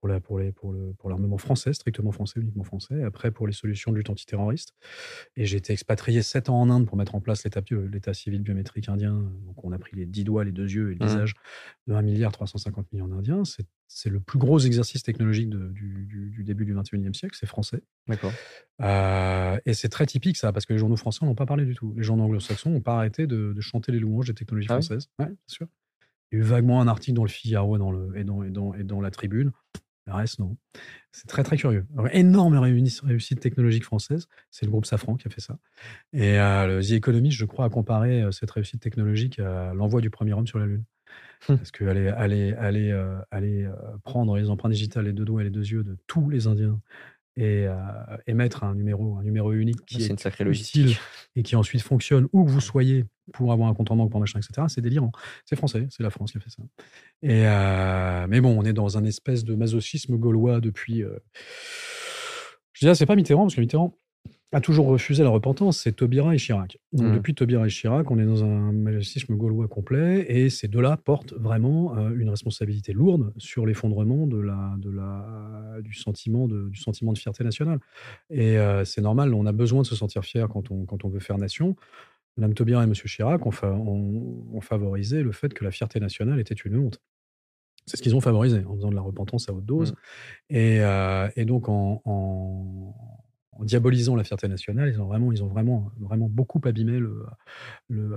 pour, 0.00 0.08
la, 0.08 0.18
pour, 0.18 0.38
les, 0.38 0.50
pour, 0.50 0.72
le, 0.72 0.94
pour 0.98 1.10
l'armement 1.10 1.36
français, 1.36 1.72
strictement 1.72 2.10
français, 2.10 2.40
uniquement 2.40 2.64
français. 2.64 3.02
Après, 3.04 3.30
pour 3.30 3.46
les 3.46 3.52
solutions 3.52 3.92
de 3.92 3.98
lutte 3.98 4.08
antiterroriste. 4.08 4.72
Et 5.36 5.44
j'ai 5.44 5.58
été 5.58 5.72
expatrié 5.72 6.22
sept 6.22 6.48
ans 6.48 6.60
en 6.60 6.70
Inde 6.70 6.86
pour 6.86 6.96
mettre 6.96 7.14
en 7.14 7.20
place 7.20 7.44
l'état, 7.44 7.60
l'état 7.70 8.14
civil 8.14 8.42
biométrique 8.42 8.88
indien. 8.88 9.30
Donc, 9.44 9.62
on 9.62 9.72
a 9.72 9.78
pris 9.78 9.96
les 9.96 10.06
dix 10.06 10.24
doigts, 10.24 10.44
les 10.44 10.52
deux 10.52 10.68
yeux 10.68 10.92
et 10.92 10.94
le 10.94 11.04
mmh. 11.04 11.08
visage 11.08 11.34
de 11.86 11.94
1 11.94 12.02
milliard 12.02 12.32
350 12.32 12.90
millions 12.92 13.08
d'Indiens. 13.08 13.44
C'est, 13.44 13.66
c'est 13.88 14.08
le 14.08 14.20
plus 14.20 14.38
gros 14.38 14.58
exercice 14.58 15.02
technologique 15.02 15.50
de, 15.50 15.68
du, 15.68 16.06
du, 16.06 16.44
début 16.44 16.64
du 16.64 16.74
21e 16.74 17.12
siècle. 17.12 17.36
C'est 17.38 17.46
français. 17.46 17.82
D'accord. 18.08 18.32
Euh, 18.80 19.58
et 19.66 19.74
c'est 19.74 19.90
très 19.90 20.06
typique, 20.06 20.38
ça, 20.38 20.52
parce 20.52 20.64
que 20.64 20.72
les 20.72 20.78
journaux 20.78 20.96
français 20.96 21.26
n'ont 21.26 21.34
pas 21.34 21.46
parlé 21.46 21.66
du 21.66 21.74
tout. 21.74 21.92
Les 21.96 22.02
journaux 22.02 22.24
anglo-saxons 22.24 22.70
n'ont 22.70 22.80
pas 22.80 22.96
arrêté 22.96 23.26
de, 23.26 23.52
de, 23.52 23.60
chanter 23.60 23.92
les 23.92 23.98
louanges 23.98 24.28
des 24.28 24.34
technologies 24.34 24.68
ah 24.70 24.74
françaises. 24.74 25.10
Oui, 25.18 25.26
bien 25.26 25.36
sûr. 25.46 25.66
Il 26.32 26.38
y 26.38 26.40
a 26.40 26.44
eu 26.44 26.46
vaguement 26.46 26.80
un 26.80 26.88
article 26.88 27.16
dans 27.16 27.24
le 27.24 27.30
Figaro 27.30 27.76
dans 27.76 27.90
le, 27.90 28.16
et, 28.16 28.24
dans, 28.24 28.42
et, 28.42 28.50
dans, 28.50 28.72
et 28.74 28.84
dans 28.84 29.00
la 29.00 29.10
Tribune. 29.10 29.52
Le 30.10 30.16
reste, 30.16 30.40
non. 30.40 30.56
C'est 31.12 31.28
très, 31.28 31.42
très 31.44 31.56
curieux. 31.56 31.86
énorme 32.12 32.58
réussite 32.58 33.40
technologique 33.40 33.84
française. 33.84 34.26
C'est 34.50 34.66
le 34.66 34.70
groupe 34.70 34.86
Safran 34.86 35.14
qui 35.14 35.28
a 35.28 35.30
fait 35.30 35.40
ça. 35.40 35.58
Et 36.12 36.38
euh, 36.38 36.66
le 36.66 36.82
The 36.82 36.92
Economist, 36.92 37.36
je 37.36 37.44
crois, 37.44 37.64
a 37.64 37.70
comparé 37.70 38.22
euh, 38.22 38.32
cette 38.32 38.50
réussite 38.50 38.80
technologique 38.80 39.38
à 39.38 39.72
l'envoi 39.72 40.00
du 40.00 40.10
premier 40.10 40.32
homme 40.32 40.46
sur 40.46 40.58
la 40.58 40.66
Lune. 40.66 40.84
Hum. 41.48 41.56
Parce 41.56 41.70
qu'aller 41.70 42.08
aller, 42.08 42.52
aller, 42.54 42.90
euh, 42.90 43.18
aller, 43.30 43.68
prendre 44.02 44.36
les 44.36 44.50
empreintes 44.50 44.72
digitales, 44.72 45.04
les 45.04 45.12
deux 45.12 45.24
doigts 45.24 45.42
et 45.42 45.44
les 45.44 45.50
deux 45.50 45.66
yeux 45.66 45.84
de 45.84 45.96
tous 46.06 46.28
les 46.28 46.48
Indiens 46.48 46.80
et 47.36 47.66
émettre 48.26 48.64
un 48.64 48.74
numéro, 48.74 49.16
un 49.16 49.22
numéro 49.22 49.52
unique 49.52 49.84
qui 49.86 50.02
est, 50.02 50.08
une 50.08 50.18
sacrée 50.18 50.44
utile 50.44 50.96
et 51.36 51.42
qui 51.42 51.56
ensuite 51.56 51.82
fonctionne 51.82 52.26
où 52.32 52.44
que 52.44 52.50
vous 52.50 52.60
soyez 52.60 53.04
pour 53.32 53.52
avoir 53.52 53.68
un 53.68 53.74
compte 53.74 53.90
en 53.90 53.96
banque, 53.96 54.10
pour 54.10 54.20
machin, 54.20 54.40
etc. 54.40 54.66
C'est 54.68 54.80
délirant. 54.80 55.12
C'est 55.44 55.56
français, 55.56 55.86
c'est 55.90 56.02
la 56.02 56.10
France 56.10 56.32
qui 56.32 56.38
a 56.38 56.40
fait 56.40 56.50
ça. 56.50 56.62
Et 57.22 57.44
mais 58.28 58.40
bon, 58.40 58.58
on 58.58 58.64
est 58.64 58.72
dans 58.72 58.98
un 58.98 59.04
espèce 59.04 59.44
de 59.44 59.54
masochisme 59.54 60.16
gaulois 60.16 60.60
depuis. 60.60 61.04
Je 62.72 62.86
dirais, 62.86 62.94
c'est 62.94 63.06
pas 63.06 63.16
Mitterrand, 63.16 63.42
parce 63.42 63.54
que 63.54 63.60
Mitterrand, 63.60 63.94
a 64.52 64.60
toujours 64.60 64.86
refusé 64.86 65.22
la 65.22 65.28
repentance, 65.28 65.78
c'est 65.78 65.92
Taubira 65.92 66.34
et 66.34 66.38
Chirac. 66.38 66.78
Mmh. 66.92 67.12
Depuis 67.14 67.34
Taubira 67.34 67.66
et 67.66 67.70
Chirac, 67.70 68.10
on 68.10 68.18
est 68.18 68.24
dans 68.24 68.42
un 68.42 68.72
majestisme 68.72 69.36
gaulois 69.36 69.68
complet, 69.68 70.26
et 70.28 70.50
ces 70.50 70.66
deux-là 70.66 70.96
portent 70.96 71.34
vraiment 71.34 71.96
euh, 71.96 72.10
une 72.16 72.28
responsabilité 72.28 72.92
lourde 72.92 73.32
sur 73.36 73.64
l'effondrement 73.64 74.26
de 74.26 74.38
la, 74.38 74.74
de 74.78 74.90
la, 74.90 75.80
du, 75.82 75.94
sentiment 75.94 76.48
de, 76.48 76.68
du 76.68 76.80
sentiment 76.80 77.12
de 77.12 77.18
fierté 77.18 77.44
nationale. 77.44 77.78
Et 78.30 78.58
euh, 78.58 78.84
c'est 78.84 79.02
normal, 79.02 79.34
on 79.34 79.46
a 79.46 79.52
besoin 79.52 79.82
de 79.82 79.86
se 79.86 79.94
sentir 79.94 80.24
fier 80.24 80.48
quand 80.48 80.72
on, 80.72 80.84
quand 80.84 81.04
on 81.04 81.08
veut 81.08 81.20
faire 81.20 81.38
nation. 81.38 81.76
Mme 82.36 82.54
Taubira 82.54 82.82
et 82.82 82.84
M. 82.84 82.92
Chirac 82.92 83.46
ont, 83.46 83.52
ont, 84.52 84.60
favorisé 84.60 85.22
le 85.22 85.32
fait 85.32 85.54
que 85.54 85.64
la 85.64 85.70
fierté 85.70 86.00
nationale 86.00 86.40
était 86.40 86.54
une 86.54 86.76
honte. 86.76 87.00
C'est 87.86 87.96
ce 87.96 88.02
qu'ils 88.02 88.14
ont 88.14 88.20
favorisé 88.20 88.64
en 88.66 88.76
faisant 88.76 88.90
de 88.90 88.94
la 88.94 89.00
repentance 89.00 89.48
à 89.48 89.52
haute 89.52 89.64
dose. 89.64 89.92
Mmh. 89.92 89.96
Et, 90.56 90.80
euh, 90.80 91.28
et, 91.36 91.44
donc 91.44 91.68
en, 91.68 92.02
en 92.04 92.94
en 93.60 93.64
diabolisant 93.64 94.16
la 94.16 94.24
fierté 94.24 94.48
nationale, 94.48 94.88
ils 94.88 95.00
ont 95.00 95.06
vraiment, 95.06 95.32
ils 95.32 95.44
ont 95.44 95.48
vraiment, 95.48 95.92
vraiment 95.98 96.28
beaucoup 96.28 96.60
abîmé 96.64 96.98
euh, 96.98 98.16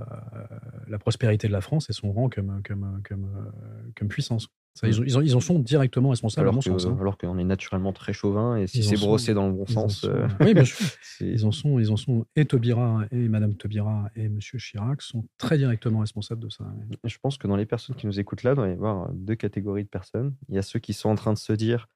la 0.88 0.98
prospérité 0.98 1.48
de 1.48 1.52
la 1.52 1.60
France 1.60 1.90
et 1.90 1.92
son 1.92 2.12
rang 2.12 2.30
comme 2.30 4.08
puissance. 4.08 4.48
Ça, 4.74 4.88
ils, 4.88 5.04
ils, 5.06 5.36
en 5.36 5.40
sont 5.40 5.60
directement 5.60 6.10
responsables, 6.10 6.48
alors 6.48 6.54
à 6.54 6.56
mon 6.56 6.60
sens. 6.60 6.86
Hein. 6.86 6.96
Alors 7.00 7.16
qu'on 7.16 7.38
est 7.38 7.44
naturellement 7.44 7.92
très 7.92 8.12
chauvin 8.12 8.56
et 8.56 8.66
si 8.66 8.82
c'est 8.82 8.96
brossé 8.96 9.32
dans 9.32 9.46
le 9.46 9.52
bon 9.52 9.66
sens. 9.66 10.02
Euh, 10.02 10.26
oui, 10.40 10.52
bien 10.52 10.64
sûr. 10.64 10.78
ils 11.20 11.46
en 11.46 11.52
sont, 11.52 11.78
ils 11.78 11.92
en 11.92 11.96
sont. 11.96 12.26
Et 12.34 12.44
Taubira 12.44 13.04
et 13.12 13.28
Madame 13.28 13.54
Taubira 13.54 14.10
et 14.16 14.28
Monsieur 14.28 14.58
Chirac 14.58 15.00
sont 15.00 15.24
très 15.38 15.58
directement 15.58 16.00
responsables 16.00 16.42
de 16.42 16.50
ça. 16.50 16.64
Je 17.04 17.16
pense 17.22 17.38
que 17.38 17.46
dans 17.46 17.54
les 17.54 17.66
personnes 17.66 17.94
qui 17.94 18.06
nous 18.08 18.18
écoutent 18.18 18.42
là, 18.42 18.52
il 18.52 18.56
doit 18.56 18.68
y 18.68 18.72
avoir 18.72 19.12
deux 19.12 19.36
catégories 19.36 19.84
de 19.84 19.88
personnes. 19.88 20.34
Il 20.48 20.56
y 20.56 20.58
a 20.58 20.62
ceux 20.62 20.80
qui 20.80 20.92
sont 20.92 21.08
en 21.08 21.14
train 21.14 21.32
de 21.32 21.38
se 21.38 21.52
dire 21.52 21.86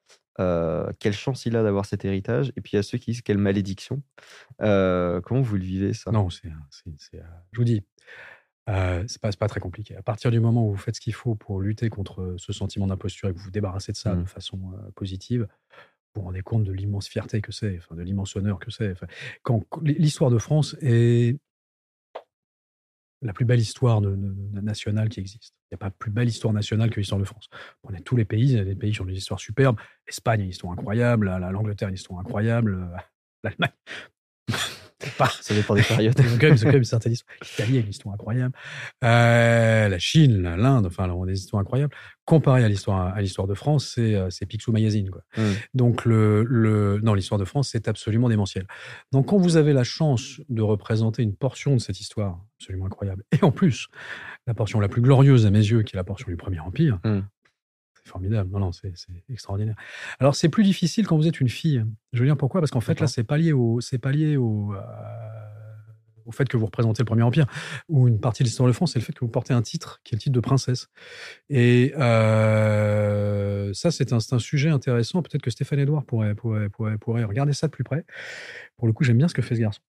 euh, 0.41 0.93
quelle 1.01 1.15
chance 1.15 1.47
il 1.47 1.57
a 1.57 1.65
d'avoir 1.65 1.85
cet 1.85 2.05
héritage. 2.05 2.53
Et 2.57 2.61
puis 2.61 2.73
il 2.75 2.77
y 2.77 2.79
a 2.79 2.85
ceux 2.85 2.99
qui 2.99 3.11
disent 3.11 3.23
quelle 3.23 3.39
malédiction. 3.39 4.03
Euh, 4.63 5.21
comment 5.21 5.41
vous 5.41 5.57
le 5.57 5.65
vivez 5.65 5.95
ça? 5.95 6.13
Non, 6.13 6.31
c'est, 6.31 6.49
je 7.53 7.59
vous 7.59 7.65
dis, 7.65 7.83
c'est 9.07 9.20
pas, 9.20 9.31
pas 9.32 9.49
très 9.49 9.61
compliqué. 9.61 9.97
À 9.97 10.03
partir 10.03 10.31
du 10.31 10.40
moment 10.40 10.66
où 10.66 10.73
vous 10.73 10.77
faites 10.77 10.97
ce 10.97 11.01
qu'il 11.01 11.15
faut 11.15 11.35
pour 11.35 11.61
lutter 11.61 11.89
contre 11.89 12.35
ce 12.39 12.53
sentiment 12.53 12.86
d'imposture 12.86 13.28
et 13.28 13.32
que 13.32 13.39
vous 13.39 13.45
vous 13.45 13.51
débarrassez 13.51 13.93
de 13.93 13.97
ça 13.97 14.15
de 14.15 14.23
mmh. 14.23 14.27
façon 14.27 14.61
positive, 14.95 15.49
vous 16.15 16.20
vous 16.20 16.27
rendez 16.27 16.43
compte 16.43 16.65
de 16.65 16.73
l'immense 16.73 17.09
fierté 17.09 17.40
que 17.40 17.53
c'est, 17.53 17.78
enfin, 17.78 17.95
de 17.95 18.03
l'immense 18.03 18.36
honneur 18.36 18.59
que 18.59 18.70
c'est. 18.70 18.95
quand 19.43 19.65
l'histoire 19.82 20.31
de 20.31 20.39
France 20.39 20.77
est 20.81 21.39
la 23.23 23.32
plus 23.32 23.45
belle 23.45 23.61
histoire 23.61 24.01
de, 24.01 24.16
nationale 24.61 25.09
qui 25.09 25.20
existe. 25.20 25.55
Il 25.70 25.74
n'y 25.74 25.77
a 25.77 25.78
pas 25.78 25.90
plus 25.90 26.11
belle 26.11 26.28
histoire 26.28 26.55
nationale 26.55 26.90
que 26.90 27.01
l'histoire 27.01 27.20
de 27.20 27.24
France. 27.24 27.49
On 27.85 27.93
a 27.95 28.01
tous 28.01 28.16
les 28.16 28.24
pays, 28.24 28.53
il 28.53 28.57
y 28.57 28.61
a 28.61 28.65
des 28.65 28.77
pays 28.77 28.93
qui 28.93 29.01
ont 29.01 29.07
des 29.07 29.16
histoires 29.16 29.40
superbes. 29.40 29.78
L'Espagne 30.07 30.40
a 30.40 30.45
une 30.45 30.51
histoire 30.51 30.73
incroyable, 30.73 31.27
l'Angleterre 31.28 31.89
a 31.89 31.90
une 31.90 31.97
histoire 31.97 32.20
incroyable, 32.20 32.74
euh, 32.74 32.97
l'Allemagne 33.45 33.73
pas. 35.16 35.31
Ça 35.41 35.55
dépend 35.55 35.75
des 35.75 35.83
périodes. 35.83 36.15
c'est 36.19 36.39
quand, 36.39 36.65
même 36.65 36.77
une 36.77 36.85
certaine 36.85 37.12
histoire. 37.12 37.37
L'Italie 37.43 37.79
a 37.79 37.81
une 37.81 37.89
histoire 37.89 38.15
incroyable. 38.15 38.55
Euh, 39.05 39.89
la 39.89 39.99
Chine, 39.99 40.43
l'Inde, 40.43 40.87
enfin, 40.87 41.09
on 41.11 41.25
a 41.25 41.27
des 41.27 41.39
histoires 41.39 41.61
incroyables. 41.61 41.95
Comparé 42.25 42.62
à 42.62 42.69
l'histoire 42.69 43.15
à 43.15 43.20
l'histoire 43.23 43.47
de 43.47 43.55
France, 43.55 43.93
c'est 43.95 44.15
euh, 44.15 44.29
c'est 44.31 44.45
Picsou 44.45 44.70
Magazine. 44.73 45.11
Quoi. 45.11 45.23
Hmm. 45.37 45.53
Donc 45.75 46.05
le, 46.05 46.45
le 46.45 47.01
non, 47.03 47.15
l'histoire 47.15 47.39
de 47.39 47.45
France, 47.45 47.70
c'est 47.73 47.89
absolument 47.89 48.29
démentiel. 48.29 48.66
Donc 49.12 49.29
quand 49.29 49.39
vous 49.39 49.57
avez 49.57 49.73
la 49.73 49.85
chance 49.85 50.41
de 50.49 50.61
représenter 50.62 51.23
une 51.23 51.35
portion 51.35 51.75
de 51.75 51.81
cette 51.81 52.01
histoire 52.01 52.41
absolument 52.61 52.87
incroyable, 52.87 53.25
et 53.33 53.43
en 53.45 53.51
plus 53.51 53.89
la 54.47 54.55
portion 54.55 54.81
la 54.81 54.89
plus 54.89 55.01
glorieuse 55.01 55.47
à 55.47 55.51
mes 55.51 55.59
yeux, 55.59 55.83
qui 55.83 55.97
est 55.97 55.99
la 55.99 56.05
portion 56.05 56.27
du 56.29 56.37
Premier 56.37 56.61
Empire, 56.61 56.99
hmm 57.05 57.20
formidable. 58.09 58.51
Non, 58.51 58.59
non, 58.59 58.73
c'est 58.73 58.93
extraordinaire. 59.31 59.77
Alors, 60.19 60.35
c'est 60.35 60.49
plus 60.49 60.65
difficile 60.65 61.07
quand 61.07 61.17
vous 61.17 61.27
êtes 61.27 61.41
une 61.41 61.49
fille. 61.49 61.85
Je 62.13 62.21
veux 62.21 62.27
dire 62.27 62.37
pourquoi? 62.37 62.61
Parce 62.61 62.71
qu'en 62.71 62.81
fait, 62.81 63.01
là, 63.01 63.07
c'est 63.07 63.25
pas 63.25 63.39
lié 63.39 63.53
au, 63.53 63.81
c'est 63.81 63.99
pas 63.99 64.13
lié 64.13 64.37
au, 64.37 64.75
euh, 64.75 64.81
au 66.29 66.33
fait 66.33 66.47
que 66.49 66.57
vous 66.57 66.67
représentez 66.67 67.03
le 67.03 67.07
Premier 67.07 67.23
Empire 67.23 67.47
ou 67.89 68.07
une 68.07 68.21
partie 68.21 68.43
de 68.43 68.49
l'histoire 68.49 68.69
de 68.69 68.73
France, 68.73 68.93
c'est 68.93 68.99
le 68.99 69.05
fait 69.05 69.15
que 69.15 69.21
vous 69.21 69.31
portez 69.31 69.55
un 69.55 69.63
titre 69.63 70.01
qui 70.05 70.15
est 70.15 70.17
le 70.17 70.21
titre 70.21 70.35
de 70.35 70.41
princesse. 70.41 70.89
Et 71.49 71.95
euh, 71.99 73.73
ça, 73.73 73.91
c'est 73.91 74.13
un, 74.13 74.19
un, 74.19 74.39
sujet 74.39 74.69
intéressant. 74.69 75.23
Peut-être 75.23 75.43
que 75.43 75.51
Stéphane 75.51 75.79
Edouard 75.79 76.05
pourrait, 76.05 76.35
pourrait, 76.35 76.69
pourrait, 76.69 76.99
pourrait, 76.99 77.25
regarder 77.25 77.55
ça 77.55 77.67
de 77.67 77.73
plus 77.73 77.85
près. 77.85 78.05
Pour 78.79 78.87
le 78.87 78.93
coup, 78.93 79.03
j'aime 79.03 79.19
bien 79.19 79.27
ce 79.27 79.35
que 79.35 79.43
fait 79.43 79.57
ce 79.57 79.61
garçon. 79.61 79.81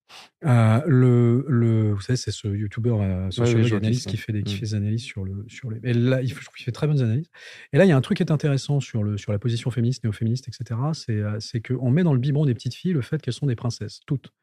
Euh, 0.45 0.81
le, 0.87 1.45
le, 1.47 1.93
vous 1.93 2.01
savez, 2.01 2.17
c'est 2.17 2.31
ce 2.31 2.47
youtubeur 2.47 3.01
euh, 3.01 3.29
sociologue 3.29 3.73
analyste 3.73 4.09
qui 4.09 4.17
fait 4.17 4.33
des, 4.33 4.41
qui 4.41 4.55
mmh. 4.55 4.57
fait 4.57 4.65
des 4.65 4.75
analyses 4.75 5.03
sur 5.03 5.23
le 5.23 5.45
sur 5.47 5.69
les. 5.69 5.79
Et 5.83 5.93
là, 5.93 6.23
il, 6.23 6.29
je 6.29 6.33
trouve 6.33 6.55
qu'il 6.55 6.65
fait 6.65 6.71
très 6.71 6.87
bonnes 6.87 7.01
analyses. 7.01 7.29
Et 7.71 7.77
là, 7.77 7.85
il 7.85 7.89
y 7.89 7.91
a 7.91 7.97
un 7.97 8.01
truc 8.01 8.17
qui 8.17 8.23
est 8.23 8.31
intéressant 8.31 8.79
sur 8.79 9.03
le 9.03 9.17
sur 9.17 9.31
la 9.31 9.37
position 9.37 9.69
féministe, 9.69 10.03
néo-féministe, 10.03 10.47
etc. 10.47 10.79
C'est 10.93 11.13
euh, 11.13 11.39
c'est 11.39 11.61
qu'on 11.61 11.91
met 11.91 12.01
dans 12.01 12.13
le 12.13 12.19
biberon 12.19 12.45
des 12.47 12.55
petites 12.55 12.73
filles 12.73 12.93
le 12.93 13.01
fait 13.01 13.21
qu'elles 13.21 13.33
sont 13.35 13.45
des 13.45 13.55
princesses, 13.55 13.99
toutes. 14.07 14.33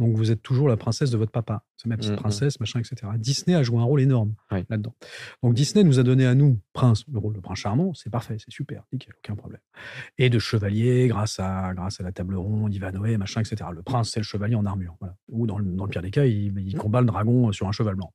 Donc 0.00 0.16
vous 0.16 0.32
êtes 0.32 0.42
toujours 0.42 0.68
la 0.68 0.76
princesse 0.76 1.12
de 1.12 1.16
votre 1.16 1.32
papa. 1.32 1.64
C'est 1.76 1.88
ma 1.88 1.96
petite 1.96 2.12
mmh, 2.12 2.16
princesse, 2.16 2.58
machin, 2.58 2.80
etc. 2.80 3.12
Disney 3.18 3.56
a 3.56 3.62
joué 3.62 3.78
un 3.78 3.84
rôle 3.84 4.00
énorme 4.00 4.34
là-dedans. 4.50 4.94
Donc 5.44 5.54
Disney 5.54 5.84
nous 5.84 6.00
a 6.00 6.02
donné 6.02 6.26
à 6.26 6.34
nous, 6.34 6.58
prince, 6.72 7.04
le 7.12 7.18
rôle 7.18 7.34
de 7.34 7.40
prince 7.40 7.58
charmant, 7.58 7.94
c'est 7.94 8.10
parfait, 8.10 8.36
c'est 8.38 8.50
super, 8.50 8.84
nickel, 8.92 9.12
aucun 9.18 9.36
problème. 9.36 9.60
Et 10.18 10.30
de 10.30 10.38
chevalier, 10.38 11.06
grâce 11.06 11.38
à 11.38 11.72
grâce 11.74 12.00
à 12.00 12.02
la 12.02 12.10
table 12.10 12.34
ronde, 12.34 12.74
Ivanhoe, 12.74 13.18
machin, 13.18 13.40
etc. 13.40 13.70
Le 13.72 13.83
prince, 13.84 14.10
c'est 14.10 14.20
le 14.20 14.24
chevalier 14.24 14.54
en 14.54 14.66
armure. 14.66 14.96
Voilà. 15.00 15.16
Ou 15.28 15.46
dans 15.46 15.58
le, 15.58 15.64
dans 15.64 15.84
le 15.84 15.90
pire 15.90 16.02
des 16.02 16.10
cas, 16.10 16.24
il, 16.24 16.74
combat 16.76 17.00
le 17.00 17.06
dragon 17.06 17.52
sur 17.52 17.68
un 17.68 17.72
cheval 17.72 17.94
blanc. 17.94 18.12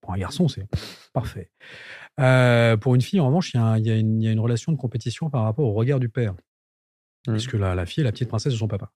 Pour 0.00 0.12
un 0.12 0.18
garçon, 0.18 0.48
c'est 0.48 0.66
parfait. 1.12 1.50
Euh, 2.20 2.76
pour 2.76 2.94
une 2.94 3.00
fille, 3.00 3.20
en 3.20 3.26
revanche, 3.26 3.54
il 3.54 3.58
y, 3.86 3.90
a, 3.90 3.96
une, 3.96 4.40
relation 4.40 4.72
de 4.72 4.76
compétition 4.76 5.30
par 5.30 5.44
rapport 5.44 5.66
au 5.66 5.72
regard 5.72 5.98
du 5.98 6.08
père. 6.08 6.34
Mmh. 7.26 7.32
Puisque 7.34 7.52
la, 7.52 7.76
la, 7.76 7.86
fille 7.86 8.00
est 8.00 8.04
la 8.04 8.10
petite 8.10 8.28
princesse 8.28 8.52
de 8.52 8.58
son 8.58 8.66
papa. 8.66 8.90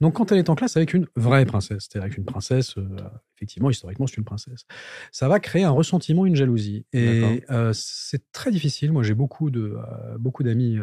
Donc, 0.00 0.14
quand 0.14 0.30
elle 0.30 0.38
est 0.38 0.48
en 0.48 0.54
classe 0.54 0.76
avec 0.76 0.94
une 0.94 1.08
vraie 1.16 1.44
princesse, 1.44 1.88
c'est-à-dire 1.88 2.04
avec 2.04 2.16
une 2.16 2.24
princesse, 2.24 2.78
euh, 2.78 2.96
effectivement, 3.36 3.70
historiquement, 3.70 4.06
c'est 4.06 4.18
une 4.18 4.24
princesse, 4.24 4.66
ça 5.10 5.26
va 5.26 5.40
créer 5.40 5.64
un 5.64 5.70
ressentiment, 5.70 6.24
une 6.24 6.36
jalousie. 6.36 6.86
Et 6.92 7.42
euh, 7.50 7.72
c'est 7.74 8.30
très 8.30 8.52
difficile. 8.52 8.92
Moi, 8.92 9.02
j'ai 9.02 9.14
beaucoup 9.14 9.50
beaucoup 10.18 10.44
d'amis 10.44 10.78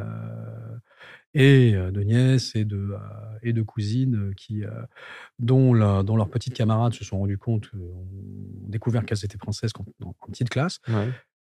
et 1.33 1.73
de 1.73 2.01
nièces 2.01 2.55
et 2.55 2.65
de, 2.65 2.95
et 3.43 3.53
de 3.53 3.61
cousines 3.61 4.33
qui, 4.35 4.63
dont, 5.37 6.03
dont 6.03 6.15
leurs 6.15 6.29
petites 6.29 6.53
camarades 6.53 6.93
se 6.93 7.03
sont 7.03 7.19
rendus 7.19 7.37
compte, 7.37 7.69
ont 7.73 8.07
découvert 8.67 9.05
qu'elles 9.05 9.23
étaient 9.23 9.37
princesses 9.37 9.71
en, 10.01 10.13
petite 10.27 10.49
classe, 10.49 10.79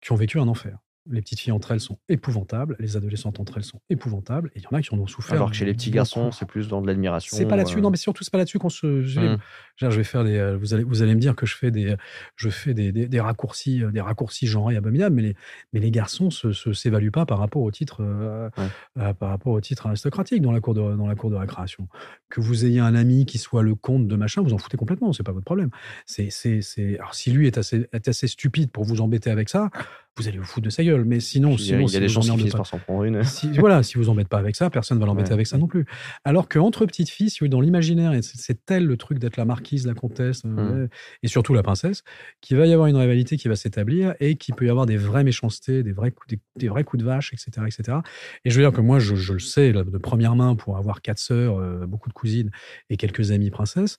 qui 0.01 0.11
ont 0.11 0.15
vécu 0.15 0.39
un 0.39 0.47
enfer. 0.47 0.77
Les 1.09 1.21
petites 1.21 1.39
filles 1.39 1.51
entre 1.51 1.71
elles 1.71 1.81
sont 1.81 1.97
épouvantables, 2.07 2.77
les 2.80 2.95
adolescentes 2.95 3.39
entre 3.39 3.57
elles 3.57 3.63
sont 3.63 3.81
épouvantables, 3.89 4.51
et 4.55 4.59
il 4.59 4.63
y 4.63 4.67
en 4.67 4.77
a 4.77 4.81
qui 4.81 4.93
en 4.93 4.99
ont 4.99 5.07
souffert. 5.07 5.35
Alors 5.35 5.49
que 5.51 5.55
chez 5.55 5.65
les 5.65 5.73
petits 5.73 5.91
garçons, 5.91 6.31
c'est 6.31 6.45
plus 6.45 6.69
dans 6.69 6.81
de 6.81 6.88
l'admiration. 6.88 7.35
C'est 7.35 7.45
pas 7.45 7.57
là-dessus, 7.57 7.81
non, 7.81 7.89
mais 7.89 7.97
surtout 7.97 8.23
c'est 8.23 8.31
pas 8.31 8.38
là-dessus 8.38 8.57
qu'on 8.57 8.69
se. 8.69 9.01
Je, 9.01 9.19
mmh. 9.19 9.39
je, 9.77 9.88
vais 9.88 10.03
faire 10.03 10.23
des. 10.23 10.38
Euh, 10.38 10.57
vous 10.57 10.73
allez, 10.73 10.84
vous 10.84 11.01
allez 11.01 11.13
me 11.13 11.19
dire 11.19 11.35
que 11.35 11.45
je 11.45 11.57
fais 11.57 11.71
des, 11.71 11.95
je 12.38 12.49
fais 12.49 12.73
des, 12.73 12.91
des, 12.91 13.19
raccourcis, 13.19 13.84
euh, 13.84 13.91
des 13.91 13.99
raccourcis 13.99 14.47
genrés 14.47 14.77
abominables, 14.77 15.15
mais 15.15 15.21
les, 15.23 15.35
mais 15.73 15.81
les 15.81 15.91
garçons 15.91 16.30
se, 16.30 16.53
s'évaluent 16.53 17.11
pas 17.11 17.25
par 17.25 17.39
rapport 17.39 17.63
au 17.63 17.71
titre, 17.71 17.97
euh, 18.01 18.49
par 18.95 19.30
rapport 19.30 19.51
au 19.51 19.61
titre 19.61 19.88
aristocratique 19.88 20.41
dans 20.41 20.53
la 20.53 20.61
cour 20.61 20.73
de, 20.73 20.95
dans 20.95 21.07
la 21.07 21.15
cour 21.15 21.30
de 21.30 21.35
récréation. 21.35 21.88
Que 22.30 22.39
vous 22.39 22.65
ayez 22.65 22.80
un 22.80 22.95
ami 22.95 23.25
qui 23.25 23.39
soit 23.39 23.63
le 23.63 23.75
comte 23.75 24.07
de 24.07 24.15
machin, 24.15 24.41
vous 24.41 24.53
en 24.53 24.57
foutez 24.57 24.77
complètement, 24.77 25.11
c'est 25.11 25.23
pas 25.23 25.34
votre 25.34 25.45
problème. 25.45 25.69
C'est, 26.05 26.30
c'est, 26.30 26.61
c'est. 26.61 26.97
Alors 26.97 27.13
si 27.13 27.31
lui 27.31 27.47
est 27.47 27.57
assez, 27.57 27.88
est 27.91 28.07
assez 28.07 28.27
stupide 28.27 28.71
pour 28.71 28.85
vous 28.85 29.01
embêter 29.01 29.30
avec 29.30 29.49
ça 29.49 29.69
vous 30.18 30.27
allez 30.27 30.38
vous 30.38 30.45
foutre 30.45 30.65
de 30.65 30.69
sa 30.69 30.84
gueule. 30.84 31.06
Mais 31.06 31.19
sinon, 31.19 31.57
sinon 31.57 31.88
il 31.88 31.94
y 31.94 31.98
a 31.98 31.99
des 31.99 32.07
gens 32.07 32.22
qui 32.22 32.30
finissent 32.30 32.53
par 32.53 32.68
s'en 32.68 32.80
prendre 32.80 33.03
une. 33.03 33.23
Si, 33.23 33.49
voilà, 33.57 33.84
si 33.84 33.98
vous 33.98 34.10
embêtez 34.10 34.27
pas 34.27 34.38
avec 34.38 34.56
ça, 34.56 34.69
personne 34.69 34.99
va 34.99 35.06
l'embêter 35.06 35.34
avec 35.34 35.48
ça 35.48 35.57
non 35.57 35.68
plus. 35.68 35.85
Alors 36.23 36.48
qu'entre 36.48 36.85
petites 36.85 37.10
filles, 37.10 37.30
si 37.30 37.48
dans 37.49 37.61
l'imaginaire, 37.61 38.14
c'est 38.22 38.65
tel 38.65 38.85
le 38.85 38.98
truc 38.98 39.19
d'être 39.19 39.38
la 39.38 39.45
marquise, 39.45 39.85
la 39.88 39.94
comtesse, 39.94 40.44
euh, 40.45 40.85
mmh. 40.85 40.90
et 41.23 41.27
surtout 41.27 41.53
la 41.53 41.64
princesse, 41.64 42.03
qu'il 42.41 42.57
va 42.57 42.65
y 42.65 42.73
avoir 42.73 42.88
une 42.88 42.95
rivalité 42.95 43.38
qui 43.38 43.48
va 43.48 43.56
s'établir 43.56 44.15
et 44.19 44.35
qu'il 44.35 44.56
peut 44.56 44.65
y 44.65 44.69
avoir 44.69 44.85
des 44.85 44.98
vraies 44.98 45.23
méchancetés, 45.23 45.84
des 45.84 45.91
vrais 45.91 46.11
coups, 46.11 46.35
des, 46.56 46.68
vrais 46.68 46.84
coups 46.84 47.03
de 47.03 47.06
vache, 47.06 47.34
etc., 47.34 47.65
etc. 47.68 47.98
Et 48.45 48.49
je 48.49 48.56
veux 48.56 48.64
dire 48.64 48.72
que 48.72 48.81
moi, 48.81 48.99
je, 48.99 49.14
le 49.34 49.40
sais 49.40 49.73
de 49.73 49.98
première 49.98 50.35
main 50.35 50.56
pour 50.56 50.77
avoir 50.77 51.02
quatre 51.02 51.19
sœurs, 51.19 51.57
euh, 51.57 51.85
beaucoup 51.85 52.10
de 52.10 52.14
cousines 52.14 52.52
et 52.90 52.98
quelques 52.98 53.31
amies 53.31 53.52
princesses. 53.52 53.98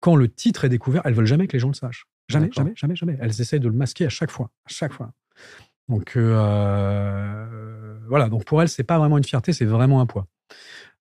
Quand 0.00 0.16
le 0.16 0.28
titre 0.28 0.64
est 0.64 0.68
découvert, 0.68 1.02
elles 1.04 1.14
veulent 1.14 1.26
jamais 1.26 1.46
que 1.46 1.54
les 1.54 1.58
gens 1.58 1.68
le 1.68 1.74
sachent. 1.74 2.06
Jamais, 2.28 2.50
jamais, 2.52 2.72
jamais, 2.76 2.96
jamais. 2.96 3.16
Elles 3.20 3.40
essayent 3.40 3.60
de 3.60 3.68
le 3.68 3.74
masquer 3.74 4.06
à 4.06 4.10
chaque 4.10 4.30
fois, 4.30 4.50
à 4.64 4.70
chaque 4.70 4.92
fois. 4.92 5.12
Donc 5.88 6.16
euh, 6.16 7.98
voilà, 8.08 8.28
donc 8.28 8.44
pour 8.44 8.62
elle, 8.62 8.68
c'est 8.68 8.84
pas 8.84 8.98
vraiment 8.98 9.18
une 9.18 9.24
fierté, 9.24 9.52
c'est 9.52 9.64
vraiment 9.64 10.00
un 10.00 10.06
poids. 10.06 10.26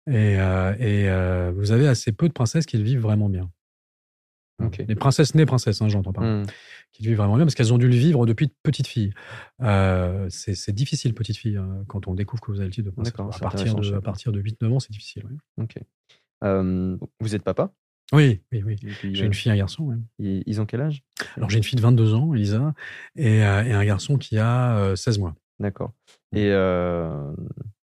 Et, 0.08 0.38
euh, 0.38 0.74
euh, 0.82 1.54
vous 1.56 1.72
avez 1.72 1.88
assez 1.88 2.12
peu 2.12 2.28
de 2.28 2.34
princesses 2.34 2.66
qui 2.66 2.78
le 2.78 2.84
vivent 2.84 3.00
vraiment 3.00 3.30
bien. 3.30 3.50
Les 4.88 4.96
princesses 4.96 5.36
nées 5.36 5.46
princesses, 5.46 5.82
hein, 5.82 5.90
j'entends 5.90 6.14
pas, 6.14 6.22
mmh. 6.22 6.46
qui 6.94 7.04
le 7.04 7.10
vivent 7.10 7.18
vraiment 7.18 7.36
bien 7.36 7.44
parce 7.46 7.56
qu'elles 7.56 7.74
ont 7.74 7.78
dû 7.78 7.90
le 7.90 7.96
vivre 7.96 8.26
depuis 8.26 8.50
petite 8.64 8.88
fille. 8.88 9.14
c'est 10.30 10.72
difficile, 10.72 11.14
petite 11.14 11.38
fille, 11.38 11.58
hein, 11.58 11.84
quand 11.88 12.08
on 12.08 12.14
découvre 12.14 12.42
que 12.42 12.52
vous 12.52 12.60
avez 12.60 12.68
le 12.68 12.74
titre 12.74 12.86
de 12.86 12.92
princesse. 12.92 13.14
À 13.18 13.40
partir 13.40 13.76
de, 13.76 13.94
à 13.94 14.02
partir 14.02 14.32
de 14.32 14.42
8-9 14.42 14.74
ans, 14.74 14.80
c'est 14.80 14.92
difficile. 14.92 15.24
Ok. 15.58 15.76
vous 16.42 17.36
êtes 17.36 17.44
papa? 17.44 17.74
Oui, 18.12 18.42
oui, 18.52 18.62
oui. 18.64 18.76
J'ai 19.02 19.26
une 19.26 19.32
euh, 19.32 19.34
fille 19.34 19.50
et 19.50 19.54
un 19.54 19.58
garçon. 19.58 19.98
Ils 20.20 20.62
ont 20.62 20.66
quel 20.66 20.82
âge? 20.82 21.04
Alors, 21.36 21.50
j'ai 21.50 21.58
une 21.58 21.64
fille 21.64 21.78
de 21.78 21.82
22 21.82 22.14
ans, 22.14 22.34
Elisa, 22.34 22.74
et, 23.16 23.44
euh, 23.44 23.64
et 23.64 23.72
un 23.72 23.86
garçon 23.86 24.18
qui 24.18 24.38
a 24.38 24.96
16 24.96 25.18
euh, 25.18 25.22
mois. 25.22 25.36
D'accord. 25.60 25.94
Mmh. 26.32 26.38
Et 26.38 26.50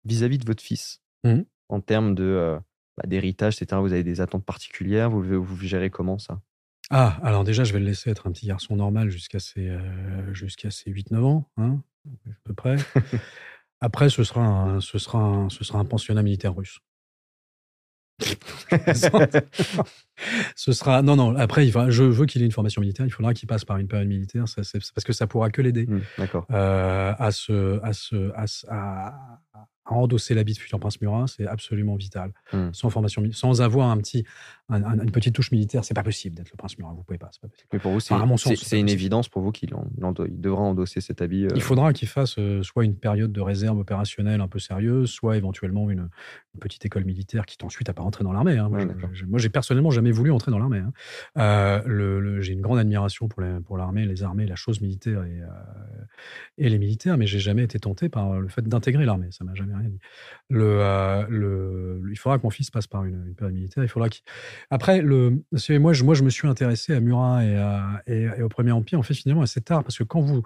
vis-à-vis 0.05 0.37
de 0.37 0.45
votre 0.45 0.63
fils, 0.63 1.01
mmh. 1.23 1.41
en 1.69 1.81
termes 1.81 2.15
de 2.15 2.57
bah, 2.97 3.03
d'héritage, 3.07 3.61
etc., 3.61 3.79
vous 3.81 3.93
avez 3.93 4.03
des 4.03 4.21
attentes 4.21 4.45
particulières? 4.45 5.09
Vous, 5.09 5.43
vous 5.43 5.57
gérez 5.65 5.89
comment 5.89 6.17
ça? 6.17 6.41
Ah, 6.89 7.19
alors 7.21 7.43
déjà, 7.43 7.63
je 7.63 7.73
vais 7.73 7.79
le 7.79 7.85
laisser 7.85 8.09
être 8.09 8.27
un 8.27 8.31
petit 8.31 8.47
garçon 8.47 8.75
normal 8.75 9.09
jusqu'à 9.09 9.39
ses, 9.39 9.71
jusqu'à 10.33 10.71
ses 10.71 10.91
8-9 10.91 11.23
ans, 11.23 11.49
hein, 11.57 11.81
à 12.27 12.33
peu 12.43 12.53
près. 12.53 12.77
Après, 13.81 14.09
ce 14.09 14.23
sera 14.23 14.41
un, 14.41 14.81
ce 14.81 14.97
sera 14.97 15.47
ce 15.49 15.63
sera 15.63 15.79
un 15.79 15.85
pensionnat 15.85 16.23
militaire 16.23 16.55
russe. 16.55 16.79
Ce 20.55 20.73
sera 20.73 21.01
non 21.01 21.15
non. 21.15 21.35
Après, 21.35 21.65
il 21.65 21.71
va, 21.71 21.89
je 21.89 22.03
veux 22.03 22.25
qu'il 22.25 22.41
ait 22.41 22.45
une 22.45 22.51
formation 22.51 22.81
militaire. 22.81 23.05
Il 23.05 23.11
faudra 23.11 23.33
qu'il 23.33 23.47
passe 23.47 23.65
par 23.65 23.77
une 23.77 23.87
période 23.87 24.07
militaire. 24.07 24.47
Ça, 24.47 24.61
parce 24.73 25.05
que 25.05 25.13
ça 25.13 25.27
pourra 25.27 25.49
que 25.49 25.61
l'aider 25.61 25.87
mmh. 25.87 25.99
Euh, 26.51 27.13
à 27.17 27.31
se 27.31 27.79
à 27.83 27.93
se 27.93 28.31
à, 28.69 29.39
endosser 29.85 30.35
l'habit 30.35 30.53
de 30.53 30.59
futur 30.59 30.79
prince 30.79 31.01
Murat, 31.01 31.25
c'est 31.27 31.47
absolument 31.47 31.95
vital. 31.95 32.31
Mmh. 32.53 32.69
Sans 32.73 32.89
formation, 32.89 33.23
sans 33.31 33.61
avoir 33.61 33.89
un 33.89 33.97
petit, 33.97 34.25
une 34.69 35.11
petite 35.11 35.35
touche 35.35 35.51
militaire, 35.51 35.83
c'est 35.83 35.93
pas 35.93 36.03
possible 36.03 36.35
d'être 36.35 36.51
le 36.51 36.57
prince 36.57 36.77
Murat. 36.77 36.93
Vous 36.93 37.03
pouvez 37.03 37.17
pas. 37.17 37.31
Pas 37.41 37.47
Mais 37.73 37.79
pour 37.79 37.91
vous, 37.91 37.99
c'est 37.99 38.79
une 38.79 38.89
évidence 38.89 39.29
pour 39.29 39.41
vous 39.41 39.51
qu'il 39.51 39.69
il 39.71 40.41
devra 40.41 40.61
endosser 40.61 41.01
cet 41.01 41.21
habit. 41.21 41.41
Il 41.41 41.53
euh 41.53 41.59
faudra 41.59 41.93
qu'il 41.93 42.07
fasse 42.07 42.37
euh, 42.37 42.63
soit 42.63 42.85
une 42.85 42.95
période 42.95 43.31
de 43.31 43.41
réserve 43.41 43.79
opérationnelle 43.79 44.41
un 44.41 44.47
peu 44.47 44.59
sérieuse, 44.59 45.09
soit 45.09 45.37
éventuellement 45.37 45.89
une, 45.89 46.09
petite 46.59 46.85
école 46.85 47.05
militaire 47.05 47.45
qui 47.45 47.57
t'ensuite 47.57 47.87
à 47.87 47.93
pas 47.93 48.01
rentrer 48.01 48.25
dans 48.25 48.33
l'armée. 48.33 48.57
Hein. 48.57 48.69
Moi, 48.69 49.39
j'ai 49.39 49.47
personnellement 49.47 49.91
jamais 49.91 50.11
voulu 50.11 50.29
entrer 50.31 50.51
dans 50.51 50.59
l'armée. 50.59 50.79
Hein. 50.79 50.91
Euh, 51.37 52.41
j'ai 52.41 52.51
une 52.51 52.59
grande 52.59 52.79
admiration 52.79 53.29
pour, 53.29 53.41
pour 53.65 53.77
l'armée, 53.77 54.05
les 54.05 54.23
armées, 54.23 54.45
la 54.45 54.57
chose 54.57 54.81
militaire 54.81 55.23
et, 55.23 55.39
et 56.57 56.67
les 56.67 56.77
militaires, 56.77 57.17
mais 57.17 57.27
j'ai 57.27 57.39
jamais 57.39 57.63
été 57.63 57.79
tenté 57.79 58.09
par 58.09 58.39
le 58.39 58.49
fait 58.49 58.67
d'intégrer 58.67 59.05
l'armée. 59.05 59.29
Ça 59.31 59.45
m'a 59.45 59.53
jamais 59.53 59.73
euh, 60.51 61.25
le, 61.29 62.01
il 62.11 62.17
faudra 62.17 62.37
que 62.37 62.43
mon 62.43 62.49
fils 62.49 62.71
passe 62.71 62.87
par 62.87 63.05
une, 63.05 63.33
période 63.35 63.53
militaire. 63.53 63.83
Il 63.83 63.89
faudra 63.89 64.09
qu'il. 64.09 64.23
Après, 64.69 65.01
le, 65.01 65.43
moi, 65.79 65.93
je, 65.93 66.03
moi, 66.03 66.13
je 66.13 66.23
me 66.23 66.29
suis 66.29 66.47
intéressé 66.47 66.93
à 66.93 66.99
Murat 66.99 67.43
et, 67.45 68.27
et, 68.37 68.41
au 68.41 68.49
Premier 68.49 68.71
Empire, 68.71 68.99
en 68.99 69.03
fait, 69.03 69.13
finalement, 69.13 69.41
assez 69.41 69.61
tard, 69.61 69.83
parce 69.83 69.97
que 69.97 70.03
quand 70.03 70.21
vous, 70.21 70.43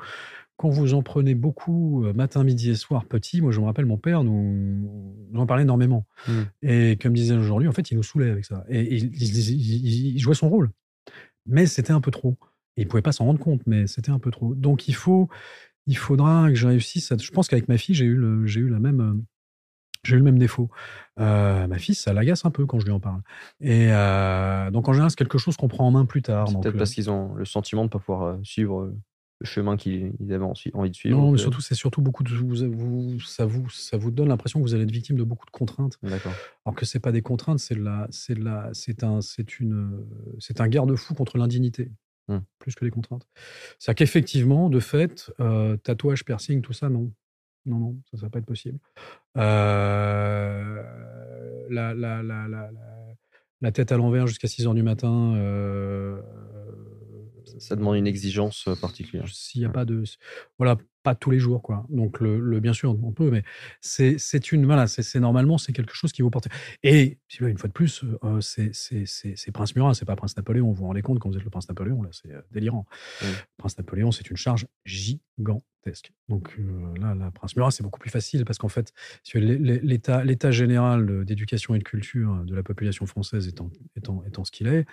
quand 0.58 0.70
vous 0.70 0.94
en 0.94 1.02
prenez 1.02 1.36
beaucoup, 1.36 2.06
euh, 2.06 2.14
matin, 2.14 2.44
midi 2.44 2.70
et 2.70 2.76
soir, 2.76 3.06
petit, 3.06 3.42
moi, 3.42 3.52
je 3.52 3.60
me 3.60 3.66
rappelle, 3.66 3.86
mon 3.86 3.98
père 3.98 4.24
nous, 4.24 5.18
nous 5.32 5.40
en 5.42 5.46
parlait 5.46 5.64
énormément. 5.64 6.06
Mmh. 6.28 6.32
Et 6.62 6.98
comme 7.02 7.14
disait 7.14 7.36
aujourd'hui, 7.36 7.68
en 7.68 7.74
fait, 7.74 7.92
il 7.92 7.98
nous 7.98 8.04
saoulait 8.04 8.30
avec 8.30 8.46
ça. 8.46 8.64
Et 8.70 8.96
il, 8.96 9.12
il, 9.14 10.20
jouait 10.20 10.36
son 10.36 10.50
rôle. 10.50 10.70
Mais 11.46 11.66
c'était 11.66 11.92
un 11.92 12.02
peu 12.02 12.12
trop. 12.12 12.38
il 12.78 12.86
ne 12.86 12.90
pouvait 12.90 13.02
pas 13.02 13.12
s'en 13.12 13.26
rendre 13.26 13.40
compte, 13.40 13.62
mais 13.66 13.88
c'était 13.88 14.12
un 14.12 14.20
peu 14.20 14.32
trop. 14.32 14.56
Donc, 14.56 14.88
il 14.88 14.96
faut 14.96 15.30
il 15.88 15.98
faudra 15.98 16.50
que 16.50 16.56
je 16.56 16.68
réussisse. 16.68 17.14
Je 17.20 17.32
pense 17.32 17.48
qu'avec 17.48 17.68
ma 17.68 17.78
fille, 17.78 17.96
j'ai 17.96 18.06
eu, 18.06 18.16
le, 18.16 18.46
j'ai 18.46 18.62
eu 18.62 18.70
la 18.70 18.80
même. 18.80 19.24
Euh, 20.04 20.10
j'ai 20.10 20.16
eu 20.16 20.20
le 20.20 20.24
même 20.24 20.40
défaut. 20.40 20.70
Euh, 21.20 21.68
ma 21.68 21.78
fille, 21.78 21.96
ça 21.96 22.14
l'agace 22.14 22.46
un 22.46 22.52
peu 22.52 22.66
quand 22.66 22.80
je 22.80 22.86
lui 22.86 22.92
en 22.92 23.00
parle. 23.00 23.22
Et 23.60 23.88
euh, 23.92 24.72
donc, 24.72 24.88
en 24.90 24.94
général, 24.94 25.10
c'est 25.12 25.18
quelque 25.18 25.38
chose 25.38 25.58
qu'on 25.58 25.68
prend 25.68 25.88
en 25.88 25.92
main 25.92 26.06
plus 26.06 26.22
tard. 26.22 26.48
C'est 26.50 26.60
peut-être 26.60 26.78
parce 26.78 26.92
qu'ils 26.92 27.10
ont 27.10 27.34
le 27.36 27.46
sentiment 27.46 27.84
de 27.84 27.88
ne 27.88 27.92
pas 27.92 28.00
pouvoir 28.00 28.38
suivre 28.44 28.94
le 29.40 29.46
chemin 29.46 29.76
qu'ils 29.76 30.14
avaient 30.30 30.44
envie 30.74 30.90
de 30.90 30.96
suivre. 30.96 31.18
Non, 31.18 31.32
mais 31.32 31.38
surtout, 31.38 31.62
c'est 31.62 31.76
surtout 31.76 32.02
beaucoup 32.02 32.24
de. 32.24 32.34
Vous, 32.34 33.20
ça, 33.20 33.46
vous, 33.46 33.70
ça 33.70 33.98
vous 33.98 34.12
donne 34.12 34.30
l'impression 34.30 34.60
que 34.60 34.66
vous 34.66 34.74
allez 34.74 34.84
être 34.84 34.92
victime 34.92 35.18
de 35.18 35.24
beaucoup 35.24 35.46
de 35.46 35.52
contraintes. 35.52 35.98
D'accord. 36.02 36.34
Alors 36.66 36.76
que 36.76 36.86
ce 36.86 36.98
n'est 36.98 37.02
pas 37.02 37.12
des 37.12 37.22
contraintes, 37.22 37.60
c'est, 37.60 37.78
un, 37.78 39.20
une, 39.60 40.06
un 40.60 40.68
garde-fou 40.68 41.14
contre 41.14 41.38
l'indignité. 41.38 41.92
Mmh. 42.30 42.38
plus 42.58 42.74
que 42.74 42.86
les 42.86 42.92
contraintes. 42.92 43.28
C'est-à-dire 43.80 43.98
qu'effectivement, 43.98 44.70
de 44.70 44.80
fait, 44.80 45.30
euh, 45.42 45.76
tatouage, 45.76 46.24
piercing, 46.24 46.62
tout 46.62 46.72
ça, 46.72 46.88
non. 46.88 47.12
Non, 47.66 47.78
non, 47.80 47.96
ça 48.12 48.18
ne 48.18 48.22
va 48.22 48.30
pas 48.30 48.40
être 48.40 48.46
possible. 48.46 48.78
Euh, 49.38 50.84
la, 51.70 51.94
la, 51.94 52.22
la, 52.22 52.48
la, 53.62 53.72
tête 53.72 53.92
à 53.92 53.98
l'envers 53.98 54.28
jusqu'à 54.28 54.48
6 54.48 54.68
heures 54.68 54.74
du 54.74 54.84
matin, 54.84 55.34
euh, 55.36 56.22
ça 57.60 57.76
demande 57.76 57.98
une 57.98 58.08
exigence 58.08 58.70
particulière. 58.82 59.28
S'il 59.28 59.62
n'y 59.62 59.66
a 59.66 59.70
pas 59.70 59.86
de. 59.86 60.04
Voilà, 60.58 60.78
pas 61.04 61.16
tous 61.16 61.30
les 61.30 61.40
jours, 61.40 61.62
quoi. 61.62 61.86
Donc, 61.90 62.20
le, 62.22 62.60
bien 62.60 62.74
sûr, 62.74 62.98
on 63.04 63.12
peut, 63.12 63.30
mais 63.30 63.44
c'est 63.82 64.52
une. 64.52 64.66
Voilà, 64.66 64.88
c'est 64.88 65.20
normalement, 65.20 65.58
c'est 65.58 65.74
quelque 65.74 65.94
chose 65.94 66.12
qui 66.12 66.22
vous 66.22 66.30
porte. 66.30 66.48
Et, 66.82 67.20
une 67.40 67.58
fois 67.58 67.68
de 67.68 67.74
plus, 67.74 68.04
euh, 68.24 68.40
c'est 68.42 69.52
Prince 69.54 69.76
Murat, 69.76 69.94
c'est 69.94 70.06
pas 70.06 70.16
Prince 70.16 70.36
Napoléon. 70.38 70.68
Vous 70.68 70.74
vous 70.74 70.86
rendez 70.86 71.02
compte 71.02 71.20
quand 71.20 71.30
vous 71.30 71.38
êtes 71.38 71.44
le 71.44 71.50
Prince 71.50 71.68
Napoléon, 71.68 72.02
là, 72.02 72.10
c'est 72.12 72.32
euh, 72.32 72.42
délirant. 72.52 72.86
Prince 73.58 73.78
Napoléon, 73.78 74.12
c'est 74.12 74.30
une 74.30 74.38
charge 74.38 74.66
gigantesque. 74.86 76.14
Donc, 76.30 76.56
euh, 76.58 76.98
là, 77.00 77.14
la 77.14 77.32
Prince 77.32 77.56
Murat, 77.58 77.72
c'est 77.72 77.84
beaucoup 77.84 78.00
plus 78.00 78.10
facile 78.10 78.46
parce 78.46 78.58
qu'en 78.58 78.70
fait, 78.70 78.94
l'état 79.34 80.52
général 80.52 81.26
d'éducation 81.26 81.76
et 81.76 81.80
de 81.80 81.84
culture 81.84 82.44
de 82.46 82.56
la 82.56 82.64
population 82.64 83.06
française 83.06 83.48
étant, 83.48 83.70
étant, 83.98 84.24
étant 84.26 84.46
ce 84.46 84.52
qu'il 84.52 84.68
est, 84.68 84.86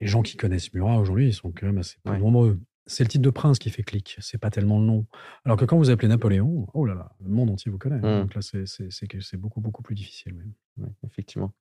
les 0.00 0.06
gens 0.06 0.22
qui 0.22 0.36
connaissent 0.36 0.72
Murat 0.72 0.98
aujourd'hui, 0.98 1.28
ils 1.28 1.34
sont 1.34 1.52
quand 1.52 1.66
même 1.66 1.78
assez 1.78 1.96
nombreux. 2.04 2.58
C'est 2.86 3.04
le 3.04 3.08
titre 3.08 3.22
de 3.22 3.30
prince 3.30 3.58
qui 3.58 3.70
fait 3.70 3.82
clic, 3.82 4.16
c'est 4.20 4.36
pas 4.36 4.50
tellement 4.50 4.78
le 4.78 4.84
nom. 4.84 5.06
Alors 5.44 5.56
que 5.56 5.64
quand 5.64 5.78
vous 5.78 5.88
appelez 5.88 6.08
Napoléon, 6.08 6.66
oh 6.74 6.84
là 6.84 6.94
là, 6.94 7.12
le 7.24 7.30
monde 7.30 7.50
entier 7.50 7.70
vous 7.70 7.78
connaît. 7.78 7.96
Mmh. 7.96 8.22
Donc 8.22 8.34
là, 8.34 8.42
c'est 8.42 9.36
beaucoup, 9.36 9.60
beaucoup 9.60 9.82
plus 9.82 9.94
difficile 9.94 10.34
même. 10.34 10.92
effectivement. 11.06 11.54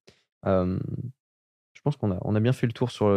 je 0.44 1.82
pense 1.82 1.96
qu'on 1.96 2.12
a, 2.12 2.18
on 2.22 2.36
a 2.36 2.40
bien 2.42 2.52
fait 2.52 2.68
le 2.68 2.74
tour 2.74 2.92
sur 2.92 3.08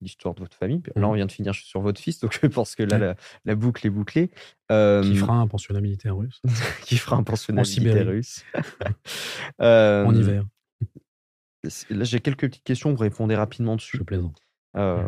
l'histoire 0.00 0.34
de 0.34 0.40
votre 0.40 0.56
famille. 0.56 0.82
Là, 0.94 1.08
on 1.08 1.12
mmh. 1.12 1.16
vient 1.16 1.26
de 1.26 1.32
finir 1.32 1.54
sur 1.54 1.80
votre 1.80 2.00
fils, 2.00 2.20
donc 2.20 2.38
je 2.40 2.46
pense 2.46 2.76
que 2.76 2.84
là, 2.84 3.16
la, 3.44 3.54
boucle 3.56 3.84
est 3.84 3.90
bouclée. 3.90 4.28
qui 4.68 5.16
fera 5.16 5.34
un 5.34 5.48
pensionnat 5.48 5.80
militaire 5.80 6.16
russe. 6.16 6.40
qui 6.84 6.96
fera 6.96 7.16
un 7.16 7.24
pensionnat 7.24 7.62
militaire 7.62 8.06
russe. 8.06 8.44
en 9.58 10.14
hiver. 10.14 10.44
Là, 11.62 12.04
j'ai 12.04 12.20
quelques 12.20 12.48
petites 12.48 12.64
questions, 12.64 12.90
vous 12.92 13.00
répondez 13.00 13.34
rapidement 13.34 13.76
dessus. 13.76 13.98
Je 13.98 14.02
plaisante. 14.02 14.40
Euh, 14.76 15.06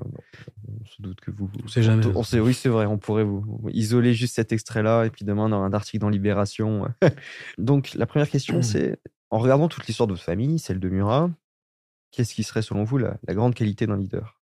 on 0.66 0.85
se 0.85 1.01
doute 1.01 1.20
que 1.20 1.31
vous. 1.31 1.49
On 1.62 1.69
sait 1.69 1.83
jamais. 1.83 2.05
On 2.07 2.24
sait, 2.24 2.41
oui, 2.41 2.53
c'est 2.53 2.69
vrai. 2.69 2.87
On 2.87 2.99
pourrait 2.99 3.24
vous, 3.24 3.45
isoler 3.70 4.12
juste 4.12 4.35
cet 4.35 4.53
extrait-là 4.53 5.05
et 5.05 5.11
puis 5.11 5.24
demain 5.24 5.45
on 5.47 5.53
aura 5.53 5.65
un 5.65 5.73
article 5.73 5.99
dans 5.99 6.09
Libération. 6.09 6.89
Donc 7.59 7.95
la 7.95 8.07
première 8.07 8.29
question, 8.29 8.59
mmh. 8.59 8.62
c'est 8.62 8.99
en 9.31 9.39
regardant 9.39 9.69
toute 9.69 9.87
l'histoire 9.87 10.07
de 10.07 10.12
votre 10.12 10.24
famille, 10.24 10.59
celle 10.59 10.81
de 10.81 10.89
Murat, 10.89 11.31
qu'est-ce 12.11 12.35
qui 12.35 12.43
serait 12.43 12.62
selon 12.62 12.85
vous 12.85 12.99
la, 12.99 13.16
grande 13.29 13.55
qualité 13.55 13.87
d'un 13.87 13.97
leader? 13.97 14.41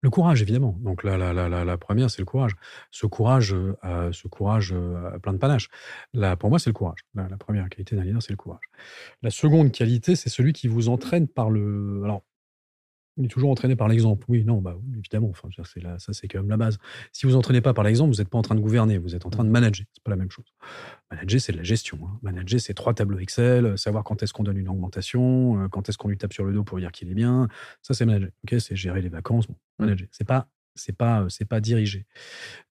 Le 0.00 0.10
courage, 0.10 0.42
évidemment. 0.42 0.76
Donc 0.80 1.02
la, 1.02 1.16
la, 1.16 1.78
première, 1.78 2.10
c'est 2.10 2.20
le 2.20 2.26
courage. 2.26 2.52
Ce 2.90 3.06
courage, 3.06 3.54
euh, 3.54 4.12
ce 4.12 4.28
courage 4.28 4.72
euh, 4.72 5.18
plein 5.18 5.32
de 5.32 5.38
panache. 5.38 5.68
Là, 6.14 6.36
pour 6.36 6.50
moi, 6.50 6.58
c'est 6.58 6.70
le 6.70 6.74
courage. 6.74 7.00
La, 7.14 7.36
première 7.36 7.68
qualité 7.68 7.96
d'un 7.96 8.04
leader, 8.04 8.22
c'est 8.22 8.32
le 8.32 8.36
courage. 8.36 8.64
La 9.22 9.30
seconde 9.30 9.72
qualité, 9.72 10.14
c'est 10.14 10.30
celui 10.30 10.52
qui 10.52 10.68
vous 10.68 10.88
entraîne 10.88 11.26
par 11.26 11.50
le. 11.50 12.02
Alors, 12.04 12.22
on 13.18 13.24
est 13.24 13.28
toujours 13.28 13.50
entraîné 13.50 13.74
par 13.74 13.88
l'exemple. 13.88 14.24
Oui, 14.28 14.44
non, 14.44 14.60
bah, 14.60 14.78
évidemment. 14.96 15.28
Enfin, 15.30 15.48
c'est 15.64 15.82
ça, 15.98 16.12
c'est 16.12 16.28
quand 16.28 16.38
même 16.38 16.48
la 16.48 16.56
base. 16.56 16.78
Si 17.12 17.26
vous 17.26 17.34
entraînez 17.34 17.60
pas 17.60 17.74
par 17.74 17.84
l'exemple, 17.84 18.14
vous 18.14 18.20
n'êtes 18.20 18.28
pas 18.28 18.38
en 18.38 18.42
train 18.42 18.54
de 18.54 18.60
gouverner, 18.60 18.98
vous 18.98 19.14
êtes 19.14 19.26
en 19.26 19.30
train 19.30 19.44
de 19.44 19.50
manager. 19.50 19.86
C'est 19.92 20.02
pas 20.02 20.10
la 20.10 20.16
même 20.16 20.30
chose. 20.30 20.46
Manager, 21.10 21.40
c'est 21.40 21.52
de 21.52 21.56
la 21.56 21.64
gestion. 21.64 21.98
Hein. 22.04 22.18
Manager, 22.22 22.60
c'est 22.60 22.74
trois 22.74 22.94
tableaux 22.94 23.18
Excel, 23.18 23.66
euh, 23.66 23.76
savoir 23.76 24.04
quand 24.04 24.22
est-ce 24.22 24.32
qu'on 24.32 24.44
donne 24.44 24.56
une 24.56 24.68
augmentation, 24.68 25.64
euh, 25.64 25.68
quand 25.68 25.88
est-ce 25.88 25.98
qu'on 25.98 26.08
lui 26.08 26.16
tape 26.16 26.32
sur 26.32 26.44
le 26.44 26.52
dos 26.52 26.62
pour 26.62 26.78
dire 26.78 26.92
qu'il 26.92 27.10
est 27.10 27.14
bien. 27.14 27.48
Ça, 27.82 27.92
c'est 27.92 28.06
manager. 28.06 28.30
Ok, 28.44 28.60
c'est 28.60 28.76
gérer 28.76 29.02
les 29.02 29.08
vacances. 29.08 29.48
Bon, 29.48 29.56
manager. 29.80 30.06
C'est 30.12 30.26
pas, 30.26 30.48
c'est 30.76 30.96
pas, 30.96 31.26
c'est 31.28 31.44
pas 31.44 31.60
diriger. 31.60 32.06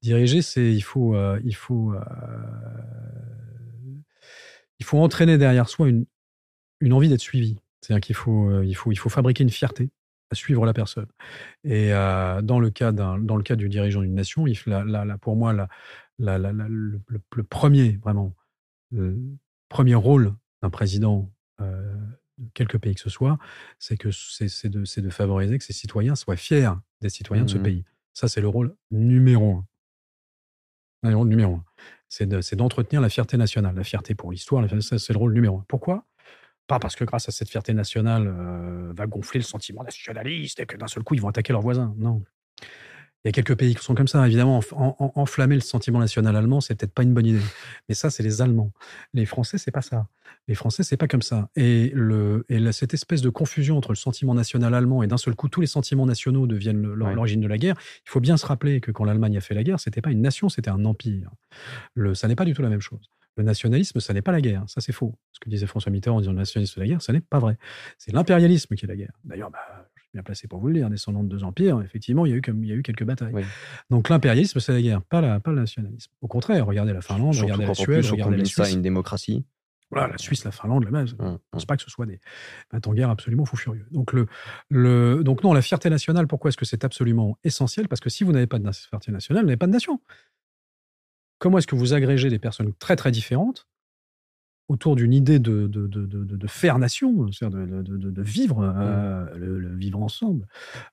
Diriger, 0.02 0.42
c'est 0.42 0.74
il 0.74 0.82
faut, 0.82 1.16
euh, 1.16 1.40
il 1.44 1.56
faut, 1.56 1.94
il 4.80 4.86
faut 4.86 5.00
entraîner 5.00 5.38
derrière 5.38 5.68
soi 5.68 5.90
une, 5.90 6.06
une 6.80 6.94
envie 6.94 7.10
d'être 7.10 7.22
suivi. 7.22 7.58
C'est-à-dire 7.82 8.02
qu'il 8.02 8.16
faut, 8.16 8.62
il 8.62 8.76
faut, 8.76 8.92
il 8.92 8.98
faut 8.98 9.10
fabriquer 9.10 9.44
une 9.44 9.50
fierté 9.50 9.90
à 10.30 10.36
suivre 10.36 10.66
la 10.66 10.74
personne. 10.74 11.08
Et 11.64 11.94
euh, 11.94 12.42
dans, 12.42 12.60
le 12.60 12.70
cas 12.70 12.92
dans 12.92 13.18
le 13.18 13.44
cas 13.44 13.56
du 13.56 13.70
dirigeant 13.70 14.02
d'une 14.02 14.16
nation, 14.16 14.48
il, 14.48 14.58
la, 14.66 15.18
pour 15.18 15.36
moi, 15.36 15.54
la, 15.54 15.68
le, 16.20 17.02
premier, 17.50 17.98
vraiment, 18.04 18.36
le 18.92 19.18
premier 19.70 19.96
rôle 19.96 20.34
d'un 20.62 20.70
président 20.70 21.32
euh, 21.62 21.96
de 22.38 22.50
quelque 22.54 22.78
pays 22.78 22.96
que 22.96 23.02
ce 23.02 23.10
soit, 23.10 23.38
c'est 23.80 23.98
que 23.98 24.12
c'est 24.12 24.70
de, 24.70 24.84
de, 25.02 25.10
favoriser 25.10 25.58
que 25.58 25.64
ses 25.64 25.74
citoyens 25.74 26.16
soient 26.16 26.36
fiers 26.36 26.72
des 27.02 27.10
citoyens 27.10 27.46
de 27.46 27.50
ce 27.50 27.58
mmh 27.58 27.64
pays. 27.64 27.86
Ça, 28.14 28.28
c'est 28.28 28.42
le 28.42 28.48
rôle 28.48 28.76
numéro 28.92 29.58
un. 29.58 29.66
Le 31.10 31.16
rôle 31.16 31.28
numéro 31.28 31.56
un. 31.56 31.64
C'est 32.10 32.56
d'entretenir 32.56 33.02
la 33.02 33.10
fierté 33.10 33.38
nationale, 33.38 33.76
la 33.76 33.84
fierté 33.84 34.16
pour 34.16 34.32
l'histoire, 34.32 34.66
c'est 34.82 35.14
le 35.14 35.18
rôle 35.18 35.34
numéro 35.34 35.60
un. 35.60 35.66
Pourquoi? 35.68 36.06
Pas 36.68 36.80
parce 36.80 36.96
que 36.96 37.04
grâce 37.04 37.28
à 37.30 37.32
cette 37.32 37.50
fierté 37.50 37.74
nationale 37.74 38.28
euh, 38.28 38.92
va 38.94 39.08
gonfler 39.08 39.40
le 39.40 39.46
sentiment 39.46 39.84
nationaliste 39.84 40.60
et 40.60 40.66
que 40.66 40.78
d'un 40.78 40.88
seul 40.88 41.04
coup 41.04 41.16
ils 41.16 41.22
vont 41.22 41.30
attaquer 41.30 41.54
leurs 41.54 41.62
voisins. 41.62 41.94
Non. 41.98 42.24
Il 43.24 43.28
y 43.28 43.30
a 43.30 43.32
quelques 43.32 43.56
pays 43.56 43.76
qui 43.76 43.84
sont 43.84 43.96
comme 43.96 44.08
ça, 44.08 44.26
évidemment. 44.26 44.62
enflammer 44.72 45.56
le 45.56 45.62
sentiment 45.62 46.00
national 46.00 46.36
allemand, 46.36 46.62
c'est 46.62 46.76
peut-être 46.76 46.94
pas 46.94 47.04
une 47.04 47.14
bonne 47.14 47.26
idée. 47.26 47.42
Mais 47.90 47.96
ça, 47.96 48.10
c'est 48.10 48.24
les 48.24 48.42
Allemands. 48.42 48.72
Les 49.14 49.26
Français, 49.26 49.58
c'est 49.58 49.72
pas 49.72 49.82
ça. 49.82 50.08
Les 50.48 50.56
Français, 50.56 50.84
c'est 50.84 50.96
pas 50.96 51.08
comme 51.08 51.24
ça. 51.24 51.50
Et, 51.58 51.92
le, 51.94 52.46
et 52.48 52.72
cette 52.72 52.94
espèce 52.94 53.22
de 53.22 53.30
confusion 53.30 53.78
entre 53.78 53.90
le 53.90 53.98
sentiment 53.98 54.34
national 54.34 54.74
allemand 54.74 55.04
et 55.04 55.08
d'un 55.08 55.18
seul 55.18 55.36
coup 55.36 55.50
tous 55.50 55.60
les 55.60 55.68
sentiments 55.68 56.06
nationaux 56.06 56.48
deviennent 56.48 56.82
l'origine 56.82 57.42
de 57.42 57.48
la 57.48 57.58
guerre. 57.58 57.76
Il 58.06 58.10
faut 58.10 58.22
bien 58.22 58.38
se 58.38 58.46
rappeler 58.46 58.80
que 58.80 58.92
quand 58.92 59.04
l'Allemagne 59.04 59.36
a 59.36 59.42
fait 59.42 59.56
la 59.56 59.64
guerre, 59.64 59.80
c'était 59.80 60.02
pas 60.02 60.12
une 60.12 60.22
nation, 60.22 60.48
c'était 60.48 60.70
un 60.70 60.86
empire. 60.86 61.32
Le, 61.96 62.16
ça 62.16 62.30
n'est 62.30 62.36
pas 62.36 62.46
du 62.46 62.54
tout 62.54 62.62
la 62.62 62.70
même 62.70 62.82
chose. 62.82 63.12
Le 63.38 63.44
nationalisme, 63.44 64.00
ça 64.00 64.14
n'est 64.14 64.24
pas 64.24 64.32
la 64.32 64.42
guerre. 64.42 64.64
Ça, 64.68 64.82
c'est 64.82 64.92
faux. 64.92 65.16
Ce 65.32 65.40
que 65.40 65.50
disait 65.50 65.68
François 65.68 65.92
Mitterrand 65.92 66.18
en 66.18 66.22
disant 66.22 66.32
le 66.32 66.40
nationalisme, 66.40 66.74
c'est 66.74 66.80
la 66.80 66.88
guerre, 66.88 67.02
ça 67.02 67.14
n'est 67.14 67.22
pas 67.22 67.40
vrai. 67.40 67.58
C'est 67.98 68.12
l'impérialisme 68.12 68.76
qui 68.76 68.86
est 68.86 68.88
la 68.88 68.96
guerre. 68.96 69.14
D'ailleurs, 69.24 69.52
bah, 69.52 69.60
je 69.96 70.02
suis 70.02 70.10
bien 70.14 70.24
placé 70.24 70.48
pour 70.48 70.60
vous 70.60 70.68
le 70.70 70.74
dire, 70.74 70.90
descendant 70.90 71.24
de 71.24 71.30
deux 71.30 71.44
empires, 71.44 71.82
effectivement, 71.82 72.26
il 72.26 72.32
y 72.32 72.34
a 72.34 72.38
eu, 72.38 72.42
comme, 72.42 72.64
il 72.64 72.70
y 72.70 72.74
a 72.74 72.76
eu 72.76 72.82
quelques 72.82 73.04
batailles. 73.04 73.34
Donc 73.90 74.10
l'impérialisme, 74.10 74.60
c'est 74.60 74.74
la 74.74 74.82
guerre, 74.82 75.02
pas, 75.04 75.22
la, 75.22 75.40
pas 75.40 75.52
le 75.52 75.60
nationalisme. 75.60 76.12
Au 76.22 76.28
contraire, 76.28 76.66
regardez 76.66 76.94
la 76.94 77.02
Finlande, 77.02 77.36
regardez 77.36 77.66
la 77.68 77.74
Suède, 77.76 78.06
regardez 78.06 78.38
la 78.38 78.46
Suisse. 78.46 78.66
Ça 78.66 78.72
une 78.72 78.82
démocratie. 78.82 79.46
Voilà, 79.90 80.08
la 80.08 80.18
Suisse, 80.18 80.44
la 80.44 80.52
Finlande, 80.52 80.84
la 80.84 80.92
base. 80.92 81.16
Je 81.18 81.24
ne 81.24 81.38
pense 81.52 81.66
pas 81.66 81.78
que 81.78 81.84
ce 81.84 81.90
soit 81.90 82.06
des 82.06 82.20
en 82.74 82.94
guerre 82.94 83.10
absolument 83.10 83.46
fou 83.46 83.56
furieux. 83.56 83.86
Donc, 83.92 84.12
le, 84.12 84.28
le, 84.70 85.24
donc 85.24 85.44
non, 85.44 85.54
la 85.54 85.62
fierté 85.62 85.90
nationale, 85.90 86.28
pourquoi 86.28 86.50
est-ce 86.50 86.58
que 86.58 86.66
c'est 86.66 86.84
absolument 86.84 87.38
essentiel? 87.46 87.88
Parce 87.88 88.02
que 88.02 88.10
si 88.10 88.26
vous 88.26 88.34
n'avez 88.34 88.48
pas 88.48 88.60
de 88.60 88.70
fierté 88.72 89.12
nationale, 89.14 89.44
vous 89.44 89.48
n'avez 89.48 89.58
pas 89.58 89.68
de 89.68 89.72
nation. 89.72 90.02
Comment 91.40 91.58
est-ce 91.60 91.68
que 91.68 91.76
vous 91.76 91.94
agrégez 91.94 92.30
des 92.30 92.40
personnes 92.40 92.74
très 92.80 92.96
très 92.96 93.12
différentes 93.12 93.68
autour 94.70 94.96
d'une 94.96 95.14
idée 95.14 95.40
de, 95.40 95.68
de, 95.68 95.88
de, 95.88 96.06
de, 96.06 96.48
faire 96.48 96.78
nation, 96.78 97.32
c'est-à-dire 97.32 97.84
de, 97.84 98.22
vivre, 98.22 98.62
mmh. 98.62 98.76
euh, 98.78 99.38
le, 99.38 99.76
vivre 99.76 100.02
ensemble. 100.02 100.46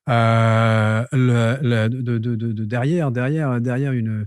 Euh, 0.08 1.04
le, 1.10 2.64
derrière, 2.64 3.10
derrière, 3.10 3.60
derrière 3.60 3.92
une, 3.92 4.26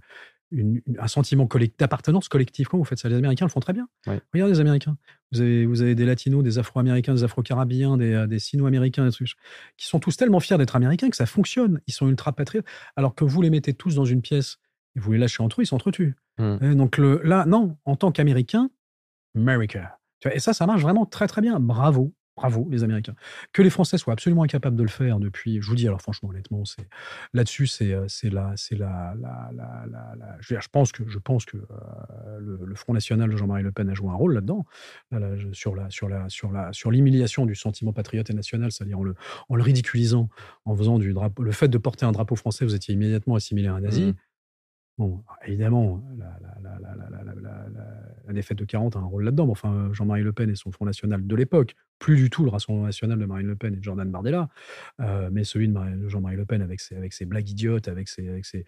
un 1.00 1.08
sentiment 1.08 1.48
d'appartenance 1.80 2.28
collective. 2.28 2.68
Comment 2.68 2.84
vous 2.84 2.88
faites 2.88 3.00
ça? 3.00 3.10
Les 3.10 3.16
Américains 3.16 3.46
le 3.46 3.50
font 3.50 3.60
très 3.60 3.74
bien. 3.74 3.88
Regardez 4.34 4.54
les 4.54 4.60
Américains. 4.60 4.98
Vous 5.32 5.42
avez, 5.42 5.66
vous 5.66 5.82
avez 5.82 5.96
des 5.96 6.06
Latinos, 6.06 6.44
des 6.44 6.58
Afro-Américains, 6.58 7.14
des 7.14 7.24
Afro-Caribéens, 7.24 7.98
des, 7.98 8.26
des 8.28 8.40
Sino-Américains, 8.40 9.06
des 9.06 9.12
trucs, 9.12 9.30
qui 9.78 9.88
sont 9.88 10.00
tous 10.00 10.16
tellement 10.18 10.40
fiers 10.42 10.58
d'être 10.58 10.76
Américains 10.76 11.10
que 11.10 11.18
ça 11.18 11.26
fonctionne. 11.26 11.80
Ils 11.88 11.94
sont 11.94 12.08
ultra 12.08 12.34
patriotes. 12.34 12.66
Alors 12.96 13.16
que 13.16 13.24
vous 13.24 13.42
les 13.42 13.50
mettez 13.50 13.74
tous 13.74 13.96
dans 13.96 14.06
une 14.06 14.22
pièce 14.22 14.58
et 14.98 15.00
vous 15.00 15.14
les 15.14 15.20
lâchez 15.20 15.42
entre 15.42 15.62
eux, 15.62 15.64
ils 15.64 15.68
s'entretuent. 15.68 16.16
Mmh. 16.40 16.76
Donc 16.76 16.98
le, 16.98 17.22
là, 17.24 17.46
non, 17.46 17.78
en 17.86 17.96
tant 17.96 18.12
qu'Américain, 18.12 18.70
America. 19.36 20.00
Et 20.32 20.40
ça, 20.40 20.54
ça 20.54 20.66
marche 20.66 20.82
vraiment 20.82 21.06
très 21.06 21.28
très 21.28 21.42
bien. 21.42 21.60
Bravo, 21.60 22.14
bravo 22.38 22.68
les 22.70 22.84
Américains. 22.84 23.16
Que 23.52 23.62
les 23.62 23.70
Français 23.70 23.98
soient 23.98 24.14
absolument 24.14 24.44
incapables 24.44 24.76
de 24.76 24.84
le 24.84 24.90
faire 24.90 25.20
depuis, 25.20 25.62
je 25.62 25.68
vous 25.68 25.76
dis 25.76 25.88
alors 25.88 26.02
franchement 26.02 26.30
honnêtement, 26.30 26.66
c'est 26.66 26.88
là-dessus 27.34 27.68
c'est 27.68 27.94
euh, 27.94 28.06
c'est 28.08 28.30
la 28.30 28.54
c'est 28.56 28.76
la, 28.76 29.14
la, 29.20 29.52
la, 29.54 30.38
je, 30.40 30.56
pense 30.72 30.92
que 30.92 31.04
je 31.08 31.20
pense 31.20 31.46
que 31.46 31.58
euh, 31.58 32.40
le, 32.40 32.76
Front 32.76 32.94
national 32.94 33.30
de 33.30 33.36
Jean-Marie 33.36 33.64
Le 33.64 33.72
Pen 33.72 33.90
a 33.90 33.94
joué 33.96 34.10
un 34.10 34.16
rôle 34.16 34.34
là-dedans 34.34 34.66
sur 35.52 35.76
la 35.76 35.90
sur 35.90 36.08
la 36.10 36.30
sur 36.30 36.52
la 36.52 36.72
sur 36.74 36.92
l'humiliation 36.92 37.46
du 37.46 37.56
sentiment 37.56 37.92
patriote 37.92 38.30
et 38.30 38.34
national, 38.34 38.72
c'est-à-dire 38.72 39.00
en 39.00 39.04
le 39.04 39.16
en 39.50 39.56
le 39.56 39.64
ridiculisant, 39.64 40.30
en 40.66 40.76
faisant 40.76 41.00
du 41.00 41.14
drapeau, 41.14 41.42
le 41.42 41.52
fait 41.52 41.68
de 41.68 41.78
porter 41.78 42.06
un 42.06 42.12
drapeau 42.12 42.36
français, 42.36 42.66
vous 42.66 42.76
étiez 42.76 42.94
immédiatement 42.94 43.36
assimilé 43.36 43.68
à 43.68 43.74
un 43.74 43.82
nazi. 43.82 44.06
Mmh. 44.06 44.14
Bon, 44.98 45.24
évidemment, 45.46 46.02
la, 46.18 46.34
défaite 48.34 48.58
de 48.58 48.66
40 48.66 48.96
a 48.96 49.00
un 49.00 49.06
rôle 49.06 49.26
là-dedans. 49.26 49.48
enfin, 49.50 49.90
Jean-Marie 49.94 50.24
Le 50.24 50.34
Pen 50.34 50.50
et 50.50 50.56
son 50.56 50.72
Front 50.72 50.86
National 50.86 51.26
de 51.26 51.36
l'époque, 51.36 51.76
plus 52.00 52.16
du 52.16 52.32
tout 52.32 52.44
le 52.44 52.50
Rassemblement 52.50 52.86
National 52.86 53.20
de 53.20 53.26
Marine 53.26 53.48
Le 53.48 53.56
Pen 53.56 53.74
et 53.74 53.78
de 53.78 53.84
Jordan 53.84 54.10
Bardella, 54.10 54.50
euh, 55.00 55.30
mais 55.32 55.44
celui 55.44 55.68
de, 55.68 56.10
Jean-Marie 56.10 56.36
Le 56.36 56.46
Pen 56.46 56.64
avec 56.64 56.80
ses, 56.80 56.96
avec 56.96 57.14
ses 57.14 57.26
blagues 57.26 57.50
idiotes, 57.50 57.88
avec 57.88 58.10
ses, 58.10 58.66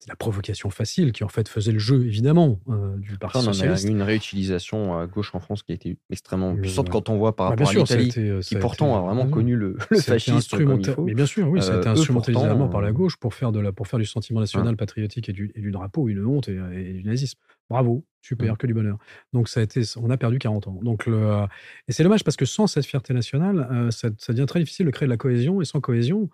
c'est 0.00 0.08
la 0.08 0.16
provocation 0.16 0.70
facile 0.70 1.12
qui 1.12 1.24
en 1.24 1.28
fait 1.28 1.46
faisait 1.46 1.72
le 1.72 1.78
jeu 1.78 2.06
évidemment 2.06 2.58
euh, 2.70 2.96
du 2.96 3.18
Parti 3.18 3.36
on 3.36 3.42
socialiste. 3.42 3.84
On 3.84 3.88
a 3.88 3.90
eu 3.90 3.94
une 3.94 4.02
réutilisation 4.02 4.98
à 4.98 5.06
gauche 5.06 5.34
en 5.34 5.40
France 5.40 5.62
qui 5.62 5.72
a 5.72 5.74
été 5.74 5.98
extrêmement 6.08 6.56
puissante 6.56 6.88
quand 6.88 7.10
on 7.10 7.18
voit 7.18 7.36
par 7.36 7.50
bah, 7.50 7.64
rapport 7.66 7.68
à 7.68 7.96
l'Italie, 7.96 8.30
euh, 8.30 8.40
qui 8.40 8.56
pourtant 8.56 8.96
a 8.96 9.02
vraiment 9.02 9.28
connu 9.28 9.56
le, 9.56 9.76
le 9.90 10.00
fascisme. 10.00 10.56
Mais 11.04 11.14
bien 11.14 11.26
sûr, 11.26 11.48
oui, 11.50 11.60
ça 11.60 11.74
a 11.74 11.78
été 11.78 11.88
instrumentalisé 11.88 12.46
par 12.70 12.80
la 12.80 12.92
gauche 12.92 13.16
pour 13.18 13.34
faire, 13.34 13.52
de 13.52 13.60
la, 13.60 13.72
pour 13.72 13.86
faire 13.86 13.98
du 13.98 14.06
sentiment 14.06 14.40
national 14.40 14.76
patriotique 14.76 15.28
et 15.28 15.32
du, 15.32 15.52
et 15.54 15.60
du, 15.60 15.70
drapeau 15.70 16.08
une 16.08 16.24
honte 16.24 16.48
et, 16.48 16.92
du 16.92 17.04
nazisme. 17.04 17.38
Bravo, 17.70 18.04
super, 18.20 18.52
Mmh. 18.52 18.56
que 18.56 18.66
du 18.66 18.74
bonheur. 18.74 18.98
Donc 19.32 19.48
ça 19.48 19.60
a 19.60 19.62
été, 19.62 19.80
on 19.96 20.10
a 20.10 20.16
perdu 20.16 20.38
40 20.40 20.66
ans. 20.66 20.78
Donc 20.82 21.06
le, 21.06 21.14
euh, 21.16 21.46
et 21.88 21.92
c'est 21.92 22.02
dommage 22.02 22.24
parce 22.24 22.36
que 22.36 22.44
sans 22.44 22.66
cette 22.66 22.84
fierté 22.84 23.14
nationale, 23.14 23.68
euh, 23.70 23.90
ça, 23.92 24.08
ça 24.18 24.32
devient 24.32 24.46
très 24.46 24.58
difficile 24.58 24.86
de 24.86 24.90
créer 24.90 25.06
de 25.06 25.10
la 25.10 25.16
cohésion. 25.16 25.62
Et 25.62 25.64
sans 25.64 25.80
cohésion, 25.80 26.28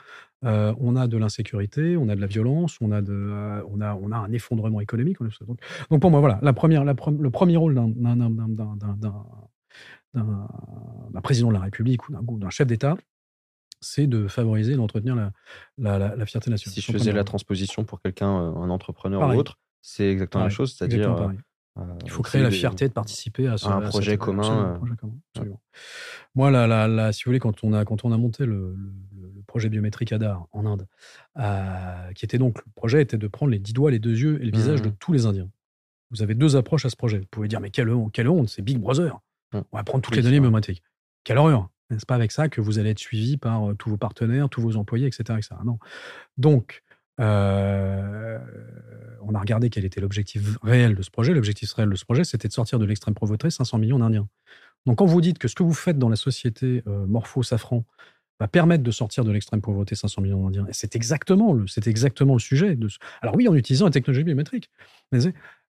euh, 0.44 0.74
on 0.80 0.96
a 0.96 1.06
de 1.06 1.16
l'insécurité, 1.18 1.96
on 1.98 2.08
a 2.08 2.16
de 2.16 2.20
la 2.22 2.26
violence, 2.26 2.78
on 2.80 2.90
a, 2.90 3.02
de, 3.02 3.12
euh, 3.12 3.62
on 3.68 3.80
a, 3.82 3.94
on 3.94 4.10
a 4.12 4.16
un 4.16 4.32
effondrement 4.32 4.80
économique. 4.80 5.20
on 5.20 5.24
Donc, 5.46 5.58
donc 5.90 6.00
pour 6.00 6.10
moi, 6.10 6.20
voilà, 6.20 6.38
la 6.42 6.52
première, 6.54 6.84
la 6.84 6.94
pre- 6.94 7.16
le 7.20 7.30
premier 7.30 7.56
rôle 7.58 7.74
d'un- 7.74 7.92
président 11.22 11.48
de 11.48 11.54
la 11.54 11.60
République 11.60 12.08
ou 12.08 12.38
d'un- 12.38 12.50
chef 12.50 12.66
d'État, 12.66 12.96
c'est 13.80 14.06
de 14.06 14.26
favoriser 14.26 14.72
et 14.72 14.76
d'entretenir 14.76 15.14
la, 15.16 15.32
la, 15.78 15.98
la- 15.98 16.16
la 16.16 16.26
fierté 16.26 16.50
nationale. 16.50 16.74
Si 16.74 16.80
je 16.80 16.92
faisais 16.92 17.12
la 17.12 17.24
transposition 17.24 17.84
pour 17.84 18.00
quelqu'un, 18.00 18.28
un 18.28 18.70
entrepreneur 18.70 19.20
Pareil. 19.20 19.36
ou 19.36 19.40
autre, 19.40 19.58
c'est 19.88 20.10
exactement 20.10 20.44
la 20.44 20.48
Pareil, 20.48 20.56
chose, 20.56 20.74
c'est-à-dire 20.74 21.14
pareil. 21.14 21.38
euh, 21.78 21.82
Il 22.04 22.10
faut 22.10 22.22
créer 22.22 22.42
la 22.42 22.50
fierté 22.50 22.88
de 22.88 22.92
participer 22.92 23.46
à, 23.46 23.56
ce, 23.56 23.66
un 23.66 23.78
à 23.78 23.88
projet 23.88 24.12
cette- 24.12 24.20
commun, 24.20 24.42
absolument, 24.42 24.66
euh, 24.66 24.72
un 24.74 24.78
projet 24.78 24.96
commun, 24.96 25.14
absolument. 25.34 25.60
Moi, 26.34 26.50
la, 26.50 26.66
la, 26.66 26.88
la- 26.88 27.12
si 27.12 27.22
vous 27.24 27.28
voulez, 27.30 27.38
quand 27.38 27.62
on 27.62 27.72
a, 27.72 27.84
quand 27.84 28.04
on 28.04 28.12
a 28.12 28.16
monté 28.18 28.46
le, 28.46 28.74
le- 28.74 29.32
le 29.36 29.42
projet 29.46 29.68
biométrique 29.68 30.12
Aadhaar 30.12 30.46
en 30.52 30.66
Inde, 30.66 30.86
euh, 31.38 32.12
qui 32.14 32.24
était 32.24 32.38
donc, 32.38 32.58
le 32.64 32.72
projet 32.74 33.02
était 33.02 33.18
de 33.18 33.28
prendre 33.28 33.52
les 33.52 33.58
dix 33.58 33.72
doigts, 33.72 33.90
les 33.90 33.98
deux 34.00 34.16
yeux 34.18 34.42
et 34.42 34.46
le 34.46 34.50
visage 34.52 34.82
de 34.82 34.88
Mhm. 34.88 34.96
tous 34.98 35.12
les 35.12 35.26
Indiens. 35.26 35.48
Vous 36.10 36.22
avez 36.22 36.34
deux 36.34 36.56
approches 36.56 36.84
à 36.86 36.90
ce 36.90 36.96
projet. 36.96 37.18
Vous 37.20 37.26
pouvez 37.30 37.48
dire, 37.48 37.60
mais 37.60 37.70
quelle 37.70 37.90
honte, 37.90 38.12
quelle 38.12 38.28
honte 38.28 38.48
c'est 38.48 38.62
Big 38.62 38.78
Brother. 38.78 39.18
Mhm. 39.52 39.62
On 39.72 39.76
va 39.76 39.84
prendre 39.84 40.02
toutes 40.02 40.12
Oui, 40.12 40.18
les 40.18 40.22
données 40.24 40.40
biométriques. 40.40 40.82
Quelle 41.24 41.38
horreur. 41.38 41.68
N'est-ce 41.90 42.06
pas 42.06 42.16
avec 42.16 42.32
ça 42.32 42.48
que 42.48 42.60
vous 42.60 42.80
allez 42.80 42.90
être 42.90 42.98
suivi 42.98 43.36
par 43.36 43.70
euh, 43.70 43.74
tous 43.74 43.88
vos 43.90 43.96
partenaires, 43.96 44.48
tous 44.48 44.60
vos 44.60 44.76
employés, 44.76 45.06
etc. 45.06 45.22
etc. 45.38 45.54
Non. 45.64 45.78
Donc, 46.36 46.82
euh, 47.20 48.38
on 49.22 49.34
a 49.34 49.40
regardé 49.40 49.70
quel 49.70 49.84
était 49.84 50.00
l'objectif 50.00 50.58
réel 50.62 50.94
de 50.94 51.02
ce 51.02 51.10
projet. 51.10 51.34
L'objectif 51.34 51.72
réel 51.72 51.90
de 51.90 51.96
ce 51.96 52.04
projet, 52.04 52.24
c'était 52.24 52.48
de 52.48 52.52
sortir 52.52 52.78
de 52.78 52.84
l'extrême 52.84 53.14
pauvreté 53.14 53.50
500 53.50 53.78
millions 53.78 53.98
d'Indiens. 53.98 54.28
Donc, 54.86 54.98
quand 54.98 55.06
vous 55.06 55.20
dites 55.20 55.38
que 55.38 55.48
ce 55.48 55.54
que 55.54 55.62
vous 55.62 55.74
faites 55.74 55.98
dans 55.98 56.08
la 56.08 56.16
société 56.16 56.82
euh, 56.86 57.06
Morpho-Safran 57.06 57.84
va 58.38 58.48
permettre 58.48 58.84
de 58.84 58.90
sortir 58.90 59.24
de 59.24 59.32
l'extrême 59.32 59.60
pauvreté 59.60 59.94
500 59.94 60.22
millions 60.22 60.44
d'Indiens, 60.44 60.66
c'est 60.70 60.94
exactement, 60.94 61.54
le, 61.54 61.66
c'est 61.66 61.86
exactement 61.86 62.34
le 62.34 62.38
sujet. 62.38 62.76
De 62.76 62.88
ce... 62.88 62.98
Alors 63.22 63.34
oui, 63.34 63.48
en 63.48 63.54
utilisant 63.54 63.86
la 63.86 63.90
technologie 63.90 64.24
biométrique. 64.24 64.70
Mais 65.10 65.18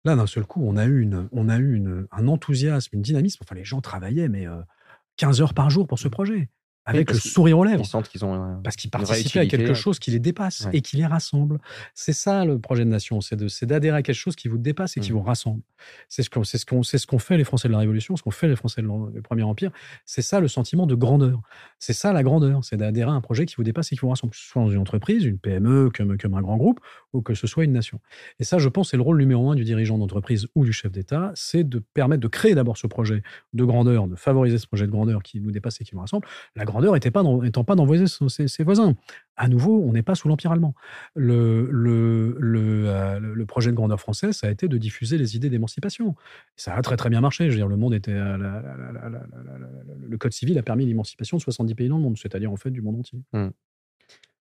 là, 0.05 0.17
d'un 0.17 0.27
seul 0.27 0.45
coup, 0.45 0.63
on 0.67 0.77
a 0.77 0.85
eu, 0.85 1.01
une, 1.01 1.29
on 1.33 1.49
a 1.49 1.59
eu 1.59 1.75
une, 1.75 2.07
un 2.11 2.29
enthousiasme, 2.29 2.97
une 2.97 3.03
dynamisme. 3.03 3.39
Enfin, 3.43 3.55
les 3.55 3.65
gens 3.65 3.81
travaillaient, 3.81 4.29
mais 4.29 4.47
euh, 4.47 4.61
15 5.17 5.41
heures 5.41 5.55
par 5.55 5.71
jour 5.71 5.87
pour 5.87 5.99
ce 5.99 6.09
projet, 6.09 6.51
avec 6.87 7.11
le 7.13 7.19
sourire 7.19 7.59
aux 7.59 7.65
lèvres. 7.65 7.83
Ils 7.85 7.87
sentent 7.87 8.09
qu'ils 8.09 8.25
ont 8.25 8.61
Parce 8.63 8.77
qu'ils 8.77 8.91
participaient 8.91 9.41
à 9.41 9.47
quelque 9.47 9.75
chose 9.75 9.99
qui 9.99 10.11
les 10.11 10.19
dépasse 10.21 10.63
Ouais. 10.67 10.71
et 10.79 10.81
qui 10.83 10.97
les 10.97 11.07
rassemble. 11.07 11.59
C'est 11.95 12.13
ça 12.13 12.45
le 12.45 12.59
projet 12.59 12.85
de 12.85 12.91
nation, 12.91 13.21
c'est 13.21 13.37
de- 13.37 13.49
c'est 13.49 13.67
d'adhérer 13.67 13.97
à 13.99 14.03
quelque 14.03 14.15
chose 14.17 14.37
qui 14.37 14.49
vous 14.49 14.59
dépasse 14.59 14.97
et 14.97 15.01
qui 15.01 15.11
Mm. 15.13 15.17
vous 15.17 15.23
rassemble. 15.23 15.63
C'est 16.09 16.23
ce 16.23 16.31
qu'on 16.31 16.45
c'est 16.45 16.59
ce 16.59 16.65
qu'on 16.67 16.83
c'est 16.83 16.99
ce 16.99 17.07
qu'ont 17.07 17.19
fait 17.19 17.37
les 17.37 17.45
Français 17.45 17.69
de 17.69 17.73
la 17.73 17.79
Révolution, 17.81 18.17
ce 18.17 18.23
qu'ont 18.23 18.31
fait 18.31 18.49
les 18.49 18.57
Français 18.57 18.83
de 18.83 18.87
du 19.13 19.21
Premier 19.23 19.43
Empire. 19.43 19.71
C'est 20.05 20.23
ça 20.23 20.41
le 20.41 20.49
sentiment 20.49 20.87
de 20.87 20.95
grandeur. 20.95 21.41
C'est 21.79 21.93
ça 21.93 22.13
la 22.13 22.23
grandeur, 22.23 22.65
c'est 22.65 22.77
d'adhérer 22.77 23.11
à 23.11 23.15
un 23.15 23.21
projet 23.21 23.47
qui 23.47 23.57
vous 23.57 23.65
dépasse 23.65 23.93
et 23.93 23.97
qui 23.97 24.01
vous 24.01 24.09
rassemble, 24.09 24.31
que 24.33 24.39
ce 24.39 24.45
soit 24.47 24.63
dans 24.63 24.71
une 24.71 24.79
entreprise, 24.79 25.25
une 25.25 25.39
PME, 25.39 25.91
comme, 25.91 26.17
comme 26.17 26.35
un 26.35 26.41
grand 26.43 26.57
groupe, 26.57 26.81
ou 27.13 27.21
que 27.21 27.35
ce 27.35 27.47
soit 27.47 27.65
une 27.65 27.73
nation. 27.73 28.01
Et 28.39 28.45
ça, 28.45 28.59
je 28.59 28.69
pense, 28.69 28.91
c'est 28.91 28.97
le 28.97 29.03
rôle 29.03 29.19
numéro 29.19 29.51
un 29.51 29.55
du 29.57 29.65
dirigeant 29.65 29.99
d'entreprise 29.99 30.47
ou 30.55 30.65
du 30.65 30.73
chef 30.73 30.93
d'État, 30.93 31.33
c'est 31.35 31.65
de 31.69 31.79
permettre 31.79 32.23
de 32.23 32.29
créer 32.29 32.55
d'abord 32.55 32.77
ce 32.77 32.87
projet 32.87 33.23
de 33.53 33.65
grandeur, 33.65 34.07
de 34.07 34.15
favoriser 34.17 34.59
ce 34.59 34.67
projet 34.67 34.87
de 34.87 34.91
grandeur 34.93 35.23
qui 35.23 35.41
nous 35.41 35.51
dépasse 35.51 35.81
et 35.81 35.85
qui 35.85 35.95
nous 35.95 36.01
rassemble. 36.01 36.27
La 36.55 36.65
grandeur 36.65 36.76
n'étant 36.81 37.11
pas, 37.11 37.47
étant 37.47 37.65
pas 37.65 37.75
d'envoyer 37.75 38.05
ses, 38.07 38.65
voisins. 38.65 38.95
À 39.37 39.49
nouveau, 39.49 39.85
on 39.87 39.93
n'est 39.93 40.03
pas 40.03 40.15
sous 40.15 40.29
l'Empire 40.29 40.53
allemand. 40.53 40.75
Le, 41.15 41.69
euh, 42.43 43.45
projet 43.47 43.71
de 43.71 43.77
grandeur 43.77 44.01
français, 44.01 44.33
ça 44.33 44.49
a 44.49 44.51
été 44.51 44.69
de 44.69 44.79
diffuser 44.79 45.19
les 45.19 45.37
idées 45.37 45.51
d'émancipation. 45.51 46.15
Ça 46.57 46.75
a 46.75 46.83
très 46.83 46.97
très 46.97 47.11
bien 47.11 47.21
marché. 47.21 47.47
Je 47.47 47.51
veux 47.51 47.57
dire, 47.57 47.69
le 47.69 47.77
monde 47.77 47.95
était. 47.95 48.13
le 48.13 50.17
Code 50.19 50.33
civil 50.33 50.59
a 50.59 50.63
permis 50.63 50.87
l'émancipation 50.87 51.37
de 51.37 51.43
70 51.43 51.75
pays 51.75 51.89
dans 51.89 51.97
le 51.97 52.03
monde, 52.03 52.19
c'est-à-dire 52.19 52.53
en 52.53 52.57
fait 52.57 52.71
du 52.71 52.83
monde 52.83 52.97
entier. 52.97 53.21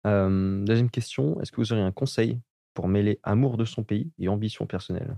Euh, 0.06 0.64
deuxième 0.64 0.90
question, 0.90 1.40
est-ce 1.40 1.52
que 1.52 1.56
vous 1.56 1.72
auriez 1.72 1.84
un 1.84 1.92
conseil 1.92 2.40
pour 2.74 2.88
mêler 2.88 3.20
amour 3.22 3.56
de 3.56 3.64
son 3.64 3.84
pays 3.84 4.10
et 4.18 4.28
ambition 4.28 4.66
personnelle? 4.66 5.16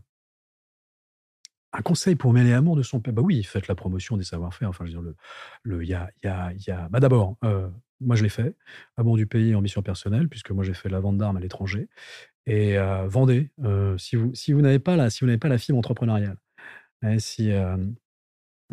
Un 1.77 1.83
conseil 1.83 2.15
pour 2.15 2.33
mêler 2.33 2.53
amour 2.53 2.77
de 2.77 2.83
son 2.83 3.01
pays 3.01 3.13
Bah 3.13 3.23
oui, 3.23 3.43
faites 3.43 3.67
la 3.67 3.75
promotion 3.75 4.17
des 4.17 4.23
savoir-faire. 4.25 4.69
Enfin, 4.69 4.85
je 4.87 4.93
veux 4.97 5.03
dire, 5.03 5.03
le, 5.03 5.17
le, 5.65 5.85
y 5.85 5.93
a, 5.93 6.09
y 6.23 6.29
a, 6.29 6.53
y 6.53 6.71
a- 6.71 6.89
bah 6.89 7.01
d'abord, 7.01 7.37
euh, 7.45 7.69
moi 8.01 8.15
je 8.15 8.23
l'ai 8.23 8.29
fait, 8.29 8.55
amour 8.97 9.17
du 9.17 9.27
pays 9.27 9.51
et 9.51 9.55
ambition 9.57 9.83
personnelle, 9.83 10.29
puisque 10.29 10.53
moi 10.53 10.63
j'ai 10.63 10.75
fait 10.75 10.89
la 10.89 11.01
vente 11.01 11.19
d'armes 11.19 11.37
à 11.37 11.41
l'étranger. 11.41 11.89
Et 12.47 12.79
euh, 12.79 13.09
vendez, 13.09 13.51
euh, 13.65 13.99
si 13.99 14.17
vous, 14.17 14.35
si 14.35 14.53
vous 14.53 14.63
n'avez 14.63 14.79
pas 14.81 14.97
la, 14.97 15.11
si 15.11 15.21
vous 15.21 15.27
n'avez 15.27 15.39
pas 15.39 15.49
la 15.49 15.59
fibre 15.59 15.79
entrepreneuriale, 15.79 16.39
hein, 17.03 17.19
si, 17.19 17.53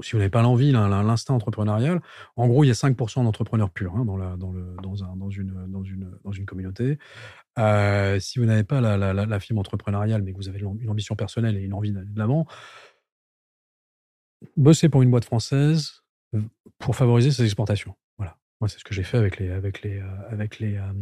si 0.02 0.14
vous 0.14 0.18
n'avez 0.20 0.30
pas 0.30 0.42
l'envie, 0.42 0.72
l'in- 0.72 0.88
l'in- 0.88 1.04
l'instinct 1.04 1.34
entrepreneurial, 1.36 2.02
en 2.36 2.48
gros, 2.48 2.64
il 2.64 2.68
y 2.68 2.72
a 2.72 2.74
5% 2.76 3.24
d'entrepreneurs 3.24 3.70
purs 3.70 3.96
hein, 3.96 4.06
dans, 4.06 4.18
la, 4.18 4.36
dans, 4.38 4.52
le, 4.52 4.76
dans, 4.82 5.04
un, 5.04 5.16
dans, 5.16 5.30
une, 5.30 5.54
dans, 5.68 5.84
une, 5.84 6.12
dans 6.24 6.32
une 6.32 6.46
communauté. 6.46 6.98
Si 8.20 8.40
vous 8.40 8.46
n'avez 8.46 8.64
pas 8.64 8.82
la, 8.82 8.98
la, 9.14 9.40
fibre 9.40 9.60
entrepreneuriale, 9.60 10.24
mais 10.24 10.32
que 10.32 10.38
vous 10.38 10.50
avez 10.50 10.60
une 10.60 10.90
ambition 10.90 11.16
personnelle 11.16 11.58
et 11.58 11.62
une 11.62 11.74
envie 11.74 11.92
d'aller 11.92 12.10
de 12.10 12.18
l'avant, 12.20 12.48
bossez 14.58 14.90
pour 14.90 15.02
une 15.02 15.12
boîte 15.12 15.26
française 15.26 16.02
pour 16.80 16.96
favoriser 16.96 17.32
ses 17.32 17.44
exportations. 17.44 17.96
Voilà. 18.18 18.38
Moi, 18.60 18.70
c'est 18.70 18.80
ce 18.80 18.84
que 18.84 18.94
j'ai 18.94 19.04
fait 19.04 19.18
avec 19.18 19.38
les, 19.38 19.50
avec 19.50 19.82
les, 19.82 20.00
euh, 20.00 20.30
avec 20.30 20.60
les, 20.60 20.78
euh, 20.78 20.94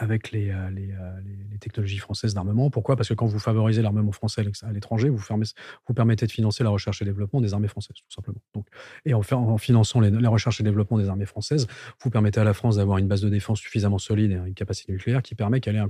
avec 0.00 0.30
les, 0.32 0.50
euh, 0.50 0.70
les, 0.70 0.90
euh, 0.92 1.20
les- 1.24 1.58
technologies 1.60 1.98
françaises 1.98 2.32
d'armement. 2.32 2.70
Pourquoi? 2.70 2.96
Parce 2.96 3.10
que 3.10 3.12
quand 3.12 3.26
vous 3.26 3.38
favorisez 3.38 3.82
l'armement 3.82 4.12
français 4.12 4.42
à 4.62 4.72
l'étranger, 4.72 5.10
vous, 5.10 5.18
fermez- 5.18 5.52
vous 5.86 5.92
permettez 5.92 6.26
de 6.26 6.32
financer 6.32 6.64
la 6.64 6.70
recherche 6.70 7.02
et 7.02 7.04
développement 7.04 7.42
des 7.42 7.52
armées 7.52 7.68
françaises, 7.68 7.96
tout 7.96 8.10
simplement. 8.14 8.38
Donc, 8.54 8.66
et 9.04 9.12
en, 9.12 9.58
finançant 9.58 10.00
les, 10.00 10.10
la 10.10 10.30
recherche 10.30 10.58
et 10.60 10.62
développement 10.64 10.96
des 10.96 11.10
armées 11.10 11.26
françaises, 11.26 11.66
vous 12.02 12.08
permettez 12.08 12.40
à 12.40 12.44
la 12.44 12.54
France 12.54 12.76
d'avoir 12.76 12.96
une 12.96 13.08
base 13.08 13.20
de 13.20 13.28
défense 13.28 13.60
suffisamment 13.60 13.98
solide 13.98 14.30
et 14.30 14.36
une 14.36 14.54
capacité 14.54 14.90
nucléaire 14.92 15.20
qui 15.22 15.34
permet 15.34 15.60
qu'elle 15.60 15.76
ait 15.76 15.82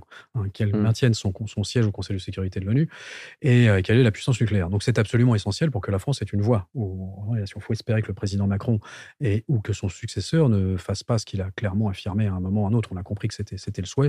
Mm. 0.73 0.77
maintienne 0.77 1.15
son, 1.15 1.32
son 1.47 1.62
siège 1.62 1.87
au 1.87 1.93
Conseil 1.93 2.16
de 2.16 2.20
sécurité 2.20 2.59
de 2.59 2.65
l'ONU 2.65 2.89
et 3.43 3.69
euh, 3.69 3.81
quelle 3.82 3.99
est 3.99 4.03
la 4.03 4.11
puissance 4.11 4.41
nucléaire. 4.41 4.70
Donc 4.70 4.82
c'est 4.82 4.99
absolument 4.99 5.37
essentiel 5.37 5.70
pour 5.70 5.82
que 5.82 5.93
la 5.93 6.01
France 6.01 6.20
ait 6.20 6.27
une 6.32 6.43
voix. 6.43 6.69
Il 6.74 7.45
faut 7.61 7.73
espérer 7.73 8.03
que 8.03 8.09
le 8.09 8.15
président 8.15 8.47
Macron 8.49 8.81
et, 9.20 9.45
ou 9.47 9.61
que 9.61 9.73
son 9.73 9.89
successeur 9.89 10.49
ne 10.49 10.77
fasse 10.77 11.05
pas 11.05 11.19
ce 11.19 11.27
qu'il 11.27 11.41
a 11.43 11.51
clairement 11.53 11.89
affirmé 11.89 12.27
à 12.27 12.32
un 12.32 12.41
moment 12.41 12.62
ou 12.62 12.66
à 12.66 12.69
un 12.70 12.73
autre. 12.73 12.89
On 12.93 12.97
a 12.97 13.03
compris 13.05 13.28
que 13.28 13.35
c'était 13.35 13.81
le 13.82 13.87
souhait, 13.87 13.99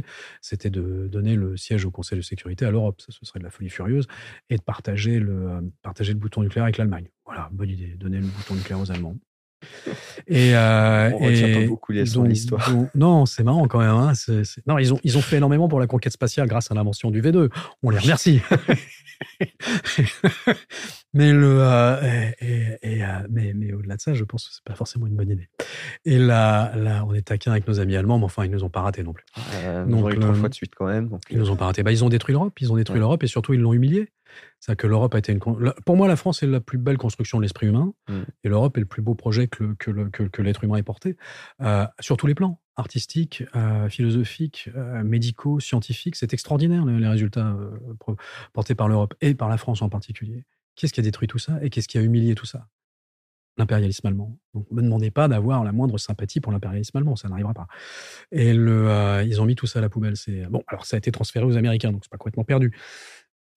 c'était 0.42 0.70
de 0.70 1.08
donner 1.08 1.36
le 1.36 1.58
siège 1.58 1.86
au 1.86 1.92
Conseil 1.92 2.18
de 2.18 2.24
sécurité 2.24 2.66
à 2.66 2.72
l'Europe. 2.72 3.02
Ça, 3.02 3.08
ce 3.10 3.26
serait 3.26 3.40
de 3.40 3.44
la 3.44 3.52
folie 3.52 3.70
furieuse. 3.70 4.08
Et 4.50 4.58
de 4.58 4.62
partager 4.62 5.20
le, 5.20 5.50
euh, 5.50 5.62
partager 5.82 6.14
le 6.14 6.20
bouton 6.20 6.42
nucléaire 6.42 6.64
avec 6.64 6.78
l'Allemagne. 6.78 7.10
Voilà, 7.26 7.50
bonne 7.52 7.70
idée. 7.70 7.96
Donner 7.96 8.20
le 8.20 8.28
bouton 8.28 8.56
nucléaire 8.56 8.80
aux 8.80 8.92
Allemands. 8.92 9.18
Et, 10.28 10.56
euh, 10.56 11.12
On 11.14 11.18
retient 11.26 11.48
et 11.48 11.62
pas 11.64 11.68
beaucoup 11.68 11.92
les 11.92 12.04
donc- 12.06 12.28
donc- 12.46 12.90
non, 12.96 13.26
c'est 13.26 13.44
marrant 13.44 13.68
quand 13.68 13.80
même. 13.80 13.90
hein. 13.92 14.14
C'est- 14.16 14.44
c'est- 14.44 14.66
Non, 14.68 14.78
ils 14.78 14.94
ont, 14.94 15.00
ils 15.04 15.18
ont 15.18 15.22
fait 15.22 15.38
énormément 15.38 15.68
pour 15.68 15.80
la 15.80 15.88
conquête 15.88 16.14
spatiale 16.14 16.48
grâce 16.48 16.72
à 16.72 16.76
l'invention 16.76 17.12
du 17.12 17.22
V2. 17.22 17.50
On 17.84 17.90
les 17.90 18.00
remercie. 18.00 18.42
mais 21.14 21.32
le, 21.34 21.58
euh, 21.62 22.30
et, 22.42 22.78
et- 22.82 23.04
euh, 23.04 23.08
mais, 23.30 23.54
mais 23.56 23.74
au-delà 23.74 23.96
de 23.98 24.02
ça, 24.02 24.14
je 24.14 24.24
pense 24.24 24.48
que 24.48 24.54
c'est 24.54 24.64
pas 24.64 24.76
forcément 24.76 25.08
une 25.08 25.16
bonne 25.16 25.30
idée. 25.30 25.50
Et 26.06 26.18
là, 26.18 26.74
là, 26.76 27.04
on 27.08 27.14
est 27.14 27.22
taquin 27.22 27.52
avec 27.52 27.68
nos 27.68 27.80
amis 27.80 27.96
allemands, 27.96 28.18
mais 28.18 28.26
enfin, 28.26 28.46
ils 28.46 28.52
nous 28.52 28.64
ont 28.64 28.70
pas 28.70 28.82
raté 28.82 29.04
non 29.04 29.14
plus. 29.14 29.26
Euh, 29.64 29.86
Donc, 29.86 30.20
trois 30.20 30.34
fois 30.34 30.50
de 30.50 30.54
suite 30.54 30.74
quand 30.76 30.88
même. 30.88 31.10
Donc, 31.10 31.22
Ils 31.30 31.38
nous 31.38 31.50
ont 31.52 31.56
pas 31.56 31.66
raté. 31.66 31.84
Bah, 31.84 31.92
ils 31.92 32.04
ont 32.04 32.10
détruit 32.10 32.34
l'Europe. 32.34 32.54
Ils 32.62 32.72
ont 32.72 32.76
détruit 32.76 32.96
Ouais. 32.96 33.00
l'Europe 33.02 33.24
et 33.24 33.28
surtout, 33.28 33.54
ils 33.54 33.60
l'ont 33.60 33.74
humilié. 33.74 34.10
C'est-à-dire 34.60 34.78
que 34.78 34.88
l'Europe 34.88 35.16
a 35.16 35.20
été 35.20 35.32
une. 35.32 35.40
Pour 35.40 35.98
moi, 35.98 36.08
la 36.08 36.16
France 36.16 36.44
est 36.44 36.48
la 36.48 36.62
plus 36.62 36.78
belle 36.78 36.98
construction 36.98 37.38
de 37.38 37.44
l'esprit 37.44 37.68
humain. 37.68 37.94
Mm. 38.10 38.22
Et 38.44 38.50
l'Europe 38.50 38.78
est 38.78 38.82
le 38.82 38.86
plus 38.86 39.02
beau 39.02 39.16
projet 39.16 39.48
que, 39.48 39.64
le- 39.64 39.76
que, 39.76 39.92
le- 39.92 40.10
que- 40.10 40.24
que 40.24 40.42
l'être 40.42 40.64
humain 40.64 40.78
ait 40.78 40.84
porté, 40.84 41.18
euh, 41.62 41.86
sur 42.00 42.18
tous 42.18 42.28
les 42.28 42.36
plans, 42.36 42.62
artistiques, 42.76 43.44
euh, 43.56 43.90
philosophiques, 43.90 44.70
euh, 44.76 45.04
médicaux, 45.04 45.60
scientifiques. 45.60 46.16
C'est 46.16 46.34
extraordinaire, 46.34 46.86
les, 46.86 47.00
les 47.00 47.08
résultats 47.08 47.48
euh, 47.48 48.16
portés 48.54 48.76
par 48.76 48.88
l'Europe 48.88 49.14
et 49.22 49.34
par 49.36 49.50
la 49.50 49.58
France 49.58 49.82
en 49.82 49.90
particulier. 49.90 50.46
Qu'est-ce 50.76 50.94
qui 50.94 51.00
a 51.00 51.04
détruit 51.04 51.28
tout 51.28 51.40
ça 51.40 51.60
et 51.62 51.70
qu'est-ce 51.70 51.88
qui 51.88 51.98
a 51.98 52.02
humilié 52.02 52.34
tout 52.36 52.46
ça? 52.46 52.68
L'impérialisme 53.58 54.08
allemand. 54.08 54.40
Donc, 54.54 54.66
ne 54.72 54.78
me 54.78 54.82
demandez 54.82 55.12
pas 55.12 55.28
d'avoir 55.28 55.66
la 55.66 55.74
moindre 55.74 55.98
sympathie 55.98 56.40
pour 56.40 56.54
l'impérialisme 56.54 56.98
allemand, 56.98 57.18
ça 57.18 57.28
n'arrivera 57.28 57.54
pas. 57.54 57.68
Et 58.32 58.54
le, 58.54 58.88
euh, 58.90 59.24
ils 59.24 59.42
ont 59.42 59.46
mis 59.46 59.56
tout 59.56 59.68
ça 59.68 59.80
à 59.80 59.82
la 59.82 59.90
poubelle. 59.90 60.16
C'est 60.16 60.46
bon. 60.46 60.64
Alors, 60.68 60.86
ça 60.86 60.96
a 60.96 60.98
été 60.98 61.12
transféré 61.12 61.46
aux 61.46 61.58
Américains, 61.58 61.92
donc 61.92 62.02
c'est 62.06 62.10
pas 62.10 62.18
complètement 62.18 62.46
perdu. 62.46 62.74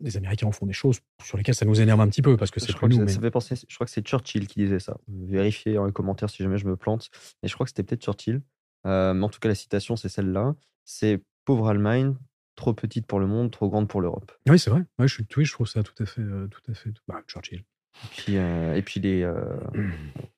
Les 0.04 0.16
Américains 0.16 0.46
en 0.46 0.52
font 0.52 0.66
des 0.66 0.72
choses 0.72 1.00
sur 1.22 1.36
lesquelles 1.38 1.54
ça 1.54 1.64
nous 1.64 1.80
énerve 1.80 2.00
un 2.00 2.08
petit 2.08 2.22
peu 2.22 2.36
parce 2.36 2.50
que 2.50 2.60
c'est 2.60 2.66
je 2.68 2.72
plus 2.72 2.76
crois 2.76 2.88
que 2.88 2.94
nous. 2.94 3.00
ça, 3.00 3.04
mais- 3.06 3.12
ça 3.12 3.20
fait 3.20 3.30
penser, 3.30 3.54
je 3.68 3.74
crois 3.74 3.86
que 3.86 3.90
c'est 3.90 4.06
Churchill 4.06 4.46
qui 4.46 4.60
disait 4.60 4.78
ça. 4.78 4.98
Vérifiez 5.08 5.74
dans 5.74 5.86
les 5.86 5.92
commentaires 5.92 6.28
si 6.30 6.42
jamais 6.42 6.58
je 6.58 6.66
me 6.66 6.76
plante. 6.76 7.10
Mais 7.42 7.48
je 7.48 7.54
crois 7.54 7.64
que 7.64 7.70
c'était 7.70 7.82
peut-être 7.82 8.02
Churchill. 8.04 8.42
Euh, 8.86 9.14
mais 9.14 9.24
en 9.24 9.28
tout 9.30 9.40
cas, 9.40 9.48
la 9.48 9.54
citation, 9.54 9.96
c'est 9.96 10.10
celle-là. 10.10 10.54
C'est 10.84 11.22
pauvre 11.46 11.68
Allemagne, 11.68 12.14
trop 12.54 12.74
petite 12.74 13.06
pour 13.06 13.18
le 13.18 13.26
monde, 13.26 13.50
trop 13.50 13.68
grande 13.70 13.88
pour 13.88 14.00
l'Europe. 14.02 14.30
Oui, 14.48 14.58
c'est 14.58 14.70
vrai. 14.70 14.82
Ouais, 14.98 15.08
je, 15.08 15.14
suis- 15.14 15.26
oui, 15.38 15.44
je 15.46 15.52
trouve 15.52 15.66
ça 15.66 15.82
tout 15.82 15.94
à 16.02 16.06
fait, 16.06 16.20
euh, 16.20 16.46
tout 16.48 16.60
à 16.70 16.74
fait. 16.74 16.90
Bah, 17.08 17.22
Churchill. 17.26 17.64
Et 18.02 18.06
puis, 18.16 18.36
euh, 18.36 18.74
et 18.74 18.82
puis 18.82 19.00
les, 19.00 19.22
euh, 19.22 19.56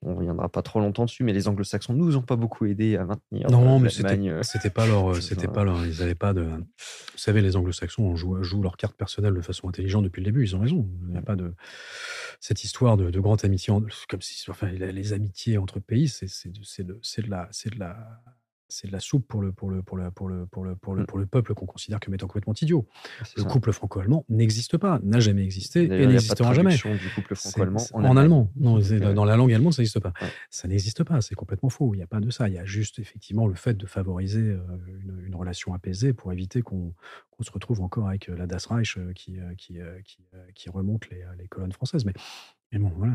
on 0.02 0.14
reviendra 0.14 0.48
pas 0.48 0.62
trop 0.62 0.78
longtemps 0.78 1.06
dessus, 1.06 1.24
mais 1.24 1.32
les 1.32 1.48
Anglo-Saxons 1.48 1.94
nous 1.94 2.16
ont 2.16 2.22
pas 2.22 2.36
beaucoup 2.36 2.66
aidés 2.66 2.96
à 2.96 3.04
maintenir. 3.04 3.50
Non, 3.50 3.76
euh, 3.76 3.78
mais 3.80 4.28
euh, 4.28 4.42
c'était 4.42 4.70
pas 4.70 4.86
leur, 4.86 5.16
c'était 5.22 5.48
pas 5.48 5.64
leur, 5.64 5.84
ils 5.86 6.02
avaient 6.02 6.14
pas 6.14 6.34
de. 6.34 6.42
Vous 6.42 7.18
savez, 7.18 7.40
les 7.40 7.56
Anglo-Saxons 7.56 8.14
jouent, 8.14 8.42
jouent 8.42 8.62
leur 8.62 8.76
carte 8.76 8.94
personnelle 8.96 9.34
de 9.34 9.40
façon 9.40 9.68
intelligente 9.68 10.04
depuis 10.04 10.20
le 10.20 10.26
début. 10.26 10.44
Ils 10.44 10.54
ont 10.54 10.60
raison. 10.60 10.88
Il 11.06 11.12
n'y 11.12 11.18
a 11.18 11.22
pas 11.22 11.36
de 11.36 11.54
cette 12.40 12.62
histoire 12.62 12.96
de, 12.96 13.10
de 13.10 13.20
grande 13.20 13.44
amitié, 13.44 13.72
comme 14.08 14.22
si, 14.22 14.50
enfin, 14.50 14.68
les, 14.68 15.12
amitiés 15.12 15.56
entre 15.58 15.80
pays, 15.80 16.08
c'est, 16.08 16.28
c'est, 16.28 16.50
de- 16.50 16.62
c'est 16.62 16.84
de, 16.84 16.98
c'est 17.02 17.22
de 17.22 17.30
la, 17.30 17.48
c'est 17.50 17.72
de 17.72 17.78
la, 17.78 17.96
c'est 18.68 18.86
de 18.88 18.92
la 18.92 19.00
soupe 19.00 19.26
pour 19.28 19.40
le, 19.40 19.52
pour 19.52 19.70
le, 19.70 19.82
pour 19.82 19.96
le, 19.96 20.10
pour 20.10 20.28
le, 20.28 20.46
pour 20.46 20.64
le, 20.64 20.74
pour 20.76 20.94
le, 20.94 21.02
Mm. 21.02 21.06
pour 21.06 21.18
le 21.18 21.26
peuple 21.26 21.54
qu'on 21.54 21.66
considère 21.66 22.00
comme 22.00 22.14
étant 22.14 22.26
complètement 22.26 22.54
idiot. 22.60 22.86
Le 23.36 23.42
ça. 23.42 23.48
couple 23.48 23.72
franco-allemand 23.72 24.24
n'existe 24.28 24.76
pas, 24.76 24.98
n'a 25.02 25.20
jamais 25.20 25.44
existé 25.44 25.84
et 25.84 26.06
n'existera 26.06 26.52
jamais. 26.54 26.74
du 26.76 27.10
couple 27.14 27.34
franco-allemand 27.34 27.80
en, 27.92 28.04
en, 28.04 28.16
allemand. 28.16 28.50
Non, 28.56 28.80
euh, 28.80 29.14
dans 29.14 29.24
la 29.24 29.36
langue 29.36 29.52
allemande, 29.52 29.72
ça 29.72 29.82
n'existe 29.82 30.00
pas. 30.00 30.12
Ouais. 30.20 30.28
Ça 30.50 30.68
n'existe 30.68 31.04
pas, 31.04 31.20
c'est 31.20 31.34
complètement 31.34 31.68
faux. 31.68 31.94
Il 31.94 31.98
n'y 31.98 32.02
a 32.02 32.06
pas 32.06 32.20
de 32.20 32.30
ça. 32.30 32.48
Il 32.48 32.54
y 32.54 32.58
a 32.58 32.64
juste 32.64 32.98
effectivement 32.98 33.46
le 33.46 33.54
fait 33.54 33.74
de 33.74 33.86
favoriser 33.86 34.40
euh, 34.40 34.60
une, 34.88 35.22
une 35.26 35.34
relation 35.34 35.72
apaisée 35.74 36.12
pour 36.12 36.32
éviter 36.32 36.62
qu'on 36.62 36.92
se 37.40 37.50
retrouve 37.50 37.80
encore 37.82 38.08
avec 38.08 38.28
euh, 38.28 38.36
la 38.36 38.46
Das 38.46 38.66
Reich 38.66 38.96
euh, 38.98 39.12
qui, 39.12 39.36
qui, 39.58 39.78
qui, 40.04 40.18
qui 40.54 40.70
remonte 40.70 41.08
les, 41.10 41.24
les 41.38 41.46
colonnes 41.48 41.72
françaises. 41.72 42.04
Mais, 42.04 42.14
mais 42.72 42.78
bon, 42.78 42.90
voilà. 42.96 43.14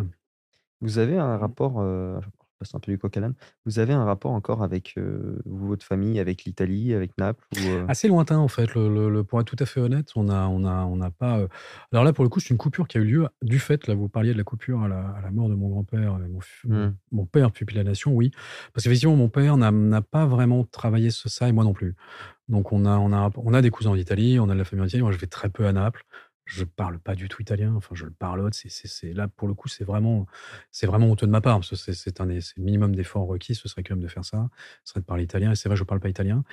Vous 0.82 0.98
avez 0.98 1.18
un 1.18 1.36
Mmh. 1.38 1.40
rapport, 1.40 1.80
euh, 1.80 2.20
passe 2.62 2.74
un 2.76 2.80
peu 2.80 2.92
du 2.92 2.98
coq 2.98 3.16
à 3.18 3.20
l'âne, 3.20 3.34
vous 3.66 3.80
avez 3.80 3.94
un 3.94 4.06
rapport 4.06 4.32
encore 4.32 4.64
avec 4.64 4.94
euh, 4.98 5.40
votre 5.46 5.86
famille, 5.86 6.20
avec 6.20 6.44
l'Italie, 6.46 6.94
avec 6.94 7.12
Naples 7.18 7.46
ou, 7.58 7.70
euh, 7.70 7.86
Assez 7.88 8.08
lointain, 8.08 8.38
en 8.38 8.48
fait. 8.48 8.74
Le, 8.76 8.88
le- 8.94 9.10
le- 9.10 9.24
pour 9.24 9.40
être 9.42 9.48
tout 9.48 9.62
à 9.62 9.66
fait 9.66 9.80
honnête, 9.82 10.12
on 10.16 10.24
n'a 10.26 10.48
on 10.48 10.64
a, 10.66 10.86
on 10.86 10.96
n'a 10.96 11.12
pas. 11.12 11.40
euh, 11.40 11.48
Alors 11.92 12.04
là, 12.04 12.14
pour 12.14 12.24
le 12.24 12.30
coup, 12.30 12.40
c'est 12.40 12.50
une 12.52 12.58
coupure 12.58 12.88
qui 12.88 12.98
a 12.98 13.02
eu 13.02 13.06
lieu 13.06 13.28
du 13.42 13.60
fait, 13.60 13.88
là, 13.88 13.94
vous 13.96 14.08
parliez 14.10 14.32
de 14.34 14.38
la 14.38 14.44
coupure 14.44 14.82
à 14.84 14.88
la, 14.88 15.00
à 15.10 15.22
la 15.22 15.32
mort 15.32 15.50
de 15.50 15.56
mon 15.56 15.70
grand-père, 15.70 16.20
mon, 16.20 16.40
f- 16.40 16.92
mon- 17.12 17.26
père, 17.26 17.52
puis 17.52 17.66
la 17.76 17.84
nation, 17.84 18.14
oui. 18.14 18.32
Parce 18.74 18.84
qu'effectivement, 18.84 19.16
mon 19.16 19.30
père 19.30 19.58
n'a 19.58 20.02
pas 20.02 20.26
vraiment 20.26 20.64
travaillé 20.66 21.10
ce- 21.12 21.30
ça, 21.30 21.50
et 21.50 21.52
moi 21.52 21.64
non 21.64 21.74
plus. 21.74 21.96
Donc, 22.50 22.72
on 22.74 22.86
a, 22.86 22.98
on 22.98 23.14
a, 23.14 23.32
on 23.38 23.54
a 23.54 23.62
des 23.62 23.70
cousins 23.70 23.92
en 23.92 23.96
Italie, 23.96 24.40
on 24.40 24.50
a 24.50 24.54
de 24.54 24.58
la 24.60 24.66
famille 24.66 24.84
en 24.84 24.88
Italie. 24.88 25.04
Moi, 25.04 25.12
je 25.12 25.18
vais 25.18 25.28
très 25.28 25.50
peu 25.50 25.66
à 25.68 25.72
Naples. 25.74 26.04
Je 26.46 26.64
parle 26.64 27.00
pas 27.00 27.16
du 27.16 27.30
tout 27.30 27.42
italien. 27.42 27.74
Enfin, 27.76 27.96
je 27.96 28.06
le 28.06 28.12
parlote. 28.12 28.54
C'est, 28.54 29.14
là, 29.14 29.28
pour 29.28 29.48
le 29.48 29.54
coup, 29.54 29.68
c'est 29.68 29.84
vraiment, 29.84 30.26
c'est 30.72 30.88
vraiment 30.88 31.08
honteux 31.08 31.26
de 31.26 31.32
ma 31.32 31.42
part. 31.42 31.60
Parce 31.60 31.70
que 31.70 31.94
c'est, 31.94 32.20
un 32.20 32.26
des, 32.26 32.40
minimum 32.58 32.96
d'efforts 32.96 33.28
requis. 33.28 33.56
Ce 33.56 33.68
serait 33.68 33.84
quand 33.84 33.96
même 33.96 34.04
de 34.04 34.08
faire 34.08 34.26
ça. 34.26 34.50
Ce 34.84 34.92
serait 34.92 35.00
de 35.00 35.06
parler 35.06 35.24
italien. 35.24 35.52
Et 35.52 35.56
c'est 35.56 35.70
vrai, 35.70 35.76
je 35.76 35.84
parle 35.84 36.00
pas 36.00 36.10
italien. 36.10 36.44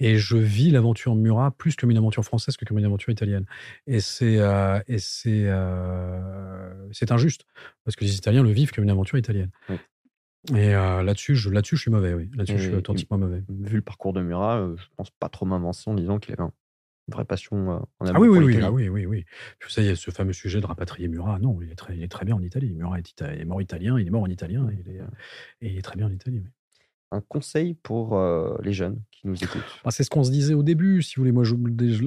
Et 0.00 0.16
je 0.16 0.36
vis 0.36 0.70
l'aventure 0.70 1.14
Murat 1.14 1.50
plus 1.50 1.76
comme 1.76 1.90
une 1.90 1.96
aventure 1.96 2.24
française 2.24 2.56
que 2.56 2.64
comme 2.64 2.78
une 2.78 2.84
aventure 2.84 3.10
italienne. 3.10 3.46
Et 3.86 4.00
c'est, 4.00 4.38
euh, 4.38 4.80
et 4.86 4.98
c'est, 4.98 5.46
euh, 5.46 6.92
c'est 6.92 7.10
injuste. 7.10 7.44
Parce 7.84 7.96
que 7.96 8.04
les 8.04 8.16
Italiens 8.16 8.42
le 8.42 8.50
vivent 8.50 8.72
comme 8.72 8.84
une 8.84 8.90
aventure 8.90 9.18
italienne. 9.18 9.50
Et 10.54 10.74
euh, 10.74 11.02
là-dessus, 11.02 11.34
je, 11.34 11.50
là-dessus, 11.50 11.76
je 11.76 11.82
suis 11.82 11.90
mauvais, 11.90 12.14
oui. 12.14 12.30
Là-dessus, 12.34 12.58
je 12.58 12.62
suis 12.62 12.74
authentiquement 12.74 13.18
mauvais. 13.18 13.42
vu 13.48 13.76
le 13.76 13.82
parcours 13.82 14.12
de 14.12 14.22
Murat, 14.22 14.68
je 14.76 14.84
pense 14.96 15.10
pas 15.10 15.28
trop 15.28 15.46
m'avancer 15.46 15.90
en 15.90 15.94
disant 15.94 16.18
qu'il 16.18 16.32
avait 16.32 16.42
un- 16.42 16.52
une 17.08 17.14
vraie 17.14 17.24
passion 17.24 17.70
euh, 17.70 17.78
en 18.00 18.06
Ah 18.06 18.10
amour 18.10 18.22
oui, 18.22 18.28
oui, 18.28 18.44
oui, 18.44 18.60
ah 18.62 18.70
oui, 18.70 18.88
oui, 18.88 19.06
oui. 19.06 19.24
Puis 19.58 19.72
ça, 19.72 19.80
il 19.80 19.86
y 19.86 19.90
a 19.90 19.96
ce 19.96 20.10
fameux 20.10 20.32
sujet 20.32 20.60
de 20.60 20.66
rapatrier 20.66 21.08
Murat. 21.08 21.38
Non, 21.38 21.60
il 21.62 21.70
est 21.72 21.74
très, 21.74 21.96
il 21.96 22.02
est 22.02 22.08
très 22.08 22.24
bien 22.24 22.36
en 22.36 22.42
Italie. 22.42 22.72
Murat 22.74 22.98
est, 22.98 23.08
ita- 23.10 23.32
est 23.34 23.44
mort 23.44 23.60
italien, 23.62 23.98
il 23.98 24.06
est 24.06 24.10
mort 24.10 24.22
en 24.22 24.26
italien, 24.28 24.68
il 24.72 24.92
est, 24.92 25.00
euh, 25.00 25.06
et 25.62 25.70
il 25.72 25.78
est 25.78 25.82
très 25.82 25.96
bien 25.96 26.06
en 26.06 26.10
Italie. 26.12 26.40
oui. 26.44 26.50
Un 27.10 27.22
conseil 27.22 27.72
pour 27.72 28.18
euh, 28.18 28.54
les 28.62 28.74
jeunes 28.74 29.00
qui 29.10 29.26
nous 29.26 29.42
écoutent? 29.42 29.62
Bah, 29.82 29.90
c'est 29.90 30.04
ce 30.04 30.10
qu'on 30.10 30.24
se 30.24 30.30
disait 30.30 30.52
au 30.52 30.62
début, 30.62 31.00
si 31.00 31.16
vous 31.16 31.22
voulez. 31.22 31.32
Moi, 31.32 31.44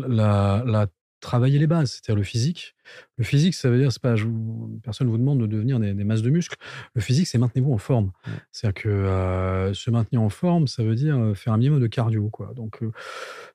la, 0.08 0.64
la- 0.66 0.88
travailler 1.22 1.58
les 1.60 1.68
bases, 1.68 1.92
c'est-à-dire 1.92 2.16
le 2.18 2.24
physique. 2.24 2.76
Le 3.18 3.24
physique, 3.24 3.54
ça 3.56 3.70
veut 3.70 3.78
dire, 3.78 3.92
c'est 3.92 4.02
pas, 4.02 4.16
je 4.18 4.26
vous- 4.26 4.80
personne 4.84 5.08
ne 5.08 5.12
vous 5.12 5.18
demande 5.18 5.40
de 5.40 5.46
devenir 5.48 5.80
des, 5.80 5.94
des 5.94 6.04
masses 6.04 6.22
de 6.24 6.30
muscles. 6.30 6.58
Le 6.96 7.02
physique, 7.02 7.28
c'est 7.28 7.38
maintenez-vous 7.38 7.72
en 7.72 7.78
forme. 7.78 8.12
Ouais. 8.28 8.34
C'est-à-dire 8.52 8.82
que 8.84 8.90
euh, 8.90 9.74
se 9.74 9.90
maintenir 9.92 10.22
en 10.22 10.30
forme, 10.30 10.68
ça 10.68 10.84
veut 10.84 10.96
dire 10.96 11.18
euh, 11.18 11.34
faire 11.34 11.54
un 11.54 11.58
minimum 11.58 11.80
de 11.80 11.88
cardio, 11.88 12.30
quoi. 12.30 12.54
Donc, 12.56 12.84
euh, 12.84 12.92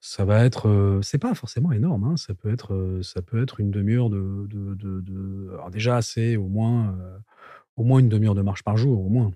ça 0.00 0.24
va 0.24 0.44
être, 0.44 0.68
euh, 0.68 1.02
c'est 1.02 1.18
pas 1.18 1.34
forcément 1.34 1.72
énorme. 1.72 2.04
hein. 2.04 2.16
Ça 2.16 2.32
peut 2.34 2.50
être, 2.52 2.72
euh, 2.74 3.02
ça 3.02 3.20
peut 3.20 3.42
être 3.42 3.60
une 3.60 3.70
demi-heure 3.70 4.08
de, 4.08 4.46
de, 4.48 4.74
de, 4.74 5.00
de- 5.00 5.50
alors 5.52 5.70
déjà 5.70 5.96
assez, 5.96 6.36
au 6.36 6.48
moins, 6.48 6.96
au 7.76 7.84
moins 7.84 7.98
une 7.98 8.08
demi-heure 8.08 8.34
de 8.34 8.42
marche 8.42 8.62
par 8.62 8.76
jour, 8.76 9.04
au 9.04 9.08
moins. 9.10 9.32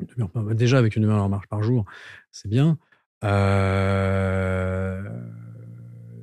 Une 0.00 0.06
demi-heure 0.06 0.30
par- 0.30 0.44
déjà 0.54 0.78
avec 0.78 0.96
une 0.96 1.02
demi-heure 1.02 1.24
de 1.24 1.30
marche 1.30 1.46
par 1.48 1.62
jour, 1.62 1.84
c'est 2.32 2.48
bien. 2.48 2.78
Euh, 3.24 5.02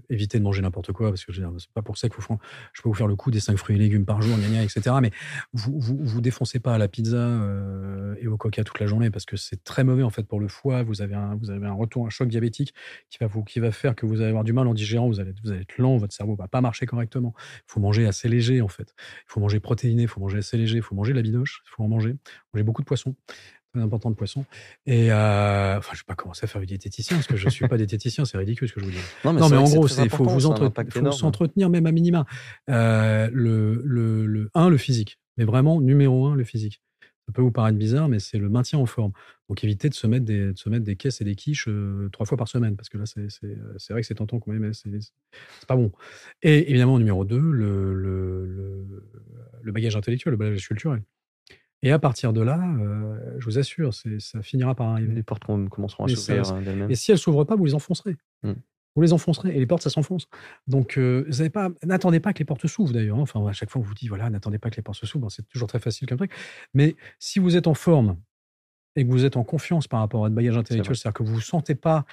éviter 0.10 0.40
de 0.40 0.44
manger 0.44 0.62
n'importe 0.62 0.92
quoi, 0.92 1.10
parce 1.10 1.26
que 1.26 1.34
c'est 1.34 1.44
pas 1.74 1.82
pour 1.82 1.98
ça 1.98 2.10
qu'il 2.10 2.22
faut. 2.22 2.38
Je 2.74 2.82
peux 2.82 2.90
vous 2.90 2.96
faire 2.96 3.08
le 3.08 3.16
coup 3.16 3.32
des 3.32 3.40
5 3.40 3.58
fruits 3.58 3.76
et 3.76 3.80
légumes 3.80 4.06
par 4.06 4.22
jour, 4.22 4.38
gna 4.38 4.64
etc. 4.64 4.96
Mais 5.02 5.12
vous, 5.54 5.80
vous, 5.80 5.98
vous 6.00 6.22
défoncez 6.22 6.60
pas 6.60 6.76
à 6.76 6.78
la 6.78 6.88
pizza 6.88 7.18
euh, 7.18 8.16
et 8.20 8.28
au 8.28 8.38
coca 8.38 8.64
toute 8.64 8.80
la 8.80 8.88
journée, 8.88 9.10
parce 9.10 9.26
que 9.26 9.38
c'est 9.38 9.64
très 9.64 9.84
mauvais 9.84 10.04
en 10.04 10.10
fait 10.10 10.24
pour 10.24 10.40
le 10.40 10.48
foie. 10.48 10.84
Vous 10.84 11.02
avez 11.02 11.16
un, 11.16 11.36
vous 11.36 11.50
avez 11.50 11.66
un 11.66 11.74
retour, 11.74 12.06
un 12.06 12.10
choc 12.10 12.28
diabétique 12.28 12.74
qui 13.10 13.18
va, 13.20 13.28
vous, 13.28 13.44
qui 13.44 13.60
va 13.60 13.72
faire 13.72 13.96
que 13.96 14.06
vous 14.06 14.22
allez 14.22 14.30
avoir 14.30 14.44
du 14.44 14.54
mal 14.54 14.68
en 14.68 14.74
digérant, 14.74 15.08
vous 15.08 15.20
allez, 15.20 15.34
vous 15.44 15.52
allez 15.52 15.62
être 15.62 15.78
lent, 15.78 15.98
votre 15.98 16.14
cerveau 16.14 16.36
va 16.36 16.48
pas 16.48 16.62
marcher 16.62 16.86
correctement. 16.86 17.34
Il 17.38 17.72
faut 17.72 17.80
manger 17.80 18.06
assez 18.06 18.28
léger 18.28 18.62
en 18.62 18.68
fait. 18.68 18.94
Il 19.00 19.32
faut 19.32 19.40
manger 19.40 19.60
protéiné, 19.60 20.04
il 20.04 20.08
faut 20.08 20.20
manger 20.22 20.40
assez 20.40 20.58
léger, 20.58 20.78
il 20.78 20.84
faut 20.84 20.96
manger 20.96 21.14
la 21.14 21.22
bidoche, 21.22 21.62
il 21.66 21.70
faut 21.70 21.84
en 21.84 21.88
manger. 21.88 22.16
Manger 22.54 22.64
beaucoup 22.64 22.82
de 22.82 22.88
poissons 22.88 23.16
très 23.74 23.82
important 23.82 24.10
de 24.12 24.16
poisson. 24.16 24.45
Et 24.86 25.12
euh, 25.12 25.78
enfin, 25.78 25.91
je 25.94 26.00
vais 26.00 26.06
pas 26.08 26.16
commencer 26.16 26.44
à 26.44 26.48
faire 26.48 26.62
du 26.62 26.68
diététicien 26.68 27.18
parce 27.18 27.28
que 27.28 27.36
je 27.36 27.50
suis 27.50 27.68
pas 27.68 27.78
diététicien, 27.78 28.26
c'est 28.26 28.38
ridicule 28.38 28.68
ce 28.70 28.74
que 28.74 28.80
je 28.80 28.86
vous 28.86 28.91
dis. 28.91 28.98
Non, 29.26 29.34
mais 29.34 29.41
en 29.58 29.64
gros, 29.64 29.88
c'est 29.88 30.08
faut 30.10 30.24
vous 30.24 30.40
ça 30.40 30.48
a 30.48 30.52
un 30.52 30.54
entre- 30.54 30.64
impact 30.66 30.94
faut 30.94 31.00
énorme. 31.00 31.16
s'entretenir 31.18 31.70
même 31.70 31.86
à 31.86 31.91
minima. 31.91 32.26
Euh, 32.70 33.30
le, 33.34 33.82
le, 33.84 34.26
le 34.26 34.50
un, 34.54 34.70
le 34.70 34.78
physique, 34.78 35.20
mais 35.38 35.44
vraiment 35.45 35.82
numéro 35.82 36.28
un, 36.28 36.36
le 36.36 36.44
physique. 36.44 36.82
Ça 37.26 37.32
peut 37.32 37.41
vous 37.41 37.52
paraître 37.52 37.78
bizarre, 37.78 38.10
mais 38.10 38.20
c'est 38.20 38.38
le 38.38 38.50
maintien 38.50 38.80
en 38.80 38.86
forme. 38.86 39.14
Donc 39.48 39.64
évitez 39.64 39.88
de 39.88 39.94
se 39.94 40.08
mettre 40.08 40.26
des, 40.26 40.52
de 40.52 40.58
se 40.58 40.68
mettre 40.68 40.84
des 40.84 40.98
caisses 40.98 41.22
et 41.22 41.24
des 41.24 41.36
quiches 41.36 41.68
euh, 41.70 42.10
trois 42.12 42.26
fois 42.26 42.38
par 42.38 42.50
semaine, 42.50 42.76
parce 42.76 42.90
que 42.90 42.98
là, 42.98 43.06
c'est 43.06 43.22
euh, 43.45 43.78
vrai 43.91 44.02
que 44.02 44.08
c'est 44.08 44.16
tentant 44.16 44.40
quand 44.40 44.52
même, 44.52 44.62
mais 44.62 44.74
c'est 44.74 44.90
c'est 45.00 45.68
pas 45.68 45.78
bon. 45.78 45.91
Et 46.41 46.70
évidemment, 46.70 46.98
numéro 47.00 47.24
deux, 47.24 47.40
le, 47.40 47.94
le, 47.94 48.45
le, 48.45 49.10
le 49.62 49.72
bagage 49.72 49.95
intellectuel, 49.95 50.32
le 50.32 50.38
bagage 50.38 50.68
culturel. 50.68 51.02
Et 51.84 51.92
à 51.92 52.00
partir 52.00 52.34
de 52.34 52.42
là, 52.42 52.60
euh, 52.80 53.36
je 53.40 53.46
vous 53.46 53.60
assure, 53.60 53.94
ça 53.94 54.42
finira 54.42 54.74
par 54.74 54.88
arriver. 54.88 55.14
Les 55.14 55.24
portes 55.24 55.44
com- 55.44 55.70
commenceront 55.70 56.06
à 56.06 56.08
s'ouvrir 56.16 56.44
euh, 56.56 56.62
d'elles-mêmes. 56.62 56.90
Et 56.92 56.96
si 56.96 57.12
elles 57.12 57.18
s'ouvrent 57.20 57.44
pas, 57.44 57.56
vous 57.56 57.66
les 57.66 57.76
enfoncerez. 57.76 58.16
Mm. 58.44 58.54
Vous 58.96 59.02
les 59.02 59.12
enfoncerez 59.12 59.56
et 59.56 59.60
les 59.60 59.66
portes, 59.66 59.82
ça 59.84 59.90
s'enfonce. 59.90 60.28
Donc, 60.68 60.98
euh, 60.98 61.28
pas, 61.52 61.70
n'attendez 61.84 62.20
pas 62.20 62.32
que 62.32 62.40
les 62.40 62.46
portes 62.46 62.66
s'ouvrent 62.68 62.94
d'ailleurs. 62.94 63.18
hein. 63.18 63.22
Enfin, 63.22 63.46
à 63.48 63.52
chaque 63.54 63.70
fois, 63.70 63.82
on 63.82 63.84
vous 63.84 63.94
dit, 63.96 64.08
voilà, 64.08 64.30
n'attendez 64.30 64.60
pas 64.60 64.70
que 64.70 64.76
les 64.78 64.82
portes 64.84 65.00
se 65.00 65.06
s'ouvrent. 65.08 65.30
C'est 65.32 65.48
toujours 65.50 65.68
très 65.68 65.80
facile 65.80 66.08
comme 66.08 66.18
truc. 66.20 66.32
Mais 66.74 66.96
si 67.20 67.40
vous 67.40 67.56
êtes 67.58 67.68
en 67.68 67.74
forme 67.74 68.18
et 68.96 69.04
que 69.06 69.10
vous 69.12 69.26
êtes 69.26 69.36
en 69.36 69.44
confiance 69.44 69.88
par 69.88 70.00
rapport 70.00 70.22
à 70.22 70.24
votre 70.30 70.36
bagage 70.36 70.56
intellectuel, 70.60 70.96
c'est-à-dire 70.96 71.16
que 71.16 71.24
vous 71.24 71.30
ne 71.32 71.36
vous 71.36 71.42
sentez 71.42 71.74
pas 71.76 72.06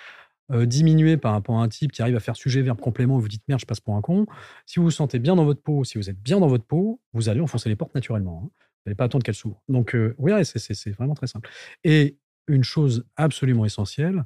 euh, 0.51 0.65
diminué 0.67 1.17
par 1.19 1.33
rapport 1.33 1.59
à 1.59 1.63
un 1.63 1.69
type 1.69 1.93
qui 1.93 2.01
arrive 2.03 2.17
à 2.17 2.21
faire 2.21 2.35
sujet, 2.35 2.63
verbe, 2.63 2.81
complément, 2.81 3.19
et 3.19 3.21
vous 3.23 3.29
dites 3.29 3.45
merde, 3.47 3.61
je 3.61 3.67
passe 3.67 3.81
pour 3.81 3.95
un 3.95 4.01
con. 4.01 4.27
Si 4.67 4.79
vous 4.81 4.87
vous 4.87 4.91
sentez 4.91 5.19
bien 5.21 5.37
dans 5.37 5.45
votre 5.45 5.61
peau, 5.63 5.85
si 5.85 5.97
vous 5.99 6.09
êtes 6.11 6.19
bien 6.21 6.41
dans 6.41 6.49
votre 6.49 6.65
peau, 6.65 6.99
vous 7.13 7.29
allez 7.29 7.41
enfoncer 7.41 7.69
les 7.69 7.77
portes 7.77 7.95
naturellement. 7.95 8.45
hein. 8.47 8.51
N'allez 8.87 8.95
pas 8.97 9.05
attendre 9.05 9.25
qu'elles 9.25 9.35
s'ouvrent. 9.35 9.63
Donc, 9.69 9.95
euh, 9.95 10.15
oui, 10.19 10.33
c'est- 10.45 10.91
vraiment 10.91 11.15
très 11.15 11.27
simple. 11.27 11.49
Et 11.85 12.17
une 12.49 12.65
chose 12.65 13.05
absolument 13.17 13.65
essentielle, 13.65 14.25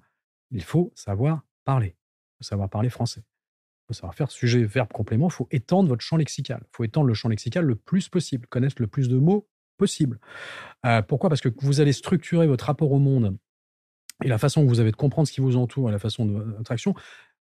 il 0.50 0.62
faut 0.62 0.92
savoir 0.94 1.42
parler. 1.64 1.96
Il 1.96 2.44
faut 2.44 2.48
savoir 2.48 2.70
parler 2.70 2.88
français. 2.90 3.22
Il 3.22 3.88
faut 3.88 3.94
savoir 3.94 4.14
faire 4.14 4.30
sujet, 4.30 4.64
verbe, 4.64 4.92
complément. 4.92 5.28
Il 5.28 5.32
faut 5.32 5.48
étendre 5.50 5.88
votre 5.88 6.02
champ 6.02 6.16
lexical. 6.16 6.60
Il 6.62 6.76
faut 6.76 6.84
étendre 6.84 7.06
le 7.06 7.14
champ 7.14 7.28
lexical 7.28 7.64
le 7.64 7.74
plus 7.76 8.08
possible, 8.08 8.46
connaître 8.46 8.76
le 8.80 8.86
plus 8.86 9.08
de 9.08 9.18
mots 9.18 9.48
possible. 9.76 10.20
Euh, 10.86 11.02
pourquoi? 11.02 11.28
Parce 11.28 11.40
que 11.40 11.48
vous 11.58 11.80
allez 11.80 11.92
structurer 11.92 12.46
votre 12.46 12.66
rapport 12.66 12.92
au 12.92 12.98
monde 12.98 13.36
et 14.24 14.28
la 14.28 14.38
façon 14.38 14.62
que 14.62 14.68
vous 14.68 14.80
avez 14.80 14.90
de 14.92 14.96
comprendre 14.96 15.26
ce 15.28 15.32
qui 15.32 15.40
vous 15.40 15.56
entoure 15.56 15.88
et 15.88 15.92
la 15.92 15.98
façon 15.98 16.24
de 16.24 16.32
votre 16.32 16.70
action, 16.72 16.94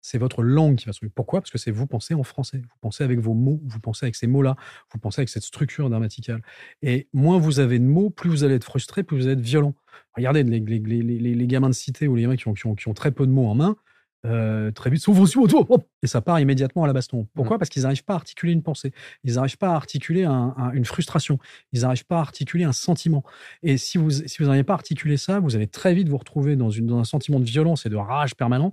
c'est 0.05 0.19
votre 0.19 0.43
langue 0.43 0.77
qui 0.77 0.85
va 0.85 0.93
se 0.93 1.07
Pourquoi? 1.07 1.41
Parce 1.41 1.51
que 1.51 1.57
c'est 1.57 1.71
vous 1.71 1.87
pensez 1.87 2.13
en 2.13 2.25
français. 2.25 2.59
Vous 2.59 2.77
pensez 2.83 3.03
avec 3.03 3.21
vos 3.21 3.33
mots, 3.33 3.59
vous 3.65 3.81
pensez 3.81 4.05
avec 4.05 4.17
ces 4.17 4.27
mots-là, 4.27 4.55
vous 4.93 4.99
pensez 4.99 5.23
avec 5.23 5.31
cette 5.31 5.45
structure 5.45 5.89
grammaticale. 5.89 6.43
Et 6.83 7.09
moins 7.15 7.39
vous 7.39 7.59
avez 7.59 7.79
de 7.79 7.87
mots, 7.87 8.11
plus 8.11 8.29
vous 8.29 8.45
allez 8.45 8.57
être 8.57 8.65
frustré, 8.65 9.03
plus 9.03 9.17
vous 9.17 9.23
allez 9.25 9.33
être 9.33 9.41
violent. 9.41 9.75
Regardez 10.15 10.43
les, 10.43 11.47
gamins 11.47 11.71
de 11.71 11.75
cité 11.75 12.07
ou 12.07 12.17
les 12.17 12.23
gamins 12.23 12.37
qui 12.37 12.45
qui 12.77 12.89
ont 12.89 12.95
très 12.95 13.13
peu 13.13 13.27
de 13.27 13.33
mots 13.33 13.47
en 13.47 13.55
main, 13.55 13.77
euh, 14.25 14.71
très 14.71 14.91
vite, 14.91 15.01
s'ouvrent 15.03 15.27
sur 15.27 15.43
autour, 15.43 15.71
hop, 15.71 15.87
et 16.03 16.07
ça 16.07 16.21
part 16.21 16.41
immédiatement 16.41 16.85
à 16.85 16.87
la 16.87 16.93
baston. 16.93 17.27
Pourquoi? 17.35 17.59
Parce 17.59 17.69
qu'ils 17.69 17.83
n'arrivent 17.83 18.05
pas 18.05 18.15
à 18.15 18.17
articuler 18.17 18.53
une 18.53 18.63
pensée. 18.63 18.93
Ils 19.25 19.35
n'arrivent 19.35 19.59
pas 19.59 19.71
à 19.71 19.75
articuler 19.75 20.25
un- 20.25 20.55
un- 20.57 20.73
une 20.73 20.85
frustration. 20.85 21.39
Ils 21.73 21.83
n'arrivent 21.83 22.07
pas 22.07 22.17
à 22.19 22.21
articuler 22.21 22.65
un 22.65 22.73
sentiment. 22.73 23.23
Et 23.63 23.77
si 23.77 23.99
vous 23.99 24.11
si 24.11 24.37
vous 24.39 24.45
n'arrivez 24.47 24.65
pas 24.65 24.73
à 24.75 24.77
articuler 24.77 25.17
ça, 25.17 25.41
vous 25.41 25.57
allez 25.57 25.67
très 25.67 25.95
vite 25.95 26.09
vous 26.09 26.17
retrouver 26.17 26.57
dans, 26.57 26.71
une, 26.71 26.87
dans 26.87 26.99
un 26.99 27.05
sentiment 27.05 27.39
de 27.41 27.45
violence 27.45 27.87
et 27.87 27.89
de 27.91 27.97
rage 27.97 28.35
permanent. 28.35 28.73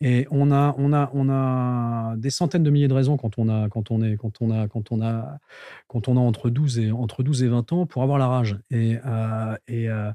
Et 0.00 0.26
on 0.30 0.50
a, 0.52 0.74
on 0.78 0.92
a, 0.92 1.10
on 1.14 1.28
a 1.28 2.16
des 2.16 2.30
centaines 2.30 2.62
de 2.62 2.70
milliers 2.70 2.88
de 2.88 2.94
raisons 2.94 3.16
quand 3.16 3.38
on 3.38 3.48
a, 3.48 3.68
quand 3.68 3.90
on 3.90 4.02
est, 4.02 4.16
quand 4.16 4.40
on 4.40 4.50
a, 4.50 4.68
quand 4.68 4.92
on 4.92 5.02
a, 5.02 5.38
quand 5.88 6.08
on 6.08 6.16
a 6.16 6.20
entre 6.20 6.50
12 6.50 6.78
et, 6.78 6.90
entre 6.92 7.22
12 7.22 7.42
et 7.42 7.48
20 7.48 7.72
ans 7.72 7.86
pour 7.86 8.02
avoir 8.02 8.18
la 8.18 8.26
rage. 8.28 8.56
Et, 8.70 8.98
euh, 9.04 9.56
et, 9.68 9.88
euh, 9.88 10.10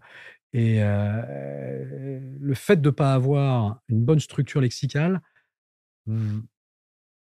et 0.58 0.82
euh, 0.82 2.20
le 2.40 2.54
fait 2.56 2.82
de 2.82 2.90
ne 2.90 2.92
pas 2.92 3.14
avoir 3.14 3.80
une 3.90 4.04
bonne 4.04 4.20
structure 4.20 4.60
lexicale 4.60 5.22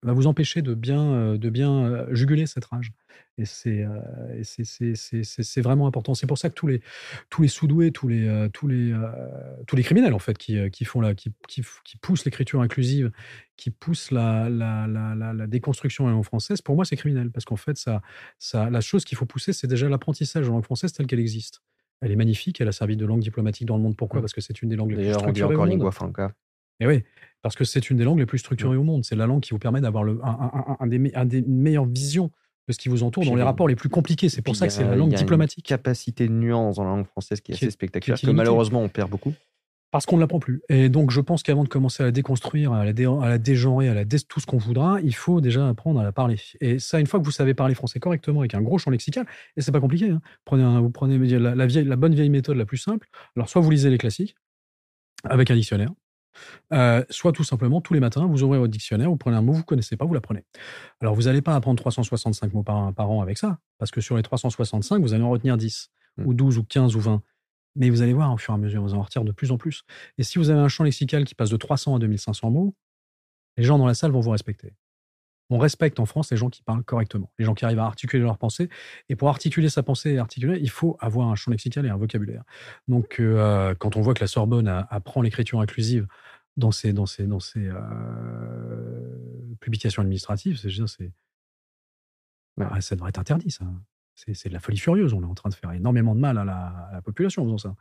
va 0.03 0.14
vous 0.14 0.27
empêcher 0.27 0.61
de 0.61 0.73
bien, 0.73 1.14
euh, 1.14 1.38
de 1.38 1.49
bien 1.49 1.85
euh, 1.85 2.14
juguler 2.14 2.48
cette 2.48 2.65
rage. 2.65 2.91
Et 3.38 3.45
c'est 3.45 3.85
euh, 3.85 4.41
vraiment 5.57 5.88
important. 5.88 6.14
C'est 6.15 6.27
pour 6.27 6.38
ça 6.38 6.49
que 6.49 6.56
tous 6.56 6.68
les, 6.68 6.81
tous 7.30 7.43
les 7.43 7.48
sous-doués, 7.48 7.91
tous 7.91 8.07
les, 8.07 8.49
tous, 8.53 8.68
les, 8.68 8.93
tous 9.68 9.76
les 9.76 9.84
criminels, 9.84 10.14
en 10.14 10.19
fait, 10.19 10.38
qui, 10.38 10.69
qui, 10.69 10.85
font 10.85 11.02
la, 11.02 11.15
qui, 11.15 11.31
qui 11.48 11.98
poussent 12.02 12.26
l'écriture 12.26 12.61
inclusive, 12.61 13.11
qui 13.57 13.72
poussent 13.72 14.11
la, 14.11 14.49
la, 14.49 14.88
la, 14.88 15.34
la, 15.34 15.48
déconstruction 15.48 16.06
en 16.06 16.10
langue 16.10 16.26
française, 16.26 16.61
pour 16.61 16.76
moi, 16.76 16.85
c'est 16.85 16.98
criminel. 16.98 17.31
Parce 17.31 17.45
qu'en 17.45 17.56
fait, 17.56 17.77
ça, 17.77 18.02
ça, 18.38 18.69
la 18.69 18.81
chose 18.81 19.06
qu'il 19.06 19.18
faut 19.18 19.26
pousser, 19.26 19.53
c'est 19.53 19.68
déjà 19.68 19.88
l'apprentissage 19.89 20.48
en 20.49 20.53
langue 20.53 20.65
française 20.65 20.93
telle 20.93 21.07
qu'elle 21.07 21.19
existe. 21.19 21.61
Elle 22.01 22.11
est 22.11 22.15
magnifique, 22.15 22.59
elle 22.61 22.67
a 22.67 22.71
servi 22.71 22.97
de 22.97 23.05
langue 23.05 23.21
diplomatique 23.21 23.67
dans 23.67 23.77
le 23.77 23.83
monde. 23.83 23.95
Pourquoi? 23.95 24.19
Mmh. 24.19 24.23
Parce 24.23 24.33
que 24.33 24.41
c'est 24.41 24.61
une 24.61 24.69
des 24.69 24.75
langues 24.75 24.91
les 24.91 24.97
plus 24.97 25.13
structurées. 25.13 25.53
encore 25.53 25.65
lingua 25.65 25.91
franca. 25.91 26.33
Et 26.79 26.87
oui, 26.87 27.03
parce 27.43 27.55
que 27.55 27.63
c'est 27.63 27.89
une 27.89 27.97
des 27.97 28.03
langues 28.03 28.19
les 28.19 28.25
plus 28.25 28.39
structurées 28.39 28.75
mmh. 28.75 28.79
au 28.79 28.83
monde. 28.83 29.05
C'est 29.05 29.15
la 29.15 29.27
langue 29.27 29.41
qui 29.41 29.51
vous 29.51 29.59
permet 29.59 29.81
d'avoir 29.81 30.03
un, 30.05 30.17
un, 30.23 30.77
un, 30.79 30.87
des, 30.87 31.11
un 31.13 31.25
des 31.25 31.43
meilleures 31.43 31.85
visions 31.85 32.31
de 32.67 32.73
ce 32.73 32.79
qui 32.79 32.89
vous 32.89 33.03
entoure 33.03 33.25
dans 33.25 33.35
les 33.35 33.43
rapports 33.43 33.67
les 33.67 33.75
plus 33.75 33.89
compliqués. 33.89 34.29
C'est 34.29 34.41
pour 34.41 34.55
ça 34.55 34.67
que 34.67 34.73
c'est 34.73 34.83
la 34.83 34.95
langue 34.95 35.13
diplomatique. 35.13 35.69
Une 35.69 35.75
capacité 35.75 36.27
de 36.27 36.33
nuance 36.33 36.77
dans 36.77 36.83
la 36.83 36.89
langue 36.91 37.05
française 37.05 37.41
qui 37.41 37.51
est 37.51 37.55
assez 37.55 37.71
spectaculaire, 37.71 38.19
que 38.19 38.31
malheureusement 38.31 38.81
on 38.81 38.89
perd 38.89 39.09
beaucoup. 39.09 39.33
Parce 39.91 40.05
qu'on 40.05 40.15
ne 40.15 40.22
l'apprend 40.22 40.39
plus. 40.39 40.61
Et 40.69 40.88
donc, 40.88 41.11
je 41.11 41.19
pense 41.19 41.43
qu'avant 41.43 41.63
de 41.63 41.69
commencer 41.69 42.01
à 42.01 42.05
la 42.05 42.11
déconstruire, 42.11 42.72
à 42.72 42.85
la, 42.85 42.91
à 42.91 43.30
la 43.30 43.38
dégenrer, 43.38 43.89
à 43.89 43.93
la 43.93 44.05
tout 44.05 44.39
ce 44.39 44.45
qu'on 44.45 44.57
voudra, 44.57 45.01
il 45.01 45.13
faut 45.13 45.41
déjà 45.41 45.68
apprendre 45.68 45.99
à 45.99 46.03
la 46.03 46.13
parler. 46.13 46.39
Et 46.61 46.80
ça, 46.80 46.99
une 46.99 47.07
fois 47.07 47.19
que 47.19 47.26
vous 47.26 47.31
savez 47.31 47.53
parler 47.53 47.76
français 47.76 47.99
correctement 47.99 48.39
avec 48.39 48.55
un 48.55 48.61
gros 48.61 48.77
champ 48.77 48.89
lexical, 48.89 49.26
et 49.57 49.61
c'est 49.61 49.72
pas 49.72 49.81
compliqué, 49.81 50.09
hein, 50.09 50.22
prenez 50.45 50.63
vous 50.80 50.89
prenez 50.89 51.18
la, 51.18 51.65
vieille, 51.65 51.84
la 51.84 51.95
bonne 51.97 52.15
vieille 52.15 52.30
méthode 52.30 52.55
la 52.55 52.65
plus 52.65 52.77
simple. 52.77 53.09
Alors, 53.35 53.49
soit 53.49 53.61
vous 53.61 53.69
lisez 53.69 53.89
les 53.89 53.97
classiques 53.97 54.35
avec 55.26 55.51
un 55.51 55.55
dictionnaire, 55.55 55.91
euh, 56.73 57.03
soit 57.09 57.31
tout 57.31 57.43
simplement, 57.43 57.81
tous 57.81 57.93
les 57.93 57.99
matins, 57.99 58.26
vous 58.26 58.43
ouvrez 58.43 58.57
votre 58.57 58.72
dictionnaire, 58.72 59.09
vous 59.09 59.18
prenez 59.18 59.35
un 59.35 59.41
mot, 59.41 59.53
vous 59.53 59.59
ne 59.59 59.63
connaissez 59.63 59.97
pas, 59.97 60.05
vous 60.05 60.13
l'apprenez. 60.13 60.45
Alors, 61.01 61.15
vous 61.15 61.23
n'allez 61.23 61.41
pas 61.41 61.55
apprendre 61.55 61.80
365 61.80 62.53
mots 62.53 62.63
par, 62.63 62.93
par, 62.93 63.09
an 63.11 63.22
avec 63.22 63.38
ça, 63.38 63.59
parce 63.77 63.91
que 63.91 64.01
sur 64.01 64.15
les 64.15 64.23
365, 64.23 65.01
vous 65.01 65.13
allez 65.13 65.23
en 65.23 65.30
retenir 65.30 65.57
10, 65.57 65.91
mmh. 66.18 66.26
ou 66.26 66.34
12, 66.34 66.57
ou 66.57 66.63
15, 66.63 66.95
ou 66.95 66.99
20. 66.99 67.22
Mais 67.76 67.89
vous 67.89 68.02
allez 68.02 68.14
voir, 68.14 68.34
au 68.34 68.38
fur 68.38 68.53
et 68.53 68.56
à 68.56 68.57
mesure, 68.57 68.81
vous 68.81 68.93
en 68.93 69.02
retirez 69.02 69.26
de 69.26 69.31
plus 69.31 69.52
en 69.52 69.57
plus. 69.57 69.84
Et 70.18 70.23
si 70.23 70.38
vous 70.38 70.49
avez 70.49 70.60
un 70.60 70.68
champ 70.68 70.84
lexical 70.84 71.23
qui 71.23 71.35
passe 71.35 71.49
de 71.49 71.57
300 71.57 71.95
à 71.95 71.99
2500 71.99 72.52
mots, 72.52 72.76
les 73.57 73.64
gens 73.64 73.77
dans 73.77 73.85
la 73.85 73.93
salle 73.93 74.11
vont 74.11 74.19
vous 74.19 74.31
respecter. 74.31 74.73
On 75.49 75.57
respecte 75.57 75.99
en 75.99 76.06
France 76.06 76.31
les 76.31 76.38
gens 76.38 76.49
qui 76.49 76.64
parlent 76.64 76.84
correctement, 76.84 77.30
les 77.38 77.43
gens 77.43 77.53
qui 77.53 77.65
arrivent 77.65 77.80
à 77.80 77.85
articuler 77.85 78.23
leur 78.23 78.38
pensée. 78.38 78.69
Et 79.10 79.18
pour 79.18 79.27
articuler 79.27 79.68
sa 79.68 79.84
pensée 79.84 80.11
et 80.11 80.18
articuler, 80.18 80.57
il 80.61 80.69
faut 80.69 80.98
avoir 81.02 81.27
un 81.27 81.35
champ 81.35 81.52
lexical 81.52 81.85
et 81.85 81.89
un 81.89 81.98
vocabulaire. 81.98 82.43
Donc, 82.88 83.19
euh, 83.19 83.76
quand 83.76 83.98
on 83.98 84.02
voit 84.02 84.14
que 84.14 84.22
la 84.22 84.27
Sorbonne 84.27 84.69
apprend 84.89 85.22
l'écriture 85.22 85.60
inclusive 85.60 86.07
dans 86.56 86.72
ses, 86.72 86.93
dans 86.93 87.06
ses, 87.06 87.27
dans 87.27 87.41
ses 87.41 87.68
euh, 87.68 89.56
publications 89.60 90.02
administratives, 90.02 90.57
c'est, 90.57 91.11
bah, 92.56 92.80
ça 92.80 92.95
devrait 92.95 93.10
être 93.10 93.19
interdit, 93.19 93.52
ça. 93.52 93.65
C'est, 94.15 94.49
de 94.49 94.53
la 94.53 94.59
folie 94.59 94.77
furieuse. 94.77 95.13
On 95.13 95.21
est 95.21 95.25
en 95.25 95.33
train 95.33 95.49
de 95.49 95.55
faire 95.55 95.71
énormément 95.71 96.13
de 96.13 96.19
mal 96.19 96.38
à 96.38 96.45
la, 96.45 97.01
population 97.03 97.41
en 97.43 97.45
faisant 97.45 97.57
ça. 97.57 97.75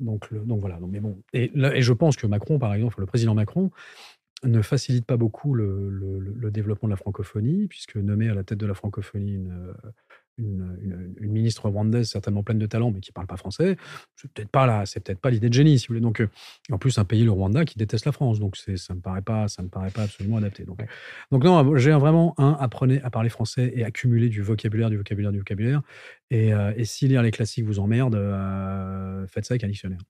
Donc, 0.00 0.32
donc 0.34 0.60
voilà. 0.60 0.78
mais 0.86 1.00
bon. 1.00 1.22
Et, 1.32 1.50
et 1.54 1.82
je 1.82 1.92
pense 1.92 2.16
que 2.16 2.26
Macron, 2.26 2.58
par 2.58 2.74
exemple, 2.74 3.00
le 3.00 3.06
président 3.06 3.34
Macron, 3.34 3.70
ne 4.44 4.62
facilite 4.62 5.04
pas 5.04 5.16
beaucoup 5.16 5.54
le, 5.54 5.90
le, 5.90 6.18
le, 6.20 6.50
développement 6.50 6.88
de 6.88 6.92
la 6.92 6.96
francophonie, 6.96 7.66
puisque 7.66 7.96
nommé 7.96 8.28
à 8.28 8.34
la 8.34 8.44
tête 8.44 8.58
de 8.58 8.66
la 8.66 8.74
francophonie 8.74 9.34
une, 9.34 9.74
une, 10.38 11.14
ministre 11.20 11.68
rwandaise 11.68 12.08
certainement 12.08 12.42
pleine 12.42 12.58
de 12.58 12.66
talent, 12.66 12.90
mais 12.90 13.00
qui 13.00 13.10
ne 13.10 13.14
parle 13.14 13.26
pas 13.26 13.36
français, 13.36 13.76
c'est 14.16 14.30
peut-être 14.32 14.50
pas 14.50 14.66
là, 14.66 14.86
c'est 14.86 15.00
peut-être 15.00 15.20
pas 15.20 15.30
l'idée 15.30 15.48
de 15.48 15.54
génie, 15.54 15.78
si 15.78 15.88
vous 15.88 15.94
voulez. 15.94 16.00
Donc, 16.00 16.20
euh, 16.20 16.28
en 16.70 16.78
plus, 16.78 16.98
un 16.98 17.04
pays, 17.04 17.24
le 17.24 17.30
Rwanda, 17.30 17.64
qui 17.64 17.78
déteste 17.78 18.06
la 18.06 18.12
France, 18.12 18.38
donc 18.38 18.56
ça 18.56 18.94
me 18.94 19.00
paraît 19.00 19.22
pas, 19.22 19.48
ça 19.48 19.62
me 19.62 19.68
paraît 19.68 19.90
pas 19.90 20.02
absolument 20.02 20.38
adapté. 20.38 20.64
Donc, 20.64 20.80
donc 21.30 21.44
non, 21.44 21.76
j'ai 21.76 21.92
vraiment 21.92 22.34
un 22.38 22.56
apprenez 22.58 23.00
à 23.02 23.10
parler 23.10 23.28
français 23.28 23.72
et 23.74 23.84
accumuler 23.84 24.28
du 24.28 24.42
vocabulaire, 24.42 24.90
du 24.90 24.96
vocabulaire, 24.96 25.32
du 25.32 25.38
vocabulaire. 25.38 25.82
Et, 26.30 26.52
euh, 26.54 26.72
et 26.76 26.84
si 26.84 27.08
lire 27.08 27.22
les 27.22 27.30
classiques 27.30 27.64
vous 27.64 27.78
emmerde, 27.78 28.14
euh, 28.14 29.26
faites 29.26 29.44
ça 29.44 29.54
avec 29.54 29.64
un 29.64 29.68
dictionnaire. 29.68 30.00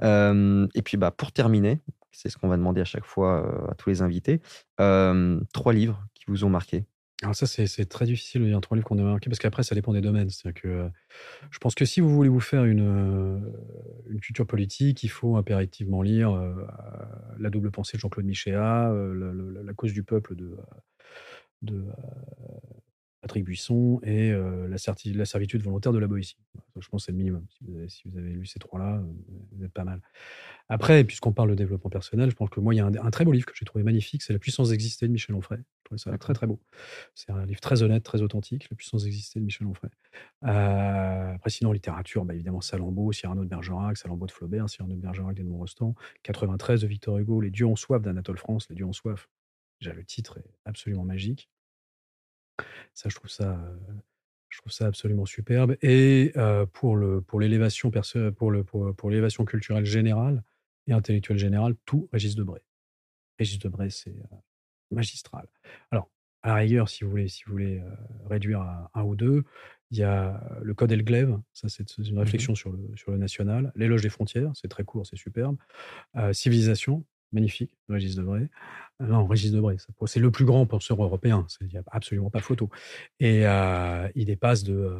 et 0.00 0.82
puis, 0.82 0.96
bah, 0.96 1.10
pour 1.10 1.32
terminer, 1.32 1.80
c'est 2.10 2.28
ce 2.28 2.36
qu'on 2.36 2.48
va 2.48 2.56
demander 2.56 2.80
à 2.80 2.84
chaque 2.84 3.04
fois 3.04 3.70
à 3.70 3.74
tous 3.74 3.90
les 3.90 4.02
invités, 4.02 4.40
trois 4.76 5.72
livres 5.72 6.04
qui 6.14 6.24
vous 6.28 6.44
ont 6.44 6.50
marqué. 6.50 6.84
Alors 7.22 7.36
ça, 7.36 7.46
c'est 7.46 7.84
très 7.88 8.04
difficile 8.04 8.42
de 8.42 8.46
dire 8.48 8.60
trois 8.60 8.76
livres 8.76 8.86
qu'on 8.86 8.98
a 8.98 9.02
marqués 9.02 9.30
parce 9.30 9.38
qu'après, 9.38 9.62
ça 9.62 9.76
dépend 9.76 9.92
des 9.92 10.00
domaines. 10.00 10.28
C'est-à-dire 10.28 10.60
que 10.60 10.68
euh, 10.68 10.88
je 11.52 11.58
pense 11.58 11.76
que 11.76 11.84
si 11.84 12.00
vous 12.00 12.08
voulez 12.10 12.28
vous 12.28 12.40
faire 12.40 12.64
une, 12.64 12.80
euh, 12.80 13.38
une 14.10 14.20
culture 14.20 14.46
politique, 14.46 15.04
il 15.04 15.08
faut 15.08 15.36
impérativement 15.36 16.02
lire 16.02 16.32
euh, 16.32 16.66
La 17.38 17.48
double 17.50 17.70
pensée 17.70 17.96
de 17.96 18.00
Jean-Claude 18.00 18.26
Michéa, 18.26 18.92
la, 18.92 19.62
la, 19.62 19.72
cause 19.74 19.92
du 19.92 20.02
peuple 20.02 20.34
de, 20.34 20.56
de 21.62 21.84
Patrick 23.22 23.44
Buisson 23.44 24.00
et 24.02 24.32
la, 24.32 24.76
la, 25.14 25.24
servitude 25.24 25.62
volontaire 25.62 25.92
de 25.92 25.98
la 25.98 26.08
Boétie. 26.08 26.36
Je 26.76 26.88
pense 26.88 27.02
que 27.02 27.06
c'est 27.06 27.12
le 27.12 27.18
minimum. 27.18 27.46
Si 27.88 28.02
vous, 28.04 28.18
avez, 28.18 28.32
lu 28.32 28.44
ces 28.46 28.58
trois-là, 28.58 29.00
vous 29.52 29.64
êtes 29.64 29.72
pas 29.72 29.84
mal. 29.84 30.00
Après, 30.68 31.04
puisqu'on 31.04 31.32
parle 31.32 31.50
de 31.50 31.54
développement 31.54 31.90
personnel, 31.90 32.30
je 32.30 32.34
pense 32.34 32.50
que 32.50 32.58
moi, 32.58 32.74
il 32.74 32.78
y 32.78 32.80
a 32.80 32.86
un, 32.86 33.10
très 33.10 33.24
beau 33.24 33.30
livre 33.30 33.46
que 33.46 33.52
j'ai 33.54 33.64
trouvé 33.64 33.84
magnifique, 33.84 34.22
c'est 34.22 34.32
La 34.32 34.40
puissance 34.40 34.70
d'exister 34.70 35.06
de 35.06 35.12
Michel 35.12 35.36
Onfray. 35.36 35.58
Je 35.58 35.84
trouvais 35.84 35.98
ça 35.98 36.18
très, 36.18 36.34
très 36.34 36.48
beau. 36.48 36.60
C'est 37.14 37.30
un 37.30 37.46
livre 37.46 37.60
très 37.60 37.82
honnête, 37.82 38.02
très 38.02 38.22
authentique, 38.22 38.68
La 38.70 38.76
puissance 38.76 39.04
d'exister 39.04 39.38
de 39.38 39.44
Michel 39.44 39.68
Onfray. 39.68 39.90
après, 40.40 41.50
sinon, 41.50 41.70
en 41.70 41.72
littérature, 41.72 42.24
bah, 42.24 42.34
évidemment, 42.34 42.60
Salammbô, 42.60 43.12
Cyrano 43.12 43.44
de 43.44 43.48
Bergerac, 43.48 43.96
Salammbô 43.96 44.26
de 44.26 44.32
Flaubert, 44.32 44.68
Cyrano 44.68 44.96
de 44.96 45.00
Bergerac 45.00 45.36
d'Edmond 45.36 45.58
Rostand, 45.58 45.94
93 46.24 46.80
de 46.80 46.86
Victor 46.88 47.18
Hugo, 47.18 47.40
Les 47.40 47.50
dieux 47.50 47.66
ont 47.66 47.76
soif 47.76 48.02
d'Anatole 48.02 48.38
France, 48.38 48.66
Les 48.68 48.74
dieux 48.74 48.86
ont 48.86 48.92
soif. 48.92 49.28
Déjà, 49.80 49.92
le 49.94 50.04
titre 50.04 50.38
est 50.38 50.50
absolument 50.64 51.04
magique. 51.04 51.50
Ça, 52.94 53.08
je 53.08 53.14
trouve 53.14 53.30
ça, 53.30 53.58
je 54.48 54.58
trouve 54.58 54.72
ça 54.72 54.86
absolument 54.86 55.26
superbe. 55.26 55.76
Et 55.82 56.32
pour 56.72 56.96
le 56.96 57.20
pour 57.20 57.40
l'élévation 57.40 57.90
pour 58.36 58.50
le 58.50 58.64
pour, 58.64 59.10
l'élévation 59.10 59.44
culturelle 59.44 59.84
générale 59.84 60.42
et 60.86 60.92
intellectuelle 60.92 61.38
générale, 61.38 61.74
tout 61.84 62.08
Régis 62.12 62.34
Debray. 62.34 62.62
Régis 63.38 63.58
Debray, 63.58 63.90
c'est 63.90 64.14
magistral. 64.90 65.46
Alors, 65.90 66.10
à 66.42 66.48
la 66.48 66.54
rigueur, 66.56 66.88
si 66.88 67.04
vous 67.04 67.10
voulez, 67.10 67.28
si 67.28 67.44
vous 67.44 67.52
voulez 67.52 67.82
réduire 68.28 68.60
à 68.60 68.90
un 68.94 69.02
ou 69.04 69.14
deux, 69.14 69.44
il 69.92 69.98
y 69.98 70.02
a 70.02 70.42
le 70.62 70.74
Code 70.74 70.90
Elglaive, 70.90 71.38
ça 71.52 71.68
c'est 71.68 71.98
une 71.98 72.14
mmh 72.14 72.18
réflexion 72.18 72.54
sur, 72.54 72.72
le, 72.72 72.78
sur 72.96 73.12
le 73.12 73.18
national. 73.18 73.72
L'éloge 73.76 74.02
des 74.02 74.08
frontières, 74.08 74.50
c'est 74.54 74.68
très 74.68 74.84
court, 74.84 75.06
c'est 75.06 75.16
superbe. 75.16 75.56
Civilisation, 76.32 77.04
magnifique, 77.32 77.76
Régis 77.88 78.16
Debray. 78.16 78.48
Euh, 79.00 79.06
non, 79.06 79.26
Régis 79.26 79.52
Debray, 79.52 79.76
c'est 80.06 80.20
le 80.20 80.30
plus 80.30 80.44
grand 80.44 80.66
penseur 80.66 81.02
européen, 81.02 81.46
il 81.60 81.68
n'y 81.68 81.76
a 81.76 81.82
absolument 81.90 82.30
pas 82.30 82.40
photo. 82.40 82.70
Et 83.20 83.46
euh, 83.46 84.08
il 84.14 84.26
dépasse 84.26 84.62
de 84.64 84.98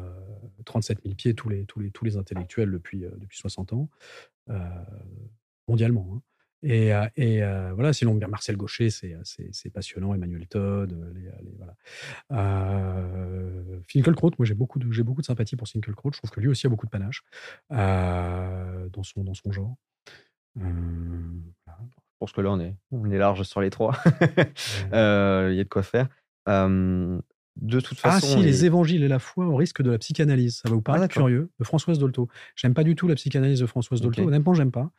37 0.65 0.97
euh, 0.97 1.01
000 1.03 1.15
pieds 1.15 1.33
tous 1.33 1.49
les, 1.49 1.65
tous 1.65 1.79
les, 1.79 1.91
tous 1.91 2.05
les 2.05 2.17
intellectuels 2.17 2.71
depuis, 2.71 3.05
depuis 3.17 3.37
60 3.37 3.73
ans, 3.73 3.89
mondialement. 5.67 6.09
Hein. 6.13 6.21
Et, 6.65 6.91
et 7.17 7.41
voilà, 7.73 7.91
sinon 7.91 8.17
Marcel 8.29 8.55
Gaucher, 8.55 8.89
c'est 8.89 9.69
passionnant, 9.73 10.13
Emmanuel 10.13 10.47
Todd, 10.47 11.13
les. 11.13 11.29
Finkelkraut, 13.89 14.31
moi 14.39 14.45
j'ai 14.45 14.53
beaucoup, 14.53 14.79
de, 14.79 15.03
beaucoup 15.03 15.19
de 15.19 15.25
sympathie 15.25 15.57
pour 15.57 15.67
Finkelkraut, 15.67 16.11
je 16.13 16.19
trouve 16.19 16.31
que 16.31 16.39
lui 16.39 16.47
aussi 16.47 16.65
a 16.65 16.69
beaucoup 16.69 16.85
de 16.85 16.91
panache 16.91 17.23
dans, 17.69 19.03
son, 19.03 19.25
dans 19.25 19.33
son 19.33 19.51
genre. 19.51 19.75
Voilà 20.55 21.77
pense 22.23 22.31
que 22.31 22.39
là, 22.39 22.51
on 22.51 22.59
est, 22.61 22.73
on 22.91 23.11
est 23.11 23.17
large 23.17 23.43
sur 23.43 23.59
les 23.59 23.69
trois. 23.69 23.97
Euh, 24.93 25.49
il 25.51 25.57
y 25.57 25.59
a 25.59 25.63
de 25.63 25.69
quoi 25.69 25.83
faire. 25.83 26.07
de 26.47 27.79
toute 27.79 27.99
ah, 28.03 28.11
façon. 28.11 28.27
Ah, 28.29 28.37
si, 28.37 28.43
les... 28.43 28.65
évangiles 28.65 29.03
et 29.03 29.07
la 29.07 29.19
foi 29.19 29.45
au 29.47 29.55
risque 29.55 29.81
de 29.81 29.91
la 29.91 29.97
psychanalyse. 29.97 30.57
Ça 30.57 30.69
va 30.69 30.75
vous 30.75 30.81
paraître 30.81 31.05
ah, 31.05 31.07
curieux. 31.07 31.49
De 31.59 31.65
Françoise 31.65 31.99
Dolto. 31.99 32.29
J'aime 32.55 32.73
pas 32.73 32.83
du 32.83 32.95
tout 32.95 33.07
la 33.07 33.15
psychanalyse 33.15 33.59
de 33.59 33.65
Françoise 33.65 34.01
Dolto. 34.01 34.21
Honnêtement, 34.21 34.53
j'aime 34.53 34.71
pas 34.71 34.91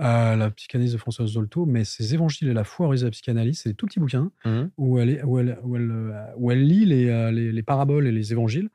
euh, 0.00 0.36
la 0.36 0.50
psychanalyse 0.50 0.92
de 0.92 0.98
Françoise 0.98 1.32
Dolto, 1.32 1.66
mais 1.66 1.84
ces 1.84 2.14
évangiles 2.14 2.48
et 2.48 2.52
la 2.52 2.64
foi 2.64 2.86
au 2.86 2.90
risque 2.90 3.02
de 3.02 3.08
la 3.08 3.12
psychanalyse, 3.12 3.60
c'est 3.60 3.70
des 3.70 3.74
tout 3.74 3.86
petits 3.86 4.00
bouquins 4.00 4.30
mmh 4.44 4.62
où, 4.76 4.98
elle 4.98 5.24
où, 5.24 5.38
elle, 5.38 5.58
où, 5.64 5.76
elle, 5.76 5.90
euh, 5.90 6.26
où 6.36 6.50
elle 6.50 6.66
lit 6.66 6.84
les, 6.84 7.32
les, 7.32 7.50
les, 7.52 7.62
paraboles 7.62 8.06
et 8.06 8.12
les 8.12 8.32
évangiles 8.32 8.68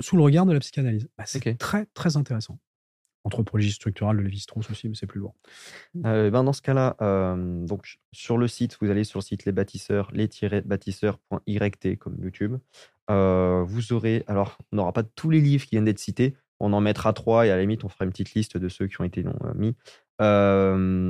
sous 0.00 0.16
le 0.16 0.22
regard 0.22 0.46
de 0.46 0.52
la 0.52 0.60
psychanalyse. 0.60 1.08
Bah, 1.16 1.24
c'est 1.26 1.58
très, 1.58 1.86
très 1.86 2.16
intéressant 2.16 2.58
anthropologie 3.28 3.70
structurale 3.70 4.16
de 4.16 4.22
Lévi-Strauss 4.22 4.70
aussi, 4.70 4.88
mais 4.88 4.94
c'est 4.94 5.06
plus 5.06 5.20
loin. 5.20 5.32
Euh, 6.04 6.30
ben 6.30 6.42
dans 6.44 6.52
ce 6.52 6.62
cas-là, 6.62 6.96
euh, 7.00 7.66
donc 7.66 7.98
sur 8.12 8.38
le 8.38 8.48
site, 8.48 8.78
vous 8.80 8.90
allez 8.90 9.04
sur 9.04 9.20
le 9.20 9.24
site 9.24 9.44
les 9.44 9.52
bâtisseurs, 9.52 10.10
les-bâtisseurs.yt 10.12 11.98
comme 11.98 12.16
YouTube. 12.20 12.56
Euh, 13.10 13.62
vous 13.66 13.92
aurez, 13.92 14.24
alors 14.26 14.58
on 14.72 14.76
n'aura 14.76 14.92
pas 14.92 15.02
tous 15.02 15.30
les 15.30 15.40
livres 15.40 15.64
qui 15.64 15.76
viennent 15.76 15.84
d'être 15.84 15.98
cités, 15.98 16.34
on 16.60 16.72
en 16.72 16.80
mettra 16.80 17.12
trois 17.12 17.46
et 17.46 17.50
à 17.50 17.56
la 17.56 17.62
limite 17.62 17.84
on 17.84 17.88
fera 17.88 18.04
une 18.04 18.10
petite 18.10 18.34
liste 18.34 18.56
de 18.56 18.68
ceux 18.68 18.86
qui 18.86 19.00
ont 19.00 19.04
été 19.04 19.22
non, 19.22 19.34
mis 19.54 19.76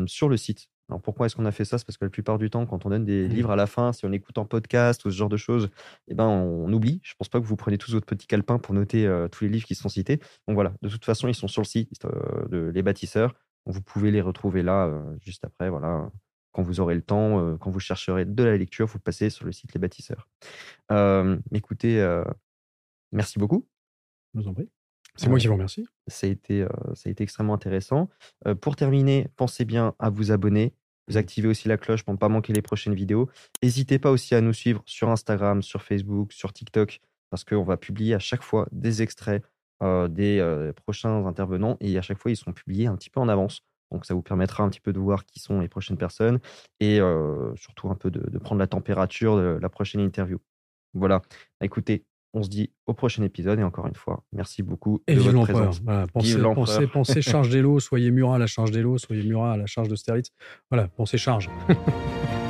sur 0.06 0.28
le 0.28 0.36
site. 0.36 0.68
Alors 0.88 1.02
pourquoi 1.02 1.26
est-ce 1.26 1.36
qu'on 1.36 1.44
a 1.44 1.52
fait 1.52 1.64
ça? 1.64 1.78
C'est 1.78 1.86
parce 1.86 1.98
que 1.98 2.04
la 2.04 2.10
plupart 2.10 2.38
du 2.38 2.50
temps, 2.50 2.64
quand 2.66 2.86
on 2.86 2.90
donne 2.90 3.04
des 3.04 3.28
mmh. 3.28 3.32
livres 3.32 3.50
à 3.50 3.56
la 3.56 3.66
fin, 3.66 3.92
si 3.92 4.06
on 4.06 4.12
écoute 4.12 4.38
en 4.38 4.44
podcast 4.44 5.04
ou 5.04 5.10
ce 5.10 5.16
genre 5.16 5.28
de 5.28 5.36
choses, 5.36 5.70
eh 6.06 6.14
ben 6.14 6.26
on, 6.26 6.72
oublie. 6.72 7.00
Je 7.02 7.12
ne 7.12 7.16
pense 7.18 7.28
pas 7.28 7.40
que 7.40 7.44
vous 7.44 7.56
prenez 7.56 7.78
tous 7.78 7.92
votre 7.92 8.06
petit 8.06 8.26
calepin 8.26 8.58
pour 8.58 8.74
noter 8.74 9.06
euh, 9.06 9.28
tous 9.28 9.44
les 9.44 9.50
livres 9.50 9.66
qui 9.66 9.74
sont 9.74 9.88
cités. 9.88 10.18
Donc 10.46 10.54
voilà, 10.54 10.72
de 10.82 10.88
toute 10.88 11.04
façon, 11.04 11.28
ils 11.28 11.34
sont 11.34 11.48
sur 11.48 11.62
le 11.62 11.66
site 11.66 12.04
euh, 12.04 12.48
de 12.48 12.70
Les 12.74 12.82
Bâtisseurs. 12.82 13.34
vous 13.66 13.82
pouvez 13.82 14.10
les 14.10 14.20
retrouver 14.20 14.62
là 14.62 14.86
euh, 14.86 15.16
juste 15.20 15.44
après. 15.44 15.68
Voilà, 15.68 16.10
quand 16.52 16.62
vous 16.62 16.80
aurez 16.80 16.94
le 16.94 17.02
temps, 17.02 17.56
quand 17.58 17.70
vous 17.70 17.80
chercherez 17.80 18.24
de 18.24 18.42
la 18.42 18.56
lecture, 18.56 18.86
vous 18.86 18.98
passez 18.98 19.30
sur 19.30 19.44
le 19.44 19.52
site 19.52 19.72
Les 19.74 19.80
Bâtisseurs. 19.80 20.26
écoutez, 21.52 22.22
Merci 23.12 23.38
beaucoup. 23.38 23.66
Je 24.34 24.40
vous 24.40 24.48
en 24.48 24.54
prie. 24.54 24.68
C'est 25.18 25.28
moi 25.28 25.38
qui 25.38 25.48
vous 25.48 25.54
remercie. 25.54 25.86
Ça 26.06 26.26
a 26.26 26.30
été, 26.30 26.64
ça 26.94 27.08
a 27.08 27.10
été 27.10 27.24
extrêmement 27.24 27.54
intéressant. 27.54 28.08
pour 28.60 28.76
terminer, 28.76 29.28
pensez 29.36 29.64
bien 29.64 29.94
à 29.98 30.10
vous 30.10 30.30
abonner. 30.30 30.74
Vous 31.08 31.14
mmh. 31.14 31.18
activez 31.18 31.48
aussi 31.48 31.68
la 31.68 31.76
cloche 31.76 32.04
pour 32.04 32.14
ne 32.14 32.18
pas 32.18 32.28
manquer 32.28 32.52
les 32.52 32.62
prochaines 32.62 32.94
vidéos. 32.94 33.28
N'hésitez 33.62 33.98
pas 33.98 34.10
aussi 34.10 34.34
à 34.34 34.40
nous 34.40 34.52
suivre 34.52 34.82
sur 34.86 35.08
Instagram, 35.08 35.62
sur 35.62 35.82
Facebook, 35.82 36.32
sur 36.32 36.52
TikTok, 36.52 37.00
parce 37.30 37.44
qu'on 37.44 37.64
va 37.64 37.76
publier 37.76 38.14
à 38.14 38.18
chaque 38.18 38.42
fois 38.42 38.68
des 38.72 39.02
extraits 39.02 39.42
des 39.80 40.72
prochains 40.84 41.26
intervenants 41.26 41.76
et 41.80 41.98
à 41.98 42.02
chaque 42.02 42.18
fois, 42.18 42.30
ils 42.30 42.36
sont 42.36 42.52
publiés 42.52 42.86
un 42.86 42.96
petit 42.96 43.10
peu 43.10 43.20
en 43.20 43.28
avance. 43.28 43.62
Donc, 43.90 44.04
ça 44.04 44.14
vous 44.14 44.22
permettra 44.22 44.62
un 44.62 44.68
petit 44.68 44.80
peu 44.80 44.92
de 44.92 44.98
voir 44.98 45.24
qui 45.24 45.40
sont 45.40 45.60
les 45.60 45.68
prochaines 45.68 45.96
personnes 45.96 46.40
et 46.80 47.00
surtout 47.56 47.88
un 47.90 47.94
peu 47.94 48.10
de, 48.10 48.28
de, 48.28 48.38
prendre 48.38 48.58
la 48.58 48.66
température 48.66 49.36
de 49.36 49.58
la 49.60 49.68
prochaine 49.68 50.00
interview. 50.00 50.38
Voilà. 50.94 51.22
Écoutez, 51.60 52.04
on 52.34 52.42
se 52.42 52.48
dit 52.48 52.70
au 52.86 52.94
prochain 52.94 53.22
épisode 53.22 53.58
et 53.58 53.62
encore 53.62 53.86
une 53.86 53.94
fois, 53.94 54.24
merci 54.32 54.62
beaucoup 54.62 55.02
et 55.06 55.14
de 55.14 55.20
votre 55.20 55.42
présence. 55.42 55.80
pensez, 56.12 56.86
pensez, 56.86 57.22
charge 57.22 57.48
d'élo, 57.50 57.80
soyez 57.80 58.10
Murat 58.10 58.36
à 58.36 58.38
la 58.38 58.46
charge 58.46 58.70
d'élo, 58.70 58.98
soyez 58.98 59.22
Murat 59.22 59.52
à 59.52 59.56
la 59.56 59.66
charge 59.66 59.88
de 59.88 59.96
Sterlitz. 59.96 60.30
Voilà, 60.70 60.88
pensez 60.88 61.18
charge. 61.18 61.48